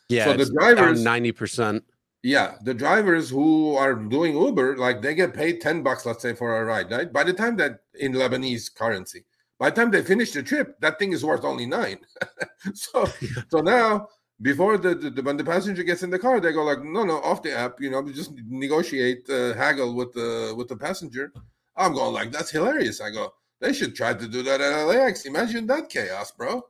Yeah, 0.08 0.24
So 0.26 0.32
the 0.34 0.46
drivers- 0.52 1.02
ninety 1.02 1.32
percent. 1.32 1.84
Yeah, 2.22 2.56
the 2.64 2.74
drivers 2.74 3.28
who 3.30 3.76
are 3.76 3.94
doing 3.94 4.36
Uber, 4.36 4.76
like 4.78 5.00
they 5.02 5.14
get 5.14 5.34
paid 5.34 5.60
10 5.60 5.82
bucks, 5.82 6.06
let's 6.06 6.22
say, 6.22 6.32
for 6.34 6.56
a 6.60 6.64
ride, 6.64 6.90
right? 6.90 7.12
By 7.12 7.22
the 7.24 7.32
time 7.32 7.56
that 7.56 7.80
in 7.94 8.12
Lebanese 8.14 8.74
currency, 8.74 9.24
by 9.58 9.70
the 9.70 9.76
time 9.76 9.90
they 9.90 10.02
finish 10.02 10.32
the 10.32 10.42
trip, 10.42 10.78
that 10.80 10.98
thing 10.98 11.12
is 11.12 11.24
worth 11.24 11.44
only 11.44 11.66
nine. 11.66 11.98
so 12.74 13.06
so 13.50 13.60
now 13.60 14.08
before 14.42 14.76
the, 14.78 14.94
the, 14.94 15.22
when 15.22 15.36
the 15.36 15.44
passenger 15.44 15.82
gets 15.82 16.02
in 16.02 16.10
the 16.10 16.18
car, 16.18 16.40
they 16.40 16.52
go 16.52 16.62
like, 16.62 16.82
no, 16.82 17.04
no, 17.04 17.20
off 17.22 17.42
the 17.42 17.56
app, 17.56 17.80
you 17.80 17.90
know, 17.90 18.02
just 18.10 18.32
negotiate, 18.48 19.28
uh, 19.30 19.54
haggle 19.54 19.94
with 19.94 20.12
the 20.12 20.54
with 20.56 20.68
the 20.68 20.76
passenger. 20.76 21.32
I'm 21.76 21.94
going 21.94 22.12
like, 22.12 22.32
that's 22.32 22.50
hilarious. 22.50 23.00
I 23.00 23.10
go, 23.10 23.32
they 23.60 23.72
should 23.72 23.94
try 23.94 24.14
to 24.14 24.28
do 24.28 24.42
that 24.42 24.60
at 24.60 24.84
LAX. 24.84 25.24
Imagine 25.26 25.66
that 25.68 25.88
chaos, 25.88 26.32
bro. 26.32 26.66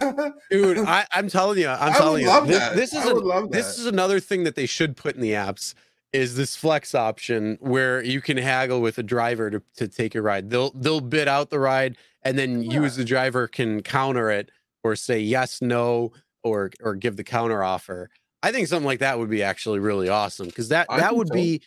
Dude, 0.50 0.78
I, 0.78 1.06
I'm 1.12 1.28
telling 1.28 1.58
you, 1.58 1.68
I'm 1.68 1.92
telling 1.92 2.22
you, 2.22 2.46
this, 2.46 2.58
this 2.74 2.94
is 2.94 3.04
a- 3.10 3.46
this 3.50 3.78
is 3.78 3.86
another 3.86 4.18
thing 4.20 4.44
that 4.44 4.54
they 4.54 4.66
should 4.66 4.96
put 4.96 5.14
in 5.14 5.20
the 5.20 5.32
apps 5.32 5.74
is 6.12 6.34
this 6.34 6.56
flex 6.56 6.94
option 6.94 7.56
where 7.60 8.02
you 8.02 8.20
can 8.20 8.36
haggle 8.36 8.80
with 8.80 8.98
a 8.98 9.02
driver 9.02 9.50
to, 9.50 9.62
to 9.76 9.86
take 9.86 10.14
a 10.14 10.22
ride. 10.22 10.50
They'll 10.50 10.70
they'll 10.72 11.00
bid 11.00 11.28
out 11.28 11.50
the 11.50 11.60
ride 11.60 11.96
and 12.22 12.38
then 12.38 12.62
you 12.62 12.84
as 12.84 12.96
the 12.96 13.04
driver 13.04 13.46
can 13.46 13.82
counter 13.82 14.30
it 14.30 14.50
or 14.82 14.96
say 14.96 15.20
yes, 15.20 15.60
no, 15.62 16.12
or 16.44 16.70
or 16.80 16.94
give 16.94 17.16
the 17.16 17.24
counter 17.24 17.62
offer. 17.62 18.10
I 18.42 18.52
think 18.52 18.68
something 18.68 18.86
like 18.86 19.00
that 19.00 19.18
would 19.18 19.30
be 19.30 19.42
actually 19.42 19.80
really 19.80 20.08
awesome 20.08 20.46
because 20.46 20.68
that 20.70 20.86
I 20.88 20.98
that 21.00 21.14
would 21.16 21.28
so. 21.28 21.34
be 21.34 21.62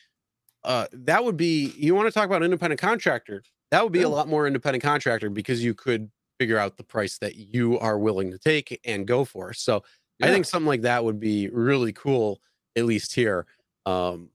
uh 0.64 0.88
that 0.94 1.24
would 1.24 1.38
be 1.38 1.74
you 1.78 1.96
want 1.96 2.08
to 2.08 2.12
talk 2.12 2.26
about 2.26 2.44
independent 2.44 2.80
contractor 2.82 3.44
that 3.72 3.84
would 3.84 3.92
be 3.94 4.00
Yeah. 4.00 4.08
a 4.08 4.10
lot 4.10 4.28
more 4.28 4.48
independent 4.48 4.84
contractor 4.84 5.30
because 5.30 5.64
you 5.64 5.74
could 5.74 6.12
figure 6.40 6.58
out 6.58 6.78
the 6.78 6.84
price 6.84 7.18
that 7.20 7.36
you 7.36 7.80
are 7.80 8.00
willing 8.00 8.32
to 8.32 8.40
take 8.40 8.80
and 8.86 9.08
go 9.08 9.26
for 9.26 9.54
so 9.54 9.84
i 10.22 10.32
think 10.32 10.46
something 10.46 10.68
like 10.68 10.82
that 10.82 11.04
would 11.04 11.20
be 11.20 11.50
really 11.50 11.94
cool 11.94 12.42
at 12.76 12.86
least 12.86 13.14
here 13.14 13.46
um 13.86 14.30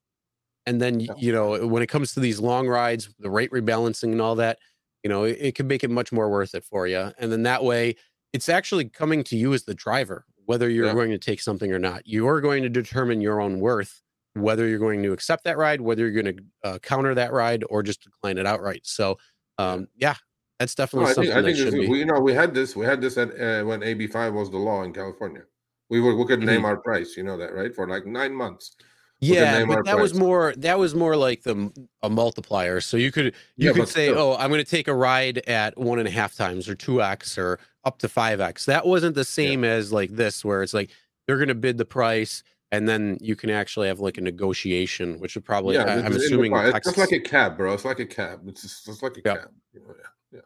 and 0.66 0.81
then 0.81 1.01
Yeah. 1.01 1.15
you 1.16 1.32
know 1.32 1.66
when 1.66 1.82
it 1.82 1.89
comes 1.89 2.12
to 2.15 2.20
these 2.20 2.40
long 2.40 2.69
rides 2.69 3.09
the 3.19 3.31
rate 3.31 3.51
rebalancing 3.51 4.12
and 4.12 4.20
all 4.20 4.35
that 4.36 4.59
you 5.02 5.09
know 5.09 5.24
it, 5.24 5.39
it 5.40 5.55
can 5.55 5.66
make 5.66 5.85
it 5.85 5.90
much 5.90 6.12
more 6.12 6.28
worth 6.31 6.55
it 6.55 6.65
for 6.65 6.86
you 6.86 7.12
and 7.19 7.32
then 7.32 7.43
that 7.44 7.65
way 7.65 7.97
it's 8.33 8.49
actually 8.49 8.89
coming 8.89 9.25
to 9.25 9.37
you 9.37 9.55
as 9.55 9.65
the 9.65 9.75
driver 9.75 10.25
whether 10.47 10.69
you're 10.69 10.87
Yeah. 10.87 10.95
going 10.95 11.11
to 11.11 11.19
take 11.19 11.41
something 11.41 11.73
or 11.73 11.79
not 11.79 12.03
you're 12.07 12.41
going 12.41 12.63
to 12.63 12.69
determine 12.69 13.21
your 13.21 13.41
own 13.41 13.61
worth 13.61 14.03
whether 14.35 14.67
you're 14.69 14.79
going 14.79 15.03
to 15.03 15.13
accept 15.13 15.45
that 15.45 15.57
ride 15.59 15.81
whether 15.81 16.09
you're 16.09 16.23
going 16.23 16.37
to 16.37 16.45
uh, 16.65 16.79
counter 16.79 17.15
that 17.15 17.33
ride 17.33 17.65
or 17.71 17.83
just 17.83 18.03
decline 18.03 18.39
it 18.39 18.47
outright 18.47 18.83
so 18.85 19.17
um 19.59 19.89
yeah 19.97 20.15
that's 20.59 20.75
No, 20.75 20.83
definitely 20.83 21.11
I 21.11 21.15
think 21.15 21.27
something 21.29 21.39
I 21.39 21.43
think 21.43 21.57
should 21.57 21.73
be 21.75 21.89
we 21.89 21.99
you 22.01 22.07
know 22.07 22.21
we 22.21 22.33
had 22.35 22.53
this 22.55 22.75
we 22.77 22.85
had 22.85 23.01
this 23.01 23.17
at 23.17 23.29
uh, 23.41 23.65
when 23.65 23.83
AB 23.83 24.07
five 24.09 24.35
was 24.35 24.51
the 24.51 24.59
law 24.59 24.83
in 24.83 24.93
California. 24.93 25.43
We 25.89 26.01
were 26.01 26.15
we 26.17 26.25
could 26.27 26.41
name 26.41 26.63
Mhm. 26.63 26.65
our 26.65 26.77
price, 26.79 27.17
you 27.17 27.23
know 27.23 27.37
that 27.39 27.55
right? 27.55 27.75
For 27.75 27.89
like 27.89 28.07
nine 28.07 28.35
months. 28.35 28.77
Yeah 29.20 29.65
but 29.65 29.85
that 29.85 29.99
was 29.99 30.15
more 30.15 30.55
that 30.57 30.78
was 30.78 30.95
more 30.95 31.16
like 31.16 31.43
the 31.43 31.70
a 32.03 32.11
multiplier 32.11 32.81
so 32.81 32.97
you 32.97 33.11
could 33.11 33.35
you 33.57 33.69
Yeah, 33.69 33.73
could 33.73 33.89
say 33.89 34.09
still. 34.09 34.19
oh 34.19 34.36
i'm 34.36 34.49
going 34.51 34.65
to 34.65 34.70
take 34.70 34.86
a 34.89 34.95
ride 34.95 35.39
at 35.49 35.77
one 35.77 35.99
and 35.99 36.07
a 36.07 36.11
half 36.11 36.35
times 36.36 36.69
or 36.69 36.77
2x 36.77 37.36
or 37.36 37.59
up 37.85 37.99
to 37.99 38.09
5x 38.09 38.66
that 38.66 38.86
wasn't 38.86 39.15
the 39.15 39.24
same 39.24 39.65
as 39.65 39.93
like 39.93 40.11
this 40.11 40.45
where 40.45 40.62
it's 40.62 40.74
like 40.74 40.90
they're 41.27 41.36
going 41.36 41.49
to 41.49 41.55
bid 41.55 41.78
the 41.78 41.85
price 41.85 42.43
and 42.70 42.89
then 42.89 43.16
you 43.20 43.35
can 43.35 43.51
actually 43.51 43.89
have 43.89 43.99
like 44.01 44.19
a 44.19 44.20
negotiation 44.20 45.19
which 45.20 45.35
would 45.35 45.45
probably 45.45 45.74
yeah, 45.77 45.85
I, 45.85 46.09
is 46.09 46.16
assuming 46.16 46.55
it's 46.55 46.73
Texas, 46.73 46.95
just 46.97 47.11
like 47.11 47.19
a 47.19 47.20
cab, 47.23 47.57
bro. 47.57 47.73
It's 47.73 47.85
like 47.85 47.99
a 48.01 48.07
cab. 48.07 48.40
It's 48.47 48.62
just, 48.62 48.85
just 48.85 49.03
like 49.03 49.16
a 49.16 49.23
Yep. 49.24 49.40
cab. 49.40 49.51
You 49.73 49.81
know, 49.81 49.95
yeah, 49.99 50.05
yeah. 50.32 50.40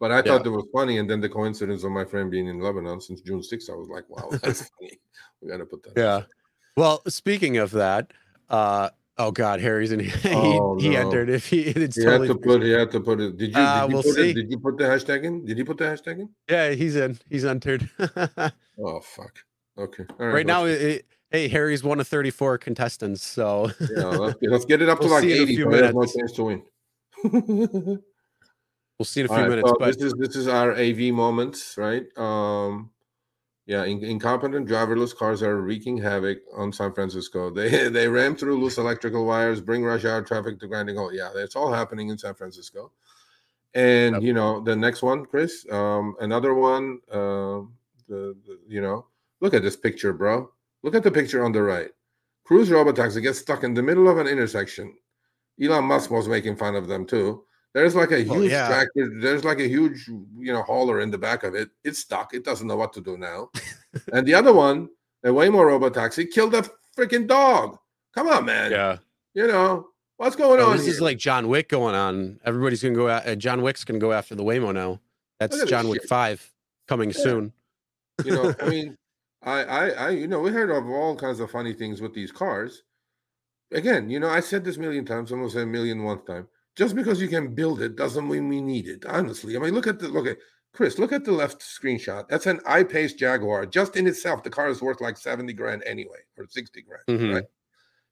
But 0.00 0.10
I 0.10 0.22
thought 0.22 0.44
it 0.44 0.50
was 0.50 0.66
funny, 0.74 0.98
and 0.98 1.08
then 1.08 1.20
the 1.20 1.28
coincidence 1.28 1.84
of 1.84 1.92
my 1.92 2.04
friend 2.04 2.30
being 2.30 2.48
in 2.48 2.60
Lebanon 2.60 3.00
since 3.00 3.20
June 3.20 3.40
6th, 3.40 3.70
I 3.70 3.74
was 3.76 3.88
like, 3.88 4.08
wow, 4.08 4.28
that's 4.42 4.68
funny. 4.80 4.98
We 5.40 5.50
got 5.50 5.58
to 5.58 5.66
put 5.66 5.82
that. 5.84 5.92
yeah 5.96 6.22
well 6.78 7.02
speaking 7.08 7.56
of 7.58 7.72
that 7.72 8.12
uh 8.50 8.88
oh 9.18 9.30
god 9.30 9.60
harry's 9.60 9.90
in 9.92 10.00
he, 10.00 10.10
Oh, 10.32 10.78
he 10.78 10.96
entered 10.96 11.28
if 11.28 11.46
he 11.48 11.62
it's 11.62 11.96
He 11.96 12.04
totally 12.04 12.28
had 12.28 12.34
to 12.34 12.40
put. 12.40 12.62
He 12.62 12.70
had 12.70 12.90
to 12.92 13.00
put 13.00 13.20
it. 13.20 13.36
Did 13.36 13.50
you? 13.50 13.56
Uh, 13.60 13.82
did 13.82 13.88
you 13.88 13.94
we'll 13.94 14.02
put 14.02 14.14
see. 14.14 14.30
it? 14.30 14.34
Did 14.34 14.50
you 14.50 14.58
put 14.58 14.78
the 14.78 14.84
hashtag 14.84 15.24
in? 15.24 15.44
Did 15.44 15.58
you 15.58 15.64
put 15.64 15.76
the 15.78 15.84
hashtag 15.84 16.20
in? 16.20 16.28
yeah 16.48 16.70
he's 16.70 16.96
in 16.96 17.18
he's 17.28 17.44
entered 17.44 17.88
Oh 18.80 19.00
fuck. 19.00 19.38
Okay. 19.76 20.04
All 20.18 20.26
right 20.26 20.34
right 20.34 20.46
now 20.46 20.64
it, 20.64 21.04
hey 21.30 21.48
harry's 21.48 21.82
one 21.84 22.00
of 22.00 22.08
34 22.08 22.58
contestants 22.58 23.22
so 23.24 23.70
yeah, 23.80 24.04
let's 24.06 24.38
get, 24.40 24.50
let's 24.50 24.64
get 24.64 24.82
it 24.82 24.88
up 24.88 25.00
to 25.00 25.06
We'll 25.06 25.14
like 25.14 25.24
see 25.24 25.32
in 25.32 25.38
a 25.40 25.42
80 25.42 25.56
few 25.56 25.70
has 25.70 25.94
no 25.94 26.04
chance 26.06 26.32
to 26.32 26.44
win. 26.44 26.62
we'll 28.98 29.04
see 29.04 29.20
in 29.20 29.26
a 29.26 29.28
few 29.28 29.36
right, 29.36 29.48
minutes 29.48 29.68
so 29.68 29.76
but 29.78 29.98
this 29.98 30.02
is 30.02 30.14
this 30.18 30.36
is 30.36 30.48
our 30.48 30.72
AV 30.72 31.12
moments, 31.12 31.76
right? 31.76 32.06
Um, 32.16 32.90
yeah, 33.68 33.84
in, 33.84 34.02
incompetent 34.02 34.66
driverless 34.66 35.14
cars 35.14 35.42
are 35.42 35.60
wreaking 35.60 35.98
havoc 35.98 36.38
on 36.56 36.72
San 36.72 36.92
Francisco. 36.94 37.50
They 37.54 37.88
they 37.90 38.08
ram 38.08 38.34
through 38.34 38.58
loose 38.58 38.78
electrical 38.78 39.26
wires, 39.26 39.60
bring 39.60 39.84
rush 39.84 40.06
hour 40.06 40.22
traffic 40.22 40.58
to 40.60 40.66
grinding 40.66 40.96
halt. 40.96 41.12
Yeah, 41.14 41.30
it's 41.36 41.54
all 41.54 41.70
happening 41.70 42.08
in 42.08 42.16
San 42.16 42.34
Francisco. 42.34 42.92
And 43.74 44.14
Yep. 44.14 44.22
you 44.22 44.32
know 44.32 44.60
the 44.60 44.74
next 44.74 45.02
one, 45.02 45.26
Chris, 45.26 45.66
um, 45.70 46.16
another 46.20 46.54
one. 46.54 47.00
Um, 47.12 47.74
the, 48.08 48.34
the 48.46 48.58
you 48.66 48.80
know, 48.80 49.06
look 49.42 49.52
at 49.52 49.62
this 49.62 49.76
picture, 49.76 50.14
bro. 50.14 50.50
Look 50.82 50.94
at 50.94 51.02
the 51.02 51.10
picture 51.10 51.44
on 51.44 51.52
the 51.52 51.62
right. 51.62 51.90
Cruise 52.44 52.70
robotaxi 52.70 53.20
gets 53.22 53.40
stuck 53.40 53.64
in 53.64 53.74
the 53.74 53.82
middle 53.82 54.08
of 54.08 54.16
an 54.16 54.26
intersection. 54.26 54.96
Elon 55.62 55.84
Musk 55.84 56.10
was 56.10 56.26
making 56.26 56.56
fun 56.56 56.74
of 56.74 56.88
them 56.88 57.04
too. 57.04 57.44
There's 57.74 57.94
like 57.94 58.10
a 58.12 58.16
Oh, 58.28 58.34
huge 58.40 58.50
yeah. 58.50 58.66
tractor. 58.68 59.20
There's 59.20 59.44
like 59.44 59.60
a 59.60 59.68
huge, 59.68 60.08
you 60.08 60.52
know, 60.52 60.62
hauler 60.62 61.00
in 61.00 61.10
the 61.10 61.18
back 61.18 61.44
of 61.44 61.54
it. 61.54 61.70
It's 61.84 61.98
stuck. 62.00 62.34
It 62.34 62.44
doesn't 62.44 62.66
know 62.66 62.76
what 62.76 62.92
to 62.94 63.00
do 63.00 63.16
now. 63.18 63.50
and 64.12 64.26
the 64.26 64.34
other 64.34 64.52
one, 64.52 64.88
a 65.24 65.28
Waymo 65.28 65.60
robotaxi, 65.60 66.30
killed 66.30 66.54
a 66.54 66.64
freaking 66.96 67.26
dog. 67.26 67.78
Come 68.14 68.28
on, 68.28 68.44
man. 68.46 68.70
yeah 68.72 68.96
You 69.34 69.46
know 69.46 69.88
what's 70.16 70.34
going 70.36 70.60
Oh, 70.60 70.70
on 70.70 70.76
this 70.78 70.86
here? 70.86 70.94
is 70.94 71.00
like 71.00 71.18
John 71.18 71.48
Wick 71.48 71.68
going 71.68 71.94
on. 71.94 72.40
Everybody's 72.44 72.82
gonna 72.82 72.94
go. 72.94 73.08
At, 73.08 73.26
uh, 73.26 73.34
John 73.36 73.62
Wick's 73.62 73.84
gonna 73.84 73.98
go 74.00 74.12
after 74.12 74.34
the 74.34 74.42
Waymo 74.44 74.72
now. 74.74 75.00
That's 75.38 75.52
Look 75.52 75.62
at 75.62 75.64
this 75.66 75.70
John 75.70 75.88
Wick 75.88 76.00
shit. 76.02 76.08
Five 76.08 76.52
coming 76.88 77.10
Yeah. 77.10 77.16
soon. 77.22 77.52
you 78.24 78.32
know, 78.32 78.54
I 78.60 78.68
mean, 78.68 78.96
I, 79.42 79.62
I, 79.64 79.88
I, 79.90 80.08
you 80.10 80.26
know, 80.26 80.40
we 80.40 80.50
heard 80.50 80.70
of 80.70 80.88
all 80.88 81.14
kinds 81.14 81.38
of 81.38 81.50
funny 81.50 81.72
things 81.74 82.00
with 82.00 82.12
these 82.14 82.32
cars. 82.32 82.82
Again, 83.72 84.08
you 84.10 84.18
know, 84.18 84.28
I 84.28 84.40
said 84.40 84.64
this 84.64 84.78
a 84.78 84.80
million 84.80 85.04
times. 85.04 85.30
I'm 85.30 85.38
gonna 85.38 85.50
say 85.50 85.62
a 85.62 85.66
million 85.66 86.02
one 86.02 86.24
time. 86.24 86.48
Just 86.78 86.94
because 86.94 87.20
you 87.20 87.26
can 87.26 87.56
build 87.56 87.82
it 87.82 87.96
doesn't 87.96 88.28
mean 88.28 88.48
we 88.48 88.60
need 88.60 88.86
it. 88.86 89.04
Honestly, 89.04 89.56
I 89.56 89.58
mean, 89.58 89.74
look 89.74 89.88
at 89.88 89.98
the 89.98 90.06
look 90.06 90.28
at 90.28 90.36
Chris. 90.72 90.96
Look 90.96 91.12
at 91.12 91.24
the 91.24 91.32
left 91.32 91.60
screenshot. 91.60 92.28
That's 92.28 92.46
an 92.46 92.60
I-Pace 92.66 93.14
Jaguar. 93.14 93.66
Just 93.66 93.96
in 93.96 94.06
itself, 94.06 94.44
the 94.44 94.50
car 94.50 94.68
is 94.68 94.80
worth 94.80 95.00
like 95.00 95.16
seventy 95.16 95.52
grand 95.52 95.82
anyway, 95.84 96.20
or 96.36 96.46
sixty 96.48 96.82
grand. 96.82 97.02
Mhm. 97.08 97.34
Right? 97.34 97.44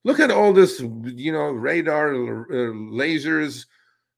Look 0.02 0.18
at 0.18 0.32
all 0.32 0.52
this, 0.52 0.80
you 0.80 1.30
know, 1.30 1.51
radar, 1.51 2.12
uh, 2.12 2.72
lasers, 2.74 3.66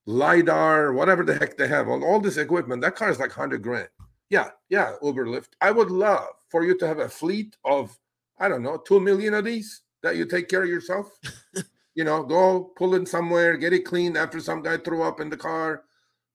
lidar, 0.07 0.93
whatever 0.93 1.23
the 1.23 1.35
heck 1.35 1.55
they 1.55 1.67
have, 1.67 1.87
all, 1.87 2.03
all 2.03 2.19
this 2.19 2.37
equipment. 2.37 2.81
That 2.81 2.95
car 2.95 3.11
is 3.11 3.19
like 3.19 3.31
hundred 3.31 3.61
grand. 3.61 3.89
Yeah, 4.31 4.49
yeah, 4.69 4.95
Uber 5.03 5.27
Lyft. 5.27 5.49
I 5.61 5.69
would 5.69 5.91
love 5.91 6.27
for 6.49 6.65
you 6.65 6.75
to 6.79 6.87
have 6.87 6.97
a 6.97 7.09
fleet 7.09 7.55
of, 7.65 7.95
I 8.39 8.47
don't 8.47 8.63
know, 8.63 8.77
two 8.77 8.99
million 8.99 9.35
of 9.35 9.45
these 9.45 9.81
that 10.01 10.15
you 10.15 10.25
take 10.25 10.47
care 10.47 10.63
of 10.63 10.69
yourself. 10.69 11.19
you 11.95 12.03
know, 12.03 12.23
go 12.23 12.71
pull 12.77 12.95
in 12.95 13.05
somewhere, 13.05 13.57
get 13.57 13.73
it 13.73 13.85
cleaned 13.85 14.17
after 14.17 14.39
some 14.39 14.61
guy 14.61 14.77
threw 14.77 15.01
up 15.03 15.19
in 15.19 15.29
the 15.29 15.37
car. 15.37 15.83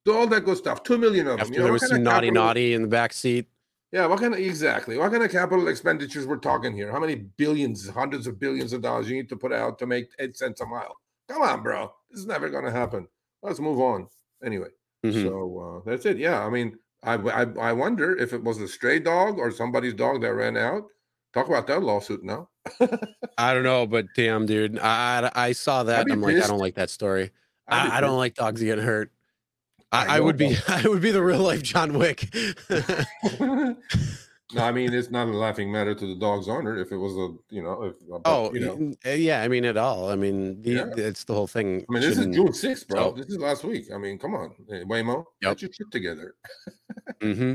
Do 0.04 0.14
all 0.14 0.26
that 0.26 0.44
good 0.44 0.58
stuff. 0.58 0.82
Two 0.82 0.98
million 0.98 1.26
of 1.26 1.32
them. 1.32 1.40
After 1.40 1.52
You 1.52 1.58
know, 1.60 1.64
there 1.64 1.72
was 1.72 1.88
some 1.88 2.02
naughty 2.02 2.26
capital- 2.28 2.44
naughty 2.44 2.74
in 2.74 2.82
the 2.82 2.88
back 2.88 3.12
seat. 3.12 3.46
yeah, 3.92 4.06
what 4.06 4.18
kind 4.20 4.34
of 4.34 4.40
exactly? 4.40 4.98
What 4.98 5.10
kind 5.12 5.22
of 5.22 5.30
capital 5.30 5.68
expenditures 5.68 6.26
we're 6.26 6.36
talking 6.38 6.74
here? 6.74 6.90
How 6.92 7.00
many 7.00 7.14
billions, 7.14 7.88
hundreds 7.88 8.26
of 8.26 8.38
billions 8.38 8.72
of 8.72 8.82
dollars 8.82 9.08
you 9.08 9.16
need 9.16 9.28
to 9.30 9.36
put 9.36 9.52
out 9.52 9.78
to 9.78 9.86
make 9.86 10.06
eight 10.18 10.36
cents 10.36 10.60
a 10.60 10.66
mile? 10.66 10.94
Come 11.28 11.42
on, 11.42 11.62
bro. 11.62 11.92
This 12.10 12.20
is 12.20 12.26
never 12.26 12.50
going 12.50 12.64
to 12.64 12.70
happen. 12.70 13.08
Let's 13.42 13.60
move 13.60 13.80
on. 13.80 14.08
Anyway, 14.44 14.68
Mhm. 15.06 15.22
so 15.22 15.58
uh, 15.86 15.88
that's 15.90 16.04
it. 16.04 16.18
Yeah, 16.18 16.44
I 16.44 16.50
mean, 16.50 16.76
I, 17.02 17.14
I 17.14 17.42
I 17.68 17.72
wonder 17.72 18.14
if 18.16 18.32
it 18.34 18.42
was 18.42 18.60
a 18.60 18.68
stray 18.68 18.98
dog 18.98 19.38
or 19.38 19.50
somebody's 19.50 19.94
dog 19.94 20.20
that 20.22 20.34
ran 20.34 20.56
out. 20.58 20.84
Talk 21.34 21.48
about 21.48 21.66
that 21.66 21.82
lawsuit 21.82 22.22
now. 22.24 22.48
I 23.38 23.52
don't 23.52 23.64
know, 23.64 23.86
but 23.86 24.06
damn, 24.14 24.46
dude, 24.46 24.78
I 24.78 25.30
I, 25.34 25.46
I 25.48 25.52
saw 25.52 25.82
that. 25.82 26.06
I'm 26.10 26.20
like, 26.22 26.36
I 26.36 26.46
don't 26.46 26.60
like 26.60 26.76
that 26.76 26.90
story. 26.90 27.32
I, 27.68 27.98
I 27.98 28.00
don't 28.00 28.16
like 28.16 28.34
dogs 28.36 28.62
getting 28.62 28.84
hurt. 28.84 29.10
I, 29.90 30.16
I 30.18 30.20
would 30.20 30.36
be 30.36 30.56
I 30.68 30.82
would 30.86 31.02
be 31.02 31.10
the 31.10 31.22
real 31.22 31.40
life 31.40 31.62
John 31.62 31.98
Wick. 31.98 32.32
no, 33.40 33.76
I 34.56 34.70
mean 34.72 34.92
it's 34.92 35.10
not 35.10 35.28
a 35.28 35.30
laughing 35.32 35.72
matter 35.72 35.94
to 35.94 36.06
the 36.06 36.14
dog's 36.14 36.48
owner. 36.48 36.76
If 36.80 36.92
it 36.92 36.96
was 36.96 37.12
a, 37.16 37.34
you 37.54 37.62
know, 37.62 37.82
if 37.84 37.94
but, 38.08 38.22
oh 38.24 38.52
you 38.54 38.60
know, 38.60 38.92
uh, 39.06 39.10
yeah, 39.14 39.42
I 39.42 39.48
mean 39.48 39.64
at 39.64 39.76
all. 39.76 40.10
I 40.10 40.16
mean 40.16 40.62
the, 40.62 40.70
Yeah. 40.70 40.86
it's 40.96 41.24
the 41.24 41.34
whole 41.34 41.46
thing. 41.46 41.84
I 41.88 41.92
mean, 41.92 42.02
this 42.02 42.18
is 42.18 42.26
June 42.26 42.48
6th, 42.48 42.88
bro. 42.88 43.10
so- 43.14 43.16
This 43.22 43.26
is 43.26 43.38
last 43.38 43.64
week. 43.64 43.86
I 43.92 43.98
mean, 43.98 44.18
come 44.18 44.34
on, 44.34 44.54
eh, 44.70 44.84
Waymo, 44.84 45.24
Yep. 45.42 45.52
get 45.58 45.62
your 45.62 45.72
shit 45.72 45.90
together. 45.90 46.34
Mm-hmm. 47.20 47.54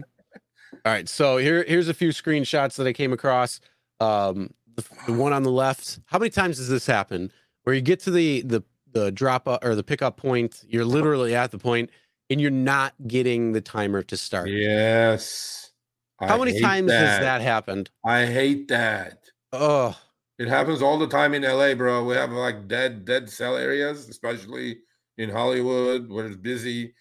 All 0.73 0.91
right, 0.91 1.09
so 1.09 1.37
here 1.37 1.63
here's 1.67 1.87
a 1.87 1.93
few 1.93 2.09
screenshots 2.09 2.75
that 2.75 2.87
I 2.87 2.93
came 2.93 3.13
across. 3.13 3.59
Um, 3.99 4.53
the, 4.75 4.85
the 5.07 5.13
one 5.13 5.33
on 5.33 5.43
the 5.43 5.51
left. 5.51 5.99
How 6.05 6.19
many 6.19 6.29
times 6.29 6.57
does 6.57 6.69
this 6.69 6.85
happen? 6.85 7.31
Where 7.63 7.75
you 7.75 7.81
get 7.81 7.99
to 8.01 8.11
the 8.11 8.41
the 8.41 8.63
the 8.91 9.11
drop 9.11 9.47
up 9.47 9.63
or 9.63 9.75
the 9.75 9.83
pickup 9.83 10.17
point, 10.17 10.63
you're 10.67 10.85
literally 10.85 11.35
at 11.35 11.51
the 11.51 11.57
point, 11.57 11.89
and 12.29 12.39
you're 12.41 12.51
not 12.51 12.93
getting 13.07 13.51
the 13.51 13.61
timer 13.61 14.01
to 14.03 14.17
start. 14.17 14.49
Yes. 14.49 15.71
How 16.19 16.35
I 16.35 16.37
many 16.37 16.59
times 16.59 16.91
has 16.91 17.19
that 17.19 17.41
happened? 17.41 17.89
I 18.05 18.25
hate 18.25 18.67
that. 18.69 19.23
Oh, 19.53 19.97
It 20.37 20.47
happens 20.47 20.81
all 20.81 20.97
the 20.97 21.07
time 21.07 21.33
in 21.33 21.43
LA, 21.43 21.75
bro. 21.75 22.03
We 22.03 22.15
have 22.15 22.31
like 22.31 22.67
dead, 22.67 23.05
dead 23.05 23.29
cell 23.29 23.55
areas, 23.57 24.07
especially 24.09 24.79
in 25.17 25.29
Hollywood 25.29 26.09
where 26.09 26.27
it's 26.27 26.35
busy. 26.37 26.93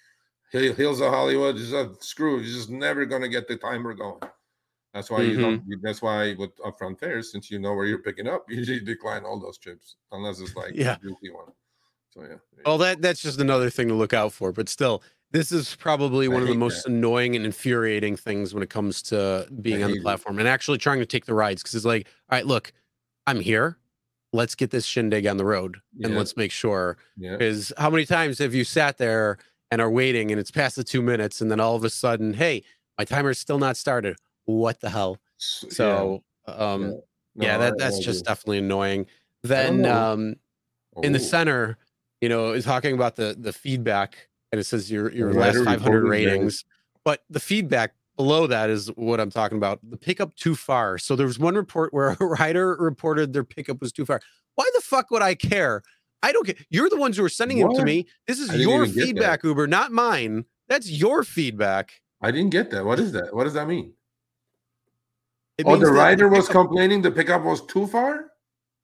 Hill- 0.53 0.75
Hills 0.75 1.01
of 1.01 1.11
Hollywood 1.13 1.57
is 1.57 1.73
a 1.73 1.81
uh, 1.81 1.89
screw. 2.01 2.37
You're 2.39 2.55
just 2.55 2.71
never 2.71 3.05
gonna 3.07 3.29
get 3.29 3.49
the 3.49 3.57
timer 3.57 3.95
going. 3.95 4.21
That's 4.95 5.11
why 5.11 5.21
you 5.21 5.39
don't. 5.39 5.61
Mm-hmm. 5.61 5.81
That's 5.83 6.01
why 6.03 6.35
with 6.39 6.57
upfront 6.59 6.99
fares, 6.99 7.31
since 7.31 7.51
you 7.51 7.59
know 7.59 7.75
where 7.75 7.85
you're 7.87 8.03
picking 8.03 8.27
up, 8.27 8.47
you 8.49 8.57
usually 8.57 8.81
decline 8.81 9.25
all 9.25 9.39
those 9.39 9.59
trips 9.59 9.97
unless 10.13 10.41
it's 10.41 10.57
like 10.57 10.75
Yeah. 10.75 10.95
a 10.97 10.99
juicy 10.99 11.31
one. 11.31 11.53
So 12.11 12.23
yeah. 12.23 12.37
well, 12.65 12.79
that 12.79 13.03
that's 13.03 13.21
just 13.21 13.41
another 13.41 13.69
thing 13.71 13.89
to 13.89 13.95
look 13.95 14.15
out 14.15 14.33
for. 14.33 14.51
But 14.51 14.69
still, 14.69 15.03
this 15.31 15.53
is 15.53 15.77
probably 15.77 16.27
I 16.27 16.29
one 16.31 16.43
of 16.43 16.49
the 16.49 16.55
most 16.55 16.87
annoying 16.87 17.37
and 17.37 17.45
infuriating 17.45 18.17
things 18.17 18.55
when 18.55 18.63
it 18.63 18.71
comes 18.71 19.03
to 19.03 19.47
being 19.61 19.83
on 19.83 19.91
hate 19.91 19.97
the 19.97 20.01
it. 20.01 20.03
platform 20.05 20.39
and 20.39 20.49
actually 20.49 20.79
trying 20.79 21.01
to 21.01 21.07
take 21.07 21.27
the 21.27 21.35
rides. 21.35 21.63
Because 21.63 21.75
it's 21.75 21.85
like, 21.85 22.07
all 22.31 22.37
right, 22.39 22.47
look, 22.47 22.73
I'm 23.27 23.41
here. 23.41 23.77
Let's 24.33 24.55
get 24.55 24.71
this 24.71 24.85
shindig 24.87 25.27
on 25.27 25.37
the 25.37 25.45
road 25.45 25.79
and 26.03 26.13
Yeah. 26.13 26.19
let's 26.19 26.37
make 26.37 26.51
sure 26.51 26.97
yeah. 27.19 27.37
How 27.77 27.91
many 27.91 28.05
times 28.07 28.39
have 28.39 28.55
you 28.55 28.65
sat 28.65 28.97
there 28.99 29.39
and 29.71 29.81
are 29.81 29.91
waiting 29.91 30.31
and 30.31 30.41
it's 30.41 30.51
past 30.51 30.77
the 30.77 30.85
two 30.85 31.03
minutes 31.03 31.41
and 31.41 31.51
then 31.51 31.61
all 31.61 31.77
of 31.77 31.85
a 31.85 31.91
sudden, 31.91 32.35
hey, 32.35 32.63
my 32.99 33.05
timer's 33.05 33.39
still 33.39 33.59
not 33.59 33.77
started. 33.77 34.17
What 34.47 34.81
the 34.81 34.91
hell? 34.91 35.19
S- 35.41 35.65
yeah. 35.65 35.73
So 35.75 36.23
um 36.47 36.83
No, 36.91 37.03
yeah, 37.47 37.59
that 37.59 37.79
that's 37.79 37.99
just 38.05 38.25
definitely 38.25 38.59
annoying. 38.59 39.07
Then 39.43 39.85
um 39.87 40.37
in 41.03 41.13
the 41.13 41.19
center, 41.21 41.79
you 42.21 42.29
know, 42.29 42.53
is 42.53 42.65
talking 42.65 42.95
about 42.95 43.17
the 43.17 43.37
the 43.39 43.53
feedback 43.53 44.29
and 44.51 44.59
it 44.61 44.65
says 44.65 44.91
your 44.91 45.11
your 45.13 45.33
last 45.33 45.57
500 45.57 45.71
reported 45.75 46.05
that- 46.05 46.09
ratings. 46.11 46.65
But 47.05 47.23
the 47.31 47.41
feedback 47.41 47.95
below 48.17 48.47
that 48.49 48.69
is 48.69 48.89
what 48.97 49.21
I'm 49.21 49.31
talking 49.31 49.57
about. 49.59 49.79
The 49.89 49.97
pickup 49.97 50.35
too 50.35 50.55
far. 50.57 50.99
So 50.99 51.15
there 51.15 51.27
was 51.27 51.39
one 51.39 51.55
report 51.55 51.95
where 51.95 52.17
a 52.19 52.25
rider 52.25 52.77
reported 52.79 53.33
their 53.33 53.45
pickup 53.45 53.81
was 53.81 53.93
too 53.93 54.05
far. 54.05 54.21
Why 54.57 54.69
the 54.75 54.81
fuck 54.81 55.11
would 55.13 55.23
I 55.23 55.35
care? 55.37 55.83
I 56.23 56.33
don't 56.33 56.45
care. 56.45 56.57
You're 56.71 56.91
the 56.91 56.97
ones 56.97 57.17
who 57.17 57.25
are 57.25 57.29
sending 57.29 57.59
them 57.59 57.73
to 57.75 57.85
me. 57.85 58.07
This 58.27 58.41
is 58.41 58.55
your 58.55 58.85
even 58.85 58.87
get 58.87 58.95
that. 58.95 59.07
feedback, 59.07 59.45
Uber, 59.45 59.67
not 59.67 59.93
mine. 59.93 60.45
That's 60.69 60.91
your 60.91 61.23
feedback. 61.25 61.93
I 62.21 62.31
didn't 62.31 62.51
get 62.51 62.71
that. 62.73 62.85
What 62.85 62.99
is 62.99 63.13
that? 63.13 63.35
What 63.35 63.45
does 63.45 63.55
that 63.55 63.69
mean? 63.69 63.93
It 65.57 65.67
oh, 65.67 65.77
the 65.77 65.87
rider 65.87 66.29
was 66.29 66.47
pickup- 66.47 66.67
complaining 66.67 67.03
the 67.03 67.11
pickup 67.11 67.43
was 67.43 67.65
too 67.67 67.87
far. 67.87 68.31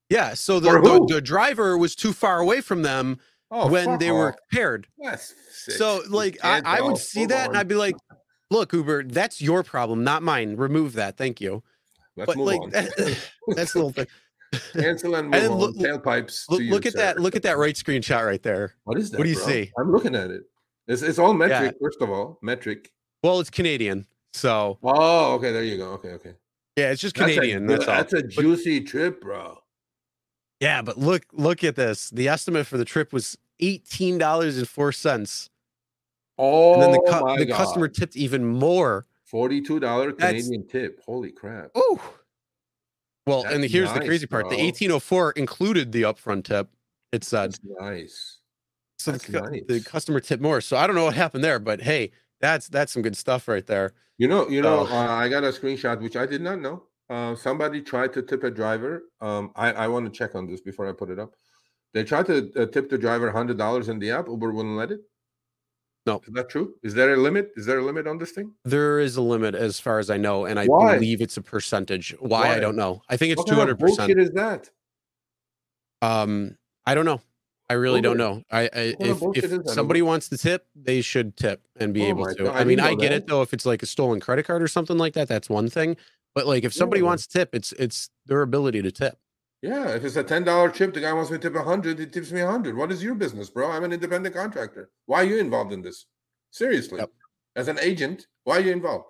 yeah. 0.08 0.34
So 0.34 0.58
the, 0.60 0.72
the, 0.80 1.14
the 1.14 1.20
driver 1.20 1.76
was 1.78 1.94
too 1.94 2.12
far 2.12 2.40
away 2.40 2.60
from 2.60 2.82
them 2.82 3.18
Oh, 3.50 3.68
when 3.68 3.98
they 3.98 4.10
were 4.10 4.34
paired. 4.52 4.88
That's 4.98 5.32
sick. 5.52 5.74
So 5.76 6.02
like 6.08 6.38
I, 6.42 6.60
I 6.64 6.80
would 6.80 6.98
see 6.98 7.20
full 7.20 7.28
that 7.28 7.48
and. 7.50 7.56
I'd 7.56 7.68
be 7.68 7.76
like, 7.76 7.94
look, 8.50 8.72
Uber, 8.72 9.04
that's 9.04 9.40
your 9.40 9.62
problem, 9.62 10.02
not 10.02 10.22
mine. 10.24 10.56
Remove 10.56 10.94
that. 10.94 11.16
Thank 11.16 11.40
you. 11.40 11.62
Let's 12.16 12.26
but 12.26 12.36
move 12.36 12.46
like 12.46 12.60
on. 12.60 12.70
that, 12.70 13.18
that's 13.48 13.72
the 13.72 13.80
whole 13.80 13.92
thing. 13.92 14.06
Cancel 14.72 15.14
and 15.16 15.34
on. 15.34 15.48
look- 15.52 15.76
Tailpipes. 15.76 16.48
Look, 16.50 16.60
you, 16.60 16.70
look 16.70 16.86
at 16.86 16.92
sir. 16.92 16.98
that. 16.98 17.20
Look 17.20 17.36
at 17.36 17.42
that 17.42 17.58
right 17.58 17.74
screenshot 17.74 18.24
right 18.26 18.42
there. 18.42 18.74
What 18.84 18.98
is 18.98 19.10
that? 19.10 19.18
what 19.18 19.24
do 19.24 19.30
you 19.30 19.36
bro? 19.36 19.46
see? 19.46 19.72
I'm 19.78 19.90
looking 19.92 20.14
at 20.14 20.30
it. 20.30 20.42
It's, 20.86 21.02
it's 21.02 21.18
all 21.18 21.32
Yeah. 21.32 21.46
metric. 21.46 21.76
First 21.82 22.00
of 22.02 22.10
all, 22.10 22.38
metric. 22.42 22.92
Well, 23.22 23.40
it's 23.40 23.50
Canadian. 23.50 24.06
So 24.32 24.78
Oh, 24.82 25.34
okay. 25.34 25.52
There 25.52 25.62
you 25.64 25.76
go. 25.78 25.92
Okay, 25.92 26.10
okay. 26.10 26.34
yeah, 26.76 26.90
it's 26.90 27.00
just 27.00 27.14
That's 27.16 27.30
a 27.32 27.34
Canadian. 27.36 27.66
That's, 27.66 27.86
all. 27.86 27.94
That's 27.94 28.12
a 28.12 28.22
juicy 28.22 28.80
trip, 28.82 29.20
bro. 29.20 29.58
Yeah, 30.60 30.82
but 30.82 30.98
look, 30.98 31.24
look 31.32 31.62
at 31.64 31.76
this. 31.76 32.10
The 32.10 32.28
estimate 32.28 32.66
for 32.66 32.76
the 32.78 32.84
trip 32.84 33.12
was 33.12 33.36
eighteen 33.60 34.18
dollars 34.18 34.56
and 34.58 34.68
four 34.68 34.92
cents, 34.92 35.50
Oh 36.38 36.74
and 36.74 36.82
then 36.82 36.90
the, 36.92 37.00
oh 37.06 37.18
cu- 37.20 37.24
my 37.26 37.38
the 37.38 37.46
customer 37.46 37.86
tipped 37.88 38.16
even 38.16 38.44
more. 38.46 39.06
Forty-two 39.24 39.78
dollar 39.80 40.12
Canadian 40.12 40.66
tip. 40.66 41.00
Holy 41.04 41.30
crap! 41.32 41.70
Oh, 41.74 42.00
well, 43.26 43.44
and 43.44 43.62
That's 43.62 43.72
here's 43.72 43.92
the 43.92 44.00
crazy 44.00 44.26
part: 44.26 44.50
the 44.50 44.60
eighteen 44.60 44.90
oh 44.90 45.00
four 45.00 45.32
included 45.32 45.92
the 45.92 46.02
upfront 46.02 46.44
tip. 46.44 46.68
It 47.12 47.24
said 47.24 47.56
nice. 47.80 48.38
so. 48.98 49.12
The, 49.12 49.18
cu- 49.18 49.64
the 49.66 49.80
customer 49.80 50.20
tipped 50.20 50.42
more. 50.42 50.60
So 50.60 50.76
I 50.76 50.86
don't 50.86 50.96
know 50.96 51.04
what 51.04 51.14
happened 51.14 51.44
there, 51.44 51.58
but 51.58 51.82
hey, 51.82 52.10
that's 52.40 52.68
that's 52.68 52.92
some 52.92 53.02
good 53.02 53.16
stuff 53.16 53.48
right 53.48 53.66
there. 53.66 53.92
You 54.18 54.28
know, 54.28 54.48
you 54.48 54.62
know, 54.62 54.86
uh, 54.86 55.08
I 55.08 55.28
got 55.28 55.44
a 55.44 55.48
screenshot 55.48 56.00
which 56.00 56.16
I 56.16 56.26
did 56.26 56.40
not 56.40 56.60
know. 56.60 56.84
Uh, 57.10 57.34
somebody 57.34 57.80
tried 57.82 58.12
to 58.14 58.22
tip 58.22 58.44
a 58.44 58.50
driver. 58.50 59.04
Um, 59.20 59.52
I, 59.56 59.72
I 59.72 59.88
want 59.88 60.06
to 60.06 60.10
check 60.10 60.34
on 60.34 60.46
this 60.46 60.60
before 60.60 60.88
I 60.88 60.92
put 60.92 61.10
it 61.10 61.18
up. 61.18 61.34
They 61.92 62.04
tried 62.04 62.26
to 62.26 62.50
uh, 62.56 62.66
tip 62.66 62.90
the 62.90 62.98
driver 62.98 63.30
hundred 63.30 63.58
dollars 63.58 63.88
in 63.88 63.98
the 63.98 64.10
app. 64.10 64.28
Uber 64.28 64.52
wouldn't 64.52 64.76
let 64.76 64.90
it. 64.90 65.00
No. 66.06 66.20
is 66.26 66.34
that 66.34 66.50
true? 66.50 66.74
Is 66.82 66.92
there 66.94 67.14
a 67.14 67.16
limit? 67.16 67.52
Is 67.56 67.64
there 67.64 67.78
a 67.78 67.82
limit 67.84 68.06
on 68.06 68.18
this 68.18 68.32
thing? 68.32 68.52
There 68.64 69.00
is 69.00 69.16
a 69.16 69.22
limit 69.22 69.54
as 69.54 69.80
far 69.80 69.98
as 69.98 70.10
I 70.10 70.18
know, 70.18 70.44
and 70.44 70.58
I 70.60 70.66
Why? 70.66 70.94
believe 70.96 71.22
it's 71.22 71.36
a 71.38 71.42
percentage. 71.42 72.14
Why, 72.20 72.42
Why? 72.48 72.56
I 72.56 72.60
don't 72.60 72.76
know. 72.76 73.02
I 73.08 73.16
think 73.16 73.32
it's 73.32 73.38
What 73.38 73.48
two 73.48 73.54
hundred 73.54 73.78
percent. 73.78 74.12
is 74.18 74.30
that? 74.32 74.68
Um, 76.02 76.56
I 76.86 76.94
don't 76.94 77.06
know. 77.06 77.20
I 77.70 77.74
really 77.74 78.02
don't 78.02 78.18
know. 78.18 78.42
I, 78.50 78.64
I 78.64 78.68
if, 79.00 79.22
if 79.34 79.66
somebody 79.70 80.02
wants 80.02 80.28
to 80.28 80.36
tip, 80.36 80.66
they 80.76 81.00
should 81.00 81.34
tip 81.38 81.62
and 81.80 81.94
be 81.94 82.02
Oh 82.02 82.08
able 82.08 82.26
to. 82.26 82.44
God, 82.44 82.54
I 82.54 82.60
I 82.60 82.64
mean, 82.64 82.76
didn't 82.76 82.90
I 82.90 82.94
get 82.94 83.08
that. 83.08 83.12
it 83.22 83.26
though 83.26 83.40
if 83.40 83.54
it's 83.54 83.64
like 83.64 83.82
a 83.82 83.86
stolen 83.86 84.20
credit 84.20 84.44
card 84.46 84.62
or 84.62 84.68
something 84.68 84.98
like 84.98 85.14
that. 85.14 85.28
That's 85.28 85.48
one 85.48 85.70
thing. 85.70 85.96
But 86.34 86.46
like 86.46 86.64
if 86.64 86.74
somebody 86.74 87.00
Yeah. 87.00 87.06
wants 87.06 87.26
to 87.26 87.38
tip, 87.38 87.54
it's 87.54 87.72
it's 87.72 88.10
their 88.26 88.42
ability 88.42 88.82
to 88.82 88.92
tip. 88.92 89.16
Yeah, 89.64 89.94
if 89.94 90.04
it's 90.04 90.16
a 90.16 90.22
ten 90.22 90.44
dollar 90.44 90.68
chip, 90.68 90.92
the 90.92 91.00
guy 91.00 91.14
wants 91.14 91.30
me 91.30 91.38
to 91.38 91.42
tip 91.42 91.54
a 91.58 91.62
hundred. 91.62 91.98
He 91.98 92.04
tips 92.04 92.30
me 92.30 92.42
a 92.42 92.46
hundred. 92.46 92.76
What 92.76 92.92
is 92.92 93.02
your 93.02 93.14
business, 93.14 93.48
bro? 93.48 93.70
I'm 93.70 93.82
an 93.82 93.94
independent 93.94 94.34
contractor. 94.34 94.90
Why 95.06 95.22
are 95.22 95.24
you 95.24 95.38
involved 95.38 95.72
in 95.72 95.80
this? 95.80 96.04
Seriously, 96.50 96.98
Yep. 96.98 97.10
as 97.56 97.68
an 97.68 97.78
agent, 97.80 98.26
why 98.42 98.58
are 98.58 98.60
you 98.60 98.72
involved? 98.72 99.06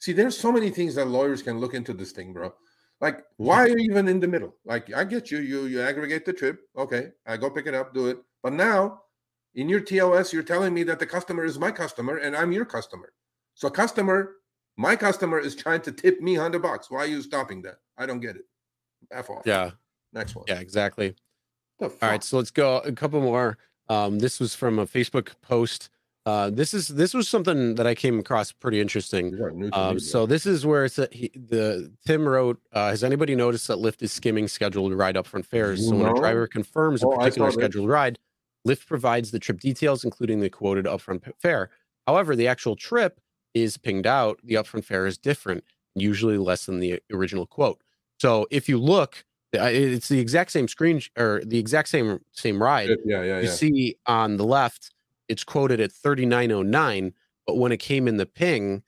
See, 0.00 0.12
there's 0.12 0.36
so 0.36 0.50
many 0.50 0.70
things 0.70 0.96
that 0.96 1.06
lawyers 1.06 1.40
can 1.40 1.60
look 1.60 1.72
into 1.72 1.92
this 1.94 2.10
thing, 2.10 2.32
bro. 2.32 2.52
Like, 3.00 3.22
why 3.36 3.58
are 3.60 3.68
you 3.68 3.76
even 3.76 4.08
in 4.08 4.18
the 4.18 4.26
middle? 4.26 4.56
Like, 4.64 4.92
I 4.92 5.04
get 5.04 5.30
you. 5.30 5.38
You 5.38 5.66
you 5.66 5.80
aggregate 5.80 6.24
the 6.24 6.32
trip. 6.32 6.62
Okay, 6.76 7.12
I 7.24 7.36
go 7.36 7.48
pick 7.48 7.68
it 7.68 7.74
up, 7.74 7.94
do 7.94 8.08
it. 8.08 8.18
But 8.42 8.54
now, 8.54 9.02
in 9.54 9.68
your 9.68 9.80
TOS, 9.80 10.32
you're 10.32 10.42
telling 10.42 10.74
me 10.74 10.82
that 10.82 10.98
the 10.98 11.06
customer 11.06 11.44
is 11.44 11.60
my 11.60 11.70
customer 11.70 12.16
and 12.16 12.34
I'm 12.36 12.50
your 12.50 12.64
customer. 12.64 13.12
So, 13.54 13.70
customer, 13.70 14.32
my 14.76 14.96
customer 14.96 15.38
is 15.38 15.54
trying 15.54 15.82
to 15.82 15.92
tip 15.92 16.20
me 16.20 16.34
hundred 16.34 16.62
bucks. 16.62 16.90
Why 16.90 17.04
are 17.04 17.12
you 17.14 17.22
stopping 17.22 17.62
that? 17.62 17.76
I 17.96 18.06
don't 18.06 18.18
get 18.18 18.34
it. 18.34 18.46
F 19.10 19.30
off. 19.30 19.42
Yeah, 19.46 19.72
Next 20.12 20.34
one. 20.34 20.44
yeah, 20.48 20.60
exactly. 20.60 21.14
The 21.78 21.86
All 21.86 21.92
right, 22.02 22.24
so 22.24 22.36
let's 22.38 22.50
go 22.50 22.78
a 22.78 22.92
couple 22.92 23.20
more. 23.20 23.58
Um, 23.88 24.18
this 24.18 24.40
was 24.40 24.54
from 24.54 24.78
a 24.78 24.86
Facebook 24.86 25.30
post. 25.42 25.90
Uh, 26.24 26.50
this 26.50 26.74
is 26.74 26.88
this 26.88 27.14
was 27.14 27.28
something 27.28 27.76
that 27.76 27.86
I 27.86 27.94
came 27.94 28.18
across 28.18 28.50
pretty 28.50 28.80
interesting. 28.80 29.30
These 29.30 29.40
are 29.40 29.50
new 29.52 29.70
to 29.70 29.76
me, 29.78 29.82
Um, 29.90 30.00
so 30.00 30.26
this 30.26 30.44
is 30.44 30.66
where 30.66 30.84
it's 30.84 30.98
a, 30.98 31.08
he, 31.12 31.30
the 31.34 31.92
Tim 32.04 32.26
wrote. 32.26 32.60
Uh, 32.72 32.88
has 32.90 33.04
anybody 33.04 33.36
noticed 33.36 33.68
that 33.68 33.78
Lyft 33.78 34.02
is 34.02 34.12
skimming 34.12 34.48
scheduled 34.48 34.92
ride 34.94 35.14
upfront 35.14 35.46
fares? 35.46 35.86
So 35.88 35.94
when 35.94 36.10
a 36.10 36.14
driver 36.14 36.48
confirms 36.48 37.02
a 37.02 37.06
Oh, 37.06 37.16
particular 37.16 37.52
scheduled 37.52 37.88
ride, 37.88 38.18
Lyft 38.66 38.86
provides 38.88 39.30
the 39.30 39.38
trip 39.38 39.60
details, 39.60 40.02
including 40.02 40.40
the 40.40 40.50
quoted 40.50 40.86
upfront 40.86 41.22
fare. 41.38 41.70
However, 42.08 42.34
the 42.34 42.48
actual 42.48 42.74
trip 42.74 43.20
is 43.54 43.76
pinged 43.76 44.06
out. 44.06 44.40
The 44.42 44.54
upfront 44.54 44.84
fare 44.84 45.06
is 45.06 45.18
different, 45.18 45.62
usually 45.94 46.38
less 46.38 46.66
than 46.66 46.80
the 46.80 47.00
original 47.12 47.46
quote. 47.46 47.80
So 48.18 48.46
if 48.50 48.68
you 48.68 48.78
look, 48.78 49.24
it's 49.52 50.08
the 50.08 50.18
exact 50.18 50.50
same 50.50 50.68
screen 50.68 51.00
or 51.16 51.42
the 51.44 51.58
exact 51.58 51.88
same 51.88 52.20
same 52.32 52.62
ride 52.62 52.88
yeah, 52.88 52.96
yeah, 53.04 53.22
yeah. 53.22 53.40
you 53.40 53.48
see 53.48 53.96
on 54.06 54.36
the 54.36 54.44
left 54.44 54.92
it's 55.28 55.44
quoted 55.44 55.80
at 55.80 55.92
3909 55.92 57.12
but 57.46 57.56
when 57.56 57.72
it 57.72 57.78
came 57.78 58.08
in 58.08 58.16
the 58.16 58.26
ping 58.26 58.82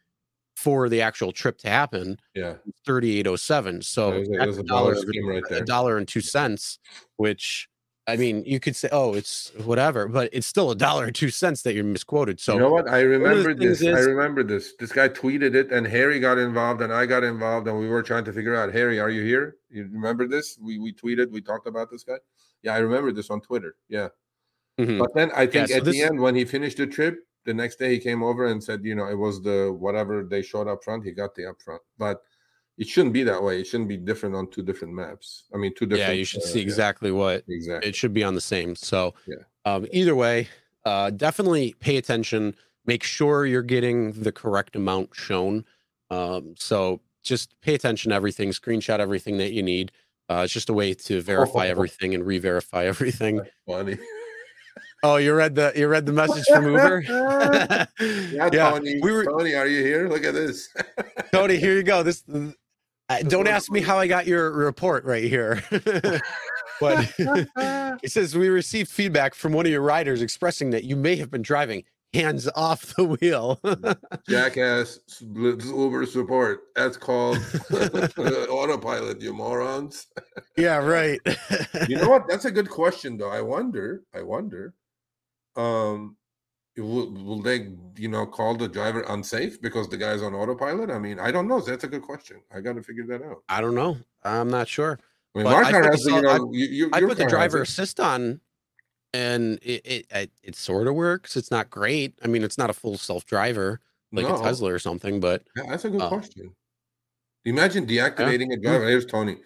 for 0.56 0.88
the 0.88 1.00
actual 1.00 1.32
trip 1.32 1.58
to 1.58 1.68
happen 1.68 2.18
yeah. 2.34 2.54
3807 2.84 3.82
so 3.82 4.10
There's 4.10 4.28
a, 4.28 4.30
there's 4.32 4.58
a 4.58 4.60
a 4.60 4.64
dollar 4.64 4.94
dollar 4.94 5.06
scheme 5.06 5.26
right 5.26 5.42
a 5.50 5.64
dollar 5.64 5.98
and 5.98 6.08
two 6.08 6.20
cents 6.20 6.78
which 7.16 7.68
i 8.08 8.16
mean 8.16 8.42
you 8.46 8.58
could 8.58 8.74
say 8.74 8.88
oh 8.90 9.14
it's 9.14 9.52
whatever 9.64 10.08
but 10.08 10.28
it's 10.32 10.46
still 10.46 10.70
a 10.70 10.74
dollar 10.74 11.04
and 11.04 11.14
two 11.14 11.28
cents 11.30 11.62
that 11.62 11.74
you're 11.74 11.84
misquoted 11.84 12.40
so 12.40 12.54
you 12.54 12.58
know 12.60 12.70
what? 12.70 12.88
I 12.88 13.00
remember 13.00 13.54
this. 13.54 13.84
I 13.84 14.00
remember 14.00 14.42
this. 14.42 14.72
This 14.80 14.90
guy 14.92 15.08
tweeted 15.08 15.54
it, 15.54 15.70
and 15.70 15.86
Harry 15.86 16.18
got 16.18 16.38
involved, 16.38 16.80
and 16.80 16.92
I 16.92 17.04
got 17.06 17.22
involved, 17.22 17.68
and 17.68 17.78
we 17.78 17.88
were 17.88 18.02
trying 18.02 18.24
to 18.24 18.32
figure 18.32 18.56
out. 18.56 18.72
Harry, 18.72 18.98
are 18.98 19.10
you 19.10 19.22
here? 19.22 19.56
You 19.70 19.88
remember 19.92 20.26
this? 20.26 20.58
We 20.60 20.78
we 20.78 20.92
tweeted. 20.92 21.30
We 21.30 21.40
talked 21.42 21.66
about 21.66 21.90
this 21.90 22.02
guy. 22.02 22.18
Yeah, 22.62 22.74
I 22.74 22.78
remember 22.78 23.12
this 23.12 23.28
on 23.30 23.40
Twitter. 23.40 23.76
Yeah, 23.88 24.08
Mhm. 24.78 24.98
but 24.98 25.14
then 25.14 25.30
I 25.34 25.46
think 25.46 25.68
so 25.68 25.76
at 25.76 25.84
this- 25.84 25.94
the 25.94 26.02
end 26.02 26.18
when 26.18 26.34
he 26.34 26.44
finished 26.44 26.78
the 26.78 26.86
trip, 26.86 27.18
the 27.44 27.54
next 27.54 27.78
day 27.78 27.90
he 27.92 27.98
came 27.98 28.22
over 28.22 28.46
and 28.46 28.62
said, 28.62 28.84
you 28.84 28.94
know, 28.94 29.06
it 29.08 29.18
was 29.18 29.42
the 29.42 29.76
whatever 29.78 30.24
they 30.24 30.42
showed 30.42 30.68
up 30.68 30.82
front. 30.82 31.04
He 31.04 31.12
got 31.12 31.34
the 31.34 31.42
upfront, 31.42 31.80
but 31.98 32.22
it 32.78 32.88
shouldn't 32.88 33.12
be 33.12 33.22
that 33.24 33.42
way. 33.42 33.60
It 33.60 33.66
shouldn't 33.66 33.88
be 33.88 33.96
different 33.96 34.34
on 34.34 34.48
two 34.50 34.62
different 34.62 34.94
maps. 34.94 35.44
I 35.54 35.58
mean, 35.58 35.74
two 35.74 35.84
different. 35.86 36.08
yeah 36.08 36.14
you 36.14 36.24
should 36.24 36.42
uh, 36.42 36.46
see 36.46 36.60
yeah, 36.60 36.64
exactly 36.64 37.10
what 37.10 37.44
exactly. 37.48 37.88
it 37.88 37.94
should 37.94 38.14
be 38.14 38.24
on 38.24 38.34
the 38.34 38.40
same 38.40 38.74
so 38.76 39.14
Yeah. 39.26 39.36
um, 39.64 39.86
either 39.92 40.14
way 40.14 40.48
uh, 40.84 41.10
definitely 41.10 41.74
pay 41.80 41.96
attention 41.96 42.54
make 42.88 43.04
sure 43.04 43.44
you're 43.46 43.62
getting 43.62 44.12
the 44.12 44.32
correct 44.32 44.74
amount 44.74 45.10
shown. 45.14 45.64
Um, 46.10 46.54
so 46.56 47.00
just 47.22 47.54
pay 47.60 47.74
attention 47.74 48.10
to 48.10 48.16
everything, 48.16 48.48
screenshot 48.48 48.98
everything 48.98 49.36
that 49.38 49.52
you 49.52 49.62
need. 49.62 49.92
Uh, 50.30 50.42
it's 50.44 50.54
just 50.54 50.70
a 50.70 50.72
way 50.72 50.94
to 50.94 51.20
verify 51.20 51.66
everything 51.66 52.14
and 52.14 52.24
re-verify 52.26 52.86
everything. 52.86 53.42
Funny. 53.66 53.98
Oh, 55.02 55.16
you 55.16 55.32
read 55.34 55.54
the 55.54 55.72
you 55.76 55.86
read 55.86 56.06
the 56.06 56.12
message 56.12 56.44
from 56.52 56.66
Uber? 56.66 57.04
yeah, 57.08 57.86
yeah, 58.52 58.70
Tony. 58.70 59.00
we 59.00 59.12
were 59.12 59.24
Tony, 59.24 59.54
are 59.54 59.66
you 59.66 59.82
here? 59.82 60.08
Look 60.08 60.24
at 60.24 60.34
this. 60.34 60.68
Tony. 61.32 61.56
Here 61.56 61.76
you 61.76 61.84
go. 61.84 62.02
This 62.02 62.24
uh, 63.08 63.22
don't 63.22 63.48
ask 63.48 63.70
me 63.70 63.80
how 63.80 63.98
I 63.98 64.06
got 64.06 64.26
your 64.26 64.50
report 64.50 65.04
right 65.04 65.24
here. 65.24 65.62
but 66.80 67.12
it 68.02 68.12
says 68.12 68.36
we 68.36 68.48
received 68.48 68.90
feedback 68.90 69.34
from 69.34 69.52
one 69.52 69.66
of 69.66 69.72
your 69.72 69.80
riders 69.82 70.22
expressing 70.22 70.70
that 70.70 70.84
you 70.84 70.96
may 70.96 71.16
have 71.16 71.30
been 71.30 71.42
driving 71.42 71.84
hands 72.14 72.48
off 72.54 72.94
the 72.96 73.04
wheel. 73.04 73.60
Jackass 74.28 75.00
s- 75.08 75.22
Uber 75.22 76.06
support. 76.06 76.60
That's 76.76 76.96
called 76.96 77.38
autopilot, 78.48 79.20
you 79.20 79.32
morons. 79.32 80.06
yeah, 80.56 80.76
right. 80.76 81.20
You 81.88 81.96
know 81.96 82.08
what? 82.08 82.28
That's 82.28 82.44
a 82.44 82.50
good 82.50 82.70
question, 82.70 83.16
though. 83.16 83.30
I 83.30 83.40
wonder. 83.40 84.04
I 84.14 84.22
wonder. 84.22 84.74
Um, 85.56 86.16
will, 86.78 87.10
will 87.12 87.42
they, 87.42 87.68
you 87.96 88.08
know, 88.08 88.26
call 88.26 88.54
the 88.56 88.68
driver 88.68 89.02
unsafe 89.08 89.60
because 89.60 89.88
the 89.88 89.96
guy's 89.96 90.22
on 90.22 90.34
autopilot? 90.34 90.90
I 90.90 90.98
mean, 90.98 91.18
I 91.18 91.30
don't 91.30 91.48
know. 91.48 91.60
That's 91.60 91.84
a 91.84 91.88
good 91.88 92.02
question. 92.02 92.40
I 92.54 92.60
got 92.60 92.74
to 92.76 92.82
figure 92.82 93.06
that 93.06 93.22
out. 93.22 93.42
I 93.48 93.60
don't 93.60 93.74
know. 93.74 93.96
I'm 94.24 94.48
not 94.50 94.68
sure. 94.68 94.98
I 95.34 95.38
mean, 95.38 95.44
But 95.44 95.50
my 95.50 95.68
I 95.68 95.70
car 95.70 95.82
put 95.82 95.90
has, 95.92 96.02
the 96.02 96.10
you 96.12 96.20
sel- 96.20 96.30
I- 96.30 96.48
you, 96.52 96.66
you, 96.66 96.90
I 96.92 97.00
put 97.00 97.18
the 97.18 97.26
driver 97.26 97.62
assist 97.62 98.00
on, 98.00 98.40
and 99.14 99.58
it 99.62 99.82
it 99.86 100.06
it, 100.10 100.30
it 100.42 100.56
sort 100.56 100.86
of 100.86 100.94
works. 100.94 101.36
It's 101.36 101.50
not 101.50 101.70
great. 101.70 102.14
I 102.24 102.28
mean, 102.28 102.42
it's 102.42 102.58
not 102.58 102.70
a 102.70 102.74
full 102.74 102.96
self 102.98 103.24
driver 103.26 103.80
like 104.12 104.26
No. 104.26 104.36
a 104.40 104.42
Tesla 104.42 104.72
or 104.72 104.78
something, 104.78 105.20
but 105.20 105.42
Yeah, 105.56 105.64
that's 105.68 105.84
a 105.84 105.90
good 105.90 106.00
Uh, 106.02 106.08
question. 106.08 106.54
Imagine 107.44 107.86
deactivating 107.86 108.52
a 108.52 108.56
driver. 108.56 108.86
Here's 108.88 109.06
Tony. 109.06 109.36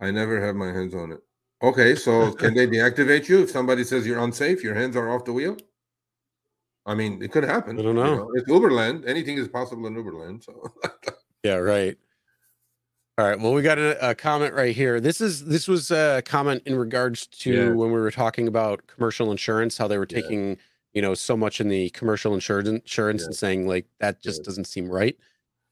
I 0.00 0.10
never 0.10 0.40
have 0.44 0.54
my 0.54 0.68
hands 0.68 0.94
on 0.94 1.12
it. 1.12 1.20
Okay, 1.62 1.94
so 1.94 2.32
can 2.40 2.54
they 2.54 2.66
deactivate 2.66 3.28
you 3.28 3.42
if 3.42 3.50
somebody 3.50 3.84
says 3.84 4.06
you're 4.06 4.18
unsafe? 4.20 4.62
Your 4.62 4.74
hands 4.74 4.96
are 4.96 5.10
off 5.10 5.24
the 5.24 5.32
wheel. 5.32 5.56
I 6.86 6.94
mean, 6.94 7.20
it 7.22 7.32
could 7.32 7.44
happen. 7.44 7.78
I 7.78 7.82
don't 7.82 7.96
you 7.96 8.04
know. 8.04 8.30
It's 8.34 8.48
Uberland. 8.48 9.06
Anything 9.08 9.38
is 9.38 9.48
possible 9.48 9.86
in 9.86 9.94
Uberland. 9.94 10.44
So 10.44 10.72
Yeah, 11.42 11.56
right. 11.56 11.96
All 13.18 13.26
right. 13.26 13.38
Well, 13.40 13.54
we 13.54 13.62
got 13.62 13.78
a, 13.78 14.10
a 14.10 14.14
comment 14.14 14.54
right 14.54 14.74
here. 14.74 15.00
This 15.00 15.20
is 15.20 15.44
this 15.46 15.66
was 15.68 15.90
a 15.90 16.22
comment 16.24 16.62
in 16.66 16.76
regards 16.76 17.26
to 17.28 17.52
Yeah. 17.52 17.68
when 17.70 17.90
we 17.90 17.98
were 17.98 18.10
talking 18.10 18.46
about 18.46 18.86
commercial 18.86 19.30
insurance, 19.30 19.76
how 19.78 19.88
they 19.88 19.98
were 19.98 20.06
Yeah. 20.08 20.20
taking 20.20 20.58
you 20.92 21.02
know 21.02 21.14
so 21.14 21.36
much 21.36 21.60
in 21.60 21.68
the 21.68 21.90
commercial 21.90 22.34
insurance 22.34 22.68
insurance 22.68 23.22
Yeah. 23.22 23.26
and 23.26 23.34
saying 23.36 23.66
like 23.68 23.86
that 24.00 24.22
just 24.22 24.40
Yeah. 24.40 24.44
doesn't 24.44 24.66
seem 24.66 24.88
right. 24.88 25.16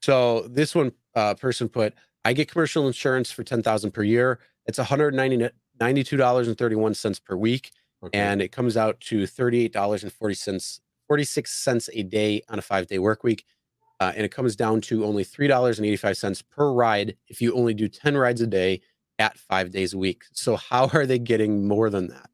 So 0.01 0.41
this 0.49 0.75
one 0.75 0.91
uh, 1.15 1.33
person 1.35 1.69
put, 1.69 1.93
I 2.25 2.33
get 2.33 2.51
commercial 2.51 2.87
insurance 2.87 3.31
for 3.31 3.43
ten 3.43 3.61
thousand 3.63 3.91
per 3.91 4.03
year. 4.03 4.39
It's 4.65 4.77
one 4.79 4.87
hundred 4.87 5.13
ninety 5.13 5.47
ninety 5.79 6.03
two 6.03 6.17
dollars 6.17 6.47
and 6.47 6.57
thirty 6.57 6.75
one 6.75 6.93
cents 6.95 7.19
per 7.19 7.35
week, 7.35 7.71
okay. 8.03 8.17
and 8.17 8.41
it 8.41 8.51
comes 8.51 8.75
out 8.75 8.99
to 9.01 9.27
thirty 9.27 9.63
eight 9.65 9.71
dollars 9.73 10.03
and 10.03 10.11
forty 10.11 10.35
cents 10.35 10.81
forty 11.07 11.23
six 11.23 11.51
cents 11.51 11.89
a 11.93 12.03
day 12.03 12.41
on 12.49 12.59
a 12.59 12.61
five 12.61 12.87
day 12.87 12.99
work 12.99 13.23
week 13.23 13.45
uh, 13.99 14.11
and 14.15 14.25
it 14.25 14.29
comes 14.29 14.55
down 14.55 14.81
to 14.81 15.05
only 15.05 15.23
three 15.23 15.47
dollars 15.47 15.77
and 15.79 15.85
eighty 15.85 15.95
five 15.97 16.17
cents 16.17 16.41
per 16.41 16.71
ride 16.71 17.15
if 17.27 17.41
you 17.41 17.53
only 17.53 17.73
do 17.73 17.87
ten 17.87 18.17
rides 18.17 18.41
a 18.41 18.47
day 18.47 18.81
at 19.17 19.37
five 19.37 19.71
days 19.71 19.93
a 19.93 19.97
week. 19.97 20.23
So 20.33 20.57
how 20.57 20.89
are 20.93 21.05
they 21.05 21.17
getting 21.19 21.67
more 21.67 21.89
than 21.89 22.07
that? 22.09 22.29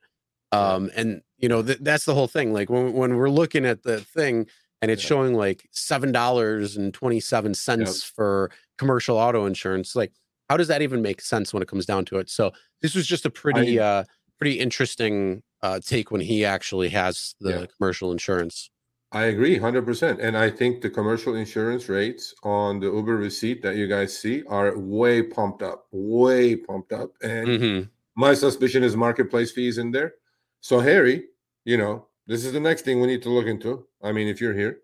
Um, 0.51 0.89
and 0.95 1.21
you 1.37 1.47
know 1.47 1.61
th- 1.63 1.77
that's 1.81 2.05
the 2.05 2.13
whole 2.15 2.27
thing. 2.27 2.51
Like 2.53 2.69
when 2.69 2.93
when 2.93 3.15
we're 3.15 3.29
looking 3.29 3.65
at 3.65 3.83
the 3.83 4.01
thing 4.01 4.47
and 4.81 4.89
it's 4.89 5.03
Yeah. 5.03 5.09
showing 5.09 5.33
like 5.35 5.67
seven 5.71 6.11
dollars 6.11 6.75
and 6.77 6.93
twenty 6.93 7.19
seven 7.19 7.53
cents 7.53 8.03
for 8.03 8.49
commercial 8.77 9.17
auto 9.17 9.45
insurance, 9.45 9.95
like 9.95 10.11
how 10.49 10.57
does 10.57 10.67
that 10.67 10.81
even 10.81 11.01
make 11.01 11.21
sense 11.21 11.53
when 11.53 11.61
it 11.63 11.69
comes 11.69 11.85
down 11.85 12.03
to 12.05 12.17
it? 12.17 12.29
So 12.29 12.51
this 12.81 12.95
was 12.95 13.05
just 13.07 13.25
a 13.25 13.29
pretty 13.29 13.79
uh 13.79 14.03
pretty 14.39 14.59
interesting 14.59 15.43
uh 15.63 15.79
take 15.79 16.11
when 16.11 16.21
he 16.21 16.43
actually 16.45 16.89
has 16.89 17.35
the 17.39 17.49
Yeah. 17.51 17.65
commercial 17.77 18.11
insurance. 18.11 18.69
I 19.13 19.25
agree 19.25 19.57
100%. 19.59 20.21
And 20.21 20.37
I 20.37 20.49
think 20.49 20.81
the 20.81 20.89
commercial 20.89 21.35
insurance 21.35 21.89
rates 21.89 22.33
on 22.43 22.79
the 22.79 22.87
Uber 22.87 23.17
receipt 23.17 23.61
that 23.61 23.75
you 23.75 23.87
guys 23.87 24.17
see 24.17 24.43
are 24.47 24.77
way 24.77 25.21
pumped 25.21 25.61
up, 25.61 25.87
way 25.91 26.55
pumped 26.55 26.93
up. 26.93 27.11
And 27.21 27.47
Mhm. 27.47 27.89
my 28.15 28.33
suspicion 28.33 28.83
is 28.83 28.95
marketplace 28.95 29.51
fees 29.51 29.77
in 29.77 29.91
there. 29.91 30.15
So, 30.61 30.79
Harry, 30.79 31.27
you 31.65 31.75
know, 31.77 32.07
this 32.25 32.45
is 32.45 32.53
the 32.53 32.59
next 32.59 32.83
thing 32.83 33.01
we 33.01 33.07
need 33.07 33.21
to 33.23 33.29
look 33.29 33.47
into. 33.47 33.85
I 34.01 34.13
mean, 34.13 34.27
if 34.29 34.39
you're 34.39 34.53
here, 34.53 34.81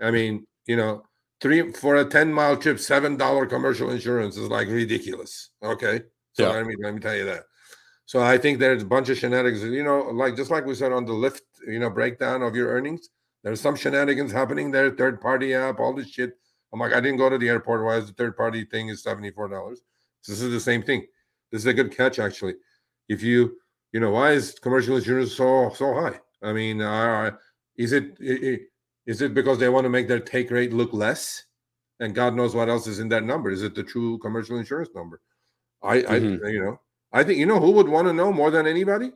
I 0.00 0.10
mean, 0.12 0.46
you 0.66 0.76
know, 0.76 1.02
three 1.40 1.72
for 1.72 1.96
a 1.96 2.04
10 2.04 2.32
mile 2.32 2.56
trip, 2.56 2.78
$7 2.78 3.46
commercial 3.46 3.90
insurance 3.90 4.36
is 4.36 4.48
like 4.48 4.68
ridiculous. 4.68 5.50
Okay. 5.62 6.04
So, 6.34 6.44
Yeah. 6.44 6.58
I 6.58 6.62
mean, 6.62 6.76
let 6.80 6.94
me 6.94 7.00
tell 7.00 7.16
you 7.16 7.24
that. 7.24 7.44
So, 8.10 8.20
I 8.20 8.38
think 8.38 8.58
there's 8.58 8.82
a 8.82 8.86
bunch 8.86 9.08
of 9.08 9.18
shenanigans, 9.18 9.62
you 9.62 9.84
know, 9.84 10.00
like 10.00 10.34
just 10.34 10.50
like 10.50 10.66
we 10.66 10.74
said 10.74 10.90
on 10.90 11.04
the 11.04 11.12
Lyft, 11.12 11.42
you 11.68 11.78
know, 11.78 11.90
breakdown 11.90 12.42
of 12.42 12.56
your 12.56 12.66
earnings, 12.66 13.08
there's 13.44 13.60
some 13.60 13.76
shenanigans 13.76 14.32
happening 14.32 14.72
there, 14.72 14.90
third 14.90 15.20
party 15.20 15.54
app, 15.54 15.78
all 15.78 15.94
this 15.94 16.10
shit. 16.10 16.32
I'm 16.72 16.80
like, 16.80 16.92
I 16.92 17.00
didn't 17.00 17.18
go 17.18 17.30
to 17.30 17.38
the 17.38 17.48
airport. 17.48 17.84
Why 17.84 17.98
is 17.98 18.08
the 18.08 18.12
third 18.14 18.36
party 18.36 18.64
thing 18.64 18.88
is 18.88 19.04
$74? 19.04 19.76
So 20.22 20.32
this 20.32 20.42
is 20.42 20.50
the 20.50 20.58
same 20.58 20.82
thing. 20.82 21.06
This 21.52 21.60
is 21.62 21.66
a 21.66 21.72
good 21.72 21.96
catch, 21.96 22.18
actually. 22.18 22.54
If 23.08 23.22
you, 23.22 23.56
you 23.92 24.00
know, 24.00 24.10
why 24.10 24.32
is 24.32 24.58
commercial 24.58 24.96
insurance 24.96 25.36
so 25.36 25.70
so 25.72 25.94
high? 25.94 26.18
I 26.42 26.52
mean, 26.52 26.80
uh, 26.80 27.30
is 27.76 27.92
it 27.92 28.16
is 28.18 29.22
it 29.22 29.34
because 29.34 29.60
they 29.60 29.68
want 29.68 29.84
to 29.84 29.88
make 29.88 30.08
their 30.08 30.18
take 30.18 30.50
rate 30.50 30.72
look 30.72 30.92
less? 30.92 31.44
And 32.00 32.12
God 32.12 32.34
knows 32.34 32.56
what 32.56 32.68
else 32.68 32.88
is 32.88 32.98
in 32.98 33.08
that 33.10 33.22
number. 33.22 33.52
Is 33.52 33.62
it 33.62 33.76
the 33.76 33.84
true 33.84 34.18
commercial 34.18 34.58
insurance 34.58 34.90
number? 34.96 35.20
I, 35.80 35.98
Mhm. 35.98 36.44
I, 36.44 36.48
you 36.48 36.64
know, 36.64 36.80
I 37.12 37.24
think 37.24 37.38
you 37.38 37.46
know 37.46 37.60
who 37.60 37.72
would 37.72 37.88
want 37.88 38.06
to 38.08 38.12
know 38.12 38.32
more 38.32 38.50
than 38.50 38.66
anybody? 38.66 39.12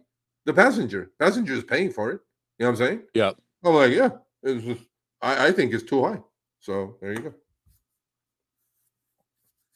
The 0.46 0.52
passenger. 0.52 1.10
Passenger 1.18 1.54
is 1.54 1.64
paying 1.64 1.90
for 1.90 2.10
it. 2.10 2.20
You 2.58 2.66
know 2.66 2.72
what 2.72 2.80
I'm 2.80 2.86
saying? 2.86 3.02
Yep. 3.14 3.36
I'm 3.64 3.74
like, 3.74 3.92
yeah, 3.92 4.10
it's 4.42 4.64
just, 4.64 4.82
I, 5.22 5.46
I 5.48 5.52
think 5.52 5.72
it's 5.72 5.84
too 5.84 6.04
high. 6.04 6.20
So 6.60 6.96
there 7.00 7.12
you 7.12 7.18
go. 7.18 7.34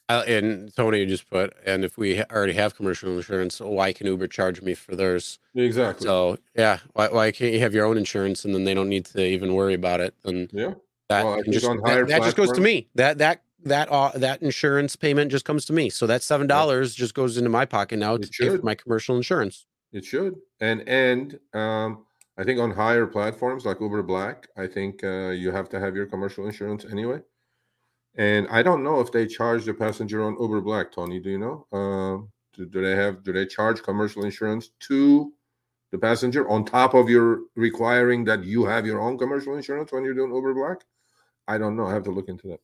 Uh, 0.09 0.23
and 0.27 0.75
Tony 0.75 1.05
just 1.05 1.29
put, 1.29 1.53
and 1.65 1.85
if 1.85 1.95
we 1.95 2.23
already 2.23 2.53
have 2.53 2.75
commercial 2.75 3.15
insurance, 3.15 3.59
why 3.59 3.93
can 3.93 4.07
Uber 4.07 4.27
charge 4.27 4.59
me 4.61 4.73
for 4.73 4.95
theirs? 4.95 5.37
Exactly. 5.53 6.05
So 6.05 6.37
yeah, 6.55 6.79
why, 6.93 7.09
why 7.09 7.31
can't 7.31 7.53
you 7.53 7.59
have 7.59 7.75
your 7.75 7.85
own 7.85 7.95
insurance 7.97 8.43
and 8.43 8.55
then 8.55 8.63
they 8.63 8.73
don't 8.73 8.89
need 8.89 9.05
to 9.05 9.23
even 9.23 9.53
worry 9.53 9.75
about 9.75 10.01
it? 10.01 10.15
And 10.23 10.49
yeah. 10.51 10.73
that 11.09 11.25
Well, 11.25 11.43
just 11.43 11.65
that, 11.65 12.07
that 12.07 12.23
just 12.23 12.35
goes 12.35 12.51
to 12.53 12.61
me. 12.61 12.87
That 12.95 13.19
that 13.19 13.43
that 13.63 13.89
uh, 13.89 14.11
that 14.15 14.41
insurance 14.41 14.95
payment 14.95 15.31
just 15.31 15.45
comes 15.45 15.65
to 15.65 15.73
me. 15.73 15.89
So 15.89 16.07
that 16.07 16.23
seven 16.23 16.47
dollars 16.47 16.95
just 16.95 17.13
goes 17.13 17.37
into 17.37 17.49
my 17.49 17.65
pocket 17.65 17.97
now 17.97 18.15
It 18.15 18.23
to 18.23 18.29
pay 18.29 18.57
for 18.57 18.63
my 18.63 18.75
commercial 18.75 19.17
insurance. 19.17 19.65
It 19.91 20.05
should. 20.05 20.35
And 20.59 20.87
and 20.87 21.39
um 21.53 22.05
I 22.37 22.45
think 22.45 22.59
on 22.59 22.71
higher 22.71 23.05
platforms 23.05 23.65
like 23.65 23.81
Uber 23.81 24.01
Black, 24.03 24.47
I 24.55 24.65
think 24.65 25.03
uh, 25.03 25.31
you 25.31 25.51
have 25.51 25.67
to 25.69 25.79
have 25.79 25.93
your 25.93 26.05
commercial 26.05 26.45
insurance 26.45 26.85
anyway. 26.89 27.21
And 28.15 28.47
I 28.49 28.63
don't 28.63 28.81
know 28.81 29.01
if 29.01 29.11
they 29.11 29.27
charge 29.27 29.65
the 29.65 29.73
passenger 29.73 30.23
on 30.23 30.37
Uber 30.39 30.61
Black, 30.61 30.93
Tony. 30.93 31.19
Do 31.19 31.29
you 31.29 31.37
know? 31.37 31.67
Um, 31.77 32.31
do, 32.53 32.65
do 32.65 32.81
they 32.81 32.95
have 32.95 33.23
do 33.23 33.33
they 33.33 33.45
charge 33.45 33.83
commercial 33.83 34.23
insurance 34.23 34.69
to 34.87 35.33
the 35.91 35.97
passenger 35.97 36.47
on 36.49 36.63
top 36.63 36.93
of 36.93 37.09
your 37.09 37.41
requiring 37.55 38.23
that 38.25 38.45
you 38.45 38.63
have 38.63 38.85
your 38.85 39.01
own 39.01 39.17
commercial 39.17 39.55
insurance 39.55 39.91
when 39.91 40.05
you're 40.05 40.13
doing 40.13 40.33
Uber 40.33 40.53
Black? 40.53 40.85
I 41.47 41.57
don't 41.57 41.75
know. 41.75 41.87
I 41.87 41.93
have 41.93 42.03
to 42.03 42.11
look 42.11 42.29
into 42.29 42.47
that. 42.47 42.61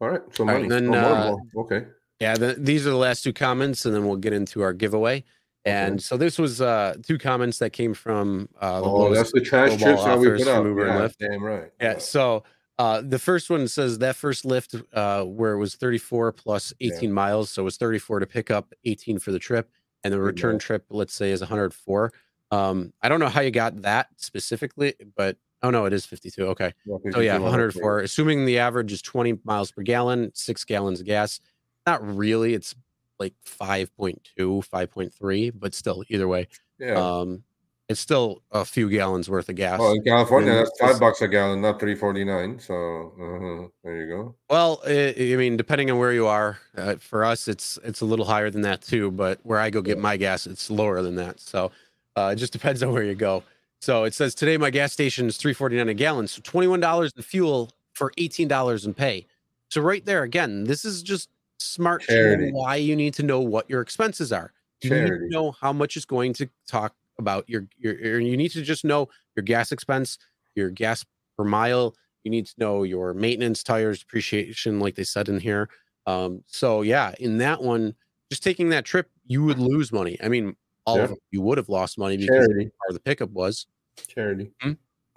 Yeah. 0.00 0.06
all 0.06 0.12
right. 0.12 0.22
So 0.32 0.44
right, 0.44 0.54
money. 0.54 0.68
then, 0.68 0.94
Oh, 0.94 1.40
uh, 1.56 1.60
okay. 1.60 1.86
Yeah, 2.20 2.34
the, 2.34 2.54
these 2.54 2.86
are 2.86 2.90
the 2.90 2.96
last 2.96 3.22
two 3.22 3.32
comments, 3.32 3.84
and 3.84 3.94
then 3.94 4.06
we'll 4.06 4.16
get 4.16 4.32
into 4.32 4.62
our 4.62 4.72
giveaway. 4.72 5.24
And 5.66 6.00
so 6.00 6.16
this 6.16 6.38
was 6.38 6.60
uh 6.60 6.94
two 7.02 7.18
comments 7.18 7.58
that 7.58 7.70
came 7.70 7.92
from 7.92 8.48
uh 8.60 8.80
the 8.80 8.88
Oh, 8.88 9.12
that's 9.12 9.32
the 9.32 9.40
trash 9.40 9.76
chips 9.76 10.04
that 10.04 10.18
we 10.18 10.30
put. 10.30 10.46
And 10.46 10.76
Yeah, 10.76 11.08
damn 11.18 11.42
right. 11.42 11.70
Yeah. 11.80 11.98
So 11.98 12.44
uh, 12.78 13.02
the 13.02 13.18
first 13.18 13.48
one 13.48 13.66
says 13.68 13.98
that 13.98 14.16
first 14.16 14.44
lift 14.44 14.74
uh, 14.92 15.24
where 15.24 15.54
it 15.54 15.58
was 15.58 15.74
34 15.76 16.32
plus 16.32 16.74
18 16.80 17.10
miles. 17.12 17.50
So 17.50 17.62
it 17.62 17.64
was 17.64 17.78
34 17.78 18.20
to 18.20 18.26
pick 18.26 18.50
up, 18.50 18.72
18 18.84 19.18
for 19.18 19.32
the 19.32 19.38
trip. 19.38 19.70
And 20.04 20.12
the 20.12 20.20
return 20.20 20.58
trip, 20.58 20.84
let's 20.90 21.14
say, 21.14 21.32
is 21.32 21.40
104. 21.40 22.12
Um, 22.50 22.92
I 23.02 23.08
don't 23.08 23.18
know 23.18 23.28
how 23.28 23.40
you 23.40 23.50
got 23.50 23.82
that 23.82 24.08
specifically, 24.16 24.94
but 25.16 25.36
oh 25.62 25.70
no, 25.70 25.84
it 25.86 25.92
is 25.92 26.06
52. 26.06 26.46
Okay. 26.48 26.72
So 27.12 27.20
yeah, 27.20 27.38
104. 27.38 28.00
Assuming 28.00 28.44
the 28.44 28.58
average 28.58 28.92
is 28.92 29.02
20 29.02 29.38
miles 29.44 29.70
per 29.72 29.82
gallon, 29.82 30.30
six 30.34 30.64
gallons 30.64 31.00
of 31.00 31.06
gas. 31.06 31.40
Not 31.86 32.06
really. 32.16 32.54
It's 32.54 32.74
like 33.18 33.34
5.2, 33.44 34.18
5.3, 34.36 35.52
but 35.58 35.74
still, 35.74 36.04
either 36.08 36.28
way, 36.28 36.48
Yeah. 36.78 36.94
um, 36.94 37.42
it's 37.88 38.00
still 38.00 38.42
a 38.50 38.64
few 38.64 38.90
gallons 38.90 39.30
worth 39.30 39.48
of 39.48 39.54
gas. 39.54 39.78
well, 39.78 39.92
in 39.92 40.02
California, 40.02 40.50
and 40.50 40.58
that's 40.66 40.78
five 40.80 40.98
bucks 40.98 41.22
a 41.22 41.28
gallon, 41.28 41.60
not 41.62 41.78
three 41.78 41.94
forty 41.94 42.24
nine. 42.24 42.58
So 42.58 43.12
uh 43.16 43.68
there 43.84 43.96
you 44.02 44.08
go. 44.08 44.34
Well, 44.50 44.82
I, 44.84 45.14
I 45.16 45.36
mean, 45.36 45.56
depending 45.56 45.88
on 45.92 45.98
where 45.98 46.12
you 46.12 46.26
are, 46.26 46.58
uh, 46.76 46.96
for 46.96 47.24
us, 47.24 47.46
it's 47.46 47.78
it's 47.84 48.00
a 48.00 48.04
little 48.04 48.24
higher 48.24 48.50
than 48.50 48.62
that 48.62 48.82
too. 48.82 49.12
But 49.12 49.38
where 49.44 49.60
I 49.60 49.70
go 49.70 49.82
get 49.82 49.98
my 50.00 50.16
gas, 50.16 50.48
it's 50.48 50.68
lower 50.68 51.00
than 51.00 51.14
that. 51.14 51.38
So 51.38 51.70
uh, 52.16 52.30
it 52.32 52.36
just 52.36 52.52
depends 52.52 52.82
on 52.82 52.92
where 52.92 53.04
you 53.04 53.14
go. 53.14 53.44
So 53.80 54.04
it 54.04 54.14
says 54.14 54.34
today 54.34 54.56
my 54.56 54.70
gas 54.70 54.92
station 54.92 55.26
is 55.26 55.36
three 55.36 55.52
forty 55.52 55.76
nine 55.76 55.88
a 55.88 55.94
gallon, 55.94 56.26
so 56.26 56.40
twenty 56.42 56.66
one 56.66 56.80
dollars 56.80 57.12
in 57.16 57.22
fuel 57.22 57.70
for 57.94 58.12
eighteen 58.18 58.48
dollars 58.48 58.86
in 58.86 58.94
pay. 58.94 59.26
So 59.68 59.80
right 59.80 60.04
there 60.04 60.22
again, 60.22 60.64
this 60.64 60.84
is 60.84 61.02
just 61.02 61.28
smart 61.58 62.02
Charity. 62.02 62.50
why 62.52 62.76
you 62.76 62.96
need 62.96 63.14
to 63.14 63.22
know 63.22 63.40
what 63.40 63.68
your 63.68 63.80
expenses 63.80 64.32
are. 64.32 64.52
You 64.82 64.90
need 64.90 65.08
to 65.08 65.28
know 65.28 65.52
how 65.52 65.72
much 65.72 65.96
is 65.96 66.04
going 66.04 66.34
to 66.34 66.48
talk 66.68 66.94
about 67.18 67.48
your, 67.48 67.66
your 67.78 67.94
your 67.94 68.20
you 68.20 68.36
need 68.36 68.50
to 68.50 68.62
just 68.62 68.84
know 68.84 69.08
your 69.34 69.42
gas 69.42 69.72
expense, 69.72 70.18
your 70.54 70.70
gas 70.70 71.04
per 71.36 71.44
mile. 71.44 71.94
You 72.24 72.30
need 72.30 72.46
to 72.46 72.54
know 72.58 72.82
your 72.82 73.14
maintenance, 73.14 73.62
tires, 73.62 74.00
depreciation, 74.00 74.80
like 74.80 74.96
they 74.96 75.04
said 75.04 75.28
in 75.28 75.38
here. 75.40 75.68
Um, 76.06 76.42
so 76.46 76.82
yeah, 76.82 77.14
in 77.20 77.38
that 77.38 77.62
one, 77.62 77.94
just 78.30 78.42
taking 78.42 78.68
that 78.70 78.84
trip, 78.84 79.10
you 79.26 79.44
would 79.44 79.58
lose 79.58 79.92
money. 79.92 80.18
I 80.22 80.28
mean, 80.28 80.56
all 80.86 80.96
Yeah. 80.96 81.02
of 81.04 81.08
them, 81.10 81.18
you 81.30 81.40
would 81.42 81.58
have 81.58 81.68
lost 81.68 81.98
money 81.98 82.16
because 82.16 82.46
Charity. 82.46 82.64
part 82.78 82.88
of 82.90 82.94
the 82.94 83.00
pickup 83.00 83.30
was. 83.30 83.66
Charity. 84.08 84.52
Hmm? 84.62 84.72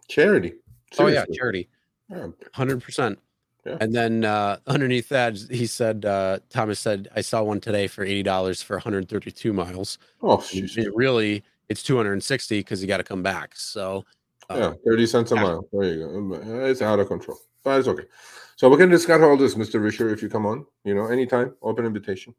Charity. 0.07 0.53
Oh 0.98 1.06
yeah, 1.07 1.22
Seriously. 1.25 1.35
charity, 1.38 1.69
Yeah. 2.09 2.27
hundred 2.53 2.81
percent. 2.81 3.19
Yeah. 3.65 3.77
And 3.80 3.93
then 3.93 4.25
uh, 4.25 4.57
underneath 4.67 5.09
that, 5.09 5.38
he 5.51 5.67
said, 5.67 6.06
uh, 6.06 6.39
Thomas 6.49 6.80
said, 6.80 7.09
I 7.15 7.22
saw 7.22 7.43
one 7.43 7.59
today 7.59 7.88
for 7.88 8.03
eighty 8.03 8.23
dollars 8.23 8.61
for 8.64 8.75
132 8.77 9.53
miles. 9.53 9.98
Oh, 10.22 10.43
it 10.51 10.95
really, 10.95 11.43
it's 11.67 11.83
260 11.83 12.59
because 12.59 12.81
you 12.81 12.88
got 12.88 12.98
to 12.98 13.03
come 13.03 13.22
back. 13.22 13.56
So 13.56 14.06
uh, 14.49 14.56
Yeah, 14.57 14.73
30 14.85 15.06
cents 15.06 15.31
a 15.31 15.35
yeah. 15.35 15.41
mile. 15.43 15.69
There 15.72 15.83
you 15.83 15.99
go. 15.99 16.35
Uh, 16.35 16.65
It's 16.65 16.81
out 16.81 16.99
of 16.99 17.07
control, 17.07 17.38
but 17.64 17.77
it's 17.80 17.88
okay. 17.88 18.06
So 18.56 18.67
we 18.69 18.77
can 18.77 18.89
discuss 18.89 19.22
all 19.22 19.38
this, 19.38 19.53
Mr. 19.56 19.80
Risher, 19.80 20.11
if 20.11 20.22
you 20.23 20.30
come 20.30 20.45
on, 20.45 20.65
you 20.83 20.95
know, 20.95 21.06
anytime, 21.06 21.53
open 21.61 21.85
invitation. 21.85 22.33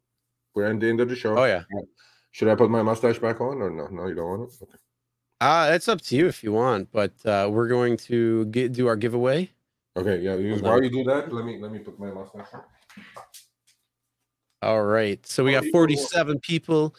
We're 0.54 0.64
at 0.66 0.80
the 0.80 0.88
end 0.88 1.00
of 1.00 1.08
the 1.08 1.14
show. 1.16 1.38
Oh 1.38 1.44
yeah. 1.44 1.62
Should 2.32 2.48
I 2.48 2.54
put 2.54 2.70
my 2.70 2.82
mustache 2.82 3.18
back 3.18 3.40
on 3.40 3.60
or 3.60 3.70
no? 3.70 3.86
No, 3.88 4.06
you 4.06 4.14
don't 4.14 4.28
want 4.28 4.52
it? 4.52 4.58
Okay. 4.62 4.72
Uh, 5.40 5.70
it's 5.72 5.88
up 5.88 6.00
to 6.02 6.16
you 6.16 6.26
if 6.26 6.44
you 6.44 6.52
want, 6.52 6.92
but 6.92 7.12
uh, 7.24 7.48
we're 7.50 7.68
going 7.68 7.96
to 7.96 8.44
get, 8.46 8.72
do 8.72 8.86
our 8.86 8.96
giveaway. 8.96 9.50
Okay, 9.96 10.18
yeah. 10.18 10.36
You, 10.36 10.50
Hold 10.50 10.62
while 10.62 10.82
you 10.84 10.90
do 10.90 11.02
that, 11.04 11.32
let 11.32 11.44
me 11.44 11.58
let 11.58 11.72
me 11.72 11.78
put 11.78 11.98
my 11.98 12.10
mustache 12.10 12.46
on. 12.54 12.62
All 14.62 14.82
right. 14.84 15.24
So 15.26 15.42
we 15.42 15.52
got 15.52 15.64
47 15.72 16.38
people. 16.40 16.94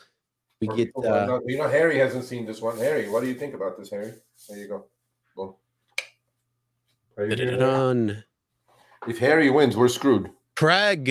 We 0.60 0.68
get 0.68 0.88
people 0.88 1.04
who 1.04 1.10
are 1.10 1.20
uh, 1.20 1.26
not- 1.26 1.42
you 1.46 1.58
know, 1.58 1.70
Harry 1.70 2.00
hasn't 2.00 2.26
seen 2.26 2.46
this 2.46 2.62
one. 2.62 2.78
Harry, 2.78 3.10
what 3.10 3.22
do 3.22 3.28
you 3.28 3.36
think 3.36 3.54
about 3.54 3.78
this, 3.78 3.90
Harry? 3.92 4.14
There 4.50 4.58
you 4.58 4.68
go. 4.68 4.86
Boom. 5.36 5.54
Are 7.18 7.26
you 7.26 7.36
here, 7.36 8.26
If 9.08 9.20
Harry 9.20 9.50
wins, 9.50 9.78
we're 9.78 9.88
screwed. 9.88 10.32
Craig. 10.56 11.06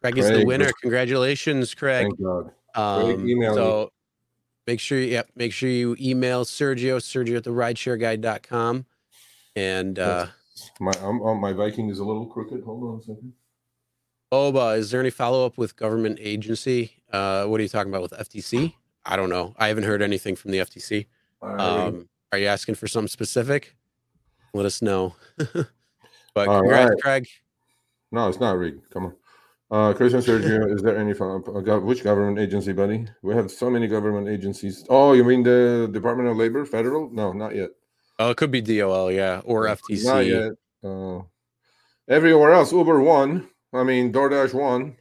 Craig 0.00 0.18
is 0.18 0.30
the 0.30 0.44
winner. 0.44 0.70
Congratulations, 0.82 1.74
Craig. 1.74 2.08
Thank 2.08 2.22
God. 2.22 2.50
Um, 2.74 3.28
email 3.28 3.50
me. 3.50 3.56
so 3.56 3.90
make 4.66 4.80
sure 4.80 4.98
you 4.98 5.22
make 5.36 5.52
sure 5.52 5.68
you 5.68 5.96
email 6.00 6.44
Sergio, 6.44 6.96
Sergio 6.96 7.36
at 7.36 7.44
the 7.44 7.50
rideshareguy.com. 7.50 8.86
And 9.56 9.98
uh 9.98 10.26
My 10.80 10.92
um, 11.02 11.20
oh, 11.22 11.34
my 11.34 11.52
Viking 11.52 11.88
is 11.90 11.98
a 11.98 12.04
little 12.04 12.26
crooked. 12.26 12.62
Hold 12.64 12.82
on 12.84 12.98
a 12.98 13.02
second. 13.02 13.32
Oba, 14.32 14.70
is 14.70 14.90
there 14.90 15.00
any 15.00 15.10
follow-up 15.10 15.56
with 15.58 15.76
government 15.76 16.18
agency? 16.20 17.02
Uh 17.12 17.44
what 17.46 17.60
are 17.60 17.62
you 17.62 17.68
talking 17.68 17.92
about 17.92 18.02
with 18.02 18.12
FTC? 18.12 18.74
I 19.06 19.16
don't 19.16 19.30
know. 19.30 19.54
I 19.58 19.68
haven't 19.68 19.84
heard 19.84 20.02
anything 20.02 20.34
from 20.34 20.50
the 20.50 20.58
FTC. 20.58 21.06
Right. 21.40 21.60
Um 21.60 22.08
are 22.32 22.38
you 22.38 22.46
asking 22.46 22.74
for 22.74 22.88
something 22.88 23.08
specific? 23.08 23.76
Let 24.54 24.66
us 24.66 24.82
know. 24.82 25.14
but 25.36 26.48
All 26.48 26.60
congrats, 26.60 26.90
right. 26.90 27.00
Craig. 27.00 27.28
No, 28.10 28.28
it's 28.28 28.40
not 28.40 28.56
rigged. 28.58 28.88
Come 28.90 29.06
on. 29.06 29.16
Uh, 29.74 29.92
Christian 29.92 30.20
Sergio, 30.20 30.72
is 30.72 30.82
there 30.82 30.96
any 30.96 31.14
which 31.80 32.04
government 32.04 32.38
agency, 32.38 32.72
buddy? 32.72 33.08
We 33.22 33.34
have 33.34 33.50
so 33.50 33.68
many 33.68 33.88
government 33.88 34.28
agencies. 34.28 34.86
Oh, 34.88 35.14
you 35.14 35.24
mean 35.24 35.42
the 35.42 35.90
Department 35.90 36.28
of 36.28 36.36
Labor, 36.36 36.64
federal? 36.64 37.10
No, 37.10 37.32
not 37.32 37.56
yet. 37.56 37.70
Oh, 38.20 38.30
it 38.30 38.36
could 38.36 38.52
be 38.52 38.60
DOL, 38.60 39.10
yeah, 39.10 39.40
or 39.44 39.64
FTC. 39.64 40.04
Not 40.04 40.26
yet. 40.26 40.52
Uh, 40.84 41.22
everywhere 42.08 42.52
else, 42.52 42.70
Uber 42.72 43.00
won. 43.00 43.48
I 43.72 43.82
mean, 43.82 44.12
DoorDash 44.12 44.54
won. 44.54 44.96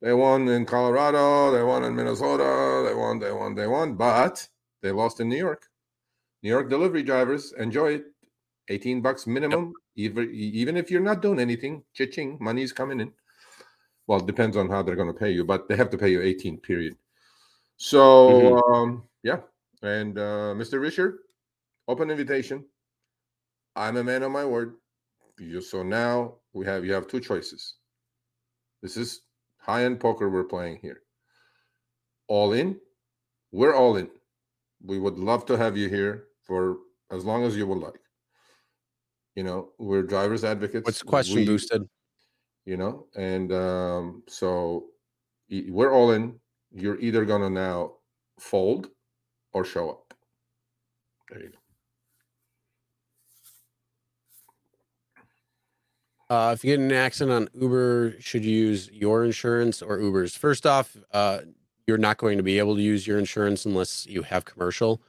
They 0.00 0.14
won 0.14 0.48
in 0.48 0.64
Colorado. 0.64 1.52
They 1.54 1.62
won 1.62 1.84
in 1.84 1.94
Minnesota. 1.94 2.88
They 2.88 2.94
won. 2.94 3.18
They 3.18 3.30
won. 3.30 3.54
They 3.54 3.66
won. 3.66 3.96
But 3.96 4.48
they 4.80 4.90
lost 4.90 5.20
in 5.20 5.28
New 5.28 5.36
York. 5.36 5.68
New 6.42 6.48
York 6.48 6.70
delivery 6.70 7.02
drivers 7.02 7.52
enjoy 7.58 7.96
it. 7.96 8.04
Eighteen 8.70 9.02
bucks 9.02 9.26
minimum. 9.26 9.74
Even 9.96 10.30
even 10.32 10.78
if 10.78 10.90
you're 10.90 11.02
not 11.02 11.20
doing 11.20 11.38
anything, 11.38 11.82
cha-ching, 11.92 12.38
money's 12.40 12.72
coming 12.72 12.98
in. 12.98 13.12
Well, 14.06 14.18
it 14.18 14.26
depends 14.26 14.56
on 14.56 14.68
how 14.68 14.82
they're 14.82 14.96
going 14.96 15.12
to 15.12 15.18
pay 15.18 15.30
you, 15.30 15.44
but 15.44 15.68
they 15.68 15.76
have 15.76 15.90
to 15.90 15.98
pay 15.98 16.10
you 16.10 16.22
18. 16.22 16.58
Period. 16.58 16.96
So 17.76 18.58
um, 18.72 19.04
yeah, 19.22 19.38
and 19.82 20.18
uh, 20.18 20.54
Mr. 20.54 20.80
Risher, 20.80 21.16
open 21.88 22.10
invitation. 22.10 22.64
I'm 23.74 23.96
a 23.96 24.04
man 24.04 24.22
of 24.22 24.30
my 24.30 24.44
word. 24.44 24.74
You, 25.38 25.60
so 25.60 25.82
now 25.82 26.34
we 26.52 26.66
have 26.66 26.84
you 26.84 26.92
have 26.92 27.08
two 27.08 27.20
choices. 27.20 27.74
This 28.82 28.96
is 28.96 29.22
high-end 29.58 29.98
poker 29.98 30.28
we're 30.28 30.44
playing 30.44 30.78
here. 30.82 31.02
All 32.28 32.52
in, 32.52 32.78
we're 33.50 33.74
all 33.74 33.96
in. 33.96 34.08
We 34.84 34.98
would 34.98 35.18
love 35.18 35.46
to 35.46 35.56
have 35.56 35.76
you 35.76 35.88
here 35.88 36.26
for 36.42 36.78
as 37.10 37.24
long 37.24 37.44
as 37.44 37.56
you 37.56 37.66
would 37.66 37.78
like. 37.78 38.00
You 39.34 39.44
know, 39.44 39.70
we're 39.78 40.02
drivers 40.02 40.44
advocates. 40.44 40.84
What's 40.84 40.98
the 40.98 41.04
question 41.06 41.36
We- 41.36 41.46
boosted? 41.46 41.88
You 42.64 42.76
know 42.76 43.06
and 43.16 43.52
um 43.52 44.22
so 44.28 44.86
we're 45.68 45.92
all 45.92 46.12
in. 46.12 46.40
You're 46.70 46.98
either 47.00 47.24
gonna 47.24 47.50
now 47.50 47.94
fold 48.38 48.88
or 49.52 49.64
show 49.64 49.90
up. 49.90 50.14
There 51.30 51.40
you 51.42 51.50
go. 51.50 51.58
Uh, 56.34 56.52
if 56.52 56.64
you 56.64 56.70
get 56.74 56.80
an 56.80 56.92
accident 56.92 57.50
on 57.54 57.60
Uber, 57.60 58.14
should 58.18 58.42
you 58.44 58.52
use 58.56 58.90
your 58.90 59.24
insurance 59.24 59.82
or 59.82 60.00
Uber's? 60.00 60.34
First 60.34 60.64
off, 60.64 60.96
uh, 61.12 61.40
you're 61.86 61.98
not 61.98 62.16
going 62.16 62.38
to 62.38 62.42
be 62.42 62.58
able 62.58 62.74
to 62.76 62.80
use 62.80 63.06
your 63.06 63.18
insurance 63.18 63.66
unless 63.66 64.06
you 64.06 64.22
have 64.22 64.46
commercial, 64.46 65.02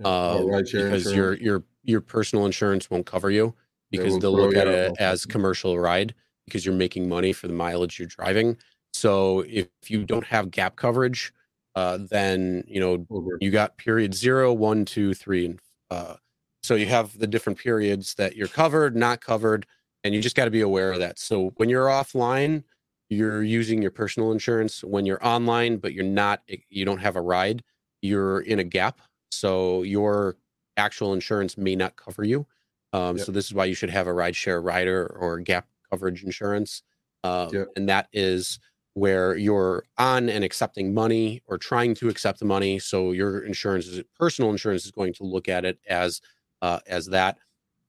Yeah, 0.00 0.06
um, 0.06 0.46
rideshare 0.46 0.90
because 0.90 1.06
insurance. 1.06 1.14
your 1.14 1.34
your 1.34 1.64
your 1.84 2.00
personal 2.00 2.44
insurance 2.46 2.90
won't 2.90 3.06
cover 3.06 3.30
you 3.30 3.54
because 3.92 4.18
they'll 4.18 4.32
look 4.34 4.56
at 4.56 4.66
it 4.66 4.96
as 4.98 5.24
commercial 5.24 5.78
ride 5.78 6.12
because 6.46 6.64
you're 6.64 6.74
making 6.74 7.08
money 7.08 7.32
for 7.32 7.46
the 7.46 7.54
mileage 7.54 7.98
you're 7.98 8.08
driving. 8.08 8.56
So 8.92 9.40
if 9.40 9.68
you 9.88 10.04
don't 10.04 10.26
have 10.26 10.50
gap 10.50 10.76
coverage, 10.76 11.32
uh, 11.74 11.98
then 12.10 12.64
you 12.66 12.80
know 12.80 13.06
you 13.40 13.50
got 13.50 13.76
period 13.76 14.14
zero, 14.14 14.52
one, 14.52 14.84
two, 14.84 15.14
three, 15.14 15.46
and 15.46 15.60
uh, 15.90 16.14
so 16.62 16.74
you 16.76 16.86
have 16.86 17.18
the 17.18 17.26
different 17.26 17.58
periods 17.58 18.14
that 18.14 18.36
you're 18.36 18.48
covered, 18.48 18.96
not 18.96 19.20
covered, 19.20 19.66
and 20.02 20.14
you 20.14 20.22
just 20.22 20.36
got 20.36 20.46
to 20.46 20.50
be 20.50 20.62
aware 20.62 20.92
of 20.92 20.98
that. 21.00 21.18
So 21.18 21.52
when 21.56 21.68
you're 21.68 21.86
offline, 21.88 22.62
you're 23.10 23.42
using 23.42 23.82
your 23.82 23.90
personal 23.90 24.32
insurance. 24.32 24.82
When 24.82 25.04
you're 25.04 25.24
online, 25.24 25.76
but 25.76 25.92
you're 25.92 26.04
not, 26.04 26.42
eh, 26.48 26.56
you 26.70 26.84
don't 26.84 26.98
have 26.98 27.16
a 27.16 27.20
ride, 27.20 27.62
you're 28.02 28.40
in 28.40 28.60
a 28.60 28.64
gap. 28.64 29.00
So 29.30 29.82
your 29.82 30.36
actual 30.76 31.12
insurance 31.12 31.58
may 31.58 31.76
not 31.76 31.96
cover 31.96 32.24
you. 32.24 32.46
Um, 32.92 33.16
Yep. 33.16 33.26
So 33.26 33.32
this 33.32 33.46
is 33.46 33.54
why 33.54 33.64
you 33.66 33.74
should 33.74 33.90
have 33.90 34.06
a 34.06 34.12
rideshare 34.12 34.64
rider 34.64 35.06
or 35.18 35.40
gap 35.40 35.66
coverage 35.94 36.24
insurance, 36.24 36.82
um, 37.22 37.50
Yep. 37.52 37.68
and 37.76 37.88
that 37.88 38.08
is 38.12 38.58
where 38.94 39.36
you're 39.36 39.84
on 39.98 40.28
and 40.28 40.44
accepting 40.44 40.92
money 40.94 41.40
or 41.46 41.58
trying 41.58 41.94
to 41.96 42.08
accept 42.08 42.38
the 42.40 42.44
money. 42.44 42.78
So 42.78 43.12
your 43.12 43.40
insurance 43.44 43.86
is 43.86 44.02
personal 44.18 44.50
insurance 44.50 44.84
is 44.84 44.90
going 44.92 45.14
to 45.14 45.24
look 45.24 45.48
at 45.48 45.64
it 45.64 45.78
as 45.88 46.20
uh, 46.62 46.80
as 46.86 47.06
that. 47.06 47.38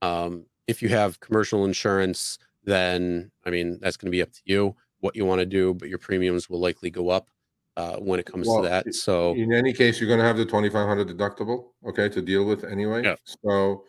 Um, 0.02 0.46
if 0.68 0.82
you 0.82 0.90
have 0.90 1.20
commercial 1.20 1.66
insurance, 1.66 2.38
then 2.64 3.32
I 3.46 3.50
mean 3.50 3.80
that's 3.82 3.98
going 3.98 4.08
to 4.08 4.12
be 4.18 4.22
up 4.22 4.32
to 4.34 4.42
you 4.46 4.76
what 5.00 5.16
you 5.16 5.26
want 5.26 5.40
to 5.40 5.46
do, 5.46 5.74
but 5.74 5.90
your 5.90 6.00
premiums 6.00 6.50
will 6.50 6.60
likely 6.60 6.90
go 6.90 7.10
up 7.10 7.30
uh, 7.78 7.98
when 7.98 8.20
it 8.20 8.26
comes 8.26 8.48
Well, 8.48 8.64
to 8.64 8.70
that. 8.70 8.94
So 8.96 9.34
in 9.36 9.54
any 9.54 9.74
case 9.74 10.00
you're 10.00 10.08
going 10.08 10.20
to 10.20 10.26
have 10.26 10.38
the 10.38 10.46
2500 10.46 11.08
deductible 11.08 11.72
okay 11.88 12.10
to 12.10 12.22
deal 12.22 12.46
with 12.46 12.64
anyway 12.64 13.04
Yeah. 13.04 13.16
so 13.26 13.84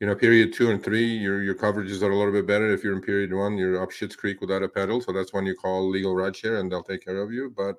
you 0.00 0.06
know 0.06 0.14
period 0.14 0.52
two 0.52 0.70
and 0.70 0.82
three 0.82 1.04
your 1.04 1.42
your 1.42 1.54
coverages 1.54 2.02
are 2.02 2.10
a 2.10 2.16
little 2.16 2.32
bit 2.32 2.46
better 2.46 2.72
if 2.72 2.82
you're 2.84 2.94
in 2.94 3.00
period 3.02 3.32
one 3.32 3.56
you're 3.58 3.82
up 3.82 3.90
shit's 3.90 4.16
creek 4.16 4.40
without 4.40 4.62
a 4.62 4.68
pedal 4.68 5.00
so 5.00 5.12
that's 5.12 5.32
when 5.32 5.44
you 5.46 5.54
call 5.54 5.88
legal 5.88 6.14
rideshare 6.14 6.60
and 6.60 6.70
they'll 6.70 6.82
take 6.82 7.04
care 7.04 7.20
of 7.20 7.32
you 7.32 7.52
but 7.56 7.76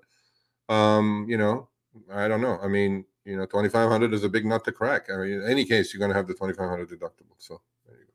um 0.73 1.25
you 1.30 1.38
know 1.38 1.69
i 2.11 2.27
don't 2.27 2.41
know 2.41 2.57
i 2.61 2.67
mean 2.67 3.06
you 3.25 3.38
know 3.38 3.45
2500 3.45 4.14
is 4.14 4.23
a 4.23 4.30
big 4.30 4.45
nut 4.45 4.64
to 4.65 4.72
crack 4.72 5.07
i 5.11 5.17
mean 5.17 5.33
in 5.41 5.43
any 5.49 5.65
case 5.65 5.93
you're 5.93 5.99
going 5.99 6.11
to 6.11 6.17
have 6.17 6.27
the 6.27 6.33
2500 6.33 6.89
deductible 6.89 7.35
so 7.38 7.61
there 7.88 7.98
you 7.98 8.06
go 8.06 8.11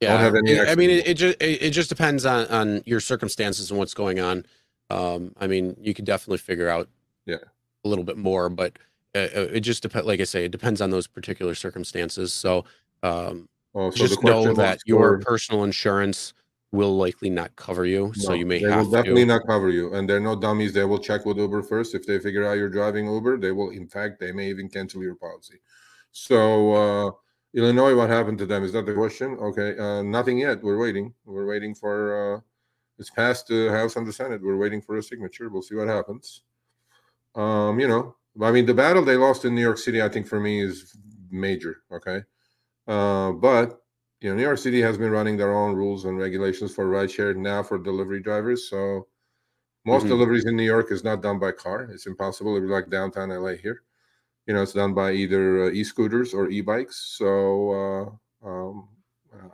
yeah, 0.00 0.18
have 0.18 0.34
any 0.34 0.52
it- 0.52 0.68
I 0.68 0.74
mean, 0.74 0.90
it, 0.90 1.06
it 1.08 1.14
just 1.14 1.42
it, 1.42 1.62
it 1.62 1.70
just 1.70 1.88
depends 1.88 2.26
on 2.26 2.46
on 2.48 2.82
your 2.84 3.00
circumstances 3.00 3.70
and 3.70 3.78
what's 3.78 3.94
going 3.94 4.20
on. 4.20 4.44
Um, 4.90 5.32
I 5.38 5.46
mean, 5.46 5.74
you 5.80 5.94
could 5.94 6.04
definitely 6.04 6.36
figure 6.38 6.68
out 6.68 6.88
Yeah. 7.24 7.36
a 7.84 7.88
little 7.88 8.04
bit 8.04 8.18
more, 8.18 8.50
but 8.50 8.78
uh, 9.14 9.20
uh, 9.34 9.48
it 9.54 9.60
just 9.60 9.82
depends. 9.82 10.06
Like 10.06 10.20
I 10.20 10.24
say, 10.24 10.44
it 10.44 10.52
depends 10.52 10.82
on 10.82 10.90
those 10.90 11.06
particular 11.06 11.54
circumstances. 11.54 12.34
So 12.34 12.66
um, 13.02 13.48
oh, 13.74 13.90
so 13.90 14.06
just 14.06 14.22
know 14.22 14.52
that 14.54 14.78
your 14.86 15.18
personal 15.18 15.64
insurance 15.64 16.34
will 16.72 16.96
likely 16.96 17.30
not 17.30 17.54
cover 17.56 17.86
you. 17.86 18.12
so 18.14 18.32
you 18.32 18.44
may 18.44 18.58
they 18.58 18.70
have 18.70 18.86
will 18.86 18.92
definitely 18.92 19.22
to. 19.22 19.26
not 19.26 19.46
cover 19.46 19.70
you 19.70 19.94
and 19.94 20.08
they're 20.08 20.20
no 20.20 20.34
dummies 20.34 20.72
they 20.72 20.84
will 20.84 20.98
check 20.98 21.24
with 21.24 21.38
uber 21.38 21.62
first 21.62 21.94
if 21.94 22.04
they 22.04 22.18
figure 22.18 22.44
out 22.44 22.54
you're 22.54 22.68
driving 22.68 23.06
uber 23.06 23.38
they 23.38 23.52
will 23.52 23.70
in 23.70 23.86
fact 23.86 24.18
they 24.18 24.32
may 24.32 24.48
even 24.48 24.68
cancel 24.68 25.02
your 25.02 25.14
policy 25.14 25.58
so 26.10 26.72
uh 26.74 27.10
Illinois, 27.56 27.94
what 27.94 28.10
happened 28.10 28.36
to 28.38 28.46
them? 28.46 28.64
Is 28.64 28.72
that 28.72 28.84
the 28.84 28.92
question? 28.92 29.38
Okay, 29.40 29.78
uh, 29.78 30.02
nothing 30.02 30.36
yet. 30.36 30.62
We're 30.62 30.78
waiting. 30.78 31.14
We're 31.24 31.46
waiting 31.46 31.74
for. 31.74 32.36
Uh, 32.36 32.40
it's 32.98 33.08
passed 33.08 33.48
the 33.48 33.70
House 33.70 33.96
and 33.96 34.06
the 34.06 34.12
Senate. 34.12 34.42
We're 34.42 34.58
waiting 34.58 34.82
for 34.82 34.98
a 34.98 35.02
signature. 35.02 35.48
We'll 35.48 35.62
see 35.62 35.74
what 35.74 35.88
happens. 35.88 36.42
Um, 37.34 37.80
you 37.80 37.88
know, 37.88 38.14
I 38.42 38.52
mean, 38.52 38.66
the 38.66 38.74
battle 38.74 39.04
they 39.04 39.16
lost 39.16 39.46
in 39.46 39.54
New 39.54 39.62
York 39.62 39.78
City, 39.78 40.02
I 40.02 40.08
think 40.10 40.26
for 40.26 40.38
me 40.38 40.60
is 40.60 40.96
major. 41.30 41.78
Okay, 41.90 42.22
uh, 42.86 43.32
but 43.32 43.82
you 44.20 44.30
know, 44.30 44.36
New 44.36 44.42
York 44.42 44.58
City 44.58 44.80
has 44.80 44.96
been 44.98 45.10
running 45.10 45.36
their 45.36 45.52
own 45.54 45.74
rules 45.74 46.04
and 46.06 46.18
regulations 46.18 46.74
for 46.74 46.86
rideshare 46.86 47.36
now 47.36 47.62
for 47.62 47.78
delivery 47.78 48.20
drivers. 48.22 48.68
So 48.70 49.08
most 49.84 50.06
Mhm. 50.06 50.08
deliveries 50.08 50.46
in 50.46 50.56
New 50.56 50.64
York 50.64 50.90
is 50.92 51.04
not 51.04 51.22
done 51.22 51.38
by 51.38 51.52
car. 51.52 51.84
It's 51.92 52.06
impossible. 52.06 52.56
It's 52.56 52.66
like 52.70 52.90
downtown 52.90 53.30
LA 53.30 53.56
here. 53.56 53.82
You 54.46 54.54
know, 54.54 54.62
it's 54.62 54.72
done 54.74 54.94
by 54.94 55.12
either 55.12 55.64
uh, 55.64 55.70
e-scooters 55.70 56.34
or 56.34 56.48
e-bikes. 56.50 56.96
So 57.18 58.18
uh, 58.44 58.48
um, 58.48 58.88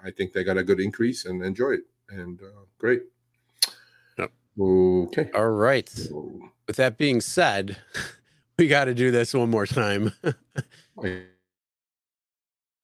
I 0.04 0.10
think 0.10 0.32
they 0.32 0.44
got 0.44 0.58
a 0.58 0.64
good 0.64 0.80
increase 0.80 1.24
and 1.26 1.42
enjoy 1.44 1.72
it. 1.72 1.84
And 2.10 2.40
uh, 2.42 2.64
great. 2.78 3.02
Yep. 4.18 4.32
Okay. 4.60 5.30
All 5.34 5.50
right. 5.50 5.90
With 6.66 6.76
that 6.76 6.98
being 6.98 7.20
said, 7.20 7.78
we 8.58 8.68
got 8.68 8.84
to 8.84 8.94
do 8.94 9.10
this 9.10 9.34
one 9.34 9.50
more 9.50 9.66
time. 9.66 10.12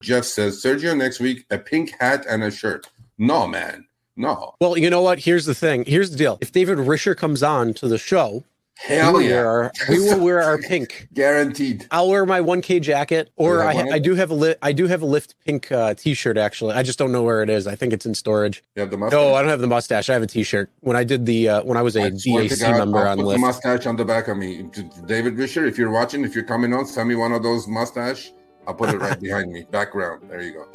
Jeff 0.01 0.23
says 0.25 0.63
Sergio 0.63 0.95
next 0.95 1.19
week 1.19 1.45
a 1.51 1.57
pink 1.57 1.93
hat 1.99 2.25
and 2.29 2.43
a 2.43 2.51
shirt. 2.51 2.87
No, 3.17 3.47
man. 3.47 3.85
No. 4.15 4.53
well, 4.59 4.77
you 4.77 4.89
know 4.89 5.01
what? 5.01 5.19
Here's 5.19 5.45
the 5.45 5.55
thing. 5.55 5.85
Here's 5.85 6.11
the 6.11 6.17
deal. 6.17 6.37
If 6.41 6.51
David 6.51 6.77
Risher 6.77 7.15
comes 7.15 7.41
on 7.41 7.73
to 7.75 7.87
the 7.87 7.97
show, 7.97 8.43
we 8.89 8.95
Hell 8.95 9.13
will, 9.13 9.21
yeah. 9.21 9.29
wear 9.31 9.49
our, 9.49 9.71
we 9.89 9.99
will 9.99 10.19
wear 10.19 10.41
our 10.41 10.57
pink. 10.69 11.07
Guaranteed. 11.13 11.85
I'll 11.91 12.09
wear 12.09 12.25
my 12.25 12.39
1K 12.41 12.81
jacket, 12.81 13.29
or 13.37 13.61
I, 13.63 13.73
ha- 13.73 13.87
I 13.93 13.99
do 13.99 14.15
have 14.15 14.29
a 14.31 14.33
li- 14.33 14.55
I 14.61 14.71
do 14.73 14.87
have 14.87 15.01
a 15.03 15.05
Lyft 15.05 15.35
pink 15.45 15.69
uh, 15.71 15.93
T-shirt. 15.95 16.37
Actually, 16.37 16.73
I 16.75 16.83
just 16.83 16.97
don't 16.99 17.11
know 17.13 17.23
where 17.23 17.43
it 17.43 17.49
is. 17.49 17.65
I 17.67 17.75
think 17.75 17.91
it's 17.93 18.05
in 18.05 18.13
storage. 18.13 18.61
You 18.75 18.81
have 18.81 18.91
the 18.91 18.97
mustache. 18.97 19.17
No, 19.17 19.35
I 19.35 19.41
don't 19.41 19.49
have 19.49 19.59
the 19.61 19.67
mustache. 19.67 20.09
I 20.09 20.13
have 20.13 20.23
a 20.23 20.27
T-shirt. 20.27 20.69
When 20.81 20.95
I 20.97 21.03
did 21.05 21.25
the 21.25 21.47
uh, 21.49 21.63
when 21.63 21.77
I 21.77 21.81
was 21.81 21.95
a 21.97 22.03
I 22.03 22.09
DAC 22.11 22.59
God, 22.59 22.77
member 22.77 22.99
I'll 22.99 23.07
on 23.09 23.17
put 23.19 23.31
the 23.33 23.37
mustache 23.37 23.85
on 23.85 23.95
the 23.97 24.05
back 24.05 24.27
of 24.29 24.37
me. 24.37 24.69
David 25.05 25.35
Risher, 25.35 25.65
if 25.67 25.77
you're 25.77 25.91
watching, 25.91 26.23
if 26.25 26.33
you're 26.35 26.43
coming 26.45 26.73
on, 26.73 26.85
send 26.85 27.07
me 27.09 27.15
one 27.15 27.31
of 27.33 27.43
those 27.43 27.67
mustache. 27.67 28.31
I'll 28.69 28.75
put 28.75 28.93
it 28.93 28.99
right 28.99 29.19
behind 29.19 29.51
me. 29.51 29.65
Background. 29.71 30.29
There 30.29 30.43
you 30.43 30.53
go. 30.53 30.65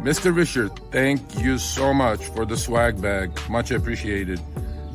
Mr. 0.00 0.32
Risher, 0.32 0.74
thank 0.90 1.38
you 1.38 1.58
so 1.58 1.92
much 1.92 2.24
for 2.28 2.46
the 2.46 2.56
swag 2.56 3.02
bag. 3.02 3.38
Much 3.50 3.72
appreciated. 3.72 4.40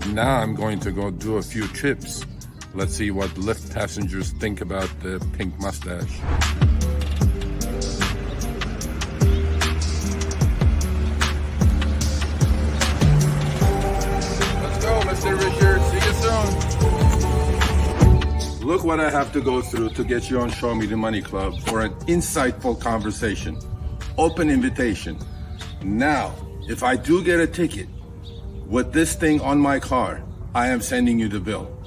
Now 0.07 0.37
I'm 0.37 0.55
going 0.55 0.79
to 0.79 0.91
go 0.91 1.11
do 1.11 1.37
a 1.37 1.43
few 1.43 1.67
trips. 1.67 2.25
Let's 2.73 2.95
see 2.95 3.11
what 3.11 3.29
Lyft 3.35 3.75
passengers 3.75 4.31
think 4.31 4.61
about 4.61 4.89
the 5.01 5.23
pink 5.37 5.59
mustache. 5.59 6.19
See 15.19 15.27
you 15.27 16.13
soon. 16.13 16.49
Look 18.65 18.83
what 18.85 18.99
I 19.01 19.09
have 19.09 19.33
to 19.33 19.41
go 19.41 19.61
through 19.61 19.89
to 19.89 20.03
get 20.03 20.29
you 20.29 20.39
on 20.39 20.49
Show 20.49 20.73
Me 20.73 20.85
the 20.85 20.95
Money 20.95 21.21
Club 21.21 21.59
for 21.61 21.81
an 21.81 21.93
insightful 22.07 22.79
conversation. 22.79 23.59
Open 24.17 24.49
invitation. 24.49 25.17
Now, 25.81 26.33
if 26.69 26.83
I 26.83 26.95
do 26.95 27.23
get 27.23 27.39
a 27.39 27.47
ticket 27.47 27.87
with 28.65 28.93
this 28.93 29.15
thing 29.15 29.41
on 29.41 29.59
my 29.59 29.79
car, 29.79 30.23
I 30.55 30.67
am 30.67 30.81
sending 30.81 31.19
you 31.19 31.27
the 31.27 31.39
bill. 31.39 31.78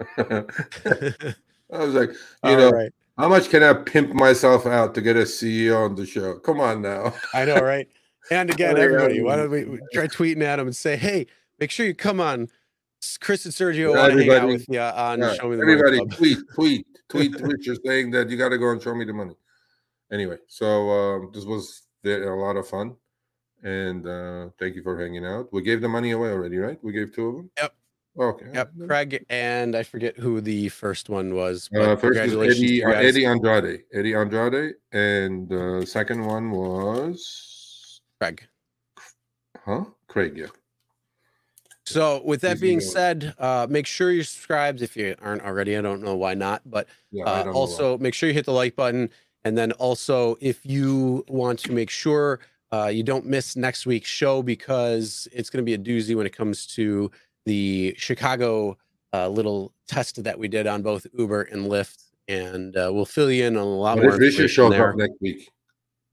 I 1.70 1.78
was 1.78 1.94
like, 1.94 2.10
you 2.10 2.16
All 2.44 2.56
know, 2.56 2.70
right. 2.70 2.92
how 3.16 3.28
much 3.28 3.50
can 3.50 3.62
I 3.62 3.74
pimp 3.74 4.12
myself 4.14 4.66
out 4.66 4.94
to 4.94 5.00
get 5.00 5.16
a 5.16 5.22
CEO 5.22 5.84
on 5.84 5.94
the 5.94 6.06
show? 6.06 6.38
Come 6.38 6.60
on 6.60 6.82
now. 6.82 7.14
I 7.34 7.44
know, 7.44 7.56
right? 7.56 7.88
And 8.30 8.50
again, 8.50 8.76
everybody, 8.76 9.22
why 9.22 9.36
don't 9.36 9.50
we 9.50 9.64
try 9.92 10.06
tweeting 10.06 10.42
at 10.42 10.58
him 10.58 10.66
and 10.66 10.76
say, 10.76 10.96
"Hey, 10.96 11.26
make 11.58 11.70
sure 11.70 11.86
you 11.86 11.94
come 11.94 12.20
on." 12.20 12.48
Chris 13.20 13.44
and 13.44 13.54
Sergio 13.54 13.94
Yeah, 13.94 14.00
want 14.00 14.12
to 14.12 14.18
hang 14.18 14.42
out 14.42 14.48
with 14.48 14.66
you 14.68 14.80
on 14.80 15.20
Yeah, 15.20 15.34
Show 15.34 15.48
Me 15.48 15.56
the 15.56 15.64
Money 15.64 15.72
Everybody, 15.72 15.96
Club. 15.98 16.12
tweet, 16.12 16.38
tweet, 16.54 16.86
tweet 17.08 17.32
Risher 17.32 17.76
saying 17.86 18.10
that 18.10 18.28
you 18.28 18.36
got 18.36 18.48
to 18.48 18.58
go 18.58 18.70
and 18.70 18.82
show 18.82 18.94
me 18.94 19.04
the 19.04 19.12
money. 19.12 19.34
Anyway, 20.12 20.38
so 20.48 20.90
um, 20.90 21.30
this 21.32 21.44
was 21.44 21.82
a 22.04 22.08
lot 22.08 22.56
of 22.56 22.66
fun, 22.66 22.96
and 23.62 24.06
uh, 24.06 24.48
thank 24.58 24.74
you 24.74 24.82
for 24.82 24.98
hanging 25.00 25.24
out. 25.24 25.52
We 25.52 25.62
gave 25.62 25.80
the 25.80 25.88
money 25.88 26.10
away 26.10 26.30
already, 26.30 26.56
right? 26.58 26.78
We 26.82 26.92
gave 26.92 27.14
two 27.14 27.28
of 27.28 27.34
them. 27.36 27.50
Yep. 27.58 27.74
Okay. 28.18 28.46
Yep, 28.52 28.72
Craig 28.86 29.24
and 29.28 29.76
I 29.76 29.82
forget 29.84 30.16
who 30.16 30.40
the 30.40 30.68
first 30.70 31.08
one 31.08 31.34
was. 31.34 31.68
But 31.70 31.82
Uh, 31.82 31.96
first 31.96 32.18
is 32.18 32.34
Eddie, 32.34 32.84
uh. 32.84 32.90
Eddie 32.90 33.26
Andrade. 33.26 33.82
Eddie 33.92 34.14
Andrade, 34.14 34.74
and 34.92 35.48
the 35.48 35.84
second 35.86 36.24
one 36.26 36.50
was 36.50 38.00
Craig. 38.20 38.46
huh? 39.64 39.84
Craig. 40.08 40.36
Yeah. 40.36 40.46
So, 41.86 42.20
with 42.24 42.42
that 42.42 42.52
He's 42.52 42.60
being 42.60 42.80
said, 42.80 43.34
uh, 43.38 43.66
make 43.70 43.86
sure 43.86 44.10
you're 44.10 44.24
subscribed 44.24 44.82
if 44.82 44.94
you 44.96 45.14
aren't 45.22 45.42
already. 45.42 45.76
I 45.76 45.80
don't 45.80 46.02
know 46.02 46.16
why 46.16 46.34
not, 46.34 46.60
but 46.66 46.86
Yeah. 47.12 47.24
Uh, 47.24 47.36
don't 47.36 47.46
know 47.46 47.52
why. 47.52 47.58
also 47.58 47.98
make 47.98 48.14
sure 48.14 48.28
you 48.28 48.34
hit 48.34 48.44
the 48.46 48.52
like 48.52 48.76
button. 48.76 49.10
And 49.44 49.56
then 49.56 49.72
also, 49.72 50.36
if 50.40 50.66
you 50.66 51.24
want 51.28 51.60
to 51.60 51.72
make 51.72 51.88
sure 51.88 52.40
uh, 52.72 52.88
you 52.88 53.02
don't 53.02 53.24
miss 53.24 53.56
next 53.56 53.86
week's 53.86 54.10
show 54.10 54.42
because 54.42 55.26
it's 55.32 55.48
going 55.48 55.64
to 55.64 55.66
be 55.66 55.72
a 55.72 55.78
doozy 55.78 56.14
when 56.14 56.26
it 56.26 56.36
comes 56.36 56.66
to 56.66 57.10
the 57.48 57.94
Chicago 57.96 58.76
uh, 59.14 59.28
little 59.28 59.72
test 59.88 60.22
that 60.24 60.38
we 60.38 60.48
did 60.48 60.66
on 60.66 60.82
both 60.82 61.06
Uber 61.18 61.42
and 61.42 61.66
Lyft. 61.66 62.04
And 62.28 62.76
uh, 62.76 62.90
we'll 62.92 63.06
fill 63.06 63.32
you 63.32 63.46
in 63.46 63.56
on 63.56 63.62
a 63.62 63.66
lot 63.66 63.96
But 63.96 64.04
more. 64.04 64.14
if 64.14 64.20
Risher 64.20 64.48
shows 64.48 64.70
there. 64.72 64.90
up 64.90 64.96
next 64.96 65.14
week, 65.20 65.48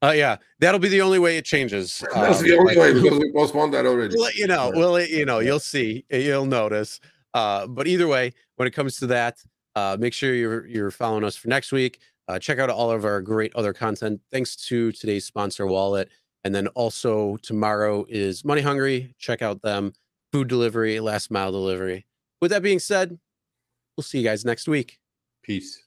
Uh, 0.01 0.13
yeah, 0.15 0.37
that'll 0.59 0.79
be 0.79 0.87
the 0.87 1.01
only 1.01 1.19
way 1.19 1.35
it 1.37 1.43
changes. 1.45 2.01
that's 2.13 2.39
Um, 2.39 2.45
the 2.45 2.57
only 2.57 2.75
like- 2.75 2.81
way 2.83 2.93
because 3.01 3.19
we 3.19 3.31
postponed 3.33 3.73
that 3.73 3.85
already. 3.85 4.15
We'll 4.15 4.23
let 4.23 4.35
you 4.35 4.47
know. 4.47 4.71
We'll 4.73 4.91
let 4.91 5.09
you 5.09 5.25
know. 5.25 5.39
You'll 5.39 5.59
see. 5.59 6.05
You'll 6.09 6.45
notice. 6.45 6.99
Uh, 7.33 7.67
but 7.67 7.85
either 7.87 8.07
way, 8.07 8.31
when 8.55 8.67
it 8.67 8.71
comes 8.71 8.97
to 8.99 9.07
that, 9.07 9.43
uh, 9.75 9.97
make 9.99 10.13
sure 10.13 10.33
you're 10.33 10.65
you're 10.67 10.91
following 10.91 11.25
us 11.25 11.35
for 11.35 11.49
next 11.49 11.73
week. 11.73 11.99
Uh, 12.29 12.39
check 12.39 12.59
out 12.59 12.69
all 12.69 12.91
of 12.91 13.03
our 13.03 13.19
great 13.21 13.53
other 13.55 13.73
content. 13.73 14.21
Thanks 14.31 14.55
to 14.67 14.91
today's 14.93 15.25
sponsor, 15.25 15.65
Ualett, 15.65 16.07
and 16.45 16.55
then 16.55 16.67
also 16.69 17.35
tomorrow 17.41 18.05
is 18.07 18.45
Money 18.45 18.61
Hungry. 18.61 19.13
Check 19.19 19.41
out 19.41 19.61
them. 19.61 19.91
Food 20.35 20.49
delivery, 20.49 20.99
last 20.99 21.31
mile 21.31 21.53
delivery. 21.53 22.05
With 22.41 22.51
that 22.51 22.61
being 22.61 22.79
said, 22.79 23.19
we'll 23.95 24.03
see 24.03 24.17
you 24.17 24.25
guys 24.25 24.43
next 24.43 24.67
week. 24.67 24.99
Peace. 25.41 25.84